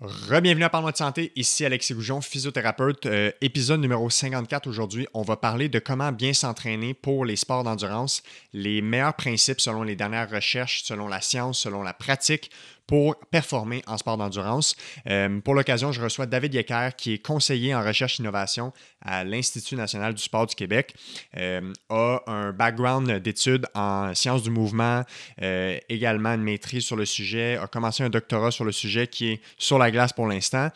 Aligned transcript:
Rebienvenue 0.00 0.62
à 0.62 0.70
Parle-moi 0.70 0.92
de 0.92 0.96
santé, 0.96 1.32
ici 1.34 1.64
Alexis 1.64 1.92
Goujon, 1.92 2.20
physiothérapeute. 2.20 3.06
Euh, 3.06 3.32
épisode 3.40 3.80
numéro 3.80 4.08
54 4.08 4.68
aujourd'hui. 4.68 5.08
On 5.12 5.22
va 5.22 5.36
parler 5.36 5.68
de 5.68 5.80
comment 5.80 6.12
bien 6.12 6.32
s'entraîner 6.32 6.94
pour 6.94 7.24
les 7.24 7.34
sports 7.34 7.64
d'endurance, 7.64 8.22
les 8.52 8.80
meilleurs 8.80 9.14
principes 9.14 9.60
selon 9.60 9.82
les 9.82 9.96
dernières 9.96 10.30
recherches, 10.30 10.84
selon 10.84 11.08
la 11.08 11.20
science, 11.20 11.58
selon 11.58 11.82
la 11.82 11.94
pratique 11.94 12.52
pour 12.88 13.16
performer 13.30 13.82
en 13.86 13.98
sport 13.98 14.16
d'endurance. 14.16 14.74
Euh, 15.08 15.40
pour 15.40 15.54
l'occasion, 15.54 15.92
je 15.92 16.00
reçois 16.00 16.24
David 16.24 16.54
Yecker, 16.54 16.88
qui 16.96 17.12
est 17.12 17.18
conseiller 17.18 17.74
en 17.74 17.84
recherche 17.84 18.18
innovation 18.18 18.72
à 19.02 19.24
l'Institut 19.24 19.76
national 19.76 20.14
du 20.14 20.22
sport 20.22 20.46
du 20.46 20.54
Québec, 20.54 20.94
euh, 21.36 21.72
a 21.90 22.22
un 22.26 22.52
background 22.52 23.10
d'études 23.18 23.66
en 23.74 24.14
sciences 24.14 24.42
du 24.42 24.50
mouvement, 24.50 25.04
euh, 25.42 25.78
également 25.90 26.30
une 26.30 26.42
maîtrise 26.42 26.82
sur 26.82 26.96
le 26.96 27.04
sujet, 27.04 27.58
a 27.58 27.66
commencé 27.66 28.02
un 28.02 28.08
doctorat 28.08 28.50
sur 28.50 28.64
le 28.64 28.72
sujet 28.72 29.06
qui 29.06 29.32
est 29.32 29.40
sur 29.58 29.78
la 29.78 29.90
glace 29.90 30.14
pour 30.14 30.26
l'instant. 30.26 30.70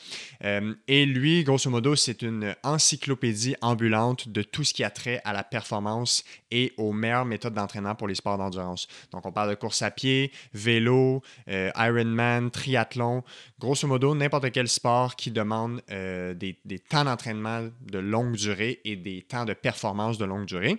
et 0.89 1.07
lui, 1.07 1.45
grosso 1.45 1.71
modo, 1.71 1.97
c'est 1.97 2.21
une 2.21 2.55
encyclopédie 2.63 3.57
ambulante 3.63 4.29
de 4.29 4.43
tout 4.43 4.65
ce 4.65 4.75
qui 4.75 4.85
a 4.85 4.91
trait 4.91 5.21
à 5.25 5.33
la 5.33 5.45
performance 5.45 6.25
et 6.51 6.75
aux 6.77 6.93
meilleures 6.93 7.25
méthodes 7.25 7.55
d'entraînement 7.55 7.95
pour 7.95 8.07
les 8.07 8.17
sports 8.17 8.37
d'endurance. 8.37 8.87
Donc, 9.13 9.25
on 9.25 9.33
parle 9.33 9.51
de 9.51 9.55
course 9.55 9.81
à 9.81 9.91
pied, 9.91 10.31
vélo, 10.53 11.23
Iron 11.49 12.02
triathlon, 12.51 13.23
grosso 13.59 13.87
modo, 13.87 14.15
n'importe 14.15 14.51
quel 14.51 14.69
sport 14.69 15.17
qui 15.17 15.31
demande 15.31 15.81
euh, 15.91 16.35
des, 16.35 16.57
temps 16.79 17.05
d'entraînement 17.05 17.69
de 17.81 17.99
longue 17.99 18.37
durée 18.37 18.81
et 18.85 18.97
des 18.97 19.23
temps 19.23 19.45
de 19.45 19.55
performance 19.55 20.19
de 20.19 20.25
longue 20.25 20.47
durée. 20.47 20.79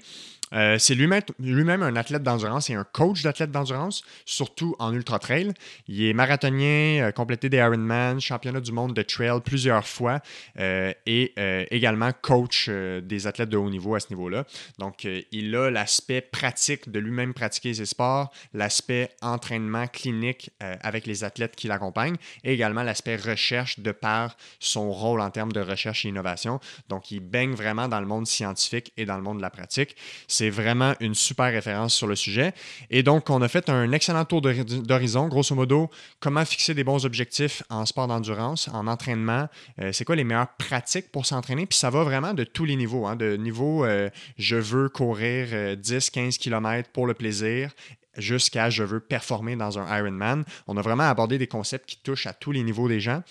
Euh, 0.54 0.78
c'est 0.78 0.96
lui-même, 0.96 1.84
un 1.84 1.96
athlète 1.96 2.24
d'endurance 2.24 2.70
et 2.70 2.76
un 2.76 2.84
coach 2.84 3.24
d'athlète 3.24 3.52
d'endurance, 3.52 4.04
surtout 4.26 4.76
en 4.80 4.94
ultra 4.94 5.20
trail. 5.20 5.54
Il 5.88 6.04
est 6.06 6.14
marathonien, 6.14 7.12
complété 7.12 7.50
des 7.50 7.58
Ironman, 7.58 8.20
championnat 8.20 8.62
du 8.62 8.72
monde 8.72 8.94
de 8.94 9.02
trail 9.02 9.42
plusieurs 9.44 9.88
fois 9.88 10.20
euh, 10.60 10.94
et 11.06 11.34
également 11.72 12.12
coach 12.22 12.70
des 12.70 13.28
athlètes 13.28 13.50
de 13.50 13.58
haut 13.58 13.70
niveau 13.70 13.96
à 13.96 14.00
ce 14.00 14.10
niveau-là. 14.10 14.46
Donc, 14.80 15.08
il 15.32 15.56
a 15.56 15.70
l'aspect 15.72 16.22
pratique 16.22 16.92
de 16.92 17.00
lui-même 17.00 17.34
pratiquer 17.34 17.74
ses 17.74 17.86
sports, 17.86 18.32
l'aspect 18.54 19.10
entraînement 19.22 19.88
clinique 19.88 20.52
avec 20.60 21.06
les 21.06 21.24
athlètes 21.24 21.56
qui 21.56 21.68
l'accompagnent 21.68 22.18
et 22.44 22.54
également 22.54 22.84
l'aspect 22.84 23.16
recherche 23.16 23.80
de 23.80 23.92
par 23.92 24.36
son 24.60 24.92
rôle 24.92 25.22
en 25.22 25.30
termes 25.30 25.52
de 25.52 25.62
recherche 25.62 26.06
et 26.06 26.10
innovation. 26.10 26.60
Donc, 26.90 27.12
il 27.12 27.20
baigne 27.20 27.54
vraiment 27.54 27.88
dans 27.88 28.00
le 28.00 28.08
monde 28.08 28.28
scientifique 28.28 28.94
et 28.98 29.06
dans 29.06 29.18
le 29.18 29.24
monde 29.24 29.38
de 29.38 29.42
la 29.42 29.50
pratique. 29.50 29.96
C'est 30.28 30.43
vraiment 30.50 30.94
une 31.00 31.16
super 31.16 31.52
référence 31.52 31.94
sur 31.94 32.08
le 32.08 32.16
sujet. 32.16 32.54
Et 32.90 33.04
donc, 33.04 33.30
on 33.30 33.42
a 33.42 33.48
fait 33.48 33.70
un 33.70 33.92
excellent 33.92 34.26
tour 34.26 34.42
d'horizon. 34.42 35.28
Grosso 35.28 35.56
modo, 35.56 35.90
comment 36.20 36.46
fixer 36.46 36.74
des 36.74 36.84
bons 36.84 37.06
objectifs 37.06 37.64
en 37.70 37.86
sport 37.86 38.08
d'endurance, 38.08 38.70
en 38.74 38.88
entraînement? 38.88 39.48
Euh, 39.82 39.92
c'est 39.92 40.06
quoi 40.06 40.16
les 40.16 40.24
meilleures 40.24 40.54
pratiques 40.58 41.12
pour 41.12 41.26
s'entraîner? 41.26 41.66
Puis 41.66 41.78
ça 41.78 41.90
va 41.90 42.04
vraiment 42.04 42.34
de 42.34 42.44
tous 42.44 42.66
les 42.66 42.76
niveaux. 42.76 43.06
Hein, 43.06 43.16
de 43.16 43.36
niveau 43.36 43.86
euh, 43.86 44.10
je 44.38 44.56
veux 44.56 44.90
courir 44.90 45.78
10, 45.78 46.10
15 46.10 46.38
km 46.38 46.90
pour 46.90 47.08
le 47.08 47.14
plaisir 47.14 47.72
jusqu'à 48.18 48.70
je 48.70 48.84
veux 48.84 49.00
performer 49.00 49.56
dans 49.56 49.80
un 49.80 49.98
Ironman. 49.98 50.44
On 50.68 50.78
a 50.78 50.82
vraiment 50.82 51.10
abordé 51.10 51.38
des 51.38 51.48
concepts 51.48 51.90
qui 51.90 51.98
touchent 51.98 52.28
à 52.28 52.34
tous 52.34 52.52
les 52.52 52.64
niveaux 52.64 52.88
des 52.88 53.00
gens. 53.00 53.24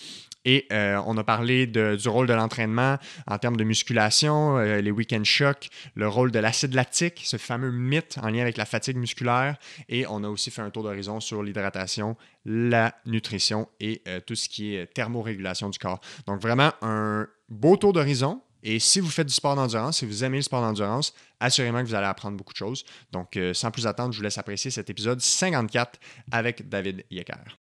Et 0.45 0.67
euh, 0.73 1.01
on 1.07 1.17
a 1.17 1.25
parlé 1.25 1.67
du 1.67 2.09
rôle 2.09 2.27
de 2.27 2.35
l'entraînement 2.35 2.99
en 3.27 3.39
termes 3.39 3.57
de 3.57 3.65
musculation, 3.65 4.59
euh, 4.59 4.81
les 4.81 4.91
week-end 4.91 5.23
shocks, 5.25 5.69
le 5.95 6.09
rôle 6.09 6.31
de 6.31 6.39
l'acide 6.39 6.75
lactique, 6.75 7.23
ce 7.25 7.37
fameux 7.37 7.71
mythe 7.71 8.19
en 8.23 8.29
lien 8.29 8.43
avec 8.43 8.57
la 8.57 8.65
fatigue 8.65 8.97
musculaire. 8.97 9.57
Et 9.89 10.05
on 10.09 10.25
a 10.25 10.29
aussi 10.29 10.51
fait 10.51 10.63
un 10.63 10.71
tour 10.71 10.83
d'horizon 10.83 11.21
sur 11.21 11.43
l'hydratation, 11.43 12.17
la 12.45 12.95
nutrition 13.07 13.69
et 13.81 14.03
euh, 14.09 14.21
tout 14.21 14.35
ce 14.35 14.49
qui 14.49 14.75
est 14.75 14.93
thermorégulation 14.93 15.69
du 15.69 15.79
corps. 15.79 16.01
Donc 16.27 16.41
vraiment 16.41 16.73
un 16.83 17.27
beau 17.49 17.77
tour 17.77 17.93
d'horizon 17.93 18.43
et 18.65 18.79
si 18.79 19.01
vous 19.01 19.11
faites 19.11 19.27
du 19.27 19.35
sport 19.35 19.57
d'endurance, 19.57 19.99
si 19.99 20.07
vous 20.07 20.23
aimez 20.23 20.37
le 20.37 20.43
sport 20.43 20.63
d'endurance, 20.63 21.15
assurément 21.41 21.83
que 21.83 21.89
vous 21.89 21.95
allez 21.97 22.07
apprendre 22.07 22.37
beaucoup 22.37 22.53
de 22.53 22.59
choses. 22.59 22.85
Donc, 23.11 23.37
sans 23.55 23.73
plus 23.73 23.89
attendre, 23.89 24.13
je 24.13 24.19
vous 24.19 24.23
laisse 24.23 24.39
apprécier 24.39 24.71
cet 24.71 24.89
épisode 24.89 25.21
54 25.21 25.99
avec 26.31 26.69
David 26.69 27.05
Yecker. 27.11 27.62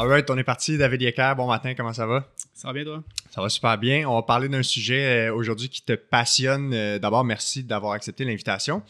Alright, 0.00 0.30
on 0.30 0.38
est 0.38 0.44
parti. 0.44 0.78
David 0.78 1.02
Yecker, 1.02 1.34
bon 1.36 1.48
matin, 1.48 1.74
comment 1.74 1.92
ça 1.92 2.06
va? 2.06 2.24
Ça 2.54 2.68
va 2.68 2.74
bien, 2.74 2.84
toi? 2.84 3.02
Ça 3.30 3.42
va 3.42 3.48
super 3.48 3.76
bien. 3.76 4.08
On 4.08 4.14
va 4.14 4.22
parler 4.22 4.48
d'un 4.48 4.62
sujet 4.62 5.26
euh, 5.26 5.34
aujourd'hui 5.34 5.68
qui 5.68 5.82
te 5.82 5.94
passionne. 5.94 6.72
Euh, 6.72 7.00
d'abord, 7.00 7.24
merci 7.24 7.64
d'avoir 7.64 7.94
accepté 7.94 8.24
l'invitation. 8.24 8.80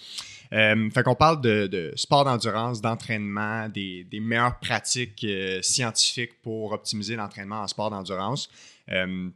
Euh, 0.52 0.90
fait 0.90 1.02
qu'on 1.02 1.14
parle 1.14 1.40
de, 1.40 1.94
sport 1.96 2.26
d'endurance, 2.26 2.82
d'entraînement, 2.82 3.70
des, 3.70 4.06
meilleures 4.20 4.58
pratiques 4.58 5.26
scientifiques 5.62 6.42
pour 6.42 6.72
optimiser 6.72 7.16
l'entraînement 7.16 7.62
en 7.62 7.68
sport 7.68 7.88
d'endurance. 7.88 8.50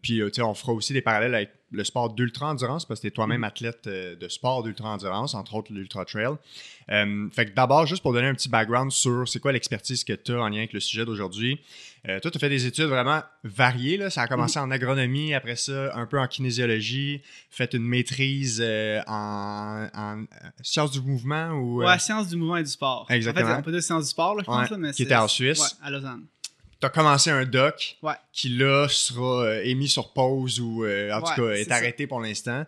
puis, 0.03 0.23
on 0.41 0.53
fera 0.53 0.73
aussi 0.75 0.93
des 0.93 1.01
parallèles 1.01 1.35
avec 1.35 1.53
le 1.73 1.85
sport 1.85 2.11
d'ultra-endurance 2.11 2.85
parce 2.85 3.01
que 3.01 3.03
tu 3.03 3.09
es 3.09 3.11
toi-même 3.11 3.43
mm-hmm. 3.43 3.47
athlète 3.47 3.87
euh, 3.87 4.17
de 4.17 4.29
sport 4.29 4.63
d'ultra-endurance, 4.63 5.35
entre 5.35 5.55
autres 5.55 5.73
l'ultra-trail. 5.73 6.35
Euh, 6.91 7.29
fait 7.31 7.47
que 7.47 7.55
d'abord, 7.55 7.87
juste 7.87 8.03
pour 8.03 8.13
donner 8.13 8.29
un 8.29 8.35
petit 8.35 8.49
background 8.49 8.93
sur 8.93 9.27
c'est 9.27 9.41
quoi 9.41 9.53
l'expertise 9.53 10.05
que 10.05 10.13
tu 10.13 10.33
as 10.33 10.41
en 10.41 10.49
lien 10.49 10.59
avec 10.59 10.73
le 10.73 10.81
sujet 10.81 11.05
d'aujourd'hui. 11.05 11.61
Euh, 12.09 12.19
toi, 12.21 12.31
tu 12.31 12.37
as 12.37 12.41
fait 12.41 12.49
des 12.49 12.67
études 12.67 12.87
vraiment 12.87 13.23
variées. 13.45 13.97
Là. 13.97 14.11
Ça 14.11 14.23
a 14.23 14.27
commencé 14.27 14.59
mm-hmm. 14.59 14.65
en 14.65 14.71
agronomie, 14.71 15.35
après 15.35 15.57
ça, 15.57 15.97
un 15.97 16.07
peu 16.07 16.19
en 16.19 16.27
kinésiologie, 16.27 17.23
fait 17.51 17.73
une 17.75 17.85
maîtrise 17.85 18.63
en, 19.07 20.25
sciences 20.63 20.91
du 20.91 21.01
mouvement 21.01 21.51
ou. 21.53 21.83
Ouais, 21.83 21.99
sciences 21.99 22.29
du 22.29 22.37
mouvement 22.37 22.57
et 22.57 22.65
du 22.65 22.71
sport. 22.71 23.07
Exactement. 23.09 23.47
En 23.47 23.55
fait, 23.55 23.59
on 23.61 23.63
peut 23.63 23.73
dire 23.73 23.83
sciences 23.83 24.05
du 24.05 24.11
sport, 24.11 24.37
je 24.39 24.45
pense. 24.45 24.71
mais 24.73 24.93
qui 24.93 25.05
était 25.05 25.17
en 25.17 25.29
Suisse. 25.29 25.61
Ouais, 25.61 25.87
à 25.87 25.91
Lausanne 25.91 26.27
tu 26.83 26.87
as 26.87 26.91
commencé 26.91 27.31
un 27.31 27.45
doc 27.45 27.97
qui 28.33 28.49
là 28.49 28.89
sera 28.89 29.45
euh, 29.45 29.65
émis 29.65 29.87
sur 29.87 30.13
pause 30.13 30.59
ou 30.59 30.85
euh, 30.85 31.13
en 31.13 31.21
tout 31.21 31.33
cas 31.41 31.53
est, 31.53 31.71
arrêté 31.71 32.09
pour 32.09 32.21
l'instant. 32.21 32.65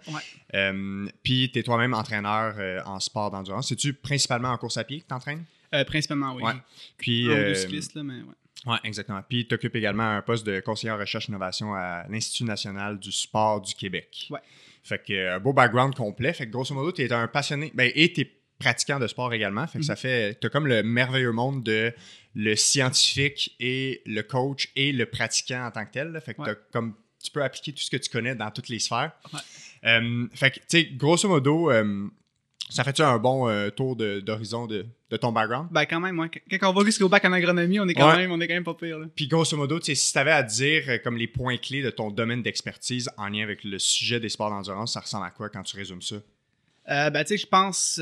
Euh, 0.54 1.08
puis 1.24 1.50
tu 1.52 1.58
es 1.58 1.62
toi-même 1.64 1.94
entraîneur 1.94 2.54
en 2.86 3.00
sport 3.00 3.32
d'endurance. 3.32 3.68
C'est-tu 3.68 3.92
principalement 3.92 4.50
en 4.50 4.56
course 4.56 4.76
à 4.76 4.84
pied 4.84 4.98
que 4.98 5.02
tu 5.02 5.08
t'entraînes? 5.08 5.44
principalement, 5.88 6.36
oui. 6.36 6.44
Puis, 6.96 7.28
cycliste, 7.56 7.96
là, 7.96 8.04
mais 8.04 8.18
ouais. 8.18 8.34
Oui, 8.66 8.76
exactement. 8.84 9.20
Puis 9.28 9.46
tu 9.46 9.56
occupes 9.56 9.74
également 9.74 10.08
un 10.08 10.22
poste 10.22 10.46
de 10.46 10.60
conseiller 10.60 10.92
en 10.92 10.96
recherche 10.96 11.28
et 11.28 11.32
innovation 11.32 11.74
à 11.74 12.06
l'Institut 12.08 12.44
national 12.44 12.98
du 12.98 13.10
sport 13.10 13.60
du 13.60 13.74
Québec. 13.74 14.28
Ouais. 14.30 14.38
Fait 14.84 15.02
que 15.04 15.34
un 15.34 15.40
beau 15.40 15.52
background 15.52 15.94
complet. 15.94 16.32
Fait 16.32 16.46
que 16.46 16.52
grosso 16.52 16.72
modo, 16.72 16.92
tu 16.92 17.02
es 17.02 17.12
un 17.12 17.26
passionné. 17.26 17.72
Ben, 17.74 17.90
et 17.94 18.12
tu 18.12 18.20
es 18.22 18.32
pratiquant 18.58 18.98
de 18.98 19.06
sport 19.06 19.32
également. 19.34 19.66
Fait 19.66 19.80
que 19.80 19.84
ça 19.84 19.94
mhm. 19.94 19.98
fait. 19.98 20.40
Tu 20.40 20.46
as 20.46 20.50
comme 20.50 20.66
le 20.66 20.82
merveilleux 20.82 21.32
monde 21.32 21.62
de 21.62 21.92
le 22.34 22.56
scientifique 22.56 23.54
et 23.60 24.02
le 24.06 24.22
coach 24.22 24.70
et 24.76 24.92
le 24.92 25.06
pratiquant 25.06 25.66
en 25.66 25.70
tant 25.70 25.84
que 25.84 25.92
tel. 25.92 26.20
Fait 26.24 26.34
que 26.34 26.58
comme 26.72 26.94
tu 27.24 27.30
peux 27.30 27.42
appliquer 27.42 27.72
tout 27.72 27.82
ce 27.82 27.90
que 27.90 27.96
tu 27.96 28.10
connais 28.10 28.34
dans 28.34 28.50
toutes 28.50 28.68
les 28.68 28.78
sphères. 28.78 29.12
Euh, 29.84 30.26
fait 30.34 30.50
que, 30.50 30.56
tu 30.60 30.64
sais, 30.68 30.84
grosso 30.84 31.28
modo, 31.28 31.70
euh, 31.70 32.06
ça 32.70 32.84
fait-tu 32.84 33.02
un 33.02 33.18
bon 33.18 33.48
euh, 33.48 33.70
tour 33.70 33.96
d'horizon 33.96 34.66
de, 34.66 34.86
ton 35.20 35.30
background? 35.30 35.68
Ben, 35.70 35.84
quand 35.84 36.00
même, 36.00 36.18
Quand 36.50 36.70
on 36.70 36.72
va 36.72 36.84
jusqu'au 36.84 37.08
bac 37.08 37.24
en 37.24 37.32
agronomie, 37.32 37.78
on 37.80 37.88
est 37.88 37.94
quand, 37.94 38.16
même, 38.16 38.32
on 38.32 38.40
est 38.40 38.48
quand 38.48 38.54
même 38.54 38.64
pas 38.64 38.74
pire. 38.74 38.98
Puis, 39.14 39.28
grosso 39.28 39.56
modo, 39.56 39.80
si 39.80 39.94
tu 39.94 40.18
avais 40.18 40.32
à 40.32 40.42
dire 40.42 41.02
comme 41.02 41.16
les 41.16 41.28
points 41.28 41.56
clés 41.56 41.82
de 41.82 41.90
ton 41.90 42.10
domaine 42.10 42.42
d'expertise 42.42 43.10
en 43.16 43.28
lien 43.28 43.42
avec 43.42 43.64
le 43.64 43.78
sujet 43.78 44.20
des 44.20 44.28
sports 44.28 44.50
d'endurance, 44.50 44.94
ça 44.94 45.00
ressemble 45.00 45.26
à 45.26 45.30
quoi 45.30 45.48
quand 45.48 45.62
tu 45.62 45.76
résumes 45.76 46.02
ça? 46.02 46.16
ben, 46.86 47.24
tu 47.24 47.28
sais, 47.28 47.36
je 47.38 47.46
pense 47.46 48.00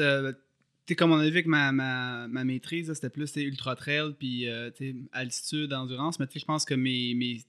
comme 0.97 1.13
on 1.13 1.19
a 1.19 1.25
vu 1.25 1.31
avec 1.31 1.47
ma, 1.47 1.73
ma, 1.73 2.27
ma 2.29 2.45
maîtrise, 2.45 2.93
c'était 2.93 3.11
plus 3.11 3.35
ultra 3.37 3.77
trail 3.77 4.15
puis 4.19 4.49
euh, 4.49 4.71
altitude, 5.13 5.73
endurance. 5.73 6.19
Mais 6.19 6.27
je 6.35 6.45
pense 6.45 6.65
que 6.65 6.75
mes, 6.75 7.15
mes, 7.15 7.41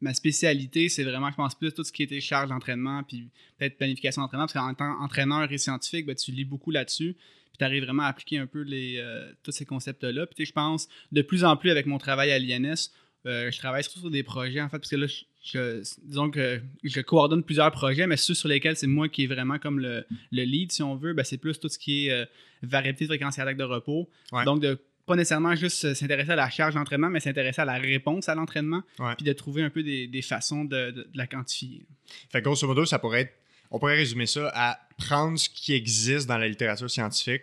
ma 0.00 0.14
spécialité, 0.14 0.88
c'est 0.88 1.04
vraiment, 1.04 1.30
je 1.30 1.36
pense, 1.36 1.54
plus 1.54 1.72
tout 1.72 1.84
ce 1.84 1.92
qui 1.92 2.02
était 2.02 2.20
charge 2.20 2.48
d'entraînement 2.48 3.02
puis 3.02 3.30
peut-être 3.58 3.76
planification 3.76 4.22
d'entraînement. 4.22 4.46
Parce 4.46 4.54
qu'en 4.54 4.74
tant 4.74 4.96
qu'entraîneur 4.98 5.50
et 5.50 5.58
scientifique, 5.58 6.06
ben, 6.06 6.14
tu 6.14 6.32
lis 6.32 6.44
beaucoup 6.44 6.70
là-dessus. 6.70 7.14
Puis 7.14 7.58
tu 7.58 7.64
arrives 7.64 7.84
vraiment 7.84 8.02
à 8.02 8.06
appliquer 8.06 8.38
un 8.38 8.46
peu 8.46 8.62
les, 8.62 8.96
euh, 8.98 9.30
tous 9.42 9.52
ces 9.52 9.64
concepts-là. 9.64 10.26
Puis 10.26 10.46
je 10.46 10.52
pense, 10.52 10.88
de 11.12 11.22
plus 11.22 11.44
en 11.44 11.56
plus 11.56 11.70
avec 11.70 11.86
mon 11.86 11.98
travail 11.98 12.32
à 12.32 12.38
l'INS, 12.38 12.90
Euh, 13.26 13.50
je 13.50 13.58
travaille 13.58 13.82
surtout 13.82 14.00
sur 14.00 14.10
des 14.10 14.22
projets, 14.22 14.60
en 14.60 14.68
fait, 14.68 14.78
parce 14.78 14.90
que 14.90 14.96
là, 14.96 15.06
je, 15.06 15.82
disons 16.02 16.30
que 16.30 16.60
je 16.82 17.00
coordonne 17.00 17.42
plusieurs 17.42 17.70
projets, 17.70 18.06
mais 18.06 18.16
ceux 18.16 18.34
sur 18.34 18.48
lesquels 18.48 18.76
c'est 18.76 18.86
moi 18.86 19.08
qui 19.08 19.24
est 19.24 19.26
vraiment 19.26 19.58
comme 19.58 19.80
le, 19.80 20.04
lead, 20.30 20.72
si 20.72 20.82
on 20.82 20.96
veut, 20.96 21.14
ben, 21.14 21.24
c'est 21.24 21.38
plus 21.38 21.58
tout 21.58 21.68
ce 21.68 21.78
qui 21.78 22.06
est 22.06 22.12
euh, 22.12 22.24
variété 22.62 23.04
de 23.04 23.08
fréquence 23.08 23.36
cardiaque 23.36 23.56
de 23.56 23.64
repos. 23.64 24.08
Donc, 24.44 24.60
de 24.60 24.78
pas 25.06 25.16
nécessairement 25.16 25.54
juste 25.54 25.94
s'intéresser 25.94 26.30
à 26.30 26.36
la 26.36 26.48
charge 26.48 26.74
d'entraînement, 26.74 27.10
mais 27.10 27.20
s'intéresser 27.20 27.60
à 27.60 27.64
la 27.64 27.74
réponse 27.74 28.28
à 28.28 28.34
l'entraînement, 28.34 28.82
puis 29.16 29.26
de 29.26 29.32
trouver 29.32 29.62
un 29.62 29.70
peu 29.70 29.82
des, 29.82 30.22
façons 30.22 30.64
de, 30.64 31.06
la 31.14 31.26
quantifier. 31.26 31.84
Fait 32.30 32.40
grosso 32.40 32.66
modo, 32.66 32.86
ça 32.86 32.98
pourrait 32.98 33.22
être, 33.22 33.34
on 33.70 33.78
pourrait 33.78 33.96
résumer 33.96 34.26
ça 34.26 34.50
à 34.54 34.78
prendre 34.96 35.38
ce 35.38 35.48
qui 35.48 35.74
existe 35.74 36.26
dans 36.26 36.38
la 36.38 36.48
littérature 36.48 36.90
scientifique, 36.90 37.42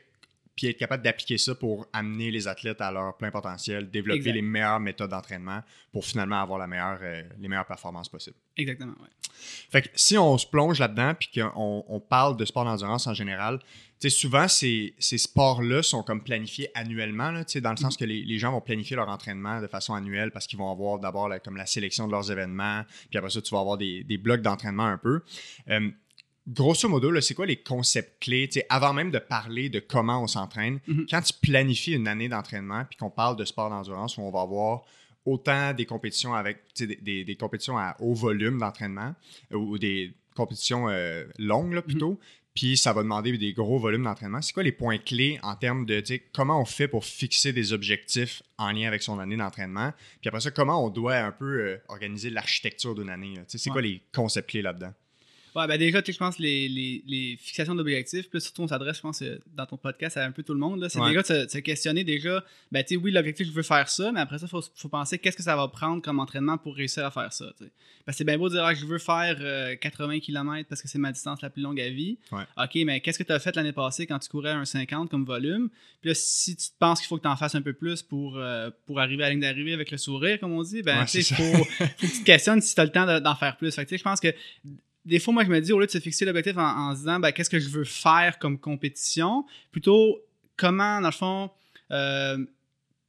puis 0.56 0.68
être 0.68 0.78
capable 0.78 1.04
d'appliquer 1.04 1.38
ça 1.38 1.56
pour 1.56 1.88
amener 1.94 2.32
les 2.32 2.48
athlètes 2.48 2.82
à 2.82 2.92
leur 2.92 3.18
plein 3.18 3.32
potentiel, 3.32 3.90
développer 3.90 4.32
les 4.32 4.42
meilleures 4.42 4.80
méthodes 4.80 5.12
d'entraînement 5.12 5.62
pour 5.92 6.06
finalement 6.06 6.42
avoir 6.42 6.60
la 6.60 6.68
meilleure, 6.68 7.00
euh, 7.02 7.24
les 7.40 7.48
meilleures 7.48 7.66
performances 7.66 8.10
possibles. 8.10 8.38
Exactement, 8.58 8.94
oui. 9.00 9.08
Fait 9.72 9.82
que 9.82 9.88
si 9.96 10.18
on 10.18 10.38
se 10.38 10.46
plonge 10.46 10.80
là-dedans 10.80 11.14
puis 11.18 11.30
qu'on 11.34 11.86
on 11.88 12.00
parle 12.00 12.38
de 12.38 12.46
sport 12.46 12.66
d'endurance 12.66 13.08
en 13.08 13.14
général, 13.14 13.60
souvent 14.10 14.48
ces, 14.48 14.96
ces 15.00 15.18
sports-là 15.18 15.84
sont 15.84 16.04
comme 16.04 16.24
planifiés 16.24 16.70
annuellement, 16.74 17.32
là, 17.32 17.44
dans 17.62 17.72
le 17.72 17.78
sens 17.78 17.96
mm-hmm. 17.96 18.00
que 18.00 18.06
les, 18.06 18.24
les, 18.24 18.40
gens 18.40 18.52
vont 18.52 18.62
planifier 18.62 18.96
leur 18.96 19.10
entraînement 19.10 19.62
de 19.62 19.68
façon 19.68 19.94
annuelle 19.94 20.32
parce 20.32 20.48
qu'ils 20.48 20.58
vont 20.60 20.72
avoir 20.72 21.00
d'abord 21.00 21.30
comme 21.44 21.58
la 21.58 21.66
sélection 21.66 22.08
de 22.08 22.12
leurs 22.12 22.32
événements, 22.32 22.84
puis 23.10 23.18
après 23.18 23.30
ça, 23.30 23.42
tu 23.42 23.54
vas 23.54 23.62
avoir 23.62 23.78
des, 23.78 24.04
des 24.04 24.18
blocs 24.18 24.42
d'entraînement 24.42 24.86
un 24.86 24.98
peu. 24.98 25.22
Euh, 25.70 25.92
grosso 26.48 26.88
modo, 26.88 27.20
c'est 27.22 27.34
quoi 27.34 27.46
les 27.46 27.58
concepts 27.58 28.22
clés, 28.22 28.50
avant 28.70 28.94
même 28.94 29.12
de 29.12 29.20
parler 29.20 29.70
de 29.70 29.80
comment 29.80 30.24
on 30.24 30.28
s'entraîne, 30.28 30.80
mhm. 30.88 31.06
quand 31.10 31.22
tu 31.22 31.34
planifies 31.42 31.94
une 31.94 32.08
année 32.08 32.30
d'entraînement, 32.30 32.86
puis 32.86 32.98
qu'on 32.98 33.10
parle 33.10 33.36
de 33.36 33.46
sport 33.46 33.70
d'endurance, 33.70 34.18
où 34.18 34.22
on 34.22 34.32
va 34.32 34.42
avoir 34.42 34.84
autant 35.26 35.74
des 35.74 35.86
compétitions 35.86 36.34
avec 36.34 36.60
des, 36.78 37.38
compétitions 37.40 37.78
à 37.78 37.96
haut 38.00 38.16
volume 38.16 38.58
d'entraînement 38.58 39.14
ou 39.52 39.78
des 39.78 40.14
compétitions 40.36 40.90
euh, 40.90 41.26
longues 41.38 41.76
mhm. 41.76 41.82
plutôt, 41.82 42.20
puis 42.54 42.76
ça 42.76 42.92
va 42.92 43.02
demander 43.04 43.38
des 43.38 43.54
gros 43.54 43.80
volumes 43.80 44.04
d'entraînement. 44.04 44.42
C'est 44.42 44.52
quoi 44.52 44.64
les 44.64 44.74
points 44.74 44.98
clés 44.98 45.40
en 45.42 45.56
termes 45.56 45.86
de 45.86 46.04
comment 46.34 46.60
on 46.60 46.66
fait 46.66 46.88
pour 46.88 47.06
fixer 47.06 47.54
des 47.54 47.72
objectifs 47.72 48.44
en 48.58 48.72
lien 48.72 48.88
avec 48.88 49.04
son 49.04 49.20
année 49.20 49.38
d'entraînement? 49.38 49.94
Puis 50.20 50.28
après 50.28 50.42
ça, 50.42 50.52
comment 50.52 50.86
on 50.86 50.90
doit 50.90 51.16
un 51.16 51.32
peu 51.32 51.62
euh, 51.62 51.78
organiser 51.88 52.30
l'architecture 52.30 52.94
d'une 52.94 53.10
année? 53.10 53.36
C'est 53.48 53.70
quoi 53.70 53.82
les 53.82 54.02
concepts 54.12 54.50
clés 54.50 54.62
là-dedans? 54.62 54.94
Ouais, 55.56 55.68
ben 55.68 55.78
déjà, 55.78 56.02
je 56.06 56.18
pense 56.18 56.40
les, 56.40 56.70
les, 56.70 57.04
les 57.06 57.38
fixations 57.38 57.76
d'objectifs, 57.76 58.30
plus 58.30 58.40
surtout 58.40 58.62
on 58.64 58.68
s'adresse, 58.68 58.98
je 58.98 59.02
pense, 59.02 59.22
euh, 59.22 59.38
dans 59.54 59.66
ton 59.66 59.76
podcast 59.76 60.16
à 60.16 60.24
un 60.24 60.32
peu 60.32 60.44
tout 60.44 60.54
le 60.54 60.60
monde. 60.60 60.88
C'est 60.90 61.02
déjà 61.02 61.22
de 61.22 61.50
se, 61.50 61.58
questionner 61.58 62.04
déjà, 62.04 62.44
ben 62.72 62.84
tu 62.84 62.96
sais, 62.96 63.02
oui, 63.02 63.12
l'objectif, 63.12 63.48
je 63.48 63.52
veux 63.52 63.64
faire 63.64 63.90
ça, 63.90 64.12
mais 64.14 64.22
après 64.22 64.40
ça, 64.40 64.46
il 64.46 64.50
faut, 64.50 64.62
faut, 64.76 64.88
penser 64.88 65.20
qu'est-ce 65.20 65.36
que 65.36 65.44
ça 65.44 65.56
va 65.58 65.68
prendre 65.68 66.02
comme 66.02 66.20
entraînement 66.20 66.58
pour 66.58 66.76
réussir 66.76 67.06
à 67.06 67.12
faire 67.12 67.34
ça. 67.34 67.46
Parce 68.06 68.16
que 68.16 68.18
c'est 68.20 68.24
bien 68.24 68.38
beau 68.38 68.48
de 68.48 68.54
dire, 68.54 68.64
ah, 68.64 68.74
je 68.74 68.86
veux 68.86 68.98
faire 68.98 69.38
80 69.80 70.16
euh, 70.16 70.20
km 70.20 70.70
parce 70.70 70.82
que 70.82 70.88
c'est 70.88 71.00
ma 71.00 71.12
distance 71.12 71.42
la 71.42 71.50
plus 71.50 71.62
longue 71.62 71.82
à 71.82 71.90
vie. 71.90 72.18
OK, 72.32 72.76
mais 72.86 73.02
qu'est-ce 73.02 73.20
que 73.20 73.24
tu 73.24 73.34
as 73.34 73.40
fait 73.40 73.56
l'année 73.56 73.74
passée 73.74 74.08
quand 74.08 74.20
tu 74.20 74.30
courais 74.30 74.52
un 74.52 74.66
50 74.66 75.10
comme 75.10 75.26
volume? 75.26 75.70
Puis 76.02 76.10
là, 76.10 76.16
si 76.16 76.56
tu 76.56 76.68
penses 76.80 77.00
qu'il 77.00 77.08
faut 77.08 77.18
que 77.18 77.24
tu 77.24 77.28
en 77.28 77.36
fasses 77.36 77.56
un 77.56 77.62
peu 77.62 77.74
plus 77.74 78.02
pour, 78.02 78.38
euh, 78.38 78.70
pour 78.86 79.00
arriver 79.00 79.24
à 79.24 79.28
la 79.28 79.32
ligne 79.32 79.42
d'arrivée 79.42 79.74
avec 79.74 79.92
le 79.92 79.98
sourire, 79.98 80.40
comme 80.40 80.54
on 80.54 80.64
dit, 80.64 80.82
ben, 80.82 81.06
tu 81.06 81.22
sais, 81.22 81.34
il 81.34 81.36
faut, 81.36 81.64
faut, 81.64 81.86
que 81.86 82.00
tu 82.00 82.20
te 82.20 82.26
questionnes 82.26 82.62
si 82.62 82.74
tu 82.74 82.82
as 82.82 82.86
le 82.86 82.92
temps 82.92 83.20
d'en 83.20 83.36
faire 83.36 83.58
plus. 83.58 83.74
Fait 83.76 83.86
que, 83.86 83.98
je 83.98 84.04
pense 84.04 84.20
que 84.20 84.34
des 85.06 85.20
fois, 85.20 85.34
moi, 85.34 85.44
je 85.44 85.50
me 85.50 85.60
dis, 85.60 85.74
au 85.74 85.80
lieu 85.80 85.86
de 85.86 85.92
se 85.92 86.00
fixer 86.00 86.26
l'objectif 86.26 86.58
en, 86.58 86.94
se 86.94 87.00
disant, 87.00 87.20
ben, 87.20 87.32
qu'est-ce 87.32 87.50
que 87.50 87.60
je 87.60 87.70
veux 87.70 87.84
faire 87.84 88.38
comme 88.40 88.60
compétition, 88.60 89.46
plutôt 89.72 90.20
comment, 90.58 91.02
dans 91.02 91.08
le 91.08 91.14
fond, 91.14 91.50
euh, 91.92 92.38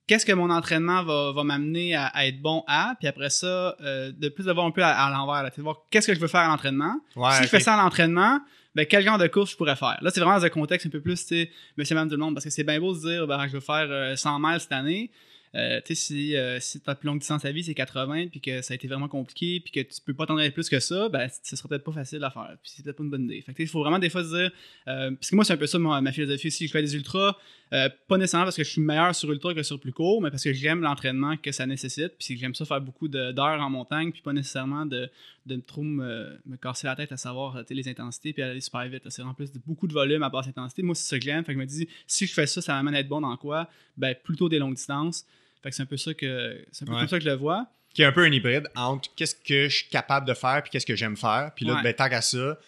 qu'est-ce 0.06 0.24
que 0.24 0.32
mon 0.32 0.50
entraînement 0.50 1.02
va, 1.04 1.44
m'amener 1.44 1.94
à, 1.94 2.26
être 2.26 2.40
bon 2.40 2.64
à, 2.66 2.94
puis 2.98 3.08
après 3.08 3.30
ça, 3.30 3.76
euh, 3.80 4.12
de 4.12 4.28
plus 4.28 4.46
de 4.46 4.52
voir 4.52 4.66
un 4.66 4.70
peu 4.70 4.82
à, 4.82 5.10
l'envers, 5.10 5.44
de 5.44 5.62
voir 5.62 5.82
qu'est-ce 5.90 6.06
que 6.06 6.14
je 6.14 6.20
veux 6.20 6.28
faire 6.28 6.40
à 6.40 6.48
l'entraînement. 6.48 6.94
si 7.14 7.42
je 7.42 7.48
fais 7.48 7.60
ça 7.60 7.74
à 7.74 7.82
l'entraînement, 7.82 8.40
ben, 8.74 8.86
quel 8.86 9.04
genre 9.04 9.18
de 9.18 9.26
course 9.26 9.50
je 9.50 9.56
pourrais 9.56 9.76
faire? 9.76 9.98
Là, 10.00 10.10
c'est 10.10 10.20
vraiment 10.20 10.38
dans 10.38 10.44
un 10.44 10.50
contexte 10.50 10.86
un 10.86 10.90
peu 10.90 11.00
plus, 11.02 11.20
tu 11.26 11.34
sais, 11.34 11.50
monsieur, 11.76 11.94
même 11.94 12.08
tout 12.08 12.16
le 12.16 12.22
monde, 12.22 12.34
parce 12.34 12.44
que 12.44 12.50
c'est 12.50 12.64
bien 12.64 12.80
beau 12.80 12.94
de 12.94 13.00
se 13.00 13.06
dire, 13.06 13.26
ben, 13.26 13.46
je 13.46 13.52
veux 13.52 13.60
faire 13.60 14.16
100 14.16 14.34
euh, 14.34 14.38
miles 14.38 14.60
cette 14.60 14.72
année. 14.72 15.10
Euh, 15.54 15.80
tu 15.84 15.94
sais, 15.94 16.06
si, 16.06 16.36
euh, 16.36 16.58
si 16.60 16.80
ta 16.80 16.94
plus 16.94 17.06
longue 17.06 17.18
distance 17.18 17.44
à 17.44 17.52
vie, 17.52 17.62
c'est 17.62 17.74
80, 17.74 18.28
puis 18.28 18.40
que 18.40 18.62
ça 18.62 18.72
a 18.72 18.74
été 18.74 18.88
vraiment 18.88 19.08
compliqué, 19.08 19.60
puis 19.60 19.70
que 19.70 19.80
tu 19.80 20.00
peux 20.00 20.14
pas 20.14 20.24
t'en 20.24 20.36
aller 20.38 20.50
plus 20.50 20.68
que 20.68 20.80
ça, 20.80 21.08
ben, 21.10 21.28
ce 21.42 21.56
sera 21.56 21.68
peut-être 21.68 21.84
pas 21.84 21.92
facile 21.92 22.24
à 22.24 22.30
faire. 22.30 22.56
Puis 22.62 22.72
c'est 22.74 22.82
peut-être 22.82 22.96
pas 22.96 23.04
une 23.04 23.10
bonne 23.10 23.24
idée. 23.24 23.42
Fait 23.42 23.52
que, 23.52 23.62
il 23.62 23.68
faut 23.68 23.80
vraiment 23.80 23.98
des 23.98 24.08
fois 24.08 24.24
se 24.24 24.34
dire, 24.34 24.50
euh, 24.88 25.10
parce 25.10 25.30
que 25.30 25.34
moi, 25.34 25.44
c'est 25.44 25.52
un 25.52 25.58
peu 25.58 25.66
ça 25.66 25.78
ma, 25.78 26.12
philosophie 26.12 26.46
aussi. 26.48 26.66
Je 26.66 26.72
fais 26.72 26.82
des 26.82 26.94
ultras, 26.94 27.36
pas 27.70 28.18
nécessairement 28.18 28.44
parce 28.44 28.56
que 28.56 28.64
je 28.64 28.70
suis 28.70 28.82
meilleur 28.82 29.14
sur 29.14 29.30
ultra 29.30 29.54
que 29.54 29.62
sur 29.62 29.80
plus 29.80 29.92
court, 29.92 30.20
mais 30.20 30.30
parce 30.30 30.44
que 30.44 30.52
j'aime 30.52 30.80
l'entraînement 30.80 31.36
que 31.38 31.52
ça 31.52 31.66
nécessite, 31.66 32.12
puis 32.18 32.36
j'aime 32.36 32.54
ça 32.54 32.64
faire 32.66 32.80
beaucoup 32.80 33.08
d'heures 33.08 33.60
en 33.60 33.70
montagne, 33.70 34.12
puis 34.12 34.20
pas 34.20 34.34
nécessairement 34.34 34.84
de, 34.84 35.08
de 35.46 35.56
trop 35.56 35.82
me, 35.82 36.38
me, 36.44 36.56
casser 36.56 36.86
la 36.86 36.96
tête 36.96 37.12
à 37.12 37.16
savoir 37.16 37.62
les 37.68 37.88
intensités, 37.88 38.32
puis 38.32 38.42
aller 38.42 38.60
super 38.60 38.86
vite. 38.88 39.08
C'est 39.08 39.22
en 39.22 39.32
plus 39.34 39.52
de 39.52 39.58
beaucoup 39.58 39.86
de 39.86 39.92
volume 39.92 40.22
à 40.22 40.28
basse 40.28 40.48
intensité. 40.48 40.82
Moi, 40.82 40.94
c'est 40.94 41.08
ça 41.08 41.18
que 41.18 41.24
j'aime. 41.24 41.44
Fait 41.44 41.52
que 41.52 41.58
je 41.58 41.62
me 41.62 41.66
dis, 41.66 41.88
si 42.06 42.26
je 42.26 42.32
fais 42.32 42.46
ça, 42.46 42.60
ça 42.60 42.74
m'amène 42.74 42.94
à 42.94 43.00
être 43.00 43.08
bon 43.08 43.20
dans 43.20 43.36
quoi? 43.36 43.68
Ben, 43.96 44.14
plutôt 44.22 44.48
des 44.48 44.58
longues 44.58 44.74
distances. 44.74 45.26
Fait 45.62 45.70
que 45.70 45.76
c'est 45.76 45.82
un 45.82 45.86
peu 45.86 45.96
ça 45.96 46.12
que 46.14 46.64
c'est 46.72 46.84
un 46.84 46.86
peu 46.86 46.98
comme 46.98 47.08
ça 47.08 47.18
que 47.18 47.24
je 47.24 47.28
le 47.28 47.36
vois. 47.36 47.66
Qui 47.94 48.02
est 48.02 48.06
un 48.06 48.12
peu 48.12 48.24
un 48.24 48.32
hybride 48.32 48.68
entre 48.74 49.10
qu'est-ce 49.14 49.34
que 49.34 49.68
je 49.68 49.76
suis 49.76 49.88
capable 49.88 50.26
de 50.26 50.32
faire 50.32 50.62
puis 50.62 50.70
qu'est-ce 50.70 50.86
que 50.86 50.96
j'aime 50.96 51.16
faire. 51.16 51.52
Puis 51.54 51.66
là, 51.66 51.80
ben, 51.82 51.92
tant 51.92 52.08
qu'à 52.08 52.22
ça, 52.22 52.58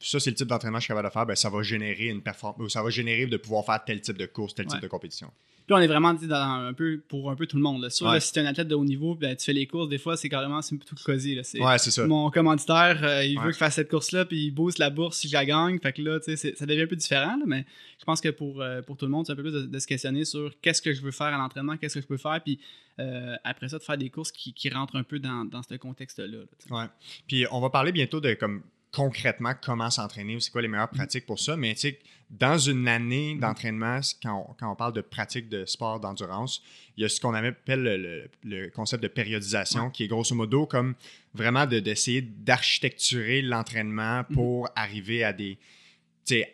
ça 0.00 0.18
c'est 0.18 0.30
le 0.30 0.36
type 0.36 0.48
d'entraînement 0.48 0.78
que 0.78 0.82
je 0.82 0.86
suis 0.86 0.88
capable 0.88 1.08
de 1.08 1.12
faire, 1.12 1.24
ben, 1.24 1.36
ça 1.36 1.50
va 1.50 1.62
générer 1.62 2.06
une 2.06 2.20
performance, 2.20 2.72
ça 2.72 2.82
va 2.82 2.90
générer 2.90 3.26
de 3.26 3.36
pouvoir 3.36 3.64
faire 3.64 3.82
tel 3.84 4.00
type 4.00 4.18
de 4.18 4.26
course, 4.26 4.54
tel 4.54 4.66
type 4.66 4.80
de 4.80 4.88
compétition. 4.88 5.30
Puis 5.66 5.74
on 5.74 5.78
est 5.78 5.86
vraiment 5.86 6.12
dans 6.14 6.66
un 6.66 6.72
peu 6.72 7.00
pour 7.08 7.30
un 7.30 7.36
peu 7.36 7.46
tout 7.46 7.56
le 7.56 7.62
monde. 7.62 7.82
Là. 7.82 7.90
Si 7.90 8.02
tu 8.32 8.38
es 8.38 8.42
un 8.42 8.46
athlète 8.46 8.68
de 8.68 8.74
haut 8.74 8.84
niveau, 8.84 9.14
ben, 9.14 9.36
tu 9.36 9.44
fais 9.44 9.52
les 9.52 9.66
courses, 9.66 9.88
des 9.88 9.98
fois, 9.98 10.16
c'est 10.16 10.28
carrément 10.28 10.60
c'est 10.62 10.76
tout 10.76 10.96
cosy. 11.04 11.34
Là. 11.34 11.42
Ouais, 11.54 11.78
c'est 11.78 11.90
ça. 11.90 12.06
Mon 12.06 12.30
commanditaire, 12.30 13.00
euh, 13.02 13.24
il 13.24 13.38
veut 13.38 13.48
que 13.48 13.52
je 13.52 13.58
fasse 13.58 13.74
cette 13.74 13.90
course-là, 13.90 14.24
puis 14.24 14.46
il 14.46 14.50
booste 14.50 14.78
la 14.78 14.90
bourse 14.90 15.18
si 15.18 15.28
je 15.28 15.34
la 15.34 15.44
gagne. 15.44 15.78
Fait 15.78 15.92
que 15.92 16.02
là, 16.02 16.18
ça 16.20 16.66
devient 16.66 16.82
un 16.82 16.86
peu 16.86 16.96
différent. 16.96 17.38
mais 17.46 17.64
je 17.98 18.04
pense 18.04 18.20
que 18.20 18.30
pour, 18.30 18.60
euh, 18.60 18.82
pour 18.82 18.96
tout 18.96 19.04
le 19.04 19.12
monde, 19.12 19.26
c'est 19.26 19.32
un 19.32 19.36
peu 19.36 19.42
plus 19.42 19.68
de, 19.68 19.78
se 19.78 19.86
questionner 19.86 20.24
sur 20.24 20.50
qu'est-ce 20.60 20.82
que 20.82 20.92
je 20.92 21.02
veux 21.02 21.10
faire 21.10 21.28
à 21.28 21.38
l'entraînement, 21.38 21.76
qu'est-ce 21.76 21.94
que 21.94 22.00
je 22.00 22.06
peux 22.06 22.16
faire, 22.16 22.40
puis 22.42 22.58
euh, 22.98 23.36
après 23.44 23.68
ça, 23.68 23.78
de 23.78 23.82
faire 23.82 23.98
des 23.98 24.10
courses 24.10 24.32
qui, 24.32 24.52
qui 24.52 24.68
rentrent 24.70 24.96
un 24.96 25.04
peu 25.04 25.18
dans, 25.18 25.44
dans 25.44 25.62
ce 25.62 25.74
contexte-là. 25.74 26.38
ouais. 26.70 26.84
Puis 27.26 27.46
on 27.50 27.60
va 27.60 27.70
parler 27.70 27.92
bientôt 27.92 28.20
de 28.20 28.34
comme 28.34 28.62
concrètement 28.92 29.52
comment 29.60 29.90
s'entraîner, 29.90 30.38
c'est 30.40 30.50
quoi 30.50 30.62
les 30.62 30.68
meilleures 30.68 30.90
pratiques 30.90 31.26
pour 31.26 31.40
ça. 31.40 31.56
Mais 31.56 31.74
tu 31.74 31.80
sais, 31.80 31.98
dans 32.30 32.58
une 32.58 32.86
année 32.88 33.36
d'entraînement, 33.36 34.00
quand, 34.22 34.56
on, 34.60 34.74
parle 34.74 34.92
de 34.92 35.00
pratique 35.00 35.48
de 35.48 35.64
sport 35.64 35.98
d'endurance, 35.98 36.62
il 36.96 37.02
y 37.02 37.04
a 37.04 37.08
ce 37.08 37.20
qu'on 37.20 37.34
appelle 37.34 38.30
le, 38.44 38.68
concept 38.70 39.02
de 39.02 39.08
périodisation, 39.08 39.90
qui 39.90 40.04
est 40.04 40.08
grosso 40.08 40.34
modo 40.34 40.66
comme 40.66 40.94
vraiment 41.34 41.66
d'essayer 41.66 42.22
d'architecturer 42.22 43.42
l'entraînement 43.42 44.20
mm-hmm. 44.20 44.34
pour 44.34 44.68
arriver 44.76 45.24
à 45.24 45.32
des. 45.32 45.58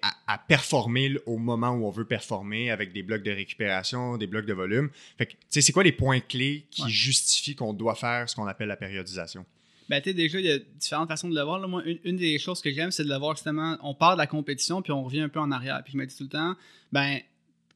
À, 0.01 0.17
à, 0.27 0.39
performer 0.39 1.19
au 1.27 1.37
moment 1.37 1.71
où 1.71 1.87
on 1.87 1.91
veut 1.91 2.07
performer 2.07 2.71
avec 2.71 2.93
des 2.93 3.03
blocs 3.03 3.23
de 3.23 3.31
récupération, 3.31 4.17
des 4.17 4.27
blocs 4.27 4.47
de 4.47 4.55
volume. 4.55 4.89
Fait 5.19 5.37
c'est 5.51 5.73
quoi 5.73 5.85
les 5.85 5.93
points 5.93 6.21
clés 6.21 6.67
qui 6.71 6.89
justifient 6.89 7.55
qu'on 7.55 7.75
doit 7.75 7.95
faire 7.95 8.29
ce 8.29 8.35
qu'on 8.35 8.47
appelle 8.47 8.69
la 8.69 8.79
périodisation? 8.79 9.45
Ben, 9.89 10.03
tu 10.03 10.13
déjà, 10.13 10.39
il 10.39 10.47
y 10.47 10.51
a 10.51 10.59
différentes 10.59 11.09
façons 11.09 11.29
de 11.29 11.35
le 11.35 11.43
voir. 11.43 11.67
Moi, 11.67 11.83
une, 12.05 12.17
des 12.17 12.39
choses 12.39 12.61
que 12.61 12.71
j'aime, 12.71 12.91
c'est 12.91 13.05
de 13.05 13.09
le 13.09 13.17
voir 13.17 13.35
justement, 13.35 13.79
on 13.83 13.95
part 13.95 14.15
de 14.15 14.19
la 14.19 14.27
compétition, 14.27 14.83
puis 14.83 14.93
on 14.93 15.03
revient 15.03 15.23
un 15.23 15.29
peu 15.29 15.41
en 15.41 15.51
arrière. 15.51 15.81
Puis 15.83 15.93
je 15.95 15.99
me 15.99 16.05
dis 16.05 16.17
tout 16.17 16.25
le 16.25 16.29
temps, 16.29 16.55
ben, 16.93 17.21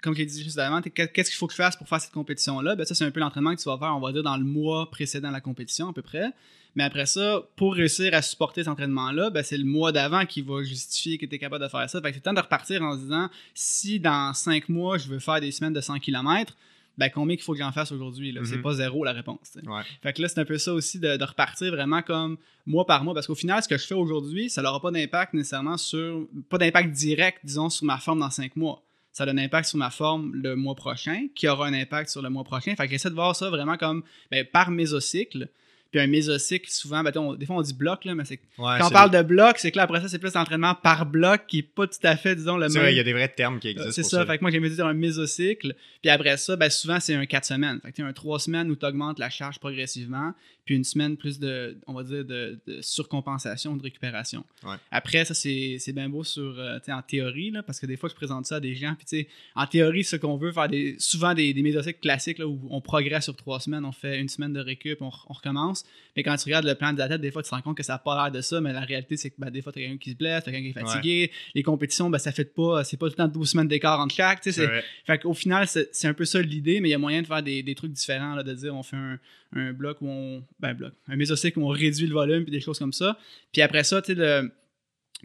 comme 0.03 0.15
j'ai 0.15 0.27
dit 0.27 0.43
juste 0.43 0.59
avant, 0.59 0.83
qu'est-ce 0.83 1.31
qu'il 1.31 1.39
faut 1.39 1.47
que 1.47 1.53
je 1.53 1.57
fasse 1.57 1.77
pour 1.77 1.89
faire 1.89 2.01
cette 2.01 2.13
compétition-là? 2.13 2.77
Ben, 2.77 2.85
ça, 2.85 2.95
c'est 2.95 3.05
un 3.05 3.11
peu 3.11 3.21
l'entraînement 3.21 3.55
que 3.55 3.61
tu 3.61 3.69
vas 3.69 3.79
faire, 3.79 3.97
on 3.97 4.01
va 4.01 4.13
dire, 4.13 4.23
dans 4.23 4.37
le 4.37 4.45
mois 4.45 4.91
précédent 4.91 5.31
la 5.31 5.41
compétition, 5.41 5.89
à 5.89 5.93
peu 5.93 6.03
près. 6.03 6.33
Mais 6.75 6.85
après 6.85 7.07
ça, 7.07 7.43
pour 7.57 7.75
réussir 7.75 8.15
à 8.15 8.23
supporter 8.23 8.63
cet 8.63 8.73
entraînement-là, 8.73 9.31
ben, 9.31 9.43
c'est 9.43 9.59
le 9.59 9.65
mois 9.65 9.93
d'avant 9.93 10.27
qui 10.27 10.43
va 10.43 10.63
justifier 10.63 11.19
que 11.19 11.27
tu 11.27 11.35
es 11.35 11.39
capable 11.39 11.65
de 11.65 11.69
faire 11.69 11.89
ça. 11.89 12.01
Fait 12.01 12.11
que 12.11 12.15
c'est 12.17 12.23
temps 12.23 12.33
de 12.33 12.41
repartir 12.41 12.83
en 12.83 12.95
se 12.95 13.03
disant, 13.03 13.29
si 13.55 14.01
dans 14.01 14.35
cinq 14.35 14.69
mois, 14.69 14.99
je 14.99 15.09
veux 15.09 15.19
faire 15.19 15.41
des 15.41 15.51
semaines 15.51 15.73
de 15.73 15.81
100 15.81 16.01
km, 16.01 16.57
ben 16.99 17.09
combien 17.09 17.37
qu'il 17.37 17.45
faut 17.45 17.53
que 17.53 17.59
j'en 17.59 17.73
fasse 17.73 17.93
aujourd'hui? 17.93 18.37
C'est 18.45 18.57
mhm. 18.57 18.63
pas 18.63 18.75
zéro 18.75 19.05
la 19.05 19.13
réponse. 19.13 19.59
Fait 20.03 20.13
que 20.13 20.23
là, 20.23 20.29
c'est 20.29 20.41
un 20.41 20.45
peu 20.45 20.59
ça 20.59 20.73
aussi 20.73 20.99
de, 20.99 21.23
repartir 21.25 21.71
vraiment 21.73 22.03
comme 22.03 22.37
mois 22.67 22.87
par 22.87 23.05
mois. 23.05 23.15
Parce 23.15 23.27
qu'au 23.27 23.35
final, 23.35 23.63
ce 23.63 23.69
que 23.69 23.79
je 23.79 23.87
fais 23.87 23.95
aujourd'hui, 23.95 24.51
ça 24.51 24.63
n'aura 24.63 24.81
pas 24.81 24.91
d'impact 24.91 25.35
nécessairement 25.35 25.77
sur. 25.77 26.27
pas 26.49 26.59
d'impact 26.59 26.91
direct, 26.91 27.39
disons, 27.45 27.71
sur 27.71 27.87
ma 27.87 27.99
forme 27.99 28.21
dans 28.21 28.31
cinq 28.31 28.57
mois. 28.57 28.83
Ça 29.13 29.25
a 29.25 29.29
un 29.29 29.39
impact 29.39 29.69
sur 29.69 29.79
ma 29.79 29.91
forme 29.91 30.35
le 30.35 30.57
mois 30.57 30.75
prochain, 30.75 31.27
qui 31.35 31.47
aura 31.47 31.67
un 31.67 31.75
impact 31.75 32.09
sur 32.09 32.23
le 32.23 32.31
mois 32.31 32.45
prochain. 32.45 32.75
Fait 32.75 32.87
que 32.87 32.93
j'essaie 32.93 33.11
de 33.11 33.15
voir 33.15 33.37
ça 33.37 33.51
vraiment 33.51 33.77
comme 33.77 34.03
ben, 34.31 34.45
par 34.45 34.71
mésocycle. 34.71 35.49
Puis 35.93 36.01
un 36.01 36.07
mésocycle, 36.07 36.71
souvent, 36.71 37.03
ben, 37.03 37.13
des 37.37 37.45
fois 37.45 37.57
on 37.57 37.61
dit 37.63 37.75
bloc, 37.75 38.07
là, 38.07 38.15
mais 38.15 38.25
c'est 38.25 38.41
quand 38.57 38.87
on 38.87 38.91
parle 38.91 39.11
de 39.11 39.21
bloc, 39.21 39.59
c'est 39.59 39.71
que 39.71 39.77
là, 39.77 39.83
après 39.83 40.01
ça, 40.01 40.09
c'est 40.09 40.19
plus 40.19 40.33
l'entraînement 40.33 40.75
par 40.75 41.05
bloc 41.05 41.43
qui 41.47 41.59
est 41.59 41.63
pas 41.63 41.87
tout 41.87 41.99
à 42.03 42.17
fait, 42.17 42.35
disons, 42.35 42.57
le 42.57 42.69
même. 42.69 42.89
il 42.89 42.97
y 42.97 43.01
a 43.01 43.05
des 43.05 43.13
vrais 43.13 43.29
termes 43.29 43.61
qui 43.61 43.69
existent. 43.69 43.93
C'est 43.93 44.03
ça, 44.03 44.25
Fait 44.25 44.39
que 44.39 44.43
moi, 44.43 44.51
j'aime 44.51 44.67
dire 44.67 44.87
un 44.87 44.95
mésocycle. 44.95 45.75
Puis 46.01 46.11
après 46.11 46.39
ça, 46.39 46.57
ben, 46.57 46.71
souvent, 46.71 46.99
c'est 46.99 47.15
un 47.15 47.27
4 47.27 47.45
semaines. 47.45 47.79
Fait 47.83 47.91
que 47.91 47.97
tu 47.97 48.03
un 48.03 48.13
3 48.13 48.39
semaines 48.41 48.71
où 48.71 48.77
tu 48.77 48.87
augmentes 48.87 49.19
la 49.19 49.29
charge 49.29 49.59
progressivement. 49.59 50.33
Puis 50.65 50.77
une 50.77 50.85
semaine 50.85 51.17
plus 51.17 51.39
de, 51.41 51.77
on 51.87 51.95
va 51.95 52.05
dire, 52.05 52.25
de, 52.25 52.59
de 52.67 52.81
surcompensation, 52.81 53.77
de 53.77 53.83
récupération. 53.83 54.45
Ouais. 54.65 54.77
Après, 54.91 55.25
ça, 55.25 55.35
c'est 55.35 55.93
bien 55.93 56.09
beau 56.09 56.25
sur, 56.25 56.59
euh, 56.59 56.79
tu 56.79 56.87
sais, 56.87 56.93
en 56.93 57.03
théorie, 57.03 57.51
là, 57.51 57.63
parce 57.63 57.81
que 57.81 57.87
des 57.87 57.97
fois, 57.97 58.09
je 58.09 58.15
présente 58.15 58.47
ça 58.47 58.57
à 58.57 58.61
des 58.61 58.75
gens, 58.75 58.95
puis 58.95 59.07
tu 59.07 59.17
sais, 59.21 59.29
en 59.55 59.67
théorie, 59.67 60.05
ce 60.05 60.17
qu'on 60.17 60.37
veut, 60.37 60.53
faire 60.53 60.69
des, 60.69 60.97
souvent 60.99 61.35
des, 61.35 61.53
des 61.53 61.95
classiques, 62.01 62.39
là, 62.39 62.47
où 62.47 62.61
on 62.71 62.81
progresse 62.81 63.25
sur 63.25 63.37
trois 63.37 63.61
semaines, 63.61 63.85
on 63.85 63.93
fait 63.93 64.21
une 64.21 64.29
semaine 64.29 64.53
de 64.53 64.61
récup, 64.61 65.01
on, 65.01 65.11
on 65.29 65.33
recommence. 65.33 65.85
Mais 66.17 66.23
quand 66.23 66.37
tu 66.37 66.45
regardes 66.45 66.67
le 66.67 66.75
plan 66.75 66.93
de 66.93 66.99
la 66.99 67.09
tête, 67.09 67.21
des 67.21 67.31
fois, 67.31 67.43
tu 67.43 67.51
te 67.51 67.55
rends 67.55 67.63
compte 67.63 67.77
que 67.77 67.83
ça 67.83 67.95
n'a 67.95 67.99
pas 67.99 68.23
l'air 68.23 68.33
de 68.33 68.41
ça, 68.41 68.61
mais 68.61 68.73
la 68.73 68.81
réalité, 68.81 69.17
c'est 69.17 69.31
que 69.31 69.37
ben, 69.39 69.51
des 69.51 69.63
fois, 69.63 69.73
tu 69.73 69.79
as 69.81 69.83
quelqu'un 69.83 69.99
qui 69.99 70.11
se 70.11 70.17
blesse, 70.17 70.45
tu 70.45 70.51
as 70.51 70.53
quelqu'un 70.53 70.73
qui 70.73 70.79
est 70.79 70.81
fatigué, 70.81 71.31
les 71.55 71.63
compétitions, 71.63 72.11
ben, 72.11 72.19
ça 72.19 72.33
fait 72.33 72.45
pas, 72.45 72.85
c'est 72.85 72.97
pas 72.97 73.07
tout 73.07 73.15
le 73.19 73.25
temps 73.25 73.29
12 73.29 73.51
semaines 73.51 73.69
d'écart 73.69 73.99
entre 74.01 74.15
chaque, 74.15 74.43
fait 74.43 75.19
qu'au 75.19 75.35
final, 75.35 75.67
c'est 75.67 75.89
c'est 75.93 76.09
un 76.09 76.15
peu 76.15 76.25
ça 76.25 76.41
l'idée, 76.41 76.81
mais 76.81 76.89
il 76.89 76.93
y 76.93 76.95
a 76.95 76.99
moyen 76.99 77.23
de 77.23 77.27
faire 77.27 77.43
des, 77.43 77.63
des 77.63 77.75
trucs 77.75 77.93
différents, 77.93 78.35
là, 78.35 78.43
de 78.43 78.53
dire 78.55 78.75
on 78.75 78.83
fait 78.83 78.97
un, 78.97 79.19
un 79.55 79.73
bloc 79.73 79.99
où 80.01 80.09
on. 80.09 80.43
Ben, 80.63 80.75
bloc. 80.75 80.93
Un 81.09 81.17
mésocycle 81.17 81.59
où 81.59 81.65
on 81.65 81.69
réduit 81.69 82.07
le 82.07 82.15
volume, 82.15 82.45
puis 82.45 82.53
des 82.53 82.61
choses 82.61 82.79
comme 82.79 82.93
ça. 82.93 83.19
Puis 83.53 83.63
après 83.63 83.83
ça, 83.83 84.01
tu 84.01 84.15
sais, 84.15 84.43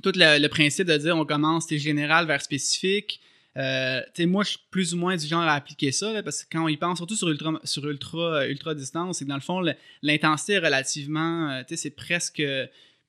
tout 0.01 0.11
le, 0.15 0.47
principe 0.47 0.87
de 0.87 0.97
dire 0.97 1.15
on 1.15 1.25
commence 1.25 1.69
général 1.69 2.25
vers 2.25 2.41
spécifique. 2.41 3.21
Euh, 3.55 4.01
moi, 4.21 4.43
je 4.43 4.49
suis 4.51 4.59
plus 4.69 4.93
ou 4.93 4.97
moins 4.97 5.15
du 5.15 5.25
genre 5.25 5.41
à 5.41 5.53
appliquer 5.53 5.91
ça, 5.91 6.21
parce 6.23 6.43
que 6.43 6.49
quand 6.51 6.63
on 6.63 6.67
y 6.67 6.77
pense, 6.77 6.97
surtout 6.97 7.15
sur 7.15 7.27
ultra, 7.29 8.47
ultra, 8.47 8.75
distance, 8.75 9.17
c'est 9.17 9.25
que 9.25 9.29
dans 9.29 9.35
le 9.35 9.41
fond, 9.41 9.63
l'intensité 10.03 10.53
est 10.53 10.59
relativement, 10.59 11.51
euh, 11.51 11.63
c'est 11.75 11.95
presque, 11.95 12.43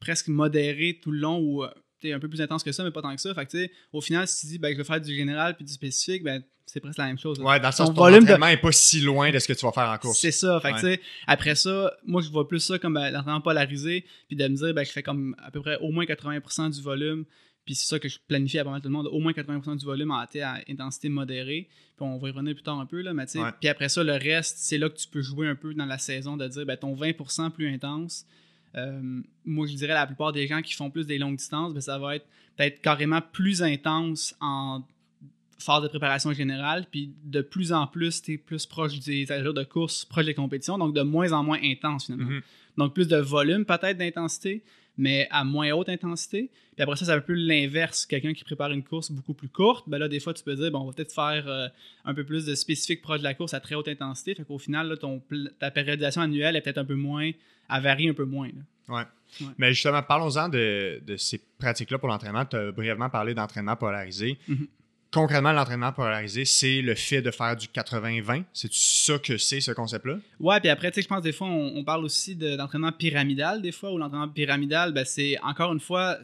presque 0.00 0.28
modéré 0.28 0.98
tout 1.02 1.10
le 1.10 1.18
long 1.18 1.38
ou 1.38 1.64
euh, 1.64 1.70
un 2.04 2.18
peu 2.18 2.28
plus 2.28 2.40
intense 2.40 2.62
que 2.62 2.72
ça, 2.72 2.84
mais 2.84 2.90
pas 2.90 3.02
tant 3.02 3.14
que 3.14 3.20
ça. 3.20 3.34
Fait 3.34 3.46
que, 3.46 3.68
au 3.92 4.00
final, 4.00 4.26
si 4.26 4.40
tu 4.40 4.46
dis, 4.46 4.58
ben, 4.58 4.72
je 4.72 4.78
vais 4.78 4.84
faire 4.84 5.00
du 5.00 5.14
général 5.14 5.54
puis 5.56 5.64
du 5.64 5.72
spécifique, 5.72 6.22
ben, 6.22 6.42
c'est 6.70 6.80
presque 6.80 6.98
la 6.98 7.06
même 7.06 7.18
chose. 7.18 7.40
Ouais, 7.40 7.58
dans 7.60 7.68
le 7.68 7.72
sens 7.72 7.88
Ton 7.88 7.94
volume 7.94 8.24
de- 8.24 8.60
pas 8.60 8.72
si 8.72 9.00
loin 9.00 9.30
de 9.30 9.38
ce 9.38 9.48
que 9.48 9.52
tu 9.52 9.64
vas 9.66 9.72
faire 9.72 9.88
en 9.90 9.98
course. 9.98 10.18
C'est 10.20 10.30
ça. 10.30 10.60
Fait 10.60 10.72
Ouais. 10.72 11.00
après 11.26 11.54
ça, 11.54 11.92
moi, 12.04 12.20
je 12.22 12.30
vois 12.30 12.46
plus 12.46 12.60
ça 12.60 12.78
comme 12.78 12.96
euh, 12.96 13.10
l'entraînement 13.10 13.40
polarisé, 13.40 14.04
puis 14.28 14.36
de 14.36 14.46
me 14.46 14.54
dire, 14.56 14.74
ben, 14.74 14.84
je 14.84 14.90
fais 14.90 15.02
comme 15.02 15.34
à 15.42 15.50
peu 15.50 15.60
près 15.60 15.78
au 15.80 15.90
moins 15.90 16.04
80% 16.04 16.70
du 16.70 16.82
volume, 16.82 17.24
puis 17.64 17.74
c'est 17.74 17.86
ça 17.86 17.98
que 17.98 18.08
je 18.08 18.18
planifie 18.28 18.58
à 18.58 18.64
pas 18.64 18.70
mal 18.70 18.80
tout 18.80 18.88
le 18.88 18.94
monde, 18.94 19.08
au 19.10 19.18
moins 19.18 19.32
80% 19.32 19.76
du 19.76 19.84
volume 19.84 20.10
en 20.10 20.18
à 20.20 20.26
intensité 20.68 21.08
modérée, 21.08 21.68
puis 21.96 22.06
on 22.06 22.16
va 22.18 22.28
y 22.28 22.30
revenir 22.30 22.54
plus 22.54 22.62
tard 22.62 22.78
un 22.78 22.86
peu, 22.86 23.00
là, 23.02 23.12
mais 23.12 23.26
tu 23.26 23.38
Ouais. 23.38 23.50
puis 23.60 23.68
après 23.68 23.88
ça, 23.88 24.02
le 24.04 24.12
reste, 24.14 24.56
c'est 24.58 24.78
là 24.78 24.88
que 24.88 24.96
tu 24.96 25.08
peux 25.08 25.20
jouer 25.22 25.48
un 25.48 25.54
peu 25.56 25.74
dans 25.74 25.84
la 25.86 25.98
saison, 25.98 26.36
de 26.36 26.46
dire, 26.48 26.64
ben, 26.66 26.76
ton 26.76 26.94
20% 26.94 27.50
plus 27.50 27.68
intense, 27.72 28.24
euh, 28.76 29.20
moi, 29.44 29.66
je 29.66 29.74
dirais 29.74 29.94
la 29.94 30.06
plupart 30.06 30.32
des 30.32 30.46
gens 30.46 30.60
qui 30.62 30.74
font 30.74 30.90
plus 30.90 31.06
des 31.06 31.18
longues 31.18 31.36
distances, 31.36 31.72
ben, 31.74 31.80
ça 31.80 31.98
va 31.98 32.16
être 32.16 32.26
peut-être 32.56 32.80
carrément 32.80 33.20
plus 33.20 33.62
intense 33.62 34.34
en 34.40 34.82
phase 35.58 35.82
de 35.82 35.88
préparation 35.88 36.32
générale, 36.32 36.86
puis 36.90 37.12
de 37.24 37.40
plus 37.40 37.72
en 37.72 37.86
plus, 37.86 38.22
tu 38.22 38.34
es 38.34 38.38
plus 38.38 38.66
proche 38.66 38.98
des 39.00 39.30
allures 39.32 39.54
de 39.54 39.64
course, 39.64 40.04
proche 40.04 40.26
des 40.26 40.34
compétitions, 40.34 40.78
donc 40.78 40.94
de 40.94 41.02
moins 41.02 41.32
en 41.32 41.42
moins 41.42 41.58
intense 41.62 42.06
finalement. 42.06 42.30
Mhm. 42.30 42.42
Donc 42.76 42.94
plus 42.94 43.08
de 43.08 43.16
volume 43.16 43.64
peut-être 43.64 43.98
d'intensité, 43.98 44.62
mais 44.96 45.28
à 45.30 45.44
moins 45.44 45.70
haute 45.72 45.88
intensité. 45.88 46.50
Puis 46.74 46.82
après 46.82 46.96
ça, 46.96 47.06
c'est 47.06 47.12
un 47.12 47.20
peu 47.20 47.32
l'inverse. 47.32 48.06
Quelqu'un 48.06 48.32
qui 48.34 48.44
prépare 48.44 48.70
une 48.72 48.84
course 48.84 49.10
beaucoup 49.10 49.34
plus 49.34 49.48
courte, 49.48 49.88
ben 49.88 49.98
là, 49.98 50.08
des 50.08 50.20
fois, 50.20 50.32
tu 50.34 50.44
peux 50.44 50.54
dire, 50.54 50.70
bon, 50.70 50.80
on 50.80 50.86
va 50.86 50.92
peut-être 50.92 51.12
faire 51.12 51.44
euh, 51.48 51.68
un 52.04 52.14
peu 52.14 52.24
plus 52.24 52.46
de 52.46 52.54
spécifique 52.54 53.02
proche 53.02 53.18
de 53.18 53.24
la 53.24 53.34
course 53.34 53.54
à 53.54 53.60
très 53.60 53.74
haute 53.74 53.88
intensité. 53.88 54.34
Fait 54.34 54.44
qu'au 54.44 54.58
final, 54.58 54.88
là, 54.88 54.96
ton, 54.96 55.22
ta 55.58 55.70
périodisation 55.70 56.22
annuelle 56.22 56.56
est 56.56 56.60
peut-être 56.60 56.78
un 56.78 56.84
peu 56.84 56.94
moins, 56.94 57.30
elle 57.70 57.82
varie 57.82 58.08
un 58.08 58.14
peu 58.14 58.24
moins. 58.24 58.48
là. 58.48 58.96
Ouais. 58.96 59.04
Ouais. 59.40 59.52
Mais 59.58 59.72
justement, 59.74 60.02
parlons-en 60.02 60.48
de, 60.48 61.02
de 61.06 61.16
ces 61.16 61.38
pratiques-là 61.58 61.98
pour 61.98 62.08
l'entraînement. 62.08 62.44
Tu 62.46 62.56
as 62.56 62.72
brièvement 62.72 63.10
parlé 63.10 63.34
d'entraînement 63.34 63.76
polarisé. 63.76 64.38
Mhm. 64.48 64.66
Concrètement, 65.10 65.52
l'entraînement 65.52 65.92
polarisé, 65.92 66.44
c'est 66.44 66.82
le 66.82 66.94
fait 66.94 67.22
de 67.22 67.30
faire 67.30 67.56
du 67.56 67.66
80-20. 67.66 68.44
C'est 68.52 68.70
ça 68.72 69.18
que 69.18 69.38
c'est, 69.38 69.60
ce 69.62 69.72
concept-là? 69.72 70.18
Ouais, 70.38 70.60
puis 70.60 70.68
après, 70.68 70.90
tu 70.90 70.96
sais, 70.96 71.02
je 71.02 71.08
pense 71.08 71.22
des 71.22 71.32
fois, 71.32 71.46
on, 71.48 71.76
on 71.78 71.84
parle 71.84 72.04
aussi 72.04 72.36
de- 72.36 72.56
d'entraînement 72.56 72.92
pyramidal, 72.92 73.62
des 73.62 73.72
fois, 73.72 73.90
où 73.92 73.96
l'entraînement 73.96 74.28
pyramidal, 74.28 74.92
ben, 74.92 75.06
c'est 75.06 75.38
encore 75.42 75.72
une 75.72 75.80
fois, 75.80 76.18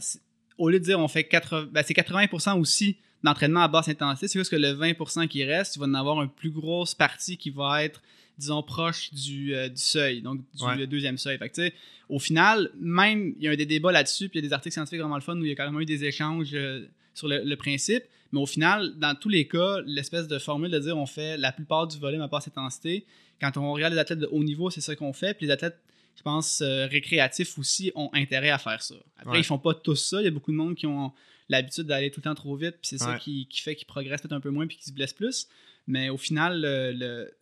au 0.58 0.68
lieu 0.68 0.78
de 0.80 0.84
dire 0.84 1.00
on 1.00 1.08
fait 1.08 1.24
80, 1.24 1.68
ben, 1.72 1.82
c'est 1.86 1.94
80% 1.94 2.60
aussi 2.60 2.98
d'entraînement 3.22 3.60
à 3.62 3.68
basse 3.68 3.88
intensité, 3.88 4.28
c'est 4.28 4.38
juste 4.38 4.50
que 4.50 4.56
le 4.56 4.74
20% 4.74 5.28
qui 5.28 5.44
reste, 5.44 5.72
tu 5.72 5.78
vas 5.80 5.86
en 5.86 5.94
avoir 5.94 6.22
une 6.22 6.28
plus 6.28 6.50
grosse 6.50 6.94
partie 6.94 7.38
qui 7.38 7.48
va 7.48 7.82
être, 7.82 8.02
disons, 8.36 8.62
proche 8.62 9.14
du, 9.14 9.54
euh, 9.54 9.70
du 9.70 9.80
seuil, 9.80 10.20
donc 10.20 10.40
du 10.54 10.62
Ouais. 10.62 10.86
deuxième 10.86 11.16
seuil. 11.16 11.38
Fait 11.38 11.48
que, 11.48 11.54
tu 11.54 11.62
sais, 11.62 11.72
au 12.10 12.18
final, 12.18 12.70
même, 12.78 13.34
il 13.38 13.44
y 13.44 13.48
a 13.48 13.56
des 13.56 13.64
débats 13.64 13.92
là-dessus, 13.92 14.28
puis 14.28 14.40
il 14.40 14.42
y 14.42 14.46
a 14.46 14.48
des 14.50 14.52
articles 14.52 14.74
scientifiques 14.74 15.00
vraiment 15.00 15.14
le 15.14 15.22
fun 15.22 15.38
où 15.38 15.42
il 15.44 15.48
y 15.48 15.52
a 15.52 15.54
carrément 15.54 15.80
eu 15.80 15.86
des 15.86 16.04
échanges 16.04 16.50
euh, 16.52 16.86
sur 17.14 17.28
le, 17.28 17.42
le 17.44 17.56
principe. 17.56 18.04
Mais 18.32 18.40
au 18.40 18.46
final, 18.46 18.98
dans 18.98 19.14
tous 19.14 19.28
les 19.28 19.46
cas, 19.48 19.78
l'espèce 19.86 20.26
de 20.28 20.38
formule 20.38 20.70
de 20.70 20.78
dire 20.78 20.96
on 20.98 21.06
fait 21.06 21.36
la 21.36 21.52
plupart 21.52 21.86
du 21.86 21.98
volume 21.98 22.20
à 22.20 22.28
basse 22.28 22.48
intensité, 22.48 23.06
quand 23.40 23.56
on 23.56 23.72
regarde 23.72 23.92
les 23.94 23.98
athlètes 24.00 24.18
de 24.20 24.26
haut 24.30 24.42
niveau, 24.44 24.70
c'est 24.70 24.80
ça 24.80 24.96
qu'on 24.96 25.12
fait. 25.12 25.34
Puis 25.34 25.46
les 25.46 25.52
athlètes, 25.52 25.78
je 26.16 26.22
pense, 26.22 26.60
euh, 26.60 26.86
récréatifs 26.86 27.56
aussi 27.58 27.92
ont 27.94 28.10
intérêt 28.12 28.50
à 28.50 28.58
faire 28.58 28.82
ça. 28.82 28.94
Après, 29.18 29.32
Ouais. 29.34 29.40
ils 29.40 29.44
font 29.44 29.58
pas 29.58 29.74
tous 29.74 29.96
ça. 29.96 30.20
Il 30.20 30.24
y 30.24 30.28
a 30.28 30.30
beaucoup 30.30 30.52
de 30.52 30.56
monde 30.56 30.74
qui 30.74 30.86
ont 30.86 31.12
l'habitude 31.48 31.84
d'aller 31.84 32.10
tout 32.10 32.20
le 32.20 32.24
temps 32.24 32.34
trop 32.34 32.56
vite. 32.56 32.76
Puis 32.80 32.88
c'est 32.88 32.98
ça 32.98 33.16
qui, 33.18 33.46
qui 33.48 33.60
fait 33.60 33.74
qu'ils 33.76 33.86
progressent 33.86 34.22
peut-être 34.22 34.32
un 34.32 34.40
peu 34.40 34.50
moins 34.50 34.66
puis 34.66 34.76
qu'ils 34.76 34.86
se 34.86 34.92
blessent 34.92 35.12
plus. 35.12 35.46
Mais 35.86 36.08
au 36.08 36.16
final, 36.16 36.62
le, 36.62 36.92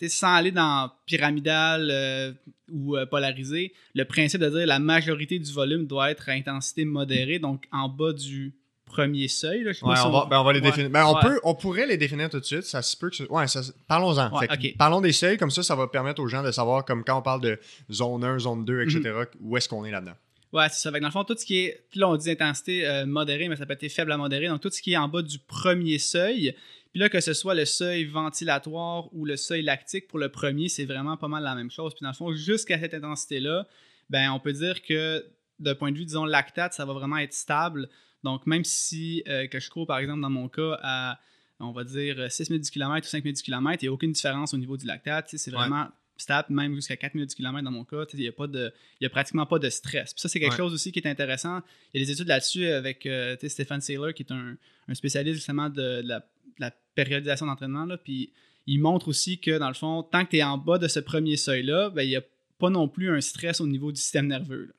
le- 0.00 0.08
sans 0.08 0.34
aller 0.34 0.50
dans 0.50 0.90
pyramidal 1.06 1.88
euh, 1.90 2.32
ou 2.72 2.96
euh, 2.96 3.06
polarisé, 3.06 3.72
le 3.94 4.04
principe 4.04 4.40
de 4.40 4.48
dire 4.48 4.66
la 4.66 4.80
majorité 4.80 5.38
du 5.38 5.52
volume 5.52 5.86
doit 5.86 6.10
être 6.10 6.28
à 6.28 6.32
intensité 6.32 6.84
modérée, 6.84 7.38
donc 7.38 7.66
en 7.70 7.88
bas 7.88 8.12
du 8.12 8.52
premier 8.92 9.26
seuil. 9.28 9.62
Là, 9.64 9.72
je 9.72 9.84
Ouais, 9.84 9.94
on 10.04 10.10
va, 10.10 10.26
ben, 10.30 10.40
on 10.40 10.44
va 10.44 10.52
les 10.52 10.60
Ouais. 10.60 10.66
définir. 10.66 10.90
Ben, 10.90 11.04
on, 11.06 11.14
Ouais. 11.14 11.20
peut, 11.22 11.40
on 11.44 11.54
pourrait 11.54 11.86
les 11.86 11.96
définir 11.96 12.28
tout 12.30 12.38
de 12.40 12.44
suite. 12.44 12.62
Ça 12.64 12.82
se 12.82 12.96
peut 12.96 13.10
que. 13.10 13.24
Ouais, 13.24 13.44
parlons-en. 13.88 14.30
Parlons 14.78 15.00
des 15.00 15.12
seuils, 15.12 15.36
comme 15.38 15.50
ça, 15.50 15.62
ça 15.62 15.74
va 15.74 15.86
permettre 15.88 16.20
aux 16.22 16.28
gens 16.28 16.42
de 16.42 16.50
savoir, 16.52 16.84
comme 16.84 17.02
quand 17.04 17.18
on 17.18 17.22
parle 17.22 17.40
de 17.40 17.58
zone 17.90 18.22
1, 18.24 18.38
zone 18.38 18.64
2, 18.64 18.82
etc., 18.82 19.00
Mhm. 19.04 19.26
où 19.40 19.56
est-ce 19.56 19.68
qu'on 19.68 19.84
est 19.84 19.90
là-dedans. 19.90 20.14
Ouais, 20.52 20.68
c'est 20.68 20.80
ça. 20.82 20.90
Dans 20.90 21.06
le 21.06 21.10
fond, 21.10 21.24
tout 21.24 21.34
ce 21.36 21.46
qui 21.46 21.60
est. 21.60 21.84
Là, 21.94 22.08
on 22.10 22.16
dit 22.16 22.30
intensité 22.30 22.86
euh, 22.86 23.06
modérée, 23.06 23.48
mais 23.48 23.56
ça 23.56 23.64
peut 23.64 23.72
être 23.80 23.88
faible 23.90 24.12
à 24.12 24.16
modérée. 24.18 24.48
Donc, 24.48 24.60
tout 24.60 24.70
ce 24.70 24.82
qui 24.82 24.92
est 24.92 24.96
en 24.98 25.08
bas 25.08 25.22
du 25.22 25.38
premier 25.38 25.98
seuil. 25.98 26.54
Puis 26.92 27.00
là, 27.00 27.08
que 27.08 27.20
ce 27.20 27.32
soit 27.32 27.54
le 27.54 27.64
seuil 27.64 28.04
ventilatoire 28.04 29.08
ou 29.14 29.24
le 29.24 29.36
seuil 29.38 29.62
lactique 29.62 30.08
pour 30.08 30.18
le 30.18 30.28
premier, 30.28 30.68
c'est 30.68 30.84
vraiment 30.84 31.16
pas 31.16 31.28
mal 31.28 31.42
la 31.42 31.54
même 31.54 31.70
chose. 31.70 31.94
Puis 31.94 32.02
dans 32.02 32.10
le 32.10 32.14
fond, 32.14 32.34
jusqu'à 32.34 32.78
cette 32.78 32.92
intensité-là, 32.92 33.66
ben, 34.10 34.30
on 34.30 34.38
peut 34.40 34.52
dire 34.52 34.82
que 34.82 35.24
d'un 35.58 35.74
point 35.74 35.90
de 35.90 35.96
vue, 35.96 36.04
disons, 36.04 36.26
lactate, 36.26 36.74
ça 36.74 36.84
va 36.84 36.92
vraiment 36.92 37.16
être 37.16 37.32
stable. 37.32 37.88
Donc, 38.24 38.46
même 38.46 38.64
si 38.64 39.22
euh, 39.28 39.46
que 39.46 39.58
je 39.60 39.68
cours, 39.70 39.86
par 39.86 39.98
exemple, 39.98 40.20
dans 40.20 40.30
mon 40.30 40.48
cas, 40.48 40.78
à, 40.82 41.20
on 41.60 41.72
va 41.72 41.84
dire, 41.84 42.30
6 42.30 42.50
minutes 42.50 42.64
du 42.64 42.70
kilomètre 42.70 43.06
ou 43.06 43.10
5 43.10 43.24
minutes 43.24 43.36
du 43.38 43.42
kilomètre, 43.42 43.82
il 43.82 43.86
n'y 43.86 43.90
a 43.90 43.92
aucune 43.92 44.12
différence 44.12 44.54
au 44.54 44.58
niveau 44.58 44.76
du 44.76 44.86
lactate. 44.86 45.28
C'est 45.36 45.50
Ouais. 45.50 45.56
vraiment 45.58 45.88
stable, 46.16 46.54
même 46.54 46.74
jusqu'à 46.74 46.96
4 46.96 47.14
minutes 47.14 47.30
du 47.30 47.36
kilomètre 47.36 47.64
dans 47.64 47.70
mon 47.72 47.84
cas. 47.84 48.04
Il 48.12 48.20
n'y 48.20 48.28
a, 48.28 48.32
pas 48.32 48.46
de- 48.46 48.72
il 49.00 49.04
y 49.04 49.06
a 49.06 49.10
pratiquement 49.10 49.46
pas 49.46 49.58
de 49.58 49.68
stress. 49.70 50.12
Puis 50.14 50.20
ça, 50.20 50.28
c'est 50.28 50.38
quelque 50.38 50.52
Ouais. 50.52 50.56
chose 50.56 50.72
aussi 50.72 50.92
qui 50.92 51.00
est 51.00 51.08
intéressant. 51.08 51.62
Il 51.92 52.00
y 52.00 52.02
a 52.02 52.06
des 52.06 52.12
études 52.12 52.28
là-dessus 52.28 52.66
avec 52.66 53.06
euh, 53.06 53.36
Stéphane 53.48 53.80
Saylor, 53.80 54.14
qui 54.14 54.22
est 54.22 54.32
un, 54.32 54.56
un 54.88 54.94
spécialiste 54.94 55.36
justement 55.36 55.68
de, 55.68 56.02
de 56.02 56.08
la, 56.08 56.20
de 56.20 56.24
la 56.60 56.70
périodisation 56.94 57.46
d'entraînement. 57.46 57.88
Puis 58.04 58.30
il 58.68 58.78
montre 58.78 59.08
aussi 59.08 59.40
que, 59.40 59.58
dans 59.58 59.66
le 59.68 59.74
fond, 59.74 60.04
tant 60.04 60.24
que 60.24 60.30
tu 60.30 60.36
es 60.36 60.42
en 60.44 60.58
bas 60.58 60.78
de 60.78 60.86
ce 60.86 61.00
premier 61.00 61.36
seuil-là, 61.36 61.90
ben, 61.90 62.02
il 62.02 62.08
n'y 62.10 62.16
a 62.16 62.22
pas 62.58 62.70
non 62.70 62.86
plus 62.86 63.10
un 63.10 63.20
stress 63.20 63.60
au 63.60 63.66
niveau 63.66 63.90
du 63.90 64.00
système 64.00 64.28
nerveux. 64.28 64.66
là. 64.66 64.72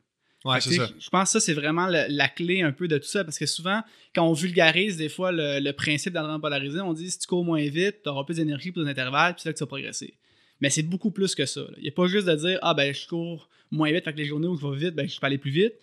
Ouais, 0.46 0.60
c'est 0.60 0.74
ça. 0.76 0.90
Je 1.00 1.10
pense 1.10 1.30
que 1.30 1.32
ça, 1.34 1.40
c'est 1.40 1.54
vraiment 1.54 1.88
le- 1.88 2.06
la 2.10 2.28
clé 2.28 2.62
un 2.62 2.72
peu 2.72 2.88
de 2.88 2.98
tout 2.98 3.08
ça, 3.08 3.24
parce 3.24 3.38
que 3.40 3.46
souvent, 3.46 3.82
quand 4.14 4.28
on 4.28 4.34
vulgarise 4.34 4.98
des 4.98 5.08
fois 5.10 5.32
le, 5.32 5.60
le 5.60 5.72
principe 5.74 6.14
d'entraînement 6.14 6.40
polarisé, 6.40 6.82
on 6.82 6.94
dit 6.94 7.10
si 7.10 7.20
tu 7.20 7.28
cours 7.28 7.46
moins 7.46 7.66
vite, 7.68 7.98
tu 8.04 8.10
auras 8.10 8.24
plus 8.26 8.36
d'énergie 8.38 8.72
pour 8.72 8.82
les 8.84 8.90
intervalles, 8.92 9.34
puis 9.36 9.44
c'est 9.44 9.50
là 9.50 9.54
que 9.54 9.58
tu 9.58 9.64
vas 9.64 9.68
progresser. 9.68 10.14
Mais 10.62 10.70
c'est 10.70 10.84
beaucoup 10.84 11.12
plus 11.12 11.34
que 11.36 11.46
ça. 11.46 11.62
là. 11.62 11.68
Il 11.78 11.84
n'y 11.84 11.90
a 11.90 11.92
pas 11.94 12.08
juste 12.08 12.28
de 12.28 12.36
dire 12.36 12.60
ah 12.62 12.74
ben 12.74 12.94
je 12.94 13.08
cours 13.08 13.50
moins 13.72 13.92
vite, 13.92 14.04
fait 14.04 14.14
que 14.14 14.18
les 14.18 14.26
journées 14.26 14.48
où 14.48 14.56
je 14.58 14.66
vais 14.68 14.76
vite, 14.78 14.96
ben 14.96 15.08
je 15.08 15.20
peux 15.20 15.26
aller 15.26 15.38
plus 15.38 15.52
vite. 15.52 15.74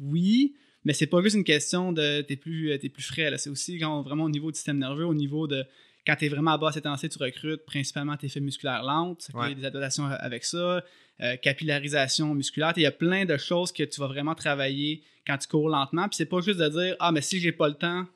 Oui, 0.00 0.54
mais 0.84 0.92
c'est 0.92 1.06
pas 1.06 1.22
juste 1.22 1.36
une 1.36 1.44
question 1.44 1.92
de 1.92 2.20
t'es 2.22 2.36
plus, 2.36 2.70
euh, 2.72 2.78
t'es 2.78 2.88
plus 2.88 3.02
frais. 3.02 3.30
là. 3.30 3.38
C'est 3.38 3.50
aussi 3.50 3.78
quand- 3.78 4.02
vraiment 4.02 4.24
au 4.24 4.30
niveau 4.30 4.50
du 4.50 4.56
système 4.56 4.78
nerveux, 4.78 5.06
au 5.06 5.14
niveau 5.14 5.46
de 5.46 5.64
quand 6.06 6.16
tu 6.16 6.26
es 6.26 6.28
vraiment 6.28 6.52
à 6.52 6.58
basse 6.58 6.76
intensité, 6.76 7.08
tu 7.08 7.22
recrutes 7.22 7.64
principalement 7.64 8.16
tes 8.16 8.28
fibres 8.28 8.44
musculaires 8.46 8.82
lentes, 8.82 9.22
ça 9.22 9.36
Ouais. 9.38 9.54
des 9.54 9.64
adaptations 9.64 10.04
avec 10.06 10.44
ça, 10.44 10.82
euh, 11.20 11.36
capillarisation 11.36 12.34
musculaire. 12.34 12.72
Il 12.76 12.82
y 12.82 12.86
a 12.86 12.90
plein 12.92 13.24
de 13.24 13.36
choses 13.36 13.72
que 13.72 13.82
tu 13.84 14.00
vas 14.00 14.06
vraiment 14.06 14.34
travailler 14.34 15.02
quand 15.26 15.38
tu 15.38 15.48
cours 15.48 15.68
lentement. 15.68 16.08
Puis 16.08 16.16
c'est 16.16 16.26
pas 16.26 16.40
juste 16.40 16.58
de 16.60 16.68
dire 16.68 16.96
Ah, 17.00 17.12
mais 17.12 17.20
si 17.22 17.40
j'ai 17.40 17.52
pas 17.52 17.68
le 17.68 17.74
temps, 17.74 18.06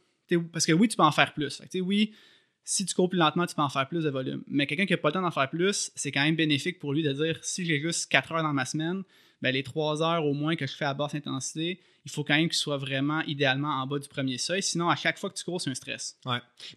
parce 0.52 0.66
que 0.66 0.72
oui, 0.72 0.88
tu 0.88 0.96
peux 0.96 1.02
en 1.02 1.12
faire 1.12 1.32
plus. 1.32 1.56
Fait 1.56 1.64
que, 1.64 1.68
t'sais, 1.70 1.80
oui, 1.80 2.12
si 2.64 2.84
tu 2.84 2.94
cours 2.94 3.08
plus 3.08 3.18
lentement, 3.18 3.46
tu 3.46 3.54
peux 3.54 3.62
en 3.62 3.68
faire 3.70 3.88
plus 3.88 4.04
de 4.04 4.10
volume. 4.10 4.42
Mais 4.46 4.66
quelqu'un 4.66 4.84
qui 4.84 4.92
n'a 4.92 4.98
pas 4.98 5.08
le 5.08 5.14
temps 5.14 5.22
d'en 5.22 5.30
faire 5.30 5.48
plus, 5.48 5.90
c'est 5.94 6.12
quand 6.12 6.22
même 6.22 6.36
bénéfique 6.36 6.78
pour 6.78 6.92
lui 6.92 7.02
de 7.02 7.12
dire 7.12 7.38
si 7.42 7.64
j'ai 7.64 7.80
juste 7.80 8.10
4 8.10 8.32
heures 8.32 8.42
dans 8.42 8.52
ma 8.52 8.66
semaine, 8.66 9.02
ben 9.42 9.52
les 9.52 9.62
3 9.62 10.02
heures 10.02 10.24
au 10.24 10.34
moins 10.34 10.56
que 10.56 10.66
je 10.66 10.74
fais 10.74 10.84
à 10.84 10.94
basse 10.94 11.14
intensité, 11.14 11.80
il 12.04 12.10
faut 12.10 12.24
quand 12.24 12.36
même 12.36 12.48
qu'il 12.48 12.56
soit 12.56 12.78
vraiment 12.78 13.20
idéalement 13.22 13.68
en 13.82 13.86
bas 13.86 13.98
du 13.98 14.08
premier 14.08 14.38
seuil. 14.38 14.62
Sinon, 14.62 14.88
à 14.88 14.96
chaque 14.96 15.18
fois 15.18 15.28
que 15.28 15.36
tu 15.36 15.44
cours, 15.44 15.60
c'est 15.60 15.68
un 15.68 15.74
stress. 15.74 16.16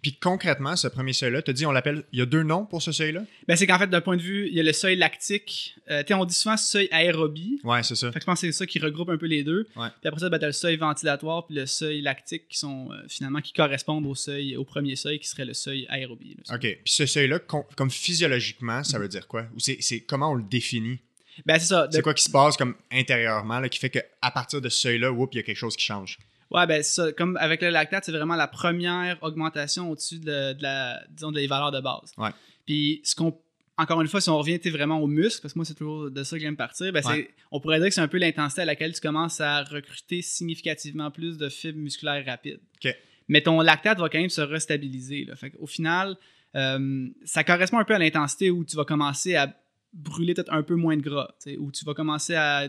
Puis 0.02 0.18
concrètement, 0.18 0.76
ce 0.76 0.90
premier 0.90 1.14
seuil-là, 1.14 1.42
tu 1.42 1.52
as 1.52 1.54
dit, 1.54 1.66
on 1.66 1.72
l'appelle. 1.72 2.04
Il 2.12 2.20
y 2.20 2.22
a 2.22 2.26
deux 2.26 2.44
noms 2.44 2.66
pour 2.66 2.82
ce 2.82 2.92
seuil-là? 2.92 3.22
Ben, 3.48 3.56
c'est 3.56 3.66
qu'en 3.66 3.80
fait, 3.80 3.88
d'un 3.88 4.02
point 4.02 4.18
de 4.18 4.22
vue, 4.22 4.48
il 4.50 4.54
y 4.56 4.60
a 4.60 4.64
le 4.64 4.74
seuil 4.74 4.98
lactique. 4.98 5.76
Euh, 5.90 6.04
on 6.12 6.26
dit 6.26 6.34
souvent 6.34 6.58
seuil 6.58 6.90
aérobie. 6.92 7.62
Ouais, 7.64 7.82
c'est 7.82 7.96
ça. 7.96 8.12
Fait 8.12 8.20
que 8.20 8.24
je 8.24 8.26
pense 8.26 8.42
que 8.42 8.48
c'est 8.48 8.52
ça 8.52 8.66
qui 8.66 8.80
regroupe 8.80 9.10
un 9.10 9.18
peu 9.18 9.26
les 9.28 9.44
deux. 9.46 9.70
Ouais. 9.78 9.88
Puis 10.02 10.08
après 10.10 10.20
ça, 10.20 10.30
ben, 10.30 10.38
t'as 10.38 10.48
le 10.48 10.52
seuil 10.52 10.76
ventilatoire 10.76 11.46
puis 11.46 11.56
le 11.56 11.66
seuil 11.66 12.02
lactique 12.02 12.50
qui 12.50 12.58
sont 12.58 12.92
euh, 12.92 12.98
finalement 13.08 13.40
qui 13.40 13.54
correspondent 13.54 14.06
au 14.08 14.16
seuil, 14.16 14.58
au 14.58 14.66
premier 14.66 14.98
seuil 14.98 15.20
qui 15.20 15.28
serait 15.30 15.46
le 15.46 15.54
seuil 15.54 15.86
aérobie. 15.88 16.36
là. 16.46 16.56
OK. 16.56 16.62
Puis 16.62 16.80
ce 16.94 17.06
seuil-là, 17.06 17.40
com- 17.40 17.64
comme 17.78 17.92
physiologiquement, 17.92 18.84
ça 18.84 19.00
veut 19.00 19.08
dire 19.08 19.28
quoi? 19.28 19.46
Ou 19.56 19.60
c'est- 19.60 20.02
comment 20.02 20.32
on 20.32 20.36
le 20.36 20.44
définit? 20.44 21.00
Ben, 21.46 21.60
c'est 21.60 21.68
ça. 21.68 21.88
De- 21.88 21.94
C'est 21.94 22.02
quoi 22.02 22.14
qui 22.14 22.24
se 22.24 22.30
passe 22.32 22.58
comme 22.58 22.76
intérieurement 22.92 23.60
là, 23.60 23.70
qui 23.70 23.80
fait 23.80 23.90
qu'à 23.90 24.32
partir 24.32 24.62
de 24.62 24.70
ce 24.70 24.78
seuil-là, 24.80 25.12
il 25.32 25.36
y 25.36 25.40
a 25.40 25.44
quelque 25.44 25.58
chose 25.58 25.76
qui 25.76 25.86
change? 25.86 26.18
Ouais, 26.52 26.68
ben, 26.68 26.84
c'est 26.84 26.94
ça. 27.02 27.12
Comme 27.14 27.38
avec 27.38 27.62
le 27.62 27.70
lactate, 27.70 28.04
c'est 28.06 28.12
vraiment 28.12 28.36
la 28.36 28.48
première 28.48 29.18
augmentation 29.24 29.90
au-dessus 29.90 30.20
de, 30.20 30.54
de 30.54 30.62
la, 30.64 31.02
disons, 31.10 31.32
des 31.32 31.48
valeurs 31.48 31.72
de 31.72 31.80
base. 31.80 32.12
Ouais. 32.18 32.30
Puis, 32.66 33.02
ce 33.04 33.16
qu'on. 33.16 33.38
Encore 33.78 34.02
une 34.02 34.08
fois, 34.10 34.22
si 34.22 34.30
on 34.30 34.38
revient 34.38 34.60
vraiment 34.70 35.00
aux 35.00 35.08
muscles, 35.08 35.42
parce 35.42 35.54
que 35.54 35.60
moi, 35.60 35.66
c'est 35.66 35.74
toujours 35.74 36.12
de 36.12 36.24
ça 36.24 36.36
que 36.36 36.42
j'aime 36.42 36.58
partir, 36.58 36.92
ben, 36.92 37.02
Ouais. 37.08 37.30
on 37.52 37.60
pourrait 37.60 37.80
dire 37.80 37.88
que 37.88 37.94
c'est 37.96 38.02
un 38.02 38.08
peu 38.10 38.18
l'intensité 38.20 38.62
à 38.62 38.66
laquelle 38.66 38.94
tu 38.94 39.02
commences 39.02 39.40
à 39.42 39.64
recruter 39.64 40.22
significativement 40.22 41.10
plus 41.10 41.38
de 41.38 41.50
fibres 41.50 41.80
musculaires 41.80 42.24
rapides. 42.26 42.60
Mais 43.30 43.42
ton 43.42 43.60
lactate 43.62 43.98
va 43.98 44.10
quand 44.10 44.20
même 44.20 44.30
se 44.30 44.42
restabiliser. 44.42 45.24
Là. 45.26 45.36
Fait 45.38 45.54
au 45.58 45.66
final, 45.68 46.18
euh, 46.56 47.08
ça 47.24 47.44
correspond 47.46 47.78
un 47.80 47.86
peu 47.86 47.96
à 47.96 48.00
l'intensité 48.00 48.52
où 48.52 48.66
tu 48.66 48.76
vas 48.76 48.84
commencer 48.84 49.36
à 49.36 49.56
brûler 49.94 50.34
peut-être 50.34 50.54
un 50.54 50.64
peu 50.64 50.76
moins 50.76 50.96
de 50.98 51.02
gras, 51.02 51.34
où 51.60 51.72
tu 51.72 51.86
vas 51.86 51.94
commencer 51.94 52.36
à 52.36 52.68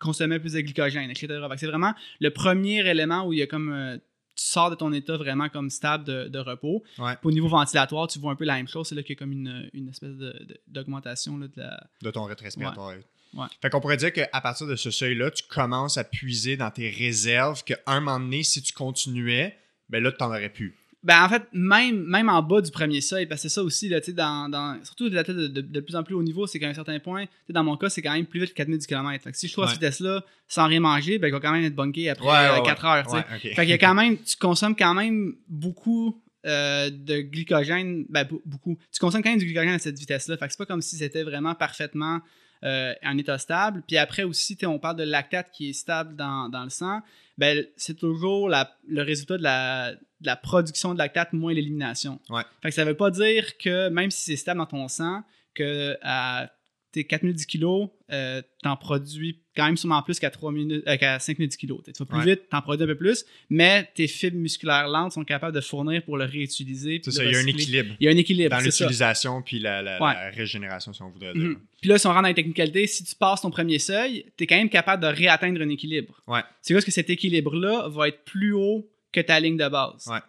consommer 0.00 0.38
plus 0.38 0.54
de 0.54 0.60
glycogène, 0.60 1.10
etc. 1.10 1.28
C'est 1.56 1.66
vraiment 1.66 1.94
le 2.20 2.30
premier 2.30 2.86
élément 2.88 3.26
où 3.26 3.32
il 3.32 3.38
y 3.38 3.42
a 3.42 3.46
comme 3.46 3.70
euh, 3.72 3.96
tu 4.36 4.44
sors 4.46 4.70
de 4.70 4.74
ton 4.74 4.92
état 4.92 5.16
vraiment 5.18 5.48
comme 5.50 5.68
stable 5.68 6.04
de, 6.04 6.28
de 6.28 6.38
repos. 6.38 6.82
Ouais. 6.98 7.12
Puis 7.16 7.28
au 7.28 7.30
niveau 7.30 7.48
ventilatoire, 7.48 8.08
tu 8.08 8.18
vois 8.18 8.32
un 8.32 8.36
peu 8.36 8.44
la 8.46 8.54
même 8.54 8.68
chose. 8.68 8.88
C'est 8.88 8.94
là 8.94 9.02
qu'il 9.02 9.14
y 9.14 9.18
a 9.18 9.18
comme 9.18 9.32
une, 9.32 9.68
une 9.74 9.88
espèce 9.88 10.16
de- 10.16 10.32
de- 10.44 10.60
d'augmentation 10.68 11.36
de 11.38 11.50
la. 11.56 11.86
de 12.02 12.10
ton 12.10 12.24
rythme 12.24 12.44
respiratoire. 12.44 12.94
Ouais. 13.34 13.46
Fait 13.60 13.68
qu'on 13.70 13.80
pourrait 13.80 13.98
dire 13.98 14.12
qu'à 14.12 14.26
partir 14.40 14.66
de 14.66 14.74
ce 14.74 14.90
seuil-là, 14.90 15.30
tu 15.30 15.44
commences 15.48 15.98
à 15.98 16.04
puiser 16.04 16.56
dans 16.56 16.70
tes 16.70 16.88
réserves 16.90 17.62
qu'à 17.62 17.78
un 17.86 18.00
moment 18.00 18.18
donné, 18.18 18.42
si 18.42 18.62
tu 18.62 18.72
continuais, 18.72 19.56
ben 19.90 20.02
là, 20.02 20.10
tu 20.10 20.18
n'en 20.22 20.30
aurais 20.30 20.48
plus. 20.48 20.74
Ben, 21.02 21.24
en 21.24 21.28
fait, 21.30 21.44
même, 21.54 22.04
même 22.04 22.28
en 22.28 22.42
bas 22.42 22.60
du 22.60 22.70
premier 22.70 23.00
seuil, 23.00 23.24
parce 23.24 23.40
que 23.42 23.48
c'est 23.48 23.54
ça 23.54 23.62
aussi, 23.62 23.88
là, 23.88 24.00
dans, 24.08 24.50
dans, 24.50 24.78
surtout 24.84 25.08
de, 25.08 25.22
de, 25.22 25.46
de, 25.48 25.60
de 25.62 25.80
plus 25.80 25.96
en 25.96 26.02
plus 26.02 26.14
haut 26.14 26.22
niveau, 26.22 26.46
c'est 26.46 26.58
qu'à 26.58 26.68
un 26.68 26.74
certain 26.74 26.98
point, 26.98 27.24
tu 27.24 27.32
sais, 27.46 27.52
dans 27.54 27.64
mon 27.64 27.78
cas, 27.78 27.88
c'est 27.88 28.02
quand 28.02 28.12
même 28.12 28.26
plus 28.26 28.40
vite 28.40 28.50
que 28.50 28.54
4000 28.56 28.78
km. 28.86 29.24
Fait 29.24 29.32
que 29.32 29.38
si 29.38 29.48
je 29.48 29.52
trouve 29.52 29.64
Ouais. 29.64 29.70
cette 29.70 29.80
vitesse-là 29.80 30.22
sans 30.46 30.66
rien 30.66 30.80
manger, 30.80 31.18
ben, 31.18 31.28
il 31.28 31.32
va 31.32 31.40
quand 31.40 31.52
même 31.52 31.64
être 31.64 31.74
bunké 31.74 32.10
après 32.10 32.26
Ouais, 32.26 32.32
ouais, 32.32 32.38
euh, 32.50 32.56
ouais. 32.60 32.66
4 32.66 32.84
heures. 32.84 33.12
Ouais. 33.14 33.22
Fait 33.54 33.72
a 33.72 33.78
quand 33.78 33.94
même, 33.94 34.18
tu 34.18 34.36
consommes 34.36 34.76
quand 34.76 34.92
même 34.92 35.36
beaucoup 35.48 36.22
euh, 36.46 36.90
de 36.90 37.20
glycogène, 37.20 38.04
ben 38.10 38.24
be- 38.24 38.40
beaucoup. 38.44 38.76
Tu 38.92 38.98
consommes 38.98 39.22
quand 39.22 39.30
même 39.30 39.38
du 39.38 39.46
glycogène 39.46 39.72
à 39.74 39.78
cette 39.78 39.98
vitesse-là. 39.98 40.36
Fait 40.36 40.46
que 40.46 40.52
c'est 40.52 40.58
pas 40.58 40.66
comme 40.66 40.82
si 40.82 40.96
c'était 40.96 41.22
vraiment 41.22 41.54
parfaitement 41.54 42.20
euh, 42.64 42.92
en 43.02 43.16
état 43.16 43.38
stable. 43.38 43.82
Puis 43.88 43.96
après 43.96 44.22
aussi, 44.24 44.58
on 44.66 44.78
parle 44.78 44.96
de 44.96 45.04
lactate 45.04 45.50
qui 45.50 45.70
est 45.70 45.72
stable 45.72 46.14
dans, 46.16 46.50
dans 46.50 46.64
le 46.64 46.70
sang. 46.70 47.00
Ben, 47.38 47.64
c'est 47.76 47.96
toujours 47.96 48.50
la- 48.50 48.70
le 48.86 49.02
résultat 49.02 49.38
de 49.38 49.42
la, 49.42 49.92
la 50.22 50.36
production 50.36 50.92
de 50.94 50.98
lactate 50.98 51.32
moins 51.32 51.52
l'élimination. 51.52 52.20
Ouais. 52.28 52.42
Fait 52.62 52.68
que 52.68 52.74
ça 52.74 52.84
veut 52.84 52.96
pas 52.96 53.10
dire 53.10 53.56
que 53.58 53.88
même 53.88 54.10
si 54.10 54.20
c'est 54.22 54.36
stable 54.36 54.58
dans 54.58 54.66
ton 54.66 54.88
sang, 54.88 55.22
que 55.54 55.96
à 56.02 56.50
tes 56.92 57.04
4010 57.04 57.46
kilos, 57.46 57.88
euh, 58.10 58.42
t'en 58.64 58.76
produis 58.76 59.38
quand 59.56 59.64
même 59.66 59.76
sûrement 59.76 60.02
plus 60.02 60.18
qu'à 60.18 60.28
3000, 60.30 60.82
euh, 60.88 60.96
qu'à 60.96 61.20
5010 61.20 61.56
kilos. 61.56 61.80
Tu 61.84 61.92
vas 61.96 62.04
plus 62.04 62.18
Ouais. 62.18 62.24
vite, 62.34 62.48
t'en 62.50 62.60
produis 62.62 62.82
un 62.82 62.88
peu 62.88 62.96
plus, 62.96 63.24
mais 63.48 63.88
tes 63.94 64.08
fibres 64.08 64.36
musculaires 64.38 64.88
lentes 64.88 65.12
sont 65.12 65.22
capables 65.22 65.54
de 65.54 65.60
fournir 65.60 66.02
pour 66.02 66.16
le 66.16 66.24
réutiliser. 66.24 67.00
C'est 67.04 67.10
de 67.10 67.14
ça, 67.14 67.24
il 67.24 67.30
y 67.32 67.36
a 67.36 67.38
un 67.38 67.46
équilibre 67.46 67.94
Il 68.00 68.06
y 68.06 68.08
a 68.08 68.10
un 68.10 68.16
équilibre, 68.16 68.50
dans 68.50 68.58
l'utilisation 68.58 69.40
puis 69.40 69.60
la, 69.60 69.82
la- 69.82 70.02
Ouais. 70.02 70.14
la 70.14 70.30
régénération, 70.30 70.92
si 70.92 71.00
on 71.02 71.10
voudrait 71.10 71.32
dire. 71.32 71.42
Mhm. 71.50 71.60
Puis 71.80 71.88
là, 71.90 71.96
si 71.98 72.06
on 72.08 72.10
rentre 72.10 72.22
dans 72.22 72.28
les 72.28 72.34
technicalités, 72.34 72.86
si 72.88 73.04
tu 73.04 73.14
passes 73.14 73.40
ton 73.42 73.52
premier 73.52 73.78
seuil, 73.78 74.24
tu 74.36 74.42
es 74.44 74.46
quand 74.48 74.56
même 74.56 74.68
capable 74.68 75.00
de 75.04 75.08
réatteindre 75.08 75.60
un 75.62 75.68
équilibre. 75.68 76.20
Ouais. 76.26 76.40
C'est 76.60 76.74
juste 76.74 76.86
que 76.86 76.92
cet 76.92 77.08
équilibre-là 77.08 77.88
va 77.88 78.08
être 78.08 78.24
plus 78.24 78.52
haut 78.52 78.90
que 79.12 79.20
ta 79.20 79.40
ligne 79.40 79.56
de 79.56 79.68
base. 79.68 80.06
Ouais. 80.06 80.20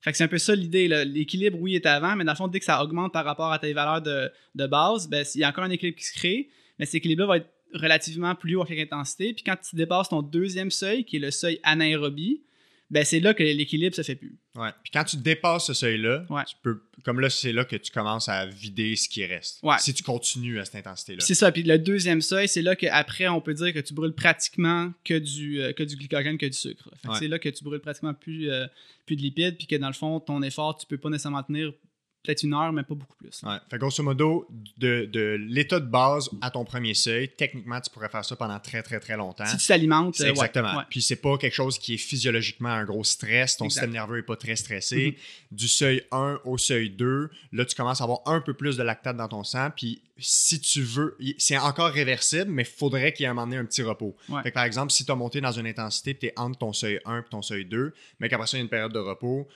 Fait 0.00 0.12
que 0.12 0.18
c'est 0.18 0.24
un 0.24 0.28
peu 0.28 0.38
ça 0.38 0.54
l'idée. 0.54 0.88
L'équilibre, 1.04 1.58
oui, 1.60 1.74
est 1.74 1.86
avant, 1.86 2.14
mais 2.14 2.24
dans 2.24 2.32
le 2.32 2.36
fond, 2.36 2.48
dès 2.48 2.58
que 2.58 2.64
ça 2.64 2.82
augmente 2.82 3.12
par 3.12 3.24
rapport 3.24 3.50
à 3.50 3.58
tes 3.58 3.72
valeurs 3.72 4.02
de, 4.02 4.30
de 4.54 4.66
base, 4.66 5.08
ben, 5.08 5.24
il 5.34 5.40
y 5.40 5.44
a 5.44 5.48
encore 5.48 5.64
un 5.64 5.70
équilibre 5.70 5.98
qui 5.98 6.04
se 6.04 6.14
crée, 6.14 6.48
mais 6.78 6.86
cet 6.86 6.96
équilibre-là 6.96 7.26
va 7.26 7.36
être 7.38 7.50
relativement 7.74 8.34
plus 8.34 8.56
haut 8.56 8.62
à 8.62 8.66
chaque 8.66 8.78
intensité. 8.78 9.34
Puis 9.34 9.42
quand 9.42 9.56
tu 9.56 9.74
dépasses 9.74 10.10
ton 10.10 10.22
deuxième 10.22 10.70
seuil, 10.70 11.04
qui 11.04 11.16
est 11.16 11.20
le 11.20 11.30
seuil 11.30 11.58
anaérobie, 11.62 12.42
ben, 12.90 13.04
c'est 13.04 13.20
là 13.20 13.34
que 13.34 13.42
l'équilibre 13.42 13.96
se 13.96 14.02
fait 14.02 14.14
plus. 14.14 14.38
Ouais. 14.54 14.70
Puis 14.84 14.90
quand 14.92 15.04
tu 15.04 15.16
dépasses 15.16 15.66
ce 15.66 15.74
seuil-là, 15.74 16.24
Ouais. 16.30 16.44
tu 16.48 16.54
peux, 16.62 16.80
comme 17.04 17.18
là, 17.20 17.28
c'est 17.28 17.52
là 17.52 17.64
que 17.64 17.76
tu 17.76 17.90
commences 17.90 18.28
à 18.28 18.46
vider 18.46 18.94
ce 18.96 19.08
qui 19.08 19.24
reste. 19.26 19.58
Ouais. 19.62 19.76
Si 19.80 19.92
tu 19.92 20.02
continues 20.02 20.60
à 20.60 20.64
cette 20.64 20.76
intensité-là. 20.76 21.20
C'est 21.20 21.34
ça. 21.34 21.50
Puis 21.50 21.62
le 21.64 21.78
deuxième 21.78 22.22
seuil, 22.22 22.46
c'est 22.48 22.62
là 22.62 22.76
qu'après, 22.76 23.26
on 23.28 23.40
peut 23.40 23.54
dire 23.54 23.72
que 23.72 23.80
tu 23.80 23.92
brûles 23.92 24.14
pratiquement 24.14 24.92
que 25.04 25.18
du, 25.18 25.60
euh, 25.60 25.72
que 25.72 25.82
du 25.82 25.96
glycogène, 25.96 26.38
que 26.38 26.46
du 26.46 26.52
sucre. 26.56 26.88
C'est 27.18 27.28
là 27.28 27.38
que 27.38 27.48
tu 27.48 27.64
brûles 27.64 27.80
pratiquement 27.80 28.14
plus, 28.14 28.50
euh, 28.50 28.66
plus 29.04 29.16
de 29.16 29.22
lipides, 29.22 29.56
puis 29.58 29.66
que 29.66 29.76
dans 29.76 29.88
le 29.88 29.92
fond, 29.92 30.20
ton 30.20 30.42
effort, 30.42 30.76
tu 30.78 30.86
peux 30.86 30.98
pas 30.98 31.10
nécessairement 31.10 31.42
tenir 31.42 31.72
peut-être 32.26 32.42
une 32.42 32.54
heure, 32.54 32.72
mais 32.72 32.82
pas 32.82 32.94
beaucoup 32.94 33.14
plus. 33.16 33.42
Ouais. 33.42 33.56
Fait 33.70 33.78
grosso 33.78 34.02
modo, 34.02 34.46
de, 34.78 35.08
de 35.10 35.36
l'état 35.48 35.80
de 35.80 35.86
base 35.86 36.28
à 36.40 36.50
ton 36.50 36.64
premier 36.64 36.94
seuil, 36.94 37.28
techniquement, 37.28 37.80
tu 37.80 37.90
pourrais 37.90 38.08
faire 38.08 38.24
ça 38.24 38.36
pendant 38.36 38.58
très, 38.58 38.82
très, 38.82 39.00
très 39.00 39.16
longtemps. 39.16 39.46
Si 39.46 39.56
tu 39.56 39.66
t'alimentes, 39.66 40.16
C'est 40.16 40.24
euh, 40.24 40.26
ouais, 40.26 40.30
exactement. 40.32 40.76
ouais. 40.76 40.84
Puis 40.90 41.02
c'est 41.02 41.16
pas 41.16 41.38
quelque 41.38 41.54
chose 41.54 41.78
qui 41.78 41.94
est 41.94 41.98
physiologiquement 41.98 42.68
un 42.70 42.84
gros 42.84 43.04
stress. 43.04 43.56
Ton 43.56 43.66
Exact. 43.66 43.80
système 43.80 43.92
nerveux 43.92 44.18
est 44.18 44.22
pas 44.22 44.36
très 44.36 44.56
stressé. 44.56 44.96
Mm-hmm. 44.96 45.56
Du 45.56 45.68
seuil 45.68 46.02
1 46.12 46.40
au 46.44 46.58
seuil 46.58 46.90
2, 46.90 47.30
là, 47.52 47.64
tu 47.64 47.74
commences 47.74 48.00
à 48.00 48.04
avoir 48.04 48.20
un 48.26 48.40
peu 48.40 48.54
plus 48.54 48.76
de 48.76 48.82
lactate 48.82 49.16
dans 49.16 49.28
ton 49.28 49.44
sang. 49.44 49.70
Puis 49.74 50.02
si 50.18 50.60
tu 50.60 50.82
veux, 50.82 51.16
c'est 51.38 51.58
encore 51.58 51.90
réversible, 51.90 52.50
mais 52.50 52.62
il 52.62 52.68
faudrait 52.68 53.12
qu'il 53.12 53.24
y 53.24 53.26
ait 53.26 53.30
un 53.30 53.34
moment 53.34 53.46
donné 53.46 53.58
un 53.58 53.64
petit 53.64 53.82
repos. 53.82 54.16
Ouais. 54.28 54.42
Fait 54.42 54.50
que, 54.50 54.54
par 54.54 54.64
exemple, 54.64 54.90
si 54.92 55.04
tu 55.04 55.12
as 55.12 55.14
monté 55.14 55.40
dans 55.40 55.52
une 55.52 55.66
intensité, 55.66 56.16
tu 56.16 56.26
es 56.26 56.32
entre 56.36 56.58
ton 56.58 56.72
seuil 56.72 57.00
1 57.04 57.18
et 57.18 57.22
ton 57.30 57.42
seuil 57.42 57.66
2, 57.66 57.92
mais 58.20 58.28
qu'après 58.28 58.46
ça, 58.46 58.56
il 58.56 58.60
y 58.60 58.62
a 58.62 58.64
une 58.64 58.70
période 58.70 58.92
de 58.92 58.98
repos, 58.98 59.46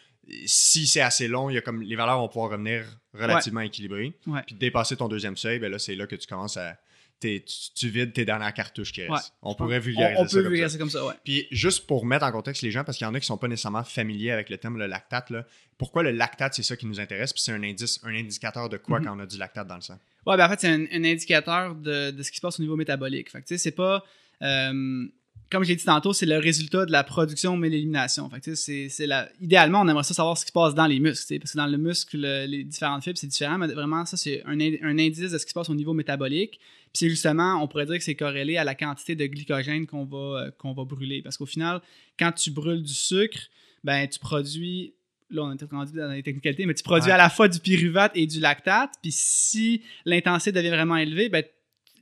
si 0.46 0.86
c'est 0.86 1.00
assez 1.00 1.28
long, 1.28 1.50
il 1.50 1.54
y 1.54 1.58
a 1.58 1.60
comme 1.60 1.82
les 1.82 1.96
valeurs 1.96 2.18
vont 2.18 2.28
pouvoir 2.28 2.50
revenir 2.50 2.84
relativement 3.14 3.60
équilibrées. 3.60 4.14
Ouais. 4.26 4.42
Puis 4.46 4.54
dépasser 4.54 4.96
ton 4.96 5.08
deuxième 5.08 5.36
seuil, 5.36 5.58
ben 5.58 5.70
là, 5.70 5.78
c'est 5.78 5.94
là 5.94 6.06
que 6.06 6.16
tu 6.16 6.26
commences 6.26 6.56
à. 6.56 6.76
Tu, 7.20 7.42
tu 7.74 7.88
vides 7.90 8.14
tes 8.14 8.24
dernières 8.24 8.54
cartouches 8.54 8.92
qui 8.92 9.02
restent. 9.02 9.12
Ouais. 9.12 9.32
On 9.42 9.54
pourrait 9.54 9.76
On, 9.76 9.80
vulgariser 9.80 10.20
on 10.22 10.24
ça 10.26 10.36
peut 10.38 10.42
comme 10.42 10.52
vulgariser 10.52 10.78
ça. 10.78 10.78
comme 10.78 10.88
ça, 10.90 11.04
ouais. 11.04 11.12
Puis 11.22 11.46
juste 11.50 11.86
pour 11.86 12.06
mettre 12.06 12.24
en 12.24 12.32
contexte 12.32 12.62
les 12.62 12.70
gens, 12.70 12.82
parce 12.82 12.96
qu'il 12.96 13.04
y 13.06 13.10
en 13.10 13.12
a 13.14 13.20
qui 13.20 13.26
sont 13.26 13.36
pas 13.36 13.46
nécessairement 13.48 13.84
familiers 13.84 14.30
avec 14.30 14.48
le 14.48 14.56
terme 14.56 14.78
le 14.78 14.86
lactate, 14.86 15.28
là, 15.28 15.44
pourquoi 15.76 16.02
le 16.02 16.12
lactate, 16.12 16.54
c'est 16.54 16.62
ça 16.62 16.76
qui 16.78 16.86
nous 16.86 16.98
intéresse, 16.98 17.34
puis 17.34 17.42
c'est 17.42 17.52
un 17.52 17.62
indice, 17.62 18.00
un 18.04 18.14
indicateur 18.14 18.70
de 18.70 18.78
quoi 18.78 19.00
Mhm. 19.00 19.04
quand 19.06 19.16
on 19.16 19.20
a 19.20 19.26
du 19.26 19.36
lactate 19.36 19.66
dans 19.66 19.74
le 19.74 19.82
sang? 19.82 19.98
Ouais, 20.26 20.38
ben 20.38 20.46
en 20.46 20.48
fait, 20.48 20.60
c'est 20.60 20.68
un, 20.68 20.86
un 20.90 21.04
indicateur 21.04 21.74
de, 21.74 22.10
de 22.10 22.22
ce 22.22 22.30
qui 22.30 22.38
se 22.38 22.40
passe 22.40 22.58
au 22.58 22.62
niveau 22.62 22.76
métabolique. 22.76 23.30
Fait 23.30 23.42
que, 23.42 23.46
tu 23.48 23.54
sais, 23.54 23.58
c'est 23.58 23.70
pas. 23.72 24.02
euh, 24.42 25.06
comme 25.50 25.64
je 25.64 25.68
l'ai 25.70 25.76
dit 25.76 25.84
tantôt, 25.84 26.12
c'est 26.12 26.26
le 26.26 26.38
résultat 26.38 26.86
de 26.86 26.92
la 26.92 27.02
production 27.04 27.56
mais 27.56 27.68
l'élimination. 27.68 28.30
Fait 28.30 28.40
que, 28.40 28.54
c'est, 28.54 28.88
c'est 28.88 29.06
la... 29.06 29.28
Idéalement, 29.40 29.80
on 29.80 29.88
aimerait 29.88 30.04
ça 30.04 30.14
savoir 30.14 30.38
ce 30.38 30.44
qui 30.44 30.48
se 30.48 30.52
passe 30.52 30.74
dans 30.74 30.86
les 30.86 31.00
muscles. 31.00 31.38
Parce 31.40 31.52
que 31.52 31.56
dans 31.58 31.66
le 31.66 31.76
muscle, 31.78 32.16
le- 32.18 32.46
les 32.46 32.64
différentes 32.64 33.02
fibres, 33.02 33.18
c'est 33.18 33.26
différent. 33.26 33.58
Mais 33.58 33.66
vraiment, 33.66 34.04
ça, 34.06 34.16
c'est 34.16 34.42
un, 34.46 34.60
in- 34.60 34.76
un 34.82 34.98
indice 34.98 35.32
de 35.32 35.38
ce 35.38 35.44
qui 35.44 35.50
se 35.50 35.54
passe 35.54 35.68
au 35.68 35.74
niveau 35.74 35.92
métabolique. 35.92 36.58
Puis 36.58 36.92
c'est 36.94 37.08
justement, 37.10 37.62
on 37.62 37.68
pourrait 37.68 37.86
dire 37.86 37.96
que 37.98 38.04
c'est 38.04 38.14
corrélé 38.14 38.56
à 38.56 38.64
la 38.64 38.74
quantité 38.74 39.14
de 39.16 39.26
glycogène 39.26 39.86
qu'on 39.86 40.04
va, 40.04 40.16
euh, 40.46 40.50
qu'on 40.58 40.72
va 40.72 40.84
brûler. 40.84 41.22
Parce 41.22 41.36
qu'au 41.36 41.46
final, 41.46 41.80
quand 42.18 42.32
tu 42.32 42.50
brûles 42.50 42.82
du 42.82 42.94
sucre, 42.94 43.38
ben, 43.84 44.06
tu 44.08 44.18
produis 44.18 44.94
là 45.32 45.42
on 45.44 45.52
est 45.52 45.62
rendu 45.70 45.92
dans 45.92 46.10
les 46.10 46.24
technicalités, 46.24 46.66
mais 46.66 46.74
tu 46.74 46.82
produis 46.82 47.06
Ouais. 47.06 47.12
à 47.12 47.16
la 47.16 47.30
fois 47.30 47.46
du 47.46 47.60
pyruvate 47.60 48.10
et 48.16 48.26
du 48.26 48.40
lactate. 48.40 48.90
Puis 49.00 49.12
si 49.14 49.82
l'intensité 50.04 50.50
devient 50.50 50.70
vraiment 50.70 50.96
élevée, 50.96 51.28
ben, 51.28 51.44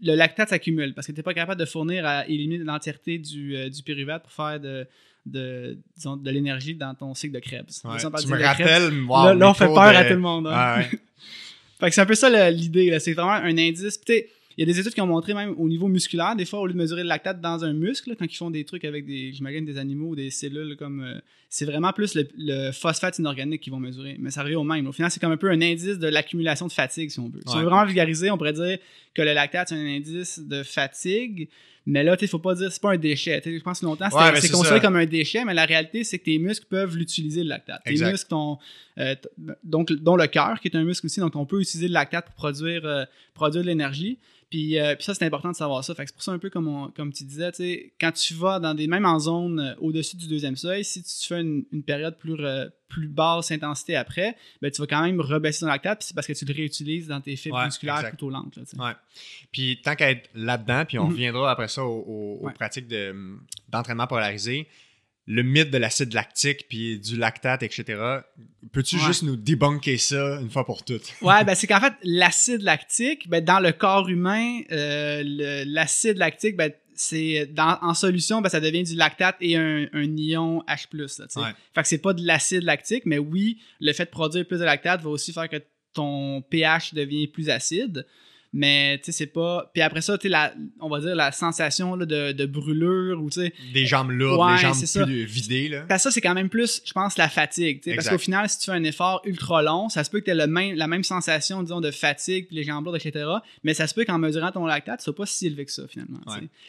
le 0.03 0.15
lactate 0.15 0.49
s'accumule 0.51 0.95
parce 0.95 1.07
que 1.07 1.13
tu 1.13 1.19
n'es 1.19 1.23
pas 1.23 1.35
capable 1.35 1.61
de 1.61 1.67
fournir 1.67 2.07
à 2.07 2.27
éliminer 2.27 2.59
l'entièreté 2.65 3.19
du, 3.19 3.57
euh, 3.57 3.69
du 3.69 3.83
pyruvate 3.83 4.23
pour 4.23 4.33
faire 4.33 4.61
de, 4.61 4.87
de, 5.27 5.77
disons, 5.97 6.17
de 6.17 6.31
l'énergie 6.31 6.75
dans 6.75 6.95
ton 6.95 7.15
cycle 7.15 7.35
de 7.35 7.41
Krebs. 7.41 7.83
Ouais. 7.85 7.99
Tu 7.99 8.29
me 8.29 8.43
rappelles, 8.43 8.93
wow, 9.05 9.25
là, 9.25 9.35
là, 9.35 9.51
on 9.51 9.55
fait 9.55 9.67
peur 9.67 9.79
à 9.79 10.05
tout 10.05 10.15
le 10.15 10.21
monde. 10.21 10.47
hein. 10.47 10.53
Ah 10.55 10.79
ouais. 10.79 10.91
Fait 11.81 11.89
que 11.89 11.95
c'est 11.95 12.01
un 12.01 12.07
peu 12.07 12.15
ça 12.17 12.51
l'idée. 12.51 12.99
C'est 12.99 13.13
vraiment 13.13 13.33
un 13.33 13.57
indice. 13.57 13.99
Puis, 13.99 14.25
Il 14.59 14.63
y 14.63 14.65
a 14.65 14.75
des 14.75 14.81
études 14.81 14.93
qui 14.93 15.01
ont 15.01 15.07
montré 15.07 15.35
même 15.35 15.55
au 15.57 15.69
niveau 15.69 15.87
musculaire, 15.87 16.35
des 16.35 16.45
fois, 16.45 16.59
au 16.59 16.67
lieu 16.67 16.73
de 16.73 16.79
mesurer 16.79 17.05
le 17.05 17.09
lactate 17.09 17.41
dans 17.41 17.65
un 17.65 17.73
muscle, 17.73 18.17
quand 18.19 18.25
ils 18.25 18.37
font 18.37 18.51
des 18.51 18.65
trucs 18.65 18.85
avec 18.85 19.07
des, 19.07 19.33
j'imagine, 19.33 19.65
des 19.65 19.79
animaux 19.79 20.09
ou 20.09 20.17
des 20.17 20.31
cellules, 20.31 20.77
comme 20.77 21.01
euh, 21.01 21.21
c'est 21.49 21.65
vraiment 21.65 21.93
plus 21.93 22.17
le, 22.17 22.27
le 22.37 22.73
phosphate 22.73 23.21
inorganique 23.21 23.61
qu'ils 23.63 23.73
vont 23.73 23.79
mesurer. 23.79 24.17
Mais 24.19 24.33
ça 24.33 24.43
revient 24.43 24.57
au 24.57 24.65
même. 24.65 24.89
Au 24.89 24.91
final, 24.91 25.13
c'est 25.13 25.21
comme 25.21 25.31
un 25.31 25.37
peu 25.37 25.49
un 25.49 25.63
indice 25.63 26.01
de 26.01 26.09
l'accumulation 26.09 26.67
de 26.67 26.73
fatigue, 26.73 27.09
si 27.09 27.21
on 27.21 27.29
veut. 27.29 27.41
Si 27.47 27.55
on 27.55 27.59
veut 27.61 27.67
vraiment 27.67 27.85
vulgariser, 27.85 28.33
on 28.33 28.37
pourrait 28.37 28.53
dire 28.53 28.79
que 29.15 29.23
le 29.23 29.33
lactate, 29.33 29.69
c'est 29.69 29.77
un 29.77 29.97
indice 29.97 30.41
de 30.41 30.65
fatigue. 30.65 31.49
Mais 31.91 32.05
là, 32.05 32.17
il 32.21 32.29
faut 32.29 32.39
pas 32.39 32.55
dire 32.55 32.71
c'est 32.71 32.83
pas 32.83 32.93
un 32.93 32.99
déchet. 32.99 33.41
T'sais, 33.41 33.57
je 33.59 33.63
pense 33.63 33.81
que 33.81 33.87
longtemps, 33.87 34.05
Ouais, 34.13 34.41
c'est 34.41 34.51
considéré 34.51 34.77
ça. 34.77 34.81
comme 34.81 34.97
un 34.97 35.07
déchet, 35.07 35.45
mais 35.45 35.55
la 35.55 35.65
réalité, 35.65 36.05
c'est 36.05 36.19
que 36.19 36.25
tes 36.25 36.39
muscles 36.39 36.67
peuvent 36.69 36.95
l'utiliser, 36.97 37.43
le 37.43 37.49
lactate. 37.49 37.83
Tes 37.85 37.95
muscles, 38.13 38.29
ton, 38.29 38.59
euh, 38.99 39.15
donc, 39.65 39.91
dont 39.93 40.17
le 40.17 40.27
cœur, 40.27 40.61
qui 40.61 40.69
est 40.69 40.77
un 40.77 40.85
muscle 40.85 41.07
aussi, 41.07 41.21
donc 41.21 41.35
on 41.35 41.47
peut 41.47 41.61
utiliser 41.61 41.89
le 41.89 41.95
lactate 41.95 42.27
pour 42.27 42.35
produire, 42.35 42.85
euh, 42.85 43.05
produire 43.33 43.63
de 43.63 43.69
l'énergie. 43.69 44.19
Puis, 44.51 44.79
euh, 44.79 44.95
puis 44.97 45.05
ça, 45.05 45.15
c'est 45.15 45.25
important 45.27 45.51
de 45.51 45.57
savoir 45.57 45.83
ça. 45.85 45.95
Fait 45.95 46.05
que 46.05 46.11
c'est 46.11 46.15
pour 46.15 46.23
ça 46.23 46.33
un 46.33 46.39
peu 46.39 46.51
comme, 46.51 46.69
on- 46.69 46.89
comme 46.91 47.13
tu 47.13 47.25
disais, 47.25 47.51
tu 47.53 47.57
sais, 47.59 47.93
quand 48.01 48.13
tu 48.13 48.35
vas 48.35 48.59
dans 48.61 48.75
des 48.75 48.87
mêmes 48.87 49.05
en 49.07 49.19
zone 49.19 49.61
euh, 49.61 49.75
au-dessus 49.81 50.17
du 50.17 50.27
deuxième 50.27 50.57
seuil, 50.57 50.85
si 50.85 51.03
tu 51.03 51.27
fais 51.27 51.41
une, 51.41 51.65
une 51.73 51.83
période 51.83 52.17
plus, 52.19 52.35
plus 52.89 53.09
basse 53.09 53.51
intensité 53.51 53.97
après, 53.97 54.37
ben, 54.63 54.71
tu 54.71 54.81
vas 54.81 54.87
quand 54.87 55.03
même 55.03 55.21
rebaisser 55.21 55.61
ton 55.61 55.67
lactate, 55.67 55.99
puis 56.01 56.09
c'est 56.09 56.15
parce 56.15 56.27
que 56.27 56.33
tu 56.33 56.45
le 56.45 56.55
réutilises 56.55 57.07
dans 57.07 57.21
tes 57.21 57.37
fibres 57.37 57.57
Ouais, 57.59 57.67
musculaires 57.67 57.97
exact. 57.97 58.11
plutôt 58.11 58.31
lentes. 58.31 58.57
Là. 58.57 58.63
Ouais. 58.87 58.93
Puis 59.53 59.81
tant 59.83 59.95
qu'à 59.95 60.11
être 60.11 60.29
là-dedans, 60.35 60.85
puis 60.87 60.99
on 60.99 61.05
Mhm. 61.05 61.11
reviendra 61.13 61.51
après 61.51 61.69
ça 61.69 61.85
aux, 61.85 61.89
aux- 62.01 62.39
aux 62.43 62.47
Ouais. 62.47 62.53
pratiques 62.55 62.89
de, 62.89 63.15
d'entraînement 63.69 64.07
polarisé, 64.07 64.67
le 65.31 65.43
mythe 65.43 65.71
de 65.71 65.77
l'acide 65.77 66.15
lactique 66.15 66.67
puis 66.71 66.99
du 66.99 67.19
lactate, 67.19 67.63
etc. 67.63 67.85
Peux-tu 68.73 68.99
juste 68.99 69.23
nous 69.25 69.37
débunker 69.37 69.99
ça 69.99 70.41
une 70.41 70.49
fois 70.49 70.65
pour 70.65 70.83
toutes? 70.87 71.13
ouais, 71.23 71.45
ben 71.45 71.55
c'est 71.55 71.67
qu'en 71.67 71.81
fait, 71.81 71.93
l'acide 72.03 72.63
lactique, 72.63 73.29
ben, 73.29 73.45
dans 73.45 73.61
le 73.61 73.73
corps 73.73 74.09
humain, 74.09 74.61
euh, 74.73 75.23
l'acide 75.67 76.17
lactique, 76.17 76.57
ben, 76.57 76.73
c'est 76.99 77.49
en 77.59 77.95
solution, 77.95 78.41
ben, 78.41 78.49
ça 78.49 78.61
devient 78.61 78.83
du 78.83 78.97
lactate 78.97 79.37
et 79.41 79.57
un, 79.57 79.87
ion 79.93 80.65
H+. 80.69 80.87
Là, 80.93 81.07
Fait 81.75 81.83
que 81.83 81.89
c'est 81.89 81.99
pas 81.99 82.13
de 82.13 82.27
l'acide 82.27 82.65
lactique, 82.65 83.05
mais 83.07 83.19
oui, 83.19 83.61
le 83.81 83.93
fait 83.93 84.07
de 84.07 84.11
produire 84.11 84.45
plus 84.47 84.59
de 84.59 84.65
lactate 84.65 85.01
va 85.03 85.11
aussi 85.11 85.33
faire 85.33 85.49
que 85.49 85.63
ton 85.93 86.43
pH 86.43 86.95
devient 86.95 87.29
plus 87.29 87.51
acide. 87.51 88.05
Mais 88.53 88.99
tu 88.99 89.07
sais, 89.07 89.13
c'est 89.13 89.27
pas. 89.27 89.71
Puis 89.75 89.83
après 89.83 90.01
ça, 90.01 90.17
tu 90.17 90.31
sais, 90.31 90.37
on 90.81 90.89
va 90.89 91.01
dire 91.01 91.15
la 91.15 91.33
sensation 91.33 91.95
là, 91.95 92.07
de, 92.07 92.33
de, 92.33 92.47
brûlure 92.47 93.23
ou 93.23 93.29
tu 93.29 93.41
sais. 93.41 93.53
Des 93.75 93.85
jambes 93.85 94.11
lourdes, 94.11 94.53
des 94.53 94.63
jambes 94.63 95.07
plus 95.07 95.25
vidées. 95.25 95.69
Là. 95.69 95.85
Parce 95.89 96.03
que 96.03 96.11
ça, 96.11 96.15
c'est 96.15 96.21
quand 96.21 96.35
même 96.35 96.49
plus, 96.49 96.81
je 96.85 96.93
pense, 96.93 97.19
la 97.19 97.29
fatigue. 97.29 97.83
Parce 97.95 98.09
qu'au 98.09 98.19
final, 98.19 98.49
si 98.49 98.59
tu 98.59 98.67
fais 98.67 98.73
un 98.73 98.85
effort 98.85 99.21
ultra 99.25 99.63
long, 99.63 99.89
ça 99.89 100.03
se 100.03 100.11
peut 100.11 100.21
que 100.21 100.25
tu 100.25 100.31
aies 100.31 100.35
le 100.35 100.47
même, 100.47 100.77
la 100.77 100.87
même 100.87 101.05
sensation, 101.05 101.63
disons, 101.63 101.81
de 101.81 101.91
fatigue, 101.91 102.47
puis 102.47 102.57
les 102.57 102.65
jambes 102.65 102.85
lourdes, 102.85 102.97
etc. 102.97 103.27
Mais 103.65 103.75
ça 103.75 103.87
se 103.87 103.95
peut 103.95 104.05
qu'en 104.05 104.19
mesurant 104.19 104.51
ton 104.51 104.65
lactate, 104.65 105.01
tu 105.01 105.05
soit 105.05 105.15
pas 105.15 105.27
si 105.27 105.47
élevé 105.47 105.67
que 105.67 105.73
ça, 105.73 105.87
finalement. 105.87 106.21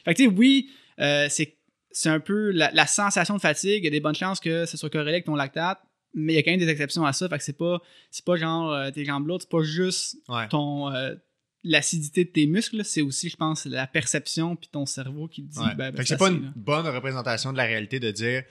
Fait 0.04 0.14
que 0.14 0.18
tu 0.18 0.26
sais, 0.26 0.30
oui, 0.30 0.70
euh, 1.00 1.28
c'est 1.30 1.56
c'est 1.92 2.10
un 2.10 2.20
peu 2.20 2.52
la, 2.52 2.70
la, 2.72 2.86
sensation 2.86 3.36
de 3.36 3.42
fatigue. 3.42 3.84
Il 3.84 3.86
y 3.86 3.88
a 3.88 3.92
des 3.92 4.00
bonnes 4.00 4.16
chances 4.16 4.40
que 4.40 4.66
ce 4.68 4.78
soit 4.78 4.92
corrélé 4.92 5.14
avec 5.14 5.26
ton 5.26 5.34
lactate, 5.34 5.80
mais 6.14 6.34
il 6.34 6.36
y 6.36 6.40
a 6.40 6.44
quand 6.44 6.52
même 6.52 6.60
des 6.60 6.70
exceptions 6.70 7.06
à 7.06 7.14
ça. 7.14 7.28
Fait 7.30 7.38
que 7.38 7.44
c'est 7.44 7.58
pas, 7.58 7.82
c'est 8.12 8.26
pas 8.26 8.36
genre 8.36 8.72
euh, 8.72 8.92
tes 8.92 9.06
jambes 9.06 9.28
lourdes, 9.28 9.42
c'est 9.42 9.50
pas 9.50 9.64
juste 9.64 10.18
ton, 10.50 10.94
euh, 10.94 11.16
l'acidité 11.64 12.26
de 12.26 12.30
tes 12.30 12.48
muscles, 12.48 12.84
c'est 12.86 13.02
aussi, 13.02 13.30
je 13.30 13.36
pense, 13.36 13.66
la 13.66 13.88
perception 13.88 14.56
puis 14.56 14.70
ton 14.72 14.86
cerveau 14.86 15.28
qui 15.28 15.44
te 15.46 15.52
dit. 15.52 15.76
Ben, 15.78 15.92
ben, 15.92 16.06
c'est 16.06 16.18
pas 16.18 16.30
une 16.30 16.54
bonne 16.56 16.88
représentation 16.88 17.52
de 17.52 17.58
la 17.58 17.66
réalité 17.66 18.00
de 18.00 18.12
dire 18.12 18.44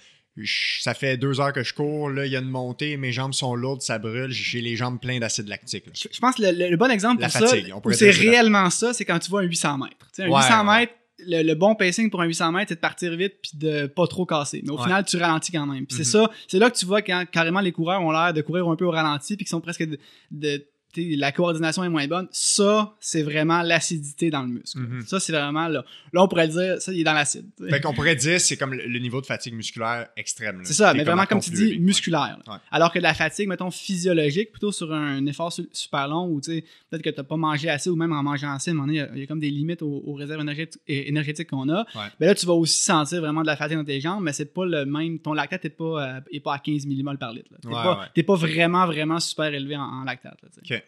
ça 0.44 0.94
fait 0.94 1.16
deux 1.16 1.40
heures 1.40 1.52
que 1.52 1.62
je 1.62 1.74
cours, 1.74 2.10
là, 2.10 2.26
il 2.26 2.32
y 2.32 2.36
a 2.36 2.40
une 2.40 2.48
montée, 2.48 2.96
mes 2.96 3.12
jambes 3.12 3.34
sont 3.34 3.54
lourdes, 3.54 3.82
ça 3.82 3.98
brûle, 3.98 4.30
j'ai 4.30 4.60
les 4.60 4.76
jambes 4.76 5.00
pleines 5.00 5.20
d'acide 5.20 5.48
lactique. 5.48 5.84
Je, 5.94 6.20
pense 6.20 6.36
que 6.36 6.42
le, 6.42 6.76
bon 6.76 6.90
exemple 6.90 7.22
pour 7.22 7.30
ça, 7.30 7.46
c'est 7.92 8.10
réellement 8.10 8.70
ça, 8.70 8.92
c'est 8.92 9.04
quand 9.04 9.18
tu 9.18 9.30
vois 9.30 9.40
un 9.40 9.44
800 9.44 9.78
mètres. 9.78 9.96
un 10.18 10.26
800 10.26 10.64
mètres, 10.64 10.92
le, 11.18 11.54
bon 11.54 11.74
pacing 11.74 12.10
pour 12.10 12.22
un 12.22 12.26
800 12.26 12.52
mètres, 12.52 12.68
c'est 12.68 12.76
de 12.76 12.80
partir 12.80 13.16
vite 13.16 13.34
puis 13.42 13.52
de 13.54 13.86
pas 13.86 14.06
trop 14.06 14.26
casser. 14.26 14.62
Mais 14.64 14.70
au 14.70 14.78
final, 14.78 15.04
tu 15.04 15.16
ralentis 15.16 15.50
quand 15.50 15.66
même. 15.66 15.86
c'est 15.88 16.02
mm-hmm. 16.02 16.04
ça, 16.04 16.30
c'est 16.46 16.58
là 16.58 16.70
que 16.70 16.76
tu 16.76 16.86
vois 16.86 17.02
quand 17.02 17.24
carrément 17.30 17.60
les 17.60 17.72
coureurs 17.72 18.00
ont 18.02 18.12
l'air 18.12 18.32
de 18.32 18.40
courir 18.40 18.68
un 18.68 18.76
peu 18.76 18.84
au 18.84 18.90
ralenti 18.90 19.36
puis 19.36 19.44
qu'ils 19.44 19.50
sont 19.50 19.60
presque 19.60 19.84
de 20.30 20.64
la 20.96 21.32
coordination 21.32 21.84
est 21.84 21.88
moins 21.88 22.06
bonne. 22.06 22.28
Ça, 22.30 22.94
c'est 23.00 23.22
vraiment 23.22 23.62
l'acidité 23.62 24.30
dans 24.30 24.42
le 24.42 24.48
muscle. 24.48 24.78
Mhm. 24.78 25.02
Ça, 25.06 25.20
c'est 25.20 25.32
vraiment 25.32 25.68
là. 25.68 25.84
Là, 26.12 26.22
on 26.22 26.28
pourrait 26.28 26.48
dire, 26.48 26.80
ça, 26.80 26.92
il 26.92 27.00
est 27.00 27.04
dans 27.04 27.12
l'acide. 27.12 27.46
Fait 27.68 27.80
qu'on 27.80 27.92
pourrait 27.92 28.16
dire, 28.16 28.40
c'est 28.40 28.56
comme 28.56 28.74
le 28.74 28.98
niveau 28.98 29.20
de 29.20 29.26
fatigue 29.26 29.54
musculaire 29.54 30.08
extrême. 30.16 30.60
C'est 30.64 30.74
ça, 30.74 30.94
mais 30.94 31.04
vraiment, 31.04 31.26
comme 31.26 31.40
tu 31.40 31.50
dis, 31.50 31.78
musculaire. 31.78 32.38
Alors 32.70 32.92
que 32.92 32.98
la 32.98 33.14
fatigue, 33.14 33.48
mettons, 33.48 33.70
physiologique, 33.70 34.52
plutôt 34.52 34.72
sur 34.72 34.92
un 34.92 35.24
effort 35.26 35.52
super 35.72 36.08
long 36.08 36.26
où, 36.26 36.40
tu 36.40 36.52
sais, 36.52 36.64
peut-être 36.90 37.02
que 37.02 37.10
tu 37.10 37.16
n'as 37.16 37.24
pas 37.24 37.36
mangé 37.36 37.68
assez 37.68 37.90
ou 37.90 37.96
même 37.96 38.12
en 38.12 38.22
mangeant 38.22 38.52
assez, 38.54 38.70
il 38.70 38.94
y, 38.94 39.22
a 39.22 39.26
comme 39.26 39.40
des 39.40 39.50
limites 39.50 39.82
aux, 39.82 40.14
réserves 40.14 40.40
énergétiques 40.86 41.50
qu'on 41.50 41.68
a. 41.68 41.84
Ben 42.18 42.26
là, 42.26 42.34
tu 42.34 42.46
vas 42.46 42.54
aussi 42.54 42.82
sentir 42.82 43.20
vraiment 43.20 43.42
de 43.42 43.46
la 43.46 43.56
fatigue 43.56 43.78
dans 43.78 43.84
tes 43.84 44.00
jambes, 44.00 44.22
mais 44.22 44.32
c'est 44.32 44.52
pas 44.52 44.64
le 44.64 44.84
même. 44.84 45.18
Ton 45.18 45.32
lactate 45.32 45.64
n'est 45.64 45.70
pas, 45.70 46.18
euh, 46.32 46.40
pas 46.42 46.54
à 46.54 46.58
15 46.58 46.86
mmol 46.86 47.18
par 47.18 47.32
litre. 47.32 47.50
Tu 47.62 47.68
n'es 47.68 48.22
pas, 48.22 48.34
vraiment, 48.34 48.86
vraiment 48.86 49.20
super 49.20 49.52
élevé 49.52 49.76
en, 49.76 50.04
lactate. 50.04 50.38
OK. 50.78 50.84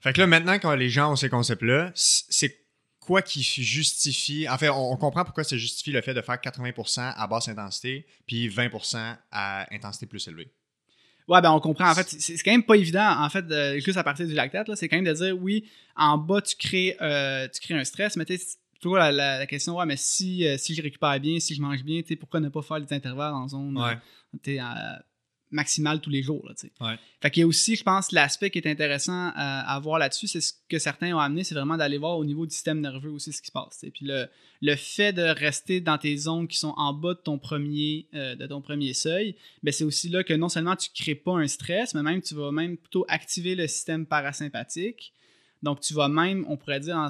Fait 0.00 0.12
que 0.12 0.20
là, 0.20 0.26
maintenant, 0.26 0.54
quand 0.54 0.74
les 0.74 0.90
gens 0.90 1.12
ont 1.12 1.16
ces 1.16 1.28
concepts-là, 1.28 1.92
c'est 1.94 2.58
quoi 2.98 3.22
qui 3.22 3.42
justifie. 3.42 4.48
En 4.48 4.58
fait, 4.58 4.68
on, 4.68 4.96
comprend 4.96 5.24
pourquoi 5.24 5.44
ça 5.44 5.56
justifie 5.56 5.92
le 5.92 6.00
fait 6.00 6.14
de 6.14 6.20
faire 6.20 6.36
80% 6.36 7.12
à 7.16 7.26
basse 7.26 7.48
intensité, 7.48 8.06
puis 8.26 8.48
20% 8.48 9.16
à 9.30 9.74
intensité 9.74 10.06
plus 10.06 10.26
élevée. 10.26 10.52
Ouais, 11.28 11.40
ben 11.40 11.52
on 11.52 11.60
comprend. 11.60 11.88
En 11.88 11.94
fait, 11.94 12.08
c'est 12.08 12.36
quand 12.38 12.50
même 12.50 12.64
pas 12.64 12.74
évident, 12.74 13.16
en 13.18 13.28
fait, 13.30 13.44
juste 13.80 13.96
à 13.96 14.02
partir 14.02 14.26
du 14.26 14.34
lactate, 14.34 14.74
c'est 14.74 14.88
quand 14.88 14.96
même 14.96 15.04
de 15.04 15.12
dire, 15.12 15.40
oui, 15.40 15.68
en 15.94 16.18
bas, 16.18 16.40
tu 16.40 16.56
crées, 16.56 16.96
euh, 17.00 17.46
tu 17.48 17.60
crées 17.60 17.74
un 17.74 17.84
stress, 17.84 18.16
mais 18.16 18.24
tu 18.24 18.38
toujours 18.80 18.96
la, 18.96 19.12
la, 19.12 19.46
question, 19.46 19.76
ouais, 19.76 19.86
mais 19.86 19.96
si, 19.96 20.46
euh, 20.46 20.58
si 20.58 20.74
je 20.74 20.82
récupère 20.82 21.18
bien, 21.20 21.38
si 21.38 21.54
je 21.54 21.62
mange 21.62 21.84
bien, 21.84 22.02
pourquoi 22.18 22.40
ne 22.40 22.48
pas 22.48 22.62
faire 22.62 22.80
des 22.80 22.92
intervalles 22.92 23.32
en 23.32 23.46
zone 23.46 23.78
ouais. 23.78 23.96
Euh, 24.48 24.62
maximal 25.52 26.00
tous 26.00 26.10
les 26.10 26.22
jours. 26.22 26.46
Là, 26.48 26.54
ouais. 26.80 26.98
Fait 27.20 27.30
qu'il 27.30 27.42
y 27.42 27.44
a 27.44 27.46
aussi, 27.46 27.76
je 27.76 27.84
pense, 27.84 28.10
l'aspect 28.10 28.50
qui 28.50 28.58
est 28.58 28.68
intéressant 28.68 29.30
à, 29.34 29.78
voir 29.80 29.98
là-dessus, 29.98 30.26
c'est 30.26 30.40
ce 30.40 30.54
que 30.68 30.78
certains 30.78 31.14
ont 31.14 31.20
amené, 31.20 31.44
c'est 31.44 31.54
vraiment 31.54 31.76
d'aller 31.76 31.98
voir 31.98 32.18
au 32.18 32.24
niveau 32.24 32.46
du 32.46 32.52
système 32.52 32.80
nerveux 32.80 33.10
aussi 33.10 33.32
ce 33.32 33.40
qui 33.40 33.48
se 33.48 33.52
passe. 33.52 33.84
Puis 33.94 34.06
le, 34.06 34.26
le 34.60 34.76
fait 34.76 35.12
de 35.12 35.22
rester 35.22 35.80
dans 35.80 35.98
tes 35.98 36.16
zones 36.16 36.48
qui 36.48 36.56
sont 36.56 36.74
en 36.76 36.92
bas 36.92 37.14
de 37.14 37.20
ton 37.20 37.38
premier, 37.38 38.06
euh, 38.14 38.34
de 38.34 38.46
ton 38.46 38.60
premier 38.60 38.94
seuil, 38.94 39.36
ben 39.62 39.72
c'est 39.72 39.84
aussi 39.84 40.08
là 40.08 40.24
que 40.24 40.34
non 40.34 40.48
seulement 40.48 40.76
tu 40.76 40.88
ne 40.90 41.02
crées 41.02 41.14
pas 41.14 41.32
un 41.32 41.46
stress, 41.46 41.94
mais 41.94 42.02
même 42.02 42.22
tu 42.22 42.34
vas 42.34 42.50
même 42.52 42.76
plutôt 42.76 43.04
activer 43.08 43.54
le 43.54 43.66
système 43.66 44.06
parasympathique. 44.06 45.12
Donc 45.62 45.80
tu 45.80 45.94
vas 45.94 46.08
même, 46.08 46.44
on 46.48 46.56
pourrait 46.56 46.80
dire 46.80 46.96
en, 46.96 47.08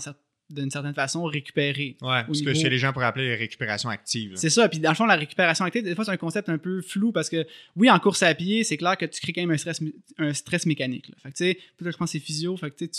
d'une 0.53 0.71
certaine 0.71 0.95
façon 0.95 1.25
récupérer. 1.25 1.97
Ouais, 2.01 2.23
ce 2.33 2.43
que 2.43 2.55
chez 2.55 2.69
les 2.69 2.79
gens 2.79 2.93
pourraient 2.93 3.07
appeler 3.07 3.35
récupération 3.35 3.89
active. 3.89 4.33
C'est 4.37 4.51
ça. 4.51 4.69
Puis 4.69 4.79
dans 4.79 4.91
le 4.91 4.95
fond, 4.95 5.07
la 5.07 5.17
récupération 5.17 5.65
active, 5.65 5.83
des 5.83 5.95
fois, 5.95 6.05
c'est 6.05 6.11
un 6.11 6.17
concept 6.17 6.49
un 6.49 6.59
peu 6.59 6.81
flou 6.83 7.13
parce 7.13 7.29
que 7.29 7.47
oui, 7.77 7.91
en 7.91 7.99
course 7.99 8.23
à 8.23 8.35
pied, 8.35 8.65
c'est 8.65 8.77
clair 8.77 8.97
que 8.97 9.07
tu 9.07 9.21
crées 9.21 9.33
quand 9.33 9.43
même 9.43 9.51
un 9.51 9.57
stress, 9.57 9.81
un 10.19 10.33
stress 10.33 10.67
mécanique. 10.67 11.11
Fait 11.23 11.31
que 11.31 11.37
tu 11.37 11.45
sais, 11.45 11.59
je 11.81 11.97
pense 11.97 12.13
que 12.13 12.19
c'est 12.19 12.25
physio. 12.25 12.57
Fait 12.57 12.71
que 12.71 12.77
tu, 12.77 12.89
tu 12.91 12.99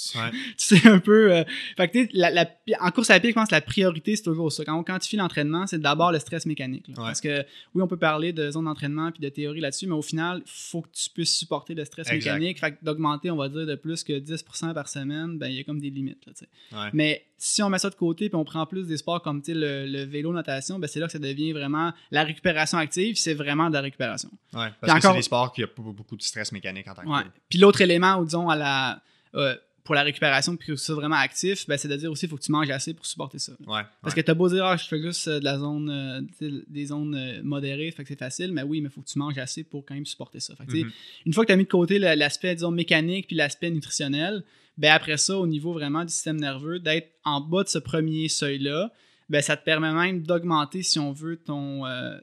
sais 0.58 0.88
un 0.88 1.00
peu. 1.00 1.34
Euh, 1.34 1.44
fait 1.78 1.90
que 1.90 2.08
la, 2.14 2.30
la, 2.32 2.50
en 2.80 2.92
course 2.92 3.10
à 3.10 3.20
pied, 3.20 3.30
je 3.30 3.36
pense 3.36 3.50
que 3.50 3.56
la 3.56 3.62
priorité, 3.62 4.16
c'est 4.16 4.24
toujours 4.24 4.52
ça. 4.52 4.64
Quand 4.66 4.78
on 4.78 4.84
quantifie 4.84 5.16
l'entraînement, 5.16 5.68
c'est 5.68 5.80
d'abord 5.80 6.12
le 6.12 6.20
stress 6.20 6.46
mécanique. 6.46 6.92
Parce 6.96 7.22
que 7.22 7.46
oui, 7.74 7.82
on 7.82 7.88
peut 7.88 7.98
parler 7.98 8.34
de 8.34 8.52
zone 8.52 8.66
d'entraînement 8.66 9.12
puis 9.12 9.22
de 9.22 9.30
théorie 9.30 9.60
là-dessus, 9.60 9.88
mais 9.88 9.96
au 9.96 10.02
final, 10.02 10.42
il 10.46 10.52
faut 10.52 10.82
que 10.82 10.90
tu 10.92 11.10
puisses 11.10 11.36
supporter 11.36 11.74
le 11.74 11.86
stress 11.86 12.12
mécanique. 12.12 12.60
Fait 12.60 12.72
que 12.72 12.78
d'augmenter, 12.84 13.32
on 13.32 13.38
va 13.38 13.50
dire, 13.50 13.66
de 13.66 13.76
plus 13.76 14.04
que 14.04 14.14
10% 14.14 14.74
par 14.74 14.88
semaine, 14.88 15.38
ben 15.38 15.48
il 15.48 15.58
y 15.58 15.60
a 15.60 15.64
comme 15.64 15.80
des 15.80 15.90
limites. 15.90 16.26
Là, 16.26 16.90
Mais 16.94 17.26
si 17.44 17.62
on 17.62 17.70
met 17.70 17.78
ça 17.78 17.90
de 17.90 17.96
côté 17.96 18.30
puis 18.30 18.38
on 18.38 18.46
prend 18.46 18.66
plus 18.66 18.88
des 18.88 18.96
sports 18.96 19.22
comme 19.22 19.42
le, 19.46 19.86
le 19.86 20.04
vélo 20.04 20.32
natation, 20.32 20.80
ben 20.80 20.88
c'est 20.88 21.02
là 21.02 21.08
que 21.08 21.12
ça 21.12 21.20
devient 21.20 21.52
vraiment 21.52 21.92
la 22.10 22.24
récupération 22.24 22.78
active, 22.78 23.18
c'est 23.18 23.34
vraiment 23.34 23.68
de 23.68 23.74
la 23.74 23.82
récupération. 23.82 24.30
Ouais, 24.54 24.70
parce 24.80 24.94
que 24.94 25.02
c'est 25.02 25.14
des 25.14 25.22
sports 25.24 25.52
qui 25.52 25.66
ont 25.66 25.68
beaucoup 25.78 26.16
de 26.16 26.22
stress 26.22 26.54
mécanique 26.54 26.88
en 26.88 26.94
tant 26.94 27.02
que 27.02 27.10
ouais. 27.10 27.24
Puis 27.50 27.60
l'autre 27.60 27.82
élément, 27.82 28.24
disons, 28.24 28.48
à 28.48 28.56
la, 28.56 29.02
euh, 29.36 29.58
pour 29.84 29.94
la 29.94 30.04
récupération 30.04 30.56
puis 30.56 30.68
que 30.68 30.76
ça 30.78 30.94
vraiment 30.94 31.18
actif, 31.18 31.68
ben, 31.68 31.78
c'est 31.78 31.90
de 31.90 31.98
dire 31.98 32.10
aussi 32.10 32.22
qu'il 32.22 32.30
faut 32.30 32.38
que 32.38 32.44
tu 32.44 32.52
manges 32.54 32.70
assez 32.70 32.94
pour 32.94 33.06
supporter 33.06 33.40
ça. 33.40 33.52
Ouais, 33.68 33.82
Parce 34.02 34.16
que 34.16 34.22
tu 34.22 34.32
as 34.32 34.34
beau 34.34 34.48
dire, 34.48 34.64
ah, 34.64 34.78
je 34.78 34.86
fais 34.86 35.02
juste 35.02 35.28
euh, 35.28 35.40
de 35.40 35.44
la 35.44 35.58
zone, 35.58 35.90
euh, 35.90 36.62
des 36.70 36.86
zones 36.86 37.42
modérées, 37.44 37.92
fait 37.92 38.04
que 38.04 38.08
c'est 38.08 38.20
facile, 38.20 38.54
mais 38.54 38.64
oui, 38.64 38.80
mais 38.80 38.88
il 38.88 38.92
faut 38.92 39.02
que 39.02 39.10
tu 39.10 39.20
manges 39.20 39.38
assez 39.38 39.66
pour 39.66 39.86
quand 39.86 39.96
même 39.96 40.06
supporter 40.06 40.40
ça. 40.40 40.56
Fait 40.56 40.64
mm-hmm. 40.64 40.92
Une 41.26 41.34
fois 41.34 41.44
que 41.44 41.48
tu 41.48 41.54
as 41.54 41.58
mis 41.58 41.66
de 41.66 41.70
côté 41.70 42.00
l'aspect, 42.00 42.56
disons, 42.56 42.72
mécanique 42.72 43.28
puis 43.28 43.36
l'aspect 43.36 43.70
nutritionnel, 43.70 44.46
ben 44.78 44.92
après 44.92 45.18
ça, 45.18 45.38
au 45.38 45.48
niveau 45.48 45.74
vraiment 45.74 46.04
du 46.04 46.14
système 46.14 46.40
nerveux, 46.40 46.80
d'être 46.80 47.12
en 47.24 47.42
bas 47.42 47.64
de 47.64 47.70
ce 47.70 47.78
premier 47.78 48.28
seuil-là, 48.28 48.92
ben 49.30 49.42
ça 49.42 49.58
te 49.58 49.64
permet 49.64 49.94
même 49.94 50.24
d'augmenter, 50.24 50.84
si 50.84 51.00
on 51.00 51.12
veut, 51.12 51.38
ton, 51.38 51.86
euh, 51.86 52.18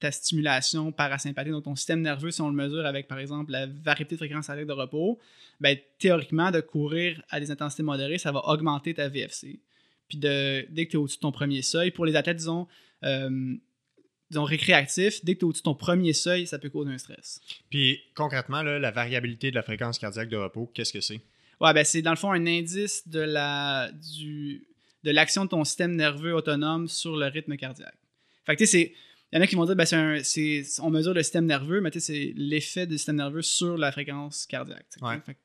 ta 0.00 0.10
stimulation 0.10 0.92
parasympathique, 0.92 1.52
donc 1.52 1.64
ton 1.64 1.76
système 1.76 2.00
nerveux, 2.00 2.30
si 2.30 2.40
on 2.40 2.48
le 2.48 2.54
mesure 2.54 2.86
avec, 2.86 3.06
par 3.06 3.18
exemple, 3.18 3.52
la 3.52 3.66
variété 3.66 4.14
de 4.14 4.18
fréquence 4.18 4.46
cardiaque 4.46 4.66
de 4.66 4.72
repos, 4.72 5.18
ben, 5.60 5.76
théoriquement, 5.98 6.50
de 6.50 6.60
courir 6.60 7.22
à 7.28 7.38
des 7.38 7.50
intensités 7.50 7.82
modérées, 7.82 8.18
ça 8.18 8.32
va 8.32 8.40
augmenter 8.46 8.94
ta 8.94 9.08
VFC. 9.08 9.60
Puis 10.08 10.18
de, 10.18 10.66
dès 10.70 10.86
que 10.86 10.92
tu 10.92 10.96
es 10.96 11.00
au-dessus 11.00 11.18
de 11.18 11.22
ton 11.22 11.32
premier 11.32 11.62
seuil, 11.62 11.90
pour 11.90 12.06
les 12.06 12.16
athlètes, 12.16 12.38
disons, 12.38 12.66
euh, 13.04 13.54
disons, 14.30 14.44
récréatifs, 14.44 15.24
dès 15.24 15.34
que 15.34 15.40
tu 15.40 15.44
es 15.44 15.48
au-dessus 15.48 15.62
de 15.62 15.64
ton 15.64 15.74
premier 15.74 16.14
seuil, 16.14 16.46
ça 16.46 16.58
peut 16.58 16.70
causer 16.70 16.90
un 16.90 16.98
stress. 16.98 17.40
Puis 17.68 18.00
concrètement, 18.14 18.62
la 18.62 18.90
variabilité 18.90 19.50
de 19.50 19.56
la 19.56 19.62
fréquence 19.62 19.98
cardiaque 19.98 20.30
de 20.30 20.36
repos, 20.36 20.70
qu'est-ce 20.74 20.92
que 20.92 21.00
c'est? 21.00 21.20
Ouais, 21.60 21.74
ben 21.74 21.84
c'est 21.84 22.02
dans 22.02 22.10
le 22.10 22.16
fond 22.16 22.32
un 22.32 22.46
indice 22.46 23.06
de 23.06 23.20
la 23.20 23.90
du 23.92 24.66
de 25.04 25.10
l'action 25.10 25.44
de 25.44 25.50
ton 25.50 25.64
système 25.64 25.94
nerveux 25.96 26.34
autonome 26.34 26.88
sur 26.88 27.16
le 27.16 27.26
rythme 27.26 27.56
cardiaque. 27.56 27.98
Fait 28.46 28.54
que 28.54 28.58
tu 28.58 28.66
sais, 28.66 28.72
c'est. 28.72 28.94
Il 29.32 29.36
y 29.36 29.38
en 29.38 29.42
a 29.42 29.46
qui 29.46 29.54
vont 29.54 29.64
dire, 29.64 29.76
ben, 29.76 29.86
c'est 30.24 30.64
on 30.82 30.90
mesure 30.90 31.14
le 31.14 31.22
système 31.22 31.46
nerveux, 31.46 31.80
mais 31.80 31.90
c'est 32.00 32.32
l'effet 32.34 32.88
du 32.88 32.98
système 32.98 33.14
nerveux 33.14 33.42
sur 33.42 33.78
la 33.78 33.92
fréquence 33.92 34.44
cardiaque. 34.44 34.88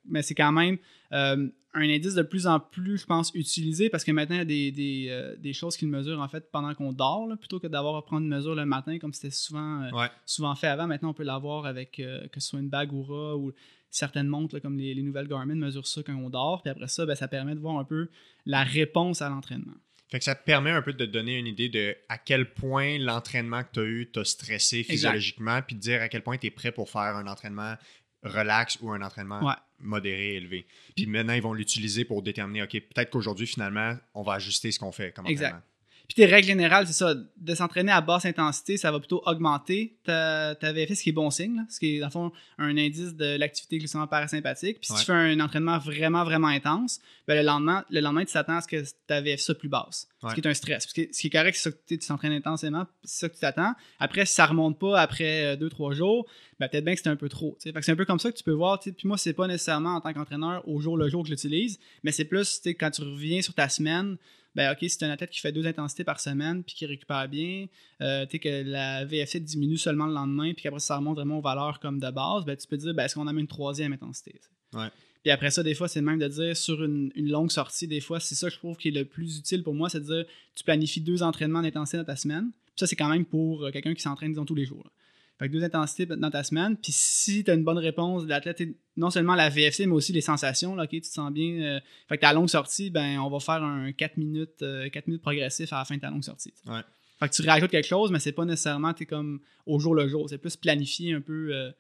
mais 0.06 0.24
c'est 0.24 0.34
quand 0.34 0.52
même 0.52 0.80
euh, 1.14 1.48
un 1.76 1.82
indice 1.90 2.16
de 2.16 2.24
plus 2.24 2.48
en 2.48 2.60
plus, 2.60 2.98
je 2.98 3.06
pense, 3.06 3.32
utilisé 3.36 3.92
parce 3.92 4.04
que 4.04 4.12
maintenant, 4.12 4.38
il 4.38 4.40
y 4.40 4.42
a 4.42 4.46
des, 4.46 4.72
des, 4.72 5.06
euh, 5.10 5.36
des 5.38 5.54
choses 5.54 5.78
qui 5.78 5.86
le 5.86 5.92
mesurent 5.92 6.20
en 6.20 6.28
fait 6.28 6.50
pendant 6.52 6.74
qu'on 6.74 6.94
dort, 6.94 7.30
plutôt 7.38 7.60
que 7.60 7.68
d'avoir 7.68 7.96
à 7.96 8.04
prendre 8.04 8.24
une 8.24 8.30
mesure 8.30 8.56
le 8.56 8.66
matin 8.66 8.98
comme 8.98 9.14
c'était 9.14 9.30
souvent, 9.30 9.84
euh, 9.84 10.08
souvent 10.26 10.56
fait 10.56 10.66
avant. 10.66 10.88
Maintenant, 10.88 11.10
on 11.12 11.14
peut 11.14 11.22
l'avoir 11.22 11.68
avec 11.68 11.92
que 11.92 12.40
ce 12.40 12.48
soit 12.48 12.60
une 12.60 12.70
bague 12.70 12.92
Oura 12.92 13.38
ou 13.38 13.54
certaines 13.96 14.28
montres, 14.28 14.62
comme 14.62 14.78
les, 14.78 15.02
nouvelles 15.02 15.28
Garmin, 15.28 15.56
mesurent 15.56 15.88
ça 15.88 16.02
quand 16.04 16.16
on 16.16 16.30
dort. 16.30 16.62
Puis 16.62 16.70
après 16.70 16.88
ça, 16.88 17.06
ben, 17.06 17.16
ça 17.16 17.28
permet 17.28 17.56
de 17.56 17.60
voir 17.60 17.78
un 17.80 17.86
peu 17.86 18.10
la 18.46 18.64
réponse 18.64 19.22
à 19.22 19.30
l'entraînement. 19.30 19.74
Fait 20.10 20.20
que 20.20 20.26
ça 20.26 20.36
te 20.36 20.44
permet 20.44 20.70
un 20.70 20.82
peu 20.82 20.94
de 20.94 21.06
te 21.06 21.10
donner 21.10 21.40
une 21.40 21.48
idée 21.48 21.70
de 21.70 21.96
à 22.10 22.18
quel 22.18 22.54
point 22.54 23.00
l'entraînement 23.00 23.64
que 23.64 23.70
tu 23.74 23.80
as 23.80 23.84
eu 23.84 24.12
t'a 24.12 24.24
stressé 24.24 24.84
physiologiquement, 24.84 25.62
puis 25.62 25.76
de 25.76 25.82
dire 25.82 26.02
à 26.02 26.10
quel 26.10 26.22
point 26.22 26.38
tu 26.38 26.48
es 26.48 26.52
prêt 26.52 26.72
pour 26.72 26.90
faire 26.90 27.16
un 27.16 27.26
entraînement 27.28 27.76
relax 28.24 28.78
ou 28.82 28.92
un 28.92 29.02
entraînement 29.02 29.56
modéré, 29.80 30.36
élevé. 30.36 30.68
Puis 30.96 31.06
maintenant, 31.06 31.34
ils 31.34 31.42
vont 31.42 31.54
l'utiliser 31.54 32.06
pour 32.06 32.22
déterminer, 32.22 32.64
OK, 32.64 32.72
peut-être 32.72 33.10
qu'aujourd'hui, 33.10 33.48
finalement, 33.48 33.96
on 34.14 34.24
va 34.24 34.34
ajuster 34.34 34.72
ce 34.72 34.80
qu'on 34.80 34.92
fait 34.92 35.12
comme 35.12 35.26
exact. 35.28 35.62
Puis 36.08 36.16
tes 36.16 36.26
règles 36.26 36.48
générales, 36.48 36.88
c'est 36.88 36.94
ça, 36.94 37.14
de 37.16 37.56
s'entraîner 37.56 37.92
à 37.92 38.02
basse 38.02 38.26
intensité, 38.26 38.78
ça 38.78 38.92
va 38.92 39.00
plutôt 39.00 39.22
augmenter 39.26 39.98
ta, 40.04 40.56
ta 40.56 40.72
VFS, 40.74 40.96
ce 40.96 41.04
qui 41.04 41.10
est 41.10 41.14
bon 41.14 41.30
signe, 41.30 41.56
là, 41.58 41.64
ce 41.70 41.80
qui 41.80 41.96
est 41.96 42.00
dans 42.00 42.08
le 42.08 42.12
fond 42.12 42.32
un 42.58 42.78
indice 42.78 43.16
de 43.16 43.38
l'activité 43.38 43.78
glycémique 43.78 44.10
parasympathique. 44.10 44.80
Puis 44.80 44.88
si 44.92 45.00
tu 45.00 45.06
fais 45.06 45.14
un 45.14 45.40
entraînement 45.40 45.78
vraiment, 45.80 46.24
vraiment 46.24 46.48
intense, 46.48 47.00
ben 47.28 47.36
le, 47.36 47.44
lendemain, 47.44 47.84
le 47.90 48.00
lendemain, 48.02 48.26
tu 48.26 48.34
t'attends 48.34 48.58
à 48.58 48.62
ce 48.62 48.68
que 48.68 48.84
ta 49.08 49.22
VFS 49.22 49.46
soit 49.46 49.56
plus 49.56 49.70
basse, 49.70 50.08
Ouais. 50.24 50.32
ce 50.32 50.36
qui 50.36 50.42
est 50.42 50.48
un 50.48 50.54
stress. 50.54 50.86
Parce 50.86 50.94
que 50.94 51.14
ce 51.14 51.22
qui 51.22 51.28
est 51.28 51.30
correct, 51.30 51.56
c'est 51.56 51.70
ça 51.70 51.72
que 51.72 51.78
tu 51.88 51.98
t'entraînes 52.00 52.34
intensément, 52.34 52.88
c'est 53.04 53.20
ça 53.20 53.30
que 53.30 53.34
tu 53.36 53.42
t'attends. 53.42 53.74
Après, 54.00 54.26
si 54.26 54.34
ça 54.34 54.46
remonte 54.48 54.80
pas 54.80 55.00
après 55.00 55.56
2-3 55.58 55.94
jours, 55.94 56.26
ben 56.60 56.68
peut-être 56.68 56.86
bien 56.86 56.94
que 56.94 57.00
c'était 57.00 57.10
un 57.10 57.16
peu 57.16 57.30
trop. 57.30 57.58
Fait 57.62 57.74
que 57.74 57.82
c'est 57.82 57.92
un 57.92 57.96
peu 57.96 58.06
comme 58.06 58.20
ça 58.20 58.32
que 58.32 58.38
tu 58.38 58.44
peux 58.44 58.52
voir. 58.52 58.80
Puis 58.80 58.94
moi, 59.04 59.18
c'est 59.18 59.34
pas 59.34 59.48
nécessairement 59.48 59.96
en 59.96 60.02
tant 60.02 60.14
qu'entraîneur 60.14 60.68
au 60.68 60.80
jour 60.80 60.98
le 60.98 61.10
jour 61.10 61.22
que 61.24 61.28
je 61.28 61.34
l'utilise, 61.34 61.80
mais 62.04 62.12
c'est 62.12 62.26
plus 62.26 62.62
quand 62.80 62.90
tu 62.92 63.02
reviens 63.02 63.42
sur 63.42 63.54
ta 63.54 63.70
semaine. 63.70 64.18
Ben 64.56 64.72
ok, 64.72 64.90
si 64.90 64.98
tu 64.98 65.06
un 65.06 65.10
athlète 65.10 65.30
qui 65.30 65.40
fait 65.40 65.52
deux 65.52 65.68
intensités 65.68 66.04
par 66.04 66.20
semaine 66.20 66.64
puis 66.64 66.76
qui 66.76 66.86
récupère 66.86 67.28
bien, 67.28 67.68
euh, 68.02 68.26
tu 68.26 68.32
sais 68.32 68.40
que 68.40 68.64
la 68.64 69.04
VFC 69.04 69.40
diminue 69.42 69.78
seulement 69.78 70.08
le 70.08 70.14
lendemain 70.14 70.54
puis 70.54 70.64
qu'après 70.64 70.80
ça 70.80 70.98
remonte 70.98 71.16
vraiment 71.16 71.40
aux 71.40 71.42
valeurs 71.42 71.80
comme 71.80 72.00
de 72.00 72.10
base, 72.10 72.46
ben 72.46 72.56
tu 72.56 72.68
peux 72.68 72.78
dire 72.78 72.94
ben, 72.94 73.04
est-ce 73.04 73.16
qu'on 73.16 73.28
a 73.28 73.34
mis 73.34 73.42
une 73.42 73.48
troisième 73.48 73.94
intensité. 73.94 74.40
Ouais. 74.74 74.88
Puis 75.24 75.32
après 75.32 75.50
ça, 75.50 75.64
des 75.64 75.74
fois, 75.74 75.88
c'est 75.88 76.02
même 76.02 76.20
de 76.20 76.28
dire 76.28 76.56
sur 76.56 76.84
une, 76.84 77.12
une 77.16 77.30
longue 77.30 77.52
sortie, 77.52 77.88
des 77.88 78.00
fois, 78.00 78.20
c'est 78.20 78.36
ça 78.36 78.48
que 78.48 78.54
je 78.54 78.60
trouve 78.60 78.78
qui 78.78 78.90
est 78.90 78.92
le 78.92 79.06
plus 79.06 79.40
utile 79.40 79.64
pour 79.64 79.74
moi, 79.74 79.90
c'est 79.90 80.00
de 80.00 80.06
dire 80.06 80.26
tu 80.54 80.64
planifies 80.64 81.02
deux 81.02 81.24
entraînements 81.24 81.62
d'intensité 81.62 81.98
dans 81.98 82.06
ta 82.06 82.16
semaine. 82.16 82.52
Puis 82.52 82.76
ça, 82.78 82.88
c'est 82.88 82.96
quand 82.96 83.10
même 83.10 83.26
pour 83.26 83.64
euh, 83.64 83.72
quelqu'un 83.72 83.94
qui 83.94 84.02
s'entraîne, 84.02 84.32
disons, 84.32 84.46
tous 84.46 84.56
les 84.56 84.66
jours. 84.66 84.84
là. 84.84 84.92
Fait 85.38 85.48
que 85.50 85.54
deux 85.54 85.64
intensités 85.64 86.06
dans 86.06 86.32
ta 86.32 86.44
semaine. 86.44 86.78
Puis 86.78 86.92
si 86.94 87.44
tu 87.44 87.52
as 87.52 87.56
une 87.56 87.64
bonne 87.66 87.78
réponse 87.78 88.24
de 88.24 88.30
l'athlète, 88.30 88.64
non 88.96 89.10
seulement 89.10 89.36
la 89.36 89.50
VFC, 89.50 89.86
mais 89.86 89.92
aussi 89.94 90.14
les 90.14 90.22
sensations, 90.22 90.76
là, 90.76 90.84
ok, 90.84 90.90
tu 90.92 91.02
te 91.02 91.08
sens 91.08 91.32
bien. 91.32 91.62
euh, 91.62 91.80
fait 92.08 92.16
que 92.18 92.22
ta 92.22 92.32
longue 92.32 92.48
sortie, 92.50 92.90
ben, 92.90 93.20
on 93.20 93.30
va 93.30 93.40
faire 93.42 93.62
un 93.64 93.92
4 93.92 94.16
minutes, 94.18 94.62
euh, 94.62 94.90
4 94.90 95.08
minutes 95.08 95.22
progressif 95.22 95.74
à 95.74 95.80
la 95.80 95.86
fin 95.86 95.96
de 95.96 96.02
ta 96.02 96.10
longue 96.10 96.24
sortie. 96.24 96.54
Ouais. 96.68 96.80
Fait 97.20 97.28
que 97.30 97.34
tu 97.34 97.42
rajoutes 97.48 97.72
quelque 97.72 97.88
chose, 97.88 98.12
mais 98.12 98.20
c'est 98.20 98.32
pas 98.32 98.46
nécessairement 98.46 98.94
comme 99.08 99.42
au 99.66 99.78
jour 99.80 99.94
le 99.96 100.08
jour. 100.08 100.30
C'est 100.30 100.38
plus 100.38 100.56
planifié 100.56 101.14
un 101.14 101.22
peu 101.22 101.50
euh, 101.54 101.72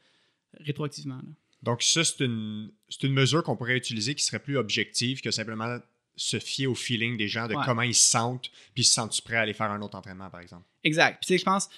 rétroactivement. 0.59 1.15
là. 1.17 1.29
Donc, 1.63 1.81
ça, 1.81 2.03
c'est 2.03 2.23
une, 2.23 2.71
une 3.03 3.13
mesure 3.13 3.41
qu'on 3.43 3.55
pourrait 3.55 3.77
utiliser 3.77 4.15
qui 4.15 4.23
serait 4.23 4.39
plus 4.39 4.57
objective 4.57 5.21
que 5.21 5.31
simplement 5.31 5.77
se 6.15 6.39
fier 6.39 6.67
au 6.67 6.75
feeling 6.75 7.17
des 7.17 7.27
gens 7.27 7.47
de 7.47 7.55
Ouais. 7.55 7.63
comment 7.65 7.81
ils 7.81 7.95
se 7.95 8.09
sentent, 8.09 8.49
puis 8.73 8.83
se 8.83 8.93
sentent-tu 8.93 9.21
prêts 9.21 9.35
à 9.37 9.41
aller 9.41 9.53
faire 9.53 9.71
un 9.71 9.81
autre 9.81 9.95
entraînement, 9.97 10.29
par 10.29 10.39
exemple? 10.41 10.63
Exact. 10.83 11.17
Puis 11.21 11.27
tu 11.27 11.33
sais, 11.33 11.37
je 11.39 11.43
pense, 11.45 11.69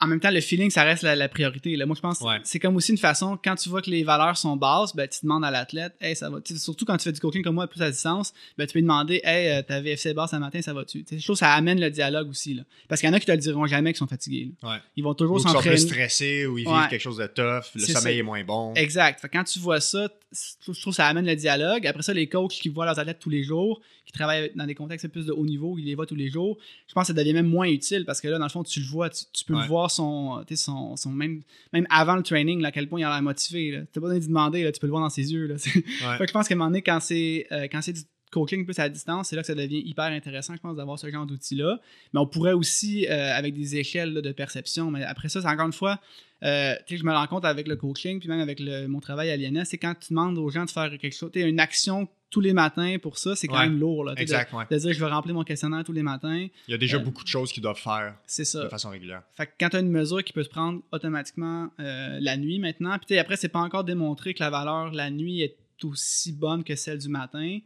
en 0.00 0.06
même 0.06 0.20
temps, 0.20 0.30
le 0.30 0.40
feeling, 0.40 0.70
ça 0.70 0.84
reste 0.84 1.02
la, 1.02 1.16
la 1.16 1.28
priorité. 1.28 1.74
Là. 1.76 1.84
Moi, 1.84 1.96
je 1.96 2.00
pense 2.00 2.20
Ouais. 2.20 2.38
c'est 2.44 2.58
comme 2.60 2.76
aussi 2.76 2.92
une 2.92 2.98
façon, 2.98 3.36
quand 3.42 3.56
tu 3.56 3.68
vois 3.68 3.82
que 3.82 3.90
les 3.90 4.04
valeurs 4.04 4.36
sont 4.36 4.56
basses, 4.56 4.94
ben, 4.94 5.08
tu 5.08 5.20
demandes 5.22 5.44
à 5.44 5.50
l'athlète, 5.50 5.94
hey, 6.00 6.14
ça 6.14 6.30
va. 6.30 6.38
Surtout 6.56 6.84
quand 6.84 6.96
tu 6.96 7.04
fais 7.04 7.12
du 7.12 7.18
coaching 7.20 7.42
comme 7.42 7.56
moi, 7.56 7.66
plus 7.66 7.82
à 7.82 7.90
distance, 7.90 8.32
ben, 8.56 8.66
tu 8.66 8.74
peux 8.74 8.78
lui 8.78 8.84
demander, 8.84 9.20
hey, 9.24 9.48
euh, 9.58 9.62
ta 9.62 9.80
VFC 9.80 10.14
basse 10.14 10.30
ce 10.30 10.36
matin, 10.36 10.62
ça 10.62 10.72
va-tu? 10.72 11.04
Je 11.10 11.16
trouve 11.24 11.34
que 11.34 11.40
ça 11.40 11.52
amène 11.52 11.80
le 11.80 11.90
dialogue 11.90 12.28
aussi. 12.28 12.54
Là. 12.54 12.62
Parce 12.88 13.00
qu'il 13.00 13.08
y 13.08 13.12
en 13.12 13.14
a 13.16 13.18
qui 13.20 13.26
te 13.26 13.32
le 13.32 13.38
diront 13.38 13.66
jamais 13.66 13.92
qu'ils 13.92 13.98
sont 13.98 14.06
fatigués. 14.06 14.52
Ouais. 14.62 14.76
Ils 14.96 15.02
vont 15.02 15.10
Ou 15.10 15.14
toujours 15.14 15.36
qu'ils 15.38 15.48
sont 15.48 15.58
plus 15.58 15.64
s'entraîner. 15.64 15.76
stressés, 15.78 16.46
ou 16.46 16.58
ils 16.58 16.66
vivent 16.66 16.88
quelque 16.88 17.02
chose 17.02 17.16
de 17.18 17.26
tough, 17.26 17.64
le 17.74 17.80
sommeil 17.80 17.94
ça. 18.02 18.12
est 18.12 18.22
moins 18.22 18.44
bon. 18.44 18.74
Exact. 18.74 19.20
Fait 19.20 19.28
quand 19.28 19.44
tu 19.44 19.58
vois 19.58 19.80
ça, 19.80 20.08
t- 20.08 20.14
je 20.32 20.62
trouve 20.62 20.74
je 20.76 20.80
trouve 20.80 20.92
que 20.92 20.96
ça 20.96 21.06
amène 21.06 21.26
le 21.26 21.34
dialogue. 21.36 21.86
Après 21.86 22.02
ça, 22.02 22.12
les 22.14 22.28
coachs 22.28 22.52
qui 22.52 22.68
voient 22.68 22.84
leurs 22.84 22.98
athlètes 22.98 23.18
tous 23.18 23.30
les 23.30 23.42
jours, 23.42 23.80
qui 24.08 24.12
travaillent 24.14 24.50
dans 24.56 24.64
des 24.66 24.74
contextes 24.74 25.06
plus 25.08 25.26
de 25.26 25.32
haut 25.32 25.44
niveau, 25.44 25.76
ils 25.78 25.84
les 25.84 25.94
voient 25.94 26.06
tous 26.06 26.14
les 26.14 26.30
jours, 26.30 26.56
je 26.88 26.94
pense 26.94 27.02
que 27.04 27.06
ça 27.08 27.12
devient 27.12 27.34
même 27.34 27.46
moins 27.46 27.68
utile 27.68 28.04
parce 28.06 28.20
que 28.22 28.28
là, 28.28 28.38
dans 28.38 28.44
le 28.46 28.50
fond, 28.50 28.62
tu 28.62 28.80
le 28.80 28.86
vois, 28.86 29.10
tu, 29.10 29.24
tu 29.32 29.44
peux 29.44 29.54
Ouais. 29.54 29.60
le 29.62 29.68
voir 29.68 29.90
son, 29.90 30.42
son, 30.54 30.96
son 30.96 31.10
même, 31.10 31.42
même 31.74 31.86
avant 31.90 32.16
le 32.16 32.22
training, 32.22 32.60
là, 32.60 32.68
à 32.68 32.72
quel 32.72 32.88
point 32.88 33.00
il 33.00 33.04
a 33.04 33.10
l'air 33.10 33.22
motivé. 33.22 33.70
Tu 33.70 33.76
n'as 33.76 33.84
pas 33.84 34.00
besoin 34.00 34.14
de 34.14 34.20
lui 34.20 34.26
demander, 34.28 34.62
là, 34.64 34.72
tu 34.72 34.80
peux 34.80 34.86
le 34.86 34.92
voir 34.92 35.02
dans 35.02 35.10
ses 35.10 35.30
yeux. 35.32 35.46
Là. 35.46 35.54
C'est- 35.58 35.76
Ouais. 35.76 36.16
Fait 36.16 36.24
que 36.24 36.28
je 36.28 36.32
pense 36.32 36.48
qu'à 36.48 36.54
un 36.54 36.58
moment 36.58 36.70
donné, 36.70 36.80
quand 36.82 37.00
c'est 37.00 37.46
euh, 37.52 37.64
quand 37.70 37.82
c'est 37.82 37.92
du 37.92 38.00
coaching 38.30 38.64
plus 38.64 38.78
à 38.78 38.88
distance, 38.88 39.28
c'est 39.28 39.36
là 39.36 39.42
que 39.42 39.46
ça 39.46 39.54
devient 39.54 39.82
hyper 39.86 40.04
intéressant, 40.06 40.54
je 40.54 40.60
pense, 40.60 40.76
d'avoir 40.76 40.98
ce 40.98 41.10
genre 41.10 41.26
d'outils-là. 41.26 41.78
Mais 42.12 42.20
on 42.20 42.26
pourrait 42.26 42.52
aussi, 42.52 43.06
euh, 43.06 43.32
avec 43.34 43.54
des 43.54 43.76
échelles 43.76 44.12
là, 44.12 44.20
de 44.20 44.32
perception, 44.32 44.90
mais 44.90 45.02
après 45.04 45.28
ça, 45.28 45.40
c'est 45.40 45.48
encore 45.48 45.66
une 45.66 45.72
fois, 45.72 45.98
euh, 46.44 46.74
je 46.88 47.02
me 47.04 47.12
rends 47.12 47.26
compte 47.26 47.44
avec 47.46 47.66
le 47.68 47.76
coaching, 47.76 48.20
puis 48.20 48.28
même 48.28 48.40
avec 48.40 48.60
le- 48.60 48.86
mon 48.86 49.00
travail 49.00 49.30
à 49.30 49.36
l'INS, 49.36 49.64
c'est 49.64 49.78
quand 49.78 49.94
tu 49.98 50.10
demandes 50.10 50.36
aux 50.38 50.50
gens 50.50 50.64
de 50.66 50.70
faire 50.70 50.90
quelque 50.98 51.14
chose, 51.14 51.30
tu 51.32 51.40
une 51.40 51.58
action 51.60 52.06
tous 52.30 52.40
les 52.40 52.52
matins 52.52 52.96
pour 53.00 53.16
ça, 53.18 53.34
c'est 53.36 53.46
quand 53.48 53.54
Ouais. 53.58 53.68
même 53.68 53.78
lourd. 53.78 54.04
Là, 54.04 54.12
ouais. 54.12 54.24
de, 54.24 54.76
dire 54.78 54.92
je 54.92 54.98
vais 55.00 55.10
remplir 55.10 55.34
mon 55.34 55.44
questionnaire 55.44 55.82
tous 55.84 55.92
les 55.92 56.02
matins, 56.02 56.46
Il 56.68 56.70
y 56.70 56.74
a 56.74 56.78
déjà 56.78 56.98
Euh, 56.98 57.00
beaucoup 57.00 57.22
de 57.22 57.28
choses 57.28 57.52
qu'ils 57.52 57.62
doivent 57.62 57.78
faire 57.80 58.14
c'est 58.26 58.44
ça. 58.44 58.64
de 58.64 58.68
façon 58.68 58.90
régulière. 58.90 59.22
Fait 59.34 59.46
que 59.46 59.52
quand 59.58 59.70
tu 59.70 59.76
as 59.76 59.80
une 59.80 59.90
mesure 59.90 60.22
qui 60.22 60.32
peut 60.32 60.42
se 60.42 60.48
prendre 60.48 60.82
automatiquement 60.92 61.70
euh, 61.80 62.18
la 62.20 62.36
nuit 62.36 62.58
maintenant, 62.58 62.96
puis 62.98 63.06
tu 63.06 63.14
sais, 63.14 63.18
après, 63.18 63.36
c'est 63.36 63.48
pas 63.48 63.60
encore 63.60 63.84
démontré 63.84 64.34
que 64.34 64.40
la 64.42 64.50
valeur 64.50 64.92
la 64.92 65.10
nuit 65.10 65.40
est 65.42 65.56
aussi 65.84 66.32
bonne 66.32 66.64
que 66.64 66.74
celle 66.76 66.98
du 66.98 67.08
matin. 67.08 67.58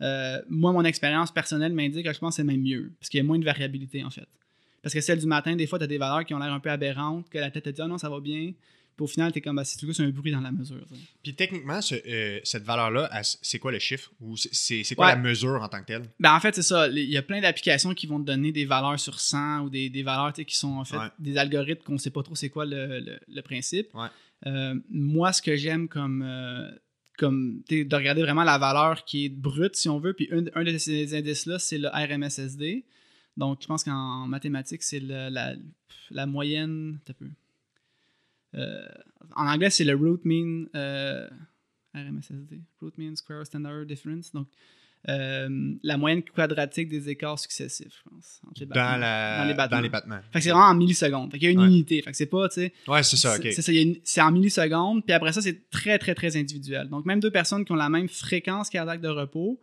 Euh, 0.00 0.42
moi, 0.50 0.72
mon 0.72 0.84
expérience 0.84 1.30
personnelle 1.30 1.72
m'indique 1.72 2.04
que 2.04 2.12
je 2.12 2.18
pense 2.18 2.34
que 2.34 2.42
c'est 2.42 2.44
même 2.44 2.60
mieux, 2.60 2.92
parce 2.98 3.08
qu'il 3.08 3.18
y 3.18 3.20
a 3.20 3.24
moins 3.24 3.38
de 3.38 3.44
variabilité 3.44 4.02
en 4.04 4.10
fait. 4.10 4.26
Parce 4.82 4.92
que 4.94 5.00
celle 5.00 5.20
du 5.20 5.26
matin, 5.26 5.54
des 5.54 5.66
fois, 5.68 5.78
tu 5.78 5.84
as 5.84 5.86
des 5.86 5.96
valeurs 5.98 6.24
qui 6.24 6.34
ont 6.34 6.38
l'air 6.40 6.52
un 6.52 6.58
peu 6.58 6.70
aberrantes, 6.70 7.28
que 7.30 7.38
la 7.38 7.50
tête 7.52 7.64
te 7.64 7.70
dit 7.70 7.80
Ah 7.80 7.86
non, 7.86 7.98
ça 7.98 8.10
va 8.10 8.18
bien. 8.18 8.52
Puis 8.96 9.04
au 9.04 9.06
final, 9.06 9.32
tu 9.32 9.38
es 9.38 9.40
comme 9.40 9.56
bah, 9.56 9.64
c'est 9.64 9.78
tout 9.78 9.92
c'est 9.92 10.02
un 10.04 10.10
bruit 10.10 10.30
dans 10.32 10.40
la 10.40 10.52
mesure. 10.52 10.86
Puis 11.22 11.34
techniquement, 11.34 11.80
ce- 11.80 11.94
euh, 12.06 12.40
cette 12.44 12.64
valeur-là, 12.64 13.10
c'est 13.42 13.58
quoi 13.58 13.72
le 13.72 13.78
chiffre? 13.78 14.10
Ou 14.20 14.36
c'est- 14.36 14.94
quoi 14.94 15.06
Ouais. 15.06 15.12
la 15.14 15.18
mesure 15.18 15.62
en 15.62 15.68
tant 15.68 15.80
que 15.80 15.86
telle? 15.86 16.02
Ben, 16.20 16.34
en 16.34 16.40
fait, 16.40 16.54
c'est 16.54 16.62
ça. 16.62 16.88
Il 16.88 16.98
y 17.10 17.16
a 17.16 17.22
plein 17.22 17.40
d'applications 17.40 17.94
qui 17.94 18.06
vont 18.06 18.20
te 18.20 18.24
donner 18.26 18.52
des 18.52 18.64
valeurs 18.66 19.00
sur 19.00 19.18
100 19.18 19.60
ou 19.62 19.70
des, 19.70 19.88
des 19.90 20.02
valeurs 20.02 20.32
qui 20.34 20.56
sont 20.56 20.72
en 20.74 20.84
fait 20.84 20.98
Ouais. 20.98 21.08
des 21.18 21.36
algorithmes 21.38 21.82
qu'on 21.84 21.94
ne 21.94 21.98
sait 21.98 22.10
pas 22.10 22.22
trop 22.22 22.34
c'est 22.34 22.50
quoi 22.50 22.64
le, 22.66 23.00
le- 23.00 23.18
le 23.26 23.42
principe. 23.42 23.88
Ouais. 23.94 24.08
Euh, 24.46 24.74
moi, 24.90 25.32
ce 25.32 25.40
que 25.40 25.56
j'aime 25.56 25.88
comme, 25.88 26.22
euh, 26.22 26.70
comme 27.16 27.62
de 27.70 27.94
regarder 27.96 28.22
vraiment 28.22 28.44
la 28.44 28.58
valeur 28.58 29.04
qui 29.04 29.24
est 29.26 29.28
brute, 29.28 29.76
si 29.76 29.88
on 29.88 29.98
veut, 30.00 30.12
puis 30.12 30.28
un, 30.32 30.44
un 30.54 30.64
de 30.64 30.76
ces 30.78 31.14
indices-là, 31.14 31.58
c'est 31.58 31.78
le 31.78 31.88
RMSSD. 31.88 32.84
Donc, 33.36 33.60
je 33.62 33.66
pense 33.66 33.84
qu'en 33.84 34.26
mathématiques, 34.26 34.82
c'est 34.82 35.00
la, 35.00 35.54
la 36.10 36.26
moyenne. 36.26 36.98
un 37.08 37.12
peu. 37.12 37.26
Euh, 38.54 38.86
en 39.36 39.46
anglais, 39.46 39.70
c'est 39.70 39.84
le 39.84 39.94
root 39.94 40.20
mean. 40.24 40.66
euh, 40.74 41.28
RMSSD. 41.94 42.60
Root 42.80 42.92
mean 42.98 43.16
square 43.16 43.44
standard 43.46 43.84
difference. 43.86 44.32
Donc, 44.32 44.48
euh, 45.08 45.74
la 45.82 45.96
moyenne 45.96 46.22
quadratique 46.22 46.88
des 46.88 47.08
écarts 47.10 47.38
successifs, 47.38 47.92
je 48.04 48.08
pense. 48.10 48.40
entre 48.46 48.60
les 48.60 48.66
Dans, 48.66 48.74
battements. 48.74 48.96
la, 48.98 49.38
Dans 49.42 49.44
les 49.48 49.54
battements. 49.54 49.76
dans 49.76 49.82
les 49.82 49.88
battements. 49.88 50.20
Fait 50.32 50.38
que 50.38 50.44
c'est 50.44 50.50
vraiment 50.50 50.66
en 50.68 50.74
millisecondes. 50.74 51.30
Fait 51.32 51.38
qu'il 51.38 51.46
y 51.46 51.48
a 51.48 51.52
une 51.52 51.60
Ouais. 51.60 51.66
unité. 51.66 52.00
Fait 52.02 52.10
que 52.12 52.16
c'est 52.16 52.26
pas, 52.26 52.48
tu 52.48 52.54
sais. 52.60 52.72
Ouais, 52.88 53.02
c'est 53.02 53.16
ça, 53.16 53.36
ok. 53.36 53.48
C'est 53.52 53.82
une- 53.82 53.96
en 54.22 54.30
millisecondes, 54.32 55.04
puis 55.04 55.12
après 55.12 55.32
ça, 55.32 55.40
c'est 55.42 55.68
très, 55.70 55.98
très, 55.98 56.14
très 56.14 56.36
individuel. 56.36 56.88
Donc, 56.88 57.04
même 57.04 57.20
deux 57.20 57.30
personnes 57.32 57.64
qui 57.64 57.72
ont 57.72 57.76
la 57.76 57.88
même 57.90 58.08
fréquence 58.08 58.70
cardiaque 58.70 59.00
de 59.00 59.08
repos 59.08 59.60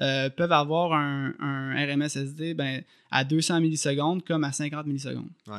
euh, 0.00 0.30
peuvent 0.30 0.52
avoir 0.52 0.92
un, 0.94 1.34
un 1.38 1.74
RMSSD 1.86 2.54
ben, 2.54 2.82
à 3.10 3.24
200 3.24 3.60
millisecondes 3.60 4.24
comme 4.24 4.42
à 4.44 4.50
50 4.52 4.86
millisecondes. 4.86 5.28
Ouais. 5.46 5.58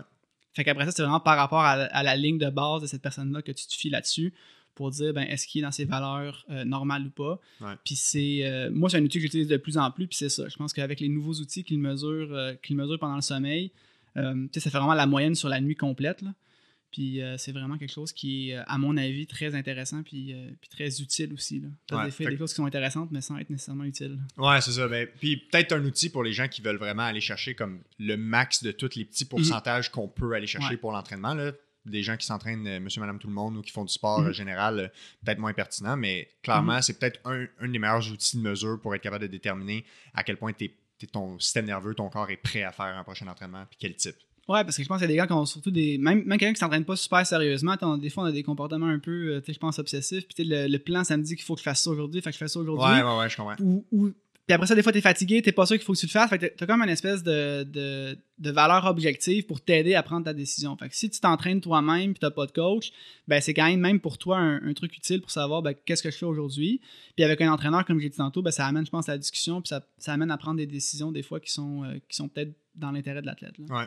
Fait 0.53 0.63
qu'après 0.63 0.85
ça, 0.85 0.91
c'est 0.91 1.01
vraiment 1.01 1.19
par 1.19 1.37
rapport 1.37 1.61
à, 1.61 1.75
la- 1.75 1.85
à 1.85 2.03
la 2.03 2.15
ligne 2.15 2.37
de 2.37 2.49
base 2.49 2.81
de 2.81 2.87
cette 2.87 3.01
personne-là 3.01 3.41
que 3.41 3.51
tu 3.51 3.65
te 3.67 3.73
fies 3.73 3.89
là-dessus 3.89 4.33
pour 4.75 4.89
dire 4.91 5.13
ben, 5.13 5.21
est-ce 5.23 5.45
qu'il 5.47 5.59
est 5.59 5.63
dans 5.65 5.71
ses 5.71 5.85
valeurs 5.85 6.45
euh, 6.49 6.63
normales 6.65 7.05
ou 7.07 7.09
pas. 7.11 7.39
Ouais. 7.61 7.73
Puis 7.85 7.95
c'est. 7.95 8.39
euh, 8.43 8.69
moi, 8.71 8.89
c'est 8.89 8.97
un 8.97 9.03
outil 9.03 9.17
que 9.19 9.23
j'utilise 9.23 9.47
de 9.47 9.57
plus 9.57 9.77
en 9.77 9.89
plus, 9.91 10.07
puis 10.07 10.17
c'est 10.17 10.29
ça. 10.29 10.47
Je 10.49 10.55
pense 10.57 10.73
qu'avec 10.73 10.99
les 10.99 11.09
nouveaux 11.09 11.33
outils 11.35 11.63
qu'il 11.63 11.77
mesure, 11.79 12.29
euh, 12.33 12.53
qu'il 12.63 12.75
mesure 12.75 12.97
pendant 12.99 13.15
le 13.15 13.21
sommeil, 13.21 13.71
tu 14.15 14.21
sais, 14.53 14.59
ça 14.59 14.69
fait 14.69 14.77
vraiment 14.77 14.93
la 14.93 15.05
moyenne 15.07 15.33
sur 15.35 15.49
la 15.49 15.59
nuit 15.61 15.75
complète. 15.75 16.21
là. 16.21 16.29
Puis 16.93 17.21
euh, 17.21 17.37
c'est 17.37 17.51
vraiment 17.51 17.77
quelque 17.77 17.91
chose 17.91 18.13
qui 18.13 18.51
est, 18.51 18.57
euh, 18.57 18.63
à 18.67 18.77
mon 18.77 18.95
avis, 18.97 19.25
très 19.27 19.55
intéressant 19.55 20.03
puis, 20.03 20.31
euh, 20.31 20.51
puis 20.61 20.69
très 20.69 21.01
utile 21.01 21.33
aussi. 21.33 21.59
Là. 21.59 21.67
T'as 21.87 22.05
Ouais, 22.05 22.11
fait 22.11 22.25
des 22.27 22.37
choses 22.37 22.51
qui 22.51 22.57
sont 22.57 22.65
intéressantes, 22.67 23.09
mais 23.11 23.19
sans 23.19 23.37
être 23.39 23.49
nécessairement 23.49 23.83
utiles. 23.83 24.19
Ouais, 24.37 24.61
c'est 24.61 24.71
ça. 24.73 24.87
Ben, 24.87 25.07
puis 25.19 25.37
peut-être 25.37 25.71
un 25.73 25.83
outil 25.83 26.09
pour 26.09 26.23
les 26.23 26.33
gens 26.33 26.47
qui 26.47 26.61
veulent 26.61 26.77
vraiment 26.77 27.01
aller 27.03 27.19
chercher 27.19 27.55
comme 27.55 27.81
le 27.97 28.15
max 28.15 28.61
de 28.63 28.71
tous 28.71 28.95
les 28.95 29.05
petits 29.05 29.25
pourcentages 29.25 29.89
qu'on 29.89 30.07
peut 30.07 30.33
aller 30.33 30.45
chercher 30.47 30.67
Mhm. 30.67 30.71
Ouais. 30.73 30.77
pour 30.77 30.91
l'entraînement. 30.91 31.33
là. 31.33 31.51
Des 31.85 32.01
gens 32.03 32.15
qui 32.15 32.25
s'entraînent, 32.25 32.65
euh, 32.67 32.79
monsieur, 32.79 33.01
madame, 33.01 33.19
tout 33.19 33.27
le 33.27 33.33
monde, 33.33 33.57
ou 33.57 33.61
qui 33.61 33.71
font 33.71 33.83
du 33.83 33.91
sport 33.91 34.21
Mhm. 34.21 34.31
général, 34.31 34.91
peut-être 35.25 35.39
moins 35.39 35.51
pertinent, 35.53 35.97
mais 35.97 36.29
clairement, 36.41 36.81
c'est 36.81 36.97
peut-être 36.97 37.19
un, 37.25 37.45
un 37.59 37.67
des 37.67 37.77
meilleurs 37.79 38.09
outils 38.09 38.37
de 38.37 38.41
mesure 38.41 38.79
pour 38.79 38.95
être 38.95 39.01
capable 39.01 39.23
de 39.23 39.27
déterminer 39.31 39.83
à 40.13 40.23
quel 40.23 40.37
point 40.37 40.53
t'es- 40.53 40.73
t'es- 40.99 41.07
ton 41.07 41.37
système 41.39 41.65
nerveux, 41.65 41.93
ton 41.95 42.07
corps 42.09 42.29
est 42.29 42.37
prêt 42.37 42.63
à 42.63 42.71
faire 42.71 42.85
un 42.97 43.03
prochain 43.03 43.27
entraînement, 43.27 43.65
puis 43.69 43.77
quel 43.81 43.95
type. 43.95 44.15
Ouais, 44.49 44.63
parce 44.65 44.75
que 44.75 44.83
je 44.83 44.87
pense 44.89 44.97
qu'il 44.97 45.05
y 45.05 45.11
a 45.11 45.13
des 45.13 45.15
gars 45.17 45.25
qui 45.27 45.33
ont 45.33 45.45
surtout 45.45 45.71
des. 45.71 45.97
Même, 45.97 46.23
même 46.25 46.37
quelqu'un 46.37 46.53
qui 46.53 46.59
s'entraîne 46.59 46.83
pas 46.85 46.95
super 46.97 47.25
sérieusement, 47.25 47.75
des 47.97 48.09
fois 48.09 48.23
on 48.23 48.27
a 48.27 48.31
des 48.31 48.43
comportements 48.43 48.87
un 48.87 48.99
peu, 48.99 49.35
euh, 49.35 49.39
tu 49.39 49.47
sais, 49.47 49.53
je 49.53 49.59
pense, 49.59 49.79
obsessifs. 49.79 50.25
Puis 50.27 50.43
le, 50.43 50.67
le 50.67 50.79
plan, 50.79 51.03
ça 51.03 51.15
me 51.15 51.23
dit 51.23 51.35
qu'il 51.35 51.45
faut 51.45 51.53
que 51.55 51.59
je 51.61 51.63
fasse 51.63 51.81
ça 51.83 51.89
aujourd'hui, 51.89 52.21
fait 52.21 52.29
que 52.31 52.33
je 52.33 52.39
fais 52.39 52.47
ça 52.49 52.59
aujourd'hui. 52.59 52.85
Ouais, 52.85 53.01
ouais, 53.03 53.17
ouais, 53.19 53.29
je 53.29 53.37
comprends. 53.37 53.55
ou, 53.61 53.85
ou- 53.91 54.11
puis 54.45 54.53
après 54.53 54.67
ça, 54.67 54.75
des 54.75 54.83
fois, 54.83 54.91
t'es 54.91 54.99
fatigué, 54.99 55.41
t'es 55.41 55.53
pas 55.53 55.65
sûr 55.65 55.77
qu'il 55.77 55.85
faut 55.85 55.93
que 55.93 55.97
tu 55.99 56.05
le 56.05 56.11
fasses. 56.11 56.29
Fait 56.29 56.37
que 56.37 56.47
t'as 56.47 56.65
comme 56.65 56.81
une 56.81 56.89
espèce 56.89 57.23
de, 57.23 57.63
de, 57.63 58.17
de 58.39 58.51
valeur 58.51 58.83
objective 58.87 59.45
pour 59.45 59.61
t'aider 59.61 59.95
à 59.95 60.03
prendre 60.03 60.25
ta 60.25 60.33
décision. 60.33 60.75
Fait 60.75 60.89
que 60.89 60.95
si 60.97 61.09
tu 61.09 61.21
t'entraînes 61.21 61.61
toi-même 61.61 62.11
puis 62.11 62.19
t'as 62.19 62.29
pas 62.29 62.45
de 62.45 62.51
coach, 62.51 62.91
ben 63.29 63.39
c'est 63.39 63.53
quand 63.53 63.65
même, 63.65 63.79
même 63.79 64.01
pour 64.01 64.17
toi, 64.17 64.39
un, 64.39 64.61
un 64.67 64.73
truc 64.73 64.97
utile 64.97 65.21
pour 65.21 65.31
savoir 65.31 65.61
ben, 65.61 65.73
qu'est-ce 65.85 66.03
que 66.03 66.11
je 66.11 66.17
fais 66.17 66.25
aujourd'hui. 66.25 66.81
Puis 67.15 67.23
avec 67.23 67.39
un 67.39 67.53
entraîneur, 67.53 67.85
comme 67.85 68.01
j'ai 68.01 68.09
dit 68.09 68.17
tantôt, 68.17 68.41
ben, 68.41 68.51
ça 68.51 68.67
amène, 68.67 68.85
je 68.85 68.91
pense, 68.91 69.07
à 69.07 69.13
la 69.13 69.17
discussion, 69.17 69.61
puis 69.61 69.69
ça, 69.69 69.81
ça 69.97 70.11
amène 70.11 70.29
à 70.29 70.35
prendre 70.37 70.57
des 70.57 70.67
décisions, 70.67 71.13
des 71.13 71.23
fois, 71.23 71.39
qui 71.39 71.49
sont, 71.49 71.85
euh, 71.85 71.93
qui 72.09 72.17
sont 72.17 72.27
peut-être 72.27 72.51
dans 72.75 72.91
l'intérêt 72.91 73.21
de 73.21 73.25
l'athlète. 73.27 73.53
Ouais. 73.59 73.85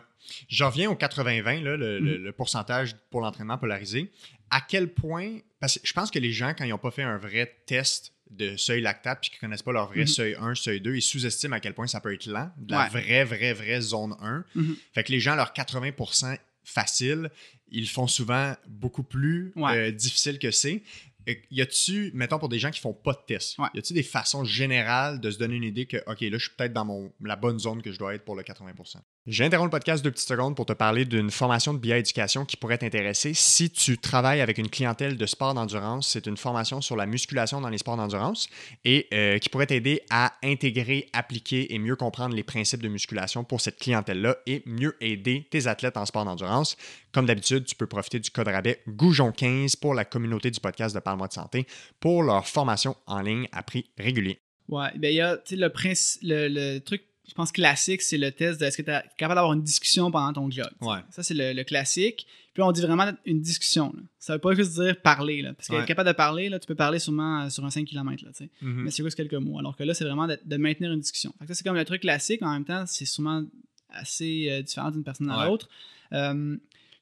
Je 0.48 0.64
reviens 0.64 0.90
au 0.90 0.94
80-20, 0.94 1.62
là, 1.62 1.76
le, 1.76 2.00
Mhm. 2.00 2.22
le 2.24 2.32
pourcentage 2.32 2.94
pour 3.10 3.20
l'entraînement 3.20 3.58
polarisé. 3.58 4.10
À 4.50 4.60
quel 4.60 4.88
point. 4.92 5.38
Parce 5.60 5.78
que 5.78 5.86
je 5.86 5.92
pense 5.92 6.10
que 6.10 6.18
les 6.18 6.32
gens, 6.32 6.54
quand 6.56 6.64
ils 6.64 6.70
n'ont 6.70 6.78
pas 6.78 6.90
fait 6.90 7.02
un 7.02 7.18
vrai 7.18 7.56
test 7.66 8.12
de 8.30 8.56
seuil 8.56 8.80
lactate 8.80 9.20
puis 9.20 9.30
qui 9.30 9.38
connaissent 9.38 9.62
pas 9.62 9.72
leur 9.72 9.86
vrai 9.86 10.00
Mhm. 10.00 10.06
seuil 10.06 10.36
1, 10.38 10.54
seuil 10.54 10.80
2, 10.80 10.96
ils 10.96 11.02
sous-estiment 11.02 11.56
à 11.56 11.60
quel 11.60 11.74
point 11.74 11.86
ça 11.86 12.00
peut 12.00 12.12
être 12.12 12.26
lent, 12.26 12.50
de 12.58 12.72
la 12.72 12.84
Ouais. 12.84 12.88
vraie, 12.90 13.24
vraie, 13.24 13.52
vraie 13.52 13.80
zone 13.80 14.14
1. 14.20 14.44
Mhm. 14.54 14.76
Fait 14.94 15.04
que 15.04 15.12
les 15.12 15.20
gens, 15.20 15.34
leur 15.36 15.52
80% 15.52 16.36
facile, 16.64 17.30
ils 17.70 17.88
font 17.88 18.06
souvent 18.06 18.54
beaucoup 18.66 19.02
plus 19.04 19.52
Ouais. 19.56 19.76
euh, 19.88 19.90
difficile 19.92 20.38
que 20.38 20.50
c'est. 20.50 20.82
Y 21.26 21.60
a-tu, 21.60 22.10
mettons 22.14 22.38
pour 22.38 22.48
des 22.48 22.58
gens 22.58 22.70
qui 22.70 22.80
font 22.80 22.92
pas 22.94 23.12
de 23.12 23.20
test, 23.26 23.58
Ouais. 23.58 23.68
y 23.74 23.78
a-tu 23.78 23.92
des 23.92 24.02
façons 24.02 24.44
générales 24.44 25.20
de 25.20 25.30
se 25.30 25.38
donner 25.38 25.56
une 25.56 25.64
idée 25.64 25.86
que, 25.86 25.96
OK, 26.06 26.20
là, 26.20 26.38
je 26.38 26.46
suis 26.46 26.54
peut-être 26.56 26.72
dans 26.72 26.84
mon, 26.84 27.12
la 27.20 27.36
bonne 27.36 27.58
zone 27.58 27.82
que 27.82 27.90
je 27.92 27.98
dois 27.98 28.14
être 28.14 28.24
pour 28.24 28.36
le 28.36 28.42
80%? 28.42 28.98
J'interromps 29.26 29.66
le 29.66 29.70
podcast 29.70 30.04
deux 30.04 30.12
petites 30.12 30.28
secondes 30.28 30.54
pour 30.54 30.66
te 30.66 30.72
parler 30.72 31.04
d'une 31.04 31.32
formation 31.32 31.74
de 31.74 31.80
bioéducation 31.80 32.44
qui 32.44 32.56
pourrait 32.56 32.78
t'intéresser. 32.78 33.34
Si 33.34 33.70
tu 33.70 33.98
travailles 33.98 34.40
avec 34.40 34.56
une 34.56 34.68
clientèle 34.70 35.16
de 35.16 35.26
sport 35.26 35.52
d'endurance, 35.52 36.06
c'est 36.06 36.26
une 36.26 36.36
formation 36.36 36.80
sur 36.80 36.94
la 36.94 37.06
musculation 37.06 37.60
dans 37.60 37.68
les 37.68 37.78
sports 37.78 37.96
d'endurance 37.96 38.48
et 38.84 39.08
euh, 39.12 39.38
qui 39.38 39.48
pourrait 39.48 39.66
t'aider 39.66 40.02
à 40.10 40.32
intégrer, 40.44 41.08
appliquer 41.12 41.74
et 41.74 41.80
mieux 41.80 41.96
comprendre 41.96 42.36
les 42.36 42.44
principes 42.44 42.82
de 42.82 42.86
musculation 42.86 43.42
pour 43.42 43.60
cette 43.60 43.80
clientèle-là 43.80 44.36
et 44.46 44.62
mieux 44.64 44.96
aider 45.00 45.48
tes 45.50 45.66
athlètes 45.66 45.96
en 45.96 46.06
sport 46.06 46.24
d'endurance. 46.24 46.76
Comme 47.10 47.26
d'habitude, 47.26 47.64
tu 47.64 47.74
peux 47.74 47.88
profiter 47.88 48.20
du 48.20 48.30
code 48.30 48.46
rabais 48.46 48.80
Goujon15 48.86 49.76
pour 49.80 49.94
la 49.94 50.04
communauté 50.04 50.52
du 50.52 50.60
podcast 50.60 50.94
de 50.94 51.00
Parle-moi 51.00 51.26
de 51.26 51.32
santé 51.32 51.66
pour 51.98 52.22
leur 52.22 52.46
formation 52.46 52.94
en 53.06 53.22
ligne 53.22 53.48
à 53.50 53.64
prix 53.64 53.90
régulier. 53.98 54.38
Ouais, 54.68 54.90
ben 54.96 55.08
il 55.12 55.16
y 55.16 55.20
a, 55.20 55.36
le, 55.50 55.68
le, 56.22 56.48
le 56.48 56.78
truc, 56.78 57.02
je 57.28 57.34
pense, 57.34 57.52
classique, 57.52 58.02
c'est 58.02 58.18
le 58.18 58.30
test 58.32 58.60
de 58.60 58.66
est-ce 58.66 58.76
que 58.76 58.82
tu 58.82 58.90
es 58.90 59.02
capable 59.16 59.36
d'avoir 59.36 59.52
une 59.52 59.62
discussion 59.62 60.10
pendant 60.10 60.32
ton 60.32 60.48
sais. 60.48 60.70
Ouais. 60.80 60.98
Ça, 61.10 61.22
c'est 61.22 61.34
le, 61.34 61.52
le 61.52 61.64
classique. 61.64 62.26
Puis 62.54 62.62
on 62.62 62.72
dit 62.72 62.80
vraiment 62.80 63.10
une 63.26 63.40
discussion. 63.42 63.92
là. 63.94 64.02
Ça 64.18 64.32
veut 64.34 64.38
pas 64.38 64.54
juste 64.54 64.72
dire 64.80 64.98
parler. 65.02 65.42
Là, 65.42 65.52
parce 65.52 65.68
qu'être 65.68 65.80
Ouais. 65.80 65.84
capable 65.86 66.08
de 66.08 66.14
parler, 66.14 66.48
là, 66.48 66.58
tu 66.58 66.66
peux 66.66 66.74
parler 66.74 66.98
sûrement 66.98 67.42
euh, 67.42 67.50
sur 67.50 67.62
un 67.64 67.70
5 67.70 67.84
km. 67.84 68.24
Là. 68.24 68.30
Mhm. 68.62 68.82
Mais 68.84 68.90
c'est 68.90 69.02
juste 69.04 69.16
quelques 69.16 69.34
mots. 69.34 69.58
Alors 69.58 69.76
que 69.76 69.82
là, 69.84 69.92
c'est 69.92 70.04
vraiment 70.04 70.26
de, 70.26 70.38
de 70.42 70.56
maintenir 70.56 70.90
une 70.92 71.00
discussion. 71.00 71.34
Fait 71.38 71.44
que 71.44 71.48
ça, 71.48 71.54
c'est 71.58 71.64
comme 71.64 71.76
le 71.76 71.84
truc 71.84 72.00
classique. 72.00 72.42
En 72.42 72.52
même 72.52 72.64
temps, 72.64 72.84
c'est 72.86 73.04
souvent 73.04 73.44
assez 73.90 74.48
euh, 74.50 74.62
différent 74.62 74.90
d'une 74.90 75.04
personne 75.04 75.30
à 75.30 75.38
Ouais. 75.40 75.46
l'autre. 75.48 75.68
Euh, 76.12 76.56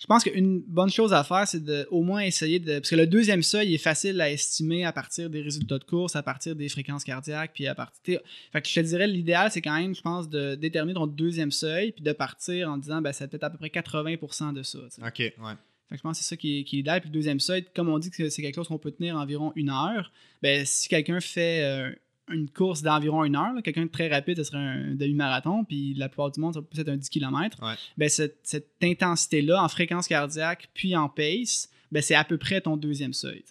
je 0.04 0.06
pense 0.06 0.22
qu'une 0.22 0.60
bonne 0.60 0.90
chose 0.90 1.14
à 1.14 1.24
faire, 1.24 1.48
c'est 1.48 1.64
de 1.64 1.88
au 1.90 2.02
moins 2.02 2.20
essayer 2.20 2.58
de. 2.58 2.74
Parce 2.78 2.90
que 2.90 2.96
le 2.96 3.06
deuxième 3.06 3.42
seuil 3.42 3.68
il 3.68 3.74
est 3.74 3.78
facile 3.78 4.20
à 4.20 4.30
estimer 4.30 4.84
à 4.84 4.92
partir 4.92 5.30
des 5.30 5.40
résultats 5.40 5.78
de 5.78 5.84
course, 5.84 6.14
à 6.14 6.22
partir 6.22 6.54
des 6.54 6.68
fréquences 6.68 7.04
cardiaques, 7.04 7.52
puis 7.54 7.66
à 7.66 7.74
partir. 7.74 8.20
Fait 8.52 8.60
que 8.60 8.68
je 8.68 8.74
te 8.74 8.80
dirais, 8.80 9.06
l'idéal, 9.06 9.50
c'est 9.50 9.62
quand 9.62 9.74
même, 9.74 9.94
je 9.94 10.02
pense, 10.02 10.28
de 10.28 10.56
déterminer 10.56 10.92
ton 10.92 11.06
deuxième 11.06 11.50
seuil, 11.50 11.92
puis 11.92 12.04
de 12.04 12.12
partir 12.12 12.70
en 12.70 12.76
disant, 12.76 13.00
ben, 13.00 13.14
c'est 13.14 13.28
peut-être 13.28 13.44
à 13.44 13.48
peu 13.48 13.56
près 13.56 13.68
80% 13.68 14.52
de 14.52 14.62
ça. 14.62 14.78
OK, 14.78 15.18
ouais. 15.20 15.32
Fait 15.88 15.94
que 15.94 15.96
je 15.96 16.02
pense 16.02 16.18
que 16.18 16.22
c'est 16.22 16.28
ça 16.28 16.36
qui 16.36 16.60
est, 16.60 16.64
qui 16.64 16.76
est 16.76 16.80
idéal. 16.80 17.00
Puis 17.00 17.08
le 17.08 17.14
deuxième 17.14 17.40
seuil, 17.40 17.64
comme 17.74 17.88
on 17.88 17.98
dit 17.98 18.10
que 18.10 18.28
c'est 18.28 18.42
quelque 18.42 18.56
chose 18.56 18.68
qu'on 18.68 18.76
peut 18.76 18.90
tenir 18.90 19.16
environ 19.16 19.52
une 19.56 19.70
heure, 19.70 20.12
ben, 20.42 20.66
si 20.66 20.90
quelqu'un 20.90 21.20
fait 21.20 21.64
euh, 21.64 21.90
une 22.30 22.48
course 22.50 22.82
d'environ 22.82 23.24
une 23.24 23.36
heure, 23.36 23.52
quelqu'un 23.62 23.84
de 23.86 23.90
très 23.90 24.08
rapide, 24.08 24.36
ce 24.38 24.44
serait 24.44 24.58
un 24.58 24.94
demi-marathon, 24.94 25.64
puis 25.64 25.94
la 25.94 26.08
plupart 26.08 26.30
du 26.30 26.40
monde, 26.40 26.54
ça 26.54 26.62
peut 26.62 26.80
être 26.80 26.88
un 26.88 26.96
10 26.96 27.08
km, 27.10 27.58
Ouais. 27.62 27.74
ben, 27.98 28.08
cette, 28.08 28.38
cette 28.44 28.70
intensité-là 28.82 29.62
en 29.62 29.68
fréquence 29.68 30.08
cardiaque 30.08 30.68
puis 30.74 30.96
en 30.96 31.08
pace, 31.08 31.68
ben, 31.92 32.02
c'est 32.02 32.14
à 32.14 32.24
peu 32.24 32.38
près 32.38 32.60
ton 32.60 32.76
deuxième 32.76 33.12
seuil. 33.12 33.44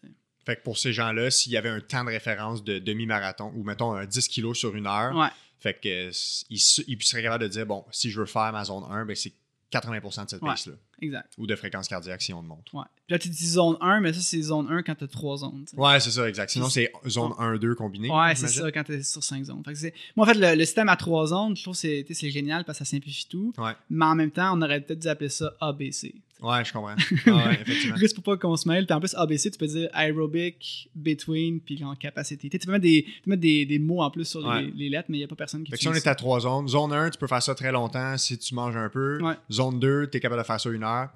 Fait 0.45 0.55
que 0.57 0.63
pour 0.63 0.77
ces 0.77 0.91
gens-là, 0.91 1.29
s'il 1.31 1.53
y 1.53 1.57
avait 1.57 1.69
un 1.69 1.79
temps 1.79 2.03
de 2.03 2.09
référence 2.09 2.63
de 2.63 2.79
demi-marathon 2.79 3.53
ou 3.55 3.63
mettons 3.63 3.93
un 3.93 4.05
10 4.05 4.27
kilos 4.27 4.57
sur 4.57 4.75
une 4.75 4.87
heure, 4.87 5.15
Ouais, 5.15 5.29
fait 5.59 5.79
que 5.79 6.09
ils 6.49 6.59
seraient 6.59 7.23
capables 7.23 7.43
de 7.43 7.49
dire 7.49 7.65
bon, 7.65 7.85
si 7.91 8.09
je 8.11 8.19
veux 8.19 8.25
faire 8.25 8.51
ma 8.51 8.65
zone 8.65 8.83
1, 8.89 9.05
ben 9.05 9.15
c'est 9.15 9.33
80% 9.73 10.25
de 10.25 10.29
cette 10.29 10.41
Ouais. 10.41 10.49
pace-là. 10.49 10.73
exact. 11.01 11.33
Ou 11.37 11.47
de 11.47 11.55
fréquence 11.55 11.87
cardiaque 11.87 12.21
si 12.21 12.31
on 12.33 12.41
le 12.41 12.47
montre. 12.47 12.73
Ouais. 12.73 12.83
Puis 13.07 13.13
là, 13.13 13.19
tu 13.19 13.29
dis 13.29 13.47
zone 13.47 13.75
1, 13.81 13.99
mais 13.99 14.13
ça, 14.13 14.21
c'est 14.21 14.41
zone 14.41 14.67
1 14.69 14.83
quand 14.83 14.95
tu 14.95 15.03
as 15.03 15.07
trois 15.07 15.37
zones. 15.37 15.65
tu 15.67 15.75
sais. 15.75 15.81
Ouais, 15.81 15.99
c'est 15.99 16.11
ça, 16.11 16.29
exact. 16.29 16.49
Sinon, 16.51 16.69
c'est 16.69 16.91
zone 17.07 17.31
1-2 17.39 17.75
combiné. 17.75 18.09
Ouais, 18.09 18.35
c'est 18.35 18.47
ça, 18.47 18.71
quand 18.71 18.83
tu 18.83 18.93
es 18.93 19.03
sur 19.03 19.23
5 19.23 19.43
zones. 19.45 19.63
Fait 19.65 19.73
que 19.73 19.79
c'est- 19.79 19.93
Moi, 20.15 20.25
en 20.25 20.29
fait, 20.33 20.37
le, 20.39 20.55
le 20.57 20.65
système 20.65 20.87
à 20.89 20.95
3 20.95 21.27
zones, 21.27 21.55
je 21.57 21.63
trouve 21.63 21.75
que 21.79 22.13
c'est 22.13 22.29
génial 22.31 22.63
parce 22.65 22.79
que 22.79 22.85
ça 22.85 22.89
simplifie 22.91 23.27
tout. 23.27 23.53
Ouais. 23.57 23.73
Mais 23.89 24.05
en 24.05 24.15
même 24.15 24.31
temps, 24.31 24.57
on 24.57 24.61
aurait 24.61 24.79
peut-être 24.81 24.99
dû 24.99 25.07
appeler 25.07 25.29
ça 25.29 25.53
ABC. 25.59 26.13
Ouais, 26.43 26.63
je 26.65 26.73
comprends. 26.73 26.95
Ah 27.25 27.47
ouais, 27.47 27.59
effectivement. 27.61 27.95
Juste 27.97 28.15
pour 28.15 28.23
pas 28.23 28.37
qu'on 28.37 28.55
se 28.57 28.67
mêle. 28.67 28.85
Puis 28.85 28.93
en 28.93 28.99
plus, 28.99 29.15
ABC, 29.15 29.49
tu 29.51 29.57
peux 29.57 29.65
dire 29.67 29.89
aerobic, 29.95 30.89
between, 30.93 31.59
puis 31.61 31.83
en 31.83 31.95
capacité. 31.95 32.49
Tu 32.49 32.57
peux 32.59 32.71
mettre 32.71 32.83
des, 32.83 33.03
tu 33.03 33.21
peux 33.23 33.29
mettre 33.31 33.41
des, 33.41 33.65
des 33.65 33.79
mots 33.79 34.01
en 34.01 34.11
plus 34.11 34.25
sur 34.25 34.45
Ouais. 34.45 34.63
les, 34.63 34.71
les 34.71 34.89
lettres, 34.89 35.05
mais 35.09 35.17
il 35.17 35.21
n'y 35.21 35.25
a 35.25 35.27
pas 35.27 35.35
personne 35.35 35.63
qui 35.63 35.71
Fait 35.71 35.77
que 35.77 35.81
si 35.81 35.87
on 35.87 35.93
est 35.93 36.05
à 36.07 36.15
trois 36.15 36.41
zones, 36.41 36.67
zone 36.67 36.91
1, 36.93 37.11
tu 37.11 37.17
peux 37.17 37.27
faire 37.27 37.41
ça 37.41 37.55
très 37.55 37.71
longtemps 37.71 38.17
si 38.17 38.37
tu 38.37 38.53
manges 38.55 38.75
un 38.77 38.89
peu. 38.89 39.21
Ouais. 39.23 39.35
Zone 39.51 39.79
2, 39.79 40.09
tu 40.11 40.17
es 40.17 40.19
capable 40.19 40.41
de 40.41 40.45
faire 40.45 40.59
ça 40.59 40.69
une 40.69 40.83
heure. 40.83 41.09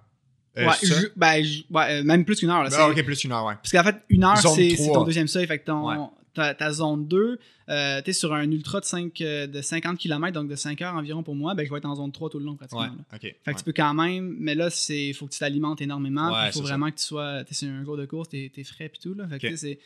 Euh, 0.57 0.65
Ouais, 0.65 0.73
ben, 1.15 1.43
ouais, 1.69 1.99
euh, 1.99 2.03
même 2.03 2.25
plus 2.25 2.39
qu'une 2.39 2.49
heure. 2.49 2.63
là, 2.63 2.71
c'est- 2.71 2.81
ok, 2.81 3.03
plus 3.03 3.23
une 3.25 3.31
heure, 3.31 3.45
ouais. 3.45 3.53
Parce 3.61 3.71
qu'en 3.71 3.83
fait, 3.83 3.97
une 4.09 4.23
heure, 4.23 4.37
c'est 4.37 4.69
c'est 4.71 4.75
3. 4.85 4.93
ton 4.99 5.03
deuxième 5.03 5.27
seuil. 5.27 5.45
Fait 5.45 5.59
que 5.59 5.65
ton. 5.65 6.09
Ta, 6.37 6.53
ta 6.53 6.71
zone 6.71 7.07
2, 7.07 7.39
euh, 7.69 8.01
tu 8.01 8.09
es 8.09 8.13
sur 8.13 8.33
un 8.33 8.49
ultra 8.51 8.79
de, 8.79 8.85
5, 8.85 9.19
euh, 9.21 9.47
de 9.47 9.61
50 9.61 9.97
km, 9.97 10.33
donc 10.33 10.47
de 10.49 10.55
5 10.55 10.81
heures 10.81 10.93
environ 10.95 11.23
pour 11.23 11.35
moi, 11.35 11.55
ben, 11.55 11.65
je 11.65 11.71
vais 11.71 11.77
être 11.77 11.85
en 11.85 11.95
zone 11.95 12.11
3 12.11 12.29
tout 12.29 12.39
le 12.39 12.45
long 12.45 12.55
pratiquement. 12.55 12.81
Ouais. 12.83 13.19
Fait 13.19 13.35
ouais. 13.47 13.53
que 13.53 13.57
tu 13.57 13.63
peux 13.63 13.73
quand 13.73 13.93
même, 13.93 14.35
mais 14.39 14.55
là, 14.55 14.69
il 14.89 15.13
faut 15.13 15.25
que 15.27 15.33
tu 15.33 15.39
t'alimentes 15.39 15.81
énormément. 15.81 16.31
Ouais, 16.31 16.47
Il 16.49 16.53
faut 16.53 16.61
vraiment 16.61 16.89
que 16.91 16.97
tu 16.97 17.03
sois. 17.03 17.43
Tu 17.43 17.53
sais, 17.53 17.65
c'est 17.65 17.71
un 17.71 17.83
jour 17.83 17.97
de 17.97 18.05
course, 18.05 18.29
t'es 18.29 18.51
es 18.55 18.63
frais 18.63 18.89
puis 18.89 18.99
tout. 18.99 19.13
Là. 19.13 19.27
Fait 19.27 19.39
que, 19.39 19.47
tu 19.47 19.57
c'est. 19.57 19.79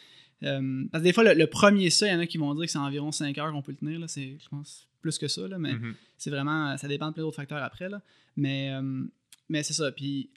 euh, 0.43 0.83
parce 0.91 1.01
que 1.01 1.07
des 1.07 1.13
fois, 1.13 1.23
le, 1.23 1.33
le 1.33 1.47
premier 1.47 1.89
ça, 1.89 2.07
il 2.07 2.13
y 2.13 2.15
en 2.15 2.19
a 2.19 2.25
qui 2.27 2.37
vont 2.37 2.53
dire 2.55 2.65
que 2.65 2.71
c'est 2.71 2.77
environ 2.77 3.11
5 3.11 3.37
heures 3.37 3.51
qu'on 3.51 3.61
peut 3.61 3.71
le 3.71 3.77
tenir. 3.77 3.99
Là. 3.99 4.07
C'est, 4.07 4.37
je 4.43 4.49
pense, 4.49 4.87
plus 5.01 5.17
que 5.17 5.27
ça. 5.27 5.47
Là, 5.47 5.57
mais 5.57 5.73
Mhm. 5.73 5.95
c'est 6.17 6.29
vraiment. 6.29 6.77
Ça 6.77 6.87
dépend 6.87 7.07
de 7.09 7.13
plein 7.13 7.23
d'autres 7.23 7.37
facteurs 7.37 7.63
après. 7.63 7.89
Là. 7.89 8.01
Mais, 8.35 8.71
euh, 8.73 9.03
mais 9.49 9.63
c'est 9.63 9.73
ça. 9.73 9.91
Puis. 9.91 10.29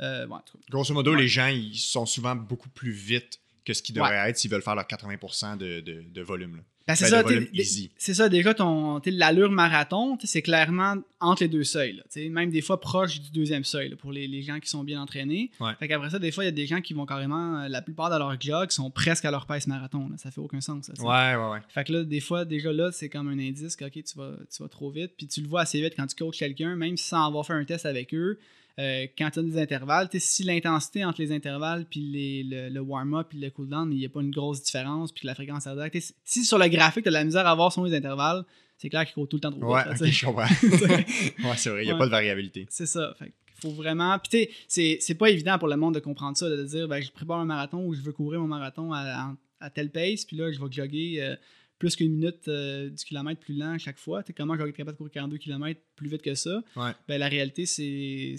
Euh, 0.00 0.26
ouais. 0.26 0.38
Grosso 0.70 0.92
modo, 0.92 1.12
Ouais. 1.14 1.22
les 1.22 1.28
gens, 1.28 1.46
ils 1.48 1.74
sont 1.76 2.04
souvent 2.04 2.36
beaucoup 2.36 2.68
plus 2.68 2.90
vite 2.90 3.40
que 3.66 3.74
ce 3.74 3.82
qu'ils 3.82 3.94
devraient 3.94 4.30
être 4.30 4.38
s'ils 4.38 4.50
veulent 4.50 4.62
faire 4.62 4.76
leur 4.76 4.86
80% 4.86 5.58
de, 5.58 5.80
de, 5.80 6.04
de 6.08 6.22
volume. 6.22 6.62
Ben, 6.86 6.94
c'est 6.94 7.10
Ben, 7.10 7.10
ça, 7.10 7.24
c'est 7.98 8.14
ça, 8.14 8.28
déjà, 8.28 8.54
ton, 8.54 9.02
l'allure 9.06 9.50
marathon, 9.50 10.16
c'est 10.22 10.40
clairement 10.40 10.94
entre 11.18 11.42
les 11.42 11.48
deux 11.48 11.64
seuils. 11.64 11.94
là, 11.94 12.28
même 12.30 12.50
des 12.50 12.60
fois 12.60 12.80
proche 12.80 13.20
du 13.20 13.30
deuxième 13.32 13.64
seuil 13.64 13.88
là, 13.88 13.96
pour 13.96 14.12
les, 14.12 14.28
les 14.28 14.42
gens 14.42 14.60
qui 14.60 14.68
sont 14.68 14.84
bien 14.84 15.02
entraînés. 15.02 15.50
Ouais. 15.58 15.72
Fait 15.80 15.88
qu'après 15.88 16.10
ça, 16.10 16.20
des 16.20 16.30
fois, 16.30 16.44
il 16.44 16.46
y 16.46 16.48
a 16.48 16.52
des 16.52 16.66
gens 16.66 16.80
qui 16.80 16.94
vont 16.94 17.04
carrément, 17.04 17.62
euh, 17.62 17.68
la 17.68 17.82
plupart 17.82 18.08
de 18.08 18.16
leurs 18.16 18.40
jogs 18.40 18.70
sont 18.70 18.88
presque 18.92 19.24
à 19.24 19.32
leur 19.32 19.46
pace 19.46 19.66
marathon. 19.66 20.08
Là, 20.08 20.16
ça 20.16 20.30
fait 20.30 20.40
aucun 20.40 20.60
sens. 20.60 20.88
Ouais, 21.00 21.04
ouais, 21.04 21.50
ouais. 21.50 21.58
Fait 21.68 21.82
que 21.82 21.92
là, 21.92 22.04
des 22.04 22.20
fois, 22.20 22.44
déjà 22.44 22.72
là, 22.72 22.92
c'est 22.92 23.08
comme 23.08 23.26
un 23.28 23.38
indice 23.40 23.74
que, 23.74 23.84
OK, 23.84 23.92
tu 24.04 24.16
vas, 24.16 24.34
tu 24.48 24.62
vas 24.62 24.68
trop 24.68 24.90
vite. 24.90 25.10
Puis 25.16 25.26
tu 25.26 25.40
le 25.40 25.48
vois 25.48 25.62
assez 25.62 25.80
vite 25.80 25.94
quand 25.96 26.06
tu 26.06 26.14
coaches 26.14 26.38
quelqu'un, 26.38 26.76
même 26.76 26.96
sans 26.96 27.26
avoir 27.26 27.44
fait 27.44 27.54
un 27.54 27.64
test 27.64 27.84
avec 27.84 28.14
eux. 28.14 28.38
Euh, 28.78 29.06
quand 29.16 29.30
tu 29.30 29.38
as 29.38 29.42
des 29.42 29.58
intervalles, 29.58 30.08
si 30.18 30.42
l'intensité 30.44 31.04
entre 31.04 31.20
les 31.22 31.32
intervalles 31.32 31.86
puis 31.90 32.00
les- 32.00 32.42
le, 32.42 32.68
le 32.68 32.80
warm-up 32.80 33.28
puis 33.30 33.38
le 33.38 33.50
cool-down, 33.50 33.90
il 33.92 33.98
n'y 33.98 34.04
a 34.06 34.08
pas 34.08 34.20
une 34.20 34.30
grosse 34.30 34.62
différence, 34.62 35.12
puis 35.12 35.22
que 35.22 35.26
la 35.26 35.34
fréquence 35.34 35.64
cardiaque, 35.64 35.96
si 36.24 36.44
sur 36.44 36.58
le 36.58 36.68
graphique, 36.68 37.04
tu 37.04 37.08
as 37.08 37.12
de 37.12 37.16
la 37.16 37.24
misère 37.24 37.46
à 37.46 37.54
voir 37.54 37.72
sur 37.72 37.84
les 37.84 37.96
intervalles, 37.96 38.44
c'est 38.76 38.90
clair 38.90 39.04
qu'il 39.06 39.14
faut 39.14 39.26
tout 39.26 39.36
le 39.36 39.40
temps 39.40 39.52
trop 39.52 39.74
Ouais, 39.74 39.82
vite, 39.94 40.04
je 40.12 40.26
comprends. 40.26 40.42
ouais, 40.62 41.56
c'est 41.56 41.70
vrai, 41.70 41.82
il 41.82 41.86
n'y 41.86 41.90
a 41.90 41.94
Ouais. 41.94 41.98
pas 41.98 42.04
de 42.06 42.10
variabilité. 42.10 42.66
C'est 42.68 42.86
ça. 42.86 43.14
Fait 43.18 43.32
faut 43.58 43.70
vraiment. 43.70 44.18
Puis, 44.18 44.48
tu 44.68 44.96
c'est 45.00 45.14
pas 45.14 45.30
évident 45.30 45.58
pour 45.58 45.68
le 45.68 45.76
monde 45.78 45.94
de 45.94 46.00
comprendre 46.00 46.36
ça, 46.36 46.50
de 46.50 46.62
dire, 46.64 46.86
ben, 46.88 47.00
je 47.02 47.10
prépare 47.10 47.38
un 47.40 47.46
marathon 47.46 47.86
ou 47.86 47.94
je 47.94 48.02
veux 48.02 48.12
courir 48.12 48.40
mon 48.40 48.46
marathon 48.48 48.92
à, 48.92 48.98
à, 48.98 49.34
à 49.60 49.70
telle 49.70 49.90
pace, 49.90 50.26
puis 50.26 50.36
là, 50.36 50.52
je 50.52 50.60
vais 50.60 50.66
jogger 50.70 51.22
euh, 51.22 51.34
plus 51.78 51.94
qu'une 51.96 52.12
minute 52.12 52.48
euh, 52.48 52.88
du 52.90 53.04
kilomètre 53.04 53.40
plus 53.40 53.54
lent 53.54 53.72
à 53.74 53.78
chaque 53.78 53.98
fois. 53.98 54.22
Sais, 54.26 54.32
comment 54.32 54.54
je 54.56 54.62
vais 54.62 54.70
être 54.70 54.76
capable 54.76 54.94
de 54.94 54.98
courir 54.98 55.12
42 55.12 55.38
km 55.38 55.80
plus 55.94 56.08
vite 56.08 56.22
que 56.22 56.34
ça? 56.34 56.62
Ouais. 56.76 56.92
Ben, 57.08 57.18
la 57.18 57.28
réalité, 57.28 57.66
c'est 57.66 58.36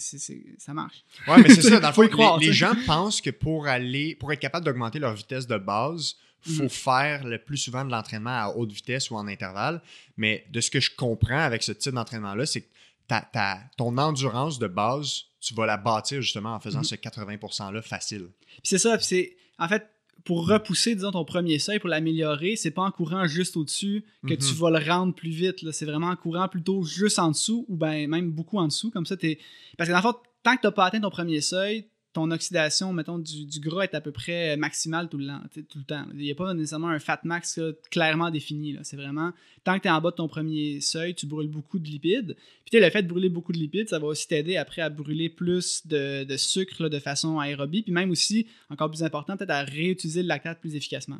ça 0.57 0.73
marche. 0.73 1.03
Ouais, 1.27 1.41
mais 1.41 1.49
c'est 1.49 1.61
ça. 1.61 1.79
Dans 1.79 1.87
le 1.89 1.93
Faut 1.93 2.01
fond, 2.01 2.07
y 2.07 2.11
croire, 2.11 2.37
les, 2.39 2.53
gens 2.53 2.73
pensent 2.85 3.21
que 3.21 3.29
pour 3.29 3.67
aller, 3.67 4.15
pour 4.15 4.31
être 4.33 4.39
capable 4.39 4.65
d'augmenter 4.65 4.99
leur 4.99 5.13
vitesse 5.13 5.45
de 5.47 5.57
base, 5.57 6.15
faut 6.41 6.63
Mhm. 6.63 6.69
faire 6.69 7.25
le 7.25 7.39
plus 7.39 7.57
souvent 7.57 7.83
de 7.83 7.91
l'entraînement 7.91 8.29
à 8.29 8.53
haute 8.55 8.71
vitesse 8.71 9.09
ou 9.11 9.15
en 9.15 9.27
intervalle. 9.27 9.81
Mais 10.17 10.45
de 10.51 10.61
ce 10.61 10.69
que 10.71 10.79
je 10.79 10.91
comprends 10.95 11.39
avec 11.39 11.61
ce 11.63 11.71
type 11.71 11.93
d'entraînement-là, 11.93 12.45
c'est 12.45 12.61
que 12.61 12.67
ta, 13.07 13.21
ta- 13.21 13.59
ton 13.77 13.97
endurance 13.97 14.57
de 14.59 14.67
base, 14.67 15.23
tu 15.41 15.53
vas 15.53 15.65
la 15.65 15.77
bâtir 15.77 16.21
justement 16.21 16.53
en 16.55 16.59
faisant 16.59 16.79
Mhm. 16.79 16.85
ce 16.85 16.95
80%-là 16.95 17.81
facile. 17.81 18.29
Puis 18.47 18.61
c'est 18.63 18.77
ça, 18.77 18.97
puis 18.97 19.05
c'est. 19.05 19.37
En 19.59 19.67
fait, 19.67 19.87
pour 20.23 20.47
repousser, 20.47 20.95
disons, 20.95 21.11
ton 21.11 21.23
premier 21.25 21.57
seuil, 21.59 21.79
pour 21.79 21.89
l'améliorer, 21.89 22.55
c'est 22.55 22.71
pas 22.71 22.81
en 22.83 22.91
courant 22.91 23.25
juste 23.27 23.55
au-dessus 23.57 24.03
que 24.23 24.33
Mhm. 24.33 24.37
tu 24.39 24.53
vas 24.55 24.69
le 24.79 24.85
rendre 24.89 25.13
plus 25.15 25.29
vite. 25.29 25.71
C'est 25.71 25.85
vraiment 25.85 26.07
en 26.07 26.15
courant 26.15 26.47
plutôt 26.47 26.83
juste 26.83 27.19
en 27.19 27.29
dessous 27.31 27.65
ou 27.69 27.75
ben 27.77 28.09
même 28.09 28.31
beaucoup 28.31 28.57
en 28.57 28.67
dessous. 28.67 28.91
Comme 28.91 29.05
ça, 29.05 29.15
t'es. 29.17 29.39
Parce 29.77 29.87
que 29.89 29.93
dans 29.93 29.99
le 29.99 30.03
fond, 30.03 30.15
tant 30.43 30.55
que 30.55 30.61
tu 30.61 30.67
n'as 30.67 30.71
pas 30.71 30.85
atteint 30.85 30.99
ton 30.99 31.09
premier 31.09 31.41
seuil, 31.41 31.87
ton 32.17 32.31
oxydation, 32.31 32.93
mettons, 32.93 33.19
du, 33.19 33.59
gras 33.59 33.83
est 33.83 33.93
à 33.93 34.01
peu 34.01 34.11
près 34.11 34.57
maximale 34.57 35.07
tout 35.07 35.19
le, 35.19 35.27
tout 35.69 35.83
temps. 35.83 36.03
Il 36.13 36.19
n'y 36.19 36.31
a 36.31 36.35
pas 36.35 36.51
nécessairement 36.55 36.87
un 36.87 36.97
fat 36.97 37.19
max 37.23 37.59
clairement 37.91 38.31
défini. 38.31 38.75
C'est 38.81 38.95
vraiment, 38.95 39.33
tant 39.63 39.77
que 39.77 39.83
tu 39.83 39.87
es 39.87 39.91
en 39.91 40.01
bas 40.01 40.09
de 40.09 40.15
ton 40.15 40.27
premier 40.27 40.81
seuil, 40.81 41.13
tu 41.13 41.27
brûles 41.27 41.47
beaucoup 41.47 41.77
de 41.77 41.87
lipides. 41.87 42.35
Puis 42.65 42.79
le 42.79 42.89
fait 42.89 43.03
de 43.03 43.07
brûler 43.07 43.29
beaucoup 43.29 43.51
de 43.51 43.59
lipides, 43.59 43.89
ça 43.89 43.99
va 43.99 44.07
aussi 44.07 44.27
t'aider 44.27 44.57
après 44.57 44.81
à 44.81 44.89
brûler 44.89 45.29
plus 45.29 45.85
de, 45.85 46.25
sucre 46.37 46.89
de 46.89 46.97
façon 46.97 47.37
aérobie. 47.37 47.83
Puis 47.83 47.91
même 47.91 48.09
aussi, 48.09 48.47
encore 48.71 48.89
plus 48.89 49.03
important, 49.03 49.37
peut-être 49.37 49.51
à 49.51 49.61
réutiliser 49.61 50.23
le 50.23 50.27
lactate 50.27 50.59
plus 50.59 50.75
efficacement. 50.75 51.19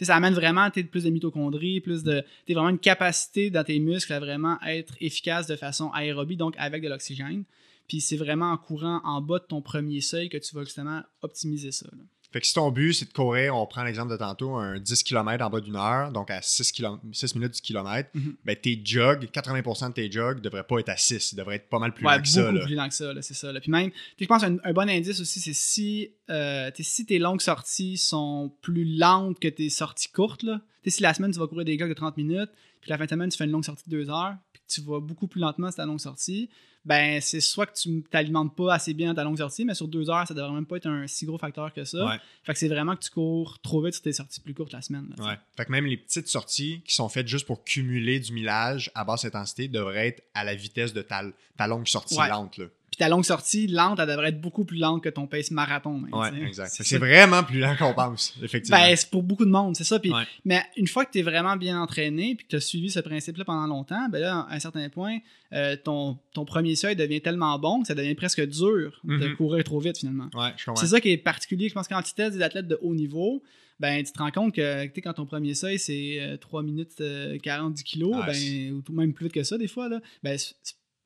Ça 0.00 0.16
amène 0.16 0.34
vraiment 0.34 0.68
plus 0.70 1.04
de 1.04 1.10
mitochondries, 1.10 1.80
plus 1.80 2.02
de. 2.02 2.24
Tu 2.46 2.54
vraiment 2.54 2.68
une 2.68 2.78
capacité 2.78 3.50
dans 3.50 3.64
tes 3.64 3.78
muscles 3.78 4.12
à 4.12 4.20
vraiment 4.20 4.60
être 4.62 4.94
efficace 5.00 5.46
de 5.46 5.56
façon 5.56 5.90
aérobie, 5.92 6.36
donc 6.36 6.54
avec 6.58 6.82
de 6.82 6.88
l'oxygène. 6.88 7.44
Puis 7.88 8.00
c'est 8.00 8.16
vraiment 8.16 8.50
en 8.50 8.56
courant 8.56 9.00
en 9.04 9.20
bas 9.20 9.38
de 9.38 9.44
ton 9.44 9.60
premier 9.62 10.00
seuil 10.00 10.28
que 10.28 10.38
tu 10.38 10.54
vas 10.54 10.64
justement 10.64 11.02
optimiser 11.22 11.70
ça. 11.70 11.86
Fait 12.34 12.40
que 12.40 12.46
si 12.48 12.52
ton 12.54 12.68
but, 12.72 12.92
c'est 12.94 13.04
de 13.06 13.12
courir, 13.12 13.54
on 13.56 13.64
prend 13.64 13.84
l'exemple 13.84 14.10
de 14.10 14.16
tantôt, 14.16 14.56
un 14.56 14.80
10 14.80 15.04
km 15.04 15.44
en 15.44 15.50
bas 15.50 15.60
d'une 15.60 15.76
heure, 15.76 16.10
donc 16.10 16.32
à 16.32 16.42
6, 16.42 16.72
km, 16.72 16.98
6 17.12 17.36
minutes 17.36 17.54
du 17.54 17.60
kilomètre, 17.60 18.10
Mhm. 18.12 18.34
ben 18.44 18.56
tes 18.56 18.80
jogs, 18.84 19.28
80% 19.30 19.90
de 19.90 19.94
tes 19.94 20.10
jogs 20.10 20.40
devraient 20.40 20.64
pas 20.66 20.80
être 20.80 20.88
à 20.88 20.96
6, 20.96 21.30
ils 21.30 21.36
devraient 21.36 21.54
être 21.54 21.68
pas 21.68 21.78
mal 21.78 21.94
plus 21.94 22.04
ouais, 22.04 22.16
lents 22.16 22.22
que 22.22 22.28
ça. 22.28 22.50
là. 22.50 22.64
plus 22.64 22.74
lent 22.74 22.88
que 22.88 22.94
ça, 22.94 23.12
là, 23.12 23.22
c'est 23.22 23.34
ça. 23.34 23.52
là. 23.52 23.60
Puis 23.60 23.70
même, 23.70 23.90
tu 23.92 23.96
sais, 23.96 24.02
je 24.22 24.26
pense 24.26 24.42
un, 24.42 24.56
un 24.64 24.72
bon 24.72 24.88
indice 24.90 25.20
aussi, 25.20 25.38
c'est 25.38 25.52
si, 25.54 26.10
euh, 26.28 26.72
si 26.76 27.06
tes 27.06 27.20
longues 27.20 27.40
sorties 27.40 27.96
sont 27.98 28.52
plus 28.62 28.84
lentes 28.96 29.38
que 29.38 29.46
tes 29.46 29.70
sorties 29.70 30.08
courtes. 30.08 30.42
Là. 30.42 30.60
Tu 30.82 30.90
sais, 30.90 30.96
si 30.96 31.02
la 31.04 31.14
semaine, 31.14 31.30
tu 31.30 31.38
vas 31.38 31.46
courir 31.46 31.64
des 31.64 31.78
jogs 31.78 31.88
de 31.88 31.94
30 31.94 32.16
minutes, 32.16 32.50
puis 32.80 32.90
la 32.90 32.98
fin 32.98 33.04
de 33.04 33.10
semaine, 33.10 33.28
tu 33.30 33.38
fais 33.38 33.44
une 33.44 33.52
longue 33.52 33.64
sortie 33.64 33.84
de 33.88 33.96
2 33.96 34.10
heures, 34.10 34.34
puis 34.52 34.53
tu 34.68 34.80
vas 34.82 35.00
beaucoup 35.00 35.26
plus 35.26 35.40
lentement 35.40 35.68
sur 35.68 35.76
ta 35.76 35.86
longue 35.86 36.00
sortie, 36.00 36.48
ben 36.84 37.18
c'est 37.20 37.40
soit 37.40 37.64
que 37.66 37.74
tu 37.78 38.02
t'alimentes 38.10 38.54
pas 38.54 38.74
assez 38.74 38.92
bien 38.92 39.08
dans 39.08 39.14
ta 39.14 39.24
longue 39.24 39.38
sortie, 39.38 39.64
mais 39.64 39.74
sur 39.74 39.88
2 39.88 40.10
heures, 40.10 40.26
ça 40.28 40.34
devrait 40.34 40.52
même 40.52 40.66
pas 40.66 40.76
être 40.76 40.86
un 40.86 41.06
si 41.06 41.24
gros 41.24 41.38
facteur 41.38 41.72
que 41.72 41.84
ça. 41.84 42.04
Ouais. 42.04 42.16
Fait 42.42 42.52
que 42.52 42.58
c'est 42.58 42.68
vraiment 42.68 42.94
que 42.94 43.02
tu 43.04 43.10
cours 43.10 43.58
trop 43.60 43.82
vite 43.82 43.94
sur 43.94 44.02
tes 44.02 44.12
sorties 44.12 44.40
plus 44.40 44.52
courtes 44.52 44.72
la 44.72 44.82
semaine. 44.82 45.08
là. 45.16 45.24
Ouais. 45.24 45.38
Fait 45.56 45.64
que 45.64 45.70
même 45.72 45.86
les 45.86 45.96
petites 45.96 46.28
sorties 46.28 46.82
qui 46.86 46.94
sont 46.94 47.08
faites 47.08 47.26
juste 47.26 47.46
pour 47.46 47.64
cumuler 47.64 48.20
du 48.20 48.32
millage 48.34 48.90
à 48.94 49.04
basse 49.04 49.24
intensité 49.24 49.66
devraient 49.68 50.08
être 50.08 50.22
à 50.34 50.44
la 50.44 50.54
vitesse 50.54 50.92
de 50.92 51.00
ta, 51.02 51.22
ta 51.56 51.66
longue 51.66 51.86
sortie 51.86 52.18
Ouais. 52.18 52.28
lente. 52.28 52.58
Là. 52.58 52.66
Puis 52.94 52.98
ta 53.04 53.08
longue 53.08 53.24
sortie 53.24 53.66
lente, 53.66 53.98
elle 53.98 54.06
devrait 54.06 54.28
être 54.28 54.40
beaucoup 54.40 54.64
plus 54.64 54.78
lente 54.78 55.02
que 55.02 55.08
ton 55.08 55.26
pace 55.26 55.50
marathon. 55.50 55.98
même, 55.98 56.14
Ouais, 56.14 56.30
tu 56.30 56.36
sais. 56.38 56.42
exact. 56.44 56.70
C'est 56.78 56.98
vraiment 56.98 57.42
plus 57.42 57.58
lent 57.58 57.74
qu'on 57.76 57.92
pense, 57.92 58.32
effectivement. 58.40 58.78
Ben, 58.78 58.94
c'est 58.94 59.10
pour 59.10 59.24
beaucoup 59.24 59.44
de 59.44 59.50
monde, 59.50 59.74
c'est 59.74 59.82
ça. 59.82 59.98
Puis, 59.98 60.12
Ouais. 60.12 60.22
Mais 60.44 60.62
une 60.76 60.86
fois 60.86 61.04
que 61.04 61.10
tu 61.10 61.18
es 61.18 61.22
vraiment 61.22 61.56
bien 61.56 61.80
entraîné 61.82 62.36
puis 62.36 62.44
que 62.46 62.50
tu 62.50 62.56
as 62.56 62.60
suivi 62.60 62.90
ce 62.90 63.00
principe-là 63.00 63.44
pendant 63.44 63.66
longtemps, 63.66 64.08
ben 64.10 64.20
là, 64.20 64.46
à 64.48 64.54
un 64.54 64.60
certain 64.60 64.88
point, 64.90 65.18
euh, 65.52 65.74
ton, 65.74 66.16
ton 66.34 66.44
premier 66.44 66.76
seuil 66.76 66.94
devient 66.94 67.20
tellement 67.20 67.58
bon 67.58 67.80
que 67.82 67.88
ça 67.88 67.96
devient 67.96 68.14
presque 68.14 68.46
dur 68.46 69.00
de 69.02 69.26
Mhm. 69.28 69.36
courir 69.36 69.64
trop 69.64 69.80
vite 69.80 69.98
finalement. 69.98 70.28
ouais, 70.34 70.50
je 70.56 70.64
comprends. 70.64 70.80
C'est 70.80 70.86
ça 70.86 71.00
qui 71.00 71.10
est 71.10 71.16
particulier. 71.16 71.68
Je 71.68 71.74
pense 71.74 71.88
que 71.88 71.94
quand 71.94 72.02
tu 72.02 72.14
testes 72.14 72.36
des 72.36 72.42
athlètes 72.44 72.68
de 72.68 72.78
haut 72.80 72.94
niveau, 72.94 73.42
ben, 73.80 74.04
tu 74.04 74.12
te 74.12 74.18
rends 74.20 74.30
compte 74.30 74.54
que 74.54 74.86
quand 75.00 75.14
ton 75.14 75.26
premier 75.26 75.54
seuil 75.54 75.80
c'est 75.80 76.18
euh, 76.20 76.36
3 76.36 76.62
minutes 76.62 77.00
euh, 77.00 77.38
40 77.42 77.74
10 77.74 77.82
kilos, 77.82 78.14
Ah, 78.22 78.32
c'est- 78.32 78.68
ben, 78.68 78.72
ou 78.74 78.82
tout- 78.82 78.92
même 78.92 79.12
plus 79.12 79.24
vite 79.24 79.34
que 79.34 79.42
ça 79.42 79.58
des 79.58 79.66
fois, 79.66 79.88
là, 79.88 80.00
ben, 80.22 80.38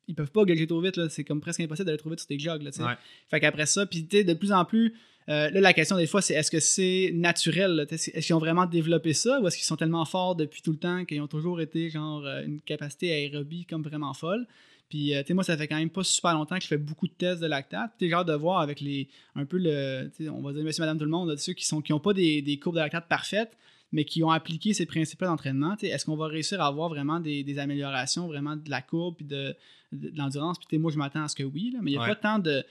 ils 0.09 0.15
peuvent 0.15 0.31
pas 0.31 0.43
gagner 0.43 0.67
trop 0.67 0.81
vite. 0.81 0.97
là. 0.97 1.07
C'est 1.07 1.23
comme 1.23 1.39
presque 1.39 1.61
impossible 1.61 1.85
d'aller 1.85 1.99
trop 1.99 2.09
vite 2.09 2.19
sur 2.19 2.27
tes 2.27 2.39
jogs. 2.39 2.63
Là. 2.63 2.71
Ouais. 2.79 2.93
Fait 3.29 3.39
qu'après 3.39 3.67
ça, 3.67 3.85
puis 3.85 4.05
tu 4.05 4.17
sais, 4.17 4.23
de 4.23 4.33
plus 4.33 4.51
en 4.51 4.65
plus, 4.65 4.95
euh, 5.29 5.51
là, 5.51 5.61
la 5.61 5.73
question 5.73 5.95
des 5.95 6.07
fois, 6.07 6.23
c'est 6.23 6.33
est-ce 6.33 6.49
que 6.49 6.59
c'est 6.59 7.11
naturel? 7.13 7.71
là? 7.75 7.83
Est-ce 7.87 8.25
qu'ils 8.25 8.35
ont 8.35 8.39
vraiment 8.39 8.65
développé 8.65 9.13
ça 9.13 9.39
ou 9.39 9.47
est-ce 9.47 9.55
qu'ils 9.55 9.65
sont 9.65 9.75
tellement 9.75 10.03
forts 10.05 10.35
depuis 10.35 10.63
tout 10.63 10.71
le 10.71 10.79
temps 10.79 11.05
qu'ils 11.05 11.21
ont 11.21 11.27
toujours 11.27 11.61
été 11.61 11.91
genre 11.91 12.25
euh, 12.25 12.43
une 12.43 12.59
capacité 12.61 13.13
aérobie 13.13 13.65
comme 13.65 13.83
vraiment 13.83 14.13
folle? 14.15 14.47
Puis, 14.89 15.13
euh, 15.13 15.21
tu 15.21 15.27
sais, 15.27 15.33
moi, 15.35 15.43
ça 15.43 15.55
fait 15.55 15.67
quand 15.67 15.77
même 15.77 15.91
pas 15.91 16.03
super 16.03 16.33
longtemps 16.33 16.57
que 16.57 16.63
je 16.63 16.67
fais 16.67 16.79
beaucoup 16.79 17.07
de 17.07 17.13
tests 17.13 17.41
de 17.41 17.45
lactate. 17.45 17.91
Tu 17.99 18.09
genre 18.09 18.25
de 18.25 18.33
voir 18.33 18.61
avec 18.61 18.81
les, 18.81 19.07
un 19.35 19.45
peu 19.45 19.59
le, 19.59 20.09
on 20.31 20.41
va 20.41 20.51
dire 20.51 20.63
monsieur, 20.63 20.81
madame, 20.81 20.97
tout 20.97 21.05
le 21.05 21.11
monde, 21.11 21.29
là, 21.29 21.37
ceux 21.37 21.53
qui 21.53 21.67
sont 21.67 21.79
qui 21.81 21.93
ont 21.93 21.99
pas 21.99 22.13
des, 22.13 22.41
des 22.41 22.57
courbes 22.57 22.75
de 22.75 22.79
lactate 22.79 23.07
parfaites, 23.07 23.55
mais 23.91 24.05
qui 24.05 24.23
ont 24.23 24.29
appliqué 24.31 24.73
ces 24.73 24.85
principes 24.85 25.21
d'entraînement. 25.21 25.75
Est-ce 25.81 26.05
qu'on 26.05 26.15
va 26.15 26.27
réussir 26.27 26.61
à 26.61 26.67
avoir 26.67 26.89
vraiment 26.89 27.19
des, 27.19 27.43
des 27.43 27.59
améliorations, 27.59 28.27
vraiment 28.27 28.55
de 28.55 28.69
la 28.69 28.81
courbe 28.81 29.15
puis 29.17 29.25
de, 29.25 29.55
de, 29.91 30.09
de 30.09 30.17
l'endurance? 30.17 30.57
Puis, 30.67 30.77
moi, 30.77 30.91
je 30.91 30.97
m'attends 30.97 31.23
à 31.23 31.27
ce 31.27 31.35
que 31.35 31.43
oui, 31.43 31.71
là, 31.73 31.79
mais 31.81 31.91
il 31.91 31.93
n'y 31.93 31.97
a 31.97 32.01
Ouais. 32.01 32.07
pas 32.09 32.15
tant 32.15 32.39
de 32.39 32.63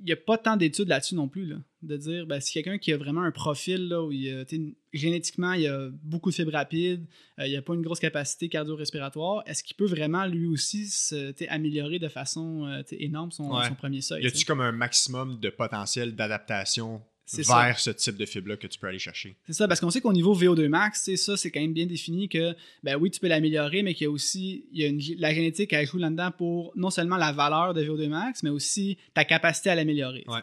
il 0.00 0.04
n'y 0.04 0.12
a 0.12 0.16
pas 0.16 0.38
tant 0.38 0.56
d'études 0.56 0.86
là-dessus 0.86 1.16
non 1.16 1.26
plus. 1.26 1.44
Là, 1.46 1.56
de 1.82 1.96
dire, 1.96 2.24
ben, 2.24 2.38
si 2.38 2.52
quelqu'un 2.52 2.78
qui 2.78 2.92
a 2.92 2.96
vraiment 2.96 3.22
un 3.22 3.32
profil 3.32 3.88
là, 3.88 4.00
où 4.00 4.12
il 4.12 4.30
a, 4.32 4.44
génétiquement, 4.92 5.54
il 5.54 5.66
a 5.66 5.88
beaucoup 6.04 6.30
de 6.30 6.36
fibres 6.36 6.52
rapides, 6.52 7.04
euh, 7.40 7.46
il 7.46 7.50
n'y 7.50 7.56
a 7.56 7.62
pas 7.62 7.74
une 7.74 7.82
grosse 7.82 7.98
capacité 7.98 8.48
cardio-respiratoire, 8.48 9.42
est-ce 9.46 9.64
qu'il 9.64 9.74
peut 9.76 9.86
vraiment 9.86 10.24
lui 10.26 10.46
aussi 10.46 10.86
se, 10.86 11.34
améliorer 11.48 11.98
de 11.98 12.06
façon 12.08 12.64
euh, 12.66 12.82
énorme 12.92 13.32
son, 13.32 13.50
Ouais. 13.52 13.66
son 13.66 13.74
premier 13.74 14.00
seuil? 14.00 14.22
Y 14.22 14.28
a-tu 14.28 14.44
comme 14.44 14.60
un 14.60 14.70
maximum 14.70 15.40
de 15.40 15.50
potentiel 15.50 16.14
d'adaptation 16.14 17.02
C'est 17.30 17.46
vers 17.66 17.78
ce 17.78 17.90
type 17.90 18.16
de 18.16 18.24
fibre-là 18.24 18.56
que 18.56 18.66
tu 18.66 18.78
peux 18.78 18.86
aller 18.86 18.98
chercher? 18.98 19.36
C'est 19.46 19.52
ça, 19.52 19.68
parce 19.68 19.80
qu'on 19.80 19.90
sait 19.90 20.00
qu'au 20.00 20.12
niveau 20.12 20.34
VO2 20.34 20.68
max, 20.68 21.04
tu 21.04 21.16
ça, 21.16 21.36
c'est 21.36 21.50
quand 21.50 21.60
même 21.60 21.72
bien 21.74 21.86
défini 21.86 22.28
que, 22.28 22.54
ben 22.82 22.96
oui, 22.96 23.10
tu 23.10 23.20
peux 23.20 23.28
l'améliorer, 23.28 23.82
mais 23.82 23.94
qu'il 23.94 24.04
y 24.04 24.08
a 24.08 24.10
aussi, 24.10 24.66
il 24.72 24.80
y 24.80 24.84
a 24.84 24.88
une, 24.88 25.00
la 25.18 25.34
génétique 25.34 25.72
à 25.72 25.84
jouer 25.84 26.00
là-dedans 26.00 26.30
pour 26.30 26.72
non 26.74 26.90
seulement 26.90 27.16
la 27.16 27.32
valeur 27.32 27.74
de 27.74 27.84
VO2 27.84 28.08
max, 28.08 28.42
mais 28.42 28.50
aussi 28.50 28.96
ta 29.14 29.24
capacité 29.24 29.70
à 29.70 29.74
l'améliorer. 29.74 30.22
tu. 30.26 30.30
Ouais. 30.32 30.40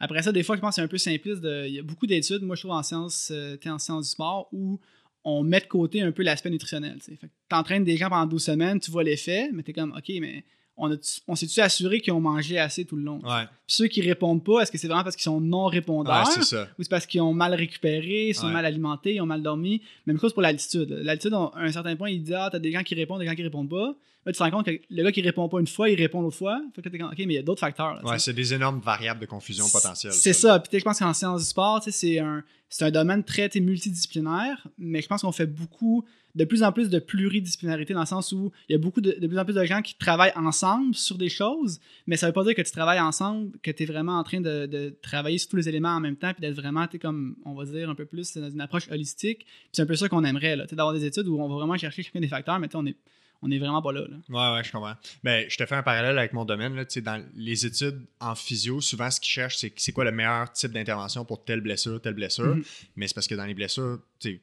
Après 0.00 0.22
ça, 0.22 0.30
des 0.32 0.42
fois, 0.42 0.56
je 0.56 0.60
pense 0.60 0.70
que 0.70 0.74
c'est 0.76 0.82
un 0.82 0.88
peu 0.88 0.98
simpliste. 0.98 1.40
de- 1.40 1.66
il 1.66 1.74
y 1.74 1.78
a 1.78 1.82
beaucoup 1.82 2.06
d'études, 2.06 2.42
moi, 2.42 2.56
je 2.56 2.62
trouve, 2.62 2.72
en 2.72 2.82
sciences, 2.82 3.30
euh, 3.32 3.56
tu 3.60 3.68
en 3.68 3.78
sciences 3.78 4.06
du 4.06 4.10
sport, 4.10 4.48
où 4.52 4.80
on 5.24 5.42
met 5.42 5.60
de 5.60 5.66
côté 5.66 6.00
un 6.02 6.12
peu 6.12 6.22
l'aspect 6.22 6.50
nutritionnel. 6.50 6.98
tu 7.04 7.16
t'entraînes 7.48 7.84
des 7.84 7.96
gens 7.96 8.08
pendant 8.08 8.26
12 8.26 8.42
semaines, 8.44 8.80
tu 8.80 8.90
vois 8.90 9.02
l'effet, 9.02 9.50
mais 9.52 9.62
t'es 9.62 9.72
comme, 9.72 9.92
OK, 9.96 10.10
mais 10.20 10.44
on, 10.78 10.96
on 11.28 11.34
s'est-tu 11.36 11.60
assuré 11.60 12.00
qu'ils 12.00 12.12
ont 12.12 12.20
mangé 12.20 12.58
assez 12.58 12.84
tout 12.84 12.96
le 12.96 13.02
long? 13.02 13.18
Ouais, 13.24 13.44
Puis 13.66 13.76
ceux 13.76 13.86
qui 13.88 14.00
répondent 14.00 14.42
pas, 14.44 14.60
est-ce 14.60 14.70
que 14.72 14.78
c'est 14.78 14.86
vraiment 14.88 15.04
parce 15.04 15.16
qu'ils 15.16 15.24
sont 15.24 15.40
non 15.40 15.66
répondeurs? 15.66 16.26
ouais 16.28 16.42
ça. 16.42 16.68
ou 16.78 16.82
c'est 16.82 16.88
parce 16.90 17.06
qu'ils 17.06 17.20
ont 17.20 17.34
mal 17.34 17.54
récupéré, 17.54 18.28
ils 18.28 18.34
sont 18.34 18.46
Ouais. 18.46 18.52
mal 18.52 18.64
alimentés, 18.64 19.14
ils 19.14 19.20
ont 19.20 19.26
mal 19.26 19.42
dormi? 19.42 19.82
Même 20.06 20.18
chose 20.18 20.32
pour 20.32 20.42
l'altitude. 20.42 20.90
L'altitude, 21.02 21.34
à 21.34 21.50
un 21.56 21.72
certain 21.72 21.96
point, 21.96 22.10
il 22.10 22.22
dit 22.22 22.34
Ah, 22.34 22.48
t'as 22.50 22.58
des 22.58 22.72
gens 22.72 22.82
qui 22.82 22.94
répondent, 22.94 23.20
des 23.20 23.26
gens 23.26 23.34
qui 23.34 23.42
répondent 23.42 23.68
pas. 23.68 23.94
Là, 24.26 24.32
tu 24.32 24.38
te 24.38 24.42
rends 24.42 24.50
compte 24.50 24.66
que 24.66 24.72
le 24.90 25.02
gars 25.02 25.12
qui 25.12 25.22
répond 25.22 25.48
pas 25.48 25.58
une 25.60 25.66
fois, 25.66 25.88
il 25.88 25.96
répond 25.96 26.20
l'autre 26.20 26.36
fois. 26.36 26.60
Fait 26.74 26.82
que 26.82 26.88
t'es 26.90 26.98
comme, 26.98 27.08
OK, 27.08 27.18
mais 27.18 27.24
il 27.24 27.32
y 27.34 27.38
a 27.38 27.42
d'autres 27.42 27.60
facteurs. 27.60 27.94
là, 27.94 28.04
Ouais, 28.04 28.18
c'est 28.18 28.34
des 28.34 28.52
énormes 28.52 28.80
variables 28.80 29.20
de 29.20 29.26
confusion 29.26 29.64
potentielle. 29.72 30.12
C'est 30.12 30.32
ça. 30.34 30.58
Puis 30.58 30.68
tu 30.68 30.76
sais, 30.76 30.80
je 30.80 30.84
pense 30.84 30.98
qu'en 30.98 31.14
sciences 31.14 31.40
du 31.42 31.46
sport, 31.48 31.82
c'est 31.88 32.18
un, 32.18 32.42
un 32.80 32.90
domaine 32.90 33.24
très 33.24 33.48
multidisciplinaire, 33.58 34.66
mais 34.78 35.00
je 35.02 35.06
pense 35.08 35.22
qu'on 35.22 35.32
fait 35.32 35.46
beaucoup, 35.46 36.04
de 36.38 36.44
plus 36.44 36.62
en 36.62 36.70
plus 36.70 36.88
de 36.88 37.00
pluridisciplinarité 37.00 37.94
dans 37.94 38.00
le 38.00 38.06
sens 38.06 38.30
où 38.30 38.52
il 38.68 38.72
y 38.72 38.74
a 38.76 38.78
beaucoup 38.78 39.00
de, 39.00 39.16
de 39.20 39.26
plus 39.26 39.38
en 39.38 39.44
plus 39.44 39.54
de 39.54 39.64
gens 39.64 39.82
qui 39.82 39.96
travaillent 39.96 40.32
ensemble 40.36 40.94
sur 40.94 41.18
des 41.18 41.28
choses, 41.28 41.80
mais 42.06 42.16
ça 42.16 42.28
veut 42.28 42.32
pas 42.32 42.44
dire 42.44 42.54
que 42.54 42.62
tu 42.62 42.70
travailles 42.70 43.00
ensemble, 43.00 43.58
que 43.60 43.72
tu 43.72 43.82
es 43.82 43.86
vraiment 43.86 44.18
en 44.18 44.22
train 44.22 44.40
de, 44.40 44.66
de 44.66 44.96
travailler 45.02 45.38
sur 45.38 45.50
tous 45.50 45.56
les 45.56 45.68
éléments 45.68 45.90
en 45.90 46.00
même 46.00 46.16
temps, 46.16 46.32
puis 46.32 46.40
d'être 46.40 46.54
vraiment, 46.54 46.86
tu 46.86 47.00
comme, 47.00 47.36
on 47.44 47.54
va 47.54 47.64
dire, 47.64 47.90
un 47.90 47.96
peu 47.96 48.06
plus 48.06 48.36
dans 48.36 48.48
une 48.48 48.60
approche 48.60 48.88
holistique. 48.88 49.46
C'est 49.72 49.82
un 49.82 49.86
peu 49.86 49.96
ça 49.96 50.08
qu'on 50.08 50.24
aimerait, 50.24 50.54
là, 50.54 50.66
d'avoir 50.66 50.94
des 50.94 51.04
études 51.04 51.26
où 51.26 51.40
on 51.40 51.48
va 51.48 51.56
vraiment 51.56 51.76
chercher 51.76 52.04
chacun 52.04 52.20
des 52.20 52.28
facteurs, 52.28 52.60
mais 52.60 52.68
tu 52.68 52.72
sais, 52.72 52.78
on 52.78 52.86
est, 52.86 52.96
on 53.42 53.50
est 53.50 53.58
vraiment 53.58 53.82
pas 53.82 53.92
là. 53.92 54.02
là. 54.02 54.16
Ouais, 54.28 54.56
ouais, 54.56 54.64
je 54.64 54.70
comprends. 54.70 54.94
Ben, 55.24 55.44
je 55.48 55.56
te 55.56 55.66
fais 55.66 55.74
un 55.74 55.82
parallèle 55.82 56.18
avec 56.18 56.32
mon 56.32 56.44
domaine. 56.44 56.74
Là, 56.74 56.84
dans 57.02 57.24
les 57.34 57.66
études 57.66 58.00
en 58.20 58.34
physio, 58.34 58.80
souvent, 58.80 59.10
ce 59.10 59.20
qu'ils 59.20 59.30
cherchent, 59.30 59.56
c'est 59.56 59.72
c'est 59.76 59.92
quoi 59.92 60.04
le 60.04 60.12
meilleur 60.12 60.52
type 60.52 60.72
d'intervention 60.72 61.24
pour 61.24 61.44
telle 61.44 61.60
blessure, 61.60 62.00
telle 62.00 62.14
blessure. 62.14 62.56
Mhm. 62.56 62.64
Mais 62.96 63.08
c'est 63.08 63.14
parce 63.14 63.26
que 63.26 63.34
dans 63.34 63.44
les 63.44 63.54
blessures, 63.54 63.98
tu 64.20 64.40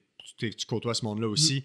côtoies 0.68 0.94
ce 0.94 1.06
monde-là 1.06 1.28
aussi. 1.28 1.56
Mhm. 1.56 1.62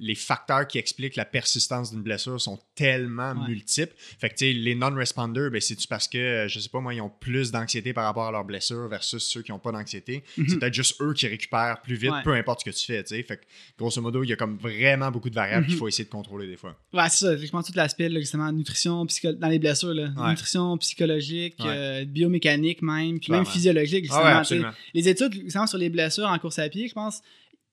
Les 0.00 0.14
facteurs 0.14 0.66
qui 0.66 0.78
expliquent 0.78 1.16
la 1.16 1.24
persistance 1.24 1.90
d'une 1.92 2.02
blessure 2.02 2.40
sont 2.40 2.58
tellement 2.74 3.32
Ouais. 3.32 3.48
multiples. 3.48 3.92
Fait 3.96 4.28
que, 4.30 4.34
tu 4.34 4.46
sais, 4.46 4.52
les 4.52 4.74
non-responders, 4.74 5.50
ben, 5.50 5.60
c'est-tu 5.60 5.86
parce 5.86 6.08
que, 6.08 6.18
euh, 6.18 6.48
je 6.48 6.58
sais 6.60 6.68
pas, 6.68 6.80
moi, 6.80 6.94
ils 6.94 7.00
ont 7.00 7.10
plus 7.10 7.50
d'anxiété 7.52 7.92
par 7.92 8.04
rapport 8.04 8.26
à 8.26 8.32
leur 8.32 8.44
blessure 8.44 8.88
versus 8.88 9.22
ceux 9.22 9.42
qui 9.42 9.52
n'ont 9.52 9.58
pas 9.58 9.70
d'anxiété? 9.70 10.24
Mhm. 10.36 10.48
C'est 10.48 10.58
peut-être 10.58 10.74
juste 10.74 11.00
eux 11.00 11.12
qui 11.12 11.26
récupèrent 11.28 11.80
plus 11.82 11.94
vite, 11.94 12.10
Ouais. 12.10 12.22
peu 12.24 12.32
importe 12.32 12.60
ce 12.60 12.64
que 12.70 12.74
tu 12.76 12.84
fais, 12.84 13.02
tu 13.04 13.14
sais. 13.14 13.22
Fait 13.22 13.36
que, 13.36 13.42
grosso 13.78 14.00
modo, 14.00 14.24
il 14.24 14.30
y 14.30 14.32
a 14.32 14.36
comme 14.36 14.56
vraiment 14.56 15.10
beaucoup 15.10 15.30
de 15.30 15.34
variables 15.34 15.64
Mhm. 15.64 15.68
qu'il 15.68 15.78
faut 15.78 15.88
essayer 15.88 16.04
de 16.04 16.10
contrôler 16.10 16.46
des 16.48 16.56
fois. 16.56 16.76
Ouais, 16.92 17.08
c'est 17.10 17.24
ça. 17.26 17.36
Je 17.36 17.50
pense 17.50 17.66
tout 17.66 17.72
l'aspect, 17.76 18.08
là, 18.08 18.18
justement, 18.18 18.50
nutrition, 18.50 19.04
psycho- 19.06 19.32
dans 19.32 19.48
les 19.48 19.58
blessures, 19.58 19.94
là. 19.94 20.10
Ouais. 20.16 20.30
nutrition 20.30 20.76
psychologique, 20.78 21.56
euh, 21.60 22.04
biomécanique 22.04 22.82
même, 22.82 23.18
puis 23.18 23.26
Clairement. 23.26 23.44
même 23.44 23.52
physiologique, 23.52 24.06
Ah 24.10 24.42
justement. 24.42 24.70
les 24.94 25.08
études, 25.08 25.34
justement, 25.34 25.66
sur 25.66 25.78
les 25.78 25.90
blessures 25.90 26.26
en 26.28 26.38
course 26.38 26.58
à 26.58 26.68
pied, 26.68 26.88
je 26.88 26.94
pense, 26.94 27.20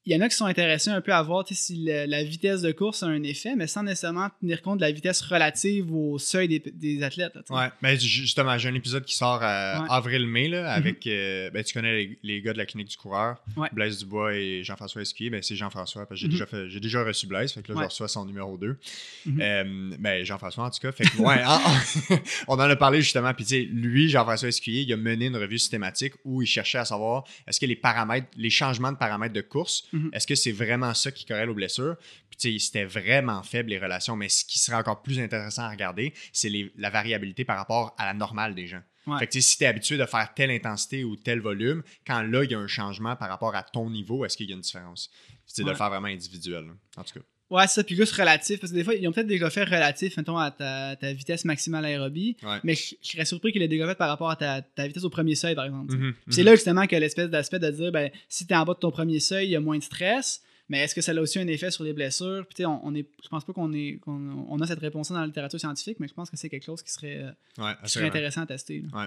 il 0.06 0.14
y 0.14 0.16
en 0.16 0.22
a 0.22 0.30
qui 0.30 0.36
sont 0.36 0.46
intéressés 0.46 0.90
un 0.90 1.02
peu 1.02 1.14
à 1.14 1.22
voir 1.22 1.46
si 1.50 1.86
le- 1.86 2.06
la 2.06 2.24
vitesse 2.24 2.62
de 2.62 2.72
course 2.72 3.04
a 3.04 3.08
un 3.08 3.22
effet, 3.24 3.56
mais 3.56 3.68
sans 3.68 3.84
nécessairement 3.84 4.30
tenir 4.40 4.62
compte 4.62 4.78
de 4.78 4.82
la 4.82 4.92
vitesse 4.92 5.22
relative 5.22 5.94
au 5.94 6.18
seuil 6.18 6.48
des, 6.48 6.60
des 6.74 7.04
athlètes. 7.04 7.36
là, 7.36 7.42
sais. 7.48 7.54
Ouais, 7.54 7.68
ben 7.82 8.00
ju- 8.00 8.08
justement, 8.22 8.58
j'ai 8.58 8.70
un 8.70 8.74
épisode 8.76 9.06
qui 9.06 9.16
sort 9.16 9.40
à 9.44 9.82
Ouais. 9.82 9.88
avril-mai 9.90 10.48
là, 10.48 10.72
avec. 10.72 11.06
euh, 11.06 11.50
ben, 11.52 11.64
tu 11.64 11.74
connais 11.74 11.96
les, 11.96 12.20
les 12.24 12.42
gars 12.42 12.54
de 12.54 12.58
la 12.58 12.66
clinique 12.66 12.88
du 12.90 12.98
coureur, 12.98 13.38
Ouais. 13.58 13.68
Blaise 13.72 14.00
Dubois 14.00 14.34
et 14.36 14.64
Jean-François 14.64 15.02
Escuyer. 15.02 15.30
Ben, 15.30 15.44
c'est 15.44 15.56
Jean-François, 15.56 16.06
parce 16.08 16.20
que 16.22 16.28
j'ai 16.28 16.28
Mhm. 16.28 16.82
déjà, 16.82 17.04
reçu 17.04 17.28
Blaise, 17.28 17.52
fait 17.52 17.62
que 17.62 17.72
là, 17.72 17.78
Ouais. 17.78 17.84
je 17.84 17.90
reçois 17.90 18.08
son 18.08 18.26
numéro 18.26 18.58
2. 18.58 18.78
Mhm. 19.26 19.42
Euh, 19.42 19.96
ben, 20.00 20.24
Jean-François, 20.26 20.66
en 20.66 20.70
tout 20.70 20.80
cas. 20.80 20.92
Fait 20.92 21.04
que, 21.04 21.18
ouais, 21.22 21.44
on 22.48 22.54
en 22.56 22.60
a 22.62 22.76
parlé 22.76 23.02
justement. 23.02 23.34
Puis, 23.34 23.46
tu 23.46 23.50
sais, 23.56 23.62
lui, 23.64 24.10
Jean-François 24.10 24.50
Escuyer, 24.50 24.82
il 24.84 24.94
a 24.94 24.98
mené 24.98 25.26
une 25.28 25.38
revue 25.38 25.60
systématique 25.60 26.14
où 26.24 26.42
il 26.42 26.48
cherchait 26.48 26.78
à 26.80 26.86
savoir 26.86 27.26
est-ce 27.48 27.60
que 27.60 27.66
les 27.66 27.76
paramètres, 27.76 28.28
les 28.38 28.50
changements 28.50 28.92
de 28.92 28.98
paramètres 28.98 29.34
de 29.34 29.42
course, 29.42 29.88
Mhm. 30.00 30.10
est-ce 30.14 30.28
que 30.28 30.36
c'est 30.36 30.52
vraiment 30.52 30.94
ça 30.94 31.12
qui 31.12 31.26
corrèle 31.26 31.50
aux 31.50 31.54
blessures? 31.54 31.96
Puis, 32.30 32.60
c'était 32.60 32.86
vraiment 32.86 33.44
faible 33.44 33.70
les 33.70 33.80
relations. 33.80 34.16
Mais 34.16 34.30
ce 34.30 34.46
qui 34.46 34.60
serait 34.60 34.78
encore 34.78 35.02
plus 35.02 35.20
intéressant 35.20 35.64
à 35.64 35.70
regarder, 35.70 36.14
c'est 36.32 36.52
la 36.78 36.90
variabilité 36.90 37.44
par 37.44 37.58
rapport 37.58 37.96
à 37.98 38.06
la 38.06 38.14
normale 38.14 38.56
des 38.56 38.68
gens. 38.68 38.82
Ouais. 39.08 39.20
Fait 39.20 39.28
que, 39.28 39.40
si 39.40 39.58
tu 39.58 39.64
es 39.64 39.68
habitué 39.68 39.98
de 39.98 40.06
faire 40.06 40.34
telle 40.34 40.52
intensité 40.52 41.04
ou 41.04 41.16
tel 41.16 41.40
volume, 41.40 41.84
quand 42.06 42.22
là, 42.22 42.44
il 42.44 42.52
y 42.52 42.56
a 42.56 42.60
un 42.60 42.68
changement 42.68 43.16
par 43.16 43.30
rapport 43.30 43.56
à 43.56 43.64
ton 43.64 43.90
niveau, 43.90 44.26
est-ce 44.26 44.38
qu'il 44.38 44.50
y 44.50 44.54
a 44.54 44.56
une 44.56 44.62
différence? 44.62 45.10
C'est 45.46 45.64
de 45.64 45.70
le 45.70 45.76
faire 45.76 45.90
vraiment 45.90 46.08
individuel, 46.08 46.66
en 46.96 47.04
tout 47.04 47.20
cas. 47.20 47.26
Ouais, 47.50 47.66
c'est 47.68 47.76
ça. 47.76 47.84
Puis 47.84 47.96
juste 47.96 48.14
relatif, 48.14 48.60
parce 48.60 48.72
que 48.72 48.78
des 48.78 48.84
fois, 48.84 48.94
ils 48.94 49.08
ont 49.08 49.12
peut-être 49.12 49.28
déjà 49.28 49.50
fait 49.50 49.64
relatif, 49.64 50.18
mettons, 50.18 50.38
à 50.38 50.52
ta, 50.52 50.96
ta 50.96 51.14
vitesse 51.14 51.46
maximale 51.46 51.86
aérobie, 51.86 52.38
Ouais. 52.44 52.58
mais 52.64 52.76
je, 52.76 52.96
je 53.02 53.10
serais 53.12 53.26
surpris 53.26 53.52
qu'il 53.52 53.62
ait 53.62 53.68
déjà 53.68 53.88
fait 53.88 53.96
par 53.96 54.10
rapport 54.10 54.30
à 54.30 54.36
ta, 54.36 54.62
ta 54.62 54.86
vitesse 54.88 55.04
au 55.04 55.10
premier 55.10 55.36
seuil, 55.36 55.56
par 55.56 55.66
exemple. 55.66 55.96
Mhm, 55.96 56.14
C'est 56.30 56.42
mhm. 56.42 56.46
là 56.46 56.56
justement 56.56 56.86
que 56.88 56.96
l'espèce 56.96 57.30
d'aspect 57.30 57.60
de 57.60 57.70
dire, 57.72 57.92
ben, 57.92 58.10
si 58.28 58.46
tu 58.46 58.54
es 58.54 58.56
en 58.58 58.66
bas 58.66 58.74
de 58.76 58.80
ton 58.80 58.92
premier 58.92 59.20
seuil, 59.20 59.48
il 59.48 59.52
y 59.52 59.56
a 59.56 59.60
moins 59.60 59.78
de 59.78 59.84
stress. 59.84 60.42
Mais 60.70 60.80
est-ce 60.84 60.94
que 60.94 61.02
ça 61.02 61.12
a 61.12 61.20
aussi 61.20 61.40
un 61.40 61.48
effet 61.48 61.72
sur 61.72 61.84
les 61.84 61.94
blessures? 61.94 62.46
Puis, 62.48 62.66
on, 62.66 62.86
on 62.86 62.94
est, 62.94 63.08
je 63.24 63.28
pense 63.28 63.44
pas 63.44 63.54
qu'on 63.54 63.72
qu'on 64.02 64.46
on 64.50 64.60
a 64.62 64.68
cette 64.68 64.80
réponse 64.80 65.12
dans 65.12 65.20
la 65.20 65.26
littérature 65.26 65.60
scientifique, 65.60 66.00
mais 66.00 66.08
je 66.08 66.14
pense 66.14 66.30
que 66.30 66.38
c'est 66.38 66.48
quelque 66.50 66.64
chose 66.66 66.82
qui 66.84 66.92
serait, 66.92 67.18
euh, 67.24 67.32
Ouais, 67.64 67.74
qui 67.84 67.90
serait 67.92 68.06
intéressant 68.06 68.42
à 68.42 68.46
tester. 68.46 68.84
Ouais. 68.94 69.06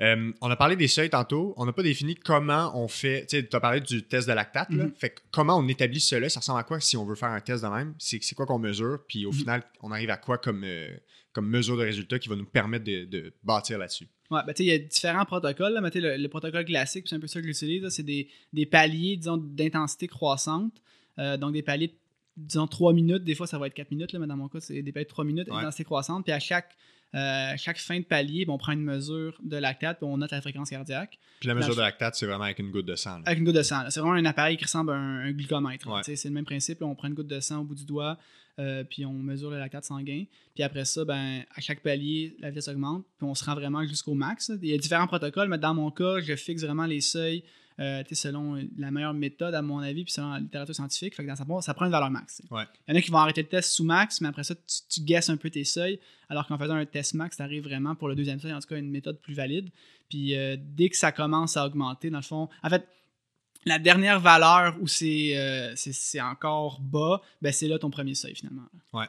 Euh, 0.00 0.32
on 0.40 0.48
a 0.50 0.56
parlé 0.56 0.76
des 0.76 0.86
seuils 0.88 1.10
tantôt. 1.10 1.54
On 1.56 1.66
n'a 1.66 1.72
pas 1.72 1.82
défini 1.82 2.14
comment 2.14 2.70
on 2.80 2.86
fait. 2.88 3.26
Tu 3.26 3.44
as 3.52 3.60
parlé 3.60 3.80
du 3.80 4.04
test 4.04 4.28
de 4.28 4.32
lactate. 4.32 4.70
là. 4.70 4.84
Mhm. 4.84 4.92
Fait 4.96 5.10
que 5.10 5.20
comment 5.32 5.58
on 5.58 5.66
établit 5.68 6.00
cela 6.00 6.28
Ça 6.28 6.40
ressemble 6.40 6.60
à 6.60 6.64
quoi 6.64 6.78
si 6.80 6.96
on 6.96 7.04
veut 7.04 7.16
faire 7.16 7.30
un 7.30 7.40
test 7.40 7.64
de 7.64 7.68
même? 7.68 7.94
C'est 7.98 8.20
quoi 8.34 8.46
qu'on 8.46 8.58
mesure? 8.60 9.00
Puis 9.08 9.26
au 9.26 9.30
Mhm. 9.32 9.36
final, 9.38 9.62
on 9.82 9.90
arrive 9.90 10.10
à 10.10 10.16
quoi 10.16 10.38
comme, 10.38 10.62
euh, 10.64 10.88
comme 11.32 11.48
mesure 11.48 11.76
de 11.76 11.82
résultat 11.82 12.18
qui 12.20 12.28
va 12.28 12.36
nous 12.36 12.44
permettre 12.46 12.84
de, 12.84 13.04
de 13.06 13.32
bâtir 13.42 13.76
là-dessus? 13.78 14.06
Ouais, 14.30 14.40
ben, 14.46 14.54
tu 14.54 14.62
sais, 14.62 14.64
il 14.64 14.68
y 14.68 14.72
a 14.72 14.78
différents 14.78 15.24
protocoles. 15.26 15.74
Là, 15.74 15.80
mais 15.80 15.90
le, 15.94 16.16
le 16.16 16.28
protocole 16.28 16.64
classique, 16.64 17.06
c'est 17.08 17.16
un 17.16 17.20
peu 17.20 17.26
ça 17.26 17.40
que 17.40 17.46
j'utilise, 17.46 17.86
c'est 17.90 18.02
des, 18.02 18.28
des 18.52 18.64
paliers, 18.66 19.16
disons, 19.16 19.36
d'intensité 19.36 20.06
croissante. 20.06 20.72
Euh, 21.18 21.36
donc, 21.36 21.52
des 21.52 21.62
paliers, 21.62 21.94
disons, 22.36 22.66
3 22.66 22.92
minutes. 22.92 23.24
Des 23.24 23.34
fois, 23.34 23.46
ça 23.46 23.58
va 23.58 23.66
être 23.66 23.74
4 23.74 23.90
minutes, 23.90 24.12
là, 24.12 24.18
mais 24.18 24.26
dans 24.26 24.36
mon 24.36 24.48
cas, 24.48 24.60
c'est 24.60 24.82
des 24.82 24.92
paliers 24.92 25.04
de 25.04 25.10
3 25.10 25.24
minutes, 25.24 25.48
Ouais. 25.50 25.56
intensité 25.58 25.84
croissante. 25.84 26.24
Puis 26.24 26.32
à 26.32 26.38
chaque, 26.40 26.74
euh, 27.14 27.52
chaque 27.58 27.78
fin 27.78 27.98
de 27.98 28.04
palier, 28.04 28.46
ben, 28.46 28.54
on 28.54 28.58
prend 28.58 28.72
une 28.72 28.82
mesure 28.82 29.38
de 29.42 29.56
lactate, 29.58 29.98
puis 29.98 30.06
on 30.10 30.16
note 30.16 30.30
la 30.30 30.40
fréquence 30.40 30.70
cardiaque. 30.70 31.18
Puis 31.40 31.48
la 31.48 31.54
mesure 31.54 31.74
de 31.76 31.80
lactate, 31.80 32.14
c'est 32.14 32.24
vraiment 32.26 32.44
avec 32.44 32.58
une 32.58 32.70
goutte 32.70 32.86
de 32.86 32.94
sang. 32.96 33.18
là. 33.18 33.22
Avec 33.26 33.38
une 33.40 33.44
goutte 33.44 33.56
de 33.56 33.62
sang. 33.62 33.82
C'est 33.90 34.00
vraiment 34.00 34.14
un 34.16 34.24
appareil 34.24 34.56
qui 34.56 34.64
ressemble 34.64 34.92
à 34.92 34.94
un, 34.94 35.26
un 35.26 35.32
glucomètre. 35.32 35.86
Ouais. 35.92 36.00
C'est 36.02 36.24
le 36.24 36.30
même 36.34 36.44
principe. 36.46 36.80
là. 36.80 36.86
On 36.86 36.94
prend 36.94 37.08
une 37.08 37.14
goutte 37.14 37.26
de 37.26 37.40
sang 37.40 37.60
au 37.60 37.64
bout 37.64 37.74
du 37.74 37.84
doigt, 37.84 38.16
euh, 38.58 38.82
puis 38.84 39.04
on 39.04 39.12
mesure 39.12 39.50
le 39.50 39.58
lactate 39.58 39.84
sanguin. 39.84 40.24
Puis 40.54 40.62
après 40.62 40.84
ça, 40.86 41.04
ben, 41.04 41.42
à 41.54 41.60
chaque 41.60 41.80
palier, 41.82 42.34
la 42.40 42.48
vitesse 42.48 42.68
augmente, 42.68 43.04
puis 43.18 43.26
on 43.26 43.34
se 43.34 43.44
rend 43.44 43.54
vraiment 43.54 43.84
jusqu'au 43.86 44.14
max. 44.14 44.50
Il 44.62 44.68
y 44.70 44.74
a 44.74 44.78
différents 44.78 45.06
protocoles, 45.06 45.48
mais 45.48 45.58
dans 45.58 45.74
mon 45.74 45.90
cas, 45.90 46.20
je 46.20 46.34
fixe 46.36 46.62
vraiment 46.62 46.86
les 46.86 47.00
seuils 47.02 47.44
euh, 47.82 48.02
selon 48.12 48.58
la 48.78 48.90
meilleure 48.90 49.14
méthode, 49.14 49.54
à 49.54 49.62
mon 49.62 49.78
avis, 49.78 50.04
puis 50.04 50.12
selon 50.12 50.30
la 50.30 50.38
littérature 50.38 50.74
scientifique. 50.74 51.14
Fait 51.14 51.24
que 51.24 51.28
dans 51.28 51.36
ça, 51.36 51.44
ça 51.60 51.74
prend 51.74 51.86
une 51.86 51.92
valeur 51.92 52.10
max. 52.10 52.40
Ouais. 52.50 52.64
Il 52.86 52.92
y 52.92 52.96
en 52.96 52.98
a 52.98 53.02
qui 53.02 53.10
vont 53.10 53.18
arrêter 53.18 53.42
le 53.42 53.48
test 53.48 53.72
sous 53.72 53.84
max, 53.84 54.20
mais 54.20 54.28
après 54.28 54.44
ça, 54.44 54.54
tu, 54.54 54.62
tu 54.88 55.00
guesses 55.02 55.28
un 55.28 55.36
peu 55.36 55.50
tes 55.50 55.64
seuils, 55.64 55.98
alors 56.28 56.46
qu'en 56.46 56.56
faisant 56.56 56.74
un 56.74 56.86
test 56.86 57.14
max, 57.14 57.36
tu 57.36 57.42
arrives 57.42 57.64
vraiment 57.64 57.94
pour 57.94 58.08
le 58.08 58.14
deuxième 58.14 58.40
seuil, 58.40 58.52
en 58.52 58.60
tout 58.60 58.68
cas, 58.68 58.76
une 58.76 58.90
méthode 58.90 59.20
plus 59.20 59.34
valide. 59.34 59.70
Puis 60.08 60.36
euh, 60.36 60.56
dès 60.58 60.88
que 60.88 60.96
ça 60.96 61.10
commence 61.12 61.56
à 61.56 61.66
augmenter, 61.66 62.10
dans 62.10 62.18
le 62.18 62.22
fond, 62.22 62.48
en 62.62 62.68
fait, 62.68 62.86
la 63.64 63.78
dernière 63.78 64.20
valeur 64.20 64.76
où 64.80 64.86
c'est 64.86 65.36
euh, 65.36 65.74
encore 66.20 66.80
bas, 66.80 67.20
ben 67.40 67.52
c'est 67.52 67.68
là 67.68 67.78
ton 67.78 67.90
premier 67.90 68.14
seuil 68.14 68.34
finalement. 68.34 68.64
Ouais. 68.92 69.06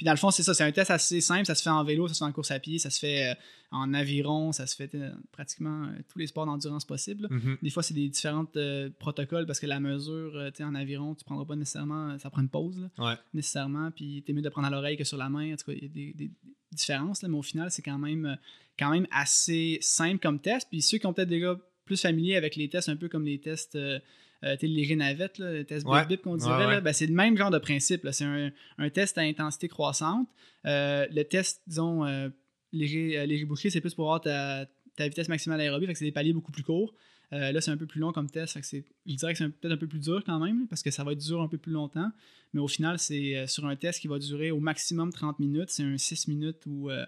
Puis 0.00 0.06
dans 0.06 0.12
le 0.12 0.16
fond, 0.16 0.30
c'est 0.30 0.42
ça, 0.42 0.54
c'est 0.54 0.64
un 0.64 0.72
test 0.72 0.90
assez 0.90 1.20
simple, 1.20 1.44
ça 1.44 1.54
se 1.54 1.62
fait 1.62 1.68
en 1.68 1.84
vélo, 1.84 2.08
ça 2.08 2.14
se 2.14 2.18
fait 2.20 2.24
en 2.24 2.32
course 2.32 2.50
à 2.52 2.58
pied, 2.58 2.78
ça 2.78 2.88
se 2.88 2.98
fait 2.98 3.32
euh, 3.32 3.34
en 3.70 3.92
aviron, 3.92 4.50
ça 4.50 4.66
se 4.66 4.74
fait 4.74 4.94
euh, 4.94 5.10
pratiquement 5.30 5.84
euh, 5.84 5.88
tous 6.08 6.18
les 6.18 6.26
sports 6.26 6.46
d'endurance 6.46 6.86
possibles. 6.86 7.28
Mhm. 7.30 7.58
Des 7.60 7.68
fois, 7.68 7.82
c'est 7.82 7.92
des 7.92 8.08
différents 8.08 8.46
euh, 8.56 8.88
protocoles 8.98 9.44
parce 9.44 9.60
que 9.60 9.66
la 9.66 9.78
mesure, 9.78 10.34
euh, 10.36 10.50
tu 10.50 10.56
sais, 10.56 10.64
en 10.64 10.74
aviron, 10.74 11.14
tu 11.14 11.22
prendras 11.22 11.44
pas 11.44 11.54
nécessairement, 11.54 12.18
ça 12.18 12.30
prend 12.30 12.40
une 12.40 12.48
pause, 12.48 12.80
là, 12.80 12.88
Ouais. 13.04 13.14
nécessairement, 13.34 13.90
puis 13.90 14.22
t'es 14.24 14.32
mieux 14.32 14.40
de 14.40 14.48
prendre 14.48 14.68
à 14.68 14.70
l'oreille 14.70 14.96
que 14.96 15.04
sur 15.04 15.18
la 15.18 15.28
main. 15.28 15.52
En 15.52 15.56
tout 15.56 15.66
cas, 15.66 15.72
il 15.76 15.82
y 15.82 15.84
a 15.84 15.88
des, 15.88 16.14
des 16.14 16.30
différences, 16.72 17.20
là, 17.20 17.28
mais 17.28 17.36
au 17.36 17.42
final, 17.42 17.70
c'est 17.70 17.82
quand 17.82 17.98
même, 17.98 18.38
quand 18.78 18.90
même 18.90 19.06
assez 19.10 19.76
simple 19.82 20.18
comme 20.18 20.40
test. 20.40 20.66
Puis 20.70 20.80
ceux 20.80 20.96
qui 20.96 21.06
ont 21.06 21.12
peut-être 21.12 21.28
déjà 21.28 21.60
plus 21.84 22.00
familiers 22.00 22.36
avec 22.36 22.56
les 22.56 22.70
tests, 22.70 22.88
un 22.88 22.96
peu 22.96 23.08
comme 23.10 23.26
les 23.26 23.38
tests. 23.38 23.76
Euh, 23.76 23.98
euh, 24.44 24.56
les 24.62 24.84
là, 24.96 25.12
les 25.38 25.64
tests 25.64 25.86
Ouais. 25.86 26.06
bip 26.06 26.22
qu'on 26.22 26.36
dirait, 26.36 26.66
ouais. 26.66 26.80
ben, 26.80 26.92
c'est 26.92 27.06
le 27.06 27.14
même 27.14 27.36
genre 27.36 27.50
de 27.50 27.58
principe. 27.58 28.04
là. 28.04 28.12
C'est 28.12 28.24
un, 28.24 28.50
un 28.78 28.90
test 28.90 29.18
à 29.18 29.22
intensité 29.22 29.68
croissante. 29.68 30.28
Euh, 30.66 31.06
le 31.10 31.22
test, 31.24 31.62
disons, 31.66 32.04
euh, 32.06 32.28
léger, 32.72 33.18
euh, 33.18 33.26
léger 33.26 33.44
bouclier, 33.44 33.70
c'est 33.70 33.80
plus 33.80 33.94
pour 33.94 34.04
avoir 34.06 34.20
ta, 34.20 34.66
ta 34.96 35.08
vitesse 35.08 35.28
maximale 35.28 35.60
aérobie, 35.60 35.86
fait 35.86 35.92
que 35.92 35.98
c'est 35.98 36.04
des 36.04 36.12
paliers 36.12 36.32
beaucoup 36.32 36.52
plus 36.52 36.62
courts. 36.62 36.94
Euh, 37.32 37.52
là, 37.52 37.60
c'est 37.60 37.70
un 37.70 37.76
peu 37.76 37.86
plus 37.86 38.00
long 38.00 38.12
comme 38.12 38.28
test, 38.28 38.54
fait 38.54 38.60
que 38.60 38.66
c'est, 38.66 38.84
je 39.06 39.14
dirais 39.14 39.32
que 39.32 39.38
c'est 39.38 39.48
peut-être 39.48 39.74
un 39.74 39.76
peu 39.76 39.86
plus 39.86 40.00
dur 40.00 40.22
quand 40.26 40.40
même, 40.40 40.66
parce 40.68 40.82
que 40.82 40.90
ça 40.90 41.04
va 41.04 41.12
être 41.12 41.20
dur 41.24 41.40
un 41.40 41.46
peu 41.48 41.58
plus 41.58 41.70
longtemps. 41.72 42.10
Mais 42.54 42.60
au 42.60 42.66
final, 42.66 42.98
c'est 42.98 43.36
euh, 43.36 43.46
sur 43.46 43.66
un 43.66 43.76
test 43.76 44.00
qui 44.00 44.08
va 44.08 44.18
durer 44.18 44.50
au 44.50 44.58
maximum 44.58 45.12
30 45.12 45.38
minutes. 45.38 45.70
C'est 45.70 45.84
un 45.84 45.96
6 45.96 46.26
minutes 46.26 46.62
ou, 46.66 46.90
euh, 46.90 47.06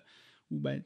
ou 0.52 0.60
ben, 0.60 0.82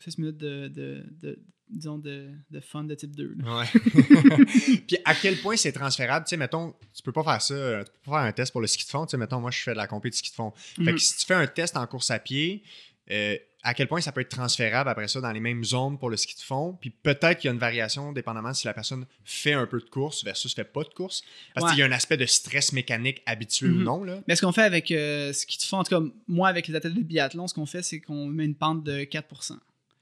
6 0.00 0.18
minutes 0.18 0.36
de, 0.38 0.68
de, 0.68 1.04
de- 1.22 1.38
disons, 1.70 1.98
de, 1.98 2.28
de 2.50 2.60
fun 2.60 2.84
de 2.84 2.94
type 2.94 3.14
2. 3.14 3.36
là. 3.38 3.58
Ouais. 3.58 3.66
Puis 4.86 4.96
à 5.04 5.14
quel 5.14 5.36
point 5.38 5.56
c'est 5.56 5.72
transférable, 5.72 6.24
tu 6.26 6.30
sais, 6.30 6.36
mettons, 6.36 6.74
tu 6.94 7.02
peux 7.02 7.12
pas 7.12 7.24
faire 7.24 7.42
ça, 7.42 7.54
euh, 7.54 7.84
tu 7.84 7.90
peux 8.04 8.10
pas 8.10 8.18
faire 8.18 8.26
un 8.28 8.32
test 8.32 8.52
pour 8.52 8.60
le 8.60 8.66
ski 8.66 8.84
de 8.84 8.90
fond, 8.90 9.06
tu 9.06 9.10
sais, 9.12 9.16
mettons, 9.16 9.40
moi 9.40 9.50
je 9.50 9.58
fais 9.60 9.72
de 9.72 9.76
la 9.76 9.86
compétition 9.86 10.18
ski 10.24 10.30
de 10.30 10.36
fond. 10.36 10.52
Fait 10.84 10.92
que 10.92 10.98
si 10.98 11.16
tu 11.18 11.26
fais 11.26 11.34
un 11.34 11.46
test 11.46 11.76
en 11.76 11.86
course 11.86 12.10
à 12.10 12.18
pied, 12.18 12.62
euh, 13.10 13.36
à 13.64 13.74
quel 13.74 13.88
point 13.88 14.00
ça 14.00 14.12
peut 14.12 14.20
être 14.20 14.28
transférable 14.30 14.88
après 14.88 15.08
ça 15.08 15.20
dans 15.20 15.32
les 15.32 15.40
mêmes 15.40 15.64
zones 15.64 15.98
pour 15.98 16.10
le 16.10 16.16
ski 16.16 16.34
de 16.36 16.40
fond, 16.40 16.78
puis 16.80 16.90
peut-être 16.90 17.38
qu'il 17.40 17.48
y 17.48 17.50
a 17.50 17.52
une 17.52 17.58
variation 17.58 18.12
dépendamment 18.12 18.54
si 18.54 18.66
la 18.66 18.72
personne 18.72 19.04
fait 19.24 19.52
un 19.52 19.66
peu 19.66 19.80
de 19.80 19.88
course 19.90 20.22
versus 20.24 20.54
fait 20.54 20.64
pas 20.64 20.84
de 20.84 20.88
course, 20.90 21.22
parce 21.54 21.64
Ouais. 21.64 21.70
qu'il 21.72 21.80
y 21.80 21.82
a 21.82 21.86
un 21.86 21.92
aspect 21.92 22.16
de 22.16 22.24
stress 22.26 22.72
mécanique 22.72 23.20
habituel 23.26 23.72
ou 23.72 23.76
Mhm. 23.78 23.82
non, 23.84 24.04
là. 24.04 24.20
Mais 24.28 24.36
ce 24.36 24.42
qu'on 24.42 24.52
fait 24.52 24.62
avec 24.62 24.90
euh, 24.92 25.32
ce 25.32 25.44
qui 25.44 25.58
te 25.58 25.66
font, 25.66 25.78
en 25.78 25.84
tout 25.84 25.90
cas, 25.90 26.06
moi, 26.28 26.48
avec 26.48 26.68
les 26.68 26.74
athlètes 26.76 26.94
de 26.94 27.02
biathlon, 27.02 27.46
ce 27.48 27.54
qu'on 27.54 27.66
fait, 27.66 27.82
c'est 27.82 28.00
qu'on 28.00 28.26
met 28.26 28.44
une 28.44 28.54
pente 28.54 28.84
de 28.84 29.02
4 29.04 29.26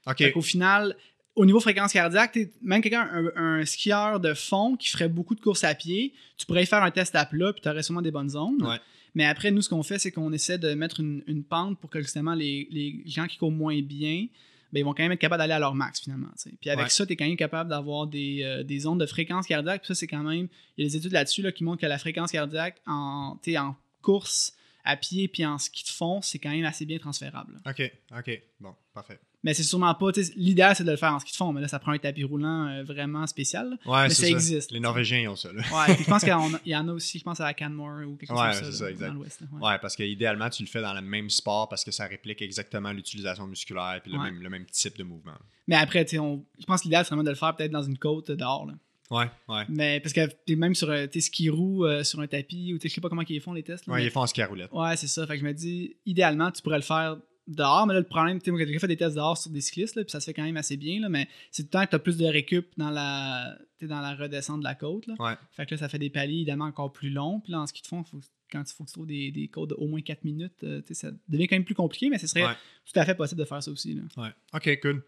OK. 0.07 0.17
Fait 0.17 0.31
qu'au 0.31 0.41
final, 0.41 0.95
au 1.35 1.45
niveau 1.45 1.59
fréquence 1.59 1.93
cardiaque, 1.93 2.37
même 2.61 2.81
quelqu'un, 2.81 3.07
un, 3.11 3.59
un 3.59 3.65
skieur 3.65 4.19
de 4.19 4.33
fond 4.33 4.75
qui 4.75 4.89
ferait 4.89 5.09
beaucoup 5.09 5.35
de 5.35 5.39
courses 5.41 5.63
à 5.63 5.75
pied, 5.75 6.13
tu 6.37 6.45
pourrais 6.45 6.65
faire 6.65 6.81
un 6.83 6.91
test 6.91 7.15
à 7.15 7.25
plat, 7.25 7.53
puis 7.53 7.61
tu 7.61 7.69
aurais 7.69 7.83
sûrement 7.83 8.01
des 8.01 8.11
bonnes 8.11 8.29
zones. 8.29 8.61
Ouais. 8.65 8.77
Mais 9.13 9.25
après, 9.25 9.51
nous, 9.51 9.61
ce 9.61 9.69
qu'on 9.69 9.83
fait, 9.83 9.99
c'est 9.99 10.11
qu'on 10.11 10.31
essaie 10.33 10.57
de 10.57 10.73
mettre 10.73 10.99
une, 10.99 11.23
une 11.27 11.43
pente 11.43 11.79
pour 11.79 11.89
que 11.89 12.01
justement 12.01 12.33
les, 12.33 12.67
les 12.71 13.03
gens 13.05 13.25
qui 13.27 13.37
courent 13.37 13.51
moins 13.51 13.79
bien, 13.81 14.27
ben, 14.73 14.79
ils 14.81 14.83
vont 14.83 14.93
quand 14.93 15.03
même 15.03 15.11
être 15.13 15.19
capables 15.19 15.39
d'aller 15.41 15.53
à 15.53 15.59
leur 15.59 15.75
max 15.75 16.01
finalement. 16.01 16.27
Puis 16.59 16.69
avec 16.69 16.85
Ouais. 16.85 16.89
ça, 16.89 17.05
tu 17.05 17.13
es 17.13 17.15
quand 17.15 17.25
même 17.25 17.37
capable 17.37 17.69
d'avoir 17.69 18.05
des, 18.05 18.41
euh, 18.43 18.63
des 18.63 18.85
ondes 18.85 18.99
de 18.99 19.05
fréquence 19.05 19.47
cardiaque. 19.47 19.81
Puis 19.81 19.87
ça, 19.87 19.95
c'est 19.95 20.07
quand 20.07 20.23
même. 20.23 20.47
Il 20.77 20.83
y 20.83 20.87
a 20.87 20.89
des 20.89 20.97
études 20.97 21.13
là-dessus 21.13 21.41
là, 21.41 21.51
qui 21.51 21.63
montrent 21.63 21.81
que 21.81 21.85
la 21.87 21.97
fréquence 21.97 22.31
cardiaque 22.31 22.81
en, 22.85 23.37
en 23.57 23.75
course 24.01 24.53
à 24.83 24.95
pied 24.97 25.27
puis 25.27 25.45
en 25.45 25.57
ski 25.57 25.83
de 25.83 25.89
fond, 25.89 26.21
c'est 26.21 26.37
quand 26.39 26.49
même 26.51 26.65
assez 26.65 26.85
bien 26.85 26.97
transférable. 26.97 27.53
là. 27.63 27.71
OK, 27.71 27.91
OK. 28.17 28.41
Bon, 28.59 28.73
parfait. 28.93 29.19
Mais 29.43 29.53
c'est 29.53 29.63
sûrement 29.63 29.93
pas. 29.93 30.07
L'idéal, 30.35 30.75
c'est 30.75 30.83
de 30.83 30.89
le 30.91 30.97
faire 30.97 31.13
en 31.13 31.19
ski 31.19 31.31
de 31.31 31.35
fond, 31.37 31.53
mais 31.53 31.61
là, 31.61 31.67
ça 31.67 31.77
prend 31.79 31.91
un 31.91 31.97
tapis 31.99 32.23
roulant 32.23 32.67
euh, 32.67 32.83
vraiment 32.83 33.25
spécial. 33.27 33.77
Ouais, 33.85 34.03
Mais 34.03 34.09
c'est 34.09 34.23
ça 34.23 34.29
existe. 34.29 34.71
Les 34.71 34.79
Norvégiens, 34.79 35.19
ils 35.19 35.27
ont 35.27 35.35
ça, 35.35 35.53
là. 35.53 35.61
Ouais, 35.61 35.93
puis 35.95 36.03
je 36.03 36.09
pense 36.09 36.21
qu'il 36.23 36.33
y 36.65 36.75
en 36.75 36.87
a- 36.87 36.91
aussi, 36.91 37.19
je 37.19 37.23
pense, 37.23 37.39
à 37.39 37.45
la 37.45 37.53
Canmore 37.53 38.07
ou 38.07 38.15
quelque 38.15 38.29
chose 38.29 38.39
Ouais, 38.39 38.51
comme 38.51 38.63
ça. 38.63 38.71
ça, 38.71 38.83
là, 38.85 38.89
exact. 38.91 39.07
Dans 39.07 39.13
l'Ouest. 39.13 39.41
ouais. 39.41 39.67
Ouais, 39.67 39.77
parce 39.79 39.95
qu'idéalement, 39.95 40.49
tu 40.49 40.63
le 40.63 40.67
fais 40.67 40.81
dans 40.81 40.93
le 40.93 41.01
même 41.01 41.29
sport 41.29 41.69
parce 41.69 41.83
que 41.85 41.91
ça 41.91 42.05
réplique 42.07 42.41
exactement 42.41 42.91
l'utilisation 42.91 43.45
musculaire 43.47 43.99
puis 44.01 44.11
le, 44.11 44.17
Ouais. 44.17 44.31
même, 44.31 44.41
le 44.41 44.49
même 44.49 44.65
type 44.65 44.97
de 44.97 45.03
mouvement. 45.03 45.33
Mais 45.67 45.75
après, 45.75 46.05
on- 46.17 46.43
je 46.59 46.65
pense 46.65 46.81
que 46.81 46.85
l'idéal, 46.85 47.05
c'est 47.05 47.09
vraiment 47.09 47.23
de 47.23 47.29
le 47.29 47.35
faire 47.35 47.55
peut-être 47.55 47.71
dans 47.71 47.83
une 47.83 47.97
côte 47.99 48.31
euh, 48.31 48.35
dehors. 48.35 48.65
Là. 48.65 48.73
Ouais, 49.09 49.29
ouais. 49.47 49.63
Mais 49.69 50.01
parce 50.01 50.11
que 50.13 50.25
t'es 50.45 50.55
même 50.55 50.75
sur 50.75 50.89
un- 50.91 51.07
tes 51.07 51.21
ski 51.21 51.49
roue 51.49 51.85
euh, 51.85 52.03
sur 52.03 52.19
un 52.19 52.27
tapis, 52.27 52.73
ou 52.73 52.79
je 52.83 52.89
sais 52.89 52.99
pas 52.99 53.07
comment 53.07 53.21
ils 53.29 53.39
font 53.39 53.53
les 53.53 53.63
tests. 53.63 53.85
là, 53.87 53.93
Ouais, 53.93 53.99
mais- 53.99 54.05
ils 54.05 54.11
font 54.11 54.19
en 54.21 54.27
ski 54.27 54.41
à 54.41 54.47
roulette. 54.47 54.69
Ouais, 54.73 54.97
c'est 54.97 55.07
ça. 55.07 55.25
Fait 55.27 55.35
que 55.35 55.39
je 55.41 55.45
me 55.45 55.53
dis, 55.53 55.95
idéalement, 56.05 56.51
tu 56.51 56.61
pourrais 56.61 56.77
le 56.77 56.81
faire 56.83 57.15
dehors, 57.47 57.87
mais 57.87 57.93
là, 57.93 57.99
le 58.01 58.05
problème, 58.05 58.41
tu 58.41 58.51
sais, 58.51 58.65
j'ai 58.67 58.79
fait 58.79 58.87
des 58.87 58.97
tests 58.97 59.15
dehors 59.15 59.37
sur 59.37 59.49
des 59.51 59.61
cyclistes, 59.61 59.95
là, 59.95 60.03
puis 60.03 60.11
ça 60.11 60.19
se 60.19 60.25
fait 60.25 60.33
quand 60.33 60.43
même 60.43 60.57
assez 60.57 60.77
bien, 60.77 60.99
là, 60.99 61.09
mais 61.09 61.27
c'est 61.51 61.63
tout 61.63 61.67
le 61.67 61.71
temps 61.79 61.85
que 61.85 61.89
tu 61.91 61.95
as 61.95 61.99
plus 61.99 62.17
de 62.17 62.25
récup 62.25 62.67
dans 62.77 62.89
la, 62.89 63.57
dans 63.81 64.01
la 64.01 64.15
redescente 64.15 64.59
de 64.59 64.63
la 64.65 64.75
côte. 64.75 65.07
Là. 65.07 65.15
Ouais. 65.19 65.33
Fait 65.51 65.65
que 65.65 65.75
là, 65.75 65.79
ça 65.79 65.89
fait 65.89 65.99
des 65.99 66.09
paliers, 66.09 66.35
évidemment, 66.35 66.65
encore 66.65 66.91
plus 66.91 67.09
longs. 67.09 67.39
Puis 67.39 67.51
là, 67.51 67.59
en 67.61 67.67
ski 67.67 67.81
de 67.81 67.87
fond, 67.87 68.03
faut, 68.03 68.19
quand 68.51 68.63
il 68.69 68.73
faut 68.73 68.83
que 68.83 68.89
tu 68.89 68.93
trouves 68.93 69.07
des, 69.07 69.31
des 69.31 69.47
côtes 69.47 69.69
d'au 69.71 69.87
moins 69.87 70.01
4 70.01 70.23
minutes, 70.23 70.63
euh, 70.63 70.81
ça 70.91 71.09
devient 71.27 71.47
quand 71.47 71.55
même 71.55 71.65
plus 71.65 71.75
compliqué, 71.75 72.09
mais 72.09 72.17
ce 72.17 72.27
serait 72.27 72.45
Ouais. 72.45 72.53
tout 72.85 72.99
à 72.99 73.05
fait 73.05 73.15
possible 73.15 73.39
de 73.39 73.45
faire 73.45 73.61
ça 73.63 73.71
aussi. 73.71 73.93
Là. 73.93 74.01
Ouais. 74.17 74.29
OK, 74.53 74.79
cool. 74.81 75.03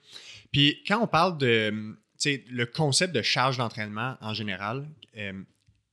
Puis 0.51 0.83
quand 0.87 1.01
on 1.01 1.07
parle 1.07 1.37
de 1.37 1.95
le 2.25 2.65
concept 2.65 3.15
de 3.15 3.21
charge 3.21 3.57
d'entraînement 3.57 4.17
en 4.21 4.33
général, 4.33 4.87
euh, 5.17 5.33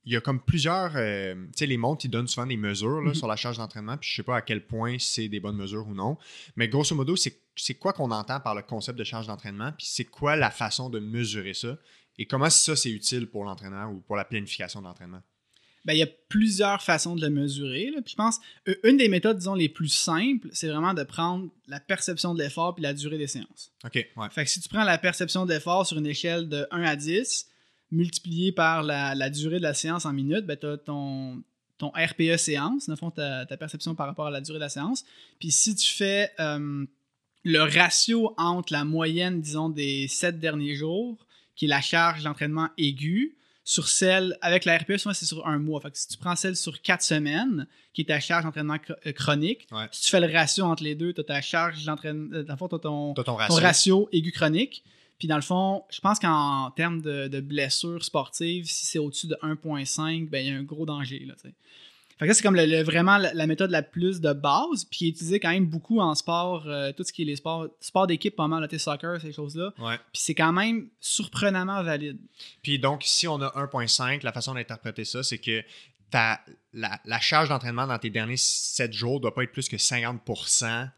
il 0.07 0.13
y 0.13 0.15
a 0.15 0.21
comme 0.21 0.39
plusieurs. 0.41 0.93
euh, 0.95 1.35
tu 1.35 1.49
sais, 1.57 1.65
les 1.65 1.77
montres, 1.77 2.05
ils 2.05 2.09
donnent 2.09 2.27
souvent 2.27 2.47
des 2.47 2.57
mesures 2.57 3.01
là, 3.01 3.09
Mhm. 3.09 3.13
sur 3.15 3.27
la 3.27 3.35
charge 3.35 3.57
d'entraînement, 3.57 3.97
puis 3.97 4.09
je 4.09 4.15
sais 4.15 4.23
pas 4.23 4.37
à 4.37 4.41
quel 4.41 4.65
point 4.65 4.95
c'est 4.99 5.27
des 5.27 5.39
bonnes 5.39 5.57
mesures 5.57 5.85
ou 5.87 5.93
non. 5.93 6.17
Mais 6.55 6.67
grosso 6.67 6.95
modo, 6.95 7.15
c'est 7.15 7.39
c'est 7.59 7.73
quoi 7.73 7.91
qu'on 7.91 8.11
entend 8.11 8.39
par 8.39 8.53
le 8.55 8.61
concept 8.61 8.99
de 8.99 9.03
charge 9.03 9.25
d'entraînement, 9.27 9.71
puis 9.71 9.87
c'est 9.89 10.05
quoi 10.05 10.35
la 10.35 10.51
façon 10.51 10.89
de 10.91 10.99
mesurer 10.99 11.53
ça, 11.55 11.77
et 12.19 12.25
comment 12.27 12.49
ça 12.51 12.75
c'est 12.75 12.91
utile 12.91 13.27
pour 13.27 13.43
l'entraîneur 13.45 13.91
ou 13.91 13.99
pour 14.01 14.15
la 14.15 14.25
planification 14.25 14.79
de 14.81 14.85
l'entraînement. 14.85 15.21
Ben, 15.83 15.93
il 15.93 15.99
y 15.99 16.03
a 16.03 16.07
plusieurs 16.29 16.83
façons 16.83 17.15
de 17.15 17.21
le 17.21 17.29
mesurer. 17.29 17.89
là. 17.91 18.01
Puis 18.01 18.11
je 18.11 18.15
pense 18.15 18.39
une 18.83 18.97
des 18.97 19.07
méthodes, 19.09 19.37
disons, 19.37 19.55
les 19.55 19.69
plus 19.69 19.87
simples, 19.87 20.49
c'est 20.51 20.67
vraiment 20.67 20.93
de 20.93 21.03
prendre 21.03 21.49
la 21.67 21.79
perception 21.79 22.33
de 22.35 22.43
l'effort 22.43 22.75
puis 22.75 22.83
la 22.83 22.93
durée 22.93 23.17
des 23.17 23.27
séances. 23.27 23.71
OK, 23.85 23.95
ouais. 23.95 24.29
Fait 24.31 24.43
que 24.43 24.49
si 24.51 24.59
tu 24.59 24.67
prends 24.69 24.83
la 24.83 24.97
perception 24.97 25.45
d'effort 25.45 25.87
sur 25.87 25.97
une 25.97 26.05
échelle 26.07 26.49
de 26.49 26.67
1 26.71 26.83
à 26.83 26.95
10, 26.95 27.47
multiplié 27.91 28.51
par 28.51 28.83
la, 28.83 29.15
la 29.15 29.29
durée 29.29 29.57
de 29.57 29.63
la 29.63 29.73
séance 29.73 30.05
en 30.05 30.13
minutes, 30.13 30.45
ben, 30.45 30.57
tu 30.59 30.65
as 30.67 30.77
ton, 30.77 31.41
ton 31.77 31.89
RPE 31.89 32.37
séance, 32.37 32.87
dans 32.87 32.93
le 32.93 32.97
fond, 32.97 33.11
ta, 33.11 33.45
ta 33.45 33.57
perception 33.57 33.95
par 33.95 34.07
rapport 34.07 34.27
à 34.27 34.31
la 34.31 34.41
durée 34.41 34.57
de 34.59 34.63
la 34.63 34.69
séance. 34.69 35.05
Puis 35.39 35.51
si 35.51 35.75
tu 35.75 35.91
fais 35.93 36.31
euh, 36.39 36.85
le 37.43 37.59
ratio 37.61 38.33
entre 38.37 38.73
la 38.73 38.83
moyenne, 38.83 39.41
disons, 39.41 39.69
des 39.69 40.07
7 40.07 40.39
derniers 40.39 40.75
jours, 40.75 41.25
qui 41.55 41.65
est 41.65 41.69
la 41.69 41.81
charge 41.81 42.23
d'entraînement 42.23 42.69
aiguë, 42.77 43.33
sur 43.63 43.89
celle, 43.89 44.37
avec 44.41 44.63
la 44.63 44.77
RPE, 44.77 44.95
souvent 44.97 45.13
c'est 45.13 45.25
sur 45.25 45.45
un 45.45 45.59
mois. 45.59 45.81
Fait 45.81 45.91
que 45.91 45.97
si 45.97 46.07
tu 46.07 46.17
prends 46.17 46.37
celle 46.37 46.55
sur 46.55 46.81
4 46.81 47.01
semaines, 47.01 47.67
qui 47.93 48.01
est 48.01 48.05
ta 48.05 48.19
charge 48.21 48.45
d'entraînement 48.45 48.77
euh, 49.05 49.11
chronique, 49.11 49.67
Ouais. 49.73 49.87
si 49.91 50.03
tu 50.03 50.09
fais 50.09 50.21
le 50.21 50.31
ratio 50.31 50.63
entre 50.63 50.83
les 50.83 50.95
deux, 50.95 51.11
tu 51.13 51.19
as 51.19 51.25
ta 51.25 51.41
charge 51.41 51.83
d'entraînement, 51.83 52.33
euh, 52.33 52.43
dans 52.43 52.53
le 52.53 52.57
fond, 52.57 52.69
ton, 52.69 53.13
T'as 53.13 53.23
ton 53.23 53.33
ton 53.33 53.35
ratio. 53.35 53.55
ratio 53.57 54.09
aigu 54.13 54.31
chronique. 54.31 54.83
Puis 55.19 55.27
dans 55.27 55.35
le 55.35 55.41
fond, 55.41 55.83
je 55.89 55.99
pense 55.99 56.19
qu'en 56.19 56.71
termes 56.71 57.01
de, 57.01 57.27
de 57.27 57.39
blessures 57.41 58.03
sportives, 58.03 58.65
si 58.65 58.85
c'est 58.85 58.99
au-dessus 58.99 59.27
de 59.27 59.35
1.5, 59.41 60.29
ben 60.29 60.45
il 60.45 60.51
y 60.51 60.55
a 60.55 60.57
un 60.57 60.63
gros 60.63 60.85
danger. 60.85 61.19
Là. 61.25 61.33
Fait 62.19 62.25
que 62.25 62.27
ça, 62.27 62.33
c'est 62.33 62.43
comme 62.43 62.55
le, 62.55 62.65
le- 62.65 62.83
vraiment 62.83 63.17
la, 63.17 63.31
la 63.33 63.45
méthode 63.47 63.69
la 63.69 63.83
plus 63.83 64.21
de 64.21 64.33
base, 64.33 64.85
puis 64.85 64.97
qui 64.97 65.05
est 65.05 65.09
utilisée 65.09 65.39
quand 65.39 65.49
même 65.51 65.67
beaucoup 65.67 65.99
en 65.99 66.15
sport, 66.15 66.65
euh, 66.67 66.91
tout 66.91 67.03
ce 67.03 67.13
qui 67.13 67.21
est 67.21 67.25
les 67.25 67.35
sports, 67.35 67.67
sport 67.79 68.07
d'équipe, 68.07 68.35
pas 68.35 68.47
mal, 68.47 68.67
sais, 68.71 68.79
soccer, 68.79 69.21
ces 69.21 69.31
choses-là. 69.31 69.71
Ouais. 69.79 69.97
Puis 70.13 70.21
c'est 70.23 70.33
quand 70.35 70.51
même 70.53 70.89
surprenamment 70.99 71.83
valide. 71.83 72.17
Puis 72.63 72.79
donc, 72.79 73.03
si 73.05 73.27
on 73.27 73.39
a 73.41 73.47
1.5, 73.65 74.23
la 74.23 74.31
façon 74.31 74.53
d'interpréter 74.55 75.05
ça, 75.05 75.21
c'est 75.23 75.37
que 75.37 75.63
ta, 76.09 76.39
la, 76.73 76.99
la 77.05 77.19
charge 77.19 77.49
d'entraînement 77.49 77.85
dans 77.85 77.99
tes 77.99 78.09
derniers 78.09 78.37
7 78.37 78.93
jours 78.93 79.19
doit 79.19 79.33
pas 79.35 79.43
être 79.43 79.51
plus 79.51 79.67
que 79.69 79.75
50% 79.77 80.89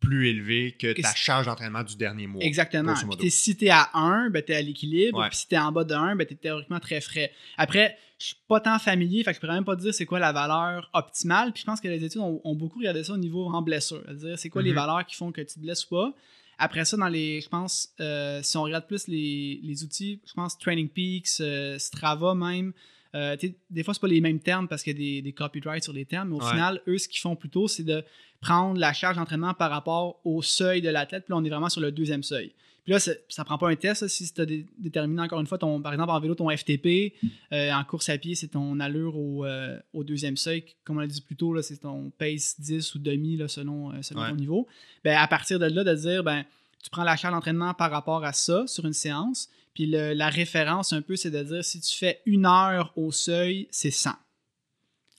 plus 0.00 0.28
élevée 0.28 0.72
que 0.78 0.92
ta 1.00 1.14
charge 1.14 1.46
d'entraînement 1.46 1.82
du 1.82 1.94
dernier 1.96 2.26
mois. 2.26 2.42
Exactement. 2.42 2.94
Puis 3.18 3.30
si 3.30 3.56
t'es 3.56 3.68
à 3.70 3.90
1, 3.94 4.30
ben 4.30 4.42
t'es 4.42 4.54
à 4.54 4.62
l'équilibre. 4.62 5.24
Puis 5.28 5.36
si 5.38 5.48
t'es 5.48 5.58
en 5.58 5.70
bas 5.72 5.84
de 5.84 5.94
1, 5.94 6.16
ben 6.16 6.26
t'es 6.26 6.34
théoriquement 6.34 6.80
très 6.80 7.00
frais. 7.00 7.30
Après, 7.58 7.96
je 8.18 8.26
suis 8.26 8.36
pas 8.48 8.60
tant 8.60 8.78
familier, 8.78 9.22
fait 9.24 9.30
que 9.32 9.36
je 9.36 9.40
pourrais 9.40 9.54
même 9.54 9.64
pas 9.64 9.76
dire 9.76 9.92
c'est 9.94 10.06
quoi 10.06 10.18
la 10.18 10.32
valeur 10.32 10.90
optimale. 10.94 11.52
Puis 11.52 11.60
je 11.62 11.66
pense 11.66 11.80
que 11.80 11.88
les 11.88 12.02
études 12.04 12.20
ont, 12.20 12.40
ont 12.44 12.54
beaucoup 12.54 12.78
regardé 12.78 13.04
ça 13.04 13.12
au 13.12 13.18
niveau 13.18 13.46
en 13.46 13.62
blessure. 13.62 14.02
C'est-à-dire, 14.06 14.38
c'est 14.38 14.48
quoi 14.48 14.62
les 14.62 14.70
Mhm. 14.70 14.76
valeurs 14.76 15.06
qui 15.06 15.16
font 15.16 15.32
que 15.32 15.40
tu 15.42 15.54
te 15.54 15.60
blesses 15.60 15.84
ou 15.86 15.90
pas. 15.90 16.14
Après 16.58 16.84
ça, 16.84 16.96
dans 16.98 17.08
les, 17.08 17.40
je 17.40 17.48
pense, 17.48 17.88
euh, 18.00 18.40
si 18.42 18.56
on 18.58 18.62
regarde 18.62 18.86
plus 18.86 19.06
les, 19.08 19.60
les 19.62 19.82
outils, 19.84 20.20
je 20.26 20.32
pense 20.34 20.58
Training 20.58 20.88
Peaks, 20.88 21.40
euh, 21.40 21.78
Strava 21.78 22.34
même, 22.34 22.72
euh, 23.14 23.36
tu 23.36 23.54
des 23.70 23.82
fois, 23.82 23.92
c'est 23.94 24.00
pas 24.00 24.06
les 24.08 24.20
mêmes 24.20 24.38
termes 24.40 24.68
parce 24.68 24.82
qu'il 24.82 24.92
y 24.92 24.96
a 24.96 24.98
des, 25.16 25.22
des 25.22 25.32
copyrights 25.32 25.82
sur 25.84 25.92
les 25.94 26.04
termes, 26.04 26.28
mais 26.28 26.36
au 26.36 26.40
Ouais. 26.44 26.50
final, 26.50 26.80
eux, 26.86 26.98
ce 26.98 27.08
qu'ils 27.08 27.20
font 27.20 27.34
plutôt, 27.34 27.66
c'est 27.66 27.82
de 27.82 28.04
prendre 28.40 28.78
la 28.78 28.92
charge 28.92 29.16
d'entraînement 29.16 29.54
par 29.54 29.70
rapport 29.70 30.20
au 30.24 30.42
seuil 30.42 30.80
de 30.80 30.88
l'athlète. 30.88 31.24
Puis 31.24 31.32
là, 31.32 31.36
on 31.38 31.44
est 31.44 31.50
vraiment 31.50 31.68
sur 31.68 31.80
le 31.80 31.92
deuxième 31.92 32.22
seuil. 32.22 32.54
Puis 32.84 32.92
là, 32.92 32.98
ça, 32.98 33.12
ça 33.28 33.44
prend 33.44 33.58
pas 33.58 33.68
un 33.68 33.76
test. 33.76 34.00
là, 34.02 34.08
si 34.08 34.32
tu 34.32 34.40
as 34.40 34.46
déterminé 34.78 35.20
encore 35.20 35.38
une 35.40 35.46
fois, 35.46 35.58
ton, 35.58 35.82
par 35.82 35.92
exemple, 35.92 36.10
en 36.10 36.18
vélo, 36.20 36.34
ton 36.34 36.48
FTP, 36.48 37.12
euh, 37.52 37.70
en 37.72 37.84
course 37.84 38.08
à 38.08 38.16
pied, 38.16 38.34
c'est 38.34 38.48
ton 38.48 38.80
allure 38.80 39.18
au, 39.18 39.44
euh, 39.44 39.78
au 39.92 40.02
deuxième 40.02 40.38
seuil. 40.38 40.64
Comme 40.84 40.96
on 40.96 41.00
l'a 41.00 41.06
dit 41.06 41.20
plus 41.20 41.36
tôt, 41.36 41.60
c'est 41.60 41.76
ton 41.76 42.10
pace 42.16 42.58
10 42.58 42.94
ou 42.94 42.98
demi 42.98 43.36
là, 43.36 43.48
selon, 43.48 43.92
euh, 43.92 44.00
selon 44.00 44.22
Ouais. 44.22 44.30
ton 44.30 44.36
niveau. 44.36 44.66
Ben, 45.04 45.16
à 45.18 45.28
partir 45.28 45.58
de 45.58 45.66
là, 45.66 45.84
de 45.84 45.94
dire, 45.94 46.24
ben, 46.24 46.44
tu 46.82 46.88
prends 46.88 47.04
la 47.04 47.16
charge 47.16 47.34
d'entraînement 47.34 47.74
par 47.74 47.90
rapport 47.90 48.24
à 48.24 48.32
ça 48.32 48.66
sur 48.66 48.86
une 48.86 48.94
séance. 48.94 49.50
Puis 49.74 49.84
le- 49.86 50.14
la 50.14 50.30
référence, 50.30 50.94
un 50.94 51.02
peu, 51.02 51.16
c'est 51.16 51.30
de 51.30 51.42
dire 51.42 51.62
si 51.62 51.80
tu 51.82 51.94
fais 51.94 52.22
une 52.24 52.46
heure 52.46 52.92
au 52.96 53.12
seuil, 53.12 53.68
c'est 53.70 53.90
100. 53.90 54.12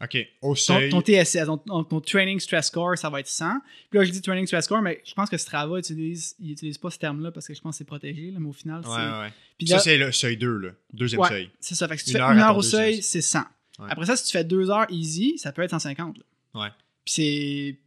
OK. 0.04 0.18
Au 0.41 0.49
Ton, 0.49 0.56
seuil. 0.56 0.89
ton 0.89 1.02
TSS, 1.02 1.45
ton, 1.45 1.58
ton- 1.58 1.84
ton 1.84 2.02
Training 2.02 2.39
Stress 2.39 2.68
Score, 2.68 2.97
ça 2.97 3.10
va 3.10 3.20
être 3.20 3.28
100. 3.28 3.60
Puis 3.89 3.99
là, 3.99 4.06
je 4.06 4.12
dis 4.12 4.22
Training 4.22 4.47
Stress 4.47 4.66
Score, 4.66 4.82
mais 4.82 5.02
je 5.06 5.14
pense 5.14 5.30
que 5.30 5.38
Strava 5.38 5.78
utilise, 5.78 6.36
il 6.39 6.52
utilise 6.52 6.78
pas 6.78 6.89
ce 6.89 6.97
terme-là 6.97 7.32
parce 7.32 7.47
que 7.47 7.54
je 7.54 7.62
pense 7.62 7.74
que 7.76 7.78
c'est 7.80 7.86
protégé, 7.86 8.32
là, 8.32 8.39
mais 8.39 8.49
au 8.49 8.54
final, 8.54 8.80
Ouais, 8.80 8.86
c'est. 8.88 8.91
ouais, 9.12 9.20
ouais. 9.20 9.34
Puis 9.58 9.68
Ça, 9.68 9.76
là, 9.76 9.82
c'est 9.82 9.97
le 9.97 10.12
seuil 10.12 10.38
2, 10.38 10.58
là. 10.58 10.70
Deuxième 10.93 11.22
Ouais. 11.22 11.30
seuil. 11.30 11.49
c'est 11.60 11.76
ça. 11.76 11.88
Fait 11.88 11.95
que 11.95 12.02
si 12.02 12.06
tu 12.06 12.12
une 12.12 12.18
fais 12.18 12.24
heure 12.24 12.32
une 12.32 12.39
heure 12.39 12.58
au 12.58 12.62
seuil, 12.62 13.02
c'est 13.04 13.22
100. 13.22 13.39
Ouais. 13.80 13.88
Après 13.89 14.06
ça, 14.06 14.16
si 14.16 14.26
tu 14.26 14.32
fais 14.32 14.43
deux 14.43 14.70
heures 14.72 14.88
easy, 14.89 15.38
ça 15.38 15.52
peut 15.52 15.62
être 15.62 15.70
150. 15.72 16.18
là. 16.18 16.24
Ouais. 16.62 16.70
Puis 17.06 17.14
c'est. 17.14 17.80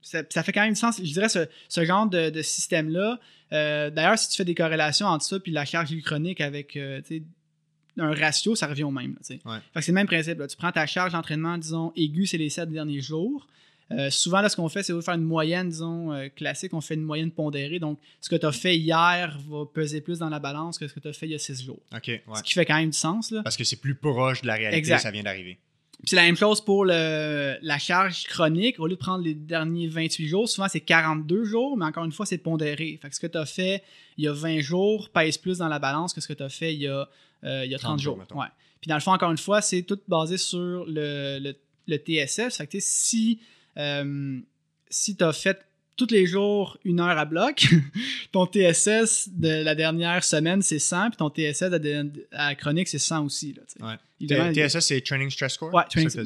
Ça, 0.00 0.22
ça 0.30 0.42
fait 0.42 0.52
quand 0.52 0.62
même 0.62 0.72
du 0.72 0.78
sens. 0.78 0.96
Je 0.98 1.12
dirais 1.12 1.28
ce, 1.28 1.46
ce 1.68 1.84
genre 1.84 2.06
de, 2.08 2.30
de 2.30 2.40
système-là. 2.40 3.18
euh, 3.52 3.90
D'ailleurs, 3.90 4.18
si 4.18 4.30
tu 4.30 4.36
fais 4.36 4.44
des 4.44 4.54
corrélations 4.54 5.06
entre 5.06 5.24
ça 5.24 5.38
puis 5.40 5.52
la 5.52 5.64
charge 5.66 5.94
chronique 6.02 6.40
avec 6.40 6.76
euh, 6.76 7.02
un 7.98 8.14
ratio, 8.14 8.54
ça 8.54 8.66
revient 8.66 8.84
au 8.84 8.90
même. 8.90 9.16
Ouais. 9.30 9.58
C'est 9.76 9.88
le 9.88 9.92
même 9.94 10.06
principe. 10.06 10.38
là. 10.38 10.46
Tu 10.46 10.56
prends 10.56 10.72
ta 10.72 10.86
charge 10.86 11.12
d'entraînement, 11.12 11.58
disons, 11.58 11.92
aiguë, 11.96 12.26
c'est 12.26 12.38
les 12.38 12.50
sept 12.50 12.70
derniers 12.70 13.00
jours. 13.00 13.46
Euh, 13.90 14.10
souvent, 14.10 14.42
là, 14.42 14.50
ce 14.50 14.56
qu'on 14.56 14.68
fait, 14.68 14.82
c'est 14.82 14.92
de 14.92 15.00
faire 15.00 15.14
une 15.14 15.22
moyenne, 15.22 15.70
disons, 15.70 16.12
euh, 16.12 16.28
classique. 16.28 16.74
On 16.74 16.80
fait 16.82 16.94
une 16.94 17.02
moyenne 17.02 17.30
pondérée. 17.30 17.78
Donc, 17.78 17.98
ce 18.20 18.28
que 18.28 18.36
tu 18.36 18.44
as 18.44 18.52
fait 18.52 18.76
hier 18.76 19.38
va 19.48 19.64
peser 19.64 20.02
plus 20.02 20.18
dans 20.18 20.28
la 20.28 20.38
balance 20.38 20.78
que 20.78 20.86
ce 20.86 20.92
que 20.92 21.00
tu 21.00 21.08
as 21.08 21.12
fait 21.14 21.26
il 21.26 21.32
y 21.32 21.34
a 21.34 21.38
six 21.38 21.64
jours. 21.64 21.80
OK, 21.94 22.06
ouais. 22.08 22.22
Ce 22.34 22.42
qui 22.42 22.52
fait 22.52 22.66
quand 22.66 22.76
même 22.76 22.90
du 22.90 22.96
sens. 22.98 23.30
Là. 23.30 23.42
Parce 23.42 23.56
que 23.56 23.64
c'est 23.64 23.80
plus 23.80 23.94
proche 23.94 24.42
de 24.42 24.46
la 24.46 24.54
réalité, 24.56 24.76
Exact. 24.78 24.98
ça 24.98 25.10
vient 25.10 25.22
d'arriver. 25.22 25.58
Puis 26.00 26.10
c'est 26.10 26.16
la 26.16 26.22
même 26.22 26.36
chose 26.36 26.60
pour 26.60 26.84
le, 26.84 27.56
la 27.60 27.78
charge 27.78 28.24
chronique. 28.24 28.78
Au 28.78 28.86
lieu 28.86 28.94
de 28.94 29.00
prendre 29.00 29.24
les 29.24 29.34
derniers 29.34 29.88
28 29.88 30.28
jours, 30.28 30.48
souvent 30.48 30.68
c'est 30.68 30.80
42 30.80 31.44
jours, 31.44 31.76
mais 31.76 31.84
encore 31.86 32.04
une 32.04 32.12
fois, 32.12 32.24
c'est 32.24 32.38
pondéré. 32.38 32.98
Fait 33.02 33.08
que 33.08 33.14
ce 33.16 33.20
que 33.20 33.26
tu 33.26 33.36
as 33.36 33.46
fait 33.46 33.82
il 34.16 34.24
y 34.24 34.28
a 34.28 34.32
20 34.32 34.60
jours 34.60 35.10
pèse 35.10 35.38
plus 35.38 35.58
dans 35.58 35.68
la 35.68 35.78
balance 35.80 36.12
que 36.12 36.20
ce 36.20 36.28
que 36.28 36.32
tu 36.34 36.42
as 36.42 36.48
fait 36.48 36.72
il 36.72 36.82
y 36.82 36.86
a, 36.86 37.08
euh, 37.44 37.64
il 37.64 37.70
y 37.70 37.74
a 37.74 37.78
30, 37.78 37.90
30 37.90 38.00
jours, 38.00 38.14
jours. 38.14 38.18
mettons. 38.20 38.40
Ouais. 38.40 38.46
Puis 38.80 38.88
dans 38.88 38.94
le 38.94 39.00
fond, 39.00 39.12
encore 39.12 39.30
une 39.32 39.38
fois, 39.38 39.60
c'est 39.60 39.82
tout 39.82 39.98
basé 40.06 40.38
sur 40.38 40.84
le, 40.86 41.38
le, 41.40 41.54
le 41.88 41.96
TSS. 41.96 42.56
Fait 42.56 42.66
que 42.68 42.78
si, 42.80 43.40
euh, 43.76 44.40
si 44.88 45.16
tu 45.16 45.24
as 45.24 45.32
fait 45.32 45.67
tous 45.98 46.10
les 46.10 46.26
jours 46.26 46.78
une 46.84 47.00
heure 47.00 47.18
à 47.18 47.24
bloc, 47.26 47.66
ton 48.32 48.46
TSS 48.46 49.28
de 49.32 49.62
la 49.62 49.74
dernière 49.74 50.24
semaine, 50.24 50.62
c'est 50.62 50.78
100, 50.78 51.10
puis 51.10 51.16
ton 51.18 51.28
TSS 51.28 51.64
de 51.70 51.78
la- 52.32 52.46
à 52.46 52.54
chronique, 52.54 52.88
c'est 52.88 52.98
100 52.98 53.24
aussi. 53.26 53.52
Là. 53.54 53.62
Ouais. 53.86 53.96
TSS, 54.52 54.80
c'est 54.80 55.00
Training 55.00 55.30
Stress 55.30 55.52
Score? 55.54 55.70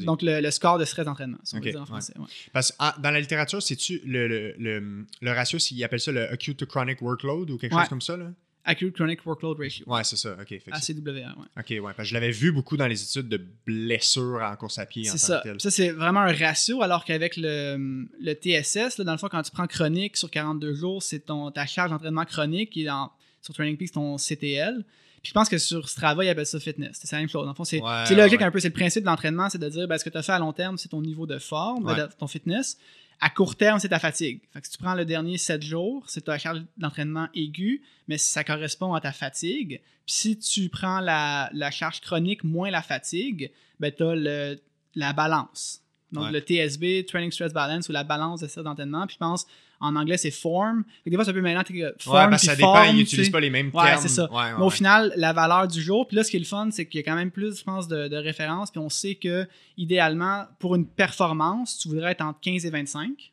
Donc 0.04 0.22
le, 0.22 0.40
le 0.40 0.50
score 0.50 0.78
de 0.78 0.84
stress 0.84 1.04
d'entraînement, 1.04 1.38
si 1.44 1.54
on 1.54 1.58
Ok, 1.58 1.64
veut 1.64 1.70
dire 1.72 1.82
en 1.82 1.86
français. 1.86 2.14
ouais. 2.18 2.24
Parce 2.52 2.70
que 2.70 2.76
ah, 2.78 2.94
dans 3.02 3.10
la 3.10 3.20
littérature, 3.20 3.62
c'est-tu 3.62 4.00
le, 4.06 4.26
le, 4.28 5.04
le, 5.20 5.30
ratio, 5.32 5.58
ils 5.70 5.84
appellent 5.84 6.00
ça 6.00 6.12
le 6.12 6.30
acute 6.30 6.56
to 6.58 6.66
chronic 6.66 7.02
workload 7.02 7.50
ou 7.50 7.58
quelque 7.58 7.74
chose 7.74 7.88
comme 7.88 8.00
ça? 8.00 8.16
Là? 8.16 8.32
Acute 8.64 8.94
Chronic 8.94 9.24
Workload 9.26 9.58
Ratio. 9.58 9.84
Ouais, 9.88 10.04
c'est 10.04 10.16
ça. 10.16 10.36
OK. 10.40 10.46
fait 10.48 10.62
ACWR, 10.70 11.08
ouais. 11.36 11.46
OK, 11.58 11.70
ouais. 11.70 11.80
Parce 11.82 11.96
que 11.96 12.04
je 12.04 12.14
l'avais 12.14 12.30
vu 12.30 12.52
beaucoup 12.52 12.76
dans 12.76 12.86
les 12.86 13.02
études 13.02 13.28
de 13.28 13.40
blessures 13.66 14.40
en 14.42 14.54
course 14.56 14.78
à 14.78 14.86
pied. 14.86 15.04
C'est 15.04 15.18
ça. 15.18 15.40
tel. 15.42 15.60
Ça, 15.60 15.70
c'est 15.70 15.90
vraiment 15.90 16.20
un 16.20 16.32
ratio, 16.32 16.82
alors 16.82 17.04
qu'avec 17.04 17.36
le, 17.36 18.06
le 18.20 18.32
TSS, 18.34 18.98
là, 18.98 19.04
dans 19.04 19.12
le 19.12 19.18
fond, 19.18 19.28
quand 19.28 19.42
tu 19.42 19.50
prends 19.50 19.66
chronique 19.66 20.16
sur 20.16 20.30
42 20.30 20.74
jours, 20.74 21.02
c'est 21.02 21.20
ton, 21.20 21.50
ta 21.50 21.66
charge 21.66 21.90
d'entraînement 21.90 22.24
chronique 22.24 22.70
qui 22.70 22.82
est 22.82 22.86
dans, 22.86 23.10
sur 23.40 23.52
Training 23.54 23.76
Peaks, 23.76 23.92
ton 23.92 24.16
CTL. 24.16 24.84
Puis 25.22 25.28
je 25.30 25.34
pense 25.34 25.48
que 25.48 25.58
sur 25.58 25.88
Strava, 25.88 26.24
ils 26.24 26.28
appellent 26.30 26.46
ça 26.46 26.58
fitness. 26.58 26.98
C'est 27.00 27.12
la 27.12 27.18
même 27.20 27.28
chose. 27.28 27.44
Dans 27.44 27.50
le 27.52 27.54
fond, 27.56 27.62
c'est 27.64 27.80
Ouais, 27.80 28.14
logique 28.16 28.40
ouais. 28.40 28.46
un 28.46 28.50
peu. 28.50 28.58
C'est 28.58 28.68
le 28.68 28.74
principe 28.74 29.02
de 29.02 29.06
l'entraînement, 29.08 29.48
c'est 29.48 29.58
de 29.58 29.68
dire 29.68 29.86
ben, 29.86 29.96
ce 29.96 30.04
que 30.04 30.10
tu 30.10 30.18
as 30.18 30.22
fait 30.22 30.32
à 30.32 30.38
long 30.40 30.52
terme, 30.52 30.78
c'est 30.78 30.88
ton 30.88 31.00
niveau 31.00 31.26
de 31.26 31.38
forme, 31.38 31.84
Ouais. 31.86 31.94
de- 31.96 32.08
ton 32.18 32.26
fitness. 32.26 32.76
À 33.24 33.30
court 33.30 33.54
terme, 33.56 33.78
c'est 33.78 33.88
ta 33.88 33.98
fatigue. 34.00 34.40
Fait 34.52 34.60
que 34.60 34.66
si 34.66 34.72
tu 34.72 34.78
prends 34.82 34.94
le 34.94 35.04
dernier 35.04 35.38
7 35.38 35.62
jours, 35.62 36.04
c'est 36.08 36.22
ta 36.22 36.36
charge 36.38 36.62
d'entraînement 36.76 37.28
aiguë, 37.34 37.80
mais 38.08 38.18
ça 38.18 38.42
correspond 38.42 38.92
à 38.94 39.00
ta 39.00 39.12
fatigue. 39.12 39.80
Puis 40.04 40.14
si 40.14 40.38
tu 40.38 40.68
prends 40.68 40.98
la, 41.00 41.48
la 41.52 41.70
charge 41.70 42.00
chronique 42.00 42.42
moins 42.42 42.70
la 42.70 42.82
fatigue, 42.82 43.52
ben 43.78 43.92
tu 43.96 44.02
as 44.02 44.56
la 44.96 45.12
balance. 45.12 45.80
Donc 46.10 46.24
Ouais. 46.26 46.32
le 46.32 46.40
TSB, 46.40 47.06
Training 47.06 47.30
Stress 47.30 47.52
Balance, 47.54 47.88
ou 47.88 47.92
la 47.92 48.04
balance 48.04 48.40
de 48.40 48.48
stress 48.48 48.64
d'entraînement. 48.64 49.06
Puis 49.06 49.14
je 49.14 49.18
pense, 49.18 49.46
en 49.82 49.96
anglais, 49.96 50.16
c'est 50.16 50.30
form. 50.30 50.84
Fait 51.04 51.04
que 51.06 51.10
des 51.10 51.16
fois, 51.16 51.24
c'est 51.24 51.30
un 51.32 51.34
peu 51.34 51.40
Ouais, 51.42 51.92
Form 51.98 52.30
que 52.30 52.38
ça 52.38 52.56
dépend, 52.56 52.74
form, 52.76 52.88
ils 52.90 52.96
n'utilisent 52.96 53.30
pas 53.30 53.40
les 53.40 53.50
mêmes 53.50 53.70
Ouais, 53.74 53.84
termes. 53.84 54.00
c'est 54.00 54.08
ça. 54.08 54.30
Ouais, 54.30 54.36
ouais, 54.38 54.52
Mais 54.56 54.62
au 54.62 54.68
ouais. 54.68 54.70
final, 54.70 55.12
la 55.16 55.32
valeur 55.32 55.66
du 55.68 55.82
jour, 55.82 56.06
puis 56.06 56.16
là, 56.16 56.24
ce 56.24 56.30
qui 56.30 56.36
est 56.36 56.40
le 56.40 56.46
fun, 56.46 56.68
c'est 56.70 56.86
qu'il 56.86 57.00
y 57.00 57.02
a 57.02 57.04
quand 57.04 57.16
même 57.16 57.30
plus, 57.30 57.58
je 57.58 57.64
pense, 57.64 57.88
de, 57.88 58.08
de 58.08 58.16
références. 58.16 58.70
Puis 58.70 58.80
on 58.80 58.88
sait 58.88 59.16
que, 59.16 59.46
idéalement, 59.76 60.44
pour 60.60 60.76
une 60.76 60.86
performance, 60.86 61.78
tu 61.78 61.88
voudrais 61.88 62.12
être 62.12 62.22
entre 62.22 62.38
15 62.40 62.64
et 62.64 62.70
25. 62.70 63.32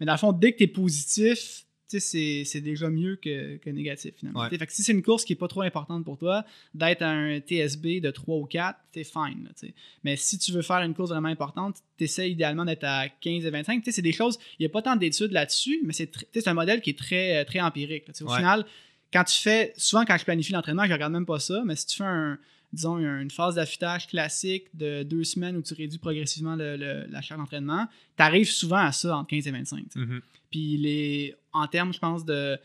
Mais 0.00 0.06
dans 0.06 0.12
le 0.12 0.18
fond, 0.18 0.32
dès 0.32 0.52
que 0.52 0.58
tu 0.58 0.64
es 0.64 0.68
positif, 0.68 1.65
c'est- 1.88 2.44
c'est 2.44 2.60
déjà 2.60 2.88
mieux 2.90 3.16
que, 3.16 3.56
que 3.56 3.70
négatif, 3.70 4.14
finalement. 4.18 4.40
Ouais. 4.40 4.48
Fait 4.58 4.66
que 4.66 4.72
si 4.72 4.82
c'est 4.82 4.92
une 4.92 5.02
course 5.02 5.24
qui 5.24 5.32
est 5.34 5.36
pas 5.36 5.48
trop 5.48 5.62
importante 5.62 6.04
pour 6.04 6.18
toi, 6.18 6.44
d'être 6.74 7.02
à 7.02 7.10
un 7.10 7.38
TSB 7.38 8.00
de 8.00 8.10
3 8.10 8.36
ou 8.38 8.44
4, 8.46 8.78
t'es 8.92 9.04
fine. 9.04 9.44
là. 9.44 9.68
Mais 10.04 10.16
si 10.16 10.38
tu 10.38 10.52
veux 10.52 10.62
faire 10.62 10.78
une 10.78 10.94
course 10.94 11.10
vraiment 11.10 11.28
importante, 11.28 11.76
tu 11.98 12.04
essaies 12.04 12.30
idéalement 12.30 12.64
d'être 12.64 12.84
à 12.84 13.08
15 13.08 13.44
et 13.44 13.50
25. 13.50 13.78
Tu 13.80 13.84
sais, 13.86 13.92
C'est 13.92 14.02
des 14.02 14.12
choses, 14.12 14.38
il 14.58 14.62
n'y 14.62 14.66
a 14.66 14.70
pas 14.70 14.82
tant 14.82 14.96
d'études 14.96 15.32
là-dessus, 15.32 15.80
mais 15.84 15.92
c'est 15.92 16.10
tr- 16.14 16.48
un 16.48 16.54
modèle 16.54 16.80
qui 16.80 16.90
est 16.90 16.98
très, 16.98 17.44
très 17.44 17.60
empirique. 17.60 18.08
là. 18.08 18.14
Au 18.20 18.30
Ouais. 18.30 18.36
final, 18.36 18.64
quand 19.12 19.24
tu 19.24 19.36
fais, 19.40 19.72
souvent 19.76 20.04
quand 20.04 20.18
je 20.18 20.24
planifie 20.24 20.52
l'entraînement, 20.52 20.84
je 20.86 20.92
regarde 20.92 21.12
même 21.12 21.26
pas 21.26 21.38
ça, 21.38 21.62
mais 21.64 21.76
si 21.76 21.86
tu 21.86 21.96
fais 21.98 22.04
un, 22.04 22.38
disons, 22.72 22.98
une 22.98 23.30
phase 23.30 23.54
d'affûtage 23.54 24.08
classique 24.08 24.64
de 24.74 25.02
deux 25.04 25.22
semaines 25.24 25.56
où 25.56 25.62
tu 25.62 25.72
réduis 25.72 25.98
progressivement 25.98 26.56
le- 26.56 26.76
le- 26.76 27.06
la 27.08 27.22
charge 27.22 27.40
d'entraînement, 27.40 27.86
tu 28.16 28.22
arrives 28.22 28.50
souvent 28.50 28.76
à 28.84 28.92
ça 28.92 29.16
entre 29.16 29.28
15 29.28 29.46
et 29.46 29.50
25. 29.52 29.84
tu 29.84 29.84
sais. 29.92 29.98
Mhm. 30.00 30.20
Puis 30.50 30.76
les, 30.76 31.34
en 31.56 31.66
termes, 31.66 31.92
je 31.92 31.98
pense, 31.98 32.24
de 32.24 32.58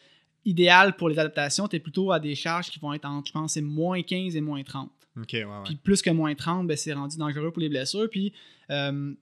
idéal 0.45 0.95
pour 0.95 1.09
les 1.09 1.19
adaptations, 1.19 1.67
tu 1.67 1.75
es 1.75 1.79
plutôt 1.79 2.11
à 2.11 2.19
des 2.19 2.35
charges 2.35 2.69
qui 2.69 2.79
vont 2.79 2.93
être 2.93 3.05
entre, 3.05 3.27
je 3.27 3.33
pense, 3.33 3.53
c'est 3.53 3.61
moins 3.61 4.01
15 4.01 4.35
et 4.35 4.41
moins 4.41 4.63
30. 4.63 4.89
OK, 5.17 5.27
ouais, 5.33 5.43
ouais. 5.43 5.51
Puis 5.65 5.75
plus 5.75 6.01
que 6.01 6.09
moins 6.09 6.33
30, 6.33 6.67
ben, 6.67 6.77
c'est 6.77 6.93
rendu 6.93 7.17
dangereux 7.17 7.51
pour 7.51 7.61
les 7.61 7.69
blessures. 7.69 8.09
Puis 8.09 8.33
euh, 8.69 9.13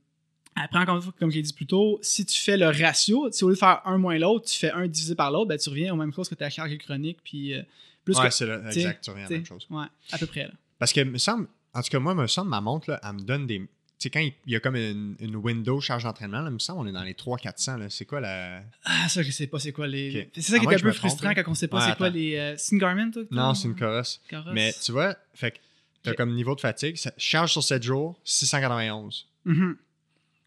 après, 0.55 0.79
encore 0.79 0.97
une 0.97 1.01
fois, 1.01 1.13
comme 1.19 1.31
j'ai 1.31 1.41
dit 1.41 1.53
plus 1.53 1.65
tôt, 1.65 1.99
si 2.01 2.25
tu 2.25 2.39
fais 2.39 2.57
le 2.57 2.67
ratio, 2.67 3.29
si 3.31 3.43
au 3.43 3.49
lieu 3.49 3.55
de 3.55 3.59
faire 3.59 3.81
un 3.85 3.97
moins 3.97 4.17
l'autre, 4.17 4.49
tu 4.49 4.57
fais 4.57 4.71
un 4.71 4.87
divisé 4.87 5.15
par 5.15 5.31
l'autre, 5.31 5.47
ben, 5.47 5.57
tu 5.57 5.69
reviens 5.69 5.93
aux 5.93 5.97
mêmes 5.97 6.13
choses 6.13 6.29
que 6.29 6.35
ta 6.35 6.49
charge 6.49 6.77
chronique. 6.77 7.19
Puis 7.23 7.53
euh, 7.53 7.63
plus 8.03 8.17
ouais, 8.17 8.27
que. 8.27 8.33
c'est 8.33 8.45
exact, 8.45 9.03
tu 9.03 9.09
reviens 9.09 9.25
à 9.25 9.29
la 9.29 9.35
même 9.35 9.45
chose. 9.45 9.67
Ouais, 9.69 9.85
à 10.11 10.17
peu 10.17 10.25
près. 10.25 10.43
Là. 10.43 10.53
Parce 10.77 10.93
que, 10.93 11.01
me 11.01 11.17
semble, 11.17 11.47
en 11.73 11.81
tout 11.81 11.89
cas, 11.89 11.99
moi, 11.99 12.13
me 12.15 12.27
semble, 12.27 12.49
ma 12.49 12.61
montre, 12.61 12.91
là, 12.91 12.99
elle 13.03 13.13
me 13.13 13.21
donne 13.21 13.47
des. 13.47 13.67
Tu 13.99 14.03
sais, 14.03 14.09
quand 14.11 14.19
il 14.21 14.33
il 14.45 14.53
y 14.53 14.55
a 14.55 14.61
comme 14.61 14.77
une, 14.77 15.17
une 15.19 15.35
window 15.35 15.81
charge 15.81 16.03
d'entraînement, 16.05 16.39
là, 16.39 16.47
il 16.49 16.53
me 16.53 16.59
semble 16.59 16.79
on 16.79 16.87
est 16.87 16.93
dans 16.93 17.03
les 17.03 17.13
300-400. 17.13 17.77
là. 17.79 17.89
C'est 17.89 18.05
quoi 18.05 18.21
la. 18.21 18.63
Ah, 18.85 19.09
ça, 19.09 19.21
je 19.21 19.29
sais 19.31 19.47
pas 19.47 19.59
c'est 19.59 19.73
quoi 19.73 19.87
les. 19.87 20.29
C'est 20.35 20.41
ça 20.41 20.57
qui 20.59 20.65
est 20.65 20.67
un 20.69 20.71
peu 20.71 20.77
trompe, 20.77 20.93
frustrant 20.95 21.33
quand 21.33 21.43
on 21.47 21.53
sait 21.53 21.67
pas 21.67 21.85
c'est 21.89 21.97
quoi 21.97 22.09
les. 22.09 22.35
euh, 22.37 22.55
c'est 22.57 22.71
une 22.75 22.79
Garmin, 22.79 23.11
toi 23.11 23.23
Non, 23.29 23.53
c'est 23.53 23.67
une 23.67 23.75
Coros. 23.75 24.19
Mais 24.53 24.73
tu 24.81 24.93
vois, 24.93 25.15
fait 25.33 25.51
que 25.51 25.57
t'as 26.01 26.13
comme 26.13 26.33
niveau 26.33 26.55
de 26.55 26.61
fatigue, 26.61 26.95
ça- 26.95 27.11
charge 27.17 27.51
sur 27.51 27.61
7 27.63 27.83
jours, 27.83 28.17
691. 28.23 29.27
Mhm. 29.45 29.75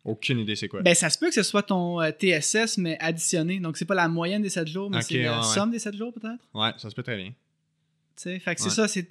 Aucune 0.05 0.38
idée 0.40 0.57
c'est 0.57 0.66
quoi. 0.68 0.82
Ben, 0.82 0.94
ça 0.94 1.11
se 1.11 1.18
peut 1.18 1.28
que 1.28 1.34
ce 1.34 1.42
soit 1.44 1.62
ton 1.62 2.00
euh, 2.00 2.11
TSS, 2.11 2.78
mais 2.78 2.98
additionné. 2.98 3.61
Donc, 3.61 3.76
c'est 3.76 3.84
pas 3.84 3.94
la 3.94 4.09
moyenne 4.09 4.42
des 4.42 4.48
7 4.50 4.66
jours, 4.66 4.90
mais 4.90 5.00
c'est 5.03 5.22
la 5.22 5.32
ouais, 5.40 5.46
ouais. 5.46 5.55
somme 5.55 5.70
des 5.70 5.78
7 5.78 5.94
jours, 5.96 6.12
peut-être? 6.12 6.42
Ouais, 6.55 6.72
ça 6.78 6.90
se 6.90 6.94
peut 6.94 7.03
très 7.05 7.16
bien. 7.16 7.32
sais. 8.16 8.38
Fait 8.40 8.55
que 8.55 8.61
c'est 8.62 8.70
ça, 8.70 8.88
c'est. 8.88 9.09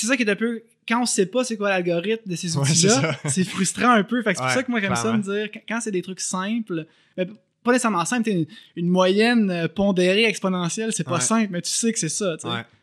C'est 0.00 0.06
ça 0.06 0.16
qui 0.16 0.22
est 0.22 0.30
un 0.30 0.36
peu. 0.36 0.62
Quand 0.86 1.02
on 1.02 1.06
sait 1.06 1.26
pas 1.26 1.44
c'est 1.44 1.56
quoi 1.56 1.68
l'algorithme 1.70 2.28
de 2.30 2.36
ces 2.36 2.56
outils-là, 2.56 3.18
c'est 3.26 3.44
frustrant 3.44 3.90
un 3.90 4.04
peu. 4.04 4.22
Fait 4.22 4.34
c'est 4.34 4.40
pour 4.42 4.50
ça 4.50 4.62
que 4.62 4.70
moi 4.70 4.80
j'aime 4.80 4.94
ça 4.96 5.12
me 5.12 5.22
dire, 5.22 5.50
quand- 5.68 5.80
c'est 5.80 5.90
des 5.90 6.02
trucs 6.02 6.20
simples, 6.20 6.86
ben, 7.16 7.28
pas 7.64 7.72
nécessairement 7.72 8.04
simple, 8.04 8.28
une, 8.30 8.46
une 8.76 8.88
moyenne 8.88 9.50
euh, 9.50 9.68
pondérée 9.68 10.24
exponentielle, 10.24 10.92
c'est 10.92 11.04
pas 11.04 11.14
Ouais. 11.16 11.20
simple, 11.20 11.48
mais 11.50 11.60
tu 11.60 11.70
sais 11.70 11.92
que 11.92 11.98
c'est 11.98 12.08
ça. 12.08 12.36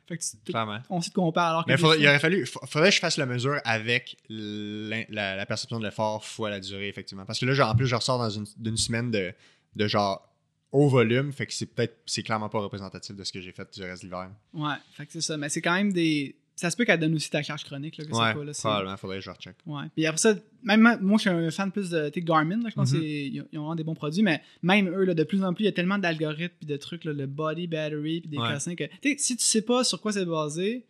Fait 0.08 0.18
que 0.18 0.24
tu- 0.24 0.54
on 0.92 1.02
sait 1.02 1.10
de 1.10 1.16
quoi 1.16 1.24
on 1.24 1.32
parle. 1.32 1.50
Alors 1.54 1.66
que 1.66 1.72
Mais 1.72 1.78
faudrait- 1.78 2.00
il 2.00 2.08
aurait 2.08 2.20
fallu, 2.20 2.46
fa- 2.46 2.60
faudrait 2.68 2.90
que 2.90 2.96
je 2.96 3.00
fasse 3.00 3.18
la 3.18 3.26
mesure 3.26 3.60
avec 3.66 4.18
la, 4.30 5.36
la 5.36 5.46
perception 5.48 5.80
de 5.80 5.86
l'effort 5.86 6.24
fois 6.24 6.52
la 6.52 6.60
durée, 6.60 6.88
effectivement. 6.90 7.26
Parce 7.26 7.40
que 7.40 7.46
là, 7.48 7.54
genre, 7.54 7.72
en 7.72 7.76
plus, 7.76 7.88
je 7.88 7.96
ressors 7.96 8.20
dans 8.20 8.30
une, 8.30 8.46
d'une 8.58 8.78
semaine 8.78 9.10
de, 9.10 9.34
de 9.76 9.88
genre 9.88 10.32
au 10.72 10.88
volume, 10.90 11.32
fait 11.32 11.46
que 11.48 11.54
c'est 11.54 11.66
peut-être, 11.66 11.98
c'est 12.06 12.22
clairement 12.22 12.50
pas 12.50 12.60
représentatif 12.60 13.16
de 13.16 13.24
ce 13.24 13.32
que 13.34 13.42
j'ai 13.42 13.52
fait 13.52 13.68
du 13.74 13.82
reste 13.84 14.04
de 14.04 14.08
l'hiver. 14.08 14.30
Ouais, 14.54 14.76
fait 14.94 15.06
que 15.08 15.14
c'est 15.14 15.22
ça. 15.22 15.38
Mais 15.38 15.50
c'est 15.50 15.62
quand 15.62 15.74
même 15.74 15.92
des. 15.94 16.36
Ça 16.56 16.70
se 16.70 16.78
peut 16.78 16.86
qu'elle 16.86 17.00
donne 17.00 17.14
aussi 17.16 17.30
ta 17.30 17.44
charge 17.44 17.66
chronique, 17.66 17.98
là, 17.98 18.06
que 18.06 18.12
c'est 18.14 18.18
Ouais, 18.18 18.34
pas, 18.34 18.44
là, 18.46 18.52
probablement, 18.58 18.98
faudrait 18.98 19.18
que 19.18 19.24
je 19.26 19.30
recheck. 19.30 19.56
Ouais. 19.66 19.84
Puis 19.94 20.06
après 20.06 20.18
ça, 20.18 20.36
même 20.64 20.98
moi, 21.02 21.18
je 21.18 21.22
suis 21.22 21.30
un 21.30 21.52
fan 21.52 21.70
plus 21.72 21.90
de 21.90 22.10
Garmin. 22.22 22.64
Là, 22.64 22.70
je 22.70 22.76
pense 22.76 22.94
Mhm. 22.94 23.00
qu'ils 23.02 23.42
ont 23.42 23.48
vraiment 23.60 23.76
des 23.76 23.84
bons 23.84 23.94
produits, 23.96 24.24
mais 24.24 24.42
même 24.64 24.88
eux, 24.88 25.04
là, 25.04 25.14
de 25.14 25.24
plus 25.26 25.44
en 25.44 25.54
plus, 25.54 25.64
il 25.64 25.66
y 25.66 25.70
a 25.70 25.74
tellement 25.74 25.98
d'algorithmes 25.98 26.56
puis 26.58 26.66
de 26.68 26.78
trucs, 26.78 27.04
là, 27.04 27.12
le 27.12 27.26
body 27.28 27.68
battery 27.68 28.22
puis 28.22 28.30
des 28.30 28.38
Ouais. 28.38 28.48
cassins 28.48 28.76
que. 28.76 28.86
Si 29.18 29.36
tu 29.36 29.44
sais 29.44 29.62
pas 29.64 29.84
sur 29.84 30.00
quoi 30.00 30.14
c'est 30.14 30.24
basé, 30.26 30.86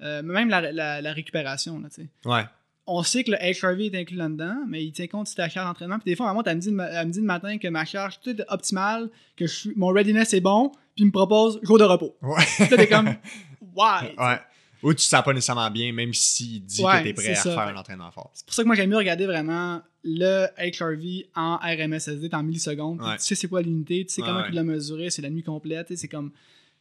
euh, 0.00 0.22
même 0.22 0.48
la, 0.48 0.72
la- 0.72 1.02
la 1.02 1.12
récupération, 1.12 1.78
là, 1.80 1.88
tu 1.90 2.02
sais. 2.02 2.08
Ouais, 2.28 2.44
On 2.86 3.02
sait 3.04 3.22
que 3.22 3.30
le 3.30 3.36
HRV 3.36 3.82
est 3.94 3.94
inclus 4.00 4.16
là-dedans, 4.16 4.64
mais 4.66 4.82
il 4.84 4.90
tient 4.90 5.06
compte 5.06 5.28
de 5.30 5.34
ta 5.34 5.48
charge 5.48 5.68
d'entraînement. 5.68 5.98
Puis 6.00 6.10
des 6.10 6.16
fois, 6.16 6.26
maman, 6.26 6.42
elle 6.46 6.56
me 6.56 6.60
dit, 6.60 6.70
elle 6.70 7.06
me 7.06 7.12
dit 7.12 7.20
le 7.20 7.26
matin 7.26 7.56
que 7.58 7.68
ma 7.68 7.84
charge 7.84 8.18
est 8.26 8.42
optimale, 8.48 9.10
que 9.36 9.46
je 9.46 9.52
suis, 9.54 9.72
mon 9.76 9.88
readiness 9.88 10.32
est 10.34 10.40
bon, 10.40 10.70
puis 10.96 11.04
il 11.04 11.06
me 11.06 11.12
propose 11.12 11.60
jour 11.62 11.78
de 11.78 11.84
repos. 11.84 12.16
ouais. 12.22 12.66
T'es 12.68 12.88
comme, 12.88 13.14
why? 13.76 14.14
ouais. 14.18 14.38
Ou 14.82 14.90
tu 14.92 14.96
te 14.96 15.02
sens 15.02 15.22
pas 15.24 15.32
nécessairement 15.32 15.70
bien, 15.70 15.92
même 15.92 16.14
s'il 16.14 16.64
dit 16.64 16.82
Ouais, 16.82 16.98
que 16.98 17.04
t'es 17.04 17.12
prêt 17.12 17.24
c'est 17.24 17.30
à 17.32 17.34
ça. 17.36 17.50
faire 17.54 17.68
un 17.68 17.76
entraînement 17.76 18.10
fort. 18.10 18.30
C'est 18.34 18.46
pour 18.46 18.54
ça 18.54 18.62
que 18.62 18.66
moi 18.66 18.74
j'aime 18.76 18.90
mieux 18.90 18.96
regarder 18.96 19.26
vraiment 19.26 19.82
le 20.04 20.46
HRV 20.58 21.26
en 21.34 21.56
RMSSD 21.58 22.30
en 22.32 22.42
millisecondes. 22.42 23.00
Ouais. 23.02 23.16
Tu 23.18 23.24
sais 23.24 23.34
c'est 23.34 23.48
quoi 23.48 23.60
l'unité, 23.62 24.04
tu 24.06 24.14
sais 24.14 24.22
comment 24.22 24.42
tu 24.44 24.52
l'as 24.52 24.62
mesuré, 24.64 25.10
c'est 25.10 25.22
la 25.22 25.30
nuit 25.30 25.42
complète, 25.42 25.88
tu 25.88 25.96
c'est 25.96 26.08
comme. 26.08 26.32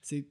C'est. 0.02 0.26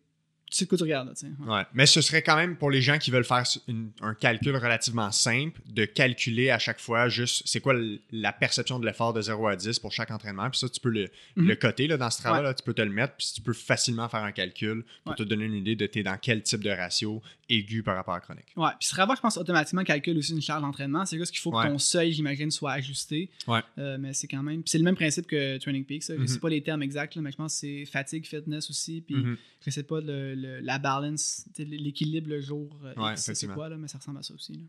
Tu 0.50 0.56
sais 0.56 0.64
de 0.64 0.70
quoi 0.70 0.78
tu 0.78 0.84
regardes, 0.84 1.10
tu 1.14 1.26
sais. 1.26 1.32
Ouais. 1.46 1.56
Ouais. 1.56 1.62
Mais 1.74 1.84
ce 1.84 2.00
serait 2.00 2.22
quand 2.22 2.34
même 2.36 2.56
pour 2.56 2.70
les 2.70 2.80
gens 2.80 2.96
qui 2.96 3.10
veulent 3.10 3.22
faire 3.22 3.42
une- 3.66 3.90
un 4.00 4.14
calcul 4.14 4.56
relativement 4.56 5.12
simple, 5.12 5.60
de 5.66 5.84
calculer 5.84 6.48
à 6.48 6.58
chaque 6.58 6.80
fois 6.80 7.10
juste 7.10 7.42
c'est 7.44 7.60
quoi 7.60 7.74
le- 7.74 7.98
la 8.12 8.32
perception 8.32 8.78
de 8.80 8.86
l'effort 8.86 9.12
de 9.12 9.20
0 9.20 9.46
à 9.46 9.56
10 9.56 9.78
pour 9.78 9.92
chaque 9.92 10.10
entraînement. 10.10 10.48
Puis 10.48 10.60
ça, 10.60 10.70
tu 10.70 10.80
peux 10.80 10.88
le, 10.88 11.10
Mhm. 11.36 11.48
le 11.48 11.54
coter 11.56 11.86
là, 11.86 11.98
dans 11.98 12.08
ce 12.08 12.22
travail-là, 12.22 12.54
tu 12.54 12.62
peux 12.62 12.72
te 12.72 12.80
le 12.80 12.88
mettre, 12.90 13.12
puis 13.18 13.30
tu 13.34 13.42
peux 13.42 13.52
facilement 13.52 14.08
faire 14.08 14.22
un 14.22 14.32
calcul 14.32 14.86
pour 15.04 15.10
Ouais. 15.10 15.16
te 15.18 15.22
donner 15.22 15.44
une 15.44 15.52
idée 15.52 15.76
de 15.76 15.84
t'es 15.84 16.02
dans 16.02 16.16
quel 16.16 16.42
type 16.42 16.64
de 16.64 16.70
ratio 16.70 17.20
aigu 17.49 17.82
par 17.82 17.96
rapport 17.96 18.14
à 18.14 18.20
chronique. 18.20 18.53
Ouais. 18.57 18.70
Puis 18.78 18.88
ce 18.88 18.94
travail, 18.94 19.16
je 19.16 19.22
pense, 19.22 19.36
automatiquement 19.38 19.82
calcule 19.84 20.18
aussi 20.18 20.32
une 20.32 20.42
charge 20.42 20.62
d'entraînement. 20.62 21.05
C'est 21.07 21.16
juste 21.18 21.30
qu'il 21.32 21.40
faut 21.40 21.51
Ouais. 21.57 21.64
que 21.66 21.68
ton 21.72 21.78
seuil, 21.78 22.12
j'imagine, 22.12 22.51
soit 22.51 22.72
ajusté. 22.72 23.30
Ouais. 23.46 23.61
Euh, 23.78 23.96
mais 23.99 24.12
c'est 24.12 24.26
quand 24.28 24.42
même. 24.42 24.62
Puis 24.62 24.70
c'est 24.70 24.78
le 24.78 24.84
même 24.84 24.96
principe 24.96 25.26
que 25.26 25.57
Training 25.59 25.84
Peaks. 25.84 26.03
ça. 26.05 26.14
Je 26.14 26.20
Mhm. 26.20 26.26
sais 26.28 26.38
pas 26.38 26.49
les 26.51 26.62
termes 26.62 26.82
exacts, 26.82 27.14
là, 27.14 27.22
mais 27.22 27.30
je 27.32 27.36
pense 27.36 27.55
que 27.55 27.61
c'est 27.61 27.84
fatigue, 27.86 28.26
fitness 28.26 28.68
aussi. 28.70 29.01
Puis 29.01 29.14
Mhm. 29.16 29.36
je 29.64 29.70
sais 29.70 29.82
pas 29.82 30.01
le, 30.01 30.34
le- 30.34 30.61
la 30.61 30.78
balance, 30.78 31.44
l'équilibre 31.59 32.28
le 32.30 32.40
jour. 32.40 32.68
euh, 32.84 32.94
Ouais, 32.96 33.16
c'est 33.16 33.46
quoi, 33.49 33.68
là, 33.68 33.76
mais 33.76 33.88
ça 33.88 33.99
ressemble 33.99 34.18
à 34.18 34.22
ça 34.22 34.34
aussi. 34.34 34.53
là. 34.53 34.61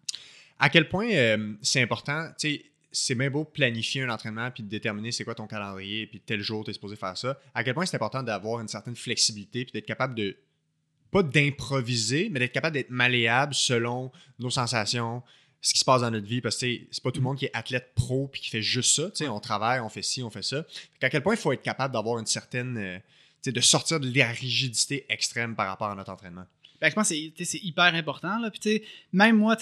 À 0.59 0.69
quel 0.69 0.89
point 0.89 1.09
euh, 1.11 1.53
c'est 1.61 1.81
important, 1.81 2.27
tu 2.37 2.49
sais, 2.49 2.65
c'est 2.91 3.13
bien 3.15 3.29
beau 3.29 3.43
planifier 3.45 4.01
un 4.03 4.09
entraînement 4.09 4.49
puis 4.51 4.63
de 4.63 4.67
déterminer 4.67 5.11
c'est 5.11 5.23
quoi 5.23 5.35
ton 5.35 5.45
calendrier 5.47 6.07
puis 6.07 6.19
tel 6.19 6.41
jour 6.41 6.63
tu 6.63 6.71
es 6.71 6.73
supposé 6.73 6.95
faire 6.95 7.15
ça. 7.17 7.39
À 7.53 7.63
quel 7.63 7.73
point 7.75 7.85
c'est 7.85 7.95
important 7.95 8.23
d'avoir 8.23 8.59
une 8.61 8.67
certaine 8.67 8.95
flexibilité 8.95 9.63
puis 9.63 9.71
d'être 9.71 9.85
capable 9.85 10.15
de 10.15 10.35
pas 11.11 11.23
d'improviser, 11.23 12.29
mais 12.31 12.39
d'être 12.39 12.51
capable 12.51 12.73
d'être 12.73 12.89
malléable 12.89 13.53
selon 13.53 14.11
nos 14.37 14.49
sensations, 14.49 15.23
ce 15.61 15.73
qui 15.73 15.79
se 15.79 15.85
passe 15.85 16.01
dans 16.01 16.11
notre 16.11 16.27
vie 16.27 16.41
parce 16.41 16.57
que 16.57 16.67
c'est 16.91 17.03
pas 17.03 17.11
tout 17.11 17.19
le 17.19 17.25
monde 17.25 17.37
qui 17.37 17.45
est 17.45 17.51
athlète 17.53 17.91
pro 17.95 18.27
puis 18.27 18.41
qui 18.41 18.49
fait 18.49 18.61
juste 18.61 18.95
ça, 18.95 19.31
on 19.31 19.39
travaille, 19.39 19.79
on 19.79 19.89
fait 19.89 20.01
ci, 20.01 20.23
on 20.23 20.29
fait 20.29 20.43
ça. 20.43 20.63
Fait 20.99 21.07
à 21.07 21.09
quel 21.09 21.21
point 21.21 21.33
il 21.33 21.39
faut 21.39 21.51
être 21.51 21.61
capable 21.61 21.93
d'avoir 21.93 22.19
une 22.19 22.25
certaine 22.25 22.77
euh, 22.77 22.99
de 23.51 23.61
sortir 23.61 23.99
de 23.99 24.17
la 24.17 24.29
rigidité 24.29 25.05
extrême 25.09 25.55
par 25.55 25.67
rapport 25.67 25.89
à 25.89 25.95
notre 25.95 26.11
entraînement? 26.11 26.45
Ben, 26.81 26.89
je 26.89 26.95
pense 26.95 27.09
que 27.09 27.15
c'est- 27.15 27.43
c'est 27.45 27.63
hyper 27.63 27.93
important. 27.95 28.39
Là. 28.39 28.49
Puis, 28.51 28.81
même 29.13 29.37
moi, 29.37 29.55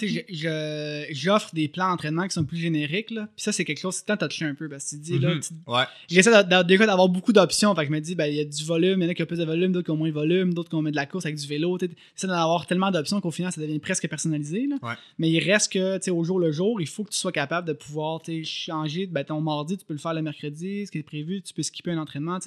j'offre 1.11 1.53
des 1.53 1.68
plans 1.68 1.89
d'entraînement 1.89 2.28
qui 2.28 2.34
sont 2.34 2.43
plus 2.45 2.57
génériques. 2.57 3.11
Là. 3.11 3.28
Puis 3.36 3.43
ça, 3.43 3.51
c'est 3.51 3.65
quelque 3.65 3.80
chose 3.80 3.99
qui 3.99 4.05
t'a 4.05 4.18
touché 4.18 4.45
un 4.45 4.53
peu. 4.55 4.70
Parce 4.70 4.86
que 4.86 4.89
tu 4.91 4.97
te 4.97 5.01
dis, 5.05 5.20
là, 5.20 5.34
Mhm. 5.36 5.41
Ouais. 5.68 5.84
j'essaie 6.09 6.32
d'avoir 6.32 7.09
beaucoup 7.09 7.34
d'options. 7.34 7.74
Fait 7.76 7.82
que 7.82 7.88
je 7.88 7.91
me 7.91 7.99
dis, 7.99 8.15
ben, 8.15 8.26
il 8.26 8.36
y 8.36 8.39
a 8.39 8.45
du 8.45 8.63
volume, 8.63 9.01
il 9.01 9.05
y 9.05 9.07
en 9.07 9.11
a 9.11 9.13
qui 9.13 9.24
ont 9.24 9.26
plus 9.26 9.38
de 9.39 9.45
volume, 9.45 9.72
d'autres 9.72 9.86
qui 9.86 9.91
ont 9.91 9.97
moins 9.97 10.09
de 10.09 10.13
volume, 10.13 10.53
d'autres 10.53 10.70
qui 10.70 10.76
ont 10.76 10.82
mis 10.82 10.91
de 10.91 10.95
la 10.95 11.05
course 11.05 11.26
avec 11.26 11.38
du 11.38 11.47
vélo. 11.47 11.78
Tu 11.78 11.86
essaies 12.15 12.28
d'en 12.28 12.34
avoir 12.34 12.65
tellement 12.65 12.91
d'options 12.91 13.22
qu'au 13.22 13.32
final, 13.32 13.51
ça 13.51 13.61
devient 13.61 13.80
presque 13.80 14.07
personnalisé. 14.07 14.68
Là. 14.68 14.76
Ouais. 14.82 14.93
Mais 15.18 15.30
il 15.30 15.39
reste 15.39 15.72
que, 15.74 16.09
au 16.11 16.24
jour 16.24 16.39
le 16.39 16.51
jour, 16.51 16.82
il 16.82 16.88
faut 16.88 17.03
que 17.03 17.11
tu 17.11 17.18
sois 17.18 17.32
capable 17.32 17.68
de 17.68 17.74
pouvoir 17.74 18.22
changer. 18.43 19.05
Ben, 19.07 19.24
ton 19.24 19.41
mardi, 19.41 19.78
tu 19.78 19.86
peux 19.86 19.93
le 19.93 19.99
faire 19.99 20.13
le 20.13 20.22
mercredi, 20.22 20.86
ce 20.86 20.91
qui 20.91 20.97
est 20.99 21.03
prévu, 21.03 21.41
tu 21.41 21.53
peux 21.53 21.63
skipper 21.63 21.91
un 21.91 21.97
entraînement. 21.99 22.39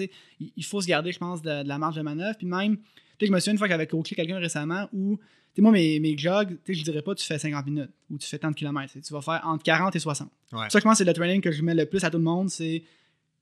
il 0.56 0.64
faut 0.64 0.80
se 0.80 0.86
garder, 0.86 1.12
je 1.12 1.18
pense, 1.18 1.42
de, 1.42 1.62
de 1.62 1.68
la 1.68 1.78
marge 1.78 1.96
de 1.96 2.02
manœuvre. 2.02 2.36
Puis 2.38 2.46
même, 2.46 2.78
tu 3.20 3.26
sais, 3.26 3.26
je 3.28 3.32
me 3.32 3.38
souviens 3.38 3.52
une 3.52 3.58
fois 3.58 3.68
j'avais 3.68 3.86
coaché 3.86 4.14
quelqu'un 4.16 4.38
récemment 4.38 4.88
où, 4.92 5.16
tu 5.18 5.22
sais, 5.56 5.62
moi, 5.62 5.70
mes, 5.72 6.00
mes 6.00 6.16
jogs, 6.16 6.56
tu 6.64 6.72
sais, 6.72 6.74
je 6.74 6.82
dirais 6.84 7.02
pas 7.02 7.14
tu 7.14 7.24
fais 7.24 7.38
50 7.38 7.66
minutes 7.66 7.90
ou 8.10 8.18
tu 8.18 8.26
fais 8.26 8.38
tant 8.38 8.50
de 8.50 8.54
kilomètres. 8.56 8.94
Tu 8.94 9.12
vas 9.12 9.20
faire 9.20 9.40
entre 9.44 9.62
40 9.62 9.94
et 9.94 9.98
60. 9.98 10.28
Ouais. 10.52 10.70
Ça, 10.70 10.78
je 10.78 10.84
pense 10.84 10.98
c'est 10.98 11.04
le 11.04 11.12
training 11.12 11.40
que 11.40 11.52
je 11.52 11.62
mets 11.62 11.74
le 11.74 11.86
plus 11.86 12.02
à 12.04 12.10
tout 12.10 12.18
le 12.18 12.24
monde, 12.24 12.48
c'est 12.50 12.82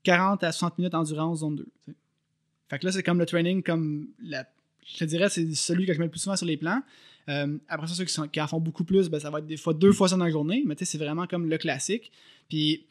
40 0.02 0.42
à 0.44 0.52
60 0.52 0.78
minutes 0.78 0.94
endurance 0.94 1.38
zone 1.40 1.56
2. 1.56 1.64
tu 1.64 1.70
sais. 1.92 1.96
Fait 2.68 2.78
que 2.78 2.86
là, 2.86 2.92
c'est 2.92 3.02
comme 3.02 3.18
le 3.18 3.24
training, 3.26 3.62
comme 3.62 4.08
la, 4.22 4.44
je 4.86 4.98
te 4.98 5.04
dirais, 5.04 5.28
c'est 5.30 5.54
celui 5.54 5.86
que 5.86 5.92
je 5.94 5.98
mets 5.98 6.04
le 6.04 6.10
plus 6.10 6.20
souvent 6.20 6.36
sur 6.36 6.46
les 6.46 6.56
plans. 6.58 6.82
Euh, 7.30 7.58
après 7.68 7.86
ça, 7.86 7.94
ceux 7.94 8.04
qui, 8.04 8.12
sont- 8.12 8.28
qui 8.28 8.40
en 8.40 8.46
font 8.46 8.60
beaucoup 8.60 8.84
plus, 8.84 9.08
ben, 9.08 9.20
ça 9.20 9.30
va 9.30 9.38
être 9.38 9.46
des 9.46 9.56
fois 9.58 9.74
deux 9.74 9.92
fois 9.92 10.08
ça 10.08 10.16
dans 10.16 10.24
la 10.24 10.30
journée, 10.30 10.62
mais 10.66 10.74
tu 10.76 10.84
sais, 10.84 10.92
c'est 10.92 10.98
vraiment 10.98 11.26
comme 11.26 11.48
le 11.48 11.56
classique. 11.58 12.10
Puis, 12.48 12.84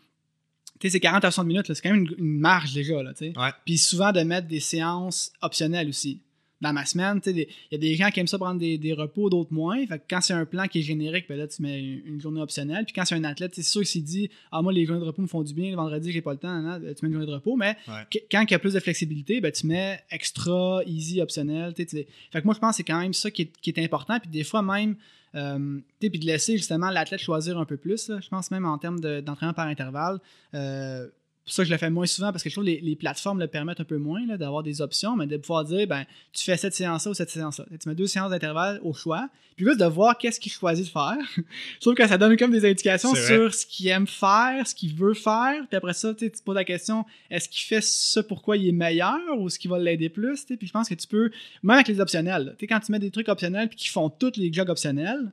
tu 0.80 0.88
sais, 0.88 0.92
c'est 0.92 1.00
40 1.00 1.26
à 1.26 1.32
60 1.32 1.48
minutes, 1.48 1.74
c'est 1.74 1.82
quand 1.82 1.90
même 1.92 2.06
une, 2.06 2.16
une 2.26 2.40
marge 2.40 2.74
déjà, 2.74 3.02
là, 3.02 3.14
tu 3.14 3.32
sais. 3.32 3.38
Ouais. 3.40 3.50
Puis 3.66 3.78
souvent 3.80 4.12
de 4.12 4.20
mettre 4.22 4.48
des 4.48 4.60
séances 4.60 5.32
optionnelles 5.42 5.90
aussi. 5.90 6.22
Dans 6.60 6.74
ma 6.74 6.86
semaine, 6.86 7.22
il 7.28 7.46
y 7.72 7.76
a 7.76 7.78
des 7.78 7.94
gens 7.94 8.10
qui 8.10 8.20
aiment 8.20 8.26
ça 8.28 8.40
prendre 8.40 8.60
des, 8.60 8.80
des 8.80 8.92
repos, 8.94 9.30
d'autres 9.30 9.54
moins. 9.54 9.86
Fait 9.86 10.00
que 10.00 10.04
quand 10.10 10.22
c'est 10.22 10.34
un 10.34 10.46
plan 10.46 10.66
qui 10.68 10.80
est 10.80 10.82
générique, 10.82 11.26
ben 11.30 11.38
là, 11.38 11.48
tu 11.48 11.62
mets 11.62 11.80
une, 11.80 12.02
une 12.16 12.20
journée 12.22 12.42
optionnelle. 12.42 12.84
Puis 12.86 12.94
quand 12.94 13.06
c'est 13.06 13.14
un 13.14 13.24
athlète, 13.26 13.54
c'est 13.54 13.62
sûr 13.62 13.82
qu'il 13.82 13.88
s'est 13.90 14.00
dit 14.00 14.30
Ah, 14.52 14.62
moi, 14.64 14.74
les 14.74 14.86
journées 14.86 15.02
de 15.02 15.06
repos 15.06 15.22
me 15.22 15.28
font 15.28 15.44
du 15.44 15.54
bien, 15.54 15.70
le 15.70 15.76
vendredi, 15.76 16.12
j'ai 16.12 16.22
pas 16.22 16.32
le 16.32 16.40
temps, 16.40 16.80
tu 16.80 17.06
mets 17.06 17.08
une 17.10 17.12
journée 17.14 17.28
de 17.28 17.32
repos. 17.34 17.56
Mais 17.56 17.78
Ouais. 17.88 18.22
quand 18.32 18.42
il 18.42 18.52
y 18.52 18.56
a 18.56 18.60
plus 18.60 18.74
de 18.74 18.80
flexibilité, 18.80 19.40
ben, 19.40 19.52
tu 19.52 19.68
mets 19.68 20.00
extra, 20.10 20.82
easy, 20.88 21.22
optionnel. 21.22 21.74
Fait 21.78 21.86
que 21.86 22.44
moi, 22.46 22.54
je 22.56 22.60
pense 22.60 22.72
que 22.72 22.78
c'est 22.78 22.84
quand 22.84 23.00
même 23.00 23.14
ça 23.14 23.30
qui 23.30 23.44
est, 23.44 23.52
qui 23.62 23.70
est 23.70 23.84
important. 23.84 24.20
Puis 24.20 24.30
des 24.30 24.44
fois, 24.44 24.62
même, 24.64 24.96
euh, 25.36 25.80
puis 26.00 26.10
de 26.10 26.26
laisser 26.26 26.58
justement 26.58 26.90
l'athlète 26.90 27.20
choisir 27.20 27.60
un 27.60 27.66
peu 27.66 27.78
plus. 27.78 28.10
là. 28.10 28.20
je 28.20 28.30
pense 28.30 28.50
même 28.50 28.66
en 28.66 28.78
termes 28.80 29.00
de- 29.00 29.20
d'entraînement 29.20 29.54
par 29.54 29.68
intervalle. 29.68 30.20
Euh, 30.56 31.08
pour 31.48 31.54
ça, 31.54 31.64
je 31.64 31.72
le 31.72 31.78
fais 31.78 31.90
moins 31.90 32.06
souvent 32.06 32.34
parce 32.34 32.44
que 32.44 32.50
je 32.50 32.56
trouve 32.56 32.66
que 32.66 32.72
les, 32.72 32.82
les 32.82 32.98
plateformes 32.98 33.40
le 33.40 33.48
permettent 33.48 33.80
un 33.80 33.86
peu 33.86 33.96
moins 33.96 34.20
là, 34.28 34.36
d'avoir 34.36 34.64
des 34.64 34.82
options, 34.82 35.16
mais 35.16 35.28
de 35.28 35.38
pouvoir 35.38 35.64
dire, 35.64 35.88
ben, 35.88 36.04
tu 36.34 36.44
fais 36.44 36.58
cette 36.58 36.74
séance-là 36.74 37.12
ou 37.12 37.14
cette 37.14 37.30
séance-là. 37.30 37.64
Tu 37.80 37.88
mets 37.88 37.96
deux 37.96 38.06
séances 38.06 38.32
d'intervalle 38.32 38.82
au 38.84 38.94
choix, 38.94 39.30
puis 39.56 39.66
juste 39.66 39.80
de 39.80 39.86
voir 39.86 40.18
qu'est-ce 40.18 40.42
qu'il 40.42 40.52
choisit 40.52 40.86
de 40.86 40.92
faire. 40.92 41.16
je 41.38 41.80
trouve 41.80 41.94
que 41.94 42.06
ça 42.06 42.18
donne 42.18 42.36
comme 42.36 42.52
des 42.52 42.70
indications 42.70 43.16
sur 43.16 43.56
ce 43.56 43.66
qu'il 43.66 43.88
aime 43.88 44.08
faire, 44.08 44.68
ce 44.68 44.76
qu'il 44.76 44.94
veut 44.94 45.14
faire, 45.14 45.66
puis 45.70 45.78
après 45.78 45.94
ça, 45.94 46.14
tu 46.14 46.30
te 46.30 46.44
poses 46.44 46.56
la 46.56 46.66
question, 46.66 47.06
est-ce 47.30 47.48
qu'il 47.48 47.66
fait 47.66 47.82
ce 47.82 48.20
pourquoi 48.20 48.58
il 48.58 48.68
est 48.68 48.74
meilleur 48.74 49.40
ou 49.40 49.50
ce 49.50 49.58
qui 49.58 49.70
va 49.70 49.80
l'aider 49.80 50.10
plus, 50.10 50.44
puis 50.44 50.68
je 50.68 50.74
pense 50.74 50.90
que 50.90 50.96
tu 50.96 51.08
peux, 51.08 51.32
même 51.64 51.76
avec 51.76 51.88
les 51.88 52.02
optionnels, 52.02 52.58
quand 52.68 52.82
tu 52.82 52.92
mets 52.92 53.00
des 53.00 53.10
trucs 53.10 53.30
optionnels 53.30 53.70
puis 53.70 53.78
qui 53.78 53.88
font 53.88 54.10
tous 54.10 54.36
les 54.36 54.52
jogs 54.52 54.70
optionnels, 54.70 55.32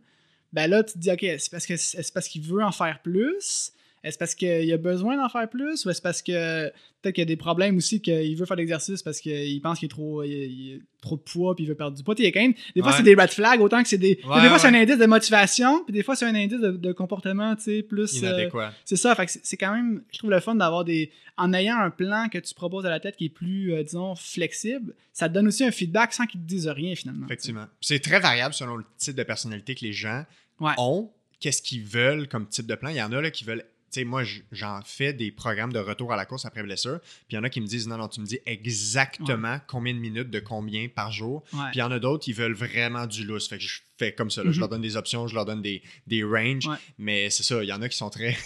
ben 0.53 0.71
là, 0.71 0.85
tu 0.85 0.93
te 0.93 0.99
dis, 0.99 1.11
OK, 1.11 1.27
c'est 1.39 1.51
parce 1.51 1.67
que 1.67 1.77
c'est 1.77 2.15
parce 2.15 2.29
qu'il 2.29 2.43
veut 2.43 2.63
en 2.63 2.71
faire 2.71 3.03
plus? 3.03 3.73
Est-ce 4.05 4.19
parce 4.19 4.35
qu'il 4.35 4.71
a 4.73 4.77
besoin 4.77 5.17
d'en 5.17 5.29
faire 5.29 5.49
plus? 5.49 5.85
Ou 5.87 5.91
est-ce 5.91 6.03
parce 6.03 6.21
que 6.23 6.67
peut-être 7.03 7.15
qu'il 7.15 7.23
y 7.23 7.27
a 7.27 7.27
des 7.27 7.37
problèmes 7.37 7.77
aussi 7.79 8.01
qu'il 8.03 8.37
veut 8.37 8.45
faire 8.47 8.57
l'exercice 8.57 9.03
parce 9.03 9.19
qu'il 9.19 9.61
pense 9.63 9.79
qu'il 9.79 9.87
est 9.87 9.89
trop, 9.89 10.23
il, 10.23 10.31
il 10.31 10.77
a 10.77 10.79
trop 11.03 11.17
de 11.17 11.23
poids 11.23 11.55
puis 11.55 11.65
il 11.65 11.67
veut 11.69 11.75
perdre 11.75 11.97
du 11.97 12.03
poids? 12.03 12.15
Il 12.19 12.25
y 12.25 12.29
a 12.29 12.31
quand 12.33 12.41
même, 12.43 12.53
des 12.77 12.83
fois, 12.83 12.91
Ouais. 12.91 12.97
c'est 12.99 13.03
des 13.03 13.15
red 13.15 13.31
flags 13.31 13.61
autant 13.61 13.83
que 13.83 13.89
c'est 13.89 13.99
des. 13.99 14.21
Ouais, 14.29 14.43
des 14.43 14.49
fois, 14.49 14.59
c'est 14.59 14.69
un 14.69 14.75
indice 14.75 14.99
de 14.99 15.07
motivation, 15.07 15.83
puis 15.85 15.93
des 15.93 16.03
fois, 16.03 16.15
c'est 16.17 16.27
un 16.27 16.35
indice 16.35 16.61
de, 16.61 16.71
de 16.73 16.93
comportement, 16.93 17.57
tu 17.57 17.63
sais, 17.63 17.83
plus. 17.83 18.23
euh, 18.23 18.49
c'est 18.85 18.97
ça, 18.97 19.15
fait 19.15 19.27
que 19.27 19.33
c'est- 19.33 19.41
c'est 19.43 19.57
quand 19.57 19.73
même, 19.75 20.03
je 20.13 20.19
trouve 20.19 20.31
le 20.31 20.41
fun 20.41 20.55
d'avoir 20.55 20.85
des. 20.85 21.11
En 21.37 21.53
ayant 21.53 21.79
un 21.79 21.91
plan 21.91 22.29
que 22.31 22.39
tu 22.39 22.55
proposes 22.55 22.87
à 22.87 22.91
la 22.91 23.01
tête 23.01 23.17
qui 23.17 23.25
est 23.25 23.29
plus, 23.29 23.73
euh, 23.73 23.83
disons, 23.83 24.15
flexible, 24.15 24.95
ça 25.13 25.29
te 25.29 25.35
donne 25.35 25.49
aussi 25.49 25.65
un 25.65 25.71
feedback 25.73 26.13
sans 26.13 26.27
qu'ils 26.27 26.41
te 26.41 26.47
disent 26.47 26.69
rien 26.69 26.95
finalement. 26.95 27.27
Effectivement. 27.27 27.65
C'est 27.81 27.99
très 28.01 28.21
variable 28.21 28.55
selon 28.55 28.77
le 28.77 28.85
type 28.99 29.17
de 29.17 29.23
personnalité 29.25 29.75
que 29.75 29.85
les 29.85 29.93
gens 29.93 30.25
Ouais. 30.61 30.73
ont. 30.79 31.11
Qu'est-ce 31.41 31.61
qu'ils 31.61 31.83
veulent 31.83 32.29
comme 32.29 32.47
type 32.49 32.67
de 32.67 32.75
plan? 32.77 32.89
Il 32.91 32.97
y 32.97 33.03
en 33.03 33.11
a 33.13 33.21
là, 33.21 33.31
qui 33.33 33.45
veulent. 33.45 33.65
Sais, 33.95 34.05
moi, 34.05 34.23
j'en 34.53 34.81
fais 34.85 35.13
des 35.13 35.31
programmes 35.31 35.73
de 35.73 35.79
retour 35.79 36.13
à 36.13 36.17
la 36.17 36.27
course 36.27 36.45
après 36.45 36.63
blessure. 36.63 36.99
Puis 37.01 37.11
il 37.31 37.35
y 37.37 37.39
en 37.39 37.45
a 37.45 37.49
qui 37.49 37.61
me 37.61 37.67
disent 37.67 37.87
non, 37.87 37.97
non, 37.97 38.09
tu 38.09 38.21
me 38.21 38.27
dis 38.27 38.39
exactement 38.47 39.61
combien 39.67 39.95
de 39.95 39.99
minutes 39.99 40.31
de 40.31 40.41
combien 40.41 40.89
par 40.89 41.13
jour. 41.13 41.45
Puis 41.51 41.59
il 41.75 41.79
y 41.79 41.83
en 41.83 41.91
a 41.91 41.99
d'autres 41.99 42.25
qui 42.25 42.33
veulent 42.33 42.55
vraiment 42.55 43.07
du 43.07 43.25
lousse. 43.25 43.49
Fait 43.49 43.59
que 43.59 43.63
je 43.65 43.81
fais 43.99 44.13
comme 44.13 44.31
ça. 44.31 44.43
là. 44.43 44.51
Je 44.51 44.57
Mhm. 44.57 44.61
leur 44.61 44.69
donne 44.69 44.83
des 44.83 44.97
options, 44.97 45.27
je 45.29 45.35
leur 45.35 45.45
donne 45.45 45.63
des, 45.63 45.83
des 46.07 46.25
ranges. 46.25 46.67
Ouais. 46.67 46.77
Mais 46.99 47.31
c'est 47.31 47.43
ça, 47.45 47.63
il 47.63 47.69
y 47.69 47.73
en 47.73 47.81
a 47.83 47.89
qui 47.89 47.97
sont 47.97 48.11
très 48.11 48.37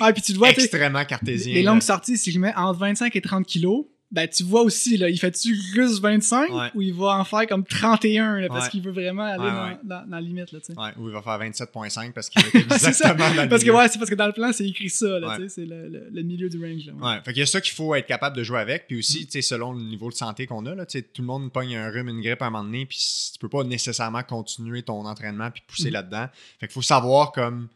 Ah, 0.00 0.12
puis 0.12 0.22
tu 0.22 0.34
vois, 0.34 0.50
extrêmement 0.50 1.04
cartésiens. 1.04 1.54
les 1.54 1.62
là. 1.62 1.72
longues 1.72 1.82
sorties, 1.82 2.16
si 2.16 2.30
je 2.30 2.38
mets 2.38 2.54
entre 2.54 2.78
25 2.78 3.14
et 3.16 3.20
30 3.20 3.46
kilos, 3.46 3.86
ben 4.14 4.28
tu 4.28 4.44
vois 4.44 4.62
aussi, 4.62 4.96
là, 4.96 5.08
il 5.10 5.18
fait-tu 5.18 5.54
juste 5.54 6.00
25 6.00 6.50
Ouais. 6.52 6.70
ou 6.74 6.82
il 6.82 6.94
va 6.94 7.18
en 7.18 7.24
faire 7.24 7.46
comme 7.48 7.64
31 7.64 8.40
là, 8.40 8.48
parce 8.48 8.66
Ouais. 8.66 8.70
qu'il 8.70 8.80
veut 8.82 8.92
vraiment 8.92 9.24
aller 9.24 9.42
Ouais, 9.42 9.50
dans, 9.50 9.64
ouais. 9.66 9.78
dans- 9.82 10.06
dans 10.08 10.16
la 10.16 10.20
limite, 10.20 10.52
là, 10.52 10.60
tu. 10.64 10.72
Ouais, 10.72 10.90
ou 10.98 11.08
il 11.08 11.12
va 11.12 11.20
faire 11.20 11.38
27.5 11.38 12.12
parce 12.12 12.30
qu'il 12.30 12.40
ça. 12.70 12.88
exactement 12.88 13.34
dans 13.34 13.48
Parce 13.48 13.64
que 13.64 13.70
ouais, 13.70 13.88
c'est 13.88 13.98
parce 13.98 14.08
que 14.10 14.14
dans 14.14 14.26
le 14.26 14.32
plan, 14.32 14.52
c'est 14.52 14.66
écrit 14.68 14.88
ça, 14.88 15.18
là, 15.18 15.36
tu 15.38 15.48
c'est 15.48 15.66
le, 15.66 15.88
le- 15.88 16.08
le 16.12 16.22
milieu 16.22 16.48
du 16.48 16.58
range. 16.64 16.86
Là, 16.86 16.92
ouais. 16.94 17.20
Fait 17.24 17.32
qu'il 17.32 17.40
y 17.40 17.42
a 17.42 17.46
ça 17.46 17.60
qu'il 17.60 17.74
faut 17.74 17.94
être 17.96 18.06
capable 18.06 18.36
de 18.36 18.44
jouer 18.44 18.60
avec. 18.60 18.86
Puis 18.86 18.96
Mm. 18.96 18.98
aussi, 19.00 19.26
tu 19.26 19.32
sais, 19.32 19.42
selon 19.42 19.72
le 19.72 19.82
niveau 19.82 20.08
de 20.10 20.14
santé 20.14 20.46
qu'on 20.46 20.64
a, 20.66 20.74
là, 20.74 20.86
tu 20.86 20.98
sais, 20.98 21.02
tout 21.02 21.22
le 21.22 21.26
monde 21.26 21.52
pogne 21.52 21.74
un 21.76 21.90
rhume, 21.90 22.08
une 22.08 22.20
grippe 22.20 22.40
à 22.42 22.46
un 22.46 22.50
moment 22.50 22.64
donné, 22.64 22.86
puis 22.86 22.98
tu 23.32 23.38
peux 23.38 23.48
pas 23.48 23.64
nécessairement 23.64 24.22
continuer 24.22 24.82
ton 24.82 25.04
entraînement 25.06 25.50
puis 25.50 25.62
pousser 25.66 25.88
Mhm. 25.88 25.92
là-dedans. 25.94 26.26
Fait 26.60 26.66
qu'il 26.68 26.74
faut 26.74 26.82
savoir 26.82 27.32
comme 27.32 27.68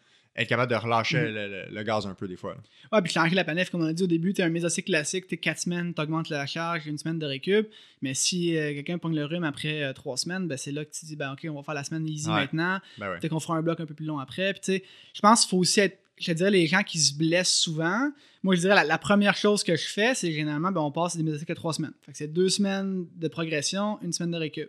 être 0.43 0.49
capable 0.49 0.70
de 0.70 0.76
relâcher 0.76 1.18
Mhm. 1.18 1.34
le, 1.34 1.49
le- 1.49 1.74
le 1.74 1.82
gaz 1.82 2.07
un 2.07 2.14
peu 2.14 2.28
des 2.28 2.36
fois. 2.36 2.55
là. 2.55 2.61
Ouais, 2.93 3.03
puis 3.03 3.12
changer 3.12 3.34
la 3.34 3.45
planète, 3.45 3.70
comme 3.70 3.82
on 3.82 3.86
a 3.86 3.93
dit 3.93 4.03
au 4.03 4.07
début, 4.07 4.32
t'es 4.32 4.43
un 4.43 4.49
mésocycle 4.49 4.86
classique, 4.91 5.26
t'es 5.26 5.36
4 5.36 5.59
semaines, 5.61 5.95
t'augmentes 5.95 6.28
la 6.30 6.47
charge, 6.47 6.86
une 6.86 6.97
semaine 6.99 7.18
de 7.18 7.26
récup. 7.26 7.68
Mais 8.03 8.14
si 8.14 8.57
euh, 8.57 8.72
quelqu'un 8.74 8.99
pogne 8.99 9.14
le 9.16 9.24
rhume 9.24 9.45
après 9.45 9.93
3 9.95 10.16
semaines, 10.16 10.47
ben 10.49 10.57
c'est 10.57 10.72
là 10.72 10.84
que 10.84 10.91
tu 10.93 11.05
dis, 11.07 11.16
ben 11.16 11.32
ok, 11.32 11.47
on 11.51 11.55
va 11.55 11.62
faire 11.62 11.74
la 11.74 11.84
semaine 11.84 12.07
easy 12.09 12.28
Ouais. 12.28 12.34
maintenant. 12.36 12.78
Ben 12.99 13.11
ouais. 13.11 13.18
Peut-être 13.18 13.30
qu'on 13.32 13.41
fera 13.41 13.57
un 13.57 13.62
bloc 13.62 13.80
un 13.80 13.86
peu 13.86 13.95
plus 13.95 14.07
long 14.07 14.18
après. 14.18 14.53
Puis 14.53 14.61
tu 14.61 14.72
sais, 14.72 14.84
je 15.14 15.20
pense 15.20 15.41
qu'il 15.43 15.51
faut 15.51 15.59
aussi 15.59 15.80
être. 15.80 15.99
Je 16.20 16.26
te 16.26 16.32
dirais, 16.32 16.51
les 16.51 16.66
gens 16.66 16.82
qui 16.82 16.99
se 16.99 17.16
blessent 17.16 17.55
souvent, 17.61 18.11
moi 18.43 18.57
je 18.57 18.61
dirais 18.61 18.74
la, 18.74 18.82
la 18.82 18.99
première 18.99 19.36
chose 19.36 19.62
que 19.62 19.76
je 19.76 19.86
fais, 19.86 20.14
c'est 20.16 20.32
généralement, 20.32 20.72
ben, 20.72 20.80
on 20.80 20.91
passe 20.91 21.16
des 21.16 21.22
mésocycles 21.22 21.53
à 21.53 21.55
3 21.55 21.74
semaines. 21.74 21.93
Fait 22.05 22.11
que 22.11 22.18
c'est 22.18 22.26
2 22.32 22.49
semaines 22.49 23.07
de 23.14 23.28
progression, 23.28 24.01
une 24.03 24.12
semaine 24.12 24.32
de 24.32 24.36
récup. 24.36 24.68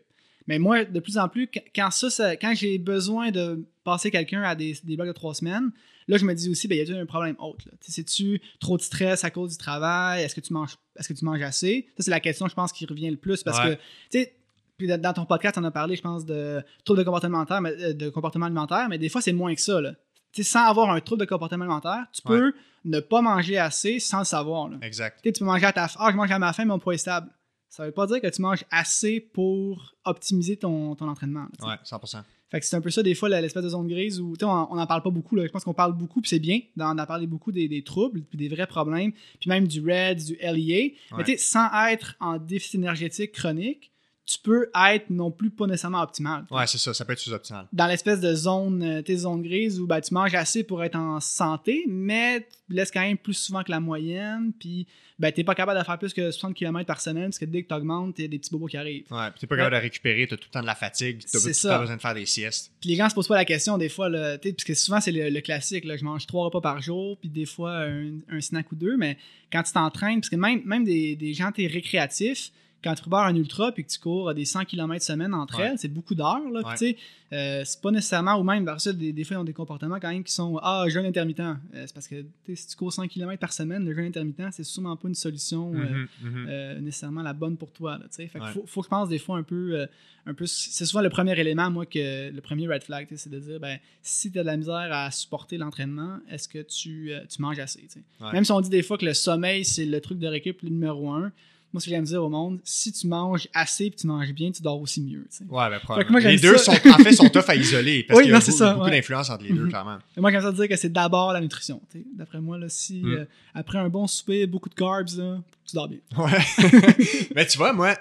Mais 0.49 0.59
moi, 0.59 0.83
de 0.83 0.99
plus 0.99 1.17
en 1.17 1.29
plus, 1.29 1.47
qu- 1.47 1.59
quand 1.73 1.91
ça, 1.91 2.09
ça- 2.09 2.35
quand 2.35 2.53
j'ai 2.55 2.77
besoin 2.77 3.31
de 3.31 3.63
passer 3.85 4.11
quelqu'un 4.11 4.41
à 4.43 4.55
des, 4.55 4.75
des 4.83 4.95
blocs 4.97 5.07
de 5.07 5.13
3 5.13 5.33
semaines, 5.35 5.71
là 6.09 6.17
je 6.17 6.25
me 6.25 6.33
dis 6.33 6.49
aussi, 6.49 6.67
ben, 6.67 6.77
y 6.77 6.81
a-t-il 6.81 6.97
un 6.97 7.05
problème 7.05 7.35
autre? 7.39 7.65
C'est-tu 7.81 8.41
trop 8.59 8.75
de 8.75 8.81
stress 8.81 9.23
à 9.23 9.29
cause 9.29 9.51
du 9.51 9.57
travail? 9.57 10.23
Est-ce 10.23 10.35
que 10.35 10.41
tu 10.41 10.51
manges 10.51 10.75
est-ce 10.97 11.07
que 11.07 11.13
tu 11.13 11.23
manges 11.23 11.41
assez? 11.43 11.87
Ça, 11.95 12.03
c'est 12.03 12.11
la 12.11 12.19
question, 12.19 12.47
je 12.49 12.55
pense, 12.55 12.73
qui 12.73 12.85
revient 12.85 13.09
le 13.09 13.15
plus 13.15 13.41
parce 13.43 13.59
Ouais. 13.59 13.75
que, 13.77 13.81
tu 14.11 14.19
sais, 14.19 14.33
puis 14.77 14.87
dans- 14.87 15.13
ton 15.13 15.25
podcast, 15.25 15.57
on 15.57 15.63
a 15.63 15.71
parlé, 15.71 15.95
je 15.95 16.01
pense, 16.01 16.25
de 16.25 16.61
troubles 16.83 16.99
de 16.99 17.03
comportement 17.05 17.37
alimentaire, 17.41 17.61
mais, 17.61 17.83
euh, 17.83 17.93
de 17.93 18.09
comportement 18.09 18.47
alimentaire, 18.47 18.87
mais 18.89 18.97
des 18.97 19.07
fois, 19.09 19.21
c'est 19.21 19.31
moins 19.33 19.53
que 19.55 19.61
ça. 19.61 19.79
Là. 19.79 19.91
Tu 20.33 20.43
sais, 20.43 20.49
sans 20.51 20.65
avoir 20.65 20.89
un 20.89 20.99
trouble 20.99 21.21
de 21.21 21.25
comportement 21.25 21.63
alimentaire, 21.65 22.05
tu 22.11 22.21
Ouais. 22.27 22.37
peux 22.39 22.53
ne 22.85 22.99
pas 22.99 23.21
manger 23.21 23.57
assez 23.59 23.99
sans 23.99 24.19
le 24.19 24.25
savoir. 24.25 24.67
là. 24.69 24.77
Exact. 24.81 25.19
Tu 25.23 25.31
peux 25.31 25.45
manger 25.45 25.65
à 25.67 25.73
ta 25.73 25.87
faim. 25.87 25.99
Ah, 26.01 26.09
je 26.11 26.17
mange 26.17 26.31
à 26.31 26.39
ma 26.39 26.53
faim, 26.53 26.63
mais 26.63 26.69
mon 26.69 26.79
poids 26.79 26.93
est 26.95 26.97
stable. 26.97 27.29
Ça 27.69 27.85
veut 27.85 27.91
pas 27.91 28.07
dire 28.07 28.19
que 28.19 28.27
tu 28.27 28.41
manges 28.41 28.65
assez 28.71 29.19
pour 29.19 29.95
optimiser 30.03 30.57
ton, 30.57 30.95
ton 30.95 31.07
entraînement. 31.07 31.47
là. 31.61 31.67
Ouais, 31.67 31.75
100%. 31.85 32.23
Fait 32.49 32.59
que 32.59 32.65
c'est 32.65 32.75
un 32.75 32.81
peu 32.81 32.89
ça, 32.89 33.03
des 33.03 33.13
fois, 33.13 33.29
l'espèce 33.29 33.63
de 33.63 33.69
zone 33.69 33.87
grise 33.87 34.19
où 34.19 34.35
tu 34.35 34.43
sais, 34.43 34.51
on 34.51 34.75
n'en 34.75 34.87
parle 34.87 35.03
pas 35.03 35.11
beaucoup. 35.11 35.35
Là. 35.35 35.45
Je 35.45 35.51
pense 35.51 35.63
qu'on 35.63 35.73
parle 35.75 35.93
beaucoup, 35.93 36.19
puis 36.19 36.29
c'est 36.29 36.39
bien 36.39 36.61
d'en 36.75 36.95
d'en 36.95 37.05
parler 37.05 37.27
beaucoup 37.27 37.51
des, 37.51 37.67
des 37.67 37.83
troubles, 37.83 38.23
puis 38.23 38.39
des 38.39 38.49
vrais 38.49 38.65
problèmes, 38.65 39.11
puis 39.39 39.49
même 39.49 39.67
du 39.67 39.81
RED, 39.81 40.17
du 40.17 40.35
LEA. 40.41 40.49
Ouais. 40.51 40.93
Mais 41.17 41.23
tu 41.23 41.31
sais, 41.33 41.37
sans 41.37 41.69
être 41.87 42.15
en 42.19 42.39
déficit 42.39 42.75
énergétique 42.75 43.33
chronique, 43.33 43.91
tu 44.29 44.37
peux 44.43 44.69
être 44.87 45.09
non 45.09 45.31
plus 45.31 45.49
pas 45.49 45.65
nécessairement 45.65 46.03
optimal. 46.03 46.45
Ouais, 46.51 46.67
c'est 46.67 46.77
ça. 46.77 46.93
Ça 46.93 47.03
peut 47.03 47.13
être 47.13 47.19
sous-optimal. 47.19 47.65
Dans 47.73 47.87
l'espèce 47.87 48.19
de 48.19 48.35
zone, 48.35 48.83
euh, 48.83 49.01
tes 49.01 49.17
zones 49.17 49.41
grises 49.41 49.79
où 49.79 49.87
ben, 49.87 49.99
tu 50.01 50.13
manges 50.13 50.35
assez 50.35 50.63
pour 50.63 50.83
être 50.83 50.95
en 50.95 51.19
santé, 51.19 51.83
mais 51.87 52.41
tu 52.41 52.75
laisses 52.75 52.91
quand 52.91 53.01
même 53.01 53.17
plus 53.17 53.33
souvent 53.33 53.63
que 53.63 53.71
la 53.71 53.79
moyenne, 53.79 54.53
puis 54.59 54.85
ben, 55.17 55.31
tu 55.31 55.39
n'es 55.39 55.43
pas 55.43 55.55
capable 55.55 55.79
de 55.79 55.83
faire 55.83 55.97
plus 55.97 56.13
que 56.13 56.29
60 56.29 56.53
km 56.53 56.85
par 56.85 57.01
semaine, 57.01 57.25
parce 57.25 57.39
que 57.39 57.45
dès 57.45 57.63
que 57.63 57.69
tu 57.69 57.73
augmentes, 57.73 58.19
il 58.19 58.21
y 58.21 58.25
a 58.25 58.27
des 58.27 58.37
petits 58.37 58.51
bobos 58.51 58.67
qui 58.67 58.77
arrivent. 58.77 59.11
Ouais, 59.11 59.31
puis 59.31 59.39
t'es 59.39 59.47
pas 59.47 59.55
capable 59.57 59.75
de 59.77 59.81
récupérer, 59.81 60.27
t'as 60.27 60.37
tout 60.37 60.47
le 60.47 60.53
temps 60.53 60.61
de 60.61 60.67
la 60.67 60.75
fatigue, 60.75 61.21
t'as 61.21 61.39
tout 61.39 61.47
le 61.47 61.53
ça. 61.53 61.69
temps 61.73 61.79
besoin 61.79 61.95
de 61.95 62.01
faire 62.01 62.13
des 62.13 62.27
siestes. 62.27 62.71
Puis 62.81 62.91
les 62.91 62.97
gens 62.97 63.09
se 63.09 63.15
posent 63.15 63.27
pas 63.27 63.35
la 63.35 63.45
question 63.45 63.79
des 63.79 63.89
fois, 63.89 64.09
là, 64.09 64.37
tu 64.37 64.53
parce 64.53 64.63
que 64.63 64.75
souvent 64.75 65.01
c'est 65.01 65.11
le, 65.11 65.29
le 65.31 65.41
classique, 65.41 65.85
là, 65.85 65.97
je 65.97 66.03
mange 66.03 66.27
trois 66.27 66.45
repas 66.45 66.61
par 66.61 66.81
jour, 66.83 67.17
puis 67.19 67.29
des 67.29 67.47
fois 67.47 67.79
un, 67.79 68.11
un 68.29 68.41
snack 68.41 68.71
ou 68.71 68.75
deux, 68.75 68.95
mais 68.95 69.17
quand 69.51 69.63
tu 69.63 69.73
t'entraînes, 69.73 70.21
parce 70.21 70.29
que 70.29 70.35
même, 70.35 70.61
même 70.65 70.83
des, 70.83 71.15
des 71.15 71.33
gens 71.33 71.51
t'es 71.51 71.65
récréatifs, 71.65 72.51
quand 72.83 72.93
tu 72.95 73.01
prépares 73.01 73.25
un 73.27 73.35
ultra 73.35 73.71
puis 73.71 73.83
que 73.83 73.89
tu 73.89 73.99
cours 73.99 74.29
à 74.29 74.33
des 74.33 74.45
100 74.45 74.65
km 74.65 75.03
semaine 75.03 75.33
entre 75.33 75.59
Ouais. 75.59 75.69
elles, 75.71 75.77
c'est 75.79 75.87
beaucoup 75.93 76.15
d'heures, 76.15 76.49
là, 76.51 76.61
Ouais. 76.61 76.71
tu 76.73 76.77
sais, 76.77 76.97
euh, 77.31 77.61
c'est 77.65 77.81
pas 77.81 77.91
nécessairement, 77.91 78.35
ou 78.39 78.43
même, 78.43 78.65
par 78.65 78.79
ça, 78.81 78.91
des, 78.93 79.11
des 79.13 79.23
fois, 79.23 79.35
ils 79.35 79.39
ont 79.39 79.43
des 79.43 79.53
comportements 79.53 79.99
quand 79.99 80.09
même 80.09 80.23
qui 80.23 80.33
sont, 80.33 80.57
ah, 80.63 80.85
jeûne 80.87 81.05
intermittent. 81.05 81.39
Euh, 81.41 81.55
c'est 81.85 81.93
parce 81.93 82.07
que, 82.07 82.25
si 82.55 82.67
tu 82.67 82.75
cours 82.75 82.91
100 82.93 83.07
km 83.07 83.39
par 83.39 83.53
semaine, 83.53 83.85
le 83.85 83.93
jeûne 83.93 84.05
intermittent, 84.05 84.51
c'est 84.51 84.63
sûrement 84.63 84.95
pas 84.95 85.07
une 85.07 85.15
solution 85.15 85.71
euh, 85.75 85.77
Mhm, 85.77 86.07
mhm. 86.23 86.45
euh, 86.49 86.79
nécessairement 86.79 87.21
la 87.21 87.33
bonne 87.33 87.57
pour 87.57 87.71
toi. 87.71 87.97
Là, 87.97 88.05
fait 88.09 88.29
faut, 88.53 88.63
faut 88.65 88.81
que 88.81 88.85
je 88.85 88.89
pense 88.89 89.09
des 89.09 89.19
fois 89.19 89.37
un 89.37 89.43
peu, 89.43 89.79
euh, 89.79 89.85
un 90.25 90.33
peu 90.33 90.45
c'est 90.47 90.85
souvent 90.85 91.01
le 91.01 91.09
premier 91.09 91.37
élément, 91.39 91.69
moi, 91.69 91.85
que 91.85 92.31
le 92.31 92.41
premier 92.41 92.67
red 92.67 92.83
flag, 92.83 93.07
c'est 93.15 93.29
de 93.29 93.39
dire, 93.39 93.59
ben, 93.59 93.77
si 94.01 94.31
tu 94.31 94.39
as 94.39 94.41
de 94.41 94.47
la 94.47 94.57
misère 94.57 94.89
à 94.91 95.11
supporter 95.11 95.57
l'entraînement, 95.57 96.19
est-ce 96.29 96.47
que 96.47 96.59
tu, 96.63 97.11
euh, 97.11 97.19
tu 97.29 97.41
manges 97.41 97.59
assez? 97.59 97.87
Même 98.33 98.43
si 98.45 98.51
on 98.51 98.61
dit 98.61 98.69
des 98.69 98.81
fois 98.83 98.97
que 98.97 99.05
le 99.05 99.13
sommeil, 99.13 99.65
c'est 99.65 99.85
le 99.85 100.01
truc 100.01 100.17
de 100.19 100.27
récup 100.27 100.63
numéro 100.63 101.11
un, 101.11 101.31
moi, 101.71 101.79
ce 101.81 101.85
que 101.85 101.91
j'aime 101.91 102.03
dire 102.03 102.23
au 102.23 102.29
monde, 102.29 102.59
si 102.63 102.91
tu 102.91 103.05
manges 103.07 103.47
assez 103.53 103.85
et 103.85 103.91
tu 103.91 104.07
manges 104.07 104.33
bien, 104.33 104.51
tu 104.51 104.61
dors 104.61 104.81
aussi 104.81 105.01
mieux. 105.01 105.27
Ouais, 105.49 105.69
ben 105.69 105.79
probablement. 105.79 106.19
moi, 106.19 106.29
les 106.31 106.37
deux 106.39 106.57
ça. 106.57 106.73
sont, 106.75 106.89
en 106.89 106.97
fait, 106.97 107.13
sont 107.13 107.29
tough 107.33 107.43
à 107.47 107.55
isoler 107.55 108.03
parce 108.03 108.17
Oui, 108.17 108.23
qu'il 108.25 108.31
y 108.31 108.35
a 108.35 108.39
beaucoup, 108.39 108.51
ça, 108.51 108.73
beaucoup 108.73 108.85
ouais. 108.85 108.91
d'influence 108.91 109.29
entre 109.29 109.43
les 109.43 109.53
deux, 109.53 109.63
Mhm. 109.63 109.69
clairement. 109.69 109.97
Et 110.17 110.21
moi, 110.21 110.31
j'aime 110.31 110.41
ça 110.41 110.51
dire 110.51 110.67
que 110.67 110.75
c'est 110.75 110.91
d'abord 110.91 111.31
la 111.33 111.41
nutrition. 111.41 111.79
D'après 112.15 112.41
moi, 112.41 112.57
là, 112.57 112.67
si 112.69 113.01
Mm. 113.03 113.11
euh, 113.13 113.25
après 113.53 113.77
un 113.77 113.89
bon 113.89 114.07
souper, 114.07 114.47
beaucoup 114.47 114.69
de 114.69 114.73
carbs, 114.75 115.09
là, 115.17 115.39
tu 115.65 115.75
dors 115.75 115.87
bien. 115.87 115.99
Ouais. 116.17 116.31
Mais 117.35 117.45
tu 117.45 117.57
vois, 117.57 117.71
moi, 117.73 117.95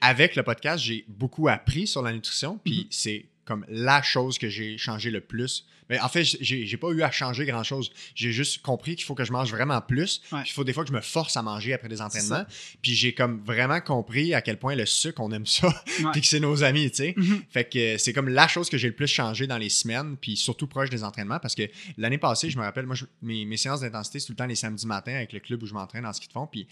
avec 0.00 0.36
le 0.36 0.42
podcast, 0.42 0.82
j'ai 0.84 1.04
beaucoup 1.08 1.48
appris 1.48 1.86
sur 1.86 2.02
la 2.02 2.12
nutrition, 2.12 2.58
puis 2.62 2.78
Mhm. 2.80 2.86
c'est 2.90 3.24
comme 3.44 3.64
la 3.68 4.02
chose 4.02 4.38
que 4.38 4.48
j'ai 4.48 4.78
changé 4.78 5.10
le 5.10 5.20
plus. 5.20 5.66
Mais 5.90 5.98
en 6.00 6.08
fait, 6.08 6.24
j'ai 6.24 6.76
pas 6.78 6.88
eu 6.90 7.02
à 7.02 7.10
changer 7.10 7.44
grand 7.44 7.64
chose. 7.64 7.90
J'ai 8.14 8.32
juste 8.32 8.62
compris 8.62 8.94
qu'il 8.96 9.04
faut 9.04 9.14
que 9.14 9.24
je 9.24 9.32
mange 9.32 9.50
vraiment 9.50 9.80
plus. 9.82 10.22
Ouais. 10.30 10.40
Il 10.46 10.50
faut 10.52 10.64
des 10.64 10.72
fois 10.72 10.84
que 10.84 10.88
je 10.88 10.94
me 10.94 11.02
force 11.02 11.36
à 11.36 11.42
manger 11.42 11.74
après 11.74 11.88
des 11.88 12.00
entraînements. 12.00 12.46
Puis 12.80 12.94
j'ai 12.94 13.12
comme 13.12 13.42
vraiment 13.44 13.80
compris 13.80 14.32
à 14.32 14.40
quel 14.40 14.58
point 14.58 14.74
le 14.74 14.86
sucre, 14.86 15.20
on 15.20 15.30
aime 15.32 15.44
ça, 15.44 15.66
Ouais. 16.02 16.10
puis 16.12 16.20
que 16.22 16.26
c'est 16.26 16.40
nos 16.40 16.62
amis, 16.62 16.90
tu 16.90 16.96
sais. 16.98 17.14
Mhm. 17.16 17.42
Fait 17.50 17.68
que 17.68 17.98
c'est 17.98 18.12
comme 18.14 18.28
la 18.28 18.48
chose 18.48 18.70
que 18.70 18.78
j'ai 18.78 18.88
le 18.88 18.94
plus 18.94 19.08
changé 19.08 19.46
dans 19.46 19.58
les 19.58 19.68
semaines, 19.68 20.16
puis 20.18 20.36
surtout 20.36 20.66
proche 20.66 20.88
des 20.88 21.04
entraînements, 21.04 21.40
parce 21.40 21.54
que 21.54 21.64
l'année 21.98 22.16
passée, 22.18 22.48
je 22.48 22.56
me 22.56 22.62
rappelle, 22.62 22.86
moi, 22.86 22.94
je- 22.94 23.04
mes, 23.20 23.44
mes 23.44 23.56
séances 23.58 23.80
d'intensité, 23.80 24.20
c'est 24.20 24.26
tout 24.26 24.32
le 24.32 24.36
temps 24.36 24.46
les 24.46 24.54
samedis 24.56 24.86
matins 24.86 25.14
avec 25.16 25.32
le 25.34 25.40
club 25.40 25.62
où 25.62 25.66
je 25.66 25.74
m'entraîne 25.74 26.06
en 26.06 26.12
ski 26.14 26.28
de 26.28 26.32
fond, 26.32 26.46
puis 26.46 26.66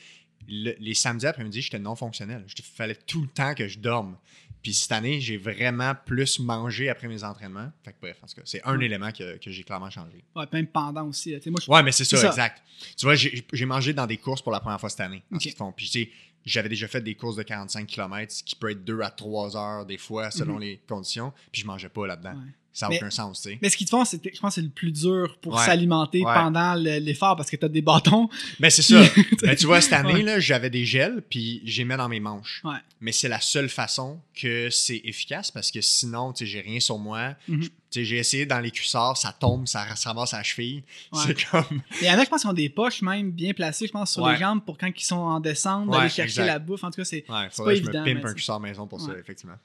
le- 0.49 0.77
les 0.79 0.95
samedis 0.95 1.27
après-midi, 1.27 1.61
j'étais 1.61 1.79
non 1.79 1.95
fonctionnel. 1.95 2.47
Il 2.57 2.64
fallait 2.64 2.95
tout 2.95 3.21
le 3.21 3.29
temps 3.29 3.55
que 3.55 3.68
je 3.68 3.79
dorme. 3.79 4.16
Puis 4.63 4.75
cette 4.75 4.93
année, 4.93 5.21
j'ai 5.21 5.37
vraiment 5.39 5.95
plus 6.07 6.39
mangé 6.39 6.89
après 6.91 7.09
mes 7.09 7.25
entraînements. 7.25 7.71
Fait 7.83 7.93
que 7.93 7.97
bref, 8.01 8.19
en 8.23 8.27
tout 8.27 8.35
cas, 8.35 8.43
c'est 8.45 8.63
un 8.65 8.79
élément 8.81 9.11
que, 9.11 9.39
que 9.39 9.51
j'ai 9.51 9.63
clairement 9.65 9.91
changé. 9.91 10.23
Ouais, 10.37 10.45
même 10.53 10.67
pendant 10.67 11.07
aussi. 11.09 11.33
là. 11.33 11.39
Tu 11.39 11.45
sais, 11.45 11.51
moi, 11.51 11.61
je 11.65 11.71
Ouais, 11.71 11.83
mais 11.83 11.93
c'est 11.93 12.05
ça, 12.05 12.17
exact. 12.29 12.63
Tu 12.97 13.07
vois, 13.07 13.15
j'ai 13.15 13.67
mangé 13.67 13.93
dans 13.95 14.07
des 14.07 14.19
courses 14.19 14.43
pour 14.43 14.53
la 14.53 14.61
première 14.61 14.81
fois 14.81 14.91
cette 14.91 15.01
année 15.01 15.23
en. 15.33 15.73
Puis 15.73 15.87
tu 15.87 15.93
sais, 16.05 16.11
j'avais 16.45 16.69
déjà 16.71 16.89
fait 16.89 17.01
des 17.03 17.15
courses 17.15 17.37
de 17.37 17.43
45 17.43 17.87
km, 17.87 18.33
ce 18.33 18.43
qui 18.43 18.57
peut 18.57 18.71
être 18.71 18.85
2 18.85 19.01
à 19.03 19.11
3 19.11 19.57
heures 19.57 19.87
des 19.87 19.99
fois, 19.99 20.31
selon 20.31 20.55
Mhm. 20.55 20.61
les 20.61 20.81
conditions. 20.89 21.33
Puis 21.53 21.63
je 21.63 21.67
mangeais 21.67 21.89
pas 21.91 22.07
là-dedans. 22.07 22.33
Ouais. 22.33 22.53
Ça 22.73 22.89
n'a 22.89 22.95
aucun 22.97 23.11
sens, 23.11 23.43
tu 23.43 23.51
sais. 23.51 23.59
Mais 23.61 23.68
ce 23.68 23.77
qu'ils 23.77 23.87
te 23.87 23.91
font, 23.91 24.05
c'est, 24.05 24.21
je 24.23 24.39
pense 24.41 24.55
que 24.55 24.61
c'est 24.61 24.64
le 24.66 24.68
plus 24.71 24.93
dur 24.93 25.37
pour 25.43 25.59
s'alimenter 25.59 26.23
Ouais. 26.25 26.33
pendant 26.35 26.75
le- 26.75 26.99
l'effort 26.99 27.35
parce 27.37 27.51
que 27.51 27.57
tu 27.57 27.64
as 27.64 27.68
des 27.68 27.83
bâtons. 27.83 28.29
Mais 28.61 28.71
c'est 28.71 28.83
ça. 28.83 29.03
Mais 29.43 29.57
tu 29.57 29.66
vois, 29.66 29.81
cette 29.81 29.93
année, 29.93 30.12
Ouais. 30.14 30.23
là, 30.23 30.39
j'avais 30.41 30.71
des 30.71 30.85
gels, 30.85 31.23
puis 31.29 31.62
j'ai 31.64 31.85
mis 31.85 31.97
dans 31.97 32.09
mes 32.09 32.21
manches. 32.21 32.61
Ouais. 32.64 32.79
Mais 33.01 33.12
c'est 33.12 33.29
la 33.29 33.41
seule 33.41 33.68
façon 33.68 34.21
que 34.41 34.71
c'est 34.71 35.01
efficace 35.05 35.51
parce 35.51 35.71
que 35.71 35.81
sinon, 35.81 36.33
tu 36.33 36.45
sais, 36.45 36.51
j'ai 36.51 36.61
rien 36.61 36.79
sur 36.81 36.99
moi. 36.99 37.35
Mhm. 37.49 37.68
J'ai 37.93 38.18
essayé 38.18 38.47
dans 38.47 38.61
les 38.61 38.70
cuissards, 38.70 39.16
ça 39.16 39.32
tombe, 39.32 39.66
ça 39.66 39.97
se 39.97 40.07
ramasse 40.07 40.32
à 40.34 40.38
la 40.38 40.43
cheville. 40.43 40.82
Ouais. 41.12 41.20
C'est 41.26 41.45
comme. 41.51 41.82
Il 42.01 42.07
y 42.07 42.11
en 42.11 42.18
a, 42.18 42.24
je 42.24 42.28
pense, 42.30 42.43
qui 42.43 42.47
ont 42.47 42.53
des 42.53 42.68
poches 42.68 43.03
même 43.03 43.30
bien 43.32 43.53
placées, 43.53 43.86
je 43.86 43.93
pense, 43.93 44.12
sur 44.12 44.22
Ouais. 44.22 44.34
les 44.34 44.38
jambes 44.38 44.64
pour 44.64 44.78
quand 44.78 44.88
ils 44.97 45.05
sont 45.05 45.16
en 45.16 45.41
descente, 45.41 45.88
Ouais, 45.88 45.97
d'aller 45.99 46.09
chercher 46.09 46.22
exact. 46.43 46.47
la 46.47 46.59
bouffe. 46.59 46.84
En 46.84 46.91
tout 46.91 46.97
cas, 47.01 47.05
c'est. 47.05 47.24
Ouais, 47.28 47.47
C'est 47.51 47.57
faudrait 47.57 47.74
pas 47.74 47.78
que 47.80 47.84
je 47.84 47.91
évident, 47.91 48.01
me 48.05 48.14
pimpe 48.14 48.24
un 48.26 48.34
cuissard 48.34 48.61
maison 48.61 48.86
pour 48.86 49.01
ça, 49.01 49.12
effectivement. 49.18 49.57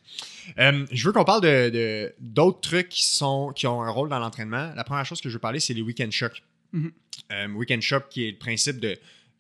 Euh, 0.57 0.86
je 0.91 1.05
veux 1.07 1.13
qu'on 1.13 1.23
parle 1.26 1.41
de, 1.41 2.13
d'autres 2.19 2.61
trucs 2.61 2.89
qui, 2.89 3.03
sont, 3.05 3.51
qui 3.55 3.67
ont 3.67 3.82
un 3.84 3.89
rôle 3.91 4.09
dans 4.09 4.19
l'entraînement. 4.19 4.71
La 4.76 4.84
première 4.84 5.05
chose 5.05 5.21
que 5.21 5.30
je 5.30 5.34
veux 5.36 5.39
parler, 5.39 5.59
c'est 5.59 5.73
les 5.73 5.82
week-end 5.82 6.09
shocks. 6.11 6.41
Mhm. 6.73 6.91
Euh, 7.32 7.47
week-end 7.49 7.80
shock, 7.82 8.09
qui 8.09 8.28
est 8.28 8.32
le 8.32 8.38
principe 8.38 8.80
de 8.80 8.97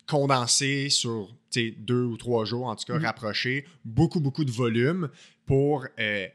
condenser 0.07 0.89
sur 0.89 1.29
deux 1.77 2.03
ou 2.03 2.17
trois 2.17 2.45
jours, 2.45 2.67
en 2.67 2.75
tout 2.75 2.85
cas, 2.85 2.97
Mhm. 2.99 3.05
rapprocher 3.05 3.65
beaucoup, 3.83 4.19
beaucoup 4.19 4.43
de 4.45 4.51
volume 4.51 5.09
pour 5.45 5.85
euh, 5.99 6.27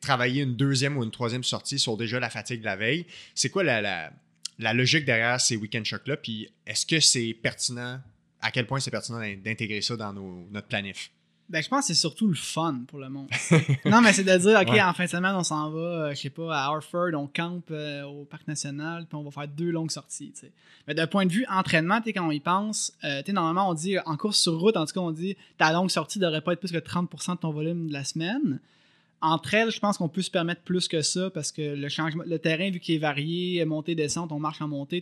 travailler 0.00 0.42
une 0.42 0.54
deuxième 0.56 0.96
ou 0.96 1.04
une 1.04 1.10
troisième 1.10 1.44
sortie 1.44 1.78
sur 1.78 1.96
déjà 1.96 2.20
la 2.20 2.30
fatigue 2.30 2.60
de 2.60 2.64
la 2.66 2.76
veille. 2.76 3.06
C'est 3.34 3.50
quoi 3.50 3.62
la, 3.64 3.80
la, 3.80 4.12
la 4.58 4.72
logique 4.74 5.04
derrière 5.04 5.40
ces 5.40 5.56
week-end 5.56 5.82
shocks-là? 5.84 6.16
Puis 6.16 6.48
est-ce 6.66 6.86
que 6.86 7.00
c'est 7.00 7.34
pertinent? 7.42 8.00
À 8.40 8.50
quel 8.50 8.66
point 8.66 8.80
c'est 8.80 8.90
pertinent 8.90 9.18
d'in- 9.20 9.36
d'intégrer 9.36 9.80
ça 9.80 9.96
dans 9.96 10.12
nos- 10.12 10.46
notre 10.50 10.66
planif? 10.68 11.10
Ben, 11.48 11.62
je 11.62 11.68
pense 11.68 11.80
que 11.80 11.86
c'est 11.88 12.00
surtout 12.00 12.28
le 12.28 12.34
fun 12.34 12.84
pour 12.88 12.98
le 12.98 13.10
monde. 13.10 13.28
non, 13.84 14.00
mais 14.00 14.12
c'est 14.14 14.24
de 14.24 14.36
dire, 14.38 14.58
OK, 14.60 14.68
Ouais. 14.70 14.80
en 14.80 14.94
fin 14.94 15.04
de 15.04 15.10
semaine, 15.10 15.34
on 15.34 15.42
s'en 15.44 15.70
va, 15.70 15.78
euh, 15.80 16.10
je 16.14 16.20
sais 16.20 16.30
pas, 16.30 16.56
à 16.56 16.64
Harford, 16.66 17.10
on 17.14 17.26
campe 17.26 17.68
euh, 17.72 18.04
au 18.04 18.24
Parc 18.24 18.48
National, 18.48 19.04
puis 19.06 19.16
on 19.16 19.22
va 19.22 19.30
faire 19.30 19.48
deux 19.48 19.70
longues 19.70 19.90
sorties. 19.90 20.32
Mais 20.88 20.94
d'un 20.94 21.06
point 21.06 21.26
de 21.26 21.32
vue 21.32 21.44
entraînement, 21.50 22.00
tu 22.00 22.12
quand 22.14 22.26
on 22.26 22.30
y 22.30 22.40
pense, 22.40 22.92
euh, 23.04 23.18
tu 23.20 23.26
sais, 23.26 23.32
normalement, 23.32 23.68
on 23.68 23.74
dit, 23.74 23.96
en 24.06 24.16
course 24.16 24.38
sur 24.40 24.58
route, 24.58 24.76
en 24.78 24.86
tout 24.86 24.94
cas, 24.94 25.00
on 25.00 25.10
dit, 25.10 25.36
ta 25.58 25.72
longue 25.72 25.90
sortie 25.90 26.18
devrait 26.18 26.40
pas 26.40 26.52
être 26.54 26.60
plus 26.60 26.72
que 26.72 26.78
30% 26.78 27.34
de 27.34 27.40
ton 27.40 27.50
volume 27.50 27.88
de 27.88 27.92
la 27.92 28.04
semaine. 28.04 28.58
Entre 29.22 29.54
elles, 29.54 29.70
je 29.70 29.78
pense 29.78 29.98
qu'on 29.98 30.08
peut 30.08 30.20
se 30.20 30.30
permettre 30.30 30.62
plus 30.62 30.88
que 30.88 31.00
ça 31.00 31.30
parce 31.30 31.52
que 31.52 31.62
le 31.62 31.88
changement, 31.88 32.24
le 32.26 32.38
terrain, 32.38 32.70
vu 32.70 32.80
qu'il 32.80 32.96
est 32.96 32.98
varié, 32.98 33.64
montée, 33.64 33.94
descente, 33.94 34.32
on 34.32 34.40
marche 34.40 34.60
en 34.60 34.68
montée, 34.68 35.00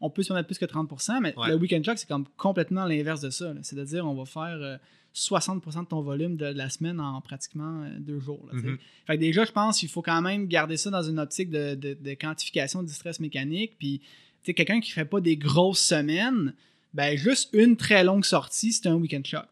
on 0.00 0.10
peut 0.10 0.22
se 0.22 0.28
permettre 0.28 0.48
plus 0.48 0.58
que 0.58 0.64
30%, 0.64 1.20
mais 1.20 1.34
le 1.46 1.54
weekend 1.54 1.84
shock, 1.84 1.98
c'est 1.98 2.08
comme 2.08 2.26
complètement 2.36 2.84
l'inverse 2.84 3.20
de 3.20 3.30
ça. 3.30 3.54
C'est-à-dire, 3.62 4.06
on 4.06 4.14
va 4.14 4.24
faire 4.24 4.80
60% 5.14 5.78
euh, 5.78 5.82
de 5.82 5.86
ton 5.86 6.00
volume 6.00 6.36
de, 6.36 6.46
la 6.46 6.68
semaine 6.68 7.00
en 7.00 7.20
pratiquement 7.20 7.84
euh, 7.84 7.96
deux 8.00 8.18
jours. 8.18 8.48
Mm-hmm. 8.52 8.78
Fait 9.06 9.14
que 9.14 9.20
déjà, 9.20 9.44
je 9.44 9.52
pense 9.52 9.78
qu'il 9.78 9.88
faut 9.88 10.02
quand 10.02 10.20
même 10.20 10.48
garder 10.48 10.76
ça 10.76 10.90
dans 10.90 11.02
une 11.02 11.20
optique 11.20 11.50
de, 11.50 12.14
quantification 12.14 12.82
du 12.82 12.92
stress 12.92 13.20
mécanique. 13.20 13.76
Puis, 13.78 14.00
quelqu'un 14.44 14.80
qui 14.80 14.90
ne 14.90 14.94
fait 14.94 15.04
pas 15.04 15.20
des 15.20 15.36
grosses 15.36 15.80
semaines, 15.82 16.54
ben 16.92 17.16
juste 17.16 17.50
une 17.52 17.76
très 17.76 18.02
longue 18.02 18.24
sortie, 18.24 18.72
c'est 18.72 18.88
un 18.88 18.94
weekend 18.94 19.24
shock. 19.24 19.46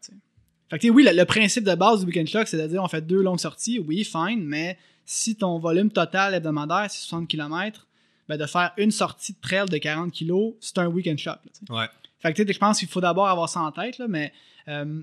Fait 0.69 0.79
que, 0.79 0.87
oui, 0.89 1.07
le, 1.11 1.25
principe 1.25 1.63
de 1.63 1.75
base 1.75 2.01
du 2.01 2.05
weekend 2.05 2.27
shock, 2.27 2.47
c'est 2.47 2.61
à 2.61 2.67
dire 2.67 2.83
on 2.83 2.87
fait 2.87 3.05
deux 3.05 3.21
longues 3.21 3.39
sorties, 3.39 3.79
oui, 3.79 4.03
fine, 4.03 4.43
mais 4.43 4.77
si 5.05 5.35
ton 5.35 5.57
volume 5.57 5.89
total 5.89 6.35
hebdomadaire, 6.35 6.87
c'est 6.89 6.99
60 6.99 7.27
km, 7.27 7.87
ben 8.27 8.37
de 8.37 8.45
faire 8.45 8.71
une 8.77 8.91
sortie 8.91 9.33
de 9.33 9.39
trail 9.41 9.65
de 9.65 9.77
40 9.77 10.13
kg, 10.13 10.53
c'est 10.59 10.77
un 10.77 10.87
weekend 10.87 11.17
shock. 11.17 11.39
ouais. 11.69 11.87
Fait 12.21 12.33
que, 12.33 12.51
je 12.51 12.59
pense 12.59 12.79
qu'il 12.79 12.89
faut 12.89 13.01
d'abord 13.01 13.29
avoir 13.29 13.47
ça 13.47 13.61
en 13.61 13.71
tête, 13.71 13.97
là, 13.97 14.07
mais 14.09 14.33
euh, 14.67 15.01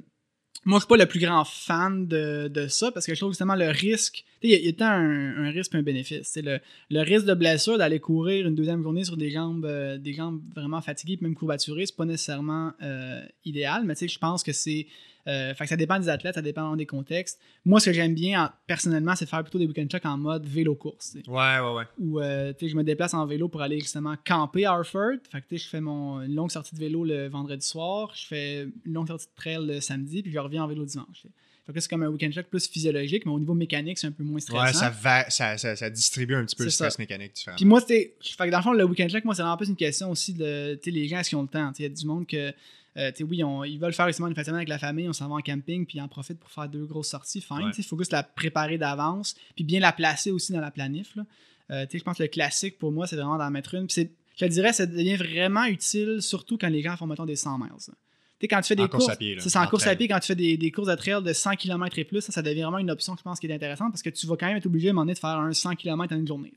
moi, 0.66 0.78
je 0.78 0.82
suis 0.82 0.88
pas 0.88 0.96
le 0.96 1.06
plus 1.06 1.20
grand 1.20 1.44
fan 1.44 2.08
de, 2.08 2.48
de 2.48 2.66
ça 2.66 2.90
parce 2.90 3.06
que 3.06 3.14
je 3.14 3.20
trouve 3.20 3.30
justement 3.30 3.54
le 3.54 3.68
risque. 3.68 4.24
Il 4.42 4.50
y, 4.50 4.82
a, 4.82 4.92
un, 4.92 5.44
un, 5.44 5.50
risque 5.50 5.74
et 5.74 5.78
un 5.78 5.82
bénéfice. 5.82 6.36
Le, 6.36 6.58
le 6.90 7.00
risque 7.02 7.24
de 7.24 7.34
blessure 7.34 7.78
d'aller 7.78 8.00
courir 8.00 8.46
une 8.46 8.54
deuxième 8.54 8.82
journée 8.82 9.04
sur 9.04 9.16
des 9.16 9.30
jambes, 9.30 9.64
euh, 9.64 9.96
des 9.96 10.12
jambes 10.12 10.40
vraiment 10.54 10.80
fatiguées, 10.80 11.18
même 11.20 11.34
courbaturées, 11.34 11.86
c'est 11.86 11.96
pas 11.96 12.04
nécessairement 12.04 12.72
euh, 12.82 13.24
idéal, 13.44 13.84
mais 13.84 13.94
je 13.94 14.18
pense 14.18 14.42
que 14.42 14.52
c'est 14.52 14.88
euh, 15.28 15.54
fait 15.54 15.64
que 15.64 15.70
ça 15.70 15.76
dépend 15.76 15.98
des 15.98 16.08
athlètes, 16.08 16.36
ça 16.36 16.42
dépend 16.42 16.76
des 16.76 16.86
contextes. 16.86 17.40
Moi, 17.64 17.80
ce 17.80 17.86
que 17.86 17.92
j'aime 17.92 18.14
bien 18.14 18.52
personnellement, 18.66 19.16
c'est 19.16 19.24
de 19.24 19.30
faire 19.30 19.42
plutôt 19.42 19.58
des 19.58 19.66
weekend 19.66 19.90
checks 19.90 20.06
en 20.06 20.16
mode 20.16 20.46
vélo-course. 20.46 21.16
Ouais, 21.26 21.58
ouais, 21.58 21.74
ouais. 21.74 21.84
Où 21.98 22.20
euh, 22.20 22.52
je 22.60 22.76
me 22.76 22.84
déplace 22.84 23.14
en 23.14 23.26
vélo 23.26 23.48
pour 23.48 23.62
aller 23.62 23.80
justement 23.80 24.14
camper 24.24 24.66
à 24.66 24.72
Harford. 24.72 25.18
Fait 25.30 25.40
que 25.40 25.56
je 25.56 25.66
fais 25.66 25.80
mon, 25.80 26.22
une 26.22 26.34
longue 26.34 26.50
sortie 26.50 26.74
de 26.74 26.80
vélo 26.80 27.04
le 27.04 27.28
vendredi 27.28 27.66
soir, 27.66 28.12
je 28.14 28.26
fais 28.26 28.68
une 28.84 28.92
longue 28.92 29.08
sortie 29.08 29.26
de 29.26 29.40
trail 29.40 29.66
le 29.66 29.80
samedi, 29.80 30.22
puis 30.22 30.32
je 30.32 30.38
reviens 30.38 30.64
en 30.64 30.68
vélo 30.68 30.84
dimanche. 30.84 31.26
Fait 31.66 31.72
que 31.72 31.80
c'est 31.80 31.88
comme 31.88 32.04
un 32.04 32.08
weekend 32.08 32.32
check 32.32 32.48
plus 32.48 32.68
physiologique, 32.68 33.26
mais 33.26 33.32
au 33.32 33.40
niveau 33.40 33.54
mécanique, 33.54 33.98
c'est 33.98 34.06
un 34.06 34.12
peu 34.12 34.22
moins 34.22 34.38
stressant. 34.38 34.64
Ouais, 34.64 34.72
ça, 34.72 34.90
va, 34.90 35.28
ça, 35.28 35.56
ça, 35.58 35.90
distribue 35.90 36.36
un 36.36 36.44
petit 36.44 36.54
peu 36.54 36.62
le 36.62 36.70
stress 36.70 36.96
mécanique 36.96 37.44
Puis 37.56 37.64
moi, 37.64 37.80
c'était. 37.80 38.14
Fait 38.20 38.46
que 38.46 38.50
dans 38.52 38.58
le 38.58 38.62
fond, 38.62 38.72
le 38.72 38.84
weekend 38.84 39.10
check, 39.10 39.24
moi, 39.24 39.34
c'est 39.34 39.42
vraiment 39.42 39.56
plus 39.56 39.68
une 39.68 39.76
question 39.76 40.10
aussi 40.12 40.32
de. 40.32 40.78
les 40.86 41.08
gens, 41.08 41.18
est-ce 41.18 41.30
qu'ils 41.30 41.38
ont 41.38 41.42
le 41.42 41.48
temps? 41.48 41.72
Il 41.76 41.82
y 41.82 41.86
a 41.86 41.88
du 41.88 42.06
monde 42.06 42.24
que 42.24 42.52
euh, 42.96 43.10
oui, 43.20 43.42
ils 43.66 43.78
veulent 43.78 43.92
faire 43.92 44.06
justement 44.06 44.28
une 44.28 44.34
fête 44.34 44.48
avec 44.48 44.68
la 44.68 44.78
famille, 44.78 45.08
on 45.08 45.12
s'en 45.12 45.28
va 45.28 45.34
en 45.34 45.40
camping, 45.40 45.84
puis 45.84 45.98
ils 45.98 46.00
en 46.00 46.08
profitent 46.08 46.38
pour 46.38 46.50
faire 46.50 46.68
deux 46.68 46.86
grosses 46.86 47.08
sorties. 47.08 47.42
Fine. 47.42 47.70
Il 47.76 47.84
faut 47.84 47.98
juste 47.98 48.12
la 48.12 48.22
préparer 48.22 48.78
d'avance, 48.78 49.36
puis 49.54 49.64
bien 49.64 49.80
la 49.80 49.92
placer 49.92 50.30
aussi 50.30 50.52
dans 50.52 50.60
la 50.60 50.70
planif. 50.70 51.16
Euh, 51.70 51.86
je 51.92 52.02
pense 52.02 52.16
que 52.16 52.22
le 52.22 52.28
classique 52.28 52.78
pour 52.78 52.92
moi, 52.92 53.06
c'est 53.06 53.16
vraiment 53.16 53.36
d'en 53.36 53.50
mettre 53.50 53.74
une. 53.74 53.86
Puis 53.86 54.08
je 54.36 54.46
te 54.46 54.50
dirais, 54.50 54.72
ça 54.72 54.86
devient 54.86 55.16
vraiment 55.16 55.64
utile, 55.64 56.18
surtout 56.20 56.56
quand 56.56 56.68
les 56.68 56.82
gens 56.82 56.96
font, 56.96 57.06
mettons, 57.06 57.26
des 57.26 57.36
100 57.36 57.58
miles. 57.58 57.68
quand 58.48 58.60
tu 58.62 58.68
fais 58.68 58.76
des 58.76 58.88
courses, 58.88 59.10
c'est 59.38 59.56
en, 59.56 59.66
course 59.66 59.86
à 59.86 59.94
pied, 59.94 60.08
quand 60.08 60.20
tu 60.20 60.28
fais 60.28 60.34
des, 60.34 60.70
courses 60.70 60.88
de 60.88 60.94
trail 60.94 61.22
de 61.22 61.32
100 61.32 61.56
km 61.56 61.98
et 61.98 62.04
plus, 62.04 62.22
ça, 62.22 62.40
devient 62.40 62.62
vraiment 62.62 62.78
une 62.78 62.90
option, 62.90 63.14
je 63.16 63.22
pense, 63.22 63.40
qui 63.40 63.46
est 63.46 63.54
intéressante 63.54 63.92
parce 63.92 64.02
que 64.02 64.10
tu 64.10 64.26
vas 64.26 64.36
quand 64.36 64.46
même 64.46 64.56
être 64.56 64.66
obligé 64.66 64.88
à 64.88 64.90
un 64.90 64.94
moment 64.94 65.04
donné 65.04 65.14
de 65.14 65.18
faire 65.18 65.30
un 65.30 65.52
100 65.52 65.74
km 65.74 66.14
en 66.14 66.18
une 66.18 66.26
journée. 66.26 66.52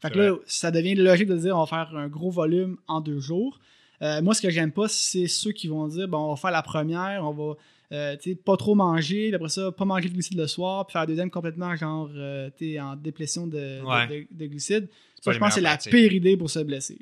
Fait 0.00 0.10
que 0.10 0.18
là, 0.18 0.36
ça 0.46 0.70
devient 0.70 0.94
logique 0.94 1.28
de 1.28 1.36
dire 1.36 1.56
on 1.56 1.64
va 1.64 1.66
faire 1.66 1.96
un 1.96 2.08
gros 2.08 2.30
volume 2.30 2.76
en 2.88 3.00
deux 3.00 3.20
jours. 3.20 3.60
Euh, 4.02 4.22
moi, 4.22 4.34
ce 4.34 4.40
que 4.40 4.50
j'aime 4.50 4.72
pas, 4.72 4.88
c'est 4.88 5.26
ceux 5.26 5.52
qui 5.52 5.68
vont 5.68 5.86
dire 5.88 6.08
bon, 6.08 6.18
on 6.18 6.30
va 6.30 6.36
faire 6.36 6.50
la 6.50 6.62
première, 6.62 7.22
on 7.24 7.32
va 7.32 7.54
euh, 7.92 8.16
pas 8.44 8.56
trop 8.56 8.74
manger, 8.74 9.34
après 9.34 9.48
ça, 9.48 9.72
pas 9.72 9.84
manger 9.84 10.08
de 10.08 10.14
glucides 10.14 10.38
le 10.38 10.46
soir, 10.46 10.86
puis 10.86 10.92
faire 10.92 11.02
la 11.02 11.06
deuxième 11.06 11.30
complètement 11.30 11.74
genre 11.76 12.10
euh, 12.14 12.50
en 12.80 12.96
déplétion 12.96 13.46
de, 13.46 14.26
de, 14.30 14.46
glucides. 14.46 14.88
Ça, 15.20 15.32
je 15.32 15.38
pense 15.38 15.48
que 15.48 15.54
c'est 15.56 15.60
la 15.60 15.76
pire 15.76 16.12
idée 16.12 16.36
pour 16.36 16.48
se 16.48 16.60
blesser. 16.60 16.98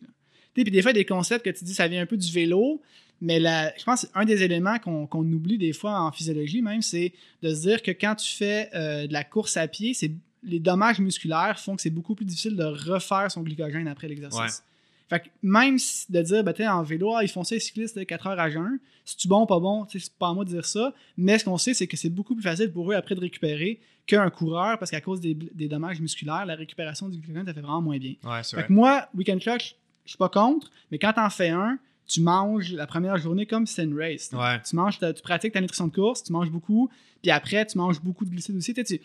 Puis 0.54 0.64
des 0.64 0.82
fois, 0.82 0.92
des 0.92 1.04
concepts 1.04 1.44
que 1.44 1.50
tu 1.50 1.64
dis, 1.64 1.74
ça 1.74 1.86
vient 1.86 2.02
un 2.02 2.06
peu 2.06 2.16
du 2.16 2.32
vélo, 2.32 2.82
mais 3.20 3.38
je 3.38 3.84
pense 3.84 4.08
un 4.14 4.24
des 4.24 4.42
éléments 4.42 4.78
qu'on 4.80 5.32
oublie 5.32 5.56
des 5.56 5.72
fois 5.72 6.00
en 6.00 6.10
physiologie 6.10 6.62
même, 6.62 6.82
c'est 6.82 7.12
de 7.42 7.54
se 7.54 7.60
dire 7.60 7.82
que 7.82 7.92
quand 7.92 8.16
tu 8.16 8.28
fais 8.34 8.68
de 8.74 9.12
la 9.12 9.22
course 9.22 9.56
à 9.56 9.68
pied, 9.68 9.94
c'est 9.94 10.10
les 10.42 10.60
dommages 10.60 10.98
musculaires 11.00 11.58
font 11.58 11.76
que 11.76 11.82
c'est 11.82 11.90
beaucoup 11.90 12.14
plus 12.14 12.24
difficile 12.24 12.56
de 12.56 12.64
refaire 12.64 13.30
son 13.30 13.42
glycogène 13.42 13.86
après 13.86 14.08
l'exercice. 14.08 14.62
Fait 15.08 15.20
que 15.20 15.28
même 15.42 15.78
de 16.10 16.22
dire, 16.22 16.44
ben, 16.44 16.54
en 16.68 16.82
vélo, 16.82 17.14
ah, 17.14 17.22
ils 17.22 17.28
font 17.28 17.44
ça, 17.44 17.54
les 17.54 17.60
cyclistes, 17.60 18.04
4 18.04 18.26
heures 18.26 18.40
à 18.40 18.50
jeun, 18.50 18.78
si 19.04 19.16
tu 19.16 19.28
bon, 19.28 19.46
pas 19.46 19.58
bon, 19.58 19.86
c'est 19.88 20.12
pas 20.18 20.28
à 20.28 20.34
moi 20.34 20.44
de 20.44 20.50
dire 20.50 20.66
ça. 20.66 20.92
Mais 21.16 21.38
ce 21.38 21.44
qu'on 21.44 21.56
sait, 21.56 21.72
c'est 21.72 21.86
que 21.86 21.96
c'est 21.96 22.10
beaucoup 22.10 22.34
plus 22.34 22.42
facile 22.42 22.70
pour 22.70 22.92
eux 22.92 22.94
après 22.94 23.14
de 23.14 23.20
récupérer 23.20 23.80
qu'un 24.06 24.28
coureur 24.30 24.78
parce 24.78 24.90
qu'à 24.90 25.00
cause 25.00 25.20
des, 25.20 25.34
dommages 25.34 26.00
musculaires, 26.00 26.44
la 26.44 26.54
récupération 26.54 27.08
du 27.08 27.18
glycogène, 27.18 27.46
ça 27.46 27.54
fait 27.54 27.60
vraiment 27.60 27.82
moins 27.82 27.98
bien. 27.98 28.14
Ouais, 28.24 28.42
fait 28.42 28.66
que 28.66 28.72
moi, 28.72 29.08
weekend 29.14 29.40
clutch, 29.40 29.76
je 30.04 30.10
suis 30.10 30.18
pas 30.18 30.28
contre, 30.28 30.70
mais 30.90 30.98
quand 30.98 31.14
t'en 31.14 31.30
fais 31.30 31.50
un, 31.50 31.78
tu 32.06 32.22
manges 32.22 32.72
la 32.72 32.86
première 32.86 33.16
journée 33.18 33.46
comme 33.46 33.66
si 33.66 33.74
c'était 33.74 33.86
une 33.86 33.98
race. 33.98 34.30
Tu 34.68 34.76
manges, 34.76 34.98
tu 34.98 35.22
pratiques 35.22 35.52
ta 35.52 35.60
nutrition 35.60 35.86
de 35.86 35.94
course, 35.94 36.24
tu 36.24 36.32
manges 36.32 36.50
beaucoup, 36.50 36.90
puis 37.22 37.30
après, 37.30 37.66
tu 37.66 37.76
manges 37.76 38.00
beaucoup 38.00 38.24
de 38.24 38.30
glucides 38.30 38.56
aussi. 38.56 38.72
Tu, 38.72 39.00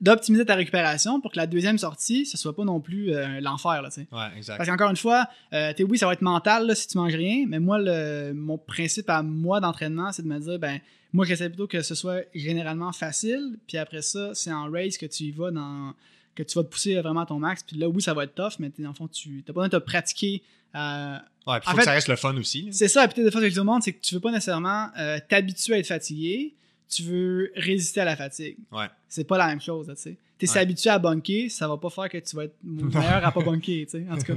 d'optimiser 0.00 0.44
ta 0.44 0.54
récupération 0.54 1.20
pour 1.20 1.30
que 1.30 1.36
la 1.36 1.46
deuxième 1.46 1.78
sortie, 1.78 2.26
ce 2.26 2.36
soit 2.36 2.54
pas 2.54 2.64
non 2.64 2.80
plus 2.80 3.12
euh, 3.12 3.40
l'enfer. 3.40 3.82
Ouais, 3.96 4.18
exact. 4.36 4.56
Parce 4.56 4.68
qu'encore 4.68 4.90
une 4.90 4.96
fois, 4.96 5.28
euh, 5.52 5.72
oui, 5.88 5.98
ça 5.98 6.06
va 6.06 6.14
être 6.14 6.22
mental 6.22 6.74
si 6.74 6.88
tu 6.88 6.98
manges 6.98 7.14
rien, 7.14 7.44
mais 7.48 7.60
moi, 7.60 7.78
le, 7.78 8.32
mon 8.32 8.58
principe 8.58 9.08
à 9.08 9.22
moi 9.22 9.60
d'entraînement, 9.60 10.12
c'est 10.12 10.22
de 10.22 10.28
me 10.28 10.38
dire, 10.38 10.58
ben, 10.58 10.80
moi, 11.12 11.24
j'essaie 11.24 11.48
plutôt 11.48 11.66
que 11.66 11.82
ce 11.82 11.94
soit 11.94 12.22
généralement 12.34 12.92
facile, 12.92 13.58
puis 13.66 13.78
après 13.78 14.02
ça, 14.02 14.30
c'est 14.34 14.52
en 14.52 14.70
race 14.70 14.98
que 14.98 15.06
tu 15.06 15.24
y 15.24 15.30
vas 15.30 15.50
dans 15.50 15.94
que 16.36 16.44
tu 16.44 16.56
vas 16.56 16.62
te 16.62 16.68
pousser 16.68 16.94
vraiment 17.00 17.20
à 17.20 17.26
ton 17.26 17.40
max, 17.40 17.62
puis 17.62 17.76
là, 17.76 17.88
oui, 17.88 18.00
ça 18.00 18.14
va 18.14 18.24
être 18.24 18.34
tough, 18.34 18.58
mais 18.60 18.70
dans 18.78 18.88
le 18.88 18.94
fond, 18.94 19.08
tu 19.08 19.28
n'as 19.28 19.42
pas 19.46 19.52
besoin 19.52 19.68
de 19.68 19.78
te 19.78 19.84
pratiquer. 19.84 20.42
Euh, 20.76 21.16
ouais, 21.46 21.60
puis 21.60 21.70
faut 21.70 21.76
que 21.76 21.82
ça 21.82 21.90
reste 21.90 22.08
le 22.08 22.16
fun 22.16 22.36
aussi. 22.36 22.68
C'est 22.70 22.88
ça, 22.88 23.06
puis 23.08 23.22
des 23.22 23.30
fois, 23.32 23.40
ce 23.40 23.46
que 23.46 23.52
je 23.52 23.60
au 23.60 23.64
monde, 23.64 23.82
c'est 23.82 23.92
que 23.92 24.00
tu 24.00 24.14
veux 24.14 24.20
pas 24.20 24.30
nécessairement 24.30 24.88
t'habituer 25.28 25.74
à 25.74 25.78
être 25.78 25.88
fatigué, 25.88 26.54
tu 26.90 27.02
veux 27.04 27.52
résister 27.56 28.00
à 28.00 28.04
la 28.04 28.16
fatigue. 28.16 28.56
Ouais. 28.72 28.86
C'est 29.08 29.24
pas 29.24 29.38
la 29.38 29.46
même 29.46 29.60
chose, 29.60 29.86
tu 29.86 29.94
sais. 29.96 30.16
T'es 30.38 30.46
es 30.46 30.56
habitué 30.56 30.88
à 30.88 30.98
bunker, 30.98 31.50
ça 31.50 31.68
va 31.68 31.76
pas 31.76 31.90
faire 31.90 32.08
que 32.08 32.16
tu 32.16 32.34
vas 32.34 32.44
être 32.44 32.56
meilleur 32.64 33.24
à 33.24 33.30
pas 33.30 33.42
bunker, 33.42 33.84
tu 33.84 33.90
sais. 33.90 34.06
En 34.10 34.16
tout 34.16 34.24
cas, 34.24 34.34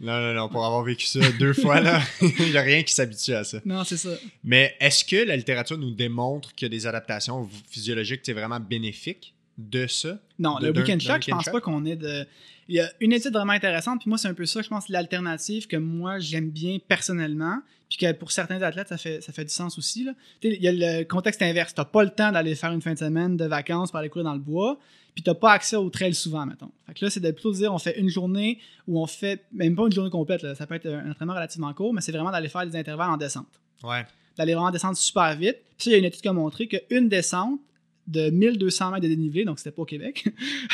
Non, 0.00 0.20
non, 0.20 0.34
non, 0.34 0.48
pour 0.48 0.64
avoir 0.64 0.82
vécu 0.82 1.06
ça 1.06 1.20
deux 1.38 1.52
fois, 1.52 1.80
là, 1.80 2.00
il 2.22 2.50
n'y 2.50 2.56
a 2.56 2.62
rien 2.62 2.82
qui 2.82 2.92
s'habitue 2.92 3.34
à 3.34 3.44
ça. 3.44 3.58
Non, 3.64 3.84
c'est 3.84 3.98
ça. 3.98 4.10
Mais 4.42 4.74
est-ce 4.80 5.04
que 5.04 5.16
la 5.16 5.36
littérature 5.36 5.76
nous 5.76 5.90
démontre 5.90 6.52
a 6.62 6.68
des 6.68 6.86
adaptations 6.86 7.48
physiologiques 7.68 8.28
vraiment 8.32 8.58
bénéfiques 8.58 9.34
de 9.58 9.86
ça? 9.86 10.18
Non, 10.38 10.58
le 10.60 10.70
weekend 10.70 11.00
shock, 11.00 11.22
je 11.24 11.30
pense 11.30 11.46
pas 11.46 11.60
qu'on 11.60 11.84
ait 11.84 11.96
de. 11.96 12.26
Il 12.68 12.74
y 12.74 12.80
a 12.80 12.90
une 13.00 13.12
étude 13.12 13.32
vraiment 13.32 13.52
intéressante, 13.52 14.00
puis 14.00 14.08
moi, 14.08 14.18
c'est 14.18 14.26
un 14.26 14.34
peu 14.34 14.44
ça, 14.44 14.60
je 14.60 14.68
pense, 14.68 14.88
l'alternative 14.88 15.68
que 15.68 15.76
moi, 15.76 16.18
j'aime 16.18 16.50
bien 16.50 16.78
personnellement, 16.88 17.60
puis 17.88 17.98
que 17.98 18.12
pour 18.12 18.32
certains 18.32 18.60
athlètes, 18.60 18.88
ça 18.88 18.98
fait, 18.98 19.20
ça 19.20 19.32
fait 19.32 19.44
du 19.44 19.52
sens 19.52 19.78
aussi. 19.78 20.02
Là. 20.02 20.12
Il 20.42 20.60
y 20.60 20.66
a 20.66 20.72
le 20.72 21.04
contexte 21.04 21.40
inverse. 21.42 21.74
Tu 21.74 21.80
n'as 21.80 21.84
pas 21.84 22.02
le 22.02 22.10
temps 22.10 22.32
d'aller 22.32 22.56
faire 22.56 22.72
une 22.72 22.82
fin 22.82 22.92
de 22.92 22.98
semaine 22.98 23.36
de 23.36 23.44
vacances 23.44 23.92
pour 23.92 24.00
aller 24.00 24.08
courir 24.08 24.24
dans 24.24 24.34
le 24.34 24.40
bois, 24.40 24.80
puis 25.14 25.22
tu 25.22 25.30
n'as 25.30 25.34
pas 25.34 25.52
accès 25.52 25.76
au 25.76 25.88
trail 25.90 26.12
souvent, 26.12 26.44
mettons. 26.44 26.72
Fait 26.86 26.94
que 26.94 27.04
là, 27.04 27.10
c'est 27.10 27.20
de 27.20 27.30
plutôt 27.30 27.52
dire 27.52 27.72
on 27.72 27.78
fait 27.78 27.98
une 28.00 28.08
journée 28.08 28.58
où 28.88 29.00
on 29.00 29.06
fait, 29.06 29.44
même 29.52 29.76
pas 29.76 29.86
une 29.86 29.92
journée 29.92 30.10
complète, 30.10 30.54
ça 30.56 30.66
peut 30.66 30.74
être 30.74 30.86
un 30.86 31.12
entraînement 31.12 31.34
relativement 31.34 31.72
court, 31.72 31.94
mais 31.94 32.00
c'est 32.00 32.12
vraiment 32.12 32.32
d'aller 32.32 32.48
faire 32.48 32.66
des 32.66 32.76
intervalles 32.76 33.10
en 33.10 33.16
descente. 33.16 33.60
Ouais. 33.84 34.04
D'aller 34.36 34.54
vraiment 34.54 34.72
descendre 34.72 34.96
super 34.96 35.36
vite. 35.36 35.58
Puis 35.78 35.90
il 35.90 35.92
y 35.92 35.94
a 35.94 35.98
une 35.98 36.04
étude 36.04 36.20
qui 36.20 36.28
a 36.28 36.32
montré 36.32 36.66
qu'une 36.66 37.08
descente, 37.08 37.60
de 38.06 38.30
1200 38.30 38.92
mètres 38.92 39.02
de 39.02 39.08
dénivelé, 39.08 39.44
donc 39.44 39.58
c'était 39.58 39.72
pas 39.72 39.82
au 39.82 39.86
Québec, 39.86 40.28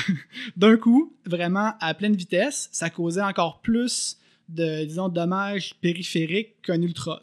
d'un 0.57 0.77
coup, 0.77 1.15
vraiment 1.27 1.73
à 1.81 1.95
pleine 1.95 2.15
vitesse, 2.15 2.69
ça 2.73 2.91
causait 2.91 3.23
encore 3.23 3.61
plus 3.61 4.19
de, 4.49 4.85
disons, 4.85 5.09
dommages 5.09 5.75
périphériques 5.81 6.61
qu'un 6.63 6.83
ultra. 6.83 7.23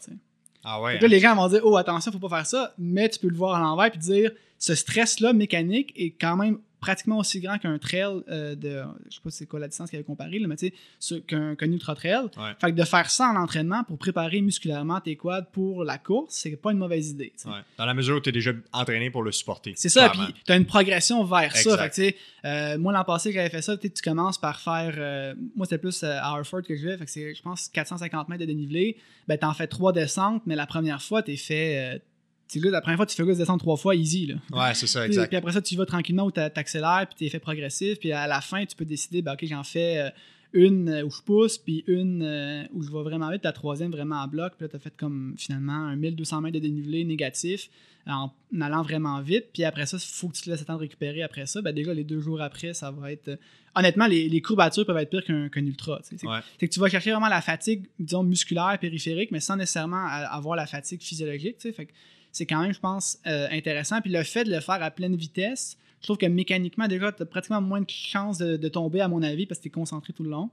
Ah 0.63 0.81
ouais. 0.81 0.99
là, 0.99 1.07
les 1.07 1.19
gens 1.19 1.35
vont 1.35 1.47
dire, 1.47 1.61
oh, 1.63 1.77
attention, 1.77 2.11
faut 2.11 2.19
pas 2.19 2.29
faire 2.29 2.45
ça, 2.45 2.73
mais 2.77 3.09
tu 3.09 3.19
peux 3.19 3.29
le 3.29 3.35
voir 3.35 3.55
à 3.55 3.59
l'envers 3.59 3.91
puis 3.91 3.99
dire, 3.99 4.31
ce 4.57 4.75
stress-là 4.75 5.33
mécanique 5.33 5.93
est 5.95 6.11
quand 6.11 6.35
même 6.35 6.59
pratiquement 6.79 7.17
aussi 7.17 7.39
grand 7.39 7.57
qu'un 7.57 7.77
trail 7.77 8.21
euh, 8.29 8.55
de. 8.55 8.83
Je 9.09 9.15
sais 9.15 9.21
pas 9.23 9.29
c'est 9.29 9.45
quoi 9.45 9.59
la 9.59 9.67
distance 9.67 9.89
qu'il 9.89 9.97
avait 9.97 10.05
comparé, 10.05 10.39
mais 10.39 10.55
tu 10.55 10.71
sais, 10.99 11.21
qu'un 11.21 11.55
ultra 11.61 11.95
trail. 11.95 12.27
Fait 12.59 12.71
que 12.71 12.75
de 12.75 12.83
faire 12.83 13.09
ça 13.09 13.29
en 13.29 13.35
entraînement 13.35 13.83
pour 13.83 13.97
préparer 13.97 14.41
musculairement 14.41 14.99
tes 15.01 15.15
quads 15.15 15.43
pour 15.51 15.83
la 15.83 15.97
course, 15.97 16.35
c'est 16.35 16.55
pas 16.55 16.71
une 16.71 16.77
mauvaise 16.77 17.09
idée. 17.09 17.33
Dans 17.77 17.85
la 17.85 17.93
mesure 17.93 18.17
où 18.17 18.19
tu 18.19 18.29
es 18.29 18.31
déjà 18.31 18.51
entraîné 18.73 19.09
pour 19.09 19.23
le 19.23 19.31
supporter. 19.31 19.73
C'est 19.75 19.89
ça, 19.89 20.09
puis 20.09 20.21
tu 20.45 20.51
as 20.51 20.55
une 20.55 20.65
progression 20.65 21.23
vers 21.23 21.55
ça. 21.55 21.77
Fait 21.77 22.13
que, 22.13 22.47
euh, 22.47 22.77
moi, 22.77 22.93
l'an 22.93 23.03
passé, 23.03 23.31
j'avais 23.31 23.49
fait 23.49 23.61
ça, 23.61 23.77
tu 23.77 23.89
commences 24.03 24.37
par 24.37 24.59
faire. 24.59 24.95
Euh, 24.97 25.35
moi, 25.55 25.65
c'était 25.65 25.77
plus 25.77 26.03
à 26.03 26.25
Harford 26.25 26.63
que 26.63 26.75
je 26.75 26.87
vais, 26.87 26.97
fait 26.97 27.05
que 27.05 27.11
c'est, 27.11 27.35
je 27.35 27.41
pense, 27.41 27.67
450 27.69 28.29
mètres 28.29 28.41
de 28.41 28.45
dénivelé. 28.45 28.97
Ben, 29.27 29.37
tu 29.37 29.45
en 29.45 29.53
fais 29.53 29.67
trois 29.67 29.93
descentes, 29.93 30.43
mais 30.45 30.55
la 30.55 30.65
première 30.65 31.01
fois, 31.01 31.21
tu 31.23 31.33
es 31.33 32.01
fait 32.51 32.69
la 32.69 32.81
première 32.81 32.97
fois, 32.97 33.05
tu 33.05 33.15
fais 33.15 33.25
juste 33.25 33.37
descendre 33.37 33.59
trois 33.59 33.77
fois, 33.77 33.95
easy. 33.95 34.25
Là. 34.25 34.35
Ouais, 34.51 34.73
c'est 34.73 34.87
ça, 34.87 35.05
exact. 35.05 35.27
Puis 35.27 35.37
après 35.37 35.51
ça, 35.51 35.61
tu 35.61 35.75
vas 35.75 35.85
tranquillement 35.85 36.25
ou 36.25 36.31
tu 36.31 36.39
accélères, 36.39 37.05
puis 37.07 37.15
tu 37.17 37.25
es 37.25 37.29
fait 37.29 37.39
progressif. 37.39 37.99
Puis 37.99 38.11
à 38.11 38.27
la 38.27 38.41
fin, 38.41 38.65
tu 38.65 38.75
peux 38.75 38.85
décider, 38.85 39.21
ben, 39.21 39.33
OK, 39.33 39.45
j'en 39.45 39.63
fais 39.63 39.99
euh, 39.99 40.09
une 40.53 40.89
euh, 40.89 41.03
où 41.03 41.11
je 41.11 41.21
pousse, 41.21 41.57
puis 41.57 41.83
une 41.87 42.23
euh, 42.23 42.63
où 42.73 42.81
je 42.81 42.91
vais 42.91 43.03
vraiment 43.03 43.29
vite, 43.29 43.43
la 43.43 43.51
troisième 43.51 43.91
vraiment 43.91 44.17
en 44.17 44.27
bloc. 44.27 44.53
Puis 44.57 44.65
là, 44.65 44.69
tu 44.69 44.75
as 44.75 44.79
fait 44.79 44.95
comme 44.97 45.35
finalement 45.37 45.73
un 45.73 45.95
1200 45.95 46.41
mètres 46.41 46.55
de 46.55 46.59
dénivelé 46.59 47.03
négatif 47.03 47.69
en 48.07 48.31
allant 48.59 48.81
vraiment 48.81 49.21
vite. 49.21 49.47
Puis 49.53 49.63
après 49.63 49.85
ça, 49.85 49.97
il 49.97 50.15
faut 50.15 50.29
que 50.29 50.33
tu 50.35 50.41
te 50.41 50.49
laisses 50.49 50.61
le 50.61 50.65
temps 50.65 50.75
de 50.75 50.79
récupérer 50.79 51.21
après 51.21 51.45
ça. 51.45 51.61
Ben 51.61 51.73
déjà, 51.75 51.93
les 51.93 52.03
deux 52.03 52.21
jours 52.21 52.41
après, 52.41 52.73
ça 52.73 52.89
va 52.89 53.11
être. 53.11 53.37
honnêtement, 53.75 54.07
les, 54.07 54.27
les, 54.27 54.41
courbatures 54.41 54.85
peuvent 54.85 54.97
être 54.97 55.11
pires 55.11 55.25
qu'un 55.25 55.65
ultra. 55.65 55.99
C'est 56.01 56.17
que 56.17 56.65
tu 56.65 56.79
vas 56.79 56.89
chercher 56.89 57.11
vraiment 57.11 57.27
la 57.27 57.41
fatigue, 57.41 57.85
disons, 57.99 58.23
musculaire, 58.23 58.75
périphérique, 58.79 59.29
mais 59.29 59.39
sans 59.39 59.57
nécessairement 59.57 60.07
avoir 60.07 60.55
la 60.55 60.65
fatigue 60.65 61.01
physiologique. 61.01 61.57
Fait 61.59 61.87
c'est 62.31 62.45
quand 62.45 62.61
même, 62.61 62.73
je 62.73 62.79
pense, 62.79 63.19
intéressant. 63.25 64.01
Puis 64.01 64.11
le 64.11 64.23
fait 64.23 64.43
de 64.43 64.51
le 64.51 64.59
faire 64.59 64.81
à 64.81 64.91
pleine 64.91 65.15
vitesse, 65.15 65.77
je 66.01 66.07
trouve 66.07 66.17
que 66.17 66.25
mécaniquement, 66.25 66.87
déjà, 66.87 67.11
tu 67.11 67.23
as 67.23 67.25
pratiquement 67.25 67.61
moins 67.61 67.81
de 67.81 67.89
chances 67.89 68.37
de, 68.37 68.67
tomber, 68.67 69.01
à 69.01 69.07
mon 69.07 69.21
avis, 69.21 69.45
parce 69.45 69.59
que 69.59 69.63
tu 69.63 69.67
es 69.69 69.71
concentré 69.71 70.13
tout 70.13 70.23
le 70.23 70.29
long. 70.29 70.49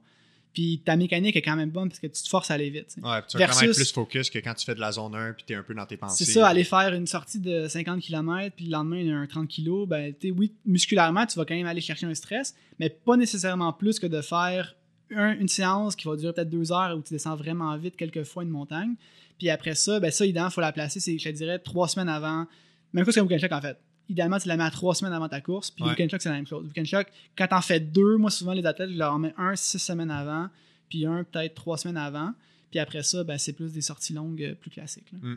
Puis 0.53 0.81
ta 0.83 0.97
mécanique 0.97 1.37
est 1.37 1.43
quand 1.43 1.55
même 1.55 1.69
bonne 1.69 1.91
parce 1.91 2.01
que 2.01 2.07
tu 2.07 2.23
te 2.23 2.29
forces 2.31 2.51
à 2.51 2.55
aller 2.55 2.71
vite. 2.71 2.97
Ouais, 3.03 3.21
puis 3.21 3.33
tu 3.33 3.37
vas 3.37 3.47
quand 3.47 3.61
même 3.61 3.75
plus 3.75 3.93
focus 3.93 4.31
que 4.31 4.39
quand 4.39 4.55
tu 4.55 4.65
fais 4.65 4.75
de 4.75 4.81
la 4.81 4.91
zone 4.91 5.15
1 5.15 5.35
puis 5.35 5.45
tu 5.47 5.53
es 5.53 5.57
un 5.57 5.63
peu 5.63 5.75
dans 5.75 5.85
tes 5.85 5.99
pensées. 5.99 6.25
C'est 6.25 6.33
ça, 6.33 6.49
aller 6.49 6.65
faire 6.65 6.95
une 6.95 7.07
sortie 7.07 7.41
de 7.41 7.69
50 7.69 8.01
km 8.01 8.57
puis 8.57 8.65
le 8.65 8.71
lendemain, 8.71 9.01
il 9.01 9.07
y 9.09 9.13
a 9.13 9.19
un 9.19 9.27
30 9.27 9.49
kg. 9.49 9.87
Ben, 9.87 10.15
oui, 10.35 10.55
musculairement, 10.65 11.27
tu 11.27 11.39
vas 11.39 11.45
quand 11.45 11.55
même 11.55 11.67
aller 11.67 11.83
chercher 11.83 12.07
un 12.07 12.15
stress, 12.15 12.55
mais 12.81 12.89
pas 12.89 13.19
nécessairement 13.19 13.75
plus 13.75 13.99
que 13.99 14.07
de 14.07 14.23
faire 14.23 14.75
une 15.11 15.49
séance 15.49 15.95
qui 15.95 16.09
va 16.09 16.17
durer 16.17 16.33
peut-être 16.33 16.49
deux 16.49 16.73
heures 16.73 16.97
où 16.97 17.03
tu 17.03 17.13
descends 17.13 17.37
vraiment 17.37 17.77
vite 17.77 17.97
quelques 17.97 18.25
fois 18.25 18.43
une 18.43 18.49
montagne. 18.49 18.95
Puis 19.39 19.51
après 19.51 19.75
ça, 19.75 20.01
ben 20.01 20.11
ça, 20.11 20.25
évidemment, 20.25 20.49
il 20.49 20.53
faut 20.53 20.61
la 20.61 20.73
placer, 20.73 21.01
c'est, 21.01 21.19
je 21.19 21.25
te 21.25 21.35
dirais, 21.35 21.59
trois 21.59 21.89
semaines 21.89 22.09
avant. 22.09 22.47
Même 22.93 23.05
chose 23.05 23.15
qu'un 23.15 23.23
weekend 23.23 23.53
en 23.53 23.61
fait 23.61 23.79
idéalement, 24.09 24.39
tu 24.39 24.49
la 24.49 24.57
mets 24.57 24.65
à 24.65 24.71
trois 24.71 24.95
semaines 24.95 25.13
avant 25.13 25.29
ta 25.29 25.41
course. 25.41 25.71
Puis 25.71 25.85
Weekend 25.85 26.11
Shock, 26.11 26.23
c'est 26.23 26.29
la 26.29 26.37
même 26.37 26.47
chose. 26.47 26.67
Weekend 26.67 26.87
Shock, 26.87 27.09
quand 27.37 27.49
t'en 27.49 27.61
fais 27.61 27.81
deux, 27.81 28.17
moi, 28.17 28.31
souvent, 28.31 28.53
les 28.53 28.65
athlètes, 28.65 28.91
je 28.91 28.97
leur 28.99 29.13
en 29.13 29.19
mets 29.19 29.35
un 29.37 29.57
six 29.57 29.79
semaines 29.79 30.11
avant, 30.11 30.49
puis 30.89 31.07
un 31.07 31.25
peut-être 31.25 31.55
trois 31.55 31.77
semaines 31.77 31.97
avant. 31.97 32.33
Puis 32.71 32.81
après 32.81 33.03
ça, 33.03 33.25
ben, 33.25 33.39
c'est 33.39 33.53
plus 33.53 33.73
des 33.73 33.81
sorties 33.81 34.13
longues 34.13 34.43
euh, 34.43 34.55
plus 34.55 34.71
classiques. 34.71 35.13
Mm. 35.13 35.35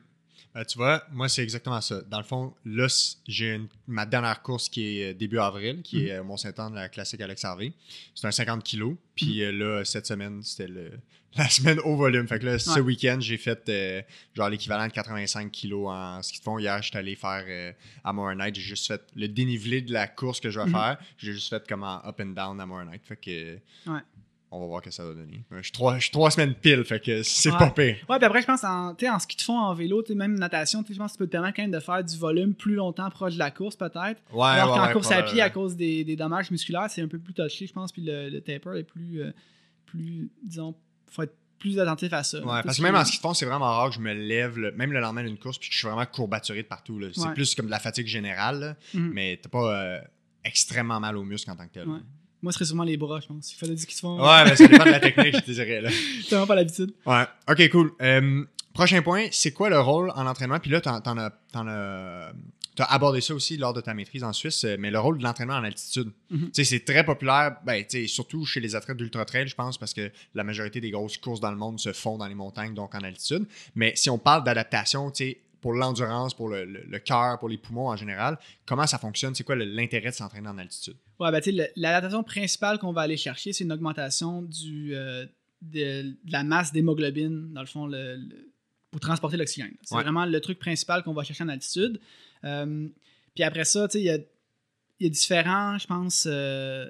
Ben, 0.54 0.66
tu 0.66 0.78
vois, 0.78 1.04
moi, 1.12 1.30
c'est 1.30 1.44
exactement 1.44 1.82
ça. 1.82 2.02
Dans 2.02 2.18
le 2.18 2.24
fond, 2.24 2.54
là, 2.66 2.88
j'ai 3.28 3.62
ma 3.88 4.06
dernière 4.06 4.42
course 4.42 4.70
qui 4.70 5.00
est 5.00 5.12
euh, 5.12 5.14
début 5.14 5.40
avril, 5.40 5.82
qui 5.82 6.08
est 6.08 6.18
mm. 6.18 6.20
euh, 6.20 6.24
Mont-Saint-Anne, 6.24 6.76
la 6.76 6.90
classique 6.90 7.22
Alex 7.22 7.44
Harvey. 7.46 7.74
C'est 8.16 8.28
un 8.28 8.32
50 8.32 8.64
kg. 8.64 8.96
Puis 9.16 9.42
mm. 9.42 9.50
là, 9.58 9.86
cette 9.86 10.08
semaine, 10.08 10.42
c'était 10.44 10.68
le, 10.68 10.92
la 11.38 11.50
semaine 11.50 11.80
au 11.80 11.96
volume. 11.96 12.28
Fait 12.28 12.40
que 12.40 12.46
là, 12.46 12.60
ce 12.60 12.80
week-end, 12.80 13.18
j'ai 13.20 13.38
fait 13.38 13.70
euh, 13.70 14.02
genre 14.34 14.50
l'équivalent 14.50 14.88
de 14.88 14.92
85 14.92 15.52
kilos 15.52 15.88
en 15.90 16.22
ski 16.24 16.40
de 16.40 16.44
fond. 16.44 16.58
Hier, 16.58 16.82
j'étais 16.82 16.98
allé 16.98 17.16
faire 17.16 17.46
euh, 17.48 17.72
à 18.04 18.14
More 18.14 18.34
Night. 18.34 18.56
J'ai 18.56 18.62
juste 18.62 18.88
fait 18.88 19.02
le 19.16 19.28
dénivelé 19.28 19.82
de 19.82 19.94
la 19.94 20.08
course 20.08 20.40
que 20.40 20.50
je 20.50 20.60
vais 20.60 20.66
mhm. 20.66 20.72
faire. 20.72 20.98
J'ai 21.18 21.34
juste 21.34 21.50
fait 21.50 21.68
comme 21.68 21.84
en 21.84 22.02
up 22.06 22.20
and 22.20 22.34
down 22.34 22.60
à 22.60 22.66
More 22.66 22.86
Night. 22.86 23.02
Fait 23.06 23.16
que. 23.16 23.60
Ouais. 23.90 24.00
On 24.52 24.60
va 24.60 24.66
voir 24.66 24.82
ce 24.82 24.89
que 24.89 24.91
ça 24.91 25.06
va 25.06 25.14
donner. 25.14 25.43
Je 25.52 25.62
suis 25.62 25.72
trois, 25.72 25.97
trois, 26.12 26.32
semaines 26.32 26.56
pile, 26.56 26.84
fait 26.84 27.00
que 27.00 27.22
c'est 27.22 27.52
pas 27.52 27.70
pire. 27.70 27.97
Ouais, 28.10 28.18
puis 28.18 28.26
après, 28.26 28.41
je 28.41 28.47
pense 28.47 28.64
en, 28.64 28.95
en 29.00 29.20
ski 29.20 29.38
de 29.38 29.41
fond, 29.43 29.60
en 29.60 29.76
vélo, 29.76 30.04
même 30.16 30.39
natation, 30.39 30.84
je 30.89 30.95
pense 30.95 31.12
que 31.12 31.12
ça 31.12 31.18
peut 31.20 31.28
te 31.28 31.32
permettre 31.32 31.56
quand 31.56 31.62
même 31.62 31.72
de 31.72 31.80
faire 31.80 32.04
du 32.04 32.18
volume 32.18 32.56
plus 32.56 32.74
longtemps 32.74 33.10
proche 33.12 33.34
de 33.36 33.39
la 33.39 33.52
course, 33.52 33.76
peut-être. 33.76 34.22
Ouais, 34.34 34.47
Alors 34.47 34.76
qu'en 34.76 34.91
course 34.91 35.12
à 35.12 35.22
pied, 35.22 35.41
à 35.41 35.52
cause 35.52 35.76
des, 35.76 36.04
des 36.04 36.16
dommages 36.16 36.50
musculaires, 36.50 36.89
c'est 36.89 37.02
un 37.02 37.08
peu 37.08 37.20
plus 37.20 37.34
touché, 37.34 37.68
je 37.68 37.74
pense, 37.74 37.91
puis 37.91 38.02
le, 38.04 38.39
taper 38.39 38.80
est 38.80 38.84
plus, 38.84 39.22
euh, 39.22 39.32
plus 39.86 40.32
disons, 40.43 40.76
faut 41.12 41.24
être 41.24 41.36
plus 41.60 41.78
attentif 41.78 42.12
à 42.14 42.24
ça. 42.24 42.39
Ouais, 42.39 42.64
parce 42.64 42.78
que 42.78 42.82
même 42.82 42.95
en 42.95 43.06
ski 43.06 43.18
de 43.18 43.22
fond, 43.22 43.34
c'est 43.36 43.45
vraiment 43.45 43.66
rare 43.66 43.89
que 43.89 43.95
je 43.95 44.00
me 44.00 44.14
lève, 44.14 44.58
même 44.76 44.91
le 44.91 45.00
lendemain 45.00 45.24
d'une 45.24 45.38
course, 45.38 45.60
puis 45.60 45.70
que 45.70 45.74
je 45.74 45.80
suis 45.80 45.88
vraiment 45.88 46.06
courbaturé 46.06 46.64
de 46.64 46.68
partout. 46.68 47.00
C'est 47.14 47.34
plus 47.34 47.54
comme 47.54 47.68
de 47.68 47.72
la 47.72 47.80
fatigue 47.80 48.08
générale, 48.08 48.78
mhm. 48.95 49.12
mais 49.14 49.39
t'as 49.41 49.50
pas 49.50 49.76
euh, 49.76 50.00
extrêmement 50.43 51.00
mal 51.00 51.18
aux 51.18 51.24
muscles 51.24 51.52
en 51.52 51.56
tant 51.56 51.68
que 51.68 51.74
tel. 51.74 51.88
Moi, 52.42 52.52
ce 52.52 52.60
serait 52.60 52.70
souvent 52.70 52.84
les 52.84 52.98
bras, 52.98 53.20
je 53.20 53.28
pense. 53.28 53.52
Il 53.52 53.58
fallait 53.58 53.76
dire 53.76 53.86
qu'ils 53.86 53.96
se 53.96 54.02
font. 54.02 54.18
Ouais, 54.18 54.46
mais 54.46 54.56
ça 54.56 54.68
dépend 54.68 54.86
de 54.86 54.92
la 54.92 55.00
technique, 55.00 55.36
je 55.36 55.42
te 55.42 55.52
dirais. 55.52 55.82
Là. 55.82 55.90
T'as 56.24 56.36
vraiment 56.36 56.48
pas 56.48 56.56
l'habitude. 56.56 56.94
Ouais. 57.06 57.26
Ok, 57.50 57.70
cool. 57.70 57.92
Euh, 58.02 58.46
prochain 58.74 59.02
point, 59.02 59.28
c'est 59.32 59.52
quoi 59.52 59.70
le 59.70 59.80
rôle 59.80 60.12
en 60.16 60.26
entraînement? 60.26 60.60
Puis 60.60 60.72
là, 60.72 60.80
t'en 60.80 61.18
as, 61.18 61.32
as 61.54 62.32
tu 62.80 62.84
as 62.84 62.94
abordé 62.94 63.20
ça 63.20 63.34
aussi 63.34 63.58
lors 63.58 63.74
de 63.74 63.82
ta 63.82 63.94
maîtrise 63.94 64.24
en 64.24 64.32
Suisse, 64.32 64.64
euh, 64.64 64.78
mais 64.80 64.90
le 64.90 65.00
rôle 65.02 65.18
de 65.18 65.24
l'entraînement 65.24 65.56
en 65.56 65.66
altitude. 65.66 66.12
Mhm. 66.30 66.52
C'est 66.54 66.86
très 66.86 67.04
populaire, 67.04 67.58
ben, 67.66 67.84
surtout 68.08 68.46
chez 68.46 68.62
les 68.62 68.74
athlètes 68.74 68.96
d'ultra 68.96 69.26
trail, 69.26 69.50
je 69.50 69.56
pense, 69.56 69.78
parce 69.78 69.94
que 69.94 70.10
la 70.34 70.46
majorité 70.46 70.80
des 70.80 70.90
grosses 70.90 71.18
courses 71.18 71.42
dans 71.42 71.52
le 71.52 71.58
monde 71.58 71.78
se 71.78 71.92
font 71.92 72.18
dans 72.18 72.28
les 72.28 72.36
montagnes, 72.36 72.74
donc 72.74 72.96
en 72.96 73.00
altitude. 73.00 73.46
Mais 73.76 73.92
si 73.98 74.10
on 74.10 74.18
parle 74.18 74.46
d'adaptation, 74.46 75.12
pour 75.62 75.74
l'endurance, 75.74 76.34
pour 76.34 76.49
le, 76.49 76.66
le, 76.66 76.99
cœur, 76.99 77.39
pour 77.39 77.49
les 77.49 77.57
poumons 77.57 77.88
en 77.88 77.95
général, 77.95 78.38
comment 78.66 78.88
ça 78.88 78.97
fonctionne? 78.97 79.36
C'est 79.36 79.43
quoi 79.43 79.55
l'intérêt 79.55 80.10
de 80.10 80.16
s'entraîner 80.16 80.47
en 80.47 80.57
altitude? 80.57 80.95
Ouais, 81.20 81.32
ben, 81.32 81.41
l'adaptation 81.76 82.24
principale 82.24 82.80
qu'on 82.80 82.93
va 82.93 83.01
aller 83.01 83.18
chercher, 83.18 83.53
c'est 83.53 83.64
une 83.64 83.74
augmentation 83.74 84.41
du, 84.41 84.95
euh, 84.95 85.26
de, 85.62 86.16
la 86.30 86.43
masse 86.43 86.72
d'hémoglobine, 86.72 87.51
dans 87.53 87.62
le 87.62 87.68
fond, 87.68 87.88
le, 87.88 88.20
pour 88.91 88.99
transporter 88.99 89.38
l'oxygène. 89.38 89.76
C'est 89.84 89.95
vraiment 89.95 90.26
le 90.26 90.41
truc 90.41 90.60
principal 90.60 91.03
qu'on 91.03 91.14
va 91.14 91.24
chercher 91.24 91.43
en 91.43 91.49
altitude. 91.49 91.99
Euh, 92.43 92.88
puis 93.36 93.43
après 93.43 93.66
ça, 93.66 93.88
il 93.93 94.01
y 94.01 94.10
a, 94.10 94.18
y 94.99 95.05
a 95.05 95.10
différents, 95.10 95.78
je 95.78 95.88
pense, 95.88 96.28
euh, 96.30 96.89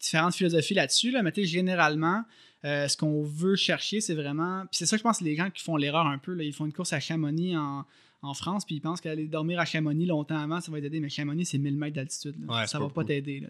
différentes 0.00 0.34
philosophies 0.34 0.74
là-dessus. 0.74 1.10
Là, 1.10 1.22
mais 1.22 1.32
généralement, 1.44 2.24
euh, 2.64 2.88
ce 2.88 2.96
qu'on 2.96 3.22
veut 3.22 3.56
chercher, 3.56 4.00
c'est 4.00 4.14
vraiment. 4.14 4.62
Puis 4.62 4.78
c'est 4.78 4.86
ça, 4.86 4.96
je 4.96 5.02
pense, 5.02 5.20
les 5.20 5.36
gens 5.36 5.50
qui 5.50 5.62
font 5.62 5.76
l'erreur 5.76 6.06
un 6.06 6.18
peu. 6.18 6.32
Là, 6.34 6.42
ils 6.42 6.52
font 6.52 6.66
une 6.66 6.72
course 6.72 6.92
à 6.92 7.00
Chamonix 7.00 7.56
en, 7.56 7.84
en 8.26 8.34
France, 8.34 8.64
puis 8.64 8.76
ils 8.76 8.80
pensent 8.80 9.00
qu'aller 9.00 9.26
dormir 9.26 9.60
à 9.60 9.64
Chamonix 9.64 10.06
longtemps 10.06 10.38
avant, 10.38 10.60
ça 10.60 10.70
va 10.72 10.80
t'aider. 10.80 11.00
Mais 11.00 11.08
Chamonix, 11.08 11.46
c'est 11.46 11.58
1000 11.58 11.76
mètres 11.76 11.96
d'altitude. 11.96 12.36
ça 12.66 12.78
va 12.78 12.88
pas 12.88 13.04
t'aider. 13.04 13.42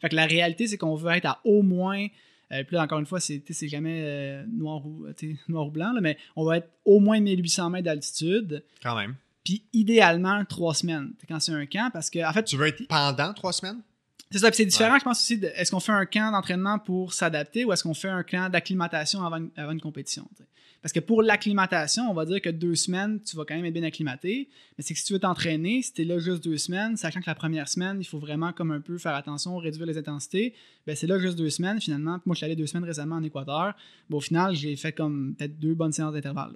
Fait 0.00 0.08
que 0.08 0.16
la 0.16 0.26
réalité, 0.26 0.66
c'est 0.66 0.76
qu'on 0.76 0.94
veut 0.94 1.12
être 1.12 1.26
à 1.26 1.40
au 1.44 1.62
moins. 1.62 2.06
puis 2.50 2.66
là, 2.72 2.82
encore 2.82 2.98
une 2.98 3.06
fois, 3.06 3.20
c'est 3.20 3.68
jamais 3.68 4.44
noir, 4.46 4.86
ou, 4.86 5.06
noir 5.48 5.66
ou 5.66 5.70
blanc, 5.70 5.92
mais 6.00 6.16
on 6.36 6.44
va 6.44 6.58
être 6.58 6.68
au 6.84 7.00
moins 7.00 7.20
1800 7.20 7.70
mètres 7.70 7.84
d'altitude. 7.84 8.64
Quand 8.82 8.96
même. 8.96 9.14
Puis 9.44 9.62
idéalement, 9.72 10.44
trois 10.44 10.74
semaines 10.74 11.12
quand 11.26 11.40
c'est 11.40 11.52
un 11.52 11.64
camp, 11.64 11.90
parce 11.92 12.10
que 12.10 12.18
en 12.26 12.32
fait. 12.32 12.44
Tu 12.44 12.56
veux 12.56 12.66
être 12.66 12.86
pendant 12.86 13.32
trois 13.32 13.52
semaines? 13.52 13.80
C'est 14.30 14.40
ça, 14.40 14.48
puis 14.50 14.58
c'est 14.58 14.66
différent, 14.66 14.98
je 14.98 15.04
pense 15.04 15.22
aussi, 15.22 15.40
est-ce 15.54 15.70
qu'on 15.70 15.80
fait 15.80 15.92
un 15.92 16.04
camp 16.04 16.30
d'entraînement 16.32 16.78
pour 16.78 17.14
s'adapter 17.14 17.64
ou 17.64 17.72
est-ce 17.72 17.82
qu'on 17.82 17.94
fait 17.94 18.10
un 18.10 18.22
camp 18.22 18.50
d'acclimatation 18.50 19.24
avant, 19.24 19.46
avant, 19.56 19.72
une 19.72 19.80
compétition? 19.80 20.28
Parce 20.82 20.92
que 20.92 21.00
pour 21.00 21.22
l'acclimatation, 21.22 22.08
on 22.08 22.14
va 22.14 22.24
dire 22.24 22.40
que 22.40 22.50
deux 22.50 22.76
semaines, 22.76 23.20
tu 23.20 23.36
vas 23.36 23.44
quand 23.44 23.56
même 23.56 23.64
être 23.64 23.74
bien 23.74 23.82
acclimaté. 23.82 24.48
Mais 24.76 24.84
c'est 24.84 24.94
que 24.94 25.00
si 25.00 25.06
tu 25.06 25.12
veux 25.12 25.18
t'entraîner, 25.18 25.82
si 25.82 25.92
tu 25.92 26.02
es 26.02 26.04
là 26.04 26.18
juste 26.18 26.44
deux 26.44 26.56
semaines, 26.56 26.96
sachant 26.96 27.20
que 27.20 27.26
la 27.26 27.34
première 27.34 27.68
semaine, 27.68 27.98
il 28.00 28.04
faut 28.04 28.20
vraiment 28.20 28.52
comme 28.52 28.70
un 28.70 28.80
peu 28.80 28.96
faire 28.96 29.14
attention, 29.14 29.56
réduire 29.56 29.86
les 29.86 29.98
intensités, 29.98 30.54
ben 30.86 30.94
c'est 30.94 31.08
là 31.08 31.18
juste 31.18 31.36
deux 31.36 31.50
semaines 31.50 31.80
finalement. 31.80 32.20
moi, 32.24 32.34
je 32.34 32.38
suis 32.38 32.44
allé 32.44 32.54
deux 32.54 32.66
semaines 32.66 32.84
récemment 32.84 33.16
en 33.16 33.22
Équateur. 33.22 33.74
au 34.10 34.20
final, 34.20 34.54
j'ai 34.54 34.76
fait 34.76 34.92
comme 34.92 35.34
peut-être 35.36 35.58
deux 35.58 35.74
bonnes 35.74 35.92
séances 35.92 36.12
d'intervalle. 36.12 36.52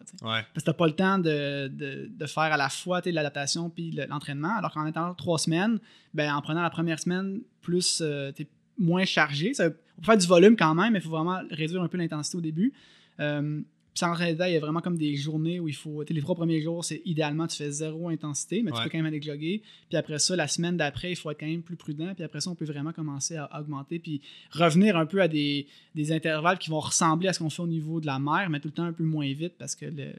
Parce 0.54 0.54
que 0.54 0.60
tu 0.60 0.70
n'as 0.70 0.74
pas 0.74 0.86
le 0.86 0.92
temps 0.92 1.18
de, 1.18 1.68
de, 1.68 2.26
faire 2.26 2.44
à 2.44 2.56
la 2.56 2.68
fois 2.68 3.00
l'adaptation 3.04 3.70
puis 3.70 3.90
l'entraînement. 4.08 4.56
Alors 4.56 4.72
qu'en 4.72 4.86
étant 4.86 5.14
trois 5.14 5.38
semaines, 5.38 5.80
ben, 6.14 6.32
en 6.32 6.40
prenant 6.42 6.62
la 6.62 6.70
première 6.70 7.00
semaine 7.00 7.40
plus, 7.60 8.00
euh, 8.00 8.30
tu 8.32 8.42
es 8.42 8.48
moins 8.78 9.04
chargé. 9.04 9.52
Ça, 9.54 9.66
on 9.66 10.00
peut 10.00 10.06
faire 10.06 10.16
du 10.16 10.26
volume 10.26 10.56
quand 10.56 10.74
même, 10.74 10.92
mais 10.92 11.00
il 11.00 11.02
faut 11.02 11.10
vraiment 11.10 11.40
réduire 11.50 11.82
un 11.82 11.88
peu 11.88 11.98
l'intensité 11.98 12.38
au 12.38 12.40
début. 12.40 12.72
Euh, 13.20 13.60
puis 13.92 13.98
sans 13.98 14.08
rentrer 14.08 14.30
il 14.30 14.52
y 14.54 14.56
a 14.56 14.60
vraiment 14.60 14.80
comme 14.80 14.96
des 14.96 15.16
journées 15.16 15.60
où 15.60 15.68
il 15.68 15.74
faut. 15.74 16.02
Les 16.08 16.20
trois 16.22 16.34
premiers 16.34 16.62
jours, 16.62 16.82
c'est 16.82 17.02
idéalement, 17.04 17.46
tu 17.46 17.56
fais 17.58 17.70
zéro 17.70 18.08
intensité, 18.08 18.62
mais 18.62 18.70
tu 18.70 18.82
peux 18.82 18.88
quand 18.88 18.98
même 18.98 19.06
aller 19.06 19.20
jogger. 19.20 19.62
Puis 19.90 19.98
après 19.98 20.18
ça, 20.18 20.34
la 20.34 20.48
semaine 20.48 20.78
d'après, 20.78 21.12
il 21.12 21.16
faut 21.16 21.30
être 21.30 21.38
quand 21.38 21.46
même 21.46 21.62
plus 21.62 21.76
prudent. 21.76 22.14
Puis 22.14 22.24
après 22.24 22.40
ça, 22.40 22.50
on 22.50 22.54
peut 22.54 22.64
vraiment 22.64 22.92
commencer 22.92 23.36
à 23.36 23.50
augmenter. 23.60 23.98
Puis 23.98 24.22
revenir 24.50 24.96
un 24.96 25.04
peu 25.04 25.20
à 25.20 25.28
des, 25.28 25.66
intervalles 26.10 26.58
qui 26.58 26.70
vont 26.70 26.80
ressembler 26.80 27.28
à 27.28 27.34
ce 27.34 27.40
qu'on 27.40 27.50
fait 27.50 27.62
au 27.62 27.66
niveau 27.66 28.00
de 28.00 28.06
la 28.06 28.18
mer, 28.18 28.48
mais 28.48 28.60
tout 28.60 28.68
le 28.68 28.74
temps 28.74 28.84
un 28.84 28.94
peu 28.94 29.04
moins 29.04 29.30
vite 29.30 29.54
parce 29.58 29.74
que 29.74 29.84
le, 29.84 30.12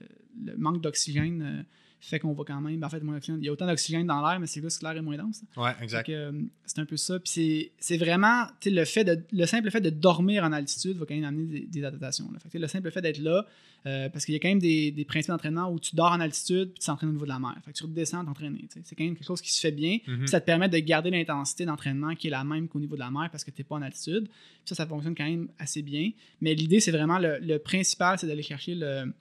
manque 0.58 0.82
d'oxygène. 0.82 1.66
Fait 2.06 2.20
qu'on 2.20 2.34
va 2.34 2.44
quand 2.46 2.60
même. 2.60 2.84
En 2.84 2.90
fait, 2.90 3.00
moins 3.00 3.18
Il 3.26 3.46
y 3.46 3.48
a 3.48 3.52
autant 3.54 3.66
d'oxygène 3.66 4.06
dans 4.06 4.28
l'air, 4.28 4.38
mais 4.38 4.46
c'est 4.46 4.62
juste 4.62 4.82
que 4.82 4.86
l'air 4.86 4.98
est 4.98 5.02
moins 5.02 5.16
dense. 5.16 5.42
Ouais, 5.56 5.72
exact. 5.82 6.10
Euh, 6.10 6.34
c'est 6.66 6.80
un 6.80 6.86
peu 6.86 6.98
ça. 6.98 7.18
Puis 7.18 7.72
c'est 7.80 7.96
vraiment. 7.96 8.46
Le, 8.66 8.84
fait 8.84 9.06
de, 9.06 9.24
le 9.32 9.46
simple 9.46 9.72
fait 9.72 9.80
de 9.80 9.90
dormir 9.90 10.44
en 10.44 10.52
altitude 10.52 10.98
va 10.98 11.06
quand 11.06 11.16
même 11.16 11.24
amener 11.24 11.62
des, 11.62 11.86
adaptations. 11.86 12.30
Fait 12.50 12.60
le 12.60 12.68
simple 12.68 12.92
fait 12.92 13.02
d'être 13.02 13.20
là, 13.20 13.46
euh, 13.86 14.10
parce 14.10 14.26
qu'il 14.26 14.34
y 14.34 14.36
a 14.36 14.42
quand 14.42 14.50
même 14.50 14.60
des, 14.60 14.92
des 14.92 15.06
principes 15.06 15.32
d'entraînement 15.32 15.72
où 15.72 15.80
tu 15.80 15.96
dors 15.96 16.12
en 16.12 16.20
altitude 16.20 16.72
puis 16.72 16.82
tu 16.82 16.88
t'entraînes 16.88 17.10
au 17.10 17.14
niveau 17.14 17.26
de 17.26 17.32
la 17.32 17.40
mer. 17.40 17.56
Fait 17.64 17.72
que 17.72 17.78
tu 17.78 17.84
redescends 17.86 18.26
t'entraîner. 18.26 18.68
C'est 18.84 18.96
quand 18.98 19.06
même 19.06 19.16
quelque 19.16 19.26
chose 19.26 19.42
qui 19.42 19.54
se 19.54 19.62
fait 19.62 19.72
bien. 19.72 20.00
Mm-hmm. 20.06 20.28
Ça 20.28 20.42
te 20.42 20.46
permet 20.46 20.68
de 20.68 20.80
garder 20.80 21.10
l'intensité 21.10 21.64
d'entraînement 21.64 22.16
qui 22.16 22.28
est 22.28 22.32
la 22.32 22.44
même 22.44 22.68
qu'au 22.68 22.82
niveau 22.82 22.96
de 22.96 23.00
la 23.00 23.12
mer 23.12 23.30
parce 23.32 23.46
que 23.46 23.52
tu 23.52 23.62
n'es 23.62 23.66
pas 23.66 23.76
en 23.76 23.82
altitude. 23.82 24.28
ça, 24.66 24.76
ça 24.76 24.86
fonctionne 24.86 25.16
quand 25.16 25.24
même 25.24 25.48
assez 25.58 25.82
bien. 25.82 26.12
Mais 26.42 26.54
l'idée, 26.54 26.82
c'est 26.82 26.92
vraiment 26.92 27.18
le, 27.18 27.40
le 27.40 27.60
principal, 27.60 28.20
c'est 28.20 28.28
d'aller 28.28 28.44
chercher 28.44 28.76
le 28.76 29.14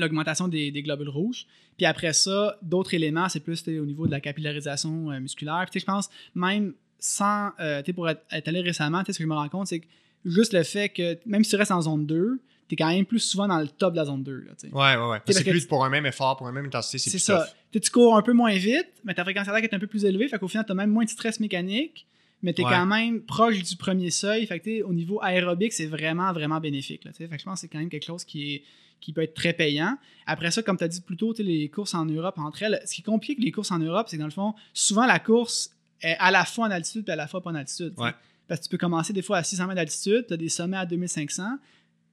l'augmentation 0.00 0.48
des, 0.48 0.70
globules 0.82 1.08
rouges. 1.08 1.46
Puis 1.76 1.86
après 1.86 2.12
ça, 2.12 2.58
d'autres 2.62 2.94
éléments, 2.94 3.28
c'est 3.28 3.40
plus 3.40 3.66
au 3.68 3.84
niveau 3.84 4.06
de 4.06 4.12
la 4.12 4.20
capillarisation 4.20 5.10
euh, 5.10 5.20
musculaire. 5.20 5.66
Puis 5.70 5.80
je 5.80 5.84
pense, 5.84 6.08
même 6.34 6.74
sans, 6.98 7.50
euh, 7.60 7.82
pour 7.94 8.08
être, 8.08 8.22
allé 8.30 8.60
récemment, 8.60 9.02
ce 9.06 9.12
que 9.12 9.22
je 9.22 9.26
me 9.26 9.34
rends 9.34 9.48
compte, 9.48 9.66
c'est 9.66 9.80
que 9.80 9.86
juste 10.24 10.52
le 10.52 10.62
fait 10.62 10.88
que, 10.88 11.18
même 11.26 11.44
si 11.44 11.50
tu 11.50 11.56
restes 11.56 11.72
en 11.72 11.82
zone 11.82 12.06
2, 12.06 12.40
tu 12.68 12.74
es 12.74 12.76
quand 12.76 12.88
même 12.88 13.04
plus 13.04 13.20
souvent 13.20 13.46
dans 13.46 13.58
le 13.58 13.68
top 13.68 13.92
de 13.92 13.98
la 13.98 14.04
zone 14.06 14.22
2. 14.22 14.32
Là, 14.38 14.52
ouais, 14.64 15.02
ouais, 15.02 15.10
ouais. 15.10 15.18
C'est 15.28 15.44
plus 15.44 15.66
pour 15.66 15.84
un 15.84 15.88
même 15.88 16.06
effort, 16.06 16.36
pour 16.36 16.46
un 16.46 16.52
même 16.52 16.66
intensité, 16.66 16.98
c'est 16.98 17.18
ça. 17.18 17.46
Tu 17.70 17.90
cours 17.90 18.16
un 18.16 18.22
peu 18.22 18.32
moins 18.32 18.54
vite, 18.56 18.88
mais 19.04 19.14
ta 19.14 19.22
fréquence 19.22 19.44
cardiaque 19.44 19.70
est 19.70 19.74
un 19.74 19.78
peu 19.78 19.86
plus 19.86 20.04
élevée, 20.04 20.28
fait 20.28 20.38
qu'au 20.38 20.48
final, 20.48 20.64
tu 20.64 20.72
as 20.72 20.74
même 20.74 20.90
moins 20.90 21.04
de 21.04 21.10
stress 21.10 21.40
mécanique. 21.40 22.06
Mais 22.42 22.52
tu 22.52 22.62
es 22.62 22.64
Ouais. 22.64 22.70
quand 22.70 22.86
même 22.86 23.22
proche 23.22 23.62
du 23.62 23.76
premier 23.76 24.10
seuil. 24.10 24.46
Fait 24.46 24.60
que, 24.60 24.82
au 24.82 24.92
niveau 24.92 25.20
aérobique, 25.22 25.72
c'est 25.72 25.86
vraiment, 25.86 26.32
vraiment 26.32 26.60
bénéfique. 26.60 27.04
Là, 27.04 27.12
fait 27.12 27.28
que 27.28 27.38
je 27.38 27.44
pense 27.44 27.54
que 27.54 27.60
c'est 27.60 27.68
quand 27.68 27.78
même 27.78 27.88
quelque 27.88 28.04
chose 28.06 28.24
qui, 28.24 28.54
est, 28.54 28.62
qui 29.00 29.12
peut 29.12 29.22
être 29.22 29.34
très 29.34 29.52
payant. 29.52 29.96
Après 30.26 30.50
ça, 30.50 30.62
comme 30.62 30.76
tu 30.76 30.84
as 30.84 30.88
dit 30.88 31.00
plus 31.00 31.16
tôt, 31.16 31.34
les 31.38 31.68
courses 31.68 31.94
en 31.94 32.04
Europe 32.06 32.38
entre 32.38 32.62
elles, 32.62 32.80
ce 32.84 32.94
qui 32.94 33.00
est 33.02 33.04
compliqué 33.04 33.32
avec 33.34 33.44
les 33.44 33.52
courses 33.52 33.70
en 33.70 33.78
Europe, 33.78 34.06
c'est 34.08 34.16
que 34.16 34.20
dans 34.22 34.26
le 34.26 34.32
fond, 34.32 34.54
souvent 34.72 35.06
la 35.06 35.18
course 35.18 35.70
est 36.02 36.16
à 36.18 36.30
la 36.30 36.44
fois 36.44 36.66
en 36.66 36.70
altitude 36.70 37.04
et 37.08 37.12
à 37.12 37.16
la 37.16 37.26
fois 37.26 37.42
pas 37.42 37.50
en 37.50 37.54
altitude. 37.54 37.94
Ouais. 37.98 38.12
Parce 38.48 38.60
que 38.60 38.64
tu 38.66 38.70
peux 38.70 38.78
commencer 38.78 39.12
des 39.12 39.22
fois 39.22 39.38
à 39.38 39.42
600 39.42 39.64
mètres 39.66 39.76
d'altitude, 39.76 40.26
tu 40.28 40.34
as 40.34 40.36
des 40.36 40.48
sommets 40.48 40.76
à 40.76 40.86
2500. 40.86 41.42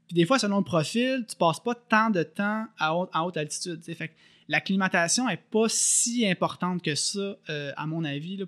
Puis 0.08 0.16
des 0.16 0.26
fois, 0.26 0.40
selon 0.40 0.58
le 0.58 0.64
profil, 0.64 1.26
tu 1.30 1.36
passes 1.36 1.60
pas 1.60 1.76
tant 1.76 2.10
de 2.10 2.24
temps 2.24 2.66
à 2.78 2.95
haute, 2.95 3.10
à 3.14 3.24
haute 3.26 3.38
altitude. 3.38 3.82
Fait 3.84 4.12
l'acclimatation 4.48 5.30
est 5.30 5.38
pas 5.38 5.66
si 5.70 6.28
importante 6.28 6.82
que 6.82 6.95
ça, 6.95 7.38
euh, 7.50 7.72
à 7.78 7.86
mon 7.88 8.04
avis. 8.04 8.38
Là, 8.38 8.45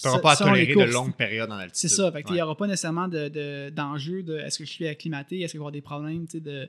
Tu 0.00 0.06
n'auras 0.06 0.20
pas 0.20 0.32
à 0.32 0.36
tolérer 0.36 0.74
de 0.74 0.92
longues 0.92 1.14
périodes 1.14 1.50
en 1.50 1.56
altitude. 1.56 1.88
C'est 1.90 1.94
ça. 1.96 2.10
Fait 2.12 2.22
que, 2.22 2.28
Il 2.30 2.34
n'y 2.34 2.42
aura 2.42 2.56
pas 2.56 2.66
nécessairement 2.66 3.08
de- 3.08 3.28
de- 3.28 3.70
d'enjeu 3.70 4.22
de, 4.22 4.36
est-ce 4.38 4.58
que 4.58 4.64
je 4.64 4.70
suis 4.70 4.86
acclimaté, 4.86 5.40
est-ce 5.40 5.52
qu'il 5.52 5.58
va 5.60 5.62
y 5.62 5.64
avoir 5.64 5.72
des 5.72 5.80
problèmes 5.80 6.26
de, 6.32 6.68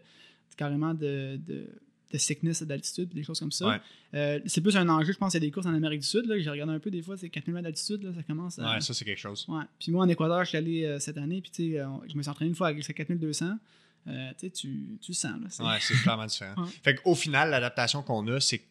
carrément 0.57 0.93
de, 0.93 1.37
de, 1.45 1.67
de 2.13 2.17
sickness 2.17 2.63
d'altitude, 2.63 3.09
des 3.13 3.23
choses 3.23 3.39
comme 3.39 3.51
ça. 3.51 3.67
Ouais. 3.67 3.81
Euh, 4.13 4.39
c'est 4.45 4.61
plus 4.61 4.77
un 4.77 4.87
enjeu, 4.87 5.11
je 5.11 5.17
pense, 5.17 5.33
il 5.33 5.37
y 5.37 5.37
a 5.37 5.39
des 5.41 5.51
courses 5.51 5.65
en 5.65 5.73
Amérique 5.73 5.99
du 6.01 6.07
Sud. 6.07 6.25
là, 6.27 6.39
J'ai 6.39 6.49
regardé 6.49 6.71
un 6.73 6.79
peu 6.79 6.89
des 6.91 7.01
fois, 7.01 7.17
c'est 7.17 7.29
4000 7.29 7.53
mètres 7.55 7.63
d'altitude, 7.65 8.03
là, 8.03 8.11
ça 8.15 8.23
commence 8.23 8.57
à. 8.59 8.73
Ouais, 8.75 8.81
ça, 8.81 8.93
c'est 8.93 9.03
quelque 9.03 9.19
chose. 9.19 9.45
Ouais. 9.49 9.63
Puis 9.79 9.91
moi, 9.91 10.05
en 10.05 10.07
Équateur, 10.09 10.43
je 10.43 10.49
suis 10.49 10.57
allé 10.57 10.85
euh, 10.85 10.99
cette 10.99 11.17
année, 11.17 11.41
puis 11.41 11.51
tu 11.51 11.71
sais, 11.73 11.79
euh, 11.79 11.87
je 12.07 12.15
me 12.15 12.21
suis 12.21 12.29
entraîné 12.29 12.49
une 12.49 12.55
fois 12.55 12.67
avec 12.69 12.83
ces 12.83 12.93
4200. 12.93 13.57
Euh, 14.07 14.31
tu 14.39 14.51
tu, 15.01 15.13
sens. 15.13 15.31
Là, 15.41 15.47
c'est- 15.49 15.63
Ouais, 15.63 15.77
c'est 15.81 15.95
clairement 15.95 16.25
différent. 16.27 16.53
Ouais. 16.61 16.69
Fait 16.83 16.95
qu'au 16.95 17.15
final, 17.15 17.49
l'adaptation 17.49 18.01
qu'on 18.03 18.25
a, 18.27 18.39
c'est 18.39 18.59
que 18.59 18.63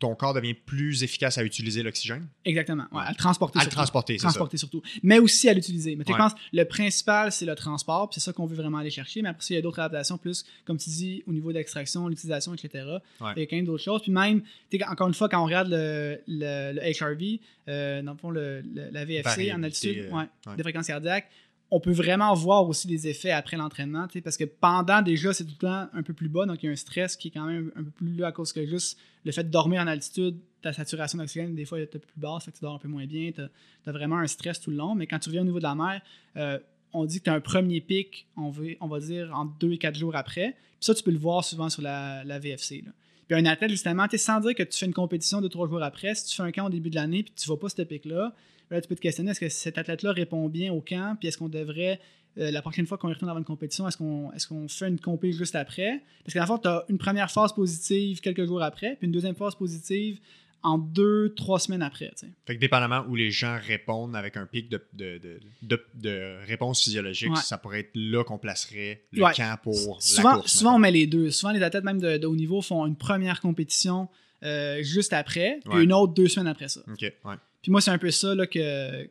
ton 0.00 0.14
corps 0.16 0.34
devient 0.34 0.54
plus 0.54 1.04
efficace 1.04 1.38
à 1.38 1.44
utiliser 1.44 1.82
l'oxygène, 1.84 2.26
Exactement. 2.44 2.86
Ouais, 2.90 3.02
à 3.04 3.10
le 3.10 3.14
transporter. 3.16 3.60
à 3.60 3.64
le 3.64 3.70
transporter, 3.70 4.14
c'est 4.14 4.22
ça. 4.22 4.28
transporter 4.28 4.56
surtout. 4.56 4.82
Mais 5.02 5.18
aussi 5.20 5.48
à 5.48 5.54
l'utiliser. 5.54 5.94
Mais 5.94 6.04
tu 6.04 6.10
Ouais. 6.12 6.18
je 6.18 6.22
pense 6.22 6.32
le 6.52 6.64
principal, 6.64 7.30
c'est 7.30 7.44
le 7.46 7.54
transport, 7.54 8.08
puis 8.08 8.18
c'est 8.18 8.24
ça 8.24 8.32
qu'on 8.32 8.46
veut 8.46 8.56
vraiment 8.56 8.78
aller 8.78 8.90
chercher. 8.90 9.22
Mais 9.22 9.28
après, 9.28 9.44
il 9.50 9.54
y 9.54 9.58
a 9.58 9.62
d'autres 9.62 9.78
adaptations, 9.78 10.18
plus, 10.18 10.44
comme 10.64 10.78
tu 10.78 10.90
dis, 10.90 11.22
au 11.28 11.32
niveau 11.32 11.52
d'extraction, 11.52 12.08
l'utilisation, 12.08 12.54
etc. 12.54 12.84
Ouais. 13.20 13.32
Il 13.36 13.40
y 13.40 13.42
a 13.42 13.46
quand 13.46 13.56
même 13.56 13.66
d'autres 13.66 13.84
choses. 13.84 14.02
Puis 14.02 14.10
même, 14.10 14.42
encore 14.88 15.06
une 15.08 15.14
fois, 15.14 15.28
quand 15.28 15.40
on 15.42 15.44
regarde 15.44 15.68
le, 15.70 16.18
le, 16.26 16.72
le 16.72 16.80
HRV, 16.80 17.38
euh, 17.68 18.02
dans 18.02 18.12
le 18.12 18.18
fond, 18.18 18.30
le, 18.30 18.62
la 18.74 19.04
VFC 19.04 19.28
en 19.52 19.60
Variabilité, 19.60 19.90
altitude, 20.00 20.12
euh, 20.48 20.56
des 20.56 20.62
fréquences 20.62 20.86
cardiaques, 20.86 21.28
on 21.70 21.78
peut 21.78 21.92
vraiment 21.92 22.34
voir 22.34 22.68
aussi 22.68 22.88
les 22.88 23.06
effets 23.06 23.30
après 23.30 23.56
l'entraînement, 23.56 24.08
parce 24.24 24.36
que 24.36 24.44
pendant 24.44 25.02
déjà, 25.02 25.32
c'est 25.32 25.44
tout 25.44 25.54
le 25.62 25.68
temps 25.68 25.88
un 25.92 26.02
peu 26.02 26.12
plus 26.12 26.28
bas, 26.28 26.44
donc 26.44 26.62
il 26.62 26.66
y 26.66 26.68
a 26.68 26.72
un 26.72 26.76
stress 26.76 27.16
qui 27.16 27.28
est 27.28 27.30
quand 27.30 27.46
même 27.46 27.70
un 27.76 27.84
peu 27.84 27.90
plus 27.90 28.14
là 28.16 28.28
à 28.28 28.32
cause 28.32 28.52
que 28.52 28.66
juste 28.66 28.98
le 29.24 29.30
fait 29.30 29.44
de 29.44 29.50
dormir 29.50 29.80
en 29.80 29.86
altitude, 29.86 30.36
ta 30.62 30.72
saturation 30.72 31.18
d'oxygène, 31.18 31.54
des 31.54 31.64
fois, 31.64 31.78
est 31.78 31.84
un 31.84 31.86
peu 31.86 31.98
plus 32.00 32.20
basse, 32.20 32.44
fait 32.44 32.50
que 32.50 32.56
tu 32.56 32.62
dors 32.62 32.74
un 32.74 32.78
peu 32.78 32.88
moins 32.88 33.06
bien, 33.06 33.30
tu 33.32 33.40
as, 33.40 33.92
vraiment 33.92 34.18
un 34.18 34.26
stress 34.26 34.60
tout 34.60 34.70
le 34.70 34.76
long, 34.76 34.94
mais 34.94 35.06
quand 35.06 35.18
tu 35.20 35.28
reviens 35.28 35.42
au 35.42 35.46
niveau 35.46 35.58
de 35.58 35.64
la 35.64 35.74
mer, 35.74 36.02
euh, 36.36 36.58
on 36.92 37.04
dit 37.04 37.20
que 37.20 37.24
tu 37.24 37.30
as 37.30 37.34
un 37.34 37.40
premier 37.40 37.80
pic, 37.80 38.26
on, 38.36 38.50
veut, 38.50 38.76
on 38.80 38.88
va 38.88 38.98
dire, 38.98 39.30
en 39.32 39.44
2 39.44 39.72
et 39.72 39.78
4 39.78 39.96
jours 39.96 40.16
après, 40.16 40.56
puis 40.80 40.86
ça, 40.86 40.94
tu 40.94 41.02
peux 41.04 41.12
le 41.12 41.18
voir 41.18 41.44
souvent 41.44 41.68
sur 41.68 41.82
la, 41.82 42.38
VFC. 42.40 42.82
Puis 43.28 43.38
un 43.38 43.46
athlète, 43.46 43.70
justement, 43.70 44.06
sans 44.16 44.40
dire 44.40 44.54
que 44.56 44.64
tu 44.64 44.76
fais 44.76 44.86
une 44.86 44.94
compétition 44.94 45.40
de 45.40 45.46
3 45.46 45.68
jours 45.68 45.82
après, 45.82 46.14
si 46.16 46.26
tu 46.26 46.36
fais 46.36 46.42
un 46.42 46.50
camp 46.50 46.66
au 46.66 46.70
début 46.70 46.90
de 46.90 46.96
l'année, 46.96 47.22
puis 47.22 47.32
tu 47.36 47.48
vas 47.48 47.56
pas 47.56 47.68
ce 47.68 47.82
pic-là, 47.82 48.34
Là, 48.70 48.80
tu 48.80 48.88
peux 48.88 48.94
te 48.94 49.00
questionner 49.00 49.30
est-ce 49.32 49.40
que 49.40 49.48
cet 49.48 49.78
athlète-là 49.78 50.12
répond 50.12 50.48
bien 50.48 50.72
au 50.72 50.80
camp, 50.80 51.16
puis 51.18 51.28
est-ce 51.28 51.38
qu'on 51.38 51.48
devrait, 51.48 51.98
euh, 52.38 52.50
la 52.50 52.62
prochaine 52.62 52.86
fois 52.86 52.98
qu'on 52.98 53.08
retourne 53.08 53.28
avant 53.28 53.38
une 53.40 53.44
compétition, 53.44 53.88
est-ce 53.88 53.96
qu'on 53.96 54.30
est 54.32 54.46
qu'on 54.46 54.68
fait 54.68 54.88
une 54.88 55.00
compé 55.00 55.32
juste 55.32 55.56
après? 55.56 56.00
Parce 56.24 56.34
que 56.34 56.38
dans 56.46 56.54
le 56.54 56.60
tu 56.60 56.68
as 56.68 56.84
une 56.88 56.98
première 56.98 57.30
phase 57.30 57.52
positive 57.52 58.20
quelques 58.20 58.46
jours 58.46 58.62
après, 58.62 58.96
puis 58.96 59.06
une 59.06 59.12
deuxième 59.12 59.34
phase 59.34 59.54
positive 59.56 60.18
en 60.62 60.76
deux, 60.76 61.32
trois 61.34 61.58
semaines 61.58 61.80
après. 61.82 62.10
tu 62.10 62.26
sais. 62.26 62.32
Fait 62.46 62.54
que 62.54 62.60
dépendamment 62.60 63.02
où 63.08 63.16
les 63.16 63.30
gens 63.30 63.58
répondent 63.66 64.14
avec 64.14 64.36
un 64.36 64.44
pic 64.44 64.68
de, 64.68 64.80
de, 64.92 65.18
de, 65.18 65.40
de- 65.62 65.84
de 65.94 66.36
réponse 66.46 66.84
physiologique, 66.84 67.30
Ouais. 67.30 67.40
ça 67.42 67.56
pourrait 67.56 67.80
être 67.80 67.92
là 67.94 68.24
qu'on 68.24 68.36
placerait 68.38 69.02
le 69.10 69.24
Ouais. 69.24 69.32
camp 69.32 69.58
pour 69.62 69.72
la 69.72 70.00
Souvent, 70.00 70.34
course. 70.34 70.52
souvent 70.52 70.74
on 70.74 70.78
met 70.78 70.90
les 70.90 71.06
deux. 71.06 71.30
Souvent, 71.30 71.52
les 71.52 71.62
athlètes 71.62 71.84
même 71.84 71.98
de, 72.00 72.18
de 72.18 72.26
haut 72.26 72.36
niveau 72.36 72.60
font 72.60 72.84
une 72.86 72.94
première 72.96 73.40
compétition 73.40 74.08
euh, 74.44 74.82
juste 74.82 75.12
après, 75.14 75.60
puis 75.64 75.74
Ouais. 75.78 75.84
une 75.84 75.92
autre 75.94 76.12
deux 76.12 76.28
semaines 76.28 76.46
après 76.48 76.68
ça. 76.68 76.80
OK, 76.92 77.00
ouais. 77.00 77.34
Puis 77.62 77.70
moi, 77.70 77.80
c'est 77.80 77.90
un 77.90 77.98
peu 77.98 78.10
ça 78.10 78.34
là, 78.34 78.46
que, 78.46 79.08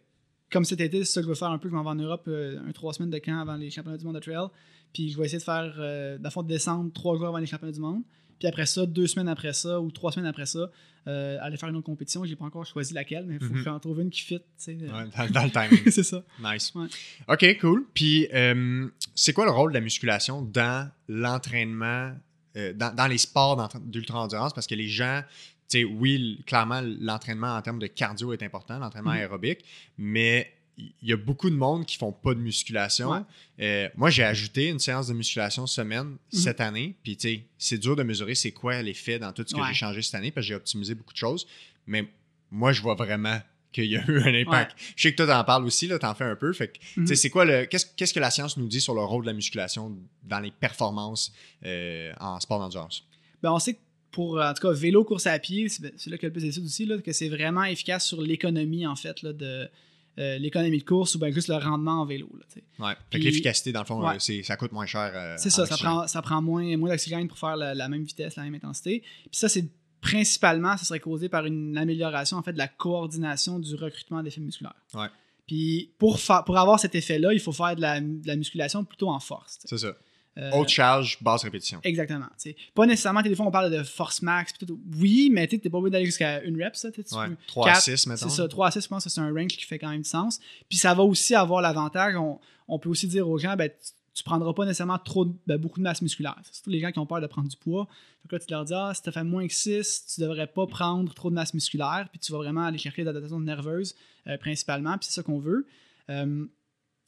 comme 0.51 0.65
cet 0.65 0.81
été, 0.81 1.03
c'est 1.05 1.13
ça 1.13 1.21
que 1.21 1.25
je 1.25 1.29
veux 1.29 1.35
faire 1.35 1.49
un 1.51 1.57
peu. 1.59 1.69
Je 1.69 1.73
m'en 1.73 1.83
vais 1.83 1.89
en 1.89 1.95
Europe 1.95 2.23
euh, 2.27 2.59
un 2.67 2.71
trois 2.71 2.93
semaines 2.93 3.11
de 3.11 3.19
camp 3.19 3.39
avant 3.39 3.55
les 3.55 3.69
championnats 3.69 3.97
du 3.97 4.05
monde 4.05 4.15
de 4.15 4.19
trail. 4.19 4.47
Puis 4.93 5.11
je 5.11 5.17
vais 5.17 5.25
essayer 5.25 5.37
de 5.39 5.43
faire, 5.43 5.73
euh, 5.77 6.17
dans 6.17 6.29
le 6.29 6.31
fond, 6.31 6.41
de 6.43 6.47
descendre 6.47 6.91
trois 6.93 7.15
jours 7.17 7.27
avant 7.27 7.37
les 7.37 7.45
championnats 7.45 7.73
du 7.73 7.79
monde. 7.79 8.01
Puis 8.39 8.47
après 8.47 8.65
ça, 8.65 8.85
deux 8.85 9.05
semaines 9.05 9.27
après 9.27 9.53
ça 9.53 9.79
ou 9.81 9.91
trois 9.91 10.11
semaines 10.11 10.25
après 10.27 10.45
ça, 10.45 10.71
euh, 11.07 11.37
aller 11.41 11.57
faire 11.57 11.69
une 11.69 11.75
autre 11.75 11.85
compétition. 11.85 12.23
J'ai 12.25 12.35
pas 12.37 12.45
encore 12.45 12.65
choisi 12.65 12.93
laquelle, 12.93 13.25
mais 13.27 13.35
il 13.35 13.39
faut 13.39 13.53
Mhm. 13.53 13.59
que 13.59 13.63
j'en 13.65 13.79
trouve 13.79 13.99
une 14.01 14.09
qui 14.09 14.21
fit. 14.21 14.39
tu 14.39 14.43
sais. 14.57 14.73
Ouais, 14.75 14.87
dans, 14.87 15.29
dans 15.31 15.43
le 15.43 15.51
timing. 15.69 15.91
c'est 15.91 16.03
ça. 16.03 16.23
Nice. 16.41 16.71
Ouais. 16.73 16.87
OK, 17.27 17.57
cool. 17.59 17.85
Puis, 17.93 18.27
euh, 18.33 18.87
c'est 19.13 19.33
quoi 19.33 19.45
le 19.45 19.51
rôle 19.51 19.71
de 19.71 19.75
la 19.77 19.81
musculation 19.81 20.41
dans 20.41 20.89
l'entraînement, 21.09 22.13
euh, 22.55 22.73
dans, 22.73 22.95
dans 22.95 23.07
les 23.07 23.17
sports 23.17 23.69
d'ultra-endurance? 23.85 24.53
Parce 24.53 24.67
que 24.67 24.75
les 24.75 24.87
gens, 24.87 25.21
sais, 25.69 25.83
oui, 25.83 26.41
clairement, 26.45 26.81
l'entraînement 26.83 27.55
en 27.55 27.61
termes 27.61 27.79
de 27.79 27.87
cardio 27.87 28.33
est 28.33 28.43
important, 28.43 28.79
l'entraînement 28.79 29.11
Mhm. 29.11 29.17
aérobique, 29.17 29.63
mais 29.97 30.53
il 30.77 31.09
y 31.09 31.11
a 31.13 31.17
beaucoup 31.17 31.49
de 31.49 31.55
monde 31.55 31.85
qui 31.85 31.97
font 31.97 32.13
pas 32.13 32.33
de 32.33 32.39
musculation. 32.39 33.11
Ouais. 33.11 33.19
Euh, 33.59 33.89
moi, 33.97 34.09
j'ai 34.09 34.23
ajouté 34.23 34.67
une 34.69 34.79
séance 34.79 35.07
de 35.07 35.13
musculation 35.13 35.67
semaine 35.67 36.05
Mhm. 36.11 36.17
cette 36.31 36.61
année. 36.61 36.95
Puis, 37.03 37.17
tu 37.17 37.27
sais, 37.27 37.45
c'est 37.57 37.77
dur 37.77 37.95
de 37.97 38.03
mesurer 38.03 38.33
c'est 38.33 38.51
quoi 38.53 38.81
l'effet 38.81 39.19
dans 39.19 39.33
tout 39.33 39.43
ce 39.45 39.53
que 39.53 39.59
Ouais. 39.59 39.67
j'ai 39.67 39.73
changé 39.73 40.01
cette 40.01 40.15
année 40.15 40.31
parce 40.31 40.45
que 40.45 40.49
j'ai 40.49 40.55
optimisé 40.55 40.95
beaucoup 40.95 41.11
de 41.11 41.17
choses. 41.17 41.45
Mais 41.85 42.07
moi, 42.49 42.71
je 42.71 42.81
vois 42.81 42.95
vraiment 42.95 43.41
qu'il 43.73 43.85
y 43.85 43.97
a 43.97 44.03
eu 44.09 44.21
un 44.21 44.33
impact. 44.33 44.75
Je 44.95 45.01
sais 45.01 45.11
que 45.11 45.17
toi, 45.17 45.27
t'en 45.27 45.43
parles 45.43 45.65
aussi, 45.65 45.85
là, 45.87 45.99
t'en 45.99 46.15
fais 46.15 46.23
un 46.23 46.35
peu. 46.37 46.53
Fait 46.53 46.69
que, 46.69 46.79
Mhm. 47.01 47.13
c'est 47.15 47.29
quoi 47.29 47.43
le. 47.43 47.65
Qu'est-ce, 47.65 48.13
que 48.13 48.19
la 48.21 48.31
science 48.31 48.55
nous 48.55 48.67
dit 48.69 48.79
sur 48.81 48.93
le 48.95 49.01
rôle 49.03 49.23
de 49.23 49.27
la 49.27 49.33
musculation 49.33 49.97
dans 50.23 50.39
les 50.39 50.51
performances 50.51 51.33
euh, 51.65 52.13
en 52.21 52.39
sport 52.39 52.59
d'endurance? 52.59 53.05
Ben, 53.43 53.51
on 53.51 53.59
sait 53.59 53.73
que 53.73 53.79
pour, 54.11 54.39
en 54.41 54.53
tout 54.53 54.67
cas, 54.67 54.71
vélo, 54.73 55.03
course 55.03 55.27
à 55.27 55.37
pied, 55.39 55.69
c'est 55.69 55.93
c'est 55.97 56.09
là 56.09 56.17
qu'il 56.17 56.23
y 56.23 56.25
a 56.25 56.29
le 56.29 56.33
plus 56.33 56.43
d'études 56.43 56.65
aussi, 56.65 56.85
là, 56.85 56.97
que 56.99 57.11
c'est 57.11 57.29
vraiment 57.29 57.63
efficace 57.63 58.05
sur 58.07 58.21
l'économie, 58.21 58.85
en 58.87 58.95
fait, 58.95 59.21
là, 59.21 59.33
de 59.33 59.69
euh, 60.17 60.37
l'économie 60.37 60.79
de 60.79 60.83
course 60.83 61.15
ou 61.15 61.19
bien 61.19 61.31
juste 61.31 61.47
le 61.47 61.55
rendement 61.55 62.01
en 62.01 62.05
vélo. 62.05 62.27
là. 62.37 62.45
Ouais. 62.85 62.91
Fait 62.93 62.97
Puis- 63.11 63.19
que 63.21 63.25
l'efficacité, 63.25 63.71
dans 63.71 63.79
le 63.81 63.85
fond, 63.85 64.01
Ouais. 64.05 64.15
euh, 64.15 64.19
c'est, 64.19 64.43
ça 64.43 64.57
coûte 64.57 64.71
moins 64.73 64.85
cher. 64.85 65.11
euh, 65.15 65.35
C'est 65.37 65.49
ça, 65.49 65.65
ça 65.65 65.77
prend, 65.77 66.07
ça 66.07 66.21
prend 66.21 66.41
moins, 66.41 66.75
moins 66.75 66.89
d'oxygène 66.89 67.27
pour 67.29 67.37
faire 67.37 67.55
la, 67.55 67.73
la 67.73 67.87
même 67.87 68.03
vitesse, 68.03 68.35
la 68.35 68.43
même 68.43 68.55
intensité. 68.55 68.99
Puis 68.99 69.29
ça, 69.39 69.47
c'est 69.47 69.65
principalement, 70.01 70.75
ça 70.77 70.85
serait 70.85 70.99
causé 70.99 71.29
par 71.29 71.45
une 71.45 71.77
amélioration 71.77 72.37
en 72.37 72.41
fait 72.43 72.53
de 72.53 72.57
la 72.57 72.67
coordination 72.67 73.59
du 73.59 73.75
recrutement 73.75 74.21
d'effets 74.23 74.41
musculaires. 74.41 74.75
Ouais. 74.93 75.07
Puis 75.47 75.91
pour, 75.97 76.19
pour 76.45 76.57
avoir 76.57 76.79
cet 76.79 76.95
effet-là, 76.95 77.33
il 77.33 77.39
faut 77.39 77.51
faire 77.53 77.75
de 77.75 77.81
la, 77.81 77.99
de 78.01 78.25
la 78.27 78.35
musculation 78.35 78.83
plutôt 78.83 79.09
en 79.09 79.19
force. 79.19 79.59
C'est 79.65 79.77
ça. 79.77 79.93
Euh, 80.39 80.51
Haute 80.53 80.69
charge, 80.69 81.17
basse 81.21 81.43
répétition. 81.43 81.79
Exactement. 81.83 82.27
tu 82.41 82.51
sais. 82.51 82.55
Pas 82.73 82.85
nécessairement, 82.85 83.21
des 83.21 83.35
fois 83.35 83.45
on 83.45 83.51
parle 83.51 83.71
de 83.71 83.83
force 83.83 84.21
max. 84.21 84.53
tout. 84.53 84.79
Oui, 84.97 85.29
mais 85.33 85.47
tu 85.47 85.59
n'es 85.61 85.69
pas 85.69 85.77
obligé 85.77 85.91
d'aller 85.91 86.05
jusqu'à 86.05 86.41
une 86.43 86.61
rep. 86.63 86.75
Ça, 86.75 86.91
tu 86.91 87.01
Ouais. 87.01 87.27
peux- 87.27 87.35
3 87.47 87.67
à 87.67 87.73
quatre, 87.73 87.83
6, 87.83 88.07
mettons. 88.07 88.29
C'est 88.29 88.35
ça, 88.37 88.47
3 88.47 88.67
à 88.67 88.71
6, 88.71 88.83
je 88.83 88.87
pense 88.87 89.03
que 89.03 89.09
c'est 89.09 89.19
un 89.21 89.33
range 89.33 89.47
qui 89.49 89.65
fait 89.65 89.77
quand 89.79 89.89
même 89.89 90.01
du 90.01 90.09
sens. 90.09 90.39
Puis 90.69 90.77
ça 90.77 90.93
va 90.93 91.03
aussi 91.03 91.35
avoir 91.35 91.61
l'avantage, 91.61 92.15
on, 92.15 92.39
on 92.67 92.79
peut 92.79 92.89
aussi 92.89 93.07
dire 93.07 93.27
aux 93.27 93.37
gens, 93.37 93.55
ben, 93.55 93.69
tu, 93.69 93.91
tu 94.13 94.23
prendras 94.23 94.53
pas 94.53 94.65
nécessairement 94.65 94.97
trop 94.99 95.25
ben, 95.47 95.57
beaucoup 95.57 95.79
de 95.79 95.83
masse 95.83 96.01
musculaire. 96.01 96.35
C'est 96.43 96.55
surtout 96.55 96.69
les 96.69 96.79
gens 96.79 96.91
qui 96.91 96.99
ont 96.99 97.05
peur 97.05 97.21
de 97.21 97.27
prendre 97.27 97.47
du 97.49 97.57
poids. 97.57 97.87
Donc 98.23 98.31
là, 98.33 98.39
tu 98.39 98.45
leur 98.51 98.65
dis, 98.65 98.73
ah, 98.75 98.91
si 98.93 99.01
tu 99.01 99.11
fait 99.11 99.23
moins 99.23 99.47
que 99.47 99.53
6, 99.53 100.13
tu 100.15 100.21
devrais 100.21 100.47
pas 100.47 100.67
prendre 100.67 101.13
trop 101.13 101.29
de 101.29 101.35
masse 101.35 101.53
musculaire, 101.53 102.07
puis 102.11 102.19
tu 102.19 102.31
vas 102.31 102.37
vraiment 102.39 102.65
aller 102.65 102.77
chercher 102.77 103.03
des 103.03 103.09
adaptations 103.09 103.39
nerveuses 103.39 103.95
euh, 104.27 104.37
principalement, 104.37 104.97
puis 104.97 105.07
c'est 105.07 105.13
ça 105.15 105.23
qu'on 105.23 105.39
veut. 105.39 105.65
Euh, 106.09 106.45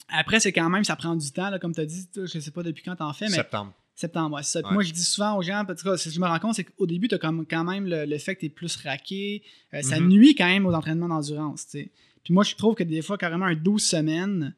après, 0.08 0.40
c'est 0.40 0.52
quand 0.52 0.68
même, 0.68 0.84
ça 0.84 0.96
prend 0.96 1.16
du 1.16 1.30
temps, 1.32 1.50
là, 1.50 1.58
comme 1.58 1.74
tu 1.74 1.80
as 1.80 1.86
dit, 1.86 2.06
je 2.14 2.38
sais 2.38 2.50
pas 2.50 2.62
depuis 2.62 2.82
quand 2.82 2.96
tu 2.96 3.02
en 3.02 3.12
fais, 3.12 3.26
mais 3.26 3.36
Septembre. 3.36 3.72
Septembre, 3.94 4.36
ouais, 4.36 4.42
ça. 4.42 4.60
Moi, 4.72 4.82
je 4.82 4.92
dis 4.92 5.04
souvent 5.04 5.36
aux 5.36 5.42
gens, 5.42 5.64
parce 5.66 5.82
que 5.82 5.96
ce 5.96 6.08
que 6.08 6.14
je 6.14 6.18
me 6.20 6.26
rends 6.26 6.38
compte, 6.38 6.54
c'est 6.54 6.64
qu'au 6.64 6.86
début, 6.86 7.08
tu 7.08 7.14
as 7.14 7.18
quand 7.18 7.64
même 7.64 7.86
le, 7.86 8.04
le 8.06 8.18
fait 8.18 8.34
que 8.34 8.40
tu 8.40 8.46
es 8.46 8.48
plus 8.48 8.74
raqué. 8.76 9.42
Euh, 9.74 9.82
ça 9.82 10.00
Mhm. 10.00 10.08
nuit 10.08 10.34
quand 10.34 10.46
même 10.46 10.66
aux 10.66 10.72
entraînements 10.72 11.08
d'endurance. 11.08 11.66
Puis 11.70 12.32
moi, 12.32 12.42
je 12.42 12.54
trouve 12.54 12.74
que 12.74 12.82
des 12.84 13.02
fois, 13.02 13.18
carrément, 13.18 13.44
un 13.46 13.54
12 13.54 13.82
semaines, 13.82 14.54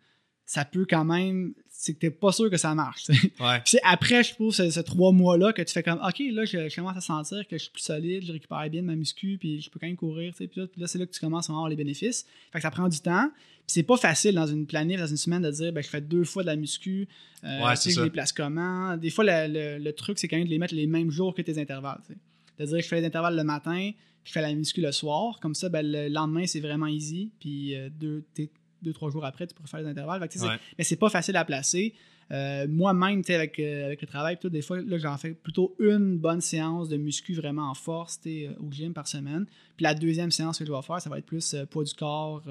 ça 0.46 0.64
peut 0.64 0.86
quand 0.88 1.04
même. 1.04 1.52
C'est 1.84 1.92
que 1.94 2.06
tu 2.06 2.10
pas 2.10 2.32
sûr 2.32 2.48
que 2.48 2.56
ça 2.56 2.74
marche. 2.74 3.08
Ouais. 3.40 3.60
Puis 3.64 3.78
après, 3.82 4.22
je 4.24 4.32
trouve, 4.32 4.54
ce, 4.54 4.70
ce 4.70 4.80
trois 4.80 5.12
mois-là, 5.12 5.52
que 5.52 5.60
tu 5.60 5.70
fais 5.72 5.82
comme, 5.82 5.98
OK, 6.02 6.22
là, 6.32 6.44
je, 6.46 6.68
je 6.70 6.74
commence 6.74 6.96
à 6.96 7.00
sentir 7.02 7.46
que 7.46 7.58
je 7.58 7.64
suis 7.64 7.72
plus 7.72 7.82
solide, 7.82 8.24
je 8.26 8.32
récupère 8.32 8.70
bien 8.70 8.80
de 8.80 8.86
ma 8.86 8.94
muscu, 8.96 9.36
puis 9.38 9.60
je 9.60 9.68
peux 9.68 9.78
quand 9.78 9.86
même 9.86 9.96
courir. 9.96 10.32
tu 10.32 10.38
sais. 10.38 10.46
Puis 10.48 10.62
là, 10.76 10.86
c'est 10.86 10.98
là 10.98 11.04
que 11.04 11.12
tu 11.12 11.20
commences 11.20 11.50
à 11.50 11.52
avoir 11.52 11.68
les 11.68 11.76
bénéfices. 11.76 12.24
Fait 12.52 12.58
que 12.58 12.62
ça 12.62 12.70
prend 12.70 12.88
du 12.88 13.00
temps. 13.00 13.28
Puis 13.34 13.64
c'est 13.66 13.82
pas 13.82 13.96
facile 13.98 14.34
dans 14.34 14.46
une 14.46 14.66
planif, 14.66 14.98
dans 14.98 15.06
une 15.06 15.16
semaine, 15.18 15.42
de 15.42 15.50
dire, 15.50 15.72
ben, 15.74 15.82
je 15.82 15.88
fais 15.88 16.00
deux 16.00 16.24
fois 16.24 16.42
de 16.42 16.46
la 16.48 16.56
muscu. 16.56 17.06
euh, 17.44 17.62
Ouais, 17.64 17.74
tu 17.74 17.82
sais, 17.82 17.90
je 17.90 18.00
les 18.04 18.10
place 18.10 18.32
comment? 18.32 18.96
Des 18.96 19.10
fois, 19.10 19.24
le, 19.24 19.52
le- 19.52 19.78
le 19.84 19.92
truc, 19.92 20.18
c'est 20.18 20.26
quand 20.28 20.36
même 20.38 20.46
de 20.46 20.50
les 20.50 20.58
mettre 20.58 20.74
les 20.74 20.86
mêmes 20.86 21.10
jours 21.10 21.34
que 21.34 21.42
tes 21.42 21.58
intervalles. 21.60 22.00
tu 22.06 22.14
sais. 22.14 22.18
C'est-à-dire 22.56 22.76
que 22.78 22.82
je 22.82 22.88
fais 22.88 23.00
les 23.00 23.06
intervalles 23.06 23.36
le 23.36 23.44
matin, 23.44 23.90
puis 24.22 24.28
je 24.28 24.32
fais 24.32 24.40
la 24.40 24.54
muscu 24.54 24.80
le 24.80 24.90
soir. 24.92 25.38
Comme 25.40 25.54
ça, 25.54 25.68
ben, 25.68 25.84
le 25.84 26.08
lendemain, 26.08 26.46
c'est 26.46 26.60
vraiment 26.60 26.86
easy. 26.86 27.30
Puis 27.40 27.74
euh, 27.76 27.90
deux, 27.90 28.24
t'es- 28.34 28.50
deux, 28.84 28.92
trois 28.92 29.10
jours 29.10 29.24
après, 29.24 29.46
tu 29.46 29.54
pourrais 29.54 29.68
faire 29.68 29.82
des 29.82 29.88
intervalles. 29.88 30.20
Fait 30.20 30.28
que, 30.28 30.44
Ouais. 30.44 30.56
Mais 30.78 30.84
c'est 30.84 30.96
pas 30.96 31.08
facile 31.10 31.36
à 31.36 31.44
placer. 31.44 31.94
Euh, 32.30 32.66
Moi-même, 32.68 33.22
avec, 33.28 33.58
euh, 33.58 33.84
avec 33.86 34.00
le 34.00 34.06
travail, 34.06 34.38
tout, 34.40 34.48
des 34.48 34.62
fois, 34.62 34.78
j'en 34.96 35.16
fais 35.18 35.32
plutôt 35.32 35.74
une 35.78 36.16
bonne 36.18 36.40
séance 36.40 36.88
de 36.88 36.96
muscu 36.96 37.34
vraiment 37.34 37.68
en 37.70 37.74
force 37.74 38.18
euh, 38.26 38.54
au 38.60 38.70
gym 38.72 38.94
par 38.94 39.06
semaine. 39.06 39.44
Puis 39.76 39.82
la 39.84 39.94
deuxième 39.94 40.30
séance 40.30 40.58
que 40.58 40.64
je 40.64 40.72
vais 40.72 40.82
faire, 40.82 41.00
ça 41.00 41.10
va 41.10 41.18
être 41.18 41.26
plus 41.26 41.52
euh, 41.54 41.66
poids 41.66 41.84
du 41.84 41.92
corps, 41.94 42.42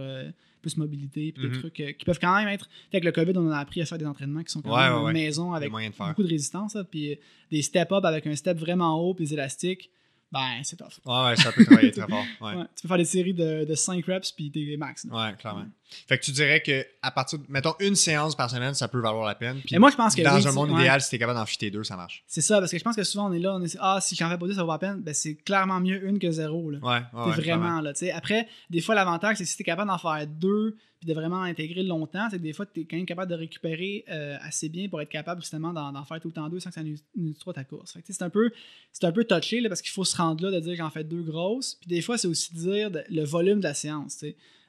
plus 0.61 0.77
mobilité, 0.77 1.31
puis 1.34 1.43
Mhm. 1.45 1.51
des 1.53 1.60
trucs 1.60 1.80
euh, 1.81 1.91
qui 1.91 2.05
peuvent 2.05 2.19
quand 2.22 2.35
même 2.38 2.47
être. 2.47 2.69
Avec 2.93 3.03
le 3.03 3.11
COVID, 3.11 3.34
on 3.38 3.49
a 3.49 3.57
appris 3.57 3.81
à 3.81 3.85
faire 3.85 3.97
des 3.97 4.05
entraînements 4.05 4.43
qui 4.43 4.51
sont 4.51 4.61
quand 4.61 4.76
Ouais, 4.76 4.89
même 4.89 5.03
ouais, 5.03 5.11
maison 5.14 5.53
avec 5.53 5.72
de 5.72 6.07
beaucoup 6.07 6.23
de 6.23 6.27
résistance. 6.30 6.76
là, 6.76 6.84
puis 6.84 7.18
des 7.51 7.61
step-up 7.64 8.05
avec 8.05 8.27
un 8.27 8.35
step 8.35 8.57
vraiment 8.60 8.95
haut, 9.01 9.14
puis 9.15 9.26
des 9.26 9.34
élastiques, 9.34 9.89
ben 10.31 10.61
c'est 10.64 10.77
tough. 10.77 10.99
Ouais, 11.05 11.26
ouais, 11.30 11.35
ça 11.35 11.51
peut 11.51 11.64
travailler 11.65 11.91
très 11.91 12.07
fort. 12.07 12.23
Ouais. 12.41 12.55
Ouais, 12.57 12.64
tu 12.76 12.81
peux 12.84 12.88
faire 12.88 12.97
des 12.97 13.05
séries 13.05 13.34
de, 13.34 13.65
de 13.65 13.76
5 13.76 14.03
reps, 14.05 14.31
puis 14.31 14.49
t'es 14.51 14.76
max. 14.77 15.05
là. 15.05 15.30
Ouais, 15.31 15.35
clairement. 15.38 15.65
Fait 16.07 16.17
que 16.17 16.23
tu 16.23 16.31
dirais 16.31 16.61
que 16.61 16.85
à 17.01 17.11
partir 17.11 17.39
de, 17.39 17.45
mettons, 17.49 17.73
une 17.79 17.95
séance 17.95 18.35
par 18.35 18.49
semaine, 18.49 18.73
ça 18.73 18.87
peut 18.87 18.99
valoir 18.99 19.25
la 19.25 19.35
peine. 19.35 19.59
Puis 19.59 19.69
Mais 19.73 19.79
moi, 19.79 19.91
je 19.91 19.95
pense 19.95 20.15
que 20.15 20.21
dans 20.21 20.35
oui, 20.35 20.47
un 20.47 20.51
monde 20.51 20.71
ouais. 20.71 20.81
idéal, 20.81 21.01
si 21.01 21.09
t'es 21.09 21.19
capable 21.19 21.39
d'en 21.39 21.45
fitter 21.45 21.71
deux, 21.71 21.83
ça 21.83 21.95
marche. 21.95 22.23
C'est 22.27 22.41
ça, 22.41 22.59
parce 22.59 22.71
que 22.71 22.77
je 22.77 22.83
pense 22.83 22.95
que 22.95 23.03
souvent 23.03 23.29
on 23.29 23.33
est 23.33 23.39
là, 23.39 23.55
on 23.55 23.61
est 23.63 23.77
ah 23.79 23.99
si 24.01 24.15
j'en 24.15 24.29
fais 24.29 24.37
pas 24.37 24.47
deux, 24.47 24.53
ça 24.53 24.63
vaut 24.63 24.71
la 24.71 24.77
peine. 24.79 25.01
Ben 25.01 25.13
c'est 25.13 25.35
clairement 25.35 25.79
mieux 25.79 26.05
une 26.07 26.19
que 26.19 26.31
zéro. 26.31 26.71
Là. 26.71 26.79
Ouais, 26.79 27.21
ouais, 27.25 27.31
vraiment 27.31 27.81
là. 27.81 27.93
tu 27.93 27.99
sais. 27.99 28.11
Après, 28.11 28.47
des 28.69 28.81
fois, 28.81 28.95
l'avantage, 28.95 29.37
c'est 29.37 29.45
si 29.45 29.57
t'es 29.57 29.63
capable 29.63 29.89
d'en 29.89 29.97
faire 29.97 30.25
deux 30.27 30.75
puis 30.99 31.09
de 31.09 31.13
vraiment 31.13 31.41
intégrer 31.41 31.83
longtemps, 31.83 32.29
c'est 32.31 32.37
que 32.37 32.43
des 32.43 32.53
fois, 32.53 32.65
t'es 32.65 32.85
quand 32.85 32.95
même 32.95 33.05
capable 33.05 33.29
de 33.29 33.35
récupérer 33.35 34.05
euh, 34.09 34.37
assez 34.41 34.69
bien 34.69 34.87
pour 34.87 35.01
être 35.01 35.09
capable 35.09 35.41
justement 35.41 35.73
d'en, 35.73 35.91
faire 36.05 36.21
tout 36.21 36.29
le 36.29 36.33
temps 36.33 36.47
deux 36.47 36.61
sans 36.61 36.69
que 36.69 36.75
ça 36.75 36.83
nuise 36.83 37.03
nuise 37.17 37.37
trop 37.37 37.51
ta 37.51 37.65
course. 37.65 37.97
C'est 38.07 38.21
un 38.21 38.29
peu 38.29 38.51
c'est 38.93 39.03
un 39.05 39.11
peu 39.11 39.25
touché 39.25 39.59
là, 39.59 39.67
parce 39.67 39.81
qu'il 39.81 39.91
faut 39.91 40.05
se 40.05 40.15
rendre 40.15 40.43
là 40.45 40.51
de 40.51 40.59
dire 40.61 40.75
j'en 40.75 40.89
fais 40.89 41.03
deux 41.03 41.21
grosses. 41.23 41.75
Puis 41.75 41.89
des 41.89 42.01
fois, 42.01 42.17
c'est 42.17 42.27
aussi 42.27 42.53
dire 42.53 42.89
de- 42.89 43.03
le 43.09 43.23
volume 43.25 43.59
de 43.59 43.65
la 43.65 43.73
séance. 43.73 44.23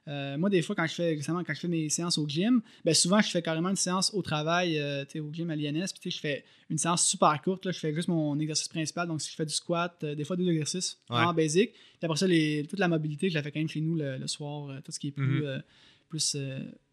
Euh, 0.07 0.37
moi, 0.37 0.51
des 0.51 0.61
fois, 0.61 0.75
quand 0.75 0.87
je 0.87 0.95
fais 0.95 1.17
justement 1.17 1.43
quand 1.43 1.55
je 1.55 1.61
fais 1.61 1.69
mes 1.69 1.89
séances 1.89 2.19
au 2.19 2.29
gym, 2.29 2.61
ben 2.85 2.93
souvent 2.95 3.21
je 3.23 3.31
fais 3.31 3.41
carrément 3.41 3.71
une 3.71 3.77
séance 3.77 4.13
au 4.13 4.21
travail, 4.21 4.79
euh, 4.79 5.05
au 5.17 5.33
gym 5.33 5.49
à 5.51 5.57
l'INS, 5.57 5.87
puis 5.93 6.01
tu 6.03 6.11
sais, 6.11 6.17
je 6.17 6.21
fais 6.21 6.45
une 6.69 6.77
séance 6.77 7.07
super 7.09 7.41
courte. 7.41 7.65
Là, 7.65 7.73
je 7.73 7.79
fais 7.79 7.95
juste 7.95 8.09
mon 8.09 8.39
exercice 8.39 8.69
principal. 8.69 9.09
Donc, 9.09 9.23
si 9.23 9.31
je 9.31 9.37
fais 9.37 9.47
du 9.47 9.55
squat, 9.55 9.97
euh, 10.05 10.15
des 10.15 10.25
fois 10.25 10.37
deux 10.37 10.49
exercices 10.51 10.99
Ouais. 11.09 11.17
en 11.21 11.33
basic. 11.33 11.73
Puis 11.73 11.81
après 12.03 12.19
ça, 12.19 12.27
les- 12.27 12.67
toute 12.69 12.79
la 12.79 12.89
mobilité, 12.89 13.31
je 13.31 13.35
la 13.35 13.43
fais 13.43 13.51
quand 13.51 13.61
même 13.61 13.69
chez 13.69 13.81
nous 13.81 13.95
le, 13.97 14.19
le 14.19 14.27
soir. 14.27 14.83
tout 14.85 14.93
ce 14.93 14.99
qui 15.01 15.09
est 15.09 15.13
plus, 15.13 15.43
Mhm. 15.45 15.63
plus 16.11 16.37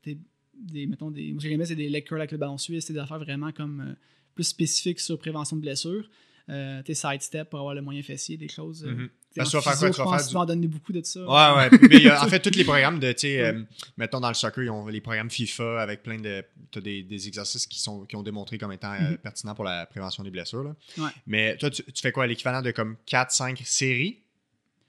des, 0.03 0.17
des, 0.55 0.85
mettons, 0.85 1.11
des, 1.11 1.33
moi, 1.33 1.41
j'aimais, 1.41 1.65
c'est 1.65 1.75
des 1.75 1.89
leg 1.89 2.05
curls 2.05 2.21
avec 2.21 2.31
le 2.31 2.37
ballon 2.37 2.57
suisse, 2.57 2.85
c'est 2.85 2.93
des 2.93 2.99
affaires 2.99 3.19
vraiment 3.19 3.51
comme 3.51 3.95
plus 4.35 4.45
spécifiques 4.45 4.99
sur 5.01 5.17
prévention 5.19 5.57
de 5.57 5.61
blessures. 5.61 6.09
Tes 6.47 6.93
side 6.93 7.21
step 7.21 7.49
pour 7.49 7.59
avoir 7.59 7.75
le 7.75 7.81
moyen 7.81 8.01
fessier, 8.03 8.35
des 8.37 8.47
choses. 8.49 8.83
Mhm. 8.85 9.09
En 9.39 9.43
tu 9.45 9.49
faire 9.51 9.61
quoi? 9.77 9.89
Tu 9.89 9.93
je 9.93 9.97
vas 9.99 10.03
pense 10.03 10.21
du- 10.23 10.27
tu 10.29 10.33
vas 10.33 10.39
en 10.41 10.45
donner 10.45 10.67
beaucoup 10.67 10.91
de 10.91 11.01
ça. 11.03 11.19
Ouais, 11.21 11.69
ouais. 11.69 12.07
A- 12.11 12.25
en 12.25 12.27
fait, 12.27 12.39
tous 12.41 12.57
les 12.57 12.63
programmes 12.65 12.99
de, 12.99 13.11
tu 13.13 13.19
sais, 13.19 13.39
euh, 13.39 13.61
mettons 13.97 14.19
dans 14.19 14.27
le 14.27 14.33
soccer, 14.33 14.63
ils 14.63 14.69
ont 14.69 14.87
les 14.87 14.99
programmes 14.99 15.29
FIFA 15.29 15.81
avec 15.81 16.03
plein 16.03 16.19
de. 16.19 16.43
T'as 16.71 16.81
des, 16.81 17.03
des 17.03 17.27
exercices 17.27 17.65
qui, 17.67 17.79
sont, 17.79 18.05
qui 18.05 18.15
ont 18.17 18.23
démontré 18.23 18.57
comme 18.57 18.71
étant 18.73 18.91
euh, 18.93 19.11
Mhm. 19.11 19.17
pertinents 19.19 19.55
pour 19.55 19.63
la 19.63 19.85
prévention 19.85 20.23
des 20.23 20.31
blessures. 20.31 20.63
Là. 20.63 20.75
Ouais. 20.97 21.09
Mais 21.27 21.55
toi, 21.57 21.69
tu, 21.69 21.83
tu 21.83 22.01
fais 22.01 22.11
quoi? 22.11 22.27
L'équivalent 22.27 22.61
de 22.61 22.71
comme 22.71 22.97
4-5 23.07 23.61
séries? 23.65 24.19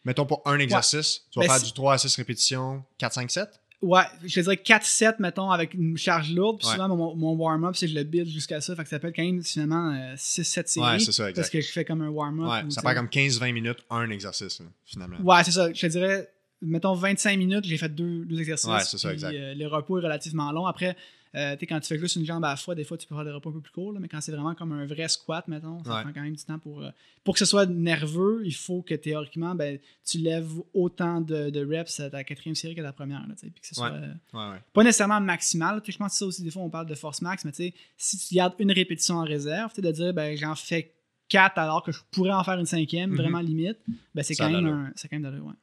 Mettons 0.04 0.26
pour 0.26 0.42
un 0.46 0.58
exercice, 0.58 1.22
tu 1.30 1.38
vas 1.38 1.46
Ben, 1.46 1.52
faire 1.54 1.62
du 1.62 1.72
3 1.72 1.94
à 1.94 1.98
6 1.98 2.16
répétitions, 2.16 2.82
4-5-7? 3.00 3.46
Ouais, 3.82 4.02
je 4.24 4.32
te 4.36 4.40
dirais 4.40 4.54
4-7, 4.64 5.16
mettons, 5.18 5.50
avec 5.50 5.74
une 5.74 5.96
charge 5.98 6.32
lourde. 6.32 6.58
Puis 6.60 6.68
Ouais. 6.68 6.74
souvent, 6.74 6.88
mon, 6.88 7.16
mon 7.16 7.32
warm-up, 7.34 7.74
c'est 7.74 7.86
que 7.86 7.92
je 7.92 7.98
le 7.98 8.04
build 8.04 8.28
jusqu'à 8.28 8.60
ça. 8.60 8.76
Fait 8.76 8.84
que 8.84 8.88
ça 8.88 9.00
peut 9.00 9.08
être 9.08 9.16
quand 9.16 9.24
même 9.24 9.42
finalement 9.42 9.92
euh, 9.92 10.14
6-7 10.14 10.66
séries. 10.68 10.86
Ouais, 10.86 10.98
c'est 11.00 11.10
ça, 11.10 11.24
Parce 11.24 11.38
exact. 11.38 11.50
que 11.52 11.60
je 11.60 11.72
fais 11.72 11.84
comme 11.84 12.00
un 12.00 12.08
warm-up. 12.08 12.48
Ouais, 12.48 12.64
ou, 12.64 12.70
ça 12.70 12.80
prend 12.80 12.94
comme 12.94 13.08
15-20 13.08 13.52
minutes, 13.52 13.78
un 13.90 14.08
exercice, 14.10 14.60
là, 14.60 14.66
finalement. 14.86 15.16
Ouais, 15.20 15.42
c'est 15.44 15.50
ça. 15.50 15.72
Je 15.72 15.80
te 15.80 15.86
dirais, 15.88 16.30
mettons 16.60 16.94
25 16.94 17.36
minutes, 17.36 17.64
j'ai 17.64 17.76
fait 17.76 17.88
deux, 17.88 18.24
deux 18.24 18.38
exercices. 18.38 18.68
Ouais, 18.70 18.84
c'est 18.84 18.98
ça, 18.98 19.12
exact. 19.12 19.34
euh, 19.34 19.54
le 19.54 19.66
repos 19.66 19.98
est 19.98 20.02
relativement 20.02 20.52
long. 20.52 20.66
Après, 20.66 20.96
euh, 21.34 21.56
quand 21.68 21.80
tu 21.80 21.86
fais 21.88 21.98
juste 21.98 22.16
une 22.16 22.24
jambe 22.26 22.44
à 22.44 22.50
la 22.50 22.56
fois, 22.56 22.74
des 22.74 22.84
fois, 22.84 22.98
tu 22.98 23.06
peux 23.06 23.14
faire 23.14 23.24
des 23.24 23.30
repos 23.30 23.50
un 23.50 23.52
peu 23.54 23.60
plus 23.60 23.72
courts. 23.72 23.92
mais 23.98 24.08
quand 24.08 24.20
c'est 24.20 24.32
vraiment 24.32 24.54
comme 24.54 24.72
un 24.72 24.84
vrai 24.86 25.08
squat, 25.08 25.46
mettons, 25.48 25.82
ça 25.84 25.94
Ouais. 25.96 26.02
prend 26.02 26.12
quand 26.12 26.22
même 26.22 26.36
du 26.36 26.44
temps 26.44 26.58
pour. 26.58 26.82
euh, 26.82 26.90
pour 27.24 27.34
que 27.34 27.38
ce 27.38 27.44
soit 27.44 27.66
nerveux, 27.66 28.42
il 28.44 28.54
faut 28.54 28.82
que 28.82 28.94
théoriquement, 28.94 29.54
ben, 29.54 29.78
tu 30.04 30.18
lèves 30.18 30.50
autant 30.74 31.20
de, 31.20 31.50
de 31.50 31.64
reps 31.64 32.00
à 32.00 32.10
ta 32.10 32.24
quatrième 32.24 32.54
série 32.56 32.74
qu'à 32.74 32.82
ta 32.82 32.92
première. 32.92 33.20
Là, 33.28 33.34
puis 33.40 33.50
que 33.60 33.66
ce 33.66 33.74
soit. 33.74 33.90
Ouais. 33.90 33.98
euh, 34.34 34.52
Ouais, 34.52 34.58
pas 34.72 34.82
nécessairement 34.84 35.20
maximal. 35.20 35.80
Je 35.86 35.96
pense 35.96 36.12
que 36.12 36.18
ça 36.18 36.26
aussi, 36.26 36.42
des 36.42 36.50
fois, 36.50 36.62
on 36.62 36.70
parle 36.70 36.86
de 36.86 36.94
force 36.94 37.22
max, 37.22 37.44
mais 37.44 37.52
tu 37.52 37.58
sais, 37.64 37.74
si 37.96 38.18
tu 38.18 38.34
gardes 38.34 38.54
une 38.58 38.72
répétition 38.72 39.16
en 39.16 39.24
réserve, 39.24 39.72
de 39.80 39.90
dire, 39.90 40.12
ben, 40.12 40.36
j'en 40.36 40.54
fais 40.54 40.92
4 41.28 41.56
alors 41.58 41.82
que 41.82 41.92
je 41.92 42.00
pourrais 42.10 42.32
en 42.32 42.44
faire 42.44 42.58
une 42.58 42.66
cinquième, 42.66 43.10
Mhm. 43.10 43.16
vraiment 43.16 43.40
limite, 43.40 43.78
ben, 44.14 44.22
c'est 44.22 44.34
quand, 44.34 44.50
même 44.50 44.66
un- 44.66 44.92
c'est 44.96 45.08
quand 45.08 45.16
même 45.16 45.22
d'allure, 45.22 45.46
ouais. 45.46 45.54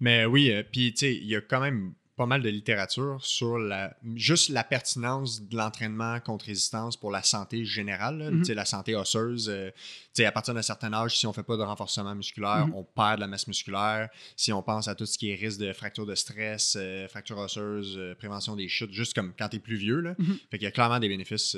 Mais 0.00 0.24
oui, 0.24 0.50
euh, 0.52 0.62
puis 0.70 0.92
tu 0.92 0.98
sais, 0.98 1.14
il 1.16 1.24
y 1.26 1.34
a 1.36 1.40
quand 1.40 1.60
même 1.60 1.94
pas 2.16 2.26
mal 2.26 2.42
de 2.42 2.48
littérature 2.48 3.18
sur 3.24 3.58
la, 3.58 3.96
juste 4.14 4.48
la 4.50 4.62
pertinence 4.62 5.42
de 5.42 5.56
l'entraînement 5.56 6.20
contre 6.20 6.44
résistance 6.46 6.96
pour 6.96 7.10
la 7.10 7.22
santé 7.24 7.64
générale, 7.64 8.18
là, 8.18 8.30
Mhm. 8.30 8.44
sais, 8.44 8.54
la 8.54 8.64
santé 8.64 8.94
osseuse. 8.94 9.48
euh, 9.48 9.70
à 10.24 10.30
partir 10.30 10.54
d'un 10.54 10.62
certain 10.62 10.92
âge, 10.92 11.18
si 11.18 11.26
on 11.26 11.32
fait 11.32 11.42
pas 11.42 11.56
de 11.56 11.62
renforcement 11.62 12.14
musculaire, 12.14 12.68
Mhm. 12.68 12.74
on 12.76 12.84
perd 12.84 13.16
de 13.16 13.20
la 13.22 13.26
masse 13.26 13.48
musculaire. 13.48 14.08
Si 14.36 14.52
on 14.52 14.62
pense 14.62 14.86
à 14.86 14.94
tout 14.94 15.06
ce 15.06 15.18
qui 15.18 15.30
est 15.30 15.34
risque 15.34 15.58
de 15.58 15.72
fracture 15.72 16.06
de 16.06 16.14
stress, 16.14 16.76
euh, 16.78 17.08
fracture 17.08 17.36
osseuse, 17.38 17.96
euh, 17.98 18.14
prévention 18.14 18.54
des 18.54 18.68
chutes, 18.68 18.92
juste 18.92 19.12
comme 19.14 19.32
quand 19.36 19.48
tu 19.48 19.56
es 19.56 19.58
plus 19.58 19.74
vieux, 19.76 19.98
là. 20.00 20.14
Mhm. 20.16 20.38
Fait 20.52 20.58
qu'il 20.58 20.64
y 20.66 20.68
a 20.68 20.70
clairement 20.70 21.00
des 21.00 21.08
bénéfices 21.08 21.56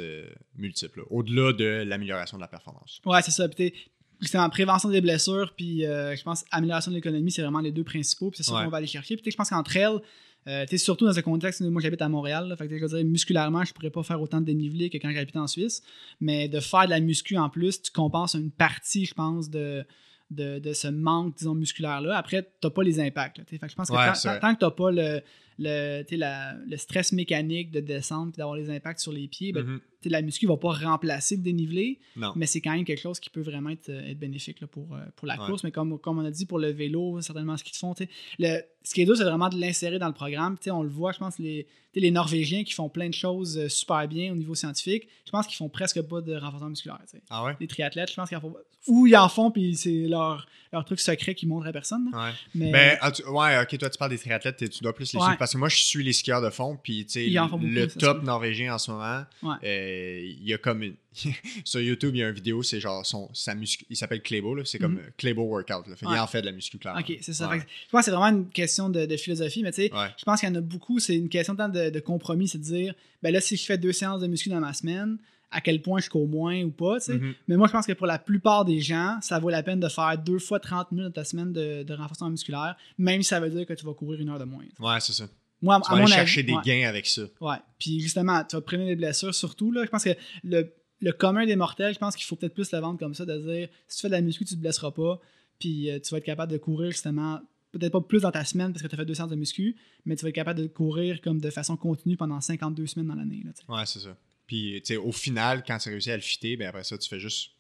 multiples, 0.57 1.01
là, 1.01 1.05
au-delà 1.11 1.53
de 1.53 1.85
l'amélioration 1.87 2.39
de 2.39 2.43
la 2.43 2.49
performance. 2.49 3.01
Ouais, 3.05 3.20
c'est 3.20 3.31
ça. 3.31 3.47
T'sais, 3.49 3.74
justement, 4.23 4.49
prévention 4.49 4.89
des 4.89 5.03
blessures, 5.03 5.53
puis 5.55 5.81
je 5.83 6.23
pense 6.23 6.45
amélioration 6.51 6.91
de 6.93 6.97
l'économie, 6.97 7.31
c'est 7.31 7.43
vraiment 7.43 7.61
les 7.61 7.73
deux 7.73 7.85
principaux. 7.85 8.31
Puis 8.31 8.39
c'est 8.39 8.45
ça 8.51 8.55
Ouais. 8.57 8.65
qu'on 8.65 8.70
va 8.70 8.78
aller 8.78 8.87
chercher. 8.87 9.16
Puis 9.19 9.31
je 9.31 9.37
pense 9.37 9.51
qu'entre 9.51 9.77
elles, 9.77 10.01
euh, 10.48 10.64
surtout 10.77 11.05
dans 11.06 11.18
un 11.18 11.23
contexte, 11.23 11.60
moi 11.62 11.82
j'habite 11.82 12.02
à 12.02 12.09
Montréal, 12.09 12.48
là, 12.48 12.56
fait 12.56 12.68
que 12.68 12.86
dire, 12.86 13.05
musculairement, 13.05 13.64
je 13.64 13.73
pourrais 13.73 13.90
pas 13.90 14.02
faire 14.02 14.20
autant 14.20 14.40
de 14.40 14.47
dénivelé 14.47 14.90
que 14.90 14.98
quand 14.98 15.10
j'habite 15.10 15.36
en 15.36 15.47
Suisse. 15.47 15.82
Mais 16.20 16.48
de 16.48 16.60
faire 16.60 16.85
de 16.85 16.90
la 16.90 17.01
muscu 17.01 17.36
en 17.36 17.48
plus, 17.51 17.82
tu 17.82 17.90
compenses 17.90 18.35
une 18.35 18.51
partie, 18.51 19.05
je 19.06 19.14
pense, 19.14 19.51
de, 19.51 19.85
de, 20.31 20.59
de 20.59 20.73
ce 20.73 20.89
manque, 20.89 21.36
disons, 21.36 21.55
musculaire-là. 21.55 22.16
Après, 22.16 22.48
t'as 22.60 22.70
pas 22.70 22.82
les 22.82 23.01
impacts. 23.01 23.39
là, 23.39 23.44
t'sais. 23.44 23.59
fait 23.59 23.66
que 23.66 23.73
je 23.73 23.77
pense 23.77 23.89
que 23.89 23.94
Ouais, 23.94 24.40
tant, 24.40 24.55
que 24.55 24.60
t'as 24.60 24.70
pas 24.70 24.90
le, 24.90 25.20
le, 25.59 26.02
t'sais, 26.02 26.16
la- 26.16 26.55
le 26.55 26.77
stress 26.77 27.12
mécanique 27.12 27.70
de 27.70 27.81
descendre 27.81 28.32
puis 28.32 28.39
d'avoir 28.39 28.56
les 28.56 28.68
impacts 28.70 29.01
sur 29.01 29.12
les 29.12 29.27
pieds, 29.28 29.52
ben, 29.52 29.64
Mhm. 29.64 29.78
t'sais, 29.78 29.95
la 30.05 30.23
muscu 30.23 30.47
va 30.47 30.56
pas 30.56 30.73
remplacer 30.73 31.36
le 31.36 31.43
dénivelé, 31.43 31.98
Non. 32.16 32.32
mais 32.36 32.47
c'est 32.47 32.60
quand 32.60 32.73
même 32.73 32.85
quelque 32.85 33.01
chose 33.01 33.18
qui 33.20 33.31
peut 33.31 33.40
vraiment 33.40 33.70
être, 33.70 33.89
euh, 33.89 34.10
être 34.10 34.18
bénéfique 34.18 34.60
là, 34.60 34.66
pour, 34.66 34.94
euh, 34.94 35.01
pour 35.16 35.27
la 35.27 35.39
Ouais. 35.40 35.47
course. 35.47 35.64
Mais 35.64 35.70
comme, 35.73 35.98
comme 35.98 36.18
on 36.18 36.24
a 36.24 36.31
dit, 36.31 36.47
pour 36.47 36.59
le 36.59 36.70
vélo, 36.70 37.20
certainement 37.20 37.56
ce 37.56 37.64
qu'ils 37.64 37.77
font. 37.77 37.94
Le, 38.39 38.60
ce 38.85 38.94
qui 38.94 39.02
est 39.02 39.05
dur, 39.05 39.16
c'est 39.16 39.24
vraiment 39.24 39.48
de 39.48 39.59
l'insérer 39.59 39.98
dans 39.98 40.06
le 40.09 40.12
programme. 40.14 40.56
On 40.70 40.82
le 40.82 40.89
voit, 40.89 41.12
je 41.12 41.18
pense, 41.18 41.39
les, 41.39 41.66
les 41.94 42.10
Norvégiens 42.10 42.62
qui 42.62 42.73
font 42.74 42.89
plein 42.89 43.09
de 43.09 43.14
choses 43.14 43.56
euh, 43.59 43.68
super 43.68 44.06
bien 44.06 44.31
au 44.32 44.36
niveau 44.36 44.55
scientifique, 44.55 45.09
je 45.24 45.31
pense 45.31 45.47
qu'ils 45.47 45.56
font 45.56 45.68
presque 45.70 46.02
pas 46.02 46.20
de 46.20 46.35
renforcement 46.36 46.68
musculaire. 46.68 46.98
Ah 47.31 47.44
ouais? 47.44 47.56
Les 47.59 47.66
triathlètes, 47.66 48.10
je 48.10 48.14
pense 48.16 48.28
qu'ils 48.28 48.36
en 48.39 48.43
font 48.43 48.51
pas. 48.52 48.60
Ou 48.89 49.06
ils 49.09 49.16
en 49.16 49.28
font, 49.28 49.51
puis 49.51 49.74
c'est 49.74 50.06
leur, 50.06 50.47
leur 50.73 50.85
truc 50.85 51.01
secret 51.01 51.35
qu'ils 51.35 51.48
montrent 51.48 51.66
à 51.66 51.73
personne. 51.73 52.09
Ouais. 52.12 52.31
Mais 52.55 52.70
Ben, 52.70 52.98
ah, 53.01 53.10
tu- 53.10 53.24
ouais, 53.27 53.60
ok, 53.60 53.78
toi 53.78 53.90
tu 53.90 53.98
parles 53.98 54.10
des 54.12 54.18
triathlètes, 54.18 54.70
tu 54.70 54.82
dois 54.85 54.94
plus 54.94 55.05
les 55.12 55.18
suivre. 55.18 55.36
Parce 55.39 55.52
que 55.55 55.59
moi 55.59 55.68
je 55.68 55.77
suis 55.77 56.05
les 56.05 56.12
skieurs 56.12 56.40
de 56.43 56.51
fond, 56.51 56.78
puis 56.81 57.05
beaucoup, 57.05 57.59
le 57.64 57.86
top 57.86 58.23
norvégien 58.23 58.74
en 58.74 58.78
ce 58.78 58.90
moment, 58.93 59.23
Ouais. 59.43 59.56
Euh, 59.87 60.21
il 60.21 60.47
y 60.49 60.53
a 60.53 60.59
comme 60.59 60.83
une. 60.83 60.95
sur 61.65 61.81
YouTube, 61.81 62.15
il 62.15 62.19
y 62.19 62.23
a 62.23 62.29
une 62.29 62.35
vidéo, 62.35 62.63
c'est 62.63 62.79
genre 62.81 63.05
son, 63.07 63.31
sa 63.33 63.55
muscu... 63.55 63.87
Il 63.89 63.97
s'appelle 63.97 64.21
Clébo, 64.23 64.63
c'est 64.65 64.79
comme 64.79 64.95
Mhm. 64.95 64.99
euh, 64.99 65.11
Clébo 65.17 65.43
Workout. 65.45 65.87
Là. 65.89 65.97
Fait 65.97 66.07
Ouais. 66.07 66.19
en 66.19 66.27
fait 66.27 66.41
de 66.43 66.47
la 66.47 66.53
muscu, 66.53 66.79
clairement. 66.79 67.01
Ok, 67.01 67.17
c'est 67.23 67.33
ça. 67.33 67.49
Ouais. 67.49 67.61
Fait 67.61 67.65
que 67.65 67.71
je 67.87 67.91
pense 67.91 68.01
que 68.01 68.05
c'est 68.07 68.11
vraiment 68.17 68.37
une 68.39 68.49
question 68.51 68.91
de, 68.91 69.07
de 69.07 69.17
philosophie, 69.17 69.63
mais 69.63 69.73
tu 69.73 69.83
sais, 69.87 69.93
Ouais. 69.95 70.09
je 70.19 70.25
pense 70.25 70.41
qu'il 70.41 70.49
y 70.49 70.53
en 70.53 70.57
a 70.57 70.61
beaucoup, 70.61 70.99
c'est 70.99 71.17
une 71.17 71.29
question 71.29 71.55
de, 71.55 71.91
de 71.91 72.01
compromis, 72.01 72.49
c'est 72.49 72.59
de 72.59 72.65
dire, 72.65 72.95
ben 73.23 73.33
là, 73.33 73.41
si 73.41 73.57
je 73.57 73.65
fais 73.65 73.79
deux 73.79 73.93
séances 73.93 74.21
de 74.21 74.27
muscu 74.27 74.49
dans 74.51 74.61
ma 74.61 74.75
semaine, 74.75 75.17
à 75.51 75.61
quel 75.61 75.81
point 75.81 76.01
je 76.01 76.11
cours 76.11 76.27
moins 76.29 76.61
ou 76.65 76.71
pas, 76.71 76.99
tu 76.99 77.07
sais. 77.07 77.15
Mhm. 77.19 77.35
Mais 77.49 77.57
moi, 77.57 77.69
je 77.69 77.73
pense 77.73 77.87
que 77.87 77.93
pour 77.93 78.07
la 78.09 78.19
plupart 78.19 78.65
des 78.65 78.81
gens, 78.81 79.17
ça 79.23 79.39
vaut 79.39 79.49
la 79.49 79.63
peine 79.63 79.79
de 79.81 79.89
faire 79.89 80.19
deux 80.19 80.41
fois 80.41 80.59
30 80.61 80.91
minutes 80.93 81.07
de 81.09 81.13
ta 81.15 81.25
semaine 81.25 81.53
de, 81.53 81.83
de 81.85 81.95
renforcement 81.95 82.29
musculaire, 82.31 82.77
même 82.99 83.23
si 83.23 83.29
ça 83.29 83.41
veut 83.41 83.49
dire 83.49 83.65
que 83.65 83.73
tu 83.73 83.87
vas 83.87 83.95
courir 83.95 84.21
une 84.21 84.29
heure 84.29 84.41
de 84.41 84.45
moins. 84.45 84.65
Ouais, 84.81 85.01
c'est 85.01 85.13
ça. 85.13 85.29
Moi, 85.62 85.81
Tu 85.85 85.91
à 85.91 85.95
vas 85.95 86.01
mon 86.01 86.05
aller 86.07 86.12
avis, 86.15 86.20
chercher 86.27 86.43
des 86.43 86.53
ouais. 86.53 86.62
gains 86.65 86.89
avec 86.89 87.07
ça. 87.07 87.23
Ouais. 87.41 87.57
Puis 87.78 88.01
justement, 88.01 88.45
tu 88.45 88.57
vas 88.57 88.62
prévenir 88.62 88.89
des 88.89 88.97
blessures 88.97 89.35
surtout. 89.35 89.73
Là. 89.73 89.85
Je 89.85 89.91
pense 89.91 90.05
que 90.05 90.15
le, 90.45 90.73
le 91.01 91.12
commun 91.12 91.47
des 91.47 91.57
mortels, 91.57 91.95
je 91.95 91.99
pense 91.99 92.15
qu'il 92.16 92.27
faut 92.27 92.37
peut-être 92.37 92.55
plus 92.55 92.70
le 92.73 92.78
vendre 92.78 92.99
comme 92.99 93.15
ça, 93.15 93.24
de 93.24 93.37
dire 93.39 93.69
si 93.89 93.97
tu 93.97 94.03
fais 94.03 94.09
de 94.09 94.12
la 94.12 94.20
muscu, 94.20 94.45
tu 94.45 94.55
te 94.55 94.61
blesseras 94.61 94.91
pas. 94.91 95.20
Puis 95.59 95.91
euh, 95.91 95.99
tu 95.99 96.11
vas 96.11 96.19
être 96.19 96.24
capable 96.24 96.53
de 96.53 96.59
courir 96.59 96.91
justement, 96.91 97.41
peut-être 97.73 97.93
pas 97.93 98.01
plus 98.03 98.20
dans 98.23 98.31
ta 98.31 98.45
semaine 98.45 98.73
parce 98.73 98.83
que 98.83 98.89
tu 98.89 98.95
as 98.95 98.99
fait 98.99 99.07
deux 99.07 99.15
séances 99.15 99.31
de 99.31 99.37
muscu, 99.37 99.77
mais 100.05 100.15
tu 100.16 100.23
vas 100.23 100.28
être 100.28 100.35
capable 100.35 100.61
de 100.61 100.66
courir 100.66 101.20
comme 101.23 101.41
de 101.41 101.51
façon 101.51 101.77
continue 101.77 102.16
pendant 102.16 102.41
52 102.41 102.87
semaines 102.87 103.09
dans 103.09 103.15
l'année. 103.15 103.43
Ouais, 103.69 103.87
c'est 103.87 104.01
ça. 104.01 104.16
Puis, 104.47 104.81
tu 104.85 104.95
sais, 104.95 104.97
au 104.97 105.11
final, 105.12 105.65
quand 105.66 105.78
tu 105.78 105.89
réussis 105.89 106.11
à 106.11 106.16
le 106.16 106.23
fitter, 106.23 106.57
ben 106.57 106.69
après 106.69 106.85
ça, 106.85 106.97
tu 106.97 107.09
fais 107.09 107.19
juste. 107.19 107.51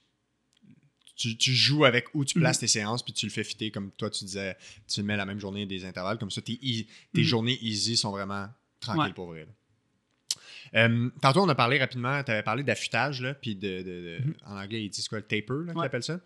Tu, 1.16 1.36
tu 1.38 1.52
joues 1.54 1.84
avec 1.86 2.06
où 2.14 2.24
tu 2.24 2.38
places 2.38 2.58
Mhm. 2.58 2.60
tes 2.60 2.66
séances, 2.68 3.02
puis 3.02 3.12
tu 3.14 3.24
le 3.26 3.32
fais 3.32 3.42
fitter 3.44 3.70
comme 3.70 3.90
toi, 3.92 4.10
tu 4.10 4.24
disais, 4.24 4.56
tu 4.86 5.02
mets 5.02 5.16
la 5.16 5.24
même 5.24 5.40
journée 5.40 5.64
des 5.66 5.84
intervalles. 5.86 6.18
Comme 6.18 6.30
ça, 6.30 6.42
tes, 6.42 6.56
tes 6.58 6.86
Mhm. 7.14 7.22
journées 7.22 7.58
easy 7.62 7.96
sont 7.96 8.10
vraiment 8.10 8.48
tranquilles 8.80 9.02
Ouais. 9.06 9.12
pour 9.14 9.26
vrai. 9.28 9.46
Euh, 10.74 11.08
tantôt, 11.22 11.40
on 11.42 11.48
a 11.48 11.54
parlé 11.54 11.78
rapidement, 11.78 12.22
tu 12.24 12.30
avais 12.32 12.42
parlé 12.42 12.62
d'affûtage, 12.62 13.24
puis 13.40 13.54
de, 13.54 13.78
de- 13.78 13.82
de- 13.82 14.18
Mhm. 14.26 14.34
en 14.46 14.56
anglais, 14.58 14.84
ils 14.84 14.90
disent 14.90 15.08
quoi, 15.08 15.18
le 15.18 15.24
taper, 15.24 15.46
là, 15.64 15.72
qu'ils 15.72 15.78
Ouais. 15.80 15.86
appellent 15.86 16.02
ça. 16.02 16.20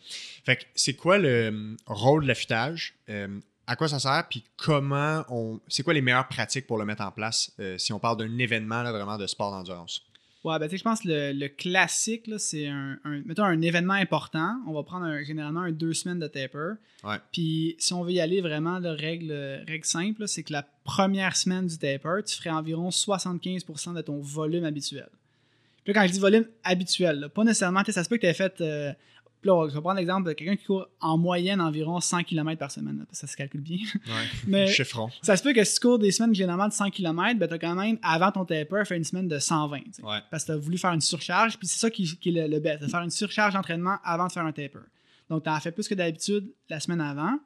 Fait 0.44 0.56
que 0.56 0.64
c'est 0.74 0.94
quoi 0.94 1.18
le 1.18 1.28
euh, 1.28 1.76
rôle 1.86 2.22
de 2.22 2.28
l'affûtage? 2.28 2.94
Euh, 3.10 3.38
à 3.66 3.76
quoi 3.76 3.86
ça 3.86 4.00
sert, 4.00 4.26
puis 4.28 4.42
comment 4.56 5.24
on. 5.28 5.60
C'est 5.68 5.82
quoi 5.84 5.94
les 5.94 6.00
meilleures 6.00 6.26
pratiques 6.26 6.66
pour 6.66 6.78
le 6.78 6.84
mettre 6.84 7.02
en 7.02 7.12
place 7.12 7.52
euh, 7.60 7.78
si 7.78 7.92
on 7.92 8.00
parle 8.00 8.16
d'un 8.16 8.38
événement 8.38 8.82
là, 8.82 8.90
vraiment 8.90 9.16
de 9.18 9.26
sport 9.28 9.52
d'endurance? 9.52 10.04
Ouais, 10.42 10.58
ben, 10.58 10.66
tu 10.66 10.70
sais, 10.70 10.76
je 10.78 10.84
pense 10.84 11.00
que 11.02 11.08
le, 11.08 11.32
le 11.38 11.48
classique, 11.48 12.26
là, 12.26 12.38
c'est 12.38 12.66
un, 12.66 12.98
un- 13.04 13.20
mettons, 13.26 13.44
un 13.44 13.60
événement 13.60 13.92
important. 13.94 14.56
On 14.66 14.72
va 14.72 14.82
prendre 14.82 15.04
un- 15.04 15.22
généralement 15.22 15.60
un 15.60 15.70
deux 15.72 15.92
semaines 15.92 16.18
de 16.18 16.26
taper. 16.28 16.72
Ouais. 17.04 17.16
Puis 17.30 17.76
si 17.78 17.92
on 17.92 18.02
veut 18.04 18.12
y 18.12 18.20
aller 18.20 18.40
vraiment, 18.40 18.78
la 18.78 18.94
règle, 18.94 19.32
règle 19.68 19.84
simple, 19.84 20.26
c'est 20.26 20.42
que 20.42 20.52
la 20.54 20.62
première 20.84 21.36
semaine 21.36 21.66
du 21.66 21.76
taper, 21.76 22.22
tu 22.26 22.34
ferais 22.36 22.50
environ 22.50 22.88
75% 22.90 23.94
de 23.94 24.00
ton 24.00 24.18
volume 24.20 24.64
habituel. 24.64 25.08
Puis 25.84 25.92
là, 25.92 26.00
quand 26.00 26.06
je 26.06 26.12
dis 26.12 26.18
volume 26.20 26.46
habituel, 26.64 27.20
là, 27.20 27.28
pas 27.28 27.44
nécessairement, 27.44 27.80
tu 27.80 27.86
sais, 27.86 27.92
ça 27.92 28.04
se 28.04 28.08
peut 28.08 28.16
que 28.16 28.22
tu 28.22 28.26
aies 28.26 28.34
fait. 28.34 28.60
euh, 28.62 28.92
puis 29.40 29.48
là, 29.48 29.66
je 29.68 29.74
vais 29.74 29.80
prendre 29.80 29.96
l'exemple 29.98 30.28
de 30.28 30.32
quelqu'un 30.34 30.56
qui 30.56 30.64
court 30.66 30.86
en 31.00 31.16
moyenne 31.16 31.60
environ 31.60 31.98
100 32.00 32.24
km 32.24 32.58
par 32.58 32.70
semaine. 32.70 32.98
là, 32.98 33.04
parce 33.06 33.20
que 33.20 33.26
ça 33.26 33.32
se 33.32 33.36
calcule 33.36 33.60
bien. 33.62 33.78
Ouais. 33.78 34.12
Mais 34.46 34.66
Chiffron. 34.72 35.08
ça 35.22 35.36
se 35.36 35.42
peut 35.42 35.52
que 35.52 35.64
si 35.64 35.74
tu 35.74 35.80
cours 35.80 35.98
des 35.98 36.10
semaines 36.12 36.34
généralement 36.34 36.68
de 36.68 36.72
100 36.72 36.90
km, 36.90 37.38
ben, 37.38 37.48
tu 37.48 37.54
as 37.54 37.58
quand 37.58 37.74
même, 37.74 37.98
avant 38.02 38.30
ton 38.32 38.44
taper, 38.44 38.82
fait 38.84 38.96
une 38.96 39.04
semaine 39.04 39.28
de 39.28 39.38
120. 39.38 39.78
tu 39.78 39.84
sais 39.92 40.02
Ouais. 40.04 40.18
parce 40.30 40.44
que 40.44 40.52
tu 40.52 40.52
as 40.52 40.56
voulu 40.58 40.76
faire 40.78 40.92
une 40.92 41.00
surcharge, 41.00 41.56
puis 41.58 41.66
c'est 41.66 41.78
ça 41.78 41.90
qui, 41.90 42.04
qui 42.18 42.28
est 42.30 42.46
le, 42.48 42.54
le 42.54 42.60
best, 42.60 42.82
de 42.82 42.86
faire 42.88 43.00
une 43.02 43.10
surcharge 43.10 43.54
d'entraînement 43.54 43.96
avant 44.04 44.26
de 44.26 44.32
faire 44.32 44.44
un 44.44 44.52
taper. 44.52 44.78
Donc, 45.28 45.44
tu 45.44 45.48
en 45.50 45.54
as 45.54 45.60
fait 45.60 45.72
plus 45.72 45.88
que 45.88 45.94
d'habitude 45.94 46.52
la 46.68 46.80
semaine 46.80 47.00
avant. 47.00 47.38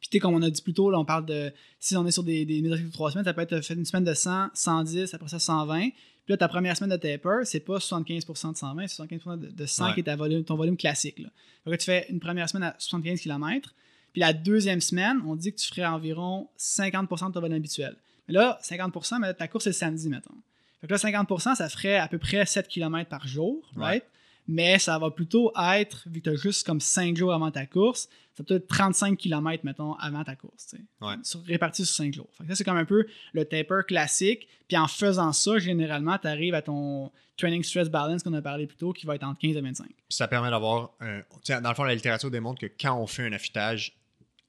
Puis, 0.00 0.08
tu 0.08 0.16
sais, 0.16 0.20
comme 0.20 0.34
on 0.34 0.42
a 0.42 0.50
dit 0.50 0.62
plus 0.62 0.74
tôt, 0.74 0.90
là, 0.90 0.98
on 0.98 1.04
parle 1.04 1.26
de 1.26 1.52
si 1.80 1.96
on 1.96 2.06
est 2.06 2.10
sur 2.12 2.22
des, 2.24 2.44
des 2.44 2.60
méthodes 2.62 2.82
de 2.84 2.90
3 2.92 3.10
semaines, 3.12 3.24
ça 3.24 3.34
peut 3.34 3.40
être 3.42 3.60
fait 3.62 3.74
une 3.74 3.84
semaine 3.84 4.04
de 4.04 4.14
100, 4.14 4.48
110, 4.54 5.12
après 5.14 5.28
ça 5.28 5.38
120. 5.38 5.88
Puis 6.24 6.32
là, 6.32 6.36
ta 6.38 6.48
première 6.48 6.76
semaine 6.76 6.90
de 6.90 6.96
taper, 6.96 7.40
c'est 7.44 7.60
pas 7.60 7.76
75% 7.78 8.52
de 8.52 8.56
120, 8.56 8.86
c'est 8.88 9.02
75% 9.02 9.38
de, 9.38 9.48
de 9.48 9.66
100 9.66 9.84
Ouais. 9.86 9.94
qui 9.94 10.00
est 10.00 10.04
ta 10.04 10.16
volume, 10.16 10.44
ton 10.44 10.56
volume 10.56 10.76
classique. 10.76 11.18
Là. 11.18 11.28
Que 11.66 11.76
tu 11.76 11.84
fais 11.84 12.06
une 12.10 12.20
première 12.20 12.48
semaine 12.48 12.64
à 12.70 12.74
75 12.78 13.20
km. 13.20 13.74
Puis 14.12 14.20
la 14.20 14.32
deuxième 14.32 14.80
semaine, 14.80 15.20
on 15.26 15.34
dit 15.36 15.52
que 15.52 15.58
tu 15.58 15.66
ferais 15.68 15.84
environ 15.86 16.48
50% 16.58 17.28
de 17.28 17.32
ton 17.34 17.40
volume 17.40 17.56
habituel. 17.56 17.96
Mais 18.28 18.34
là, 18.34 18.58
50%, 18.62 19.18
mais 19.20 19.34
ta 19.34 19.48
course, 19.48 19.64
c'est 19.64 19.70
le 19.70 19.74
samedi, 19.74 20.08
mettons. 20.08 20.34
Fait 20.80 20.86
que 20.86 20.92
là, 20.92 20.98
50%, 20.98 21.54
ça 21.56 21.68
ferait 21.68 21.96
à 21.96 22.08
peu 22.08 22.18
près 22.18 22.46
7 22.46 22.68
km 22.68 23.08
par 23.08 23.26
jour, 23.26 23.62
Ouais. 23.76 24.02
Mais 24.46 24.78
ça 24.78 24.98
va 24.98 25.10
plutôt 25.10 25.52
être, 25.58 26.06
vu 26.08 26.20
que 26.20 26.24
tu 26.28 26.30
as 26.30 26.34
juste 26.36 26.66
comme 26.66 26.80
5 26.80 27.16
jours 27.16 27.32
avant 27.32 27.50
ta 27.50 27.64
course, 27.66 28.08
ça 28.36 28.42
peut 28.44 28.56
être 28.56 28.66
35 28.66 29.16
km, 29.16 29.64
mettons, 29.64 29.94
avant 29.94 30.22
ta 30.24 30.36
course. 30.36 30.74
Ouais. 31.00 31.14
Sur- 31.22 31.42
réparti 31.44 31.86
sur 31.86 31.94
5 31.94 32.12
jours. 32.12 32.28
Fait 32.36 32.44
que 32.44 32.50
ça, 32.50 32.56
c'est 32.56 32.64
comme 32.64 32.76
un 32.76 32.84
peu 32.84 33.06
le 33.32 33.44
taper 33.44 33.80
classique. 33.86 34.46
Puis 34.68 34.76
en 34.76 34.86
faisant 34.88 35.32
ça, 35.32 35.58
généralement, 35.58 36.18
tu 36.18 36.26
arrives 36.26 36.54
à 36.54 36.62
ton 36.62 37.10
training 37.36 37.62
stress 37.62 37.88
balance 37.88 38.22
qu'on 38.22 38.32
a 38.34 38.42
parlé 38.42 38.66
plus 38.66 38.76
tôt, 38.76 38.92
qui 38.92 39.06
va 39.06 39.14
être 39.14 39.22
entre 39.24 39.40
15 39.40 39.56
et 39.56 39.60
25. 39.60 39.86
Puis 39.86 39.94
ça 40.10 40.28
permet 40.28 40.50
d'avoir. 40.50 40.90
un- 41.00 41.22
Dans 41.60 41.68
le 41.70 41.74
fond, 41.74 41.84
la 41.84 41.94
littérature 41.94 42.30
démontre 42.30 42.60
que 42.60 42.66
quand 42.78 42.98
on 43.00 43.06
fait 43.06 43.22
un 43.26 43.32
affûtage 43.32 43.96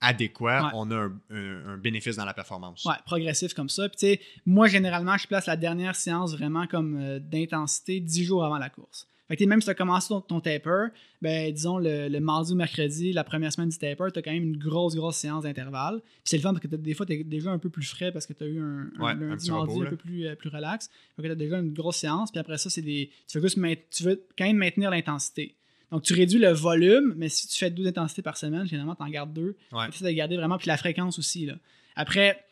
adéquat, 0.00 0.62
Ouais. 0.66 0.70
on 0.74 0.90
a 0.90 0.94
un, 0.96 1.20
un- 1.30 1.66
un 1.68 1.76
bénéfice 1.78 2.16
dans 2.16 2.24
la 2.26 2.34
performance. 2.34 2.84
Ouais, 2.84 2.94
progressif 3.06 3.54
comme 3.54 3.68
ça. 3.70 3.88
Puis 3.88 3.96
tu 3.98 4.06
sais, 4.06 4.20
moi, 4.44 4.68
généralement, 4.68 5.16
je 5.16 5.26
place 5.26 5.46
la 5.46 5.56
dernière 5.56 5.96
séance 5.96 6.34
vraiment 6.34 6.66
comme 6.66 6.98
euh, 7.00 7.18
d'intensité 7.18 8.00
10 8.00 8.24
jours 8.24 8.44
avant 8.44 8.58
la 8.58 8.68
course. 8.68 9.06
Fait 9.28 9.36
que 9.36 9.44
même 9.44 9.60
si 9.60 9.64
tu 9.64 9.70
as 9.70 9.74
commencé 9.74 10.08
ton, 10.08 10.20
ton 10.20 10.40
taper, 10.40 10.88
ben 11.20 11.52
disons 11.52 11.78
le, 11.78 12.08
le 12.08 12.20
mardi 12.20 12.52
ou 12.52 12.56
mercredi, 12.56 13.12
la 13.12 13.24
première 13.24 13.52
semaine 13.52 13.68
du 13.68 13.78
taper, 13.78 14.06
tu 14.12 14.18
as 14.18 14.22
quand 14.22 14.32
même 14.32 14.44
une 14.44 14.56
grosse, 14.56 14.94
grosse 14.94 15.16
séance 15.16 15.42
d'intervalle. 15.42 16.00
Puis 16.00 16.22
c'est 16.24 16.36
le 16.36 16.42
fun 16.42 16.52
parce 16.52 16.62
que 16.66 16.68
des 16.68 16.94
fois, 16.94 17.06
tu 17.06 17.14
es 17.14 17.24
déjà 17.24 17.50
un 17.50 17.58
peu 17.58 17.68
plus 17.68 17.88
frais 17.88 18.12
parce 18.12 18.26
que 18.26 18.32
tu 18.32 18.44
as 18.44 18.46
eu 18.46 18.60
un, 18.60 18.90
un 18.98 19.04
Ouais, 19.04 19.10
un 19.10 19.14
lundi, 19.14 19.50
mardi 19.50 19.72
repos, 19.72 19.82
un 19.82 19.90
peu 19.90 19.96
plus, 19.96 20.26
euh, 20.26 20.36
plus 20.36 20.48
relax. 20.48 20.88
Fait 21.16 21.22
que 21.22 21.26
tu 21.26 21.32
as 21.32 21.36
déjà 21.36 21.58
une 21.58 21.72
grosse 21.72 21.96
séance. 21.96 22.30
Puis 22.30 22.38
après 22.38 22.58
ça, 22.58 22.70
c'est 22.70 22.82
des. 22.82 23.10
Tu 23.28 23.38
veux, 23.38 23.48
juste 23.48 23.58
tu 23.90 24.02
veux 24.04 24.22
quand 24.38 24.44
même 24.44 24.58
maintenir 24.58 24.90
l'intensité. 24.90 25.56
Donc, 25.90 26.02
tu 26.02 26.14
réduis 26.14 26.38
le 26.38 26.50
volume, 26.50 27.14
mais 27.16 27.28
si 27.28 27.46
tu 27.46 27.58
fais 27.58 27.70
deux 27.70 27.86
intensités 27.86 28.22
par 28.22 28.36
semaine, 28.36 28.66
généralement, 28.66 28.96
tu 28.96 29.02
en 29.02 29.08
gardes 29.08 29.32
deux. 29.32 29.56
Ouais. 29.72 29.88
Tu 29.90 29.96
essaies 29.96 30.04
de 30.04 30.16
garder 30.16 30.36
vraiment, 30.36 30.58
puis 30.58 30.66
la 30.66 30.76
fréquence 30.76 31.18
aussi. 31.18 31.46
Là. 31.46 31.54
Après, 31.94 32.44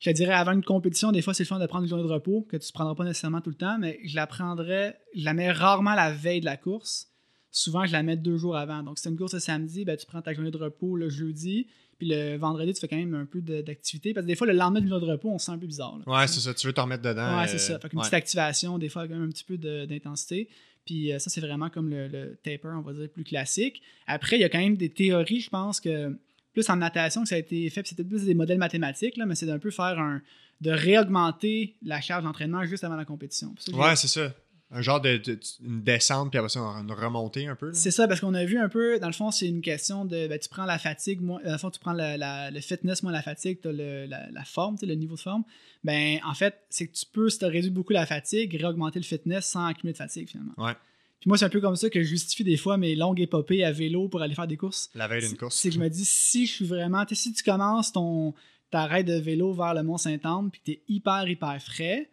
je 0.00 0.10
dirais, 0.10 0.32
avant 0.32 0.52
une 0.52 0.64
compétition, 0.64 1.12
des 1.12 1.20
fois, 1.20 1.34
c'est 1.34 1.42
le 1.42 1.48
fun 1.48 1.58
de 1.58 1.66
prendre 1.66 1.84
une 1.84 1.88
journée 1.88 2.04
de 2.04 2.12
repos, 2.12 2.46
que 2.48 2.56
tu 2.56 2.66
ne 2.68 2.72
prendras 2.72 2.94
pas 2.94 3.04
nécessairement 3.04 3.42
tout 3.42 3.50
le 3.50 3.56
temps, 3.56 3.78
mais 3.78 4.00
je 4.04 4.16
la 4.16 4.26
prendrais, 4.26 4.98
je 5.14 5.24
la 5.24 5.34
mets 5.34 5.52
rarement 5.52 5.94
la 5.94 6.10
veille 6.10 6.40
de 6.40 6.46
la 6.46 6.56
course. 6.56 7.08
Souvent, 7.52 7.84
je 7.84 7.92
la 7.92 8.02
mets 8.02 8.16
deux 8.16 8.36
jours 8.36 8.56
avant. 8.56 8.82
Donc, 8.82 8.98
si 8.98 9.02
c'est 9.02 9.10
une 9.10 9.18
course 9.18 9.34
le 9.34 9.40
samedi, 9.40 9.84
ben, 9.84 9.96
tu 9.96 10.06
prends 10.06 10.22
ta 10.22 10.32
journée 10.32 10.50
de 10.50 10.56
repos 10.56 10.96
le 10.96 11.10
jeudi, 11.10 11.66
puis 11.98 12.08
le 12.08 12.38
vendredi, 12.38 12.72
tu 12.72 12.80
fais 12.80 12.88
quand 12.88 12.96
même 12.96 13.14
un 13.14 13.26
peu 13.26 13.42
d'activité. 13.42 14.14
Parce 14.14 14.24
que 14.24 14.28
des 14.28 14.36
fois, 14.36 14.46
le 14.46 14.54
lendemain 14.54 14.80
d'une 14.80 14.88
journée 14.88 15.06
de 15.06 15.10
repos, 15.12 15.28
on 15.30 15.38
se 15.38 15.46
sent 15.46 15.52
un 15.52 15.58
peu 15.58 15.66
bizarre. 15.66 15.98
là. 15.98 16.20
Ouais, 16.20 16.26
c'est 16.28 16.40
ça. 16.40 16.54
Tu 16.54 16.66
veux 16.66 16.72
te 16.72 16.80
remettre 16.80 17.02
dedans. 17.02 17.36
Ouais, 17.36 17.44
euh, 17.44 17.46
c'est 17.48 17.58
ça. 17.58 17.78
Fait 17.78 17.90
qu'une 17.90 17.98
ouais. 17.98 18.04
petite 18.04 18.14
activation, 18.14 18.78
des 18.78 18.88
fois, 18.88 19.02
avec 19.02 19.12
même 19.12 19.24
un 19.24 19.28
petit 19.28 19.44
peu 19.44 19.58
d'intensité. 19.58 20.48
Puis 20.86 21.12
euh, 21.12 21.18
ça, 21.18 21.28
c'est 21.28 21.42
vraiment 21.42 21.68
comme 21.68 21.90
le, 21.90 22.08
le 22.08 22.38
taper, 22.42 22.68
on 22.68 22.80
va 22.80 22.94
dire, 22.94 23.10
plus 23.10 23.24
classique. 23.24 23.82
Après, 24.06 24.36
il 24.38 24.40
y 24.40 24.44
a 24.44 24.48
quand 24.48 24.60
même 24.60 24.78
des 24.78 24.88
théories, 24.88 25.40
je 25.40 25.50
pense 25.50 25.78
que 25.78 26.16
plus 26.52 26.68
en 26.70 26.76
natation 26.76 27.22
que 27.22 27.28
ça 27.28 27.36
a 27.36 27.38
été 27.38 27.68
fait, 27.70 27.82
puis 27.82 27.90
c'était 27.90 28.04
plus 28.04 28.24
des 28.24 28.34
modèles 28.34 28.58
mathématiques, 28.58 29.16
là, 29.16 29.26
mais 29.26 29.34
c'est 29.34 29.46
d'un 29.46 29.58
peu 29.58 29.70
faire 29.70 29.98
un. 29.98 30.20
de 30.60 30.70
réaugmenter 30.70 31.76
la 31.82 32.00
charge 32.00 32.24
d'entraînement 32.24 32.64
juste 32.64 32.84
avant 32.84 32.96
la 32.96 33.04
compétition. 33.06 33.54
Ça, 33.58 33.72
Ouais, 33.72 33.96
c'est 33.96 34.08
ça. 34.08 34.32
Un 34.72 34.82
genre 34.82 35.00
de, 35.00 35.16
de- 35.16 35.40
une 35.66 35.82
descente, 35.82 36.30
puis 36.30 36.38
après 36.38 36.48
ça, 36.50 36.60
une 36.60 36.92
remontée 36.92 37.48
un 37.48 37.56
peu. 37.56 37.72
C'est 37.72 37.90
ça, 37.90 38.06
parce 38.06 38.20
qu'on 38.20 38.34
a 38.34 38.44
vu 38.44 38.56
un 38.58 38.68
peu, 38.68 39.00
dans 39.00 39.08
le 39.08 39.12
fond, 39.12 39.32
c'est 39.32 39.48
une 39.48 39.62
question 39.62 40.04
de. 40.04 40.28
ben, 40.28 40.38
tu 40.38 40.48
prends 40.48 40.64
la 40.64 40.78
fatigue, 40.78 41.20
moins, 41.22 41.40
dans 41.42 41.50
le 41.52 41.58
fond, 41.58 41.70
tu 41.70 41.80
prends 41.80 41.92
la- 41.92 42.16
la- 42.16 42.50
le 42.52 42.60
fitness 42.60 43.02
moins 43.02 43.10
la 43.10 43.22
fatigue, 43.22 43.58
tu 43.60 43.68
as 43.68 43.72
la, 43.72 44.30
la 44.30 44.44
forme, 44.44 44.76
le 44.80 44.94
niveau 44.94 45.16
de 45.16 45.20
forme. 45.20 45.42
Ben, 45.82 46.18
en 46.24 46.34
fait, 46.34 46.54
c'est 46.68 46.86
que 46.86 46.92
tu 46.92 47.04
peux, 47.10 47.28
si 47.30 47.38
tu 47.38 47.46
réduit 47.46 47.70
beaucoup 47.70 47.92
la 47.92 48.06
fatigue, 48.06 48.54
réaugmenter 48.60 49.00
le 49.00 49.04
fitness 49.04 49.46
sans 49.46 49.64
accumuler 49.66 49.92
de 49.94 49.98
fatigue, 49.98 50.28
finalement. 50.28 50.52
Ouais. 50.56 50.74
Puis 51.20 51.28
moi, 51.28 51.36
c'est 51.36 51.44
un 51.44 51.50
peu 51.50 51.60
comme 51.60 51.76
ça 51.76 51.90
que 51.90 52.02
je 52.02 52.08
justifie 52.08 52.44
des 52.44 52.56
fois 52.56 52.76
mes 52.78 52.94
longues 52.96 53.20
épopées 53.20 53.62
à 53.64 53.72
vélo 53.72 54.08
pour 54.08 54.22
aller 54.22 54.34
faire 54.34 54.46
des 54.46 54.56
courses. 54.56 54.90
La 54.94 55.06
veille 55.06 55.26
d'une 55.28 55.36
course. 55.36 55.54
C'est 55.56 55.68
que 55.68 55.74
je 55.74 55.80
me 55.80 55.88
dis, 55.88 56.04
si 56.04 56.46
je 56.46 56.52
suis 56.52 56.64
vraiment. 56.64 57.04
tu 57.04 57.14
sais, 57.14 57.22
Si 57.24 57.32
tu 57.34 57.42
commences 57.42 57.92
ton, 57.92 58.32
ta 58.70 58.86
raid 58.86 59.06
de 59.06 59.14
vélo 59.20 59.52
vers 59.52 59.74
le 59.74 59.82
Mont-Saint-Anne, 59.82 60.50
puis 60.50 60.60
que 60.60 60.64
tu 60.64 60.70
es 60.72 60.80
hyper, 60.88 61.28
hyper 61.28 61.60
frais, 61.62 62.08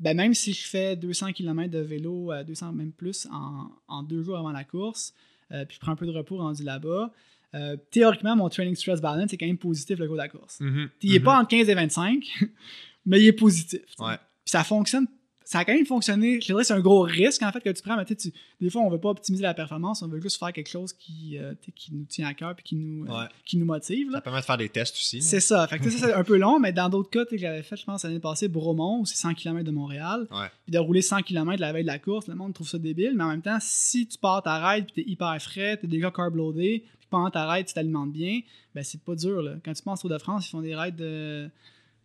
ben 0.00 0.16
même 0.16 0.34
si 0.34 0.52
je 0.52 0.66
fais 0.66 0.96
200 0.96 1.32
km 1.32 1.70
de 1.70 1.78
vélo, 1.80 2.32
euh, 2.32 2.44
200 2.44 2.72
même 2.72 2.92
plus, 2.92 3.26
en, 3.32 3.68
en 3.88 4.02
deux 4.02 4.22
jours 4.22 4.36
avant 4.38 4.52
la 4.52 4.64
course, 4.64 5.12
euh, 5.52 5.64
puis 5.64 5.76
je 5.76 5.80
prends 5.80 5.92
un 5.92 5.96
peu 5.96 6.06
de 6.06 6.12
repos 6.12 6.36
rendu 6.38 6.62
là-bas, 6.62 7.12
euh, 7.54 7.76
théoriquement, 7.90 8.36
mon 8.36 8.48
training 8.48 8.74
stress 8.74 9.00
balance 9.00 9.32
est 9.32 9.36
quand 9.38 9.46
même 9.46 9.56
positif 9.58 9.98
le 9.98 10.06
cours 10.06 10.16
de 10.16 10.20
la 10.22 10.28
course. 10.28 10.60
Mhm, 10.60 10.90
Il 11.02 11.12
n'est 11.12 11.20
pas 11.20 11.38
entre 11.38 11.48
15 11.48 11.68
et 11.68 11.74
25, 11.74 12.24
mais 13.06 13.20
il 13.20 13.26
est 13.26 13.32
positif. 13.32 13.80
Ouais. 13.98 14.16
Puis 14.44 14.50
ça 14.50 14.64
fonctionne. 14.64 15.06
Ça 15.46 15.60
a 15.60 15.64
quand 15.64 15.72
même 15.72 15.86
fonctionné. 15.86 16.40
Je 16.40 16.46
dirais 16.46 16.62
que 16.62 16.66
c'est 16.66 16.74
un 16.74 16.80
gros 16.80 17.02
risque 17.02 17.40
en 17.40 17.52
fait 17.52 17.60
que 17.60 17.70
tu 17.70 17.80
prends. 17.80 17.96
Mais 17.96 18.04
tu 18.04 18.32
des 18.60 18.68
fois, 18.68 18.82
on 18.82 18.90
veut 18.90 18.98
pas 18.98 19.10
optimiser 19.10 19.44
la 19.44 19.54
performance, 19.54 20.02
on 20.02 20.08
veut 20.08 20.20
juste 20.20 20.40
faire 20.40 20.52
quelque 20.52 20.68
chose 20.68 20.92
qui, 20.92 21.38
euh, 21.38 21.54
qui 21.76 21.94
nous 21.94 22.04
tient 22.04 22.26
à 22.26 22.34
cœur 22.34 22.56
et 22.58 22.62
qui 22.62 22.74
nous, 22.74 23.06
euh, 23.06 23.26
qui 23.44 23.56
nous 23.56 23.64
motive. 23.64 24.10
là. 24.10 24.18
Ça 24.18 24.22
permet 24.22 24.40
de 24.40 24.44
faire 24.44 24.56
des 24.56 24.68
tests 24.68 24.96
aussi. 24.96 25.22
C'est 25.22 25.38
ça. 25.38 25.68
Fait 25.68 25.78
que, 25.78 25.88
ça, 25.88 26.08
c'est 26.08 26.12
un 26.12 26.24
peu 26.24 26.36
long, 26.36 26.58
mais 26.58 26.72
dans 26.72 26.88
d'autres 26.88 27.10
cas, 27.10 27.24
que 27.24 27.36
j'avais 27.36 27.62
fait, 27.62 27.76
je 27.76 27.84
pense, 27.84 28.02
l'année 28.02 28.18
passée, 28.18 28.48
Bromont, 28.48 29.02
où 29.02 29.06
c'est 29.06 29.14
100 29.14 29.34
km 29.34 29.64
de 29.64 29.70
Montréal. 29.70 30.26
Ouais. 30.32 30.50
Puis 30.64 30.72
de 30.72 30.78
rouler 30.78 31.00
100 31.00 31.22
km 31.22 31.60
la 31.60 31.72
veille 31.72 31.84
de 31.84 31.86
la 31.86 32.00
course, 32.00 32.26
le 32.26 32.34
monde 32.34 32.52
trouve 32.52 32.68
ça 32.68 32.78
débile. 32.78 33.12
Mais 33.14 33.22
en 33.22 33.28
même 33.28 33.42
temps, 33.42 33.58
si 33.60 34.08
tu 34.08 34.18
pars 34.18 34.42
ta 34.42 34.68
ride, 34.68 34.86
puis 34.86 35.04
t'es 35.04 35.08
hyper 35.08 35.40
frais, 35.40 35.76
t'es 35.76 35.86
déjà 35.86 36.10
carb 36.10 36.34
loadé, 36.34 36.84
puis 36.98 37.06
pendant 37.08 37.30
ta 37.30 37.48
ride, 37.48 37.66
tu 37.66 37.74
t'alimentes 37.74 38.12
bien, 38.12 38.40
ben 38.74 38.82
c'est 38.82 39.00
pas 39.00 39.14
dur. 39.14 39.42
Là. 39.42 39.52
Quand 39.64 39.72
tu 39.74 39.82
penses 39.84 40.04
au 40.04 40.08
de 40.08 40.18
France, 40.18 40.48
ils 40.48 40.50
font 40.50 40.60
des 40.60 40.74
rides 40.74 40.96
de, 40.96 41.48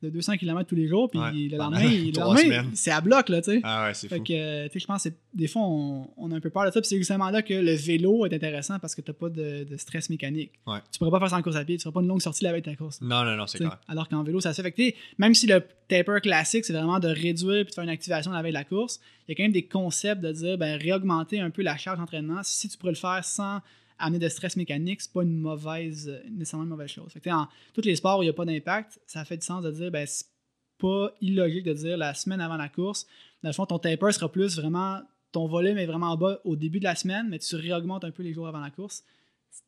de 0.02 0.10
200 0.10 0.38
km 0.38 0.68
tous 0.68 0.76
les 0.76 0.88
jours, 0.88 1.10
puis 1.10 1.19
Ouais, 1.19 1.32
le 1.32 1.57
lendemain, 1.57 1.82
lendemain, 2.18 2.65
c'est 2.73 2.91
à 2.91 3.02
bloc, 3.02 3.30
là, 3.30 3.41
tu 3.41 3.52
sais. 3.52 3.61
Ah 3.64 3.86
ouais, 3.88 3.94
c'est 3.94 4.07
Fait 4.07 4.18
fou. 4.18 4.23
que, 4.23 4.34
euh, 4.34 4.65
tu 4.68 4.73
sais, 4.73 4.80
je 4.80 4.86
pense 4.88 5.03
que 5.03 5.10
des 5.34 5.48
fois, 5.48 5.61
on, 5.64 6.07
on 6.18 6.32
a 6.32 6.36
un 6.36 6.40
peu 6.40 6.49
peur 6.49 6.65
de 6.65 6.72
ça. 6.72 6.82
Puis 6.82 6.88
c'est 6.90 6.98
justement 6.98 7.30
là 7.30 7.41
que 7.41 7.53
le 7.53 7.73
vélo 7.73 8.26
est 8.26 8.34
intéressant 8.34 8.80
parce 8.80 8.95
que 8.95 9.02
t'as 9.02 9.14
pas 9.14 9.30
de, 9.30 9.64
de 9.64 9.78
stress 9.78 10.10
mécanique. 10.10 10.52
Ouais. 10.65 10.80
Tu 10.91 10.98
pourrais 10.98 11.11
pas 11.11 11.19
faire 11.19 11.30
ça 11.30 11.38
en 11.38 11.41
course 11.41 11.56
à 11.56 11.64
pied, 11.65 11.78
tu 11.78 11.84
feras 11.84 11.94
pas 11.94 12.02
une 12.02 12.07
longue 12.07 12.22
sortie 12.22 12.44
la 12.44 12.52
veille 12.52 12.61
de 12.61 12.69
ta 12.69 12.76
course. 12.76 12.99
Non, 13.02 13.23
non, 13.23 13.36
non, 13.36 13.45
c'est 13.48 13.60
clair. 13.60 13.78
Alors 13.88 14.10
qu'en 14.10 14.23
vélo, 14.23 14.41
ça 14.41 14.53
se 14.53 14.61
fait. 14.61 14.72
Fait 14.76 14.91
que, 14.91 14.98
même 15.19 15.34
si 15.34 15.48
le 15.48 15.64
taper 15.88 16.19
classique, 16.22 16.65
c'est 16.65 16.73
vraiment 16.73 16.99
de 16.99 17.07
réduire 17.07 17.64
puis 17.65 17.72
de 17.72 17.73
faire 17.76 17.84
une 17.84 17.90
activation 17.90 18.32
la 18.32 18.41
veille 18.41 18.52
de 18.52 18.57
la 18.57 18.64
course, 18.64 18.99
il 19.28 19.32
y 19.32 19.34
a 19.34 19.36
quand 19.36 19.44
même 19.44 19.52
des 19.52 19.65
concepts 19.68 20.22
de 20.22 20.32
dire 20.32 20.57
ben, 20.57 20.80
réaugmenter 20.80 21.40
un 21.40 21.49
peu 21.49 21.61
la 21.61 21.78
charge 21.78 21.99
d'entraînement. 21.99 22.40
Si 22.44 22.69
tu 22.69 22.78
pourrais 22.78 22.94
le 22.94 22.98
faire 22.98 23.23
sans 23.23 23.60
amener 24.02 24.19
de 24.19 24.30
stress 24.30 24.56
mécanique, 24.57 25.02
c'est 25.02 25.11
pas 25.14 25.23
une 25.23 25.38
mauvaise, 25.38 26.22
nécessairement 26.30 26.64
une 26.65 26.69
mauvaise 26.72 26.90
chose. 26.90 27.11
Fait 27.11 27.19
que, 27.19 27.30
en 27.30 27.48
tous 27.73 27.82
les 27.82 27.95
sports 27.95 28.19
où 28.19 28.23
il 28.23 28.26
n'y 28.26 28.30
a 28.30 28.34
pas 28.34 28.45
d'impact, 28.45 28.99
ça 29.07 29.23
fait 29.26 29.38
du 29.38 29.45
sens 29.45 29.64
de 29.64 29.72
dire 29.72 29.91
ben, 29.91 30.06
c'est 30.06 30.26
pas 30.80 31.11
illogique 31.22 31.64
de 31.64 31.73
dire 31.73 31.98
la 31.98 32.14
semaine 32.14 32.41
avant 32.41 32.57
la 32.57 32.68
course, 32.69 33.06
dans 33.44 33.49
le 33.49 33.53
fond, 33.53 33.65
ton 33.65 33.80
taper 33.80 34.11
sera 34.11 34.32
plus 34.32 34.57
vraiment. 34.57 35.02
Ton 35.32 35.48
volume 35.48 35.78
est 35.78 35.86
vraiment 35.86 36.07
en 36.11 36.18
bas 36.18 36.40
au 36.44 36.56
début 36.56 36.80
de 36.80 36.84
la 36.84 36.95
semaine, 36.95 37.28
mais 37.30 37.40
tu 37.40 37.56
réaugmentes 37.56 38.03
un 38.03 38.11
peu 38.11 38.22
les 38.22 38.34
jours 38.34 38.48
avant 38.48 38.60
la 38.60 38.69
course. 38.69 39.03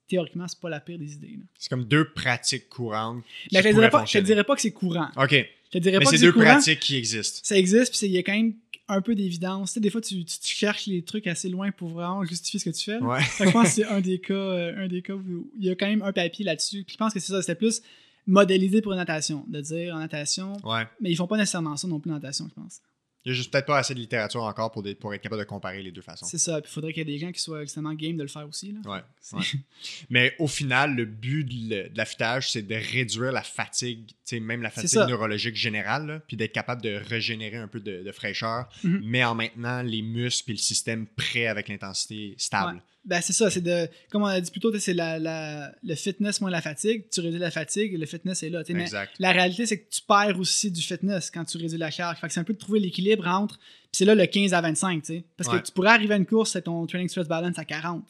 Théoriquement, 0.07 0.47
c'est 0.47 0.59
pas 0.59 0.69
la 0.69 0.79
pire 0.79 0.99
des 0.99 1.13
idées. 1.13 1.39
C'est 1.57 1.69
comme 1.69 1.85
deux 1.85 2.11
pratiques 2.11 2.69
courantes. 2.69 3.23
Mais 3.51 3.61
je 3.61 3.69
te 3.69 3.73
pourraient 3.73 3.73
dirais 3.73 3.89
pas, 3.89 3.89
je 3.89 3.89
te 3.89 3.97
fonctionner. 3.99 4.25
dirais 4.25 4.43
pas 4.43 4.55
que 4.55 4.61
c'est 4.61 4.71
courant. 4.71 5.07
OK. 5.17 5.49
Je 5.73 5.79
te 5.79 5.83
dirais 5.83 5.97
Mais 5.99 6.05
pas 6.05 6.11
c'est 6.11 6.19
deux 6.19 6.31
courant. 6.31 6.45
pratiques 6.45 6.79
qui 6.81 6.95
existent. 6.97 7.39
Ça 7.43 7.57
existe, 7.57 7.91
puis 7.97 8.05
il 8.07 8.11
y 8.13 8.17
a 8.17 8.23
quand 8.23 8.33
même 8.33 8.53
un 8.87 9.01
peu 9.01 9.15
d'évidence. 9.15 9.71
Tu 9.71 9.73
sais, 9.75 9.79
des 9.79 9.89
fois, 9.89 10.01
tu, 10.01 10.23
tu- 10.25 10.39
tu 10.39 10.55
cherches 10.55 10.85
les 10.87 11.01
trucs 11.03 11.25
assez 11.25 11.49
loin 11.49 11.71
pour 11.71 11.89
vraiment 11.89 12.23
justifier 12.25 12.59
ce 12.59 12.65
que 12.65 12.75
tu 12.75 12.83
fais. 12.83 12.97
Ouais. 12.99 13.19
Je 13.39 13.49
pense 13.49 13.63
que 13.69 13.73
c'est 13.75 13.85
un 13.85 14.01
des 14.01 14.19
cas, 14.19 14.33
euh, 14.33 14.85
un 14.85 14.87
des 14.87 15.01
cas 15.01 15.13
où 15.13 15.49
il 15.57 15.65
y 15.65 15.69
a 15.69 15.75
quand 15.75 15.87
même 15.87 16.01
un 16.03 16.11
papier 16.11 16.45
là-dessus. 16.45 16.83
Puis 16.83 16.93
je 16.93 16.97
pense 16.97 17.13
que 17.13 17.19
c'est 17.19 17.31
ça, 17.31 17.41
c'était 17.41 17.55
plus 17.55 17.81
modélisé 18.27 18.81
pour 18.81 18.91
une 18.93 18.99
natation, 18.99 19.45
de 19.47 19.61
dire 19.61 19.95
en 19.95 19.99
natation, 19.99 20.53
Ouais. 20.63 20.83
mais 21.01 21.11
ils 21.11 21.15
font 21.15 21.27
pas 21.27 21.37
nécessairement 21.37 21.75
ça 21.75 21.87
non 21.87 21.99
plus 21.99 22.11
en 22.11 22.15
natation, 22.15 22.45
je 22.49 22.53
pense. 22.61 22.79
Il 23.25 23.31
n'y 23.31 23.35
a 23.35 23.37
juste 23.37 23.51
peut-être 23.51 23.65
pas 23.67 23.77
assez 23.77 23.93
de 23.93 23.99
littérature 23.99 24.43
encore 24.43 24.69
pour, 24.71 24.83
des- 24.83 24.95
pour 24.95 25.13
être 25.13 25.21
capable 25.21 25.41
de 25.41 25.45
comparer 25.47 25.81
les 25.81 25.91
deux 25.91 26.01
façons. 26.01 26.25
C'est 26.25 26.37
ça. 26.37 26.59
Puis 26.61 26.69
il 26.69 26.73
faudrait 26.73 26.91
qu'il 26.93 27.07
y 27.07 27.09
ait 27.09 27.17
des 27.17 27.19
gens 27.25 27.31
qui 27.31 27.39
soient 27.39 27.61
extrêmement 27.63 27.93
game 27.93 28.17
de 28.17 28.21
le 28.23 28.27
faire 28.27 28.45
aussi. 28.47 28.73
Là. 28.73 28.79
Ouais, 28.91 28.99
C'est- 29.21 29.35
ouais. 29.37 29.43
Mais 30.09 30.35
au 30.39 30.47
final, 30.47 30.95
le 30.95 31.05
but 31.05 31.45
de 31.45 31.89
l'affûtage, 31.95 32.51
c'est 32.51 32.63
de 32.63 32.75
réduire 32.75 33.31
la 33.31 33.43
fatigue, 33.43 34.11
même 34.33 34.61
la 34.61 34.69
fatigue 34.71 34.99
neurologique 35.07 35.55
générale, 35.55 36.05
là, 36.07 36.19
puis 36.27 36.35
d'être 36.35 36.51
capable 36.53 36.81
de 36.81 36.95
régénérer 36.95 37.57
un 37.57 37.67
peu 37.67 37.79
de, 37.79 38.03
de 38.03 38.11
fraîcheur, 38.11 38.67
Mhm. 38.83 39.01
mais 39.05 39.23
en 39.23 39.35
maintenant 39.35 39.81
les 39.83 40.01
muscles 40.01 40.51
et 40.51 40.53
le 40.55 40.59
système 40.59 41.07
prêt 41.07 41.47
avec 41.47 41.69
l'intensité 41.69 42.35
stable. 42.37 42.81
Ben, 43.05 43.19
c'est 43.21 43.33
ça, 43.33 43.49
c'est 43.49 43.59
de. 43.61 43.87
Comme 44.11 44.23
on 44.23 44.27
a 44.27 44.39
dit 44.39 44.49
plus 44.49 44.61
tôt, 44.61 44.71
c'est 44.79 44.93
la, 44.93 45.19
la- 45.19 45.73
le 45.83 45.95
fitness 45.95 46.39
moins 46.39 46.49
la 46.49 46.61
fatigue. 46.61 47.03
Tu 47.11 47.19
réduis 47.19 47.39
la 47.39 47.51
fatigue, 47.51 47.97
le 47.99 48.05
fitness 48.05 48.43
est 48.43 48.49
là. 48.49 48.63
Mais 48.69 48.85
la 49.19 49.31
réalité, 49.33 49.65
c'est 49.65 49.79
que 49.81 49.89
tu 49.89 50.01
perds 50.07 50.39
aussi 50.39 50.71
du 50.71 50.81
fitness 50.81 51.29
quand 51.29 51.43
tu 51.43 51.57
réduis 51.57 51.77
la 51.77 51.91
charge. 51.91 52.17
Fait 52.19 52.27
que 52.27 52.33
c'est 52.33 52.39
un 52.39 52.45
peu 52.45 52.53
de 52.53 52.59
trouver 52.59 52.79
l'équilibre 52.79 53.27
entre. 53.27 53.57
Puis 53.57 53.89
c'est 53.91 54.05
là 54.05 54.15
le 54.15 54.25
15 54.25 54.53
à 54.53 54.61
25, 54.61 55.01
tu 55.01 55.07
sais. 55.07 55.23
Parce 55.35 55.49
Ouais. 55.49 55.59
que 55.59 55.65
tu 55.65 55.71
pourrais 55.73 55.89
arriver 55.89 56.13
à 56.13 56.17
une 56.17 56.25
course 56.25 56.55
avec 56.55 56.65
ton 56.65 56.85
training 56.87 57.09
stress 57.09 57.27
balance 57.27 57.59
à 57.59 57.65
40. 57.65 58.05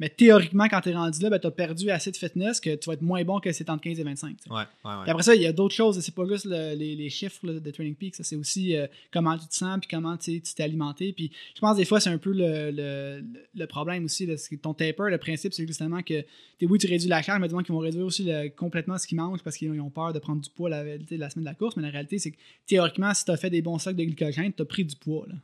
Mais 0.00 0.08
théoriquement, 0.08 0.66
quand 0.68 0.80
tu 0.80 0.88
es 0.88 0.94
rendu 0.94 1.20
là, 1.22 1.30
ben, 1.30 1.38
tu 1.38 1.46
as 1.46 1.50
perdu 1.52 1.88
assez 1.90 2.10
de 2.10 2.16
fitness 2.16 2.58
que 2.60 2.74
tu 2.74 2.86
vas 2.88 2.94
être 2.94 3.02
moins 3.02 3.22
bon 3.22 3.38
que 3.38 3.52
c'est 3.52 3.70
entre 3.70 3.82
15 3.82 4.00
et 4.00 4.02
25. 4.02 4.36
tu 4.36 4.42
sais. 4.42 4.50
Ouais, 4.50 4.56
ouais, 4.56 4.62
ouais. 4.90 5.02
Puis 5.02 5.10
après 5.10 5.22
ça, 5.22 5.34
il 5.36 5.42
y 5.42 5.46
a 5.46 5.52
d'autres 5.52 5.74
choses. 5.74 6.00
C'est 6.00 6.14
pas 6.14 6.26
juste 6.26 6.46
le- 6.46 6.74
les, 6.74 6.96
les 6.96 7.08
chiffres 7.10 7.46
là, 7.46 7.60
de 7.60 7.70
Training 7.70 7.94
Peak. 7.94 8.16
ça, 8.16 8.24
C'est 8.24 8.34
aussi 8.34 8.76
euh, 8.76 8.86
comment 9.12 9.38
tu 9.38 9.46
te 9.46 9.54
sens, 9.54 9.78
puis 9.80 9.88
comment 9.88 10.16
tu 10.16 10.40
t'es 10.40 10.62
alimenté. 10.64 11.12
Puis 11.12 11.30
je 11.54 11.60
pense 11.60 11.76
des 11.76 11.84
fois, 11.84 12.00
c'est 12.00 12.10
un 12.10 12.18
peu 12.18 12.32
le, 12.32 12.70
le, 12.72 13.24
le 13.54 13.66
problème 13.66 14.04
aussi. 14.06 14.26
là, 14.26 14.34
ton 14.60 14.74
taper, 14.74 15.10
le 15.10 15.18
principe, 15.18 15.52
c'est 15.54 15.66
justement 15.66 16.02
que 16.02 16.22
t'es- 16.58 16.66
oui, 16.66 16.78
tu 16.78 16.88
réduis 16.88 17.08
la 17.08 17.22
charge, 17.22 17.40
mais 17.40 17.48
du 17.48 17.54
qu'ils 17.54 17.72
vont 17.72 17.78
réduire 17.78 18.04
aussi 18.04 18.28
complètement 18.56 18.98
ce 18.98 19.06
qu'ils 19.06 19.16
mangent 19.18 19.42
parce 19.44 19.56
qu'ils 19.56 19.80
ont 19.80 19.90
peur 19.90 20.12
de 20.12 20.18
prendre 20.18 20.40
du 20.42 20.50
poids 20.50 20.68
la, 20.70 20.82
semaine 21.30 21.30
de 21.36 21.44
la 21.44 21.54
course. 21.54 21.76
Mais 21.76 21.82
la 21.82 21.90
réalité, 21.90 22.18
c'est 22.18 22.32
que 22.32 22.36
théoriquement, 22.66 23.14
si 23.14 23.24
tu 23.24 23.30
as 23.30 23.36
fait 23.36 23.50
des 23.50 23.62
bons 23.62 23.78
stocks 23.78 23.94
de 23.96 24.02
glycogène, 24.04 24.52
tu 24.52 24.62
as 24.62 24.64
pris 24.66 24.84
du 24.84 24.96
poids. 24.96 25.26
Là, 25.28 25.34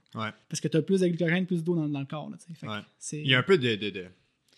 parce 0.48 0.60
que 0.60 0.66
tu 0.68 0.76
as 0.76 0.82
plus 0.82 1.00
de 1.02 1.06
glycogène, 1.06 1.46
plus 1.46 1.62
d'eau 1.62 1.76
dans, 1.76 1.88
dans 1.88 2.00
le 2.00 2.06
corps. 2.06 2.28
Fait 2.54 2.66
Il 3.22 3.28
y 3.30 3.34
a 3.34 3.38
un 3.38 3.42
peu 3.44 3.56
de. 3.56 3.76
de- 3.76 3.90
de- 3.90 4.06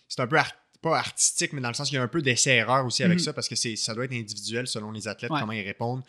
C'est 0.07 0.21
un 0.21 0.27
peu 0.27 0.37
art- 0.37 0.53
pas 0.81 0.97
artistique, 0.97 1.53
mais 1.53 1.61
dans 1.61 1.69
le 1.69 1.73
sens 1.73 1.87
qu'il 1.89 1.95
y 1.95 1.99
a 1.99 2.03
un 2.03 2.07
peu 2.09 2.21
d'essai-erreur 2.21 2.85
aussi 2.85 3.03
avec 3.03 3.19
Mhm. 3.19 3.23
ça 3.23 3.33
parce 3.33 3.47
que 3.47 3.55
ça 3.55 3.93
doit 3.95 4.05
être 4.05 4.13
individuel 4.13 4.67
selon 4.67 4.91
les 4.91 5.07
athlètes, 5.07 5.31
Ouais. 5.31 5.39
comment 5.39 5.53
ils 5.53 5.65
répondent. 5.65 6.03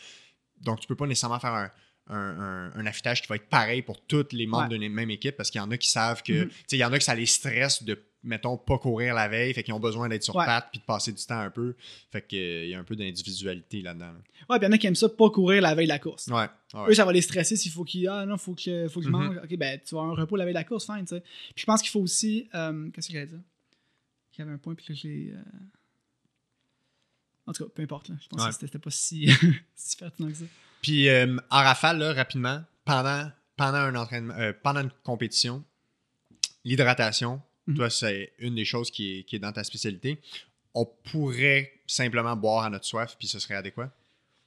Donc, 0.61 0.81
tu 0.81 0.87
peux 0.87 0.97
pas 0.97 1.07
nécessairement 1.07 1.39
faire 1.41 1.53
un, 1.53 1.71
un, 2.09 2.17
un- 2.17 2.73
un 2.75 2.87
affûtage 2.87 3.23
qui 3.23 3.29
va 3.29 3.37
être 3.37 3.49
pareil 3.49 3.83
pour 3.83 4.01
tous 4.05 4.27
les 4.33 4.47
membres 4.47 4.71
Ouais. 4.73 4.79
d'une 4.79 4.93
même 4.93 5.11
équipe 5.11 5.37
parce 5.37 5.51
qu'il 5.51 5.59
y 5.61 5.63
en 5.63 5.71
a 5.71 5.77
qui 5.79 5.89
savent 5.89 6.23
que. 6.23 6.33
Mhm. 6.45 6.49
Tu 6.49 6.55
sais, 6.67 6.77
il 6.77 6.81
y 6.81 6.85
en 6.85 6.93
a 6.93 6.99
que 6.99 7.05
ça 7.05 7.15
les 7.15 7.25
stresse 7.25 7.83
de, 7.85 7.99
mettons, 8.25 8.57
pas 8.59 8.79
courir 8.79 9.15
la 9.15 9.29
veille, 9.29 9.55
fait 9.55 9.63
qu'ils 9.63 9.73
ont 9.75 9.81
besoin 9.81 10.09
d'être 10.09 10.23
sur 10.25 10.35
Ouais. 10.37 10.45
pattes 10.45 10.69
puis 10.73 10.81
de 10.81 10.85
passer 10.85 11.13
du 11.13 11.25
temps 11.25 11.39
un 11.39 11.51
peu. 11.51 11.77
Fait 12.13 12.27
qu'il 12.27 12.67
y 12.69 12.75
a 12.75 12.79
un 12.79 12.85
peu 12.85 12.97
d'individualité 12.97 13.81
là-dedans. 13.81 14.07
là. 14.07 14.13
Ouais, 14.51 14.59
puis 14.59 14.63
il 14.63 14.65
y 14.65 14.67
en 14.67 14.73
a 14.73 14.79
qui 14.79 14.87
aiment 14.89 14.95
ça 14.97 15.09
pas 15.09 15.31
courir 15.31 15.63
la 15.63 15.75
veille 15.75 15.87
de 15.87 15.93
la 15.93 15.99
course. 15.99 16.27
Ouais. 16.27 16.47
ouais. 16.75 16.81
Eux, 16.91 16.95
ça 16.95 17.05
va 17.05 17.13
les 17.13 17.23
stresser 17.23 17.57
s'il 17.57 17.71
faut 17.73 17.85
qu'ils. 17.85 18.09
Ah 18.09 18.27
non, 18.27 18.37
faut 18.37 18.55
que 18.55 18.89
faut 18.89 19.01
que 19.01 19.07
je 19.07 19.11
Mhm. 19.11 19.41
Ok, 19.45 19.57
ben, 19.57 19.79
tu 19.87 19.95
vas 19.95 20.03
avoir 20.03 20.19
un 20.19 20.21
repos 20.21 20.37
la 20.37 20.45
veille 20.45 20.53
de 20.55 20.59
la 20.59 20.65
course, 20.65 20.85
fine, 20.87 21.01
tu 21.07 21.15
sais. 21.15 21.21
Puis 21.21 21.55
je 21.63 21.65
pense 21.65 21.81
qu'il 21.81 21.91
faut 21.91 22.01
aussi. 22.01 22.49
euh, 22.55 22.91
Qu'est-ce 22.91 23.07
que 23.09 23.13
j'allais 23.15 23.27
dire? 23.29 23.41
Il 24.37 24.41
y 24.41 24.43
avait 24.43 24.53
un 24.53 24.59
point, 24.59 24.75
puis 24.75 24.87
là, 24.89 24.95
je 24.95 25.09
l'ai. 25.09 25.31
euh, 25.33 25.43
En 27.47 27.53
tout 27.53 27.65
cas, 27.65 27.71
peu 27.75 27.83
importe, 27.83 28.09
là. 28.09 28.15
Je 28.23 28.29
pense 28.29 28.41
Ouais. 28.43 28.49
que 28.49 28.55
c'était 28.55 28.79
pas 28.79 28.91
si, 28.91 29.29
si 29.75 29.97
pertinent 29.97 30.29
que 30.29 30.35
ça. 30.35 30.45
Puis 30.83 31.09
euh, 31.09 31.37
en 31.51 31.59
rafale, 31.63 31.99
là, 31.99 32.13
rapidement, 32.15 32.63
pendant, 32.85 33.31
pendant 33.57 33.79
un 33.79 33.95
entraînement, 33.95 34.35
euh, 34.35 34.53
pendant 34.63 34.81
une 34.81 34.91
compétition, 35.03 35.63
l'hydratation, 36.65 37.41
Mhm. 37.67 37.77
toi, 37.77 37.89
c'est 37.91 38.33
une 38.39 38.55
des 38.57 38.65
choses 38.67 38.91
qui 38.91 39.19
est, 39.19 39.23
qui 39.25 39.37
est 39.37 39.39
dans 39.39 39.53
ta 39.53 39.65
spécialité. 39.65 40.21
On 40.75 40.85
pourrait 40.85 41.73
simplement 41.87 42.37
boire 42.37 42.65
à 42.65 42.71
notre 42.71 42.85
soif, 42.85 43.17
puis 43.19 43.27
ce 43.27 43.39
serait 43.39 43.55
adéquat? 43.55 43.91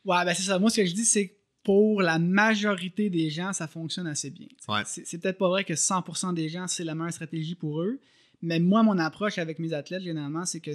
Ouais, 0.05 0.23
ben 0.23 0.33
c'est 0.35 0.43
ça. 0.43 0.59
Moi, 0.59 0.69
ce 0.69 0.77
que 0.81 0.85
je 0.85 0.93
dis, 0.93 1.05
c'est 1.05 1.29
que 1.29 1.33
pour 1.63 2.01
la 2.03 2.19
majorité 2.19 3.09
des 3.09 3.29
gens, 3.31 3.53
ça 3.53 3.67
fonctionne 3.67 4.05
assez 4.07 4.29
bien. 4.29 4.47
Ouais. 4.67 4.83
C'est 4.85 5.17
peut-être 5.19 5.37
pas 5.39 5.49
vrai 5.49 5.63
que 5.63 5.73
100% 5.73 6.31
des 6.33 6.47
gens, 6.47 6.67
c'est 6.67 6.83
la 6.83 6.93
meilleure 6.95 7.11
stratégie 7.13 7.55
pour 7.55 7.81
eux. 7.81 7.99
Mais 8.41 8.59
moi, 8.59 8.83
mon 8.83 8.97
approche 8.99 9.37
avec 9.37 9.59
mes 9.59 9.73
athlètes, 9.73 10.03
généralement, 10.03 10.45
c'est 10.45 10.59
que 10.59 10.71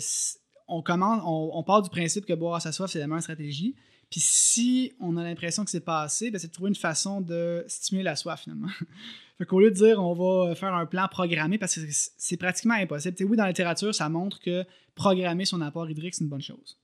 on 0.69 0.83
commence, 0.83 1.23
on, 1.25 1.63
part 1.63 1.83
du 1.83 1.91
principe 1.91 2.25
que 2.25 2.33
boire 2.33 2.55
à 2.55 2.61
sa 2.61 2.73
soif, 2.73 2.91
c'est 2.91 2.99
la 2.99 3.07
meilleure 3.07 3.23
stratégie. 3.23 3.75
Puis 4.11 4.21
si 4.21 4.93
on 5.01 5.17
a 5.17 5.23
l'impression 5.23 5.65
que 5.65 5.71
c'est 5.71 5.81
pas 5.81 6.03
assez, 6.03 6.31
ben 6.31 6.39
c'est 6.39 6.49
de 6.49 6.53
trouver 6.53 6.69
une 6.69 6.77
façon 6.77 7.21
de 7.21 7.65
stimuler 7.67 8.05
la 8.05 8.17
soif, 8.17 8.43
finalement. 8.43 8.69
fait 9.39 9.47
qu'au 9.47 9.61
lieu 9.61 9.71
de 9.71 9.75
dire 9.75 10.03
on 10.03 10.15
va 10.15 10.55
faire 10.55 10.75
un 10.75 10.87
plan 10.87 11.09
programmé, 11.09 11.59
parce 11.59 11.75
que 11.77 11.81
c'est- 11.91 12.37
pratiquement 12.37 12.75
impossible. 12.75 13.17
Oui, 13.25 13.37
dans 13.37 13.45
la 13.45 13.51
littérature, 13.51 13.95
ça 13.95 14.09
montre 14.09 14.39
que 14.41 14.65
programmer 14.95 15.45
son 15.45 15.61
apport 15.61 15.89
hydrique, 15.91 16.15
c'est 16.15 16.25
une 16.25 16.31
bonne 16.31 16.43
chose. 16.43 16.79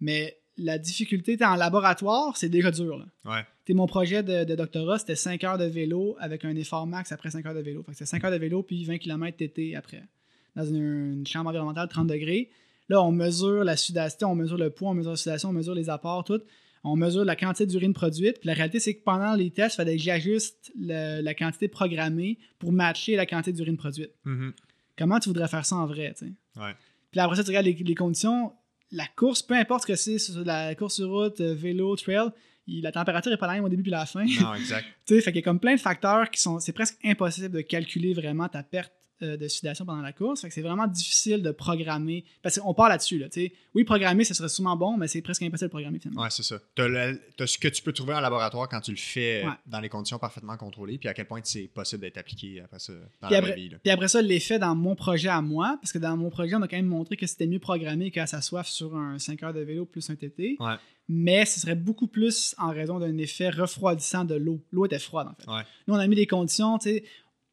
Mais 0.00 0.38
la 0.58 0.78
difficulté, 0.78 1.36
t'es 1.36 1.44
en 1.44 1.54
laboratoire, 1.56 2.36
c'est 2.36 2.48
déjà 2.48 2.70
dur. 2.70 2.98
Là. 2.98 3.06
Ouais. 3.24 3.74
Mon 3.74 3.86
projet 3.86 4.22
de, 4.22 4.44
de 4.44 4.54
doctorat, 4.54 4.98
c'était 4.98 5.16
5 5.16 5.42
heures 5.44 5.58
de 5.58 5.64
vélo 5.64 6.16
avec 6.20 6.44
un 6.44 6.54
effort 6.56 6.86
max 6.86 7.12
après 7.12 7.30
5 7.30 7.44
heures 7.46 7.54
de 7.54 7.60
vélo. 7.60 7.82
Fait 7.82 7.92
que 7.92 7.98
c'était 7.98 8.06
5 8.10 8.24
heures 8.24 8.30
de 8.30 8.36
vélo 8.36 8.62
puis 8.62 8.84
20 8.84 8.98
km 8.98 9.36
TT 9.36 9.74
après. 9.76 10.02
Dans 10.54 10.64
une, 10.64 11.12
une 11.18 11.26
chambre 11.26 11.50
environnementale 11.50 11.88
30 11.88 12.06
degrés. 12.06 12.48
Là, 12.88 13.02
on 13.02 13.10
mesure 13.12 13.64
la 13.64 13.76
sudation, 13.76 14.30
on 14.30 14.34
mesure 14.36 14.56
le 14.56 14.70
poids, 14.70 14.90
on 14.90 14.94
mesure 14.94 15.10
la 15.10 15.16
sudation, 15.16 15.48
on 15.50 15.52
mesure 15.52 15.74
les 15.74 15.90
apports, 15.90 16.24
tout. 16.24 16.40
On 16.84 16.94
mesure 16.94 17.24
la 17.24 17.34
quantité 17.34 17.66
d'urine 17.66 17.92
produite. 17.92 18.38
Puis 18.38 18.46
la 18.46 18.54
réalité, 18.54 18.78
c'est 18.78 18.94
que 18.94 19.02
pendant 19.02 19.34
les 19.34 19.50
tests, 19.50 19.74
il 19.74 19.76
fallait 19.78 19.96
que 19.96 20.02
j'ajuste 20.02 20.72
le- 20.78 21.20
la 21.20 21.34
quantité 21.34 21.66
programmée 21.66 22.38
pour 22.60 22.70
matcher 22.72 23.16
la 23.16 23.26
quantité 23.26 23.52
d'urine 23.52 23.76
produite. 23.76 24.12
Mhm. 24.24 24.52
Comment 24.96 25.18
tu 25.18 25.28
voudrais 25.28 25.48
faire 25.48 25.66
ça 25.66 25.74
en 25.76 25.86
vrai, 25.86 26.14
tu 26.16 26.26
sais? 26.26 26.32
Ouais. 26.60 26.72
Puis 27.10 27.20
après 27.20 27.34
ça, 27.36 27.42
tu 27.42 27.48
regardes 27.50 27.66
les, 27.66 27.74
les 27.74 27.94
conditions. 27.96 28.52
La 28.92 29.06
course, 29.16 29.42
peu 29.42 29.54
importe 29.54 29.82
ce 29.82 29.86
que 29.86 29.96
c'est, 29.96 30.18
la 30.44 30.74
course 30.74 30.94
sur 30.96 31.08
route, 31.08 31.40
euh, 31.40 31.54
vélo, 31.54 31.94
trail, 31.96 32.28
il- 32.66 32.82
la 32.82 32.92
température 32.92 33.32
est 33.32 33.36
pas 33.36 33.46
la 33.46 33.54
même 33.54 33.64
au 33.64 33.68
début 33.68 33.82
puis 33.82 33.92
à 33.94 33.98
la 33.98 34.06
fin. 34.06 34.24
Non, 34.24 34.54
exact. 34.54 34.86
Tu 35.06 35.14
sais, 35.14 35.20
fait 35.20 35.32
qu'il 35.32 35.40
y 35.40 35.42
a 35.42 35.44
comme 35.44 35.60
plein 35.60 35.74
de 35.74 35.80
facteurs 35.80 36.30
qui 36.30 36.40
sont. 36.40 36.58
C'est 36.60 36.72
presque 36.72 36.96
impossible 37.04 37.50
de 37.50 37.60
calculer 37.62 38.12
vraiment 38.14 38.48
ta 38.48 38.62
perte 38.62 38.92
de 39.20 39.48
sudation 39.48 39.84
pendant 39.86 40.02
la 40.02 40.12
course. 40.12 40.42
Fait 40.42 40.48
que 40.48 40.54
c'est 40.54 40.60
vraiment 40.62 40.86
difficile 40.86 41.42
de 41.42 41.50
programmer. 41.50 42.24
Parce 42.42 42.58
qu'on 42.58 42.74
part 42.74 42.88
là-dessus, 42.88 43.18
là. 43.18 43.28
Tu 43.28 43.50
oui, 43.74 43.84
programmer, 43.84 44.24
ce 44.24 44.34
serait 44.34 44.48
sûrement 44.48 44.76
bon, 44.76 44.96
mais 44.96 45.06
c'est 45.08 45.22
presque 45.22 45.42
impossible 45.42 45.68
de 45.68 45.72
programmer 45.72 45.98
finalement. 45.98 46.22
Ouais, 46.22 46.30
c'est 46.30 46.42
ça. 46.42 46.58
Le- 46.78 47.18
t'as 47.36 47.46
ce 47.46 47.58
que 47.58 47.68
tu 47.68 47.82
peux 47.82 47.92
trouver 47.92 48.14
en 48.14 48.20
laboratoire 48.20 48.68
quand 48.68 48.80
tu 48.80 48.90
le 48.90 48.96
fais 48.96 49.42
euh, 49.44 49.48
Ouais. 49.48 49.54
dans 49.66 49.80
les 49.80 49.88
conditions 49.88 50.18
parfaitement 50.18 50.56
contrôlées, 50.56 50.98
puis 50.98 51.08
à 51.08 51.14
quel 51.14 51.26
point 51.26 51.40
c'est 51.44 51.68
possible 51.72 52.02
d'être 52.02 52.18
appliqué 52.18 52.60
après 52.60 52.78
ça 52.78 52.92
dans 52.92 52.98
Puis 52.98 53.32
la 53.32 53.38
après, 53.38 53.50
vraie 53.52 53.60
vie. 53.60 53.68
là. 53.70 53.76
puis 53.82 53.90
après 53.90 54.08
ça, 54.08 54.20
l'effet 54.22 54.58
dans 54.58 54.74
mon 54.74 54.94
projet 54.94 55.28
à 55.28 55.40
moi, 55.42 55.78
parce 55.80 55.92
que 55.92 55.98
dans 55.98 56.16
mon 56.16 56.30
projet, 56.30 56.54
on 56.56 56.62
a 56.62 56.68
quand 56.68 56.76
même 56.76 56.86
montré 56.86 57.16
que 57.16 57.26
c'était 57.26 57.46
mieux 57.46 57.58
programmé 57.58 58.10
qu'à 58.10 58.26
sa 58.26 58.40
soif 58.42 58.66
sur 58.68 58.96
un 58.96 59.18
5 59.18 59.42
heures 59.42 59.54
de 59.54 59.60
vélo 59.60 59.84
plus 59.86 60.08
un 60.10 60.14
TT. 60.16 60.56
Ouais. 60.60 60.74
Mais 61.08 61.44
ce 61.44 61.60
serait 61.60 61.76
beaucoup 61.76 62.08
plus 62.08 62.54
en 62.58 62.70
raison 62.72 62.98
d'un 62.98 63.16
effet 63.18 63.48
refroidissant 63.50 64.24
de 64.24 64.34
l'eau. 64.34 64.60
L'eau 64.72 64.86
était 64.86 64.98
froide, 64.98 65.28
en 65.28 65.34
fait. 65.40 65.48
Ouais. 65.48 65.62
Nous, 65.86 65.94
on 65.94 65.98
a 65.98 66.06
mis 66.08 66.16
des 66.16 66.26
conditions, 66.26 66.78
tu 66.78 66.88
sais. 66.88 67.04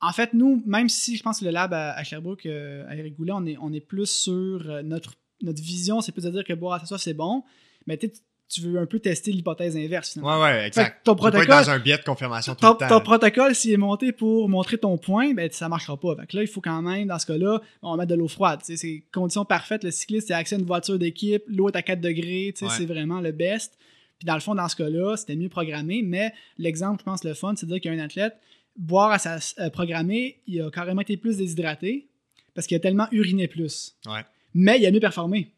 En 0.05 0.11
fait, 0.11 0.33
nous, 0.33 0.61
même 0.65 0.89
si 0.89 1.15
je 1.15 1.23
pense 1.23 1.39
que 1.39 1.45
le 1.45 1.51
lab 1.51 1.73
à, 1.73 1.91
à 1.93 2.03
Sherbrooke, 2.03 2.45
euh, 2.45 2.85
à 2.89 2.95
Eric 2.95 3.15
Goulet, 3.15 3.31
on 3.33 3.45
est, 3.45 3.57
on 3.61 3.71
est 3.71 3.79
plus 3.79 4.05
sur 4.09 4.33
euh, 4.69 4.81
notre, 4.83 5.13
notre 5.41 5.61
vision, 5.61 6.01
c'est 6.01 6.11
plus 6.11 6.23
de 6.25 6.29
dire 6.31 6.43
que 6.43 6.53
boire 6.53 6.81
à 6.83 6.97
c'est 6.97 7.13
bon. 7.13 7.43
Mais 7.87 7.97
tu 7.97 8.61
veux 8.61 8.77
un 8.79 8.85
peu 8.85 8.99
tester 8.99 9.31
l'hypothèse 9.31 9.75
inverse, 9.77 10.11
finalement. 10.13 10.39
Ouais, 10.39 10.43
ouais, 10.51 10.67
exact. 10.67 11.03
Ton 11.03 11.13
Tu 11.15 11.15
peux 11.15 11.21
pas 11.21 11.27
être 11.29 11.45
protocole- 11.47 11.65
dans 11.65 11.69
un 11.71 11.79
biais 11.79 11.97
de 11.97 12.03
confirmation 12.03 12.53
tout 12.53 12.61
Ton, 12.61 12.73
le 12.73 12.77
temps. 12.77 12.87
ton 12.87 12.93
là. 12.95 12.99
protocole, 13.01 13.55
s'il 13.55 13.71
est 13.71 13.77
monté 13.77 14.11
pour 14.11 14.47
montrer 14.49 14.77
ton 14.77 14.97
point, 14.97 15.33
ben, 15.33 15.49
ça 15.51 15.69
marchera 15.69 15.97
pas. 15.99 16.15
Fait 16.17 16.27
que 16.27 16.35
là, 16.37 16.43
il 16.43 16.47
faut 16.47 16.61
quand 16.61 16.81
même, 16.81 17.07
dans 17.07 17.17
ce 17.17 17.25
cas-là, 17.25 17.61
on 17.81 17.91
va 17.91 17.97
mettre 17.97 18.09
de 18.11 18.15
l'eau 18.15 18.27
froide. 18.27 18.59
C'est 18.63 19.03
conditions 19.11 19.45
parfaites. 19.45 19.83
Le 19.83 19.91
cycliste 19.91 20.29
a 20.31 20.37
accès 20.37 20.55
à 20.55 20.59
une 20.59 20.65
voiture 20.65 20.99
d'équipe, 20.99 21.43
l'eau 21.47 21.69
est 21.69 21.75
à 21.75 21.81
4 21.81 21.99
degrés, 22.01 22.53
Ouais. 22.61 22.67
c'est 22.77 22.85
vraiment 22.85 23.21
le 23.21 23.31
best. 23.31 23.77
Puis 24.19 24.25
dans 24.27 24.35
le 24.35 24.39
fond, 24.41 24.53
dans 24.53 24.67
ce 24.69 24.75
cas-là, 24.75 25.15
c'était 25.17 25.35
mieux 25.35 25.49
programmé. 25.49 26.01
Mais 26.03 26.31
l'exemple, 26.59 26.99
je 26.99 27.05
pense, 27.05 27.23
le 27.23 27.33
fun, 27.33 27.53
c'est 27.55 27.65
de 27.65 27.71
dire 27.71 27.81
qu'il 27.81 27.91
y 27.93 27.97
a 27.97 28.01
un 28.01 28.05
athlète, 28.05 28.35
boire 28.75 29.11
à 29.11 29.19
sa 29.19 29.37
euh, 29.59 29.69
programmée, 29.69 30.39
il 30.47 30.61
a 30.61 30.69
carrément 30.71 31.01
été 31.01 31.17
plus 31.17 31.37
déshydraté 31.37 32.07
parce 32.53 32.67
qu'il 32.67 32.75
a 32.75 32.79
tellement 32.79 33.07
uriné 33.11 33.47
plus. 33.47 33.95
Ouais. 34.05 34.21
Mais 34.53 34.79
il 34.79 34.85
a 34.85 34.91
mieux 34.91 34.99
performé. 34.99 35.51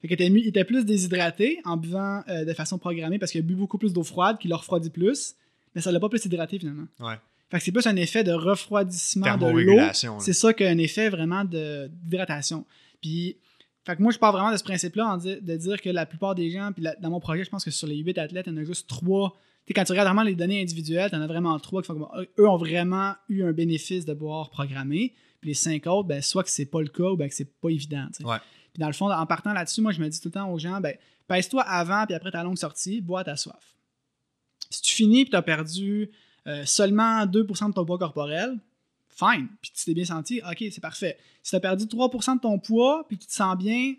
Fait 0.00 0.08
qu'il 0.08 0.14
était, 0.14 0.30
mieux- 0.30 0.40
il 0.40 0.48
était 0.48 0.64
plus 0.64 0.84
déshydraté 0.84 1.60
en 1.64 1.76
buvant 1.76 2.22
euh, 2.28 2.44
de 2.44 2.52
façon 2.52 2.78
programmée 2.78 3.18
parce 3.18 3.32
qu'il 3.32 3.40
a 3.40 3.42
bu 3.42 3.54
beaucoup 3.54 3.78
plus 3.78 3.92
d'eau 3.92 4.02
froide, 4.02 4.38
qui 4.38 4.48
l'a 4.48 4.56
refroidi 4.56 4.90
plus, 4.90 5.34
mais 5.74 5.80
ça 5.80 5.90
l'a 5.92 6.00
pas 6.00 6.08
plus 6.08 6.24
hydraté 6.24 6.58
finalement. 6.58 6.86
Ouais. 7.00 7.14
Fait 7.50 7.58
que 7.58 7.64
c'est 7.64 7.72
plus 7.72 7.86
un 7.86 7.96
effet 7.96 8.24
de 8.24 8.32
refroidissement 8.32 9.24
de 9.36 9.46
l'eau. 9.64 9.76
C'est 10.20 10.32
ça 10.32 10.52
qu'un 10.52 10.78
effet 10.78 11.08
vraiment 11.08 11.44
de- 11.44 11.88
d'hydratation. 12.02 12.64
Puis, 13.00 13.36
fait 13.84 13.94
que 13.96 14.02
moi, 14.02 14.10
je 14.12 14.18
pars 14.18 14.32
vraiment 14.32 14.50
de 14.50 14.56
ce 14.56 14.64
principe-là, 14.64 15.16
de 15.18 15.56
dire 15.56 15.80
que 15.80 15.88
la 15.90 16.06
plupart 16.06 16.34
des 16.34 16.50
gens, 16.50 16.72
puis 16.72 16.82
la- 16.82 16.96
dans 16.96 17.10
mon 17.10 17.20
projet, 17.20 17.44
je 17.44 17.50
pense 17.50 17.64
que 17.64 17.70
sur 17.70 17.86
les 17.86 17.96
8 17.98 18.18
athlètes, 18.18 18.46
il 18.48 18.52
y 18.52 18.56
en 18.58 18.60
a 18.60 18.64
juste 18.64 18.88
3. 18.88 19.36
Sais, 19.66 19.74
quand 19.74 19.84
tu 19.84 19.92
regardes 19.92 20.08
vraiment 20.08 20.22
les 20.22 20.34
données 20.34 20.62
individuelles, 20.62 21.10
tu 21.10 21.16
en 21.16 21.22
as 21.22 21.26
vraiment 21.26 21.58
3 21.58 21.82
qui 21.82 21.86
font 21.86 21.94
comme, 21.94 22.08
euh, 22.16 22.24
eux 22.38 22.48
ont 22.48 22.56
vraiment 22.56 23.14
eu 23.28 23.42
un 23.42 23.52
bénéfice 23.52 24.04
de 24.04 24.14
boire 24.14 24.50
programmé. 24.50 25.14
Puis 25.40 25.50
les 25.50 25.54
5 25.54 25.86
autres, 25.86 26.08
ben, 26.08 26.22
soit 26.22 26.44
que 26.44 26.50
c'est 26.50 26.66
pas 26.66 26.80
le 26.80 26.88
cas 26.88 27.04
ou 27.10 27.16
ben, 27.16 27.28
que 27.28 27.34
c'est 27.34 27.58
pas 27.60 27.70
évident. 27.70 28.06
Ouais. 28.20 28.38
Puis 28.72 28.80
dans 28.80 28.86
le 28.86 28.92
fond, 28.92 29.10
en 29.10 29.26
partant 29.26 29.52
là-dessus, 29.52 29.80
moi, 29.80 29.92
je 29.92 30.00
me 30.00 30.08
dis 30.08 30.20
tout 30.20 30.28
le 30.28 30.32
temps 30.32 30.50
aux 30.52 30.58
gens, 30.58 30.80
ben, 30.80 30.96
pèse-toi 31.26 31.62
avant, 31.62 32.06
puis 32.06 32.14
après 32.14 32.30
ta 32.30 32.44
longue 32.44 32.58
sortie, 32.58 33.00
bois 33.00 33.24
ta 33.24 33.36
soif. 33.36 33.76
Si 34.70 34.82
tu 34.82 34.94
finis, 34.94 35.24
puis 35.24 35.30
tu 35.30 35.36
as 35.36 35.42
perdu 35.42 36.10
euh, 36.46 36.64
seulement 36.64 37.26
2% 37.26 37.68
de 37.68 37.72
ton 37.74 37.84
poids 37.84 37.98
corporel, 37.98 38.58
fine. 39.08 39.48
Puis 39.60 39.72
tu 39.74 39.84
t'es 39.84 39.94
bien 39.94 40.04
senti, 40.04 40.40
ok, 40.48 40.64
c'est 40.70 40.80
parfait. 40.80 41.18
Si 41.42 41.50
tu 41.50 41.56
as 41.56 41.60
perdu 41.60 41.86
3% 41.86 42.36
de 42.36 42.40
ton 42.40 42.58
poids, 42.58 43.04
puis 43.08 43.16
que 43.16 43.22
tu 43.22 43.28
te 43.28 43.34
sens 43.34 43.56
bien, 43.56 43.94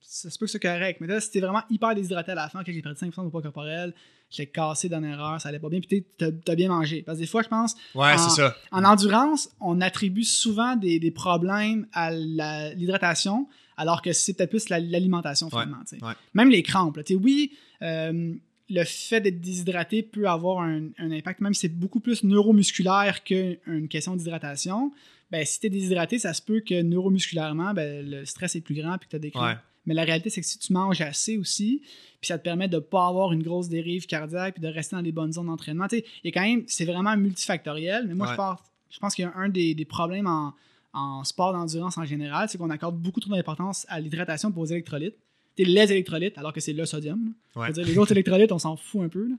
ça 0.00 0.30
se 0.30 0.38
peut 0.38 0.46
que 0.46 0.52
c'est 0.52 0.60
correct. 0.60 1.00
Mais 1.00 1.06
là, 1.06 1.20
si 1.20 1.30
t'es 1.30 1.40
vraiment 1.40 1.62
hyper 1.70 1.94
déshydraté 1.94 2.32
à 2.32 2.34
la 2.34 2.48
fin, 2.48 2.64
que 2.64 2.72
j'ai 2.72 2.82
perdu 2.82 2.98
5% 2.98 3.24
de 3.24 3.30
poids 3.30 3.42
corporel, 3.42 3.94
j'ai 4.30 4.46
cassé 4.46 4.88
d'une 4.88 5.04
erreur, 5.04 5.40
ça 5.40 5.48
allait 5.48 5.58
pas 5.58 5.68
bien, 5.68 5.80
puis 5.80 6.04
t'as 6.18 6.28
as 6.48 6.54
bien 6.54 6.68
mangé. 6.68 7.02
Parce 7.02 7.18
que 7.18 7.22
des 7.22 7.26
fois, 7.28 7.42
je 7.42 7.48
pense, 7.48 7.74
Ouais, 7.94 8.12
en, 8.12 8.18
c'est 8.18 8.36
ça. 8.40 8.56
en 8.72 8.84
endurance, 8.84 9.48
on 9.60 9.80
attribue 9.80 10.24
souvent 10.24 10.76
des, 10.76 10.98
des 11.00 11.10
problèmes 11.10 11.86
à 11.92 12.10
l'hydratation, 12.12 13.48
alors 13.76 14.02
que 14.02 14.12
c'est 14.12 14.34
peut-être 14.34 14.50
plus 14.50 14.68
la- 14.68 14.80
l'alimentation, 14.80 15.48
finalement. 15.50 15.78
ouais. 16.02 16.12
Même 16.34 16.50
les 16.50 16.62
crampes. 16.62 16.96
là. 16.98 17.02
Oui, 17.20 17.52
euh, 17.82 18.34
le 18.68 18.84
fait 18.84 19.20
d'être 19.20 19.40
déshydraté 19.40 20.02
peut 20.02 20.28
avoir 20.28 20.62
un, 20.62 20.88
un 20.98 21.10
impact, 21.10 21.40
même 21.40 21.54
si 21.54 21.62
c'est 21.62 21.68
beaucoup 21.76 21.98
plus 22.00 22.22
neuromusculaire 22.22 23.24
qu'une 23.24 23.88
question 23.88 24.14
d'hydratation. 24.16 24.92
Ben, 25.32 25.44
si 25.44 25.58
tu 25.60 25.66
es 25.66 25.70
déshydraté, 25.70 26.18
ça 26.20 26.34
se 26.34 26.42
peut 26.42 26.60
que 26.60 26.80
neuromusculairement, 26.82 27.72
ben, 27.74 28.08
le 28.08 28.24
stress 28.24 28.54
est 28.56 28.60
plus 28.60 28.74
grand 28.74 28.96
puis 28.98 29.06
que 29.06 29.10
tu 29.10 29.16
as 29.16 29.20
des 29.20 29.30
crampes. 29.30 29.44
Ouais. 29.48 29.56
Mais 29.86 29.94
la 29.94 30.04
réalité, 30.04 30.30
c'est 30.30 30.40
que 30.40 30.46
si 30.46 30.58
tu 30.58 30.72
manges 30.72 31.00
assez 31.00 31.38
aussi, 31.38 31.80
puis 32.20 32.28
ça 32.28 32.38
te 32.38 32.44
permet 32.44 32.68
de 32.68 32.76
ne 32.76 32.80
pas 32.80 33.06
avoir 33.06 33.32
une 33.32 33.42
grosse 33.42 33.68
dérive 33.68 34.06
cardiaque 34.06 34.54
puis 34.54 34.62
de 34.62 34.68
rester 34.68 34.94
dans 34.96 35.02
les 35.02 35.12
bonnes 35.12 35.32
zones 35.32 35.46
d'entraînement. 35.46 35.88
Tu 35.88 35.98
sais, 35.98 36.04
il 36.22 36.28
y 36.28 36.28
a 36.28 36.32
quand 36.40 36.46
même, 36.46 36.64
c'est 36.66 36.84
vraiment 36.84 37.16
multifactoriel, 37.16 38.06
mais 38.06 38.14
moi, 38.14 38.26
Ouais. 38.26 38.32
je 38.32 38.36
pense, 38.36 38.58
je 38.90 38.98
pense 38.98 39.14
qu'il 39.14 39.24
y 39.24 39.28
a 39.28 39.32
un 39.36 39.48
des, 39.48 39.74
des 39.74 39.84
problèmes 39.86 40.26
en, 40.26 40.52
en 40.92 41.24
sport 41.24 41.52
d'endurance 41.52 41.96
en 41.98 42.04
général, 42.04 42.48
c'est 42.48 42.58
qu'on 42.58 42.68
accorde 42.70 42.96
beaucoup 42.98 43.20
trop 43.20 43.30
d'importance 43.30 43.86
à 43.88 44.00
l'hydratation 44.00 44.52
pour 44.52 44.62
aux 44.62 44.66
électrolytes. 44.66 45.16
Sais, 45.56 45.64
les 45.64 45.92
électrolytes, 45.92 46.36
alors 46.38 46.52
que 46.52 46.60
c'est 46.60 46.72
le 46.72 46.84
sodium. 46.86 47.32
Ouais. 47.56 47.72
Dire, 47.72 47.84
les 47.86 47.98
autres 47.98 48.12
électrolytes, 48.12 48.52
on 48.52 48.58
s'en 48.58 48.76
fout 48.76 49.02
un 49.02 49.08
peu. 49.08 49.28
là. 49.28 49.34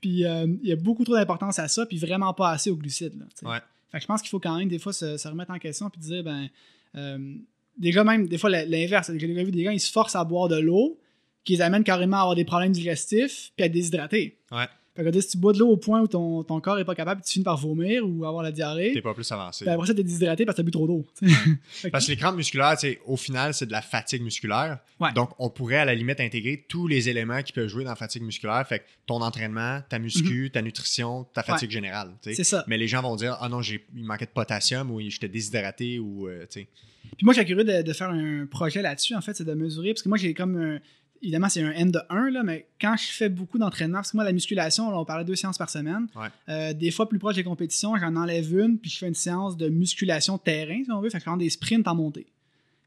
Puis 0.00 0.24
euh, 0.24 0.46
il 0.62 0.68
y 0.68 0.72
a 0.72 0.76
beaucoup 0.76 1.04
trop 1.04 1.14
d'importance 1.14 1.58
à 1.58 1.68
ça, 1.68 1.84
puis 1.86 1.98
vraiment 1.98 2.32
pas 2.34 2.50
assez 2.50 2.70
aux 2.70 2.76
glucides. 2.76 3.18
là. 3.18 3.50
Ouais. 3.50 3.58
Fait 3.90 3.98
que 3.98 4.02
je 4.02 4.06
pense 4.06 4.20
qu'il 4.22 4.30
faut 4.30 4.40
quand 4.40 4.56
même 4.58 4.68
des 4.68 4.78
fois 4.78 4.92
se, 4.92 5.16
se 5.16 5.28
remettre 5.28 5.50
en 5.52 5.58
question 5.58 5.88
puis 5.90 6.00
dire, 6.00 6.22
ben, 6.24 6.48
euh, 6.96 7.36
des 7.78 7.90
gars 7.90 8.04
même, 8.04 8.26
des 8.28 8.38
fois 8.38 8.50
l'inverse. 8.50 9.10
J'ai 9.16 9.26
déjà 9.26 9.42
vu 9.44 9.50
des 9.50 9.62
gars, 9.62 9.72
ils 9.72 9.80
se 9.80 9.90
forcent 9.92 10.16
à 10.16 10.24
boire 10.24 10.48
de 10.48 10.58
l'eau, 10.58 10.98
qui 11.44 11.54
les 11.54 11.60
amènent 11.62 11.84
carrément 11.84 12.16
à 12.18 12.20
avoir 12.20 12.34
des 12.36 12.44
problèmes 12.44 12.72
digestifs 12.72 13.52
puis 13.56 13.64
à 13.64 13.66
être 13.66 13.72
déshydratés. 13.72 14.38
Ouais. 14.52 14.66
Fait 14.96 15.02
que 15.02 15.20
si 15.20 15.30
tu 15.30 15.38
bois 15.38 15.52
de 15.52 15.58
l'eau 15.58 15.70
au 15.70 15.76
point 15.76 16.00
où 16.02 16.06
ton, 16.06 16.44
ton 16.44 16.60
corps 16.60 16.78
est 16.78 16.84
pas 16.84 16.94
capable, 16.94 17.20
tu 17.26 17.32
finis 17.32 17.44
par 17.44 17.56
vomir 17.56 18.08
ou 18.08 18.24
avoir 18.24 18.44
la 18.44 18.52
diarrhée, 18.52 18.92
T'es 18.92 19.02
pas 19.02 19.12
plus 19.12 19.30
avancé. 19.32 19.66
après 19.66 19.88
ça, 19.88 19.92
t'es 19.92 20.04
déshydraté 20.04 20.44
parce 20.46 20.54
que 20.54 20.62
t'as 20.62 20.64
bu 20.64 20.70
trop 20.70 20.86
d'eau. 20.86 21.04
Parce 21.90 22.06
que 22.06 22.12
les 22.12 22.16
crampes 22.16 22.36
musculaires, 22.36 22.76
au 23.04 23.16
final, 23.16 23.52
c'est 23.54 23.66
de 23.66 23.72
la 23.72 23.82
fatigue 23.82 24.22
musculaire. 24.22 24.78
Ouais. 25.00 25.12
Donc, 25.12 25.30
on 25.40 25.50
pourrait 25.50 25.78
à 25.78 25.84
la 25.84 25.96
limite 25.96 26.20
intégrer 26.20 26.64
tous 26.68 26.86
les 26.86 27.08
éléments 27.08 27.42
qui 27.42 27.52
peuvent 27.52 27.66
jouer 27.66 27.82
dans 27.82 27.90
la 27.90 27.96
fatigue 27.96 28.22
musculaire. 28.22 28.64
Fait 28.68 28.78
que 28.78 28.84
ton 29.06 29.20
entraînement, 29.20 29.80
ta 29.88 29.98
muscu, 29.98 30.52
ta 30.52 30.62
nutrition, 30.62 31.24
ta 31.34 31.42
fatigue 31.42 31.72
générale. 31.72 32.10
Mhm. 32.24 32.32
C'est 32.34 32.44
ça. 32.44 32.64
Mais 32.68 32.78
les 32.78 32.86
gens 32.86 33.02
vont 33.02 33.16
dire 33.16 33.36
Ah 33.40 33.48
non, 33.48 33.62
il 33.62 33.80
manquait 33.94 34.26
de 34.26 34.30
potassium 34.30 34.92
ou 34.92 35.00
j'étais 35.00 35.28
déshydraté 35.28 35.98
ou. 35.98 36.28
euh, 36.28 36.46
sais. 36.48 36.68
Puis 37.16 37.24
moi, 37.24 37.32
suis 37.40 37.44
curieux 37.46 37.64
de, 37.64 37.82
de 37.82 37.92
faire 37.92 38.10
un 38.10 38.46
projet 38.46 38.82
là-dessus, 38.82 39.14
en 39.14 39.20
fait, 39.20 39.34
c'est 39.34 39.44
de 39.44 39.54
mesurer, 39.54 39.92
parce 39.94 40.02
que 40.02 40.08
moi, 40.08 40.18
j'ai 40.18 40.34
comme 40.34 40.56
un- 40.56 40.80
Évidemment, 41.22 41.48
c'est 41.48 41.62
un 41.62 41.70
N 41.70 41.90
de 41.90 42.00
1, 42.10 42.28
là, 42.32 42.42
mais 42.42 42.66
quand 42.78 42.96
je 42.98 43.06
fais 43.06 43.30
beaucoup 43.30 43.56
d'entraînement, 43.56 43.98
parce 43.98 44.10
que 44.10 44.16
moi, 44.18 44.24
la 44.24 44.32
musculation, 44.32 44.90
là, 44.90 44.98
on 45.00 45.06
parlait 45.06 45.24
de 45.24 45.28
deux 45.28 45.36
séances 45.36 45.56
par 45.56 45.70
semaine. 45.70 46.06
Ouais. 46.14 46.26
Euh, 46.50 46.74
des 46.74 46.90
fois, 46.90 47.08
plus 47.08 47.18
proche 47.18 47.36
des 47.36 47.44
compétitions, 47.44 47.96
j'en 47.96 48.14
enlève 48.16 48.52
une, 48.58 48.78
puis 48.78 48.90
je 48.90 48.98
fais 48.98 49.08
une 49.08 49.14
séance 49.14 49.56
de 49.56 49.70
musculation 49.70 50.36
terrain, 50.36 50.82
si 50.84 50.90
on 50.92 51.00
veut. 51.00 51.08
Fait 51.08 51.20
que 51.20 51.24
je 51.30 51.38
des 51.38 51.48
sprints 51.48 51.88
en 51.88 51.94
montée. 51.94 52.26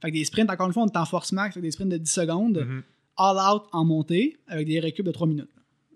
Fait 0.03 0.09
que 0.11 0.13
des 0.13 0.23
sprints, 0.25 0.51
encore 0.51 0.67
une 0.67 0.73
fois, 0.73 0.83
on 0.83 0.87
est 0.87 0.97
en 0.97 1.05
force 1.05 1.31
max, 1.31 1.55
fait 1.55 1.61
que 1.61 1.65
des 1.65 1.71
sprints 1.71 1.89
de 1.89 1.97
10 1.97 2.11
secondes, 2.11 2.59
Mhm. 2.59 2.83
all 3.17 3.37
out 3.55 3.63
en 3.71 3.85
montée, 3.85 4.37
avec 4.47 4.67
des 4.67 4.79
récup 4.79 5.03
de 5.03 5.11
3 5.11 5.25
minutes. 5.25 5.49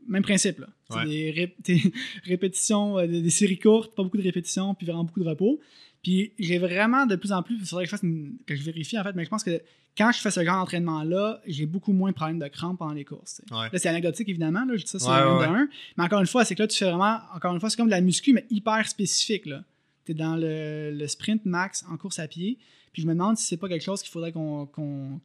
Même 0.07 0.23
principe, 0.23 0.59
là. 0.61 0.67
C'est 0.89 0.97
Ouais. 0.97 1.05
des 1.05 1.31
ré- 1.31 1.55
des 1.63 1.93
répétitions, 2.23 2.97
euh, 2.97 3.05
des, 3.05 3.21
des 3.21 3.29
séries 3.29 3.59
courtes, 3.59 3.93
pas 3.93 4.01
beaucoup 4.01 4.17
de 4.17 4.23
répétitions, 4.23 4.73
puis 4.73 4.87
vraiment 4.87 5.03
beaucoup 5.03 5.19
de 5.23 5.29
repos. 5.29 5.59
Puis 6.03 6.33
j'ai 6.39 6.57
vraiment 6.57 7.05
de 7.05 7.15
plus 7.15 7.31
en 7.31 7.43
plus, 7.43 7.55
il 7.59 7.65
faudrait 7.65 7.83
que 7.85 7.89
je 7.89 7.95
fasse 7.95 8.03
une- 8.03 8.37
que 8.47 8.55
je 8.55 8.63
vérifie 8.63 8.97
en 8.99 9.03
fait, 9.03 9.13
mais 9.15 9.23
je 9.23 9.29
pense 9.29 9.43
que 9.43 9.61
quand 9.97 10.11
je 10.11 10.19
fais 10.19 10.31
ce 10.31 10.43
genre 10.43 10.55
d'entraînement-là, 10.57 11.41
j'ai 11.45 11.65
beaucoup 11.65 11.91
moins 11.91 12.11
de 12.11 12.15
problèmes 12.15 12.39
de 12.39 12.47
crampes 12.47 12.79
pendant 12.79 12.93
les 12.93 13.03
courses. 13.05 13.41
Ouais. 13.51 13.69
Là, 13.71 13.77
c'est 13.77 13.89
anecdotique 13.89 14.29
évidemment, 14.29 14.63
là, 14.65 14.77
je 14.77 14.83
dis 14.83 14.89
ça 14.89 14.99
sur 14.99 15.09
Ouais, 15.09 15.15
un 15.17 15.37
ouais, 15.37 15.47
de 15.47 15.51
un. 15.51 15.67
Mais 15.97 16.03
encore 16.05 16.21
une 16.21 16.27
fois, 16.27 16.45
c'est 16.45 16.55
que 16.55 16.63
là, 16.63 16.67
tu 16.67 16.77
fais 16.77 16.85
vraiment, 16.89 17.19
encore 17.35 17.53
une 17.53 17.59
fois, 17.59 17.69
c'est 17.69 17.75
comme 17.77 17.87
de 17.87 17.91
la 17.91 18.01
muscu, 18.01 18.31
mais 18.33 18.45
hyper 18.49 18.87
spécifique. 18.87 19.43
Tu 20.05 20.11
es 20.11 20.15
dans 20.15 20.35
le, 20.37 20.91
le 20.91 21.07
sprint 21.07 21.45
max 21.45 21.83
en 21.89 21.97
course 21.97 22.19
à 22.19 22.27
pied. 22.27 22.57
Puis 22.93 23.01
je 23.03 23.07
me 23.07 23.13
demande 23.13 23.37
si 23.37 23.45
c'est 23.45 23.57
pas 23.57 23.67
quelque 23.69 23.83
chose 23.83 24.01
qu'il 24.01 24.11
faudrait 24.11 24.31
qu'on 24.31 25.19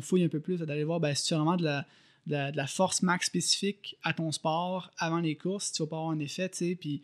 fouille 0.00 0.24
un 0.24 0.28
peu 0.28 0.40
plus, 0.40 0.58
d'aller 0.58 0.84
voir 0.84 1.00
ben, 1.00 1.14
si 1.14 1.26
tu 1.26 1.34
as 1.34 1.38
vraiment 1.38 1.56
de 1.56 1.64
la, 1.64 1.86
de, 2.26 2.32
la, 2.32 2.52
de 2.52 2.56
la 2.56 2.66
force 2.66 3.02
max 3.02 3.26
spécifique 3.26 3.96
à 4.02 4.12
ton 4.12 4.30
sport 4.32 4.90
avant 4.98 5.18
les 5.20 5.34
courses, 5.34 5.66
si 5.66 5.72
tu 5.72 5.82
vas 5.82 5.88
pas 5.88 5.96
avoir 5.96 6.12
un 6.12 6.18
effet, 6.20 6.48
tu 6.50 6.56
sais. 6.58 6.76
Puis 6.78 7.02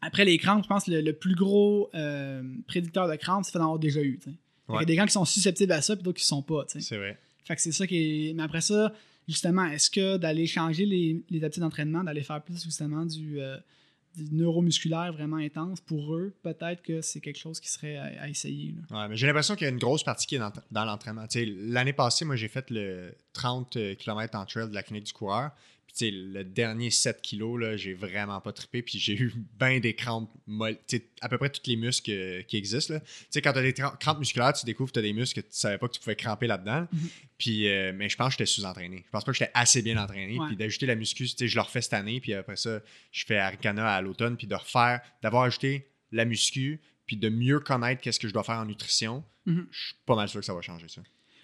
après 0.00 0.24
les 0.24 0.38
crampes, 0.38 0.62
je 0.64 0.68
pense 0.68 0.84
que 0.84 0.90
le, 0.90 1.00
le 1.00 1.12
plus 1.12 1.34
gros 1.34 1.90
euh, 1.94 2.42
prédicteur 2.66 3.08
de 3.08 3.16
crampes, 3.16 3.44
c'est 3.44 3.58
d'en 3.58 3.64
avoir 3.64 3.78
déjà 3.78 4.00
eu. 4.02 4.18
qu'il 4.18 4.34
y 4.74 4.78
a 4.78 4.84
des 4.84 4.96
gens 4.96 5.06
qui 5.06 5.12
sont 5.12 5.24
susceptibles 5.24 5.72
à 5.72 5.82
ça, 5.82 5.96
puis 5.96 6.02
d'autres 6.02 6.18
qui 6.18 6.24
ne 6.24 6.28
sont 6.36 6.42
pas. 6.42 6.64
C'est 6.68 6.96
vrai. 6.96 7.18
Fait 7.44 7.56
que 7.56 7.62
c'est 7.62 7.72
ça 7.72 7.86
qui 7.86 8.28
est. 8.28 8.34
Mais 8.34 8.42
après 8.42 8.60
ça, 8.60 8.92
justement, 9.28 9.64
est-ce 9.66 9.90
que 9.90 10.16
d'aller 10.16 10.46
changer 10.46 10.86
les, 10.86 11.22
les 11.30 11.44
habitudes 11.44 11.62
d'entraînement, 11.62 12.04
d'aller 12.04 12.22
faire 12.22 12.42
plus 12.42 12.62
justement 12.62 13.04
du, 13.04 13.40
euh, 13.40 13.56
du 14.16 14.34
neuromusculaire 14.34 15.12
vraiment 15.12 15.36
intense 15.36 15.80
pour 15.80 16.14
eux, 16.14 16.32
peut-être 16.42 16.82
que 16.82 17.00
c'est 17.00 17.20
quelque 17.20 17.38
chose 17.38 17.60
qui 17.60 17.68
serait 17.70 17.96
à, 17.96 18.22
à 18.22 18.28
essayer. 18.28 18.74
là. 18.90 19.02
Ouais, 19.02 19.08
mais 19.08 19.16
j'ai 19.16 19.26
l'impression 19.26 19.54
qu'il 19.56 19.64
y 19.66 19.68
a 19.68 19.72
une 19.72 19.78
grosse 19.78 20.04
partie 20.04 20.26
qui 20.26 20.36
est 20.36 20.38
dans, 20.38 20.52
dans 20.70 20.84
l'entraînement. 20.84 21.24
L'année 21.34 21.92
passée, 21.92 22.24
moi, 22.24 22.36
j'ai 22.36 22.48
fait 22.48 22.70
le 22.70 23.12
30 23.32 23.96
km 23.98 24.38
en 24.38 24.46
trail 24.46 24.68
de 24.68 24.74
la 24.74 24.82
clinique 24.82 25.04
du 25.06 25.12
coureur. 25.12 25.50
Puis, 25.96 26.10
le 26.10 26.44
dernier 26.44 26.90
7 26.90 27.20
kilos, 27.22 27.60
là, 27.60 27.76
j'ai 27.76 27.94
vraiment 27.94 28.40
pas 28.40 28.52
trippé. 28.52 28.82
Puis, 28.82 28.98
j'ai 28.98 29.14
eu 29.14 29.32
bien 29.58 29.80
des 29.80 29.94
crampes 29.94 30.30
molles. 30.46 30.78
À 31.20 31.28
peu 31.28 31.38
près 31.38 31.50
tous 31.50 31.62
les 31.66 31.76
muscles 31.76 32.10
euh, 32.10 32.42
qui 32.42 32.56
existent. 32.56 32.94
là. 32.94 33.00
Quand 33.42 33.52
tu 33.52 33.58
as 33.58 33.62
des 33.62 33.72
crampes 33.72 34.18
musculaires, 34.18 34.52
tu 34.52 34.64
découvres 34.66 34.90
que 34.90 34.94
tu 34.94 34.98
as 34.98 35.02
des 35.02 35.12
muscles 35.12 35.42
que 35.42 35.46
tu 35.46 35.54
savais 35.56 35.78
pas 35.78 35.88
que 35.88 35.94
tu 35.94 36.00
pouvais 36.00 36.16
cramper 36.16 36.46
là-dedans. 36.46 36.86
Mhm. 36.92 37.08
Puis, 37.38 37.68
euh, 37.68 37.92
mais 37.94 38.08
je 38.08 38.16
pense 38.16 38.28
que 38.28 38.32
j'étais 38.32 38.46
sous-entraîné. 38.46 39.02
Je 39.06 39.10
pense 39.10 39.24
pas 39.24 39.32
que 39.32 39.38
j'étais 39.38 39.52
assez 39.54 39.82
bien 39.82 39.96
entraîné. 39.96 40.38
Ouais. 40.38 40.46
Puis, 40.48 40.56
d'ajouter 40.56 40.86
la 40.86 40.94
muscu, 40.94 41.26
je 41.26 41.54
le 41.54 41.60
refais 41.60 41.82
cette 41.82 41.94
année. 41.94 42.20
Puis, 42.20 42.34
après 42.34 42.56
ça, 42.56 42.80
je 43.12 43.24
fais 43.24 43.38
Arikana 43.38 43.94
à 43.94 44.00
l'automne. 44.00 44.36
Puis, 44.36 44.46
de 44.46 44.54
refaire, 44.54 45.00
d'avoir 45.22 45.44
ajouté 45.44 45.88
la 46.12 46.24
muscu. 46.24 46.80
Puis, 47.06 47.16
de 47.16 47.28
mieux 47.28 47.60
connaître 47.60 48.00
qu'est-ce 48.00 48.20
que 48.20 48.28
je 48.28 48.32
dois 48.32 48.44
faire 48.44 48.58
en 48.58 48.66
nutrition. 48.66 49.24
Mhm. 49.46 49.66
Je 49.70 49.78
suis 49.78 49.94
pas 50.06 50.16
mal 50.16 50.28
sûr 50.28 50.40
que 50.40 50.46
ça 50.46 50.54
va 50.54 50.60
changer 50.60 50.88
ça. 50.88 51.02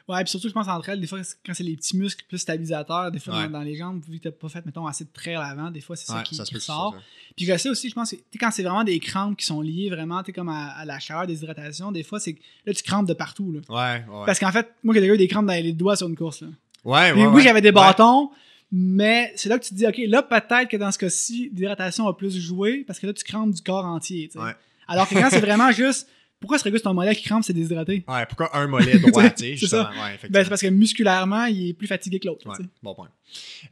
Ouais, 0.08 0.22
puis 0.22 0.30
surtout, 0.30 0.48
je 0.48 0.52
pense 0.52 0.68
entre 0.68 0.88
elles, 0.90 1.00
des 1.00 1.06
fois, 1.08 1.18
quand 1.44 1.52
c'est 1.52 1.64
les 1.64 1.74
petits 1.76 1.96
muscles 1.96 2.24
plus 2.28 2.38
stabilisateurs, 2.38 3.10
des 3.10 3.18
fois 3.18 3.34
Ouais. 3.34 3.44
dans, 3.46 3.50
dans 3.58 3.62
les 3.62 3.74
jambes, 3.76 4.00
vu 4.08 4.18
que 4.18 4.24
t'as 4.24 4.30
pas 4.30 4.48
fait, 4.48 4.64
mettons, 4.64 4.86
assez 4.86 5.02
de 5.04 5.10
trail 5.12 5.34
avant, 5.34 5.70
des 5.72 5.80
fois, 5.80 5.96
c'est 5.96 6.06
ça 6.06 6.22
qui, 6.22 6.36
ça 6.36 6.44
qui 6.44 6.54
ressort. 6.54 6.94
ça. 6.94 7.02
Puis 7.36 7.44
je 7.44 7.56
sais 7.56 7.68
aussi, 7.68 7.88
je 7.90 7.94
pense, 7.94 8.10
que 8.10 8.16
tu 8.16 8.22
sais, 8.32 8.38
quand 8.38 8.50
c'est 8.52 8.62
vraiment 8.62 8.84
des 8.84 9.00
crampes 9.00 9.36
qui 9.36 9.44
sont 9.44 9.60
liées 9.60 9.90
vraiment, 9.90 10.22
tu 10.22 10.26
sais, 10.26 10.32
comme 10.32 10.48
à, 10.48 10.68
à 10.68 10.84
la 10.84 11.00
chaleur, 11.00 11.26
des 11.26 11.42
hydratations, 11.42 11.90
des 11.90 12.04
fois, 12.04 12.20
c'est 12.20 12.34
que 12.34 12.40
là, 12.66 12.72
tu 12.72 12.82
crampes 12.84 13.08
de 13.08 13.14
partout. 13.14 13.50
Là. 13.50 13.60
Ouais, 13.68 14.04
ouais. 14.08 14.26
Parce 14.26 14.38
qu'en 14.38 14.52
fait, 14.52 14.68
moi, 14.84 14.94
j'ai 14.94 15.00
déjà 15.00 15.14
eu 15.14 15.18
des 15.18 15.26
crampes 15.28 15.46
dans 15.46 15.52
les 15.52 15.72
doigts 15.72 15.96
sur 15.96 16.06
une 16.08 16.16
course. 16.16 16.40
Là. 16.42 16.48
Ouais, 16.84 17.12
Puis 17.12 17.22
ouais, 17.22 17.26
oui, 17.26 17.42
j'avais 17.42 17.60
des 17.60 17.72
bâtons, 17.72 18.30
mais 18.70 19.32
c'est 19.36 19.48
là 19.48 19.58
que 19.58 19.64
tu 19.64 19.70
te 19.70 19.74
dis, 19.74 19.86
OK, 19.86 20.00
là, 20.06 20.22
peut-être 20.22 20.68
que 20.68 20.76
dans 20.76 20.92
ce 20.92 20.98
cas-ci, 20.98 21.50
l'hydratation 21.52 22.06
a 22.06 22.14
plus 22.16 22.38
joué 22.38 22.84
parce 22.86 22.98
que 23.00 23.06
là, 23.06 23.12
tu 23.12 23.24
crampes 23.24 23.52
du 23.52 23.62
corps 23.62 23.84
entier. 23.84 24.28
tu 24.28 24.38
sais. 24.38 24.44
Ouais. 24.44 24.52
Alors 24.88 25.08
que 25.08 25.14
quand 25.14 25.28
c'est 25.30 25.40
vraiment 25.40 25.70
juste, 25.72 26.08
pourquoi 26.40 26.58
serait 26.58 26.70
juste 26.70 26.84
ton 26.84 26.94
mollet 26.94 27.14
qui 27.16 27.22
crampe, 27.24 27.44
c'est 27.44 27.52
déshydraté? 27.52 28.04
Ouais, 28.06 28.26
pourquoi 28.26 28.54
un 28.56 28.66
mollet 28.66 28.98
droit, 28.98 29.28
tu 29.30 29.44
sais, 29.44 29.56
C'est 29.56 29.66
ça. 29.68 29.90
Ouais, 29.90 30.18
Ben, 30.30 30.44
c'est 30.44 30.48
parce 30.50 30.60
que 30.62 30.66
musculairement, 30.68 31.44
il 31.46 31.70
est 31.70 31.72
plus 31.72 31.86
fatigué 31.86 32.20
que 32.20 32.26
l'autre. 32.28 32.46
Ouais, 32.48 32.64
bon 32.82 32.94
point. 32.94 33.08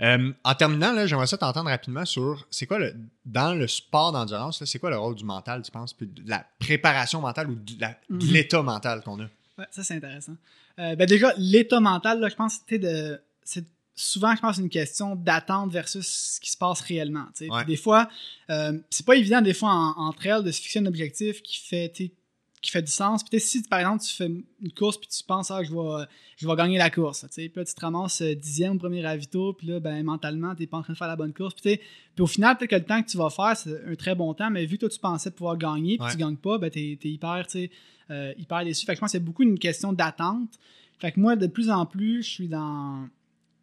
Euh, 0.01 0.32
en 0.43 0.55
terminant, 0.55 0.93
là, 0.93 1.07
j'aimerais 1.07 1.27
ça 1.27 1.36
t'entendre 1.39 1.70
rapidement 1.70 2.05
sur 2.05 2.47
c'est 2.51 2.66
quoi 2.66 2.78
le 2.78 2.95
dans 3.24 3.55
le 3.55 3.66
sport 3.69 4.12
d'endurance, 4.12 4.65
c'est 4.65 4.78
quoi 4.78 4.91
le 4.91 4.99
rôle 4.99 5.15
du 5.15 5.24
mental, 5.24 5.62
tu 5.62 5.70
penses, 5.70 5.93
puis 5.93 6.07
de 6.07 6.28
la 6.28 6.45
préparation 6.59 7.20
mentale 7.20 7.51
ou 7.51 7.55
de 7.55 7.85
Mhm. 8.11 8.19
l'état 8.32 8.62
mental 8.62 9.03
qu'on 9.03 9.20
a? 9.20 9.24
Ouais, 9.59 9.66
ça, 9.70 9.85
c'est 9.85 9.95
intéressant. 9.95 10.36
Euh, 10.81 10.97
ben 10.97 11.07
déjà, 11.07 11.32
l'état 11.39 11.78
mental, 11.81 12.19
là, 12.20 12.28
je 12.28 12.35
pense, 12.35 12.59
sais, 12.69 12.78
de, 12.78 13.20
c'est 13.45 13.65
souvent, 13.95 14.35
je 14.35 14.41
pense, 14.41 14.57
une 14.59 14.69
question 14.69 15.15
d'attente 15.15 15.70
versus 15.70 16.35
ce 16.35 16.41
qui 16.41 16.51
se 16.51 16.57
passe 16.57 16.81
réellement. 16.81 17.27
Ouais. 17.41 17.65
Des 17.65 17.77
fois, 17.77 18.09
euh, 18.51 18.77
c'est 18.91 19.07
pas 19.07 19.15
évident, 19.15 19.41
des 19.41 19.55
fois, 19.55 19.70
en- 19.70 19.95
entre 20.09 20.27
elles, 20.27 20.43
de 20.43 20.51
se 20.51 20.61
fixer 20.61 20.81
un 20.81 20.86
objectif 20.86 21.41
qui 21.43 21.61
fait, 21.61 21.93
qui 22.65 22.70
fait 22.70 22.82
du 22.82 22.91
sens. 22.91 23.23
Puis 23.23 23.39
si, 23.41 23.62
par 23.62 23.81
exemple, 23.81 24.03
tu 24.03 24.15
fais 24.15 24.27
une 24.27 24.73
course 24.77 24.99
puis 24.99 25.09
tu 25.09 25.23
penses, 25.23 25.51
ah, 25.51 25.62
je 25.62 25.70
vais, 25.70 26.07
je 26.36 26.49
vais 26.49 26.57
gagner 26.57 26.78
la 26.78 26.91
course. 26.91 27.27
Puis 27.32 27.53
là, 27.55 27.65
tu 27.65 27.74
te 27.74 27.81
ramasses 27.81 28.23
euh, 28.23 28.35
dixième 28.35 28.77
au 28.77 28.78
premier 28.78 29.05
ravito, 29.07 29.53
puis 29.53 29.69
là, 29.69 29.81
ben, 29.81 30.03
mentalement, 30.03 30.55
t'es 30.55 30.66
pas 30.66 30.78
en 30.78 30.82
train 30.82 30.95
de 30.95 30.99
faire 30.99 31.09
la 31.09 31.16
bonne 31.16 31.32
course. 31.32 31.55
Puis, 31.55 31.77
puis 31.77 32.23
au 32.23 32.27
final, 32.27 32.57
peut-être 32.57 32.70
que 32.70 32.77
le 32.77 32.85
temps 32.85 33.03
que 33.03 33.09
tu 33.09 33.16
vas 33.16 33.31
faire, 33.31 33.57
c'est 33.57 33.85
un 33.86 33.95
très 33.95 34.15
bon 34.15 34.32
temps, 34.35 34.51
mais 34.51 34.65
vu 34.66 34.77
que 34.77 34.81
toi, 34.81 34.89
tu 34.89 34.99
pensais 34.99 35.31
pouvoir 35.31 35.57
gagner, 35.59 35.99
puis 35.99 36.07
tu 36.11 36.16
gagnes 36.16 36.36
pas, 36.36 36.59
ben, 36.59 36.70
t'es 36.70 36.99
es 37.03 37.09
hyper, 37.09 37.47
tu 37.47 37.70
euh, 38.11 38.32
hyper 38.39 38.65
déçu. 38.65 38.86
Fait 38.86 38.93
que 38.93 38.97
je 38.97 39.01
pense 39.01 39.09
que 39.09 39.19
c'est 39.19 39.24
beaucoup 39.24 39.43
une 39.43 39.59
question 39.59 39.93
d'attente. 39.93 40.59
Fait 40.99 41.12
que 41.12 41.20
moi, 41.20 41.36
de 41.36 41.47
plus 41.47 41.70
en 41.70 41.86
plus, 41.86 42.23
je 42.23 42.31
suis 42.31 42.49
dans. 42.49 43.07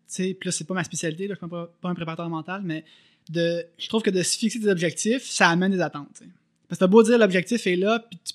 Tu 0.08 0.16
sais, 0.16 0.34
puis 0.40 0.48
là, 0.48 0.52
c'est 0.52 0.68
pas 0.68 0.74
ma 0.74 0.84
spécialité, 0.84 1.28
là, 1.28 1.36
je 1.36 1.40
suis 1.40 1.50
pas, 1.50 1.74
pas 1.82 1.90
un 1.90 1.96
préparateur 1.96 2.30
mental, 2.30 2.62
mais 2.64 2.84
de, 3.30 3.66
je 3.78 3.88
trouve 3.88 4.02
que 4.02 4.10
de 4.10 4.22
se 4.24 4.38
fixer 4.38 4.60
des 4.60 4.68
objectifs, 4.68 5.24
ça 5.24 5.50
amène 5.50 5.72
des 5.72 5.82
attentes. 5.82 6.22
Parce 6.68 6.80
que 6.80 6.86
t'as 6.86 6.88
beau 6.88 7.04
dire 7.04 7.18
l'objectif 7.18 7.66
est 7.68 7.76
là, 7.76 8.00
puis 8.00 8.20
tu, 8.24 8.34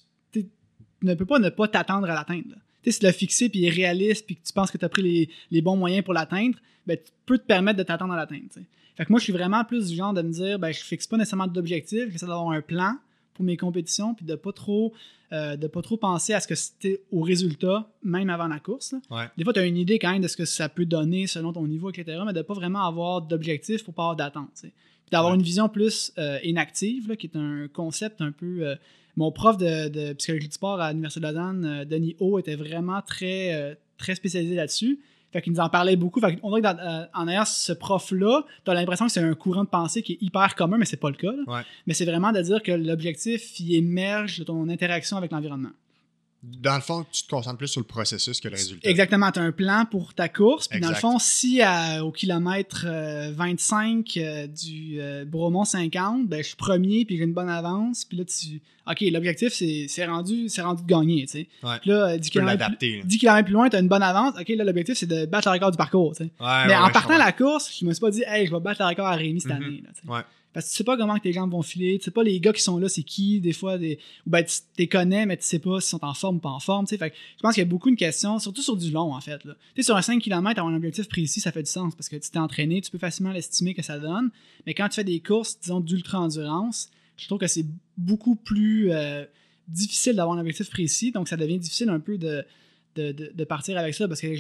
tu 1.07 1.11
ne 1.11 1.15
peux 1.15 1.27
pas 1.27 1.39
ne 1.39 1.49
pas 1.49 1.69
t'attendre 1.69 2.09
à 2.09 2.15
l'atteindre. 2.15 2.49
là. 2.51 2.57
Tu 2.83 2.91
sais, 2.91 2.93
si 2.93 2.99
tu 3.01 3.07
l'as 3.07 3.13
fixé, 3.13 3.49
puis 3.49 3.61
il 3.61 3.65
est 3.67 3.71
réaliste, 3.71 4.27
puis 4.27 4.37
que 4.37 4.47
tu 4.47 4.53
penses 4.53 4.71
que 4.71 4.79
tu 4.79 4.85
as 4.85 4.89
pris 4.89 5.03
les, 5.03 5.29
les 5.51 5.63
bons 5.63 5.77
moyens 5.77 6.05
pour 6.05 6.15
l'atteindre, 6.15 6.59
ben, 6.87 6.97
tu 6.97 7.13
peux 7.25 7.39
te 7.39 7.47
permettre 7.47 7.79
de 7.79 7.83
t'attendre 7.83 8.13
à 8.13 8.17
l'atteindre. 8.17 8.45
tu 8.53 8.61
sais. 8.61 8.67
Fait 8.97 9.05
que 9.05 9.13
moi, 9.13 9.19
je 9.19 9.25
suis 9.25 9.33
vraiment 9.33 9.65
plus 9.65 9.89
du 9.89 9.97
genre 9.97 10.15
de 10.15 10.23
me 10.23 10.31
dire, 10.31 10.59
ben, 10.59 10.73
je 10.73 10.81
fixe 10.81 11.07
pas 11.07 11.17
nécessairement 11.17 11.47
d'objectif, 11.47 12.11
j'essaie 12.11 12.27
d'avoir 12.27 12.51
un 12.51 12.63
plan 12.63 12.97
pour 13.35 13.45
mes 13.45 13.57
compétitions, 13.57 14.15
puis 14.15 14.25
de 14.25 14.35
pas 14.35 14.53
trop 14.53 14.95
euh, 15.33 15.57
de 15.57 15.67
pas 15.67 15.83
trop 15.83 15.97
penser 15.97 16.35
à 16.35 16.41
ce 16.41 16.47
que 16.47 16.55
c'était 16.55 17.03
au 17.11 17.21
résultat, 17.21 17.91
même 18.05 18.31
avant 18.31 18.47
la 18.47 18.61
course. 18.61 18.95
Des 19.37 19.43
fois, 19.43 19.53
tu 19.53 19.59
as 19.59 19.67
une 19.67 19.77
idée 19.77 19.99
quand 19.99 20.13
même 20.13 20.23
de 20.23 20.29
ce 20.29 20.37
que 20.37 20.45
ça 20.45 20.69
peut 20.69 20.85
donner 20.87 21.27
selon 21.27 21.53
ton 21.53 21.67
niveau, 21.67 21.91
etc., 21.91 22.23
mais 22.25 22.33
de 22.33 22.43
pas 22.43 22.55
vraiment 22.55 22.87
avoir 22.87 23.23
d'objectif 23.23 23.83
pour 23.83 23.93
pas 23.93 24.03
avoir 24.03 24.17
d'attente. 24.17 24.65
D'avoir 25.11 25.35
une 25.35 25.43
vision 25.43 25.69
plus 25.69 26.13
euh, 26.19 26.39
inactive, 26.45 27.17
qui 27.17 27.27
est 27.27 27.37
un 27.37 27.67
concept 27.73 28.21
un 28.21 28.31
peu. 28.31 28.69
Euh, 28.69 28.77
mon 29.17 29.33
prof 29.33 29.57
de, 29.57 30.13
psychologie 30.15 30.49
du 30.49 30.55
sport 30.55 30.81
à 30.81 30.91
l'Université 30.91 31.21
de 31.21 31.27
Lausanne, 31.27 31.85
Denis 31.85 32.17
O, 32.21 32.39
était 32.39 32.57
vraiment 32.57 33.01
très, 33.03 33.79
très 33.99 34.15
spécialisé 34.15 34.55
là-dessus. 34.55 35.01
Fait 35.33 35.43
qu'il 35.43 35.53
nous 35.53 35.61
en 35.61 35.69
parlait 35.69 35.97
beaucoup. 35.97 36.21
Fait 36.21 36.39
on 36.43 36.57
dirait 36.57 36.63
qu'en 36.63 37.29
ayant 37.29 37.45
ce 37.45 37.73
prof-là, 37.73 38.45
tu 38.65 38.71
as 38.71 38.75
l'impression 38.75 39.07
que 39.07 39.13
c'est 39.13 39.21
un 39.21 39.35
courant 39.35 39.65
de 39.65 39.69
pensée 39.69 40.03
qui 40.03 40.13
est 40.13 40.19
hyper 40.21 40.55
commun, 40.55 40.79
mais 40.79 40.85
c'est 40.85 40.97
pas 40.97 41.11
le 41.11 41.17
cas. 41.17 41.33
Mais 41.87 41.95
c'est 41.95 42.05
vraiment 42.05 42.33
de 42.33 42.41
dire 42.41 42.63
que 42.63 42.73
l'objectif, 42.73 43.59
il 43.59 43.75
émerge 43.75 44.39
de 44.39 44.45
ton 44.45 44.69
interaction 44.69 45.17
avec 45.17 45.33
l'environnement 45.33 45.73
dans 46.61 46.77
le 46.77 46.81
fond, 46.81 47.05
tu 47.11 47.25
te 47.25 47.29
concentres 47.29 47.59
plus 47.59 47.69
sur 47.69 47.81
le 47.81 47.87
processus 47.87 48.41
que 48.41 48.49
le 48.49 48.55
résultat. 48.55 48.89
Exactement. 48.89 49.31
Tu 49.33 49.41
as 49.41 49.43
un 49.43 49.53
plan 49.53 49.85
pour 49.91 50.15
ta 50.15 50.29
course. 50.29 50.69
Puis 50.69 50.81
dans 50.81 50.89
le 50.89 50.95
fond, 50.95 51.19
si 51.19 51.61
au 52.03 52.13
kilomètre 52.13 52.87
25 53.33 54.17
euh, 54.17 54.21
euh, 54.21 54.47
du 54.47 55.01
euh, 55.01 55.25
Bromont 55.25 55.65
50, 55.65 56.29
ben, 56.29 56.39
je 56.39 56.49
suis 56.49 56.57
premier 56.57 57.05
puis 57.05 57.17
j'ai 57.17 57.25
une 57.25 57.33
bonne 57.33 57.49
avance. 57.49 58.05
Puis 58.05 58.19
là, 58.19 58.25
tu. 58.25 58.61
OK, 58.89 59.01
l'objectif, 59.13 59.53
c'est 59.53 60.07
rendu, 60.07 60.47
rendu 60.61 60.83
de 60.83 60.87
gagner. 60.87 61.27
Tu 61.27 61.33
sais. 61.33 61.49
Puis 61.81 61.91
là, 61.91 62.17
10 62.17 62.31
km, 62.31 62.71
10 62.79 63.19
km 63.19 63.45
plus 63.45 63.53
loin, 63.53 63.69
tu 63.69 63.77
as 63.77 63.81
une 63.81 63.89
bonne 63.89 64.03
avance. 64.03 64.35
OK, 64.41 64.49
là, 64.49 64.63
l'objectif, 64.63 64.97
c'est 64.97 65.07
de 65.07 65.27
battre 65.27 65.49
le 65.49 65.55
record 65.55 65.73
du 65.73 65.77
parcours. 65.77 66.15
Tu 66.15 66.25
sais. 66.25 66.31
Mais 66.41 66.77
en 66.77 66.91
partant 66.91 67.19
la 67.19 67.33
course, 67.33 67.77
je 67.81 67.85
me 67.85 67.93
suis 67.93 68.01
pas 68.01 68.11
dit, 68.11 68.23
hey, 68.27 68.47
je 68.47 68.53
vais 68.53 68.61
battre 68.61 68.83
le 68.83 68.89
record 68.89 69.07
à 69.07 69.17
Rémi 69.17 69.41
cette 69.41 69.53
mm-hmm. 69.53 69.65
année. 69.65 69.83
Là, 70.07 70.25
parce 70.57 70.69
que 70.69 70.71
tu 70.71 70.77
sais 70.79 70.85
pas 70.85 70.97
comment 70.97 71.19
tes 71.19 71.35
jambes 71.35 71.53
vont 71.53 71.61
filer, 71.61 71.99
tu 71.99 72.07
sais 72.07 72.11
pas 72.11 72.23
les 72.23 72.41
gars 72.41 72.55
qui 72.55 72.63
sont 72.63 72.79
là, 72.79 72.89
c'est 72.89 73.03
qui, 73.03 73.41
des 73.41 73.53
fois, 73.53 73.77
des, 73.77 73.99
ou 74.27 74.31
ben 74.31 74.43
tu 74.43 74.57
les 74.79 74.89
connais, 74.89 75.27
mais 75.27 75.37
tu 75.37 75.45
sais 75.45 75.59
pas 75.59 75.83
s'ils 75.83 75.91
sont 75.91 76.03
en 76.03 76.15
forme 76.15 76.37
ou 76.37 76.39
pas 76.39 76.49
en 76.49 76.61
forme. 76.61 76.87
Fait 76.87 76.97
je 76.97 77.43
pense 77.43 77.53
qu'il 77.53 77.63
y 77.63 77.67
a 77.67 77.69
beaucoup 77.69 77.91
de 77.91 77.97
questions, 77.97 78.39
surtout 78.39 78.63
sur 78.63 78.75
du 78.75 78.91
long, 78.91 79.13
en 79.13 79.21
fait. 79.21 79.37
Tu 79.43 79.51
sais, 79.77 79.83
sur 79.83 79.97
un 79.97 80.01
5 80.01 80.19
km, 80.19 80.59
avoir 80.59 80.73
un 80.73 80.77
objectif 80.79 81.11
précis, 81.11 81.41
ça 81.41 81.53
fait 81.53 81.63
du 81.63 81.71
sens 81.71 81.95
parce 81.95 82.09
que 82.09 82.17
tu 82.17 82.31
t'es 82.31 82.39
entraîné, 82.39 82.81
tu 82.81 82.91
peux 82.91 82.97
facilement 82.97 83.33
l'estimer 83.33 83.75
que 83.75 83.83
ça 83.83 83.99
donne. 83.99 84.31
Mais 84.65 84.73
quand 84.73 84.89
tu 84.89 84.95
fais 84.95 85.05
des 85.05 85.21
courses, 85.21 85.61
disons, 85.61 85.81
d'ultra-endurance, 85.81 86.89
je 87.19 87.27
trouve 87.27 87.39
que 87.39 87.49
c'est 87.49 87.67
beaucoup 87.99 88.37
plus 88.37 88.93
euh, 88.93 89.27
difficile 89.69 90.17
d'avoir 90.17 90.39
un 90.39 90.41
objectif 90.41 90.71
précis. 90.71 91.13
Donc, 91.13 91.29
ça 91.29 91.37
devient 91.37 91.59
difficile 91.59 91.91
un 91.91 92.01
peu 92.01 92.17
de, 92.17 92.47
de, 92.95 93.13
de 93.13 93.45
partir 93.45 93.77
avec 93.77 93.93
ça 93.93 94.09
parce 94.09 94.23
que 94.23 94.35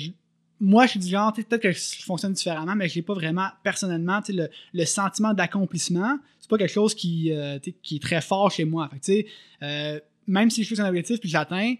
moi, 0.60 0.86
je 0.86 0.92
suis 0.92 1.00
du 1.00 1.08
genre, 1.08 1.32
peut-être 1.32 1.60
que 1.60 1.72
je 1.72 2.02
fonctionne 2.04 2.32
différemment, 2.32 2.74
mais 2.74 2.88
je 2.88 2.98
n'ai 2.98 3.02
pas 3.02 3.14
vraiment, 3.14 3.48
personnellement, 3.62 4.20
le, 4.28 4.48
le 4.72 4.84
sentiment 4.84 5.34
d'accomplissement. 5.34 6.18
C'est 6.40 6.48
pas 6.48 6.58
quelque 6.58 6.72
chose 6.72 6.94
qui, 6.94 7.32
euh, 7.32 7.58
qui 7.82 7.96
est 7.96 8.02
très 8.02 8.20
fort 8.20 8.50
chez 8.50 8.64
moi. 8.64 8.88
Fait 9.02 9.26
euh, 9.62 10.00
même 10.26 10.50
si 10.50 10.64
je 10.64 10.74
fais 10.74 10.80
un 10.80 10.88
objectif 10.88 11.20
puis 11.20 11.28
j'atteins, 11.28 11.74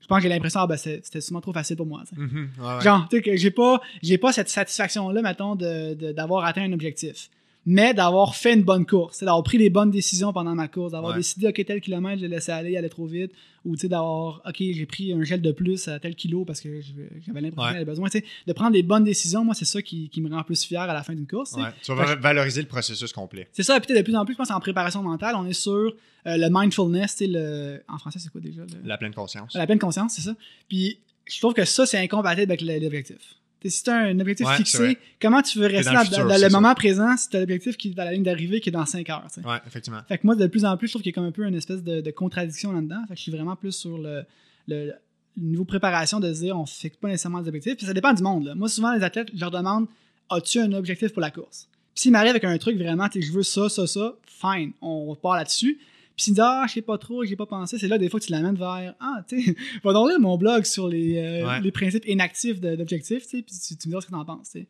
je 0.00 0.06
pense 0.06 0.18
que 0.18 0.22
j'ai 0.24 0.28
l'impression 0.28 0.60
que 0.60 0.64
ah, 0.64 0.66
ben, 0.66 0.76
c'était 0.76 1.20
sûrement 1.20 1.40
trop 1.40 1.52
facile 1.52 1.76
pour 1.76 1.86
moi. 1.86 2.02
Mm-hmm. 2.16 2.82
Genre, 2.82 3.08
tu 3.08 3.16
sais, 3.16 3.22
que 3.22 3.36
j'ai 3.36 3.50
pas, 3.50 3.80
pas 4.20 4.32
cette 4.32 4.48
satisfaction-là, 4.48 5.22
mettons, 5.22 5.54
d'avoir 5.54 6.44
atteint 6.44 6.62
un 6.62 6.72
objectif 6.72 7.30
mais 7.64 7.94
d'avoir 7.94 8.34
fait 8.34 8.54
une 8.54 8.62
bonne 8.62 8.84
course, 8.84 9.20
d'avoir 9.20 9.42
pris 9.44 9.56
les 9.56 9.70
bonnes 9.70 9.90
décisions 9.90 10.32
pendant 10.32 10.54
ma 10.54 10.66
course, 10.66 10.92
d'avoir 10.92 11.14
décidé, 11.14 11.46
OK, 11.48 11.64
tel 11.64 11.80
kilomètre, 11.80 12.20
je 12.20 12.26
l'ai 12.26 12.34
laissé 12.34 12.50
aller, 12.50 12.72
il 12.72 12.76
allait 12.76 12.88
trop 12.88 13.06
vite, 13.06 13.32
ou 13.64 13.76
d'avoir, 13.76 14.42
OK, 14.44 14.56
j'ai 14.58 14.86
pris 14.86 15.12
un 15.12 15.22
gel 15.22 15.40
de 15.40 15.52
plus 15.52 15.86
à 15.86 16.00
tel 16.00 16.16
kilo 16.16 16.44
parce 16.44 16.60
que 16.60 16.80
j'avais 16.80 17.40
l'impression 17.40 17.68
que 17.68 17.72
j'avais 17.72 17.84
besoin. 17.84 18.08
de 18.46 18.52
prendre 18.52 18.72
les 18.72 18.82
bonnes 18.82 19.04
décisions, 19.04 19.44
moi, 19.44 19.54
c'est 19.54 19.64
ça 19.64 19.80
qui, 19.80 20.08
qui, 20.08 20.20
me 20.20 20.34
rend 20.34 20.42
plus 20.42 20.64
fier 20.64 20.80
à 20.80 20.92
la 20.92 21.02
fin 21.02 21.14
d'une 21.14 21.26
course. 21.26 21.56
Tu 21.82 21.94
vas 21.94 22.16
valoriser 22.16 22.62
le 22.62 22.68
processus 22.68 23.12
complet. 23.12 23.48
C'est 23.52 23.62
ça, 23.62 23.76
et 23.76 23.80
puis 23.80 23.94
de 23.94 24.02
plus 24.02 24.16
en 24.16 24.24
plus, 24.24 24.34
je 24.34 24.38
pense 24.38 24.50
en 24.50 24.60
préparation 24.60 25.02
mentale, 25.02 25.36
on 25.36 25.46
est 25.46 25.52
sur 25.52 25.72
euh, 25.72 25.92
le 26.24 26.48
mindfulness, 26.50 27.18
le, 27.20 27.80
en 27.88 27.98
français, 27.98 28.18
c'est 28.18 28.30
quoi 28.30 28.40
déjà? 28.40 28.62
La 28.84 28.98
pleine 28.98 29.14
conscience. 29.14 29.54
La 29.54 29.66
pleine 29.66 29.78
conscience, 29.78 30.14
c'est 30.14 30.22
ça. 30.22 30.34
Puis 30.68 30.98
je 31.26 31.38
trouve 31.38 31.54
que 31.54 31.64
ça, 31.64 31.86
c'est 31.86 31.98
incompatible 31.98 32.50
avec 32.50 32.60
l'objectif 32.60 33.36
si 33.68 33.82
tu 33.82 33.90
as 33.90 33.96
un 33.96 34.18
objectif 34.20 34.48
fixé, 34.50 34.98
comment 35.20 35.42
tu 35.42 35.58
veux 35.58 35.66
rester 35.66 35.92
dans, 35.92 36.02
le, 36.02 36.50
moment 36.50 36.74
présent 36.74 37.16
si 37.16 37.28
tu 37.28 37.36
as 37.36 37.40
l'objectif 37.40 37.76
qui 37.76 37.88
est 37.88 37.94
dans 37.94 38.04
la 38.04 38.12
ligne 38.12 38.22
d'arrivée 38.22 38.60
qui 38.60 38.68
est 38.68 38.72
dans 38.72 38.86
5 38.86 39.08
heures? 39.10 39.26
Oui, 39.44 39.54
effectivement. 39.66 40.00
Fait 40.08 40.18
que 40.18 40.26
moi, 40.26 40.34
de 40.34 40.46
plus 40.46 40.64
en 40.64 40.76
plus, 40.76 40.88
je 40.88 40.92
trouve 40.92 41.02
qu'il 41.02 41.10
y 41.10 41.14
a 41.14 41.16
comme 41.16 41.24
un 41.24 41.32
peu 41.32 41.46
une 41.46 41.54
espèce 41.54 41.82
de, 41.82 42.10
contradiction 42.10 42.72
là-dedans. 42.72 43.02
Fait 43.08 43.14
que 43.14 43.18
je 43.18 43.22
suis 43.22 43.32
vraiment 43.32 43.56
plus 43.56 43.72
sur 43.72 43.98
le, 43.98 44.24
le, 44.68 44.92
niveau 45.36 45.64
préparation 45.64 46.20
de 46.20 46.32
se 46.32 46.40
dire 46.40 46.56
on 46.56 46.62
ne 46.62 46.66
fixe 46.66 46.96
pas 46.96 47.08
nécessairement 47.08 47.40
des 47.40 47.48
objectifs. 47.48 47.76
Puis 47.76 47.86
ça 47.86 47.94
dépend 47.94 48.12
du 48.12 48.22
monde. 48.22 48.52
Moi, 48.56 48.68
souvent, 48.68 48.92
les 48.94 49.02
athlètes, 49.02 49.30
je 49.34 49.40
leur 49.40 49.50
demande 49.50 49.86
as-tu 50.30 50.60
un 50.60 50.72
objectif 50.72 51.12
pour 51.12 51.20
la 51.20 51.30
course? 51.30 51.68
Puis 51.94 52.02
s'ils 52.02 52.12
m'arrivent 52.12 52.30
avec 52.30 52.44
un 52.44 52.56
truc 52.58 52.76
vraiment, 52.78 53.08
je 53.14 53.32
veux 53.32 53.42
ça, 53.42 53.68
ça, 53.68 53.86
ça, 53.86 54.14
fine, 54.26 54.72
on 54.80 55.14
part 55.14 55.36
là-dessus. 55.36 55.78
Puis 56.16 56.24
s'il 56.24 56.32
me 56.32 56.36
dit 56.36 56.42
Ah, 56.42 56.64
je 56.68 56.74
sais 56.74 56.82
pas 56.82 56.98
trop, 56.98 57.24
j'ai 57.24 57.36
pas 57.36 57.46
pensé, 57.46 57.78
c'est 57.78 57.88
là 57.88 57.98
des 57.98 58.08
fois 58.08 58.20
que 58.20 58.24
tu 58.24 58.32
l'amènes 58.32 58.56
vers 58.56 58.94
Ah, 59.00 59.24
tu 59.28 59.42
sais, 59.42 59.56
va 59.84 59.92
donc 59.92 60.08
lire 60.08 60.20
mon 60.20 60.36
blog 60.36 60.64
sur 60.64 60.88
les, 60.88 61.18
euh, 61.18 61.60
les 61.60 61.72
principes 61.72 62.06
inactifs 62.06 62.60
d'objectifs, 62.60 63.24
tu 63.24 63.38
sais, 63.38 63.42
puis 63.42 63.54
tu, 63.76 63.88
me 63.88 63.94
dis 63.94 64.00
ce 64.00 64.06
que 64.06 64.12
t'en 64.12 64.24
penses, 64.24 64.50
tu 64.52 64.60
sais. 64.60 64.66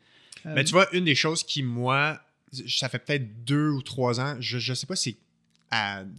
Euh, 0.47 0.53
Mais 0.55 0.65
tu 0.65 0.73
vois, 0.73 0.93
une 0.95 1.05
des 1.05 1.15
choses 1.15 1.45
qui, 1.45 1.63
moi, 1.63 2.21
ça 2.69 2.89
fait 2.89 2.99
peut-être 2.99 3.45
deux 3.45 3.71
ou 3.71 3.83
trois 3.83 4.21
ans, 4.21 4.37
je, 4.41 4.59
je 4.59 4.75
sais 4.75 4.87
pas 4.87 4.97
si 4.97 5.17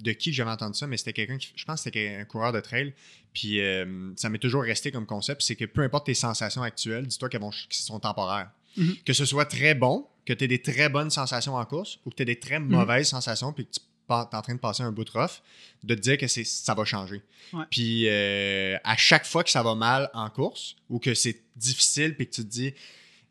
de 0.01 0.11
qui 0.13 0.33
j'avais 0.33 0.49
entendu 0.49 0.77
ça, 0.77 0.87
mais 0.87 0.97
c'était 0.97 1.13
quelqu'un 1.13 1.37
qui, 1.37 1.51
je 1.55 1.65
pense 1.65 1.79
que 1.79 1.83
c'était 1.83 2.17
un 2.19 2.25
coureur 2.25 2.51
de 2.51 2.59
trail, 2.59 2.93
puis 3.33 3.61
euh, 3.61 4.11
ça 4.15 4.29
m'est 4.29 4.39
toujours 4.39 4.63
resté 4.63 4.91
comme 4.91 5.05
concept, 5.05 5.41
c'est 5.41 5.55
que 5.55 5.65
peu 5.65 5.81
importe 5.81 6.07
tes 6.07 6.13
sensations 6.15 6.63
actuelles, 6.63 7.05
dis-toi 7.05 7.29
qu'elles 7.29 7.41
sont 7.69 7.99
temporaires. 7.99 8.49
Mm-hmm. 8.77 9.03
Que 9.03 9.13
ce 9.13 9.25
soit 9.25 9.45
très 9.45 9.75
bon, 9.75 10.07
que 10.25 10.33
tu 10.33 10.45
aies 10.45 10.47
des 10.47 10.61
très 10.61 10.89
bonnes 10.89 11.11
sensations 11.11 11.55
en 11.55 11.65
course, 11.65 11.99
ou 12.05 12.09
que 12.09 12.15
tu 12.15 12.23
aies 12.23 12.25
des 12.25 12.39
très 12.39 12.59
mm-hmm. 12.59 12.67
mauvaises 12.67 13.09
sensations, 13.09 13.53
puis 13.53 13.65
que 13.65 13.73
tu 13.73 13.79
en 14.09 14.41
train 14.41 14.55
de 14.55 14.59
passer 14.59 14.83
un 14.83 14.91
bout 14.91 15.03
de 15.03 15.11
rough, 15.11 15.41
de 15.83 15.95
te 15.95 15.99
dire 15.99 16.17
que 16.17 16.27
ça 16.27 16.73
va 16.73 16.85
changer. 16.85 17.21
Puis 17.69 18.07
euh, 18.07 18.77
à 18.83 18.97
chaque 18.97 19.25
fois 19.25 19.43
que 19.43 19.49
ça 19.49 19.63
va 19.63 19.75
mal 19.75 20.09
en 20.13 20.29
course 20.29 20.75
ou 20.89 20.99
que 20.99 21.13
c'est 21.13 21.41
difficile 21.55 22.15
puis 22.15 22.27
que 22.27 22.33
tu 22.33 22.43
te 22.43 22.49
dis 22.49 22.73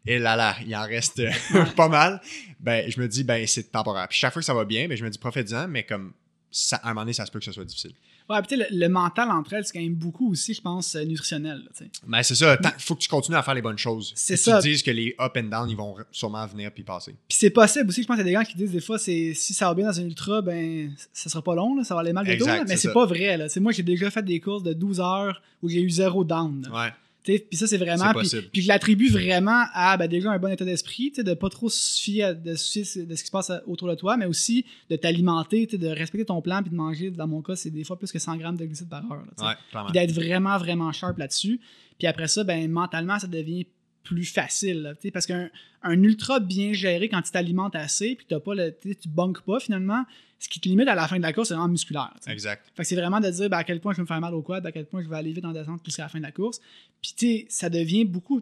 et 0.05 0.15
eh 0.15 0.19
là 0.19 0.35
là, 0.35 0.57
il 0.67 0.75
en 0.75 0.83
reste 0.83 1.23
pas 1.77 1.89
mal, 1.89 2.21
ben 2.59 2.91
je 2.91 3.01
me 3.01 3.07
dis 3.07 3.23
ben 3.23 3.47
c'est 3.47 3.71
temporaire. 3.71 4.09
Puis 4.09 4.19
chaque 4.19 4.33
fois 4.33 4.43
que 4.43 4.47
ça 4.47 4.55
va 4.55 4.65
bien, 4.65 4.89
ben 4.89 4.97
je 4.97 5.05
me 5.05 5.11
dis 5.11 5.19
profite-en, 5.19 5.69
mais 5.69 5.85
comme 5.85 6.13
ça, 6.51 6.77
à 6.77 6.87
un 6.87 6.89
moment 6.91 7.03
donné, 7.03 7.13
ça 7.13 7.25
se 7.25 7.31
peut 7.31 7.39
que 7.39 7.45
ce 7.45 7.53
soit 7.53 7.65
difficile. 7.65 7.95
Ouais, 8.29 8.41
puis 8.43 8.57
le, 8.57 8.65
le, 8.71 8.89
mental 8.89 9.31
entre 9.31 9.53
elles, 9.55 9.65
c'est 9.65 9.73
quand 9.73 9.81
même 9.81 9.95
beaucoup 9.95 10.31
aussi, 10.31 10.55
je 10.55 10.61
pense, 10.61 10.95
euh, 10.95 11.05
nutritionnel. 11.05 11.63
Ben, 12.07 12.23
c'est 12.23 12.35
ça. 12.35 12.57
Il 12.63 12.83
faut 12.83 12.95
que 12.95 13.01
tu 13.01 13.09
continues 13.09 13.37
à 13.37 13.43
faire 13.43 13.55
les 13.55 13.63
bonnes 13.63 13.79
choses. 13.79 14.13
C'est 14.17 14.37
ça. 14.37 14.61
Tu 14.61 14.69
dises 14.69 14.83
que 14.83 14.91
les 14.91 15.15
up 15.21 15.37
and 15.37 15.45
down, 15.45 15.69
ils 15.69 15.77
vont 15.77 15.97
sûrement 16.11 16.47
venir 16.47 16.71
puis 16.73 16.83
passer. 16.83 17.15
Puis 17.29 17.39
c'est 17.39 17.51
possible 17.51 17.89
aussi. 17.89 18.03
Je 18.03 18.07
pense 18.07 18.17
qu'il 18.17 18.27
y 18.27 18.29
a 18.29 18.39
des 18.39 18.45
gens 18.45 18.51
qui 18.51 18.57
disent 18.57 18.73
des 18.73 18.81
fois, 18.81 18.99
c'est 18.99 19.33
si 19.35 19.55
ça 19.55 19.69
va 19.69 19.75
bien 19.75 19.87
dans 19.87 19.99
un 19.99 20.05
ultra, 20.05 20.43
ben 20.43 20.93
ça 21.13 21.29
sera 21.29 21.43
pas 21.43 21.55
long, 21.55 21.75
là, 21.75 21.85
ça 21.85 21.95
va 21.95 22.01
aller 22.01 22.13
mal 22.13 22.27
de 22.27 22.35
dos. 22.35 22.47
Mais 22.69 22.77
c'est 22.77 22.93
pas 22.93 23.07
vrai. 23.07 23.37
Là. 23.37 23.47
moi, 23.61 23.73
j'ai 23.73 23.83
déjà 23.83 24.11
fait 24.11 24.23
des 24.23 24.41
courses 24.41 24.63
de 24.63 24.73
12 24.73 25.01
heures 25.01 25.43
où 25.63 25.69
j'ai 25.69 25.81
eu 25.81 25.91
zéro 25.91 26.25
down. 26.25 26.69
Ouais. 26.73 26.93
Puis 27.25 27.45
ça, 27.53 27.67
c'est 27.67 27.79
vraiment. 27.79 28.13
Puis 28.53 28.63
je 28.63 28.69
l'attribue 28.69 29.09
vraiment 29.09 29.65
à 29.75 29.97
ben, 29.97 30.09
déjà 30.09 30.31
un 30.31 30.39
bon 30.39 30.49
état 30.49 30.65
d'esprit, 30.65 31.13
de 31.17 31.35
pas 31.35 31.49
trop 31.49 31.69
se 31.69 32.01
fier 32.01 32.35
de, 32.35 32.51
de 32.51 32.57
ce 32.57 32.81
qui 32.81 32.85
se 32.85 33.31
passe 33.31 33.53
autour 33.67 33.89
de 33.89 33.95
toi, 33.95 34.17
mais 34.17 34.27
aussi 34.27 34.65
de 34.91 34.97
t'alimenter, 34.97 35.67
de 35.67 35.89
respecter 35.89 36.25
ton 36.25 36.43
plan, 36.43 36.63
puis 36.63 36.71
de 36.71 36.77
manger, 36.77 37.11
dans 37.11 37.29
mon 37.29 37.43
cas, 37.43 37.55
c'est 37.55 37.71
des 37.71 37.85
fois 37.85 37.97
plus 37.99 38.11
que 38.11 38.19
100 38.19 38.37
grammes 38.37 38.57
de 38.57 38.65
glucides 38.65 38.89
par 38.89 39.05
heure. 39.11 39.93
d'être 39.93 40.13
vraiment, 40.13 40.59
vraiment 40.59 40.91
sharp 40.93 41.19
là-dessus. 41.19 41.61
Puis 41.99 42.09
après 42.09 42.29
ça, 42.29 42.43
ben, 42.43 42.69
mentalement, 42.71 43.19
ça 43.19 43.29
devient 43.29 43.67
plus 44.03 44.25
facile. 44.25 44.97
parce 45.13 45.27
qu'un 45.27 45.51
un 45.83 46.03
ultra 46.03 46.41
bien 46.41 46.73
géré, 46.73 47.09
quand 47.09 47.23
tu 47.23 47.33
t'alimentes 47.33 47.75
assez, 47.75 48.15
puis 48.15 48.27
pas 48.27 48.55
le, 48.55 48.75
tu 48.83 49.09
bunkes 49.09 49.41
pas 49.43 49.61
finalement, 49.61 50.05
ce 50.39 50.49
qui 50.49 50.61
te 50.61 50.69
limite 50.69 50.89
à 50.89 50.95
la 50.95 51.07
fin 51.07 51.19
de 51.19 51.23
la 51.23 51.33
course, 51.33 51.49
c'est 51.49 51.55
vraiment 51.55 51.69
musculaire. 51.69 52.13
Exact. 52.27 52.65
Fait 52.75 52.83
que 52.83 52.89
c'est 52.89 52.97
vraiment 52.97 53.21
de 53.21 53.31
dire 53.31 53.49
ben, 53.49 53.59
à 53.59 53.65
quel 53.65 53.81
point 53.81 53.93
je 53.93 53.99
vais 53.99 54.03
me 54.03 54.07
faire 54.07 54.21
mal 54.21 54.35
au 54.35 54.43
quad, 54.43 54.67
à 54.67 54.73
quel 54.73 54.87
point 54.87 55.03
je 55.03 55.09
vais 55.09 55.17
aller 55.17 55.33
vite 55.33 55.45
en 55.45 55.53
descente 55.53 55.81
jusqu'à 55.85 56.03
la 56.03 56.09
fin 56.09 56.19
de 56.19 56.25
la 56.25 56.33
course. 56.33 56.61
Puis 57.01 57.15
tu 57.17 57.47
ça 57.49 57.71
devient 57.71 58.05
beaucoup. 58.05 58.41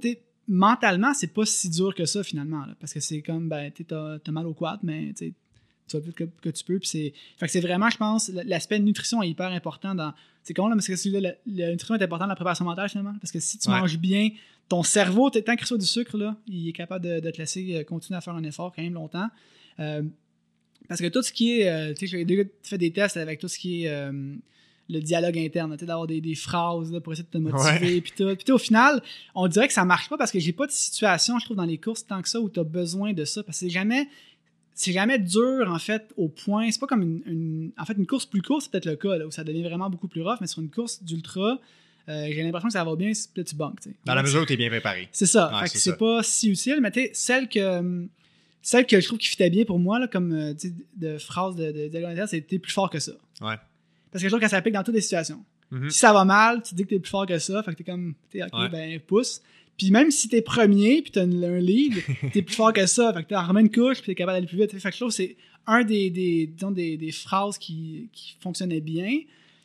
Mentalement, 0.49 1.15
c'est 1.15 1.33
pas 1.33 1.47
si 1.47 1.69
dur 1.69 1.95
que 1.95 2.07
ça 2.07 2.25
finalement. 2.25 2.65
parce 2.81 2.93
que 2.93 3.01
c'est 3.01 3.23
comme, 3.23 3.49
ben, 3.49 3.71
tu 3.71 3.85
as, 3.95 4.19
mal 4.31 4.47
au 4.47 4.55
quad, 4.55 4.81
mais 4.83 5.13
tu 5.17 5.33
vas 5.97 6.03
plus 6.03 6.13
que, 6.13 6.51
tu 6.51 6.65
peux. 6.65 6.79
Puis 6.79 6.89
c'est, 6.89 7.13
fait 7.39 7.47
que 7.47 7.53
c'est 7.53 7.61
vraiment, 7.61 7.91
je 7.91 7.97
pense, 7.97 8.29
l'aspect 8.29 8.79
nutrition 8.79 9.23
est 9.23 9.29
hyper 9.29 9.51
important 9.51 9.95
dans. 9.95 10.13
C'est 10.43 10.55
comment 10.55 10.69
là, 10.69 10.75
parce 10.75 10.87
que 10.87 11.09
la, 11.19 11.35
la, 11.47 11.71
nutrition 11.71 11.95
est 11.95 12.03
importante 12.03 12.27
dans 12.27 12.33
la 12.33 12.37
préparation 12.37 12.65
mentale 12.65 12.89
finalement. 12.89 13.15
Parce 13.21 13.31
que 13.31 13.41
si 13.41 13.59
tu 13.59 13.69
manges 13.69 13.99
bien, 13.99 14.31
ton 14.69 14.83
cerveau, 14.83 15.29
tant 15.31 15.41
qu'il 15.41 15.61
reçoit 15.61 15.79
du 15.79 15.87
sucre, 15.87 16.17
là, 16.17 16.37
il 16.47 16.69
est 16.69 16.73
capable 16.73 17.05
de, 17.05 17.21
de, 17.21 17.31
te 17.31 17.39
laisser 17.39 17.77
euh, 17.77 17.85
continuer 17.85 18.17
à 18.17 18.21
faire 18.21 18.35
un 18.35 18.45
effort 18.45 18.73
quand 18.75 18.83
même 18.83 18.95
longtemps. 18.95 19.29
Euh, 19.81 20.03
parce 20.89 21.01
que 21.01 21.09
tout 21.09 21.23
ce 21.23 21.33
qui 21.33 21.61
est. 21.61 21.69
Euh, 21.69 21.93
tu 21.93 22.07
sais, 22.07 22.19
j'ai 22.19 22.25
déjà 22.25 22.43
fait 22.63 22.79
des 22.79 22.93
tests 22.93 23.17
avec 23.17 23.41
tout 23.41 23.49
ce 23.49 23.59
qui 23.59 23.85
est 23.85 24.11
le 24.91 25.01
dialogue 25.01 25.39
interne, 25.39 25.77
d'avoir 25.77 26.07
des, 26.07 26.21
des, 26.21 26.35
phrases 26.35 26.99
pour 27.03 27.13
essayer 27.13 27.27
de 27.31 27.31
te 27.31 27.39
motiver. 27.39 28.01
Puis 28.01 28.13
tout. 28.17 28.35
Puis 28.37 28.53
au 28.53 28.59
final, 28.59 29.03
on 29.35 29.47
dirait 29.47 29.69
que 29.69 29.73
ça 29.73 29.85
marche 29.85 30.09
pas 30.09 30.19
parce 30.19 30.33
que 30.33 30.41
j'ai 30.41 30.53
pas 30.53 30.67
de 30.67 30.73
situation, 30.73 31.39
je 31.39 31.45
trouve, 31.45 31.57
dans 31.57 31.65
les 31.65 31.79
courses 31.79 32.05
tant 32.05 32.21
que 32.21 32.29
ça 32.29 32.41
où 32.41 32.49
tu 32.49 32.61
as 32.61 32.65
besoin 32.65 33.13
de 33.13 33.25
ça. 33.25 33.43
Parce 33.43 33.59
que 33.59 33.67
c'est 33.67 33.71
jamais. 33.71 34.09
C'est 34.75 34.93
jamais 34.93 35.19
dur, 35.19 35.67
en 35.69 35.79
fait, 35.79 36.13
au 36.17 36.29
point. 36.29 36.71
C'est 36.71 36.81
pas 36.81 36.87
comme 36.87 37.03
une, 37.27 37.71
En 37.79 37.85
fait, 37.85 37.95
une 37.95 38.07
course 38.07 38.27
plus 38.27 38.41
courte, 38.43 38.63
c'est 38.63 38.71
peut-être 38.71 38.87
le 38.87 38.97
cas, 38.97 39.25
où 39.27 39.31
ça 39.31 39.45
devient 39.45 39.63
vraiment 39.63 39.91
beaucoup 39.91 40.09
plus 40.09 40.23
rough, 40.23 40.39
mais 40.41 40.47
sur 40.47 40.63
une 40.63 40.71
course 40.71 41.03
d'ultra, 41.03 41.59
euh, 42.09 42.27
j'ai 42.33 42.43
l'impression 42.43 42.69
que 42.69 42.73
ça 42.73 42.83
va 42.85 42.97
bien, 42.97 43.13
c'est 43.13 43.45
tu 43.45 43.55
banques. 43.55 43.79
Dans 44.07 44.15
la 44.15 44.23
mesure 44.23 44.43
où 44.43 44.47
tu 44.47 44.55
es 44.55 44.57
bien 44.57 44.71
préparé. 44.71 45.09
C'est 45.13 45.27
ça. 45.27 45.53
c'est 45.67 45.99
pas 45.99 46.23
si 46.23 46.51
utile, 46.51 46.79
mais 46.81 46.91
tu 46.91 47.09
celle 47.13 47.49
que 47.49 48.09
celle 48.63 48.87
que 48.87 49.01
je 49.01 49.07
trouve 49.07 49.19
qui 49.19 49.29
fitait 49.29 49.51
bien 49.51 49.65
pour 49.65 49.79
moi, 49.79 49.99
là, 49.99 50.07
comme 50.07 50.33
euh, 50.33 50.55
de 50.97 51.19
phrase 51.19 51.57
de, 51.57 51.89
de, 51.89 52.27
c'était 52.27 52.59
plus 52.59 52.73
fort 52.73 52.91
que 52.91 52.99
ça. 52.99 53.13
Ouais. 53.41 53.57
Parce 54.11 54.23
que 54.23 54.29
je 54.29 54.29
trouve 54.29 54.41
que 54.41 54.47
ça 54.47 54.57
s'applique 54.57 54.75
dans 54.75 54.83
toutes 54.83 54.95
les 54.95 55.01
situations. 55.01 55.43
Mhm. 55.71 55.89
Si 55.91 55.99
ça 55.99 56.13
va 56.13 56.25
mal, 56.25 56.63
tu 56.63 56.75
dis 56.75 56.83
que 56.85 56.89
t'es 56.91 56.99
plus 56.99 57.09
fort 57.11 57.27
que 57.27 57.39
ça, 57.39 57.63
fait 57.63 57.73
que 57.73 57.77
t'es 57.79 57.85
comme, 57.85 58.15
t'es 58.29 58.43
ok, 58.43 58.53
Ouais. 58.53 58.69
ben 58.69 59.01
pousse. 59.01 59.41
Puis 59.81 59.91
même 59.91 60.11
si 60.11 60.29
t'es 60.29 60.43
premier, 60.43 61.01
puis 61.01 61.11
t'as 61.11 61.23
un 61.23 61.59
lead, 61.59 61.95
t'es 62.35 62.43
plus 62.43 62.55
fort 62.55 62.71
que 62.71 62.85
ça, 62.85 63.15
fait 63.15 63.23
que 63.23 63.29
t'en 63.31 63.47
remets 63.47 63.63
une 63.63 63.71
couche, 63.71 64.03
puis 64.03 64.09
t'es 64.09 64.15
capable 64.15 64.37
d'aller 64.37 64.47
plus 64.47 64.59
vite. 64.59 64.73
Fait 64.79 64.91
que 64.91 64.95
je 64.95 65.01
trouve 65.01 65.09
que 65.09 65.15
c'est 65.15 65.39
un 65.67 65.85
des, 65.85 66.11
des, 66.11 66.49
disons, 66.49 66.71
des, 66.71 66.99
des 66.99 67.11
phrases 67.13 67.57
qui, 67.57 68.11
qui 68.13 68.37
fonctionnait 68.41 68.83
bien. 68.83 69.21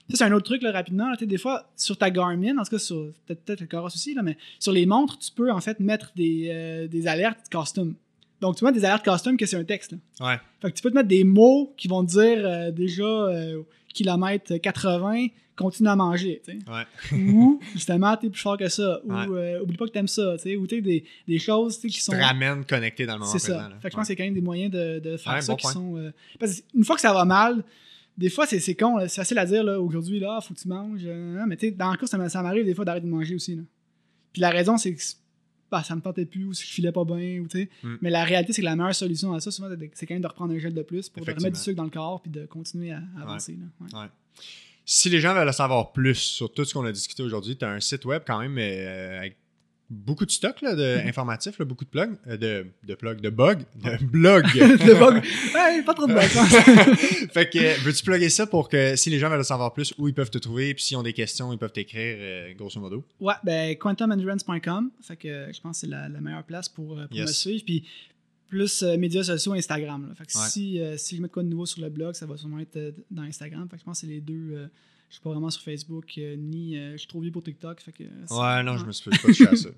Ça, 0.09 0.15
c'est 0.15 0.23
un 0.23 0.31
autre 0.31 0.45
truc, 0.45 0.61
là, 0.61 0.71
rapidement. 0.71 1.09
là, 1.09 1.17
des 1.19 1.37
fois, 1.37 1.69
sur 1.75 1.97
ta 1.97 2.09
Garmin, 2.11 2.57
en 2.57 2.63
tout 2.63 2.69
cas, 2.69 2.79
sur 2.79 3.11
peut-être 3.25 3.43
peut-être 3.43 3.59
le 3.59 3.67
Coros 3.67 3.87
aussi, 3.87 4.13
là, 4.13 4.21
mais 4.21 4.37
sur 4.57 4.71
les 4.71 4.85
montres, 4.85 5.19
tu 5.19 5.33
peux 5.33 5.51
en 5.51 5.59
fait 5.59 5.81
mettre 5.81 6.13
des, 6.15 6.47
euh, 6.49 6.87
des 6.87 7.07
alertes 7.07 7.49
custom. 7.51 7.93
Donc, 8.39 8.55
tu 8.55 8.63
mets 8.63 8.71
des 8.71 8.85
alertes 8.85 9.03
custom 9.03 9.35
que 9.35 9.45
c'est 9.45 9.57
un 9.57 9.65
texte. 9.65 9.91
là. 9.91 10.27
Ouais. 10.27 10.39
Fait 10.61 10.71
que 10.71 10.77
tu 10.77 10.81
peux 10.81 10.91
te 10.91 10.95
mettre 10.95 11.09
des 11.09 11.25
mots 11.25 11.73
qui 11.75 11.89
vont 11.89 12.05
te 12.05 12.11
dire 12.11 12.47
euh, 12.47 12.71
déjà 12.71 13.03
euh, 13.03 13.63
kilomètre 13.95 14.57
80, 14.57 15.27
continue 15.55 15.89
à 15.89 15.95
manger. 15.95 16.41
Ouais. 16.47 16.83
Ou 17.33 17.59
justement, 17.73 18.15
t'es 18.17 18.29
plus 18.29 18.41
fort 18.41 18.57
que 18.57 18.67
ça. 18.67 18.99
Ou 19.05 19.13
Ouais. 19.13 19.25
euh, 19.55 19.61
oublie 19.61 19.77
pas 19.77 19.85
que 19.85 19.91
t'aimes 19.91 20.07
ça. 20.07 20.33
tu 20.37 20.43
sais. 20.43 20.55
Ou 20.57 20.67
t'es 20.67 20.81
des, 20.81 21.03
des 21.27 21.39
choses 21.39 21.77
qui 21.77 21.87
Qui 21.87 22.01
sont. 22.01 22.11
te 22.11 22.17
ramène 22.17 22.65
connecté 22.65 23.05
dans 23.05 23.13
le 23.13 23.19
moment 23.19 23.31
C'est 23.31 23.39
ça. 23.39 23.69
Fait 23.81 23.87
que 23.87 23.91
je 23.93 23.97
pense 23.97 24.07
qu'il 24.07 24.15
y 24.15 24.17
a 24.17 24.23
quand 24.23 24.27
même 24.27 24.33
des 24.33 24.41
moyens 24.41 24.71
de, 24.71 24.99
de 24.99 25.17
faire 25.17 25.41
ça 25.41 25.51
bon 25.53 25.55
qui 25.55 25.61
point. 25.63 25.71
sont. 25.73 25.97
euh, 25.97 26.11
Parce 26.39 26.61
qu'une 26.61 26.83
fois 26.83 26.95
que 26.95 27.01
ça 27.01 27.13
va 27.13 27.23
mal, 27.25 27.63
des 28.17 28.29
fois 28.29 28.45
c'est 28.45 28.59
c'est 28.59 28.75
con, 28.75 28.97
c'est 29.01 29.15
facile 29.15 29.37
à 29.39 29.45
dire 29.45 29.63
aujourd'hui, 29.63 30.19
là, 30.19 30.39
faut 30.41 30.53
que 30.53 30.59
tu 30.59 30.67
manges. 30.67 31.01
euh, 31.05 31.43
mais 31.47 31.55
tu 31.57 31.67
sais, 31.67 31.71
dans 31.71 31.91
le 31.91 32.17
m'a- 32.17 32.29
ça 32.29 32.41
m'arrive 32.41 32.65
des 32.65 32.73
fois 32.75 32.83
d'arrêter 32.85 33.05
de 33.07 33.11
manger 33.11 33.35
aussi. 33.35 33.55
Là. 33.55 33.63
Puis 34.33 34.41
la 34.41 34.49
raison, 34.49 34.77
c'est 34.77 34.93
que 34.93 35.01
bah, 35.71 35.83
ça 35.83 35.95
me 35.95 36.01
tentait 36.01 36.25
plus 36.25 36.45
ou 36.45 36.53
si 36.53 36.65
je 36.65 36.71
filais 36.71 36.91
pas 36.91 37.05
bien. 37.05 37.39
Ou, 37.41 37.47
tu 37.47 37.59
sais. 37.59 37.69
Mm. 37.83 37.95
Mais 38.01 38.09
la 38.09 38.23
réalité, 38.23 38.53
c'est 38.53 38.61
que 38.61 38.65
la 38.65 38.75
meilleure 38.75 38.95
solution 38.95 39.33
à 39.33 39.39
ça, 39.39 39.51
souvent, 39.51 39.69
c'est 39.93 40.05
quand 40.05 40.15
même 40.15 40.21
de 40.21 40.27
reprendre 40.27 40.53
un 40.53 40.59
gel 40.59 40.73
de 40.73 40.81
plus 40.81 41.09
pour 41.09 41.25
remettre 41.25 41.51
du 41.51 41.59
sucre 41.59 41.77
dans 41.77 41.83
le 41.83 41.89
corps 41.89 42.21
puis 42.21 42.31
de 42.31 42.45
continuer 42.45 42.91
à, 42.91 43.01
à 43.17 43.23
avancer. 43.23 43.57
là. 43.57 43.99
Ouais. 43.99 44.07
Si 44.87 45.09
les 45.09 45.19
gens 45.19 45.33
veulent 45.33 45.49
en 45.49 45.53
savoir 45.53 45.91
plus 45.93 46.15
sur 46.15 46.53
tout 46.53 46.63
ce 46.63 46.73
qu'on 46.73 46.85
a 46.85 46.91
discuté 46.91 47.23
aujourd'hui, 47.23 47.57
tu 47.57 47.65
as 47.65 47.69
un 47.69 47.79
site 47.79 48.05
web 48.05 48.21
quand 48.25 48.39
même 48.39 48.55
euh, 48.59 49.17
avec 49.17 49.35
beaucoup 49.89 50.25
de 50.25 50.31
stock 50.31 50.61
là, 50.61 50.73
de, 50.75 51.01
Mhm. 51.01 51.07
informatif, 51.07 51.59
là, 51.59 51.65
beaucoup 51.65 51.85
de 51.85 51.89
plugs, 51.89 52.15
euh, 52.27 52.37
de, 52.37 52.65
de 52.83 52.95
plugs, 52.95 53.21
de 53.21 53.29
bugs, 53.29 53.59
de 53.75 54.03
blogs. 54.05 54.45
Le 54.55 54.99
bug. 54.99 55.23
Ouais, 55.53 55.83
pas 55.83 55.93
trop 55.93 56.07
de 56.07 56.13
bug. 56.13 56.23
fait 57.31 57.49
que 57.49 57.57
euh, 57.59 57.73
veux-tu 57.83 58.03
plugger 58.03 58.29
ça 58.29 58.47
pour 58.47 58.67
que 58.69 58.95
si 58.95 59.09
les 59.09 59.19
gens 59.19 59.29
veulent 59.29 59.39
en 59.39 59.43
savoir 59.43 59.73
plus, 59.73 59.93
où 59.97 60.07
ils 60.07 60.13
peuvent 60.13 60.29
te 60.31 60.37
trouver, 60.37 60.73
puis 60.73 60.83
s'ils 60.83 60.97
ont 60.97 61.03
des 61.03 61.13
questions, 61.13 61.51
ils 61.53 61.57
peuvent 61.59 61.71
t'écrire, 61.71 62.15
euh, 62.19 62.53
grosso 62.55 62.79
modo? 62.79 63.03
Ouais, 63.19 63.33
ben 63.43 63.75
quantumendurance.com. 63.77 64.91
Fait 65.01 65.15
que 65.17 65.27
euh, 65.27 65.53
je 65.53 65.61
pense 65.61 65.77
que 65.77 65.87
c'est 65.87 65.91
la, 65.91 66.09
la 66.09 66.19
meilleure 66.21 66.43
place 66.43 66.67
pour, 66.69 66.95
pour 66.95 67.07
Yes. 67.11 67.27
me 67.27 67.33
suivre. 67.33 67.63
Puis 67.65 67.83
plus 68.47 68.83
euh, 68.83 68.97
médias 68.97 69.23
sociaux, 69.23 69.53
Instagram. 69.53 70.07
là. 70.09 70.15
Fait 70.15 70.25
que 70.25 70.37
Ouais. 70.37 70.49
si, 70.49 70.79
si 70.97 71.15
je 71.15 71.21
mets 71.21 71.27
de 71.27 71.33
quoi 71.33 71.43
de 71.43 71.49
nouveau 71.49 71.65
sur 71.65 71.81
le 71.81 71.89
blog, 71.89 72.13
ça 72.15 72.25
va 72.25 72.37
sûrement 72.37 72.59
être 72.59 72.93
dans 73.11 73.23
Instagram. 73.23 73.67
Fait 73.69 73.75
que 73.77 73.81
je 73.81 73.85
pense 73.85 74.01
que 74.01 74.07
c'est 74.07 74.11
les 74.13 74.21
deux. 74.21 74.67
Je 75.15 75.19
suis 75.19 75.23
pas 75.23 75.29
vraiment 75.29 75.49
sur 75.49 75.61
Facebook, 75.61 76.17
euh, 76.17 76.35
ni 76.35 76.77
euh, 76.77 76.91
je 76.91 76.97
suis 76.97 77.07
trop 77.07 77.21
vieux 77.21 77.31
pour 77.31 77.41
TikTok. 77.41 77.79
Fait 77.79 77.93
que, 77.93 78.03
euh, 78.03 78.07
Ouais, 78.31 78.63
non, 78.63 78.77
je 78.77 78.83
me 78.83 78.91
suis 78.91 79.09
pas 79.09 79.15
touché 79.15 79.47
à 79.47 79.55
ça. 79.55 79.69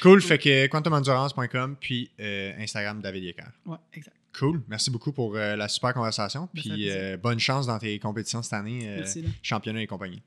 Cool, 0.00 0.22
fait 0.22 0.38
que 0.38 0.68
quantumendurance.com, 0.68 1.76
puis 1.80 2.08
Instagram 2.20 3.00
David 3.00 3.24
Yecker. 3.24 3.48
Ouais, 3.66 3.78
exact. 3.92 4.16
Cool, 4.38 4.62
merci 4.68 4.90
beaucoup 4.90 5.12
pour 5.12 5.34
la 5.34 5.66
super 5.66 5.92
conversation, 5.92 6.48
fait 6.54 6.60
puis 6.60 6.90
bonne 7.20 7.40
chance 7.40 7.66
dans 7.66 7.78
tes 7.78 7.98
compétitions 7.98 8.42
cette 8.42 8.52
année, 8.52 9.02
championnat 9.42 9.82
et 9.82 9.86
compagnie. 9.88 10.14